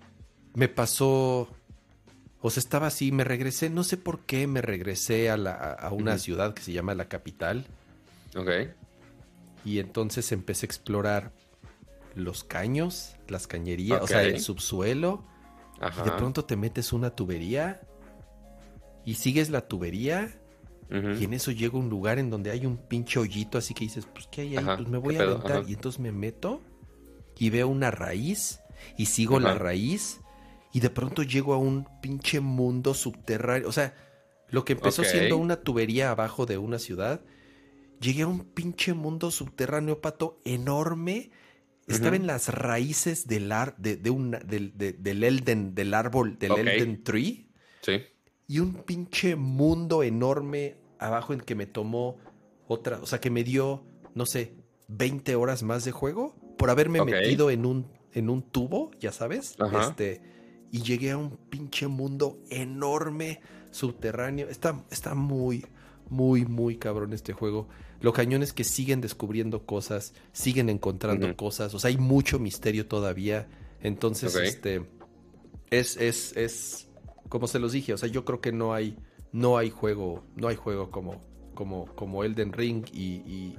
me 0.56 0.68
pasó, 0.68 1.48
o 2.46 2.50
sea, 2.52 2.62
estaba 2.62 2.88
así, 2.88 3.12
me 3.12 3.24
regresé, 3.24 3.72
no 3.72 3.84
sé 3.84 3.98
por 3.98 4.20
qué 4.26 4.46
me 4.46 4.62
regresé 4.62 5.32
a, 5.32 5.38
la, 5.38 5.52
a 5.52 5.92
una 5.92 6.20
ciudad 6.20 6.54
que 6.54 6.62
se 6.62 6.74
llama 6.74 6.94
La 6.94 7.08
Capital. 7.08 7.66
Ok. 8.36 8.50
Y 9.66 9.80
entonces 9.80 10.32
empecé 10.32 10.66
a 10.66 10.68
explorar 10.68 11.32
los 12.14 12.44
caños, 12.44 13.16
las 13.28 13.48
cañerías, 13.48 14.00
o 14.00 14.06
sea, 14.06 14.22
el 14.22 14.40
subsuelo. 14.40 15.26
Y 15.82 16.06
de 16.06 16.12
pronto 16.12 16.46
te 16.46 16.56
metes 16.56 16.94
una 16.94 17.10
tubería 17.10 17.82
y 19.06 19.16
sigues 19.16 19.50
la 19.50 19.68
tubería. 19.68 20.40
Y 20.92 21.24
en 21.24 21.34
eso 21.34 21.50
llega 21.50 21.80
un 21.80 21.90
lugar 21.90 22.20
en 22.20 22.30
donde 22.30 22.52
hay 22.52 22.68
un 22.68 22.78
pinche 22.78 23.18
hoyito, 23.20 23.58
así 23.58 23.74
que 23.74 23.86
dices, 23.86 24.06
pues, 24.06 24.28
¿qué 24.28 24.42
hay 24.42 24.58
ahí? 24.58 24.64
pues 24.64 24.88
me 24.88 25.00
voy 25.00 25.16
a 25.16 25.24
aventar. 25.24 25.64
Y 25.68 25.74
entonces 25.74 26.00
me 26.00 26.12
meto 26.12 26.62
y 27.40 27.50
veo 27.50 27.68
una 27.68 27.90
raíz 27.90 28.60
y 28.98 29.08
sigo 29.08 29.40
la 29.40 29.56
raíz. 29.56 30.22
Y 30.76 30.82
de 30.82 30.90
pronto 30.90 31.24
llego 31.24 31.54
a 31.54 31.58
un 31.58 31.88
pinche 32.02 32.42
mundo 32.42 32.94
subterráneo. 32.94 33.70
O 33.70 33.72
sea, 33.72 33.96
lo 34.50 34.66
que 34.66 34.74
empezó 34.74 35.06
siendo 35.06 35.38
una 35.38 35.56
tubería 35.56 36.12
abajo 36.12 36.46
de 36.46 36.58
una 36.58 36.80
ciudad 36.80 37.22
llegué 38.02 38.24
a 38.24 38.28
un 38.28 38.44
pinche 38.44 38.94
mundo 38.94 39.32
subterráneo, 39.32 40.02
pato, 40.02 40.42
enorme. 40.44 41.32
Estaba 41.88 42.18
en 42.18 42.28
las 42.28 42.50
raíces 42.50 43.26
del, 43.26 43.54
ar, 43.54 43.78
de, 43.78 43.96
del, 43.96 45.24
Elden, 45.24 45.76
del 45.76 45.94
árbol, 45.94 46.38
del 46.38 46.52
Elden 46.52 47.06
Tree. 47.06 47.48
Sí. 47.82 48.02
Y 48.46 48.60
un 48.60 48.84
pinche 48.84 49.38
mundo 49.38 50.04
enorme 50.04 50.76
abajo 51.00 51.32
en 51.32 51.40
que 51.40 51.56
me 51.56 51.68
tomó 51.68 52.18
otra, 52.68 53.00
o 53.00 53.06
sea, 53.06 53.22
que 53.22 53.30
me 53.30 53.46
dio, 53.46 53.86
no 54.14 54.26
sé, 54.26 54.58
20 54.90 55.36
horas 55.36 55.64
más 55.64 55.86
de 55.86 55.94
juego 55.94 56.36
por 56.58 56.70
haberme 56.70 57.02
metido 57.06 57.50
en 57.50 57.66
un, 57.66 57.88
en 58.12 58.30
un 58.30 58.42
tubo, 58.42 58.92
ya 59.00 59.14
sabes. 59.14 59.56
Este, 59.80 60.35
y 60.76 60.82
llegué 60.82 61.12
a 61.12 61.18
un 61.18 61.38
pinche 61.50 61.88
mundo 61.88 62.38
enorme, 62.50 63.40
subterráneo. 63.72 64.50
Está, 64.50 64.84
está 64.92 65.16
muy, 65.16 65.66
muy, 66.10 66.44
muy 66.44 66.76
cabrón 66.76 67.14
este 67.14 67.32
juego. 67.32 67.70
Lo 68.02 68.12
cañón 68.12 68.44
es 68.44 68.52
que 68.52 68.66
siguen 68.66 69.00
descubriendo 69.00 69.66
cosas, 69.66 70.14
siguen 70.34 70.68
encontrando 70.68 71.34
cosas, 71.38 71.74
o 71.74 71.80
sea, 71.80 71.88
hay 71.88 71.98
mucho 71.98 72.40
misterio 72.40 72.88
todavía. 72.88 73.48
Entonces, 73.80 74.36
este, 74.36 74.86
es, 75.70 75.96
es, 75.96 76.36
es, 76.36 76.90
como 77.30 77.48
se 77.48 77.60
los 77.60 77.72
dije, 77.72 77.94
o 77.94 77.98
sea, 77.98 78.10
yo 78.10 78.26
creo 78.26 78.42
que 78.42 78.52
no 78.52 78.74
hay, 78.74 78.98
no 79.32 79.58
hay 79.58 79.70
juego, 79.70 80.26
no 80.36 80.50
hay 80.50 80.58
juego 80.58 80.92
como, 80.92 81.24
como, 81.54 81.86
como 81.96 82.26
Elden 82.26 82.52
Ring 82.52 82.84
y, 82.92 83.56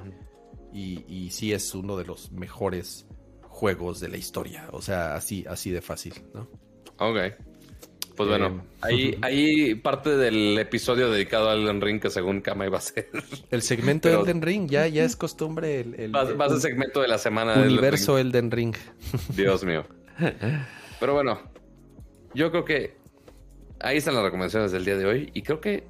y, 0.70 1.04
y, 1.08 1.30
sí 1.30 1.54
es 1.54 1.74
uno 1.74 1.96
de 1.96 2.04
los 2.04 2.30
mejores 2.30 3.06
juegos 3.40 4.00
de 4.00 4.08
la 4.10 4.18
historia, 4.18 4.68
o 4.70 4.82
sea, 4.82 5.14
así, 5.14 5.46
así 5.48 5.70
de 5.70 5.80
fácil, 5.80 6.12
¿no? 6.34 6.65
Ok. 6.98 7.16
Pues 8.16 8.30
bueno, 8.30 8.46
Eh, 8.46 8.62
ahí, 8.80 9.18
ahí 9.20 9.74
parte 9.74 10.16
del 10.16 10.56
episodio 10.58 11.10
dedicado 11.10 11.50
al 11.50 11.60
Elden 11.62 11.82
Ring 11.82 12.00
que 12.00 12.08
según 12.08 12.40
Kama 12.40 12.64
iba 12.64 12.78
a 12.78 12.80
ser. 12.80 13.08
El 13.50 13.60
segmento 13.60 14.08
Pero- 14.08 14.22
Elden 14.22 14.40
Ring, 14.40 14.70
ya, 14.70 14.86
ya 14.88 15.04
es 15.04 15.16
costumbre. 15.16 15.80
El, 15.80 15.94
el- 16.00 16.16
Va, 16.16 16.24
va 16.32 16.46
a 16.46 16.48
ser 16.48 16.56
el 16.56 16.62
segmento 16.62 17.02
de 17.02 17.08
la 17.08 17.18
semana 17.18 17.52
del 17.52 17.60
Elden 17.64 17.72
universo 17.74 18.16
Elden 18.18 18.50
Ring. 18.50 18.74
Ring. 18.74 19.26
Dios 19.36 19.64
mío. 19.64 19.84
Pero 20.98 21.12
bueno, 21.12 21.40
yo 22.32 22.50
creo 22.50 22.64
que 22.64 22.96
ahí 23.80 23.98
están 23.98 24.14
las 24.14 24.24
recomendaciones 24.24 24.72
del 24.72 24.86
día 24.86 24.96
de 24.96 25.04
hoy. 25.04 25.30
Y 25.34 25.42
creo 25.42 25.60
que 25.60 25.84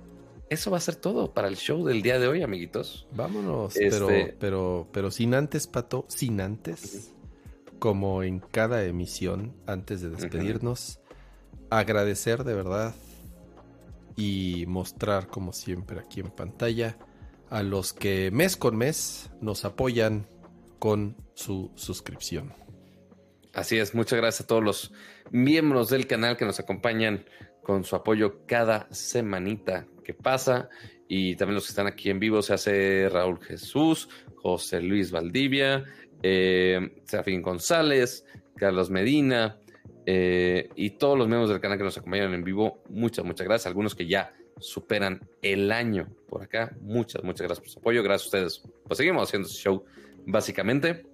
eso 0.50 0.72
va 0.72 0.78
a 0.78 0.80
ser 0.80 0.96
todo 0.96 1.32
para 1.32 1.46
el 1.46 1.56
show 1.56 1.84
del 1.86 2.02
día 2.02 2.18
de 2.18 2.26
hoy, 2.26 2.42
amiguitos. 2.42 3.06
Vámonos, 3.12 3.76
Este- 3.76 3.90
pero, 3.90 4.08
pero, 4.40 4.88
pero 4.92 5.10
sin 5.12 5.34
antes, 5.34 5.68
Pato, 5.68 6.06
sin 6.08 6.40
antes, 6.40 7.12
como 7.78 8.22
en 8.22 8.40
cada 8.40 8.84
emisión, 8.84 9.55
antes 9.66 10.00
de 10.00 10.10
despedirnos, 10.10 11.00
agradecer 11.70 12.44
de 12.44 12.55
verdad 12.55 12.94
y 14.16 14.64
mostrar, 14.66 15.28
como 15.28 15.52
siempre, 15.52 16.00
aquí 16.00 16.20
en 16.20 16.30
pantalla, 16.30 16.96
a 17.50 17.62
los 17.62 17.92
que 17.92 18.30
mes 18.30 18.56
con 18.56 18.76
mes 18.76 19.30
nos 19.40 19.64
apoyan 19.64 20.26
con 20.78 21.16
su 21.34 21.70
suscripción. 21.74 22.52
Así 23.52 23.78
es, 23.78 23.94
muchas 23.94 24.18
gracias 24.18 24.42
a 24.42 24.46
todos 24.46 24.62
los 24.62 24.92
miembros 25.30 25.88
del 25.88 26.06
canal 26.06 26.36
que 26.36 26.44
nos 26.44 26.60
acompañan 26.60 27.24
con 27.62 27.84
su 27.84 27.96
apoyo 27.96 28.46
cada 28.46 28.86
semanita 28.92 29.86
que 30.05 30.14
pasa 30.14 30.68
y 31.08 31.36
también 31.36 31.55
los 31.55 31.64
que 31.64 31.70
están 31.70 31.86
aquí 31.86 32.10
en 32.10 32.18
vivo, 32.18 32.42
se 32.42 32.55
hace 32.55 33.08
Raúl 33.08 33.40
Jesús, 33.40 34.08
José 34.36 34.80
Luis 34.80 35.10
Valdivia, 35.10 35.84
eh, 36.28 37.02
Serafín 37.05 37.40
González, 37.40 38.24
Carlos 38.56 38.90
Medina 38.90 39.60
eh, 40.06 40.68
y 40.74 40.90
todos 40.90 41.16
los 41.16 41.28
miembros 41.28 41.50
del 41.50 41.60
canal 41.60 41.78
que 41.78 41.84
nos 41.84 41.96
acompañan 41.96 42.34
en 42.34 42.42
vivo, 42.42 42.82
muchas, 42.88 43.24
muchas 43.24 43.46
gracias. 43.46 43.66
Algunos 43.66 43.94
que 43.94 44.08
ya 44.08 44.34
superan 44.58 45.20
el 45.42 45.70
año 45.70 46.08
por 46.28 46.42
acá, 46.42 46.76
muchas, 46.80 47.22
muchas 47.22 47.46
gracias 47.46 47.60
por 47.60 47.68
su 47.68 47.78
apoyo, 47.78 48.02
gracias 48.02 48.24
a 48.24 48.26
ustedes. 48.26 48.72
Pues 48.88 48.96
seguimos 48.98 49.28
haciendo 49.28 49.46
este 49.46 49.60
show 49.60 49.84
básicamente. 50.26 51.06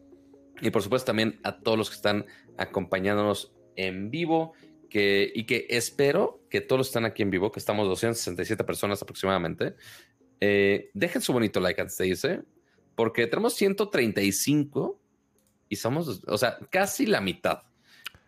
Y 0.62 0.70
por 0.70 0.82
supuesto 0.82 1.06
también 1.06 1.40
a 1.42 1.58
todos 1.58 1.76
los 1.76 1.90
que 1.90 1.96
están 1.96 2.24
acompañándonos 2.56 3.52
en 3.76 4.10
vivo 4.10 4.52
que, 4.88 5.30
y 5.34 5.44
que 5.44 5.66
espero 5.68 6.40
que 6.48 6.60
todos 6.62 6.86
están 6.86 7.04
aquí 7.04 7.22
en 7.22 7.30
vivo, 7.30 7.52
que 7.52 7.58
estamos 7.58 7.86
267 7.86 8.62
personas 8.64 9.02
aproximadamente, 9.02 9.74
eh, 10.40 10.90
dejen 10.94 11.20
su 11.20 11.32
bonito 11.32 11.60
like 11.60 11.80
antes 11.80 11.98
de 11.98 12.06
irse, 12.06 12.42
porque 12.94 13.26
tenemos 13.26 13.54
135 13.54 15.01
y 15.72 15.76
somos, 15.76 16.20
o 16.26 16.36
sea, 16.36 16.58
casi 16.68 17.06
la 17.06 17.22
mitad. 17.22 17.62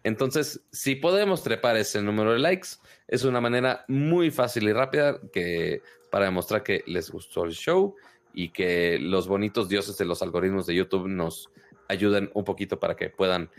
Entonces, 0.02 0.62
si 0.72 0.94
podemos 0.94 1.42
trepar 1.42 1.76
ese 1.76 2.00
número 2.00 2.32
de 2.32 2.38
likes, 2.38 2.68
es 3.06 3.22
una 3.24 3.38
manera 3.38 3.84
muy 3.86 4.30
fácil 4.30 4.66
y 4.66 4.72
rápida 4.72 5.20
que, 5.30 5.82
para 6.10 6.24
demostrar 6.24 6.62
que 6.62 6.82
les 6.86 7.10
gustó 7.10 7.44
el 7.44 7.52
show 7.52 7.96
y 8.32 8.48
que 8.48 8.98
los 8.98 9.28
bonitos 9.28 9.68
dioses 9.68 9.98
de 9.98 10.06
los 10.06 10.22
algoritmos 10.22 10.64
de 10.64 10.74
YouTube 10.74 11.06
nos 11.06 11.50
ayuden 11.86 12.30
un 12.32 12.44
poquito 12.44 12.80
para 12.80 12.96
que 12.96 13.10
puedan 13.10 13.50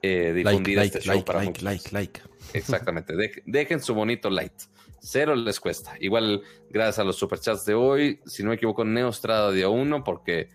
eh, 0.00 0.32
difundir 0.32 0.76
like, 0.76 0.96
este 0.96 1.00
show 1.00 1.14
like, 1.16 1.26
para 1.26 1.40
like, 1.40 1.48
muchos. 1.48 1.64
like, 1.64 1.90
like. 1.92 2.20
Exactamente. 2.52 3.14
Dej- 3.14 3.42
dejen 3.46 3.80
su 3.80 3.94
bonito 3.94 4.30
like. 4.30 4.54
Cero 5.00 5.34
les 5.34 5.58
cuesta. 5.58 5.96
Igual, 5.98 6.40
gracias 6.70 7.00
a 7.00 7.04
los 7.04 7.16
superchats 7.16 7.64
de 7.66 7.74
hoy, 7.74 8.20
si 8.26 8.44
no 8.44 8.50
me 8.50 8.54
equivoco, 8.54 8.84
Neostrada 8.84 9.50
dio 9.50 9.72
uno 9.72 10.04
porque 10.04 10.50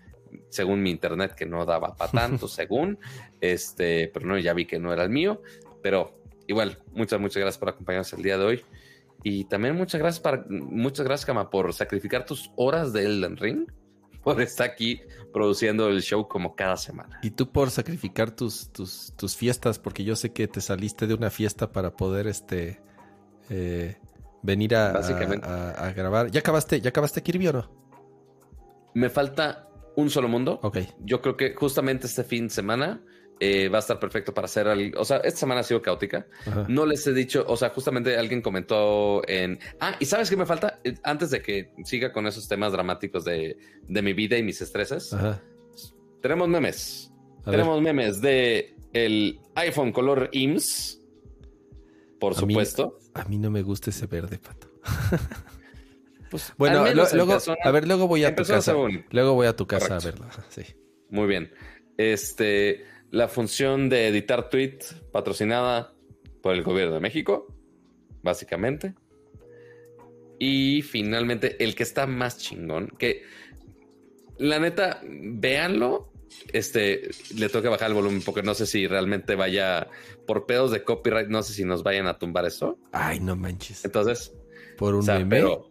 según 0.48 0.82
mi 0.82 0.90
internet 0.90 1.34
que 1.34 1.46
no 1.46 1.64
daba 1.64 1.94
para 1.94 2.10
tanto, 2.10 2.48
según, 2.48 2.98
este, 3.40 4.08
pero 4.12 4.26
no, 4.26 4.38
ya 4.38 4.52
vi 4.52 4.66
que 4.66 4.78
no 4.78 4.92
era 4.92 5.04
el 5.04 5.10
mío. 5.10 5.42
Pero 5.82 6.20
igual, 6.46 6.78
muchas, 6.92 7.20
muchas 7.20 7.40
gracias 7.40 7.58
por 7.58 7.70
acompañarnos 7.70 8.12
el 8.12 8.22
día 8.22 8.38
de 8.38 8.44
hoy. 8.44 8.64
Y 9.22 9.44
también 9.44 9.76
muchas 9.76 10.00
gracias 10.00 10.20
para, 10.20 10.44
muchas 10.48 11.04
gracias, 11.04 11.26
Kama, 11.26 11.50
por 11.50 11.72
sacrificar 11.74 12.24
tus 12.24 12.50
horas 12.56 12.92
de 12.92 13.04
Elden 13.04 13.36
Ring, 13.36 13.70
por 14.22 14.40
estar 14.40 14.70
aquí 14.70 15.00
produciendo 15.32 15.88
el 15.88 16.02
show 16.02 16.26
como 16.26 16.54
cada 16.56 16.76
semana. 16.76 17.20
Y 17.22 17.30
tú 17.30 17.50
por 17.50 17.70
sacrificar 17.70 18.30
tus, 18.30 18.70
tus, 18.70 19.12
tus 19.16 19.36
fiestas, 19.36 19.78
porque 19.78 20.04
yo 20.04 20.16
sé 20.16 20.32
que 20.32 20.48
te 20.48 20.60
saliste 20.60 21.06
de 21.06 21.14
una 21.14 21.30
fiesta 21.30 21.70
para 21.70 21.96
poder 21.96 22.26
este 22.26 22.80
eh, 23.50 23.96
venir 24.42 24.74
a, 24.74 25.92
grabar. 25.94 26.30
¿Ya 26.30 26.40
acabaste, 26.40 26.80
ya 26.80 26.90
acabaste 26.90 27.22
Kirby 27.22 27.48
o 27.48 27.52
no? 27.52 27.70
Me 28.94 29.08
falta 29.10 29.68
un 30.00 30.10
solo 30.10 30.28
mundo. 30.28 30.58
Ok. 30.62 30.78
Yo 31.00 31.20
creo 31.20 31.36
que 31.36 31.54
justamente 31.54 32.06
este 32.06 32.24
fin 32.24 32.44
de 32.48 32.50
semana 32.54 33.02
eh, 33.38 33.68
va 33.68 33.78
a 33.78 33.80
estar 33.80 33.98
perfecto 33.98 34.34
para 34.34 34.44
hacer 34.46 34.68
algo. 34.68 35.00
O 35.00 35.04
sea, 35.04 35.18
esta 35.18 35.40
semana 35.40 35.60
ha 35.60 35.64
sido 35.64 35.80
caótica. 35.80 36.26
Ajá. 36.46 36.66
No 36.68 36.84
les 36.86 37.06
he 37.06 37.12
dicho, 37.14 37.44
o 37.48 37.56
sea, 37.56 37.70
justamente 37.70 38.16
alguien 38.16 38.42
comentó 38.42 39.22
en. 39.28 39.58
Ah, 39.80 39.94
y 39.98 40.04
sabes 40.04 40.28
qué 40.28 40.36
me 40.36 40.44
falta? 40.46 40.78
Eh, 40.84 40.94
Antes 41.04 41.30
de 41.30 41.40
que 41.42 41.72
siga 41.84 42.12
con 42.12 42.26
esos 42.26 42.46
temas 42.48 42.72
dramáticos 42.72 43.24
de, 43.24 43.56
de 43.88 44.02
mi 44.02 44.12
vida 44.12 44.36
y 44.36 44.42
mis 44.42 44.60
estreses, 44.60 45.12
Ajá. 45.12 45.40
tenemos 46.20 46.48
memes. 46.48 47.12
A 47.44 47.50
ver. 47.50 47.60
tenemos 47.60 47.80
memes 47.80 48.20
de 48.20 48.74
el 48.92 49.40
iPhone 49.54 49.92
color 49.92 50.28
IMSS, 50.32 51.00
por 52.18 52.32
A 52.36 52.42
mí- 52.42 52.52
supuesto. 52.52 52.98
A 53.14 53.24
mí 53.24 53.38
no 53.38 53.50
me 53.50 53.62
gusta 53.62 53.88
ese 53.90 54.06
verde, 54.06 54.38
pato. 54.38 54.68
Pues, 56.30 56.52
Bueno, 56.56 56.84
lo- 56.86 57.06
luego, 57.12 57.32
persona- 57.32 57.58
a 57.64 57.70
ver, 57.70 57.86
luego 57.88 58.06
voy 58.06 58.24
a 58.24 58.34
tu 58.34 58.44
casa. 58.44 58.72
Luego 59.10 59.34
voy 59.34 59.46
a 59.46 59.56
tu 59.56 59.66
casa 59.66 59.88
Correcto. 59.98 60.08
a 60.08 60.10
verlo. 60.10 60.26
Ajá, 60.26 60.44
Sí. 60.48 60.62
Muy 61.10 61.26
bien. 61.26 61.52
Este, 61.98 62.84
la 63.10 63.26
función 63.28 63.88
de 63.88 64.06
editar 64.08 64.48
tweet 64.48 64.78
patrocinada 65.12 65.92
por 66.40 66.54
el 66.54 66.62
gobierno 66.62 66.94
de 66.94 67.00
México, 67.00 67.46
básicamente. 68.22 68.94
Y 70.38 70.82
finalmente, 70.82 71.62
el 71.62 71.74
que 71.74 71.82
está 71.82 72.06
más 72.06 72.38
chingón, 72.38 72.88
que 72.98 73.22
la 74.38 74.58
neta, 74.58 75.00
véanlo. 75.04 76.06
Este, 76.52 77.10
le 77.36 77.48
tengo 77.48 77.62
que 77.62 77.68
bajar 77.68 77.88
el 77.88 77.94
volumen 77.94 78.22
porque 78.24 78.42
no 78.44 78.54
sé 78.54 78.64
si 78.64 78.86
realmente 78.86 79.34
vaya 79.34 79.88
por 80.28 80.46
pedos 80.46 80.70
de 80.70 80.84
copyright, 80.84 81.26
no 81.28 81.42
sé 81.42 81.52
si 81.52 81.64
nos 81.64 81.82
vayan 81.82 82.06
a 82.06 82.18
tumbar 82.18 82.46
eso. 82.46 82.78
Ay, 82.92 83.18
no 83.18 83.34
manches. 83.34 83.84
Entonces, 83.84 84.32
Por 84.78 84.94
un 84.94 85.00
o 85.00 85.02
sea, 85.02 85.18
meme. 85.18 85.36
pero 85.36 85.69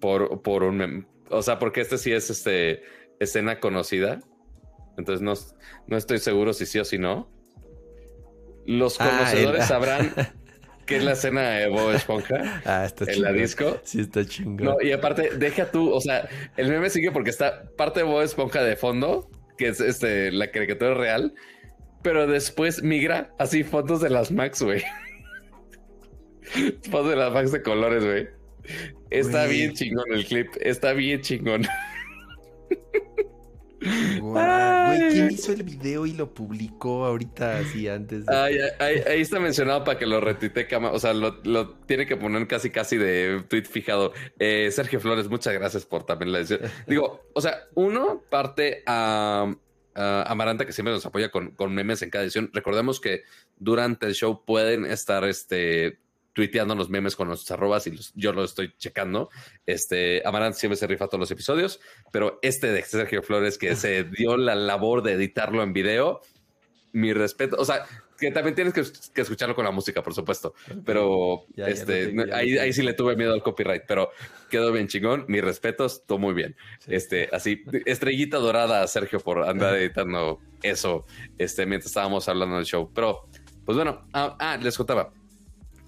por, 0.00 0.42
por 0.42 0.64
un 0.64 1.06
O 1.30 1.42
sea, 1.42 1.58
porque 1.58 1.80
este 1.80 1.98
sí 1.98 2.12
es 2.12 2.30
este 2.30 2.82
escena 3.20 3.60
conocida. 3.60 4.20
Entonces 4.96 5.22
no, 5.22 5.34
no 5.86 5.96
estoy 5.96 6.18
seguro 6.18 6.52
si 6.52 6.66
sí 6.66 6.78
o 6.78 6.84
si 6.84 6.98
no. 6.98 7.30
Los 8.66 9.00
Ah, 9.00 9.08
conocedores 9.10 9.64
sabrán 9.66 10.12
qué 10.86 10.96
es 10.96 11.04
la 11.04 11.12
escena 11.12 11.50
de 11.50 11.68
Bob 11.68 11.94
Esponja 11.94 12.62
Ah, 12.64 12.84
está 12.84 13.10
en 13.10 13.22
la 13.22 13.32
disco. 13.32 13.78
Sí, 13.84 14.00
está 14.00 14.24
chingón. 14.24 14.66
No, 14.66 14.76
y 14.80 14.92
aparte, 14.92 15.30
deja 15.36 15.70
tú, 15.70 15.92
o 15.92 16.00
sea, 16.00 16.28
el 16.56 16.68
meme 16.68 16.90
sigue 16.90 17.12
porque 17.12 17.30
está 17.30 17.70
parte 17.76 18.00
de 18.00 18.06
Bob 18.06 18.22
Esponja 18.22 18.62
de 18.62 18.76
fondo, 18.76 19.30
que 19.56 19.68
es 19.68 19.80
este 19.80 20.32
la 20.32 20.50
caricatura 20.50 20.94
real, 20.94 21.34
pero 22.02 22.26
después 22.26 22.82
migra 22.82 23.32
así 23.38 23.64
fotos 23.64 24.00
de 24.00 24.10
las 24.10 24.30
Max, 24.32 24.62
güey. 24.62 24.82
fotos 26.90 27.10
de 27.10 27.16
las 27.16 27.32
Max 27.32 27.52
de 27.52 27.62
colores, 27.62 28.04
güey. 28.04 28.28
Está 29.10 29.46
Güey. 29.46 29.58
bien 29.58 29.74
chingón 29.74 30.12
el 30.12 30.24
clip, 30.26 30.48
está 30.60 30.92
bien 30.92 31.20
chingón. 31.22 31.66
Güey, 33.80 35.08
¿quién 35.10 35.30
hizo 35.30 35.52
el 35.52 35.62
video 35.62 36.04
y 36.04 36.12
lo 36.12 36.34
publicó 36.34 37.04
ahorita 37.06 37.58
así 37.58 37.88
antes 37.88 38.26
de... 38.26 38.34
Ay, 38.34 38.58
ay, 38.58 38.70
ahí, 38.80 39.02
ahí 39.06 39.20
está 39.20 39.38
mencionado 39.38 39.84
para 39.84 39.98
que 39.98 40.06
lo 40.06 40.20
retuite, 40.20 40.66
Cama. 40.66 40.90
O 40.90 40.98
sea, 40.98 41.14
lo, 41.14 41.38
lo 41.44 41.70
tiene 41.86 42.04
que 42.06 42.16
poner 42.16 42.46
casi 42.48 42.70
casi 42.70 42.96
de 42.96 43.42
tweet 43.48 43.64
fijado. 43.64 44.12
Eh, 44.38 44.70
Sergio 44.72 44.98
Flores, 45.00 45.28
muchas 45.28 45.54
gracias 45.54 45.86
por 45.86 46.04
también 46.04 46.32
la 46.32 46.38
edición. 46.40 46.60
Digo, 46.88 47.24
o 47.32 47.40
sea, 47.40 47.62
uno 47.74 48.22
parte 48.28 48.82
a, 48.86 49.54
a 49.94 50.22
Amaranta, 50.30 50.66
que 50.66 50.72
siempre 50.72 50.92
nos 50.92 51.06
apoya 51.06 51.30
con, 51.30 51.52
con 51.52 51.72
memes 51.72 52.02
en 52.02 52.10
cada 52.10 52.24
edición. 52.24 52.50
Recordemos 52.52 53.00
que 53.00 53.22
durante 53.58 54.06
el 54.06 54.14
show 54.14 54.44
pueden 54.44 54.86
estar 54.86 55.22
este 55.24 56.00
tuiteando 56.38 56.76
los 56.76 56.88
memes 56.88 57.16
con 57.16 57.26
nuestros 57.26 57.50
arrobas 57.50 57.88
y 57.88 57.90
los- 57.90 58.12
yo 58.14 58.32
lo 58.32 58.44
estoy 58.44 58.72
checando. 58.78 59.28
Este 59.66 60.22
Amaranta 60.24 60.56
siempre 60.56 60.76
se 60.76 60.86
rifa 60.86 61.06
todos 61.08 61.18
los 61.18 61.30
episodios, 61.32 61.80
pero 62.12 62.38
este 62.42 62.70
de 62.70 62.80
Sergio 62.84 63.24
Flores 63.24 63.58
que 63.58 63.74
se 63.74 64.04
dio 64.16 64.36
la 64.36 64.54
labor 64.54 65.02
de 65.02 65.14
editarlo 65.14 65.64
en 65.64 65.72
video, 65.72 66.20
mi 66.92 67.12
respeto. 67.12 67.56
O 67.58 67.64
sea, 67.64 67.84
que 68.20 68.30
también 68.30 68.54
tienes 68.54 68.72
que, 68.72 68.84
que 69.12 69.20
escucharlo 69.22 69.56
con 69.56 69.64
la 69.64 69.72
música, 69.72 70.00
por 70.00 70.14
supuesto. 70.14 70.54
Pero 70.84 71.44
Ya, 71.56 71.66
este, 71.66 72.06
tengo, 72.06 72.24
ya 72.26 72.36
ahí, 72.36 72.56
ahí 72.56 72.72
sí 72.72 72.82
le 72.84 72.92
tuve 72.94 73.16
miedo 73.16 73.32
al 73.34 73.42
copyright, 73.42 73.82
pero 73.88 74.12
quedó 74.48 74.70
bien 74.70 74.86
chingón. 74.86 75.24
Mis 75.26 75.42
respetos, 75.42 76.04
todo 76.06 76.18
muy 76.18 76.34
bien. 76.34 76.54
Sí. 76.78 76.94
Este, 76.94 77.28
así, 77.32 77.64
estrellita 77.84 78.36
dorada 78.38 78.82
a 78.84 78.86
Sergio 78.86 79.18
por 79.18 79.42
andar 79.42 79.74
editando 79.74 80.38
eso 80.62 81.04
este, 81.36 81.66
mientras 81.66 81.90
estábamos 81.90 82.28
hablando 82.28 82.54
del 82.56 82.64
show. 82.64 82.88
Pero, 82.94 83.28
pues 83.64 83.74
bueno, 83.74 84.06
ah, 84.12 84.36
ah, 84.38 84.56
les 84.56 84.76
contaba. 84.76 85.12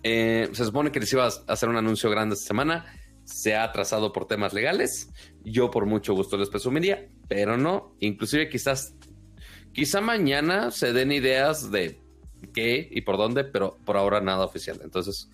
Eh, 0.02 0.48
se 0.52 0.64
supone 0.64 0.90
que 0.92 1.00
les 1.00 1.12
iba 1.12 1.26
a 1.26 1.52
hacer 1.52 1.68
un 1.68 1.76
anuncio 1.76 2.10
grande 2.10 2.34
esta 2.34 2.46
semana. 2.46 2.86
Se 3.24 3.54
ha 3.54 3.64
atrasado 3.64 4.12
por 4.12 4.26
temas 4.26 4.52
legales. 4.52 5.10
Yo 5.44 5.70
por 5.70 5.86
mucho 5.86 6.14
gusto 6.14 6.36
les 6.36 6.48
presumiría, 6.48 7.08
pero 7.28 7.56
no. 7.56 7.94
Inclusive 8.00 8.48
quizás, 8.48 8.94
quizá 9.72 10.00
mañana 10.00 10.70
se 10.70 10.92
den 10.92 11.12
ideas 11.12 11.70
de 11.70 12.00
qué 12.52 12.88
y 12.90 13.02
por 13.02 13.16
dónde, 13.16 13.44
pero 13.44 13.78
por 13.84 13.96
ahora 13.96 14.20
nada 14.20 14.44
oficial. 14.44 14.80
Entonces, 14.82 15.30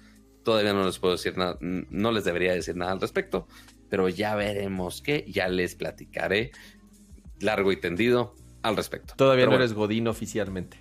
Todavía 0.46 0.72
no 0.72 0.86
les 0.86 1.00
puedo 1.00 1.14
decir 1.14 1.36
nada, 1.36 1.58
no 1.60 2.12
les 2.12 2.22
debería 2.22 2.52
decir 2.52 2.76
nada 2.76 2.92
al 2.92 3.00
respecto, 3.00 3.48
pero 3.88 4.08
ya 4.08 4.36
veremos 4.36 5.02
qué, 5.02 5.24
ya 5.26 5.48
les 5.48 5.74
platicaré 5.74 6.52
largo 7.40 7.72
y 7.72 7.80
tendido 7.80 8.36
al 8.62 8.76
respecto. 8.76 9.14
Todavía 9.16 9.46
no 9.46 9.56
eres 9.56 9.72
Godín 9.72 10.06
oficialmente. 10.06 10.78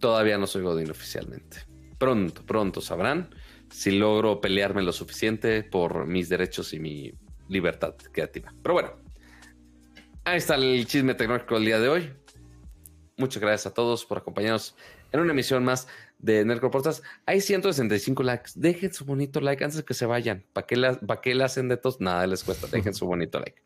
Todavía 0.00 0.38
no 0.38 0.48
soy 0.48 0.62
Godín 0.62 0.90
oficialmente. 0.90 1.58
Pronto, 1.98 2.44
pronto 2.44 2.80
sabrán 2.80 3.30
si 3.70 3.90
logro 3.92 4.40
pelearme 4.40 4.82
lo 4.82 4.92
suficiente 4.92 5.62
por 5.62 6.06
mis 6.06 6.28
derechos 6.28 6.72
y 6.72 6.78
mi 6.78 7.12
libertad 7.48 7.94
creativa. 8.12 8.52
Pero 8.62 8.74
bueno, 8.74 8.92
ahí 10.24 10.38
está 10.38 10.56
el 10.56 10.86
chisme 10.86 11.14
tecnológico 11.14 11.54
del 11.54 11.64
día 11.64 11.80
de 11.80 11.88
hoy. 11.88 12.12
Muchas 13.16 13.40
gracias 13.40 13.66
a 13.66 13.74
todos 13.74 14.04
por 14.04 14.18
acompañarnos 14.18 14.76
en 15.12 15.20
una 15.20 15.32
emisión 15.32 15.64
más 15.64 15.88
de 16.18 16.44
Nerdcore 16.44 16.70
Podcast. 16.70 17.04
Hay 17.24 17.40
165 17.40 18.22
likes. 18.22 18.50
Dejen 18.54 18.92
su 18.92 19.04
bonito 19.04 19.40
like 19.40 19.64
antes 19.64 19.78
de 19.78 19.84
que 19.84 19.94
se 19.94 20.06
vayan. 20.06 20.44
¿Para 20.52 20.66
qué, 20.66 20.76
la, 20.76 20.98
¿Para 21.00 21.20
qué 21.20 21.32
hacen 21.42 21.68
de 21.68 21.76
todos? 21.76 22.00
Nada 22.00 22.26
les 22.26 22.44
cuesta. 22.44 22.66
Dejen 22.66 22.94
su 22.94 23.06
bonito 23.06 23.38
like. 23.38 23.62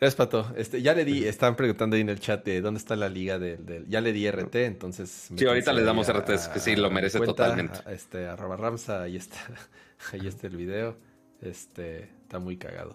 Gracias, 0.00 0.16
Pato. 0.16 0.52
Este, 0.56 0.82
ya 0.82 0.92
le 0.94 1.04
di, 1.04 1.24
están 1.24 1.56
preguntando 1.56 1.96
ahí 1.96 2.02
en 2.02 2.08
el 2.08 2.20
chat 2.20 2.44
de 2.44 2.60
dónde 2.60 2.78
está 2.78 2.96
la 2.96 3.08
liga 3.08 3.38
del. 3.38 3.86
ya 3.88 4.00
le 4.00 4.12
di 4.12 4.28
RT, 4.30 4.54
entonces. 4.56 5.30
Sí, 5.34 5.46
ahorita 5.46 5.72
les 5.72 5.84
damos 5.84 6.08
RT, 6.12 6.28
es 6.30 6.48
que 6.48 6.60
sí, 6.60 6.76
lo 6.76 6.90
merece 6.90 7.20
totalmente. 7.20 7.78
este, 7.90 8.26
arroba 8.26 8.56
Ramsa, 8.56 9.02
ahí 9.02 9.16
está. 9.16 9.38
Ahí 10.12 10.26
está 10.26 10.48
el 10.48 10.56
video. 10.56 10.98
Este, 11.40 12.10
está 12.22 12.38
muy 12.38 12.58
cagado. 12.58 12.94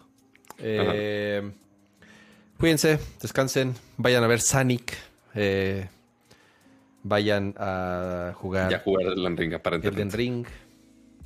Eh, 0.60 1.52
cuídense, 2.60 3.00
descansen, 3.20 3.74
vayan 3.98 4.24
a 4.24 4.28
ver 4.28 4.42
Sonic. 4.42 4.96
Eh, 5.34 5.88
vayan 7.04 7.56
a 7.58 8.34
jugar. 8.36 8.70
Ya 8.70 8.80
jugar 8.80 9.08
el 9.08 9.38
Ring, 9.38 9.54
aparentemente. 9.54 10.02
El 10.02 10.12
Ring. 10.12 10.46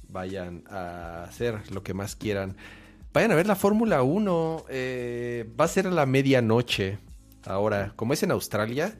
Vayan 0.09 0.63
a 0.69 1.23
hacer 1.23 1.59
lo 1.71 1.83
que 1.83 1.93
más 1.93 2.15
quieran. 2.15 2.55
Vayan 3.13 3.31
a 3.31 3.35
ver 3.35 3.45
la 3.45 3.55
Fórmula 3.55 4.01
1. 4.01 4.65
Eh, 4.69 5.47
va 5.59 5.65
a 5.65 5.67
ser 5.67 5.87
a 5.87 5.91
la 5.91 6.05
medianoche. 6.05 6.97
Ahora, 7.45 7.93
como 7.95 8.13
es 8.13 8.23
en 8.23 8.31
Australia, 8.31 8.95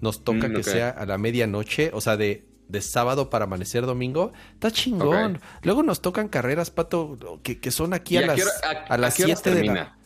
nos 0.00 0.24
toca 0.24 0.48
mm, 0.48 0.54
que 0.54 0.62
sea 0.64 0.90
a 0.90 1.06
la 1.06 1.18
medianoche, 1.18 1.90
o 1.92 2.00
sea, 2.00 2.16
de, 2.16 2.46
de 2.68 2.80
sábado 2.80 3.30
para 3.30 3.44
amanecer 3.44 3.86
domingo. 3.86 4.32
Está 4.54 4.70
chingón. 4.70 5.40
Luego 5.62 5.82
nos 5.82 6.00
tocan 6.00 6.28
carreras, 6.28 6.70
pato, 6.70 7.40
que, 7.42 7.70
son 7.70 7.94
aquí 7.94 8.16
a, 8.16 8.26
las, 8.26 8.40
a, 8.88 8.98
las 8.98 9.14
7 9.14 9.54
de 9.54 9.64
la. 9.64 9.98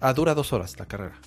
Ah, 0.00 0.12
dura 0.14 0.34
dos 0.34 0.52
horas 0.52 0.78
la 0.78 0.86
carrera. 0.86 1.20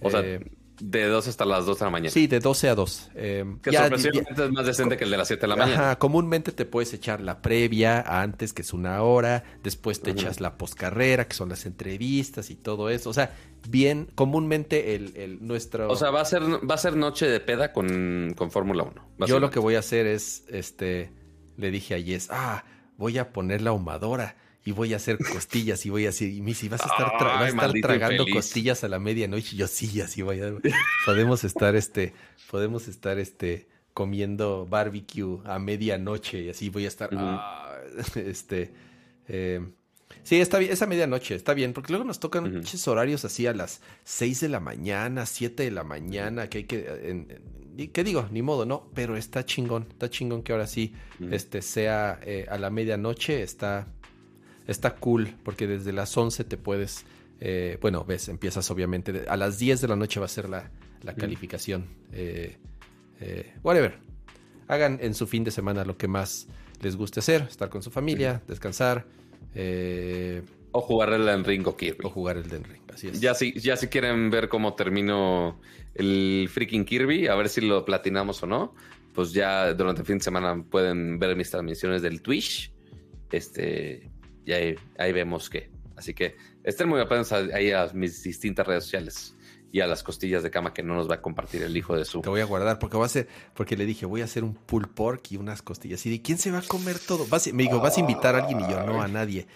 O 0.00 0.10
sea, 0.10 0.20
eh, 0.20 0.40
de 0.80 1.06
2 1.06 1.28
hasta 1.28 1.44
las 1.44 1.66
2 1.66 1.78
de 1.78 1.84
la 1.84 1.90
mañana. 1.90 2.10
Sí, 2.10 2.26
de 2.26 2.40
12 2.40 2.68
a 2.68 2.74
2. 2.74 3.10
Eh, 3.14 3.56
que 3.62 3.72
sorpresivamente 3.72 4.44
es 4.44 4.50
más 4.50 4.66
decente 4.66 4.96
que 4.96 5.04
el 5.04 5.10
de 5.10 5.16
las 5.16 5.28
7 5.28 5.40
de 5.40 5.46
la 5.48 5.56
mañana. 5.56 5.82
Ajá, 5.82 5.98
comúnmente 5.98 6.52
te 6.52 6.64
puedes 6.64 6.92
echar 6.92 7.20
la 7.20 7.42
previa 7.42 8.00
antes, 8.22 8.52
que 8.52 8.62
es 8.62 8.72
una 8.72 9.02
hora, 9.02 9.44
después 9.62 10.00
te 10.00 10.10
echas 10.10 10.40
la 10.40 10.58
poscarrera, 10.58 11.26
que 11.26 11.34
son 11.34 11.48
las 11.48 11.66
entrevistas 11.66 12.50
y 12.50 12.56
todo 12.56 12.90
eso. 12.90 13.10
O 13.10 13.14
sea, 13.14 13.34
bien, 13.68 14.08
comúnmente 14.14 14.94
el, 14.94 15.16
el 15.16 15.46
nuestro... 15.46 15.90
O 15.90 15.96
sea, 15.96 16.10
va 16.10 16.20
a 16.20 16.24
ser, 16.24 16.42
va 16.42 16.74
a 16.74 16.78
ser 16.78 16.96
noche 16.96 17.26
de 17.26 17.40
peda 17.40 17.72
con, 17.72 18.34
con 18.36 18.50
Fórmula 18.50 18.84
1. 18.84 19.26
Yo 19.26 19.40
lo 19.40 19.50
que 19.50 19.58
voy 19.58 19.76
a 19.76 19.80
hacer 19.80 20.06
es, 20.06 20.44
este, 20.48 21.10
le 21.56 21.70
dije 21.70 21.94
a 21.94 21.98
Yes, 21.98 22.28
ah, 22.30 22.64
voy 22.96 23.18
a 23.18 23.32
poner 23.32 23.62
la 23.62 23.70
ahumadora 23.70 24.36
y 24.66 24.72
voy 24.72 24.92
a 24.92 24.96
hacer 24.96 25.16
costillas 25.18 25.86
y 25.86 25.90
voy 25.90 26.02
a 26.02 26.06
decir, 26.08 26.28
y 26.34 26.42
Missy, 26.42 26.68
¿vas 26.68 26.82
a 26.82 26.88
estar, 26.88 27.12
a 27.24 27.48
estar 27.48 27.72
tragando 27.80 28.26
costillas 28.26 28.82
a 28.82 28.88
la 28.88 28.98
medianoche? 28.98 29.54
Y 29.54 29.58
yo 29.58 29.68
sí, 29.68 30.00
así 30.00 30.22
voy 30.22 30.40
a... 30.40 30.52
podemos 31.06 31.44
estar, 31.44 31.76
este, 31.76 32.12
podemos 32.50 32.88
estar, 32.88 33.20
este, 33.20 33.68
comiendo 33.94 34.66
barbecue 34.66 35.38
a 35.44 35.60
medianoche 35.60 36.42
y 36.42 36.48
así 36.50 36.68
voy 36.68 36.84
a 36.84 36.88
estar, 36.88 37.10
ah, 37.12 37.76
este, 38.16 38.72
eh, 39.28 39.64
sí, 40.24 40.40
está 40.40 40.58
bien, 40.58 40.72
esa 40.72 40.86
medianoche, 40.86 41.36
está 41.36 41.54
bien, 41.54 41.72
porque 41.72 41.92
luego 41.92 42.04
nos 42.04 42.18
tocan 42.18 42.52
muchos 42.52 42.88
horarios 42.88 43.24
así 43.24 43.46
a 43.46 43.54
las 43.54 43.82
6 44.02 44.40
de 44.40 44.48
la 44.48 44.58
mañana, 44.58 45.26
7 45.26 45.62
de 45.62 45.70
la 45.70 45.84
mañana, 45.84 46.50
que 46.50 46.58
hay 46.58 46.64
que, 46.64 47.38
¿qué 47.92 48.04
digo? 48.04 48.28
Ni 48.32 48.42
modo, 48.42 48.66
¿no? 48.66 48.90
Pero 48.94 49.16
está 49.16 49.44
chingón, 49.44 49.86
está 49.90 50.10
chingón 50.10 50.42
que 50.42 50.50
ahora 50.52 50.66
sí, 50.66 50.92
este, 51.30 51.62
sea 51.62 52.18
eh, 52.22 52.46
a 52.50 52.58
la 52.58 52.70
medianoche, 52.70 53.42
está 53.42 53.86
está 54.66 54.96
cool 54.96 55.34
porque 55.42 55.66
desde 55.66 55.92
las 55.92 56.16
11 56.16 56.44
te 56.44 56.56
puedes, 56.56 57.04
eh, 57.40 57.78
bueno, 57.80 58.04
ves, 58.04 58.28
empiezas 58.28 58.70
obviamente, 58.70 59.24
a 59.28 59.36
las 59.36 59.58
10 59.58 59.80
de 59.80 59.88
la 59.88 59.96
noche 59.96 60.20
va 60.20 60.26
a 60.26 60.30
ser 60.30 60.48
la, 60.48 60.70
calificación. 61.16 61.86
Eh, 62.12 62.56
eh, 63.20 63.54
whatever. 63.62 63.98
Hagan 64.66 64.98
en 65.00 65.14
su 65.14 65.28
fin 65.28 65.44
de 65.44 65.52
semana 65.52 65.84
lo 65.84 65.96
que 65.96 66.08
más 66.08 66.48
les 66.82 66.96
guste 66.96 67.20
hacer, 67.20 67.42
estar 67.42 67.68
con 67.68 67.82
su 67.82 67.90
familia, 67.90 68.42
descansar. 68.48 69.06
o 70.72 70.80
jugar 70.80 71.12
el 71.12 71.24
Den 71.24 71.44
Ring 71.44 71.66
o 71.66 71.76
Kirby. 71.76 72.00
O 72.04 72.10
jugar 72.10 72.36
el 72.36 72.48
Den 72.48 72.64
Ring, 72.64 72.82
así 72.92 73.08
es. 73.08 73.20
Ya 73.20 73.34
si, 73.34 73.52
ya 73.58 73.76
si 73.76 73.86
quieren 73.86 74.30
ver 74.30 74.48
cómo 74.48 74.74
termino 74.74 75.60
el 75.94 76.48
freaking 76.52 76.84
Kirby, 76.84 77.28
a 77.28 77.36
ver 77.36 77.48
si 77.48 77.60
lo 77.60 77.84
platinamos 77.84 78.42
o 78.42 78.46
no, 78.46 78.74
pues 79.14 79.32
ya 79.32 79.72
durante 79.72 80.02
el 80.02 80.06
fin 80.06 80.18
de 80.18 80.24
semana 80.24 80.62
pueden 80.68 81.18
ver 81.18 81.36
mis 81.36 81.50
transmisiones 81.50 82.02
del 82.02 82.20
Twitch. 82.20 82.72
Este, 83.30 84.10
y 84.46 84.52
ahí, 84.52 85.12
vemos 85.12 85.50
que. 85.50 85.68
Así 85.96 86.14
que 86.14 86.36
estén 86.62 86.88
muy 86.88 87.00
apenas 87.00 87.32
ahí 87.32 87.72
a 87.72 87.90
mis 87.92 88.22
distintas 88.22 88.66
redes 88.66 88.84
sociales 88.84 89.34
y 89.72 89.80
a 89.80 89.86
las 89.86 90.02
costillas 90.02 90.42
de 90.42 90.50
cama 90.50 90.72
que 90.72 90.82
no 90.82 90.94
nos 90.94 91.10
va 91.10 91.16
a 91.16 91.20
compartir 91.20 91.62
el 91.62 91.76
hijo 91.76 91.96
de 91.96 92.04
su. 92.04 92.20
Te 92.20 92.28
voy 92.28 92.40
a 92.40 92.44
guardar 92.44 92.78
porque 92.78 92.96
va 92.96 93.06
a 93.06 93.08
ser, 93.08 93.28
porque 93.54 93.76
le 93.76 93.84
dije, 93.84 94.06
voy 94.06 94.20
a 94.20 94.24
hacer 94.24 94.44
un 94.44 94.54
pull 94.54 94.88
pork 94.88 95.32
y 95.32 95.36
unas 95.36 95.62
costillas. 95.62 96.04
Y 96.06 96.10
de 96.10 96.22
quién 96.22 96.38
se 96.38 96.50
va 96.50 96.58
a 96.58 96.62
comer 96.62 96.98
todo. 96.98 97.26
me 97.52 97.62
dijo, 97.64 97.80
vas 97.80 97.96
a 97.96 98.00
invitar 98.00 98.36
a 98.36 98.38
alguien 98.38 98.60
y 98.60 98.70
yo, 98.70 98.82
no 98.84 99.02
a 99.02 99.08
nadie. 99.08 99.46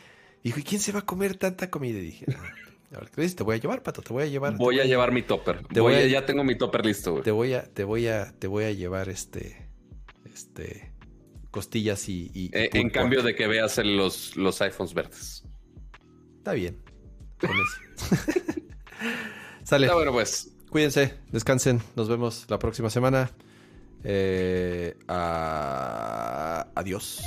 Dijo, 0.43 0.59
¿y 0.59 0.63
quién 0.63 0.81
se 0.81 0.93
va 0.93 1.01
a 1.01 1.07
comer 1.07 1.37
tanta 1.37 1.71
comida? 1.71 1.99
Y 1.99 2.03
dije, 2.03 2.27
ah, 2.35 3.05
te 3.15 3.43
voy 3.45 3.57
a 3.57 3.59
llevar, 3.59 3.83
pato, 3.83 4.03
te 4.03 4.13
voy 4.13 4.25
a 4.25 4.27
llevar. 4.27 4.57
Voy, 4.57 4.81
a, 4.81 4.85
llevar 4.85 5.13
mi 5.13 5.23
topper. 5.23 5.67
Te 5.69 5.81
voy, 5.81 5.95
a, 5.95 6.07
ya 6.07 6.27
tengo 6.27 6.43
mi 6.43 6.57
topper 6.57 6.85
listo, 6.85 7.21
Te 7.21 7.31
voy 7.31 7.53
a, 7.53 7.63
te 7.63 7.85
voy 7.85 8.09
a, 8.09 8.33
te 8.39 8.47
voy 8.47 8.65
a 8.65 8.73
llevar 8.73 9.09
este, 9.09 9.69
este, 10.35 10.90
costillas 11.51 12.09
y... 12.09 12.51
Eh, 12.53 12.71
en 12.73 12.91
cambio 12.91 13.23
de 13.23 13.35
que 13.35 13.47
veas 13.47 13.79
los, 13.79 14.37
los 14.37 14.61
iPhones 14.63 14.95
verdes. 14.95 15.45
Está 16.39 16.53
bien. 16.53 16.83
Con 17.41 17.51
eso. 17.51 17.81
Sale. 19.65 19.87
Está 19.87 19.97
bueno, 19.97 20.13
pues. 20.13 20.53
Cuídense, 20.71 21.15
descansen. 21.33 21.83
Nos 21.97 22.09
vemos 22.09 22.47
la 22.49 22.59
próxima 22.59 22.91
semana. 22.91 23.31
Eh, 24.05 24.97
adiós. 26.75 27.23